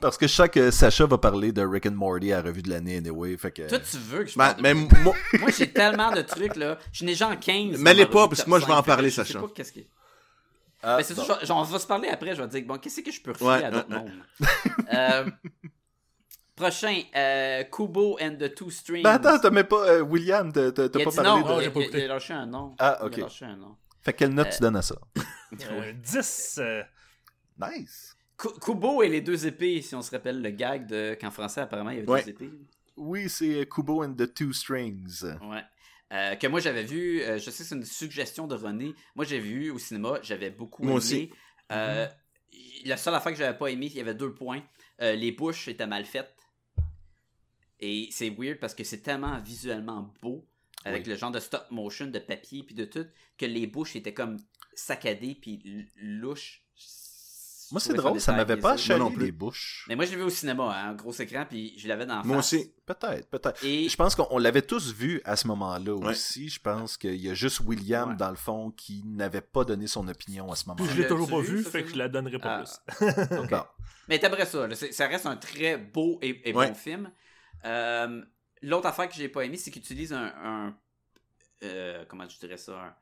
Parce 0.00 0.16
que 0.18 0.26
je 0.26 0.32
sens 0.32 0.48
que 0.48 0.70
Sacha 0.72 1.06
va 1.06 1.18
parler 1.18 1.52
de 1.52 1.62
Rick 1.62 1.86
and 1.86 1.92
Morty 1.92 2.32
à 2.32 2.36
la 2.42 2.48
revue 2.48 2.62
de 2.62 2.70
l'année 2.70 2.96
anyway, 2.96 3.36
fait 3.36 3.52
que... 3.52 3.68
Toi, 3.68 3.78
tu 3.78 3.96
veux 3.96 4.24
que 4.24 4.30
je 4.30 4.36
Ben, 4.38 4.46
parle 4.54 4.56
de 4.56 4.62
mais 4.62 4.74
moi, 4.74 5.14
Moi, 5.40 5.50
j'ai 5.56 5.70
tellement 5.72 6.10
de 6.12 6.22
trucs, 6.22 6.56
là. 6.56 6.78
Je 6.92 7.04
n'ai 7.04 7.14
genre 7.14 7.38
15. 7.38 7.78
Mais 7.78 7.94
les 7.94 8.06
pas, 8.06 8.26
parce 8.28 8.42
que 8.42 8.48
moi, 8.48 8.58
je 8.60 8.66
vais 8.66 8.72
en 8.72 8.76
5, 8.78 8.82
fait 8.84 8.90
parler, 8.90 9.10
je 9.10 9.14
sais 9.16 9.24
Sacha. 9.24 9.40
pas 9.40 9.46
qu'est-ce 9.54 9.72
qui... 9.72 9.86
Ah, 10.88 10.96
Ben, 10.98 11.02
c'est 11.02 11.14
bon. 11.14 11.24
ça, 11.24 11.38
je- 11.42 11.52
on 11.52 11.62
va 11.62 11.78
se 11.78 11.86
parler 11.86 12.08
après, 12.08 12.34
je 12.36 12.40
vais 12.42 12.48
te 12.48 12.56
dire, 12.56 12.64
bon, 12.66 12.78
qu'est-ce 12.78 13.00
que 13.00 13.10
je 13.10 13.20
peux 13.20 13.32
refiler 13.32 13.50
Ouais, 13.50 13.64
à 13.64 13.70
d'autres 13.70 13.88
mondes? 13.90 14.10
Euh, 14.92 15.30
prochain, 16.54 17.02
euh, 17.14 17.64
Kubo 17.64 18.18
and 18.20 18.36
the 18.38 18.54
Two 18.54 18.70
Strings. 18.70 19.02
Ben 19.02 19.12
attends, 19.14 19.38
t'as 19.38 19.50
même 19.50 19.66
pas... 19.66 19.84
euh, 19.88 20.00
William, 20.02 20.52
t'as 20.52 20.66
il 20.68 20.72
pas 20.72 20.88
parlé 20.88 21.22
non, 21.30 21.40
de... 21.40 21.52
Oh, 21.52 21.58
il, 21.60 21.64
j'ai 21.64 21.70
pas 21.70 21.80
il- 21.80 21.82
écouté. 21.82 21.98
il 21.98 22.04
a 22.04 22.08
lâché 22.14 22.32
un 22.34 22.46
nom. 22.46 22.74
Ah, 22.78 22.98
Il 23.02 23.06
ok. 23.06 23.18
a 23.18 23.20
lâché 23.22 23.44
un 23.44 23.56
nom. 23.56 23.76
Fait 24.02 24.12
quelle 24.12 24.32
note 24.34 24.46
Euh, 24.46 24.50
tu 24.50 24.60
donnes 24.62 24.76
à 24.76 24.82
ça? 24.82 24.96
Euh, 25.70 25.92
10. 25.92 26.58
euh, 26.60 26.82
Nice. 27.60 28.16
Ku- 28.36 28.58
Kubo 28.60 29.02
et 29.02 29.08
les 29.08 29.20
deux 29.20 29.46
épées, 29.46 29.80
si 29.80 29.94
on 29.94 30.02
se 30.02 30.10
rappelle 30.10 30.42
le 30.42 30.50
gag 30.50 30.86
de 30.86 31.16
qu'en 31.20 31.30
français, 31.30 31.60
apparemment, 31.62 31.90
il 31.90 31.96
y 31.96 32.00
avait 32.00 32.08
Ouais. 32.10 32.22
deux 32.24 32.30
épées. 32.30 32.50
Oui, 32.96 33.28
c'est 33.28 33.66
Kubo 33.68 34.02
and 34.04 34.14
the 34.14 34.32
Two 34.34 34.52
Strings. 34.52 35.22
Ouais. 35.42 35.62
Euh, 36.12 36.36
que 36.36 36.46
moi 36.46 36.60
j'avais 36.60 36.84
vu, 36.84 37.20
euh, 37.22 37.38
je 37.38 37.50
sais 37.50 37.62
que 37.64 37.68
c'est 37.68 37.74
une 37.74 37.84
suggestion 37.84 38.46
de 38.46 38.54
René. 38.54 38.94
Moi 39.16 39.24
j'ai 39.24 39.40
vu 39.40 39.70
au 39.70 39.78
cinéma, 39.78 40.18
j'avais 40.22 40.50
beaucoup 40.50 40.82
Moi 40.82 40.92
aimé. 40.92 40.98
aussi. 40.98 41.30
Euh, 41.72 42.06
La 42.84 42.96
seule 42.96 43.14
affaire 43.14 43.32
que 43.32 43.38
j'avais 43.38 43.58
pas 43.58 43.68
aimé, 43.68 43.86
il 43.86 43.96
y 43.96 44.00
avait 44.00 44.14
deux 44.14 44.32
points. 44.32 44.62
Les 45.00 45.32
bouches 45.32 45.66
étaient 45.68 45.86
mal 45.86 46.04
faites. 46.04 46.32
Et 47.80 48.08
c'est 48.12 48.30
weird 48.30 48.58
parce 48.58 48.74
que 48.74 48.84
c'est 48.84 49.02
tellement 49.02 49.38
visuellement 49.38 50.14
beau, 50.22 50.46
avec 50.84 51.02
Oui. 51.04 51.10
le 51.10 51.16
genre 51.16 51.30
de 51.32 51.40
stop 51.40 51.66
motion, 51.70 52.06
de 52.06 52.18
papier 52.18 52.62
puis 52.62 52.74
de 52.74 52.84
tout, 52.86 53.06
que 53.36 53.44
les 53.44 53.66
bouches 53.66 53.96
étaient 53.96 54.14
comme 54.14 54.38
saccadées 54.74 55.34
puis 55.34 55.60
louches. 55.96 56.62
Moi, 57.72 57.80
c'est 57.80 57.94
drôle, 57.94 58.20
ça 58.20 58.32
m'avait 58.32 58.56
pas 58.56 58.74
plus. 58.76 59.18
les 59.18 59.32
bouches. 59.32 59.84
Mais 59.88 59.96
moi 59.96 60.04
je 60.04 60.10
l'ai 60.12 60.16
vu 60.16 60.22
au 60.22 60.30
cinéma, 60.30 60.72
hein, 60.72 60.94
gros 60.94 61.12
écran, 61.12 61.44
puis 61.48 61.74
je 61.78 61.88
l'avais 61.88 62.06
dans 62.06 62.18
la 62.18 62.22
Moi 62.22 62.36
face. 62.36 62.52
aussi. 62.54 62.72
Peut-être, 62.86 63.28
peut-être. 63.28 63.64
Et 63.64 63.88
Je 63.88 63.96
pense 63.96 64.14
qu'on 64.14 64.26
on 64.30 64.38
l'avait 64.38 64.62
tous 64.62 64.92
vu 64.94 65.20
à 65.24 65.34
ce 65.36 65.46
moment-là 65.48 65.92
Ouais. 65.94 66.10
aussi. 66.10 66.48
Je 66.48 66.60
pense 66.60 66.96
qu'il 66.96 67.16
y 67.16 67.28
a 67.28 67.34
juste 67.34 67.60
William, 67.60 68.10
Ouais. 68.10 68.16
dans 68.16 68.30
le 68.30 68.36
fond, 68.36 68.70
qui 68.70 69.02
n'avait 69.04 69.40
pas 69.40 69.64
donné 69.64 69.86
son 69.88 70.06
opinion 70.08 70.50
à 70.52 70.56
ce 70.56 70.68
moment-là. 70.68 70.88
je 70.94 71.00
l'ai 71.02 71.08
toujours 71.08 71.28
pas 71.28 71.40
vu, 71.40 71.56
vu, 71.56 71.62
ça, 71.64 71.70
fait 71.70 71.82
que 71.82 71.90
je 71.90 71.96
la 71.96 72.08
donnerai 72.08 72.38
pas 72.38 72.62
Ah. 72.62 72.64
plus. 72.98 73.06
Bon. 73.50 73.64
Mais 74.08 74.18
t'aimerais 74.20 74.46
ça. 74.46 74.66
là. 74.68 74.74
Ça 74.76 75.06
reste 75.08 75.26
un 75.26 75.36
très 75.36 75.76
beau 75.76 76.18
et, 76.22 76.48
et 76.48 76.52
Ouais. 76.54 76.68
bon 76.68 76.74
film. 76.74 77.10
Euh, 77.64 78.22
L'autre 78.62 78.86
affaire 78.86 79.08
que 79.08 79.14
j'ai 79.14 79.28
pas 79.28 79.44
aimé, 79.44 79.56
c'est 79.58 79.70
qu'il 79.70 79.82
utilise 79.82 80.12
un. 80.12 80.32
un- 80.42 80.74
euh, 81.62 82.04
comment 82.08 82.28
je 82.28 82.38
dirais 82.38 82.56
ça 82.56 82.72
un- 82.72 82.94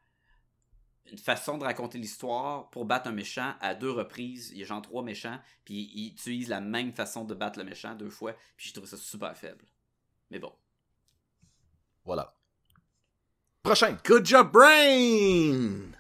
Une 1.11 1.19
façon 1.19 1.59
de 1.59 1.65
raconter 1.65 1.99
l'histoire 1.99 2.71
pour 2.71 2.87
battre 2.87 3.09
un 3.09 3.13
méchant 3.13 3.55
à 3.61 3.75
deux 3.75 3.91
reprises. 3.91 4.51
Il 4.53 4.59
y 4.59 4.63
a 4.63 4.67
genre 4.67 4.81
trois 4.83 5.03
méchants, 5.03 5.39
puis 5.65 5.91
il 5.95 6.09
utilise 6.09 6.49
la 6.49 6.61
même 6.61 6.93
façon 6.93 7.25
de 7.25 7.35
battre 7.35 7.59
le 7.59 7.65
méchant 7.65 7.95
deux 7.95 8.09
fois, 8.09 8.35
puis 8.57 8.69
je 8.69 8.75
trouve 8.75 8.87
ça 8.87 8.97
super 8.97 9.37
faible. 9.37 9.65
Mais 10.31 10.39
bon. 10.39 10.53
Voilà. 12.05 12.35
Prochain. 13.63 13.97
Good 14.05 14.27
job, 14.27 14.53
Brain! 14.53 15.93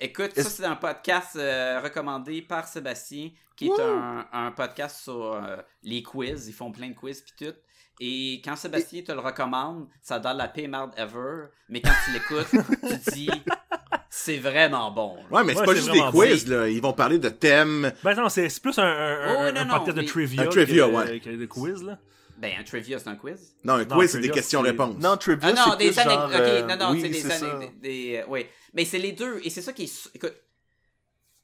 Écoute, 0.00 0.34
ça 0.34 0.44
c'est 0.44 0.64
un 0.64 0.76
podcast 0.76 1.34
euh, 1.36 1.80
recommandé 1.80 2.40
par 2.40 2.68
Sébastien, 2.68 3.30
qui 3.56 3.66
est 3.66 3.80
un, 3.80 4.28
un 4.32 4.52
podcast 4.52 5.02
sur 5.02 5.32
euh, 5.34 5.56
les 5.82 6.02
quiz. 6.02 6.46
Ils 6.46 6.52
font 6.52 6.70
plein 6.70 6.90
de 6.90 6.94
quiz 6.94 7.20
puis 7.22 7.46
tout. 7.46 7.58
Et 8.00 8.40
quand 8.44 8.54
Sébastien 8.56 9.02
te 9.02 9.12
le 9.12 9.18
recommande, 9.20 9.88
ça 10.00 10.18
donne 10.18 10.36
la 10.36 10.48
pire 10.48 10.68
merde 10.68 10.92
ever. 10.96 11.46
Mais 11.68 11.80
quand 11.80 11.90
tu 12.04 12.12
l'écoutes, 12.12 12.46
tu 12.50 12.98
te 13.00 13.10
dis 13.12 13.28
c'est 14.10 14.38
vraiment 14.38 14.90
bon. 14.90 15.16
là. 15.16 15.22
Ouais, 15.38 15.44
mais 15.44 15.54
c'est 15.54 15.60
Ouais, 15.60 15.66
pas 15.66 15.74
juste 15.74 15.92
des 15.92 16.00
quiz, 16.12 16.44
bon. 16.46 16.54
là. 16.56 16.68
Ils 16.68 16.80
vont 16.80 16.92
parler 16.92 17.18
de 17.18 17.28
thèmes. 17.28 17.92
Ben 18.04 18.14
non, 18.14 18.28
c'est 18.28 18.48
plus 18.60 18.78
un, 18.78 18.82
un, 18.84 19.18
Oh, 19.26 19.38
un- 19.40 19.52
non, 19.52 19.60
un 19.60 19.64
non, 19.64 19.74
podcast 19.78 19.96
de 19.96 20.02
trivia, 20.02 20.42
Un 20.42 20.46
trivia, 20.46 20.86
que, 20.86 20.92
ouais. 20.92 21.20
que 21.20 21.30
de 21.30 21.46
quiz, 21.46 21.82
là. 21.82 21.98
Ben, 22.38 22.52
un 22.60 22.62
trivia, 22.62 23.00
c'est 23.00 23.08
un 23.08 23.16
quiz. 23.16 23.56
Non, 23.64 23.74
un 23.74 23.84
Non, 23.84 23.96
quiz, 23.96 24.10
c'est 24.12 24.20
des 24.20 24.30
questions-réponses. 24.30 25.02
Non, 25.02 25.16
Trivia, 25.16 25.54
Ah 25.56 25.70
c'est 25.72 25.78
des 25.84 25.98
anecdotes. 25.98 26.30
genre, 26.30 26.40
Ok, 26.40 26.46
euh, 26.46 26.66
non, 26.68 26.76
non, 26.76 26.90
oui, 26.92 27.00
c'est 27.00 27.08
des 27.08 27.30
anecdotes. 27.32 27.80
Des, 27.80 28.24
ouais. 28.28 28.48
Mais 28.74 28.84
c'est 28.84 28.98
les 29.00 29.10
deux. 29.10 29.40
Et 29.42 29.50
c'est 29.50 29.60
ça 29.62 29.72
qui 29.72 29.84
est. 29.84 30.10
Écoute, 30.14 30.34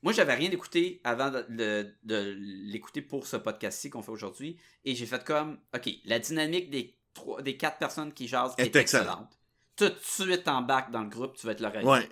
moi, 0.05 0.13
j'avais 0.13 0.35
rien 0.35 0.51
écouté 0.53 1.01
avant 1.03 1.31
de, 1.31 1.45
de- 1.49 1.95
de 2.05 2.37
l'écouter 2.39 3.03
pour 3.03 3.27
ce 3.27 3.37
podcast-ci 3.37 3.91
qu'on 3.91 4.03
fait 4.03 4.13
aujourd'hui. 4.13 4.57
Et 4.85 4.95
j'ai 4.95 5.07
fait 5.07 5.25
comme, 5.25 5.59
OK, 5.75 5.91
la 6.05 6.21
dynamique 6.21 6.71
des, 6.71 6.95
trois, 7.15 7.43
des 7.43 7.57
quatre 7.57 7.79
personnes 7.79 8.13
qui 8.13 8.29
jasent 8.29 8.55
Est 8.59 8.65
est, 8.67 8.77
excellente. 8.77 9.31
excellente. 9.33 9.39
Tout 9.77 9.89
de 9.89 9.97
suite 10.33 10.47
en 10.47 10.63
bac 10.63 10.93
dans 10.93 11.03
le 11.03 11.09
groupe, 11.09 11.37
tu 11.37 11.47
vas 11.47 11.53
être 11.53 11.61
le 11.61 11.69
rêve. 11.69 11.85
Ouais. 11.87 12.09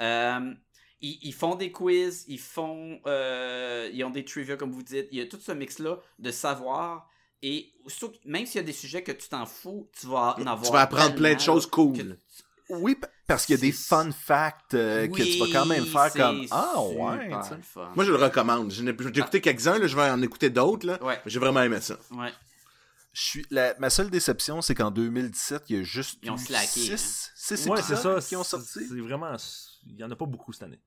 Euh, 0.00 0.52
ils, 1.00 1.18
ils 1.22 1.34
font 1.34 1.54
des 1.54 1.70
quiz, 1.70 2.24
ils 2.28 2.40
font, 2.40 2.98
euh, 3.06 3.88
ils 3.92 4.02
ont 4.04 4.10
des 4.10 4.24
trivia 4.24 4.56
comme 4.56 4.72
vous 4.72 4.82
dites. 4.82 5.06
Il 5.12 5.18
y 5.18 5.20
a 5.20 5.26
tout 5.26 5.38
ce 5.38 5.52
mix-là 5.52 6.00
de 6.18 6.30
savoir. 6.32 7.08
Et 7.42 7.74
même 8.24 8.46
s'il 8.46 8.56
y 8.56 8.64
a 8.64 8.66
des 8.66 8.72
sujets 8.72 9.02
que 9.02 9.12
tu 9.12 9.28
t'en 9.28 9.44
fous, 9.44 9.90
tu 10.00 10.06
vas 10.06 10.34
en 10.38 10.46
avoir. 10.46 10.62
Tu 10.62 10.72
vas 10.72 10.80
apprendre 10.80 11.14
plein 11.14 11.34
de 11.34 11.40
choses 11.40 11.66
cool. 11.66 12.16
Oui, 12.70 12.96
parce 13.26 13.44
qu'il 13.46 13.54
y 13.56 13.58
a 13.58 13.60
des 13.60 13.72
fun 13.72 14.10
facts 14.10 14.74
euh, 14.74 15.06
que 15.08 15.22
tu 15.22 15.38
vas 15.38 15.46
quand 15.52 15.66
même 15.66 15.84
faire 15.84 16.12
comme 16.12 16.46
Ah 16.50 16.80
ouais. 16.80 17.28
Moi, 17.94 18.04
je 18.04 18.10
le 18.10 18.16
recommande. 18.16 18.68
N'ai- 18.80 18.94
J'ai 19.12 19.20
écouté 19.20 19.40
quelques-uns, 19.40 19.78
là. 19.78 19.86
Je 19.86 19.94
vais 19.96 20.08
en 20.10 20.22
écouter 20.22 20.48
d'autres. 20.50 20.98
Ouais. 21.02 21.20
J'ai 21.26 21.38
vraiment 21.38 21.62
aimé 21.62 21.80
ça. 21.80 21.96
Ouais. 22.12 22.32
Je 23.12 23.20
suis 23.22 23.46
la, 23.50 23.74
ma 23.78 23.90
seule 23.90 24.10
déception, 24.10 24.60
c'est 24.60 24.74
qu'en 24.74 24.90
2017, 24.90 25.64
il 25.68 25.76
y 25.76 25.80
a 25.80 25.82
juste 25.84 26.18
Ils 26.22 26.30
ont 26.30 26.36
eu 26.36 26.38
slacké, 26.38 26.66
six, 26.66 27.30
six 27.36 27.66
Ouais, 27.68 27.76
c'est 27.76 27.94
ça. 27.94 27.94
épisodes 27.94 28.24
qui 28.24 28.36
ont 28.36 28.42
sorti. 28.44 28.86
C'est 28.88 29.00
vraiment. 29.00 29.36
Il 29.86 29.96
y 29.96 30.02
en 30.04 30.10
a 30.10 30.16
pas 30.16 30.26
beaucoup 30.26 30.52
cette 30.52 30.64
année. 30.64 30.80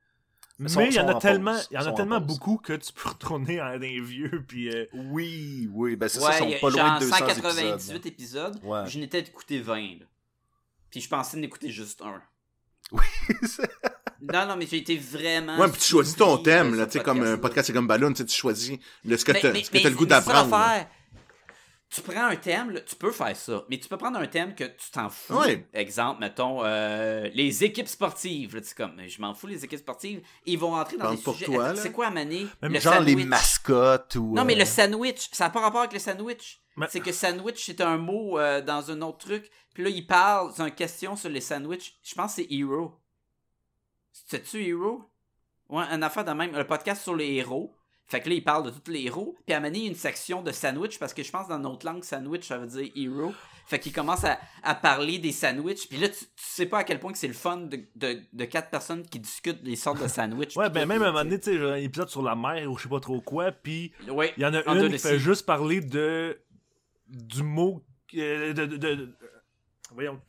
Mais 0.60 0.70
il 0.90 0.94
y 0.94 1.00
en 1.00 1.08
a 1.08 1.14
en 1.14 1.20
tellement, 1.20 1.54
pause. 1.54 1.68
il 1.72 1.76
y 1.76 1.78
en 1.78 1.86
a 1.86 1.90
en 1.90 1.94
tellement 1.94 2.20
beaucoup 2.20 2.58
que 2.58 2.74
tu 2.74 2.92
peux 2.92 3.10
retourner 3.10 3.62
en 3.62 3.78
des 3.78 4.02
vieux 4.02 4.44
puis 4.48 4.70
euh, 4.76 4.88
Oui, 4.92 5.70
oui, 5.72 5.96
ben 5.96 6.10
c'est 6.10 6.20
ça, 6.20 6.40
ils 6.40 6.50
il 6.50 6.56
y 6.56 6.60
sont 6.60 6.68
a 6.68 6.72
pas 6.72 6.76
loin 6.76 6.96
de 6.96 7.06
200 7.06 7.18
198 7.18 7.74
épisodes. 7.76 8.06
épisodes. 8.08 8.60
Ouais. 8.64 8.88
Je 8.88 8.98
n'étais 9.00 9.20
écouté 9.20 9.60
20. 9.62 9.76
là. 10.00 10.06
Puis 10.90 11.02
je 11.02 11.10
pensais 11.10 11.40
d'écouter 11.40 11.70
juste 11.70 12.02
un. 12.02 12.22
Oui, 12.92 13.04
Non, 14.22 14.48
non, 14.48 14.56
mais 14.58 14.66
j'ai 14.66 14.78
été 14.78 14.98
vraiment. 14.98 15.58
Ouais, 15.60 15.68
puis 15.70 15.80
tu 15.80 15.88
choisis 15.88 16.16
ton 16.16 16.38
thème, 16.38 16.76
là. 16.76 16.86
Tu 16.88 16.98
sais, 16.98 17.04
comme 17.04 17.22
un 17.22 17.38
podcast, 17.38 17.68
c'est 17.68 17.74
comme 17.74 17.88
Ballon, 17.88 18.12
tu 18.12 18.18
sais, 18.18 18.26
tu 18.26 18.36
choisis 18.36 18.78
le, 19.06 19.16
ce 19.16 19.24
que 19.24 19.32
que 19.32 19.48
mais 19.48 19.64
t'as 19.64 19.90
le 19.90 19.96
goût 19.96 20.06
d'apprendre. 20.06 20.58
Tu 21.90 22.02
prends 22.02 22.26
un 22.26 22.36
thème, 22.36 22.72
là, 22.72 22.82
tu 22.82 22.96
peux 22.98 23.12
faire 23.14 23.36
ça, 23.36 23.64
mais 23.70 23.80
tu 23.80 23.88
peux 23.88 23.96
prendre 23.98 24.20
un 24.20 24.28
thème 24.28 24.54
que 24.56 24.66
tu 24.66 24.92
t'en 24.92 25.10
fous. 25.10 25.38
Ouais. 25.40 25.66
Exemple, 25.74 26.20
mettons, 26.20 26.62
euh, 26.66 27.30
les 27.34 27.64
équipes 27.64 27.88
sportives. 27.88 28.56
Là, 28.56 28.62
tu 28.62 28.76
comme, 28.76 29.02
je 29.08 29.22
m'en 29.22 29.34
fous, 29.34 29.48
les 29.48 29.64
équipes 29.64 29.80
sportives. 29.80 30.22
Ils 30.46 30.60
vont 30.60 30.72
rentrer 30.72 30.98
dans 30.98 31.12
des 31.12 31.18
pour 31.22 31.34
sujets. 31.36 31.46
toi, 31.46 31.72
là. 31.72 31.76
C'est 31.82 31.94
quoi, 31.94 32.10
Mané? 32.10 32.46
Même 32.62 32.74
Le 32.74 32.80
Genre 32.82 33.00
les 33.00 33.16
mascottes 33.16 34.16
ou. 34.16 34.34
Non, 34.34 34.44
mais 34.44 34.56
euh, 34.56 34.60
le 34.60 34.66
sandwich, 34.66 35.30
ça 35.32 35.46
n'a 35.46 35.50
pas 35.50 35.62
rapport 35.62 35.80
avec 35.80 35.94
le 35.94 36.00
sandwich. 36.00 36.62
Mais- 36.76 36.88
C'est 36.90 37.00
que 37.00 37.14
sandwich, 37.14 37.66
c'est 37.66 37.80
un 37.80 37.98
mot 37.98 38.38
euh, 38.38 38.62
dans 38.62 38.92
un 38.92 39.02
autre 39.02 39.20
truc. 39.20 39.50
Puis 39.74 39.84
là, 39.84 39.90
il 39.90 40.06
parle, 40.06 40.52
c'est 40.54 40.64
une 40.64 40.72
question 40.76 41.16
sur 41.16 41.30
les 41.30 41.42
sandwichs. 41.42 41.98
Je 42.04 42.14
pense 42.16 42.36
que 42.36 42.42
c'est 42.44 42.48
Hero. 42.54 43.00
C'est-tu 44.12 44.62
Hero? 44.66 45.10
Ouais, 45.70 45.84
une 45.86 46.04
affaire 46.04 46.26
de 46.26 46.32
même. 46.32 46.54
Un 46.54 46.66
podcast 46.66 47.02
sur 47.04 47.16
les 47.16 47.34
héros. 47.36 47.74
Fait 48.08 48.22
que 48.22 48.30
là, 48.30 48.36
il 48.36 48.44
parle 48.44 48.64
de 48.64 48.70
tous 48.72 48.90
les 48.92 49.02
héros. 49.04 49.36
Puis 49.46 49.54
à 49.54 49.58
un 49.58 49.60
moment 49.60 49.70
donné, 49.70 49.80
il 49.80 49.84
y 49.84 49.88
a 49.88 49.90
une 49.92 49.96
section 49.98 50.42
de 50.42 50.52
sandwich 50.52 50.98
parce 50.98 51.14
que 51.14 51.24
je 51.24 51.30
pense 51.32 51.48
dans 51.50 51.60
notre 51.60 51.86
langue, 51.86 52.04
sandwich, 52.04 52.48
ça 52.48 52.58
veut 52.58 52.68
dire 52.68 52.90
hero. 52.96 53.34
Fait 53.66 53.80
qu'il 53.80 53.92
commence 53.92 54.24
à, 54.24 54.40
à 54.64 54.76
parler 54.76 55.20
des 55.20 55.34
sandwichs. 55.34 55.90
Puis 55.90 55.98
là, 55.98 56.08
tu, 56.08 56.20
tu 56.20 56.26
sais 56.38 56.68
pas 56.68 56.80
à 56.80 56.84
quel 56.86 57.02
point 57.02 57.12
que 57.12 57.18
c'est 57.18 57.28
le 57.28 57.34
fun 57.34 57.58
de, 57.58 57.82
de, 57.98 58.22
de 58.32 58.46
quatre 58.46 58.70
personnes 58.70 59.06
qui 59.06 59.20
discutent 59.20 59.62
des 59.62 59.76
sortes 59.76 60.02
de 60.02 60.08
sandwichs. 60.08 60.56
Ouais, 60.56 60.70
ben 60.70 60.86
même 60.86 61.02
à 61.02 61.08
un 61.08 61.12
moment 61.12 61.26
donné, 61.26 61.38
tu 61.38 61.52
sais, 61.52 61.60
un 61.62 61.76
épisode 61.76 62.08
sur 62.08 62.22
la 62.22 62.34
mer 62.38 62.72
ou 62.72 62.78
je 62.78 62.84
sais 62.84 62.90
pas 62.90 63.02
trop 63.02 63.20
quoi, 63.20 63.52
puis. 63.52 63.92
Ouais. 64.10 64.34
il 64.38 64.44
y 64.44 64.46
en 64.46 64.54
a 64.54 64.60
Under 64.70 64.86
une 64.86 64.94
qui 64.94 65.00
fait 65.00 65.20
juste 65.20 65.46
parler 65.46 65.82
de 65.82 66.40
du 67.10 67.44
mot 67.44 67.84
euh, 68.16 68.54
de- 68.54 69.14
voyons 69.94 70.20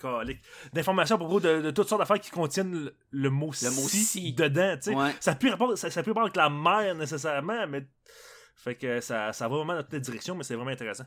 d'informations 0.73 1.17
à 1.17 1.19
propos 1.19 1.41
de, 1.41 1.61
de 1.61 1.71
toutes 1.71 1.89
sortes 1.89 2.01
d'affaires 2.01 2.21
qui 2.21 2.31
contiennent 2.31 2.85
le, 2.85 2.95
le 3.11 3.31
mot 3.31 3.51
Le 3.63 3.71
mot 3.71 3.89
si 3.89 4.05
si. 4.05 4.33
dedans, 4.33 4.77
tu 4.77 4.91
sais. 4.91 4.95
Ouais. 4.95 5.15
Ça 5.21 5.35
peut 5.35 5.51
rapport 5.51 5.77
ça, 5.77 5.91
ça 5.91 6.03
peut 6.03 6.13
avec 6.17 6.37
la 6.37 6.49
mer 6.51 6.95
nécessairement, 6.95 7.67
mais 7.67 7.87
Fait 8.57 8.75
que 8.75 9.01
ça, 9.01 9.33
ça 9.33 9.49
va 9.49 9.57
vraiment 9.57 9.75
dans 9.75 9.83
toutes 9.83 9.93
les 9.93 10.01
directions, 10.01 10.35
mais 10.35 10.45
c'est 10.45 10.55
vraiment 10.55 10.71
intéressant. 10.71 11.05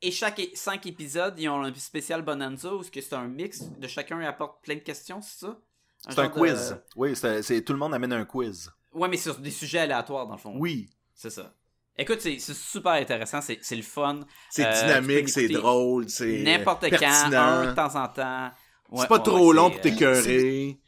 Et 0.00 0.10
chaque 0.12 0.38
é- 0.38 0.52
cinq 0.54 0.86
épisodes, 0.86 1.34
ils 1.38 1.48
ont 1.48 1.62
un 1.62 1.74
spécial 1.74 2.22
bonanza 2.22 2.72
où 2.74 2.80
est-ce 2.82 2.90
que 2.90 3.00
c'est 3.00 3.14
un 3.14 3.26
mix 3.26 3.62
de 3.78 3.88
chacun 3.88 4.20
apporte 4.20 4.62
plein 4.62 4.76
de 4.76 4.80
questions, 4.80 5.20
c'est 5.20 5.46
ça? 5.46 5.58
C'est 6.08 6.18
un 6.20 6.28
de- 6.28 6.32
quiz. 6.32 6.76
Oui, 6.94 7.16
c'est, 7.16 7.42
c'est- 7.42 7.62
tout 7.62 7.72
le 7.72 7.78
monde 7.80 7.94
amène 7.94 8.12
un 8.12 8.24
quiz. 8.24 8.70
Ouais, 8.92 9.08
mais 9.08 9.16
sur 9.16 9.36
des 9.38 9.50
sujets 9.50 9.80
aléatoires, 9.80 10.26
dans 10.26 10.34
le 10.34 10.38
fond. 10.40 10.54
Oui. 10.56 10.88
C'est 11.14 11.30
ça. 11.30 11.52
Écoute, 11.98 12.20
c'est 12.20 12.38
super 12.38 12.92
intéressant, 12.92 13.40
c'est 13.40 13.76
le 13.76 13.82
fun. 13.82 14.20
C'est 14.50 14.64
Euh, 14.64 14.82
dynamique, 14.82 15.28
c'est 15.28 15.48
drôle, 15.48 16.08
c'est 16.08 16.42
N'importe 16.42 16.88
quand, 16.90 17.32
un 17.34 17.66
de 17.66 17.74
temps 17.74 17.94
en 17.96 18.08
temps. 18.08 18.50
Ouais, 18.90 19.00
c'est 19.02 19.08
pas 19.08 19.16
ouais, 19.16 19.22
trop 19.24 19.48
ouais, 19.48 19.54
long 19.56 19.70
pour 19.70 19.78
euh, 19.80 19.82
t'écœurer. 19.82 20.80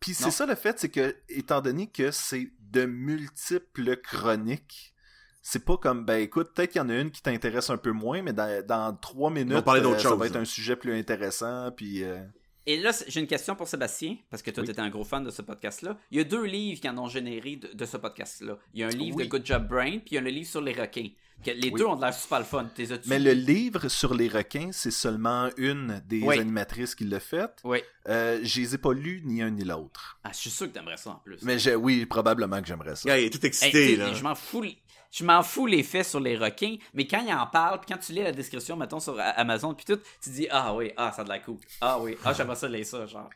Puis 0.00 0.12
Non. 0.12 0.16
c'est 0.18 0.30
ça 0.30 0.46
le 0.46 0.54
fait, 0.54 0.78
c'est 0.80 0.88
que, 0.88 1.14
étant 1.28 1.60
donné 1.60 1.88
que 1.88 2.10
c'est 2.10 2.50
de 2.60 2.86
multiples 2.86 3.96
chroniques, 3.98 4.94
c'est 5.42 5.64
pas 5.64 5.76
comme, 5.76 6.04
ben 6.04 6.20
écoute, 6.20 6.52
peut-être 6.54 6.72
qu'il 6.72 6.80
y 6.80 6.84
en 6.84 6.88
a 6.88 6.94
une 6.94 7.10
qui 7.10 7.22
t'intéresse 7.22 7.70
un 7.70 7.76
peu 7.76 7.92
moins, 7.92 8.22
mais 8.22 8.32
dans, 8.32 8.64
dans 8.66 8.96
trois 8.96 9.30
minutes, 9.30 9.52
euh, 9.66 9.98
ça 9.98 10.08
chose, 10.08 10.18
va 10.18 10.26
être 10.26 10.36
un 10.36 10.44
sujet 10.44 10.76
plus 10.76 10.94
intéressant, 10.98 11.70
puis... 11.76 12.02
euh, 12.04 12.18
Et 12.70 12.76
là, 12.76 12.90
j'ai 13.06 13.20
une 13.20 13.26
question 13.26 13.56
pour 13.56 13.66
Sébastien, 13.66 14.16
parce 14.30 14.42
que 14.42 14.50
toi, 14.50 14.60
Oui. 14.60 14.66
tu 14.66 14.72
étais 14.72 14.82
un 14.82 14.90
gros 14.90 15.02
fan 15.02 15.24
de 15.24 15.30
ce 15.30 15.40
podcast-là. 15.40 15.96
Il 16.10 16.18
y 16.18 16.20
a 16.20 16.24
deux 16.24 16.44
livres 16.44 16.78
qui 16.82 16.86
en 16.90 16.98
ont 16.98 17.08
généré 17.08 17.56
de, 17.56 17.68
de 17.72 17.84
ce 17.86 17.96
podcast-là. 17.96 18.58
Il 18.74 18.80
y 18.80 18.82
a 18.84 18.88
un 18.88 18.90
livre 18.90 19.16
Oui. 19.16 19.24
de 19.24 19.28
Good 19.30 19.46
Job 19.46 19.66
Brain, 19.66 19.92
puis 20.00 20.08
il 20.10 20.14
y 20.16 20.18
a 20.18 20.20
le 20.20 20.28
livre 20.28 20.46
sur 20.50 20.60
les 20.60 20.74
requins. 20.74 21.08
Que 21.42 21.50
les 21.52 21.70
Oui. 21.70 21.78
deux 21.78 21.86
ont 21.86 21.96
de 21.96 22.02
l'air 22.02 22.12
super 22.12 22.40
le 22.40 22.44
fun. 22.44 22.68
Mais 23.06 23.18
le 23.18 23.32
livre 23.32 23.88
sur 23.88 24.12
les 24.12 24.28
requins, 24.28 24.68
c'est 24.72 24.90
seulement 24.90 25.48
une 25.56 26.02
des 26.06 26.20
Oui. 26.20 26.38
animatrices 26.38 26.94
qui 26.94 27.04
l'a 27.04 27.20
fait. 27.20 27.50
Oui. 27.64 27.78
Euh, 28.06 28.40
je 28.42 28.60
les 28.60 28.74
ai 28.74 28.78
pas 28.78 28.92
lus 28.92 29.22
ni 29.24 29.40
un 29.40 29.48
ni 29.50 29.64
l'autre. 29.64 30.18
Ah, 30.24 30.30
je 30.32 30.36
suis 30.38 30.50
sûr 30.50 30.66
que 30.66 30.72
t'aimerais 30.72 30.96
ça 30.98 31.10
en 31.10 31.22
plus. 31.24 31.38
Mais 31.44 31.74
oui, 31.74 32.04
probablement 32.04 32.60
que 32.60 32.66
j'aimerais 32.66 32.96
ça. 32.96 33.18
Il 33.18 33.24
est 33.24 33.30
tout 33.30 33.46
excité, 33.46 33.96
là. 33.96 34.12
je 34.12 34.22
m'en 34.22 34.34
fous. 34.34 34.64
Je 35.10 35.24
m'en 35.24 35.42
fous 35.42 35.66
les 35.66 35.82
faits 35.82 36.06
sur 36.06 36.20
les 36.20 36.36
requins, 36.36 36.76
mais 36.92 37.06
quand 37.06 37.20
il 37.26 37.32
en 37.32 37.46
parle, 37.46 37.80
puis 37.80 37.92
quand 37.94 37.98
tu 38.00 38.12
lis 38.12 38.22
la 38.22 38.32
description, 38.32 38.76
mettons 38.76 39.00
sur 39.00 39.16
Amazon, 39.18 39.74
puis 39.74 39.86
tout, 39.86 39.98
tu 40.22 40.30
dis 40.30 40.46
ah 40.50 40.74
oui, 40.74 40.92
ah 40.96 41.12
ça 41.12 41.22
a 41.22 41.24
de 41.24 41.30
la 41.30 41.38
cool, 41.38 41.58
ah 41.80 41.98
oui, 42.00 42.16
ah 42.24 42.32
j'aimerais 42.34 42.56
ça 42.56 42.68
lire 42.68 42.84
ça, 42.84 43.06
genre. 43.06 43.30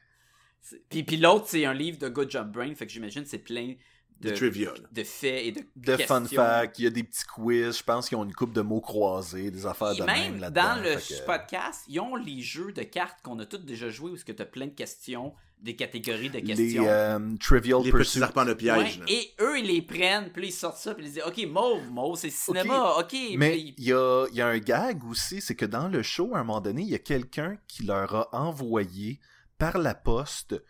Puis, 0.90 1.02
puis 1.02 1.16
l'autre 1.16 1.46
c'est 1.48 1.64
un 1.64 1.74
livre 1.74 1.98
de 1.98 2.08
Good 2.08 2.30
Job 2.30 2.52
Brain, 2.52 2.74
fait 2.74 2.86
que 2.86 2.92
j'imagine 2.92 3.24
c'est 3.26 3.38
plein 3.38 3.74
de, 4.20 4.28
De 4.30 4.34
trivia, 4.36 4.72
de 4.92 5.02
faits 5.02 5.46
et 5.46 5.52
de 5.52 5.62
De 5.74 5.96
fun 5.96 6.24
facts, 6.26 6.78
il 6.78 6.84
y 6.84 6.86
a 6.86 6.90
des 6.90 7.02
petits 7.02 7.24
quiz, 7.24 7.78
je 7.78 7.82
pense 7.82 8.08
qu'ils 8.08 8.18
ont 8.18 8.24
une 8.24 8.34
coupe 8.34 8.52
de 8.52 8.60
mots 8.60 8.80
croisés, 8.80 9.50
des 9.50 9.66
affaires 9.66 9.92
Et 9.92 9.98
de 9.98 10.04
même 10.04 10.38
même 10.38 10.50
dans 10.52 10.80
le 10.80 10.94
que- 10.96 11.26
podcast, 11.26 11.84
ils 11.88 11.98
ont 11.98 12.14
les 12.14 12.40
jeux 12.42 12.72
de 12.72 12.82
cartes 12.82 13.18
qu'on 13.22 13.38
a 13.40 13.46
tous 13.46 13.58
déjà 13.58 13.88
joués 13.88 14.12
où 14.12 14.16
que 14.16 14.30
tu 14.30 14.42
as 14.42 14.46
plein 14.46 14.66
de 14.66 14.74
questions, 14.74 15.34
des 15.62 15.76
catégories 15.76 16.28
de 16.28 16.38
Les 16.38 16.42
questions. 16.42 16.84
euh, 16.86 17.18
Trivial 17.40 17.82
Les 17.84 17.90
Pursuit. 17.92 18.18
petits 18.20 18.24
arpents 18.24 18.44
de 18.44 18.54
piège, 18.54 19.00
et 19.08 19.30
eux, 19.40 19.58
ils 19.60 19.66
les 19.66 19.80
prennent, 19.82 20.30
puis 20.32 20.48
ils 20.48 20.52
sortent 20.52 20.76
ça, 20.78 20.94
puis 20.94 21.06
ils 21.06 21.12
disent 21.12 21.22
OK, 21.26 21.46
Mauve, 21.46 21.88
Mauve, 21.90 22.18
c'est 22.18 22.30
cinéma, 22.30 22.94
OK. 22.98 23.14
Mais 23.36 23.52
puis- 23.52 23.74
il 23.78 23.84
y 23.84 23.92
a, 23.92 24.26
il 24.30 24.36
y 24.36 24.40
a 24.40 24.48
un 24.48 24.58
gag 24.58 25.04
aussi, 25.04 25.40
c'est 25.40 25.54
que 25.54 25.64
dans 25.66 25.86
le 25.88 26.02
show, 26.02 26.34
à 26.34 26.40
un 26.40 26.44
moment 26.44 26.60
donné, 26.60 26.82
il 26.82 26.88
y 26.88 26.94
a 26.96 26.98
quelqu'un 26.98 27.56
qui 27.68 27.84
leur 27.84 28.14
a 28.14 28.34
envoyé 28.34 29.20
par 29.56 29.78
la 29.78 29.94
poste 29.94 30.60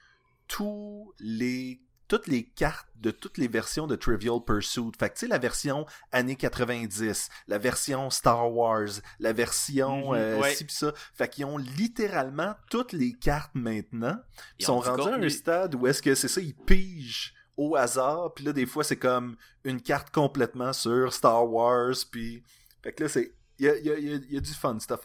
tous 0.47 1.13
les 1.19 1.81
toutes 2.13 2.27
les 2.27 2.45
cartes 2.45 2.89
de 2.97 3.11
toutes 3.11 3.39
les 3.39 3.49
versions 3.49 3.87
de 3.87 3.97
Trivial 3.97 4.39
Pursuit. 4.47 4.93
Fait 4.99 5.09
que 5.09 5.15
tu 5.15 5.21
sais, 5.21 5.27
la 5.29 5.39
version 5.39 5.87
années 6.13 6.37
90, 6.37 7.31
la 7.49 7.57
version 7.57 8.11
Star 8.11 8.53
Wars, 8.53 9.01
la 9.19 9.33
version 9.33 10.13
euh, 10.15 10.39
ouais. 10.39 10.55
ci 10.55 10.67
pis 10.67 10.75
ça. 10.75 10.93
Fait 11.15 11.27
qu'ils 11.31 11.47
ont 11.47 11.57
littéralement 11.57 12.55
toutes 12.71 12.93
les 12.93 13.15
cartes 13.15 13.55
maintenant. 13.55 14.19
Ils 14.59 14.67
sont 14.67 14.75
ont 14.75 14.83
du 14.83 14.89
rendus 14.91 15.09
à 15.09 15.15
un 15.15 15.29
stade 15.31 15.75
où 15.75 15.87
est-ce 15.87 16.03
que 16.03 16.15
c'est 16.15 16.29
ça, 16.29 16.43
ils 16.43 16.55
pigent 16.55 17.33
au 17.57 17.77
hasard, 17.77 18.35
puis 18.35 18.45
là 18.45 18.53
des 18.53 18.67
fois 18.67 18.85
c'est 18.85 18.99
comme 18.99 19.37
une 19.65 19.81
carte 19.81 20.11
complètement 20.11 20.75
sur 20.75 21.15
Star 21.15 21.51
Wars, 21.51 21.95
puis 22.11 22.43
fait 22.83 22.93
que 22.93 23.05
là 23.05 23.09
c'est 23.09 23.33
il 23.59 23.65
y 23.65 23.69
a, 23.71 23.77
il 23.79 23.87
y 23.87 23.91
a- 23.91 23.99
il 23.99 24.05
y 24.11 24.13
a- 24.13 24.17
il 24.29 24.35
y 24.35 24.37
a 24.37 24.41
du 24.41 24.53
fun 24.53 24.79
stuff. 24.81 25.01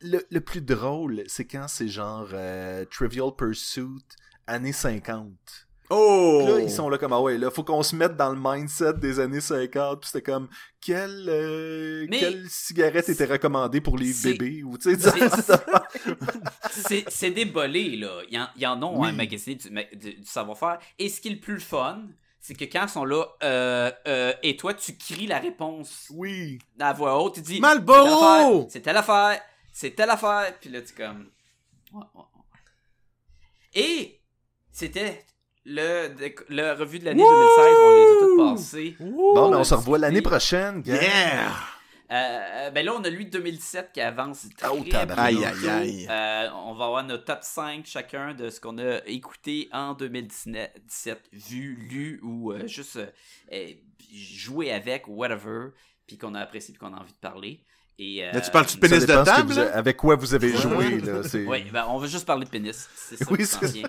Le, 0.00 0.20
le 0.30 0.40
plus 0.40 0.60
drôle, 0.60 1.24
c'est 1.26 1.46
quand 1.46 1.66
c'est 1.66 1.88
genre 1.88 2.28
euh, 2.32 2.84
Trivial 2.84 3.30
Pursuit 3.36 4.04
années 4.46 4.72
50. 4.72 5.32
Oh! 5.90 6.40
Puis 6.44 6.52
Là, 6.54 6.60
ils 6.60 6.70
sont 6.70 6.88
là 6.88 6.96
comme, 6.98 7.12
ah 7.12 7.20
ouais, 7.20 7.36
là, 7.36 7.50
faut 7.50 7.62
qu'on 7.62 7.82
se 7.82 7.94
mette 7.94 8.16
dans 8.16 8.30
le 8.32 8.38
mindset 8.40 8.94
des 8.94 9.20
années 9.20 9.40
50. 9.40 10.00
Puis 10.00 10.10
c'était 10.10 10.22
comme, 10.32 10.48
quelle, 10.80 11.26
euh, 11.28 12.06
Mais- 12.08 12.18
quelle 12.20 12.46
cigarette 12.48 13.08
était 13.08 13.26
recommandée 13.26 13.80
pour 13.80 13.98
les 13.98 14.12
bébés? 14.22 14.62
Ou, 14.64 14.78
tu 14.78 14.96
sais, 14.96 15.10
c'est- 16.70 17.44
bolés, 17.52 17.96
là. 17.96 18.22
Ils 18.30 18.38
en, 18.38 18.48
ils 18.56 18.66
en 18.66 18.82
ont 18.82 19.00
Oui. 19.00 19.08
un 19.08 19.12
magasiné 19.12 19.56
du, 19.56 19.68
du- 19.96 20.14
du 20.14 20.26
savoir-faire. 20.26 20.78
Et 20.98 21.08
ce 21.08 21.20
qui 21.20 21.28
est 21.28 21.32
le 21.32 21.40
plus 21.40 21.60
fun, 21.60 22.02
c'est 22.40 22.54
que 22.54 22.64
quand 22.64 22.84
ils 22.84 22.88
sont 22.90 23.04
là, 23.04 23.24
euh, 23.42 23.90
euh, 24.08 24.32
et 24.42 24.56
toi, 24.56 24.74
tu 24.74 24.96
cries 24.96 25.26
la 25.26 25.38
réponse 25.38 26.10
oui. 26.14 26.58
à 26.80 26.92
voix 26.92 27.22
haute, 27.22 27.34
tu 27.36 27.40
dis 27.42 27.60
Marlboro! 27.60 28.66
C'est 28.70 28.80
telle 28.80 28.96
affaire, 28.96 29.40
c'est 29.72 29.90
telle 29.94 30.10
affaire, 30.10 30.52
puis 30.60 30.70
là, 30.70 30.80
tu 30.82 30.94
comme. 30.94 31.30
Ouais, 31.92 32.00
ouais, 32.14 32.20
ouais. 32.20 32.60
Et 33.74 34.20
c'était 34.72 35.24
le, 35.64 36.08
le 36.48 36.72
revue 36.72 36.98
de 36.98 37.04
l'année 37.06 37.22
2016, 37.22 37.76
on 37.80 37.90
les 37.90 38.04
a 38.04 38.20
toutes 38.20 38.56
passées. 38.56 38.96
Bon, 39.00 39.50
ben, 39.50 39.58
on 39.58 39.64
se 39.64 39.74
revoit 39.74 39.98
l'année 39.98 40.22
prochaine, 40.22 40.82
gars. 40.82 41.00
Yeah! 41.00 41.50
Euh, 42.10 42.70
ben 42.70 42.84
là, 42.84 42.92
on 42.94 43.02
a 43.02 43.08
lui 43.08 43.24
de 43.24 43.30
2017 43.30 43.90
qui 43.94 44.00
avance 44.00 44.46
très 44.56 44.68
Oh, 44.70 44.80
bien. 44.80 45.08
Aïe, 45.16 45.42
aïe, 45.44 45.68
aïe. 45.68 46.06
Euh, 46.08 46.48
on 46.66 46.74
va 46.74 46.84
avoir 46.84 47.02
notre 47.04 47.24
top 47.24 47.38
5 47.42 47.86
chacun 47.86 48.34
de 48.34 48.50
ce 48.50 48.60
qu'on 48.60 48.76
a 48.78 48.98
écouté 49.06 49.68
en 49.72 49.94
2017, 49.94 51.30
vu, 51.32 51.76
lu 51.90 52.20
ou 52.22 52.52
euh, 52.52 52.66
juste 52.66 53.00
joué 54.12 54.70
avec, 54.70 55.04
whatever, 55.08 55.68
puis 56.06 56.18
qu'on 56.18 56.34
a 56.34 56.40
apprécié 56.40 56.74
puis 56.74 56.78
qu'on 56.78 56.94
a 56.94 57.00
envie 57.00 57.12
de 57.12 57.18
parler. 57.18 57.64
Et, 57.98 58.24
euh, 58.24 58.32
Là, 58.32 58.40
tu 58.40 58.50
parles-tu 58.50 58.76
de 58.76 58.80
pénis 58.80 59.00
de 59.00 59.06
table? 59.06 59.52
vous 59.52 59.58
avec 59.58 59.96
quoi 59.96 60.16
vous 60.16 60.34
avez 60.34 60.54
joué, 60.56 61.00
là. 61.00 61.20
Oui, 61.46 61.64
ben, 61.72 61.86
on 61.88 61.98
va 61.98 62.06
juste 62.06 62.26
parler 62.26 62.44
de 62.44 62.50
pénis. 62.50 62.88
C'est 62.96 63.16
ça 63.16 63.24
Oui, 63.30 63.46
qui. 63.72 63.84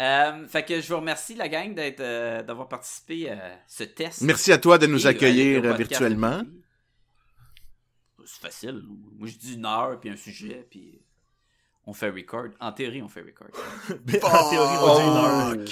Euh, 0.00 0.46
fait 0.48 0.64
que 0.64 0.80
je 0.80 0.88
vous 0.88 0.96
remercie 0.98 1.34
la 1.34 1.48
gang 1.48 1.74
d'être 1.74 2.00
euh, 2.00 2.42
d'avoir 2.42 2.68
participé 2.68 3.30
à 3.30 3.58
ce 3.68 3.84
test. 3.84 4.22
Merci 4.22 4.52
à 4.52 4.58
toi 4.58 4.78
de 4.78 4.86
nous 4.86 5.02
Et, 5.02 5.06
euh, 5.06 5.10
accueillir 5.10 5.64
euh, 5.64 5.72
virtuellement. 5.74 6.42
C'est 8.26 8.40
facile. 8.40 8.82
Moi, 9.18 9.28
je 9.28 9.36
dis 9.36 9.54
une 9.54 9.66
heure, 9.66 10.00
puis 10.00 10.10
un 10.10 10.16
sujet, 10.16 10.66
puis 10.68 11.00
on 11.86 11.92
fait 11.92 12.08
record. 12.10 12.48
En 12.58 12.72
théorie, 12.72 13.02
on 13.02 13.08
fait 13.08 13.20
record. 13.20 13.48
Mais 14.06 14.24
en 14.24 14.50
théorie, 14.50 14.76
on 14.80 14.96
dit 14.96 15.02
une 15.02 15.58
heure. 15.58 15.66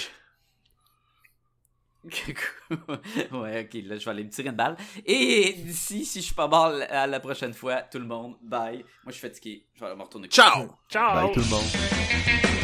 Ouais, 3.31 3.63
ok, 3.63 3.81
là, 3.85 3.97
je 3.97 4.05
vais 4.05 4.11
aller 4.11 4.23
me 4.25 4.29
tirer 4.29 4.49
une 4.49 4.55
balle. 4.55 4.75
Et 5.05 5.53
d'ici, 5.53 6.05
si 6.05 6.19
je 6.19 6.25
suis 6.25 6.35
pas 6.35 6.47
mal 6.47 6.83
à 6.83 7.07
la 7.07 7.19
prochaine 7.19 7.53
fois, 7.53 7.81
tout 7.81 7.99
le 7.99 8.05
monde, 8.05 8.35
bye. 8.41 8.77
Moi, 8.77 8.85
je 9.07 9.11
suis 9.13 9.21
fatigué. 9.21 9.65
Je 9.75 9.79
vais 9.79 9.87
aller 9.87 9.95
me 9.95 10.03
retourner. 10.03 10.27
Ciao! 10.27 10.67
Ciao! 10.89 11.27
Bye 11.27 11.33
tout 11.33 11.39
le 11.39 11.47
monde. 11.47 12.62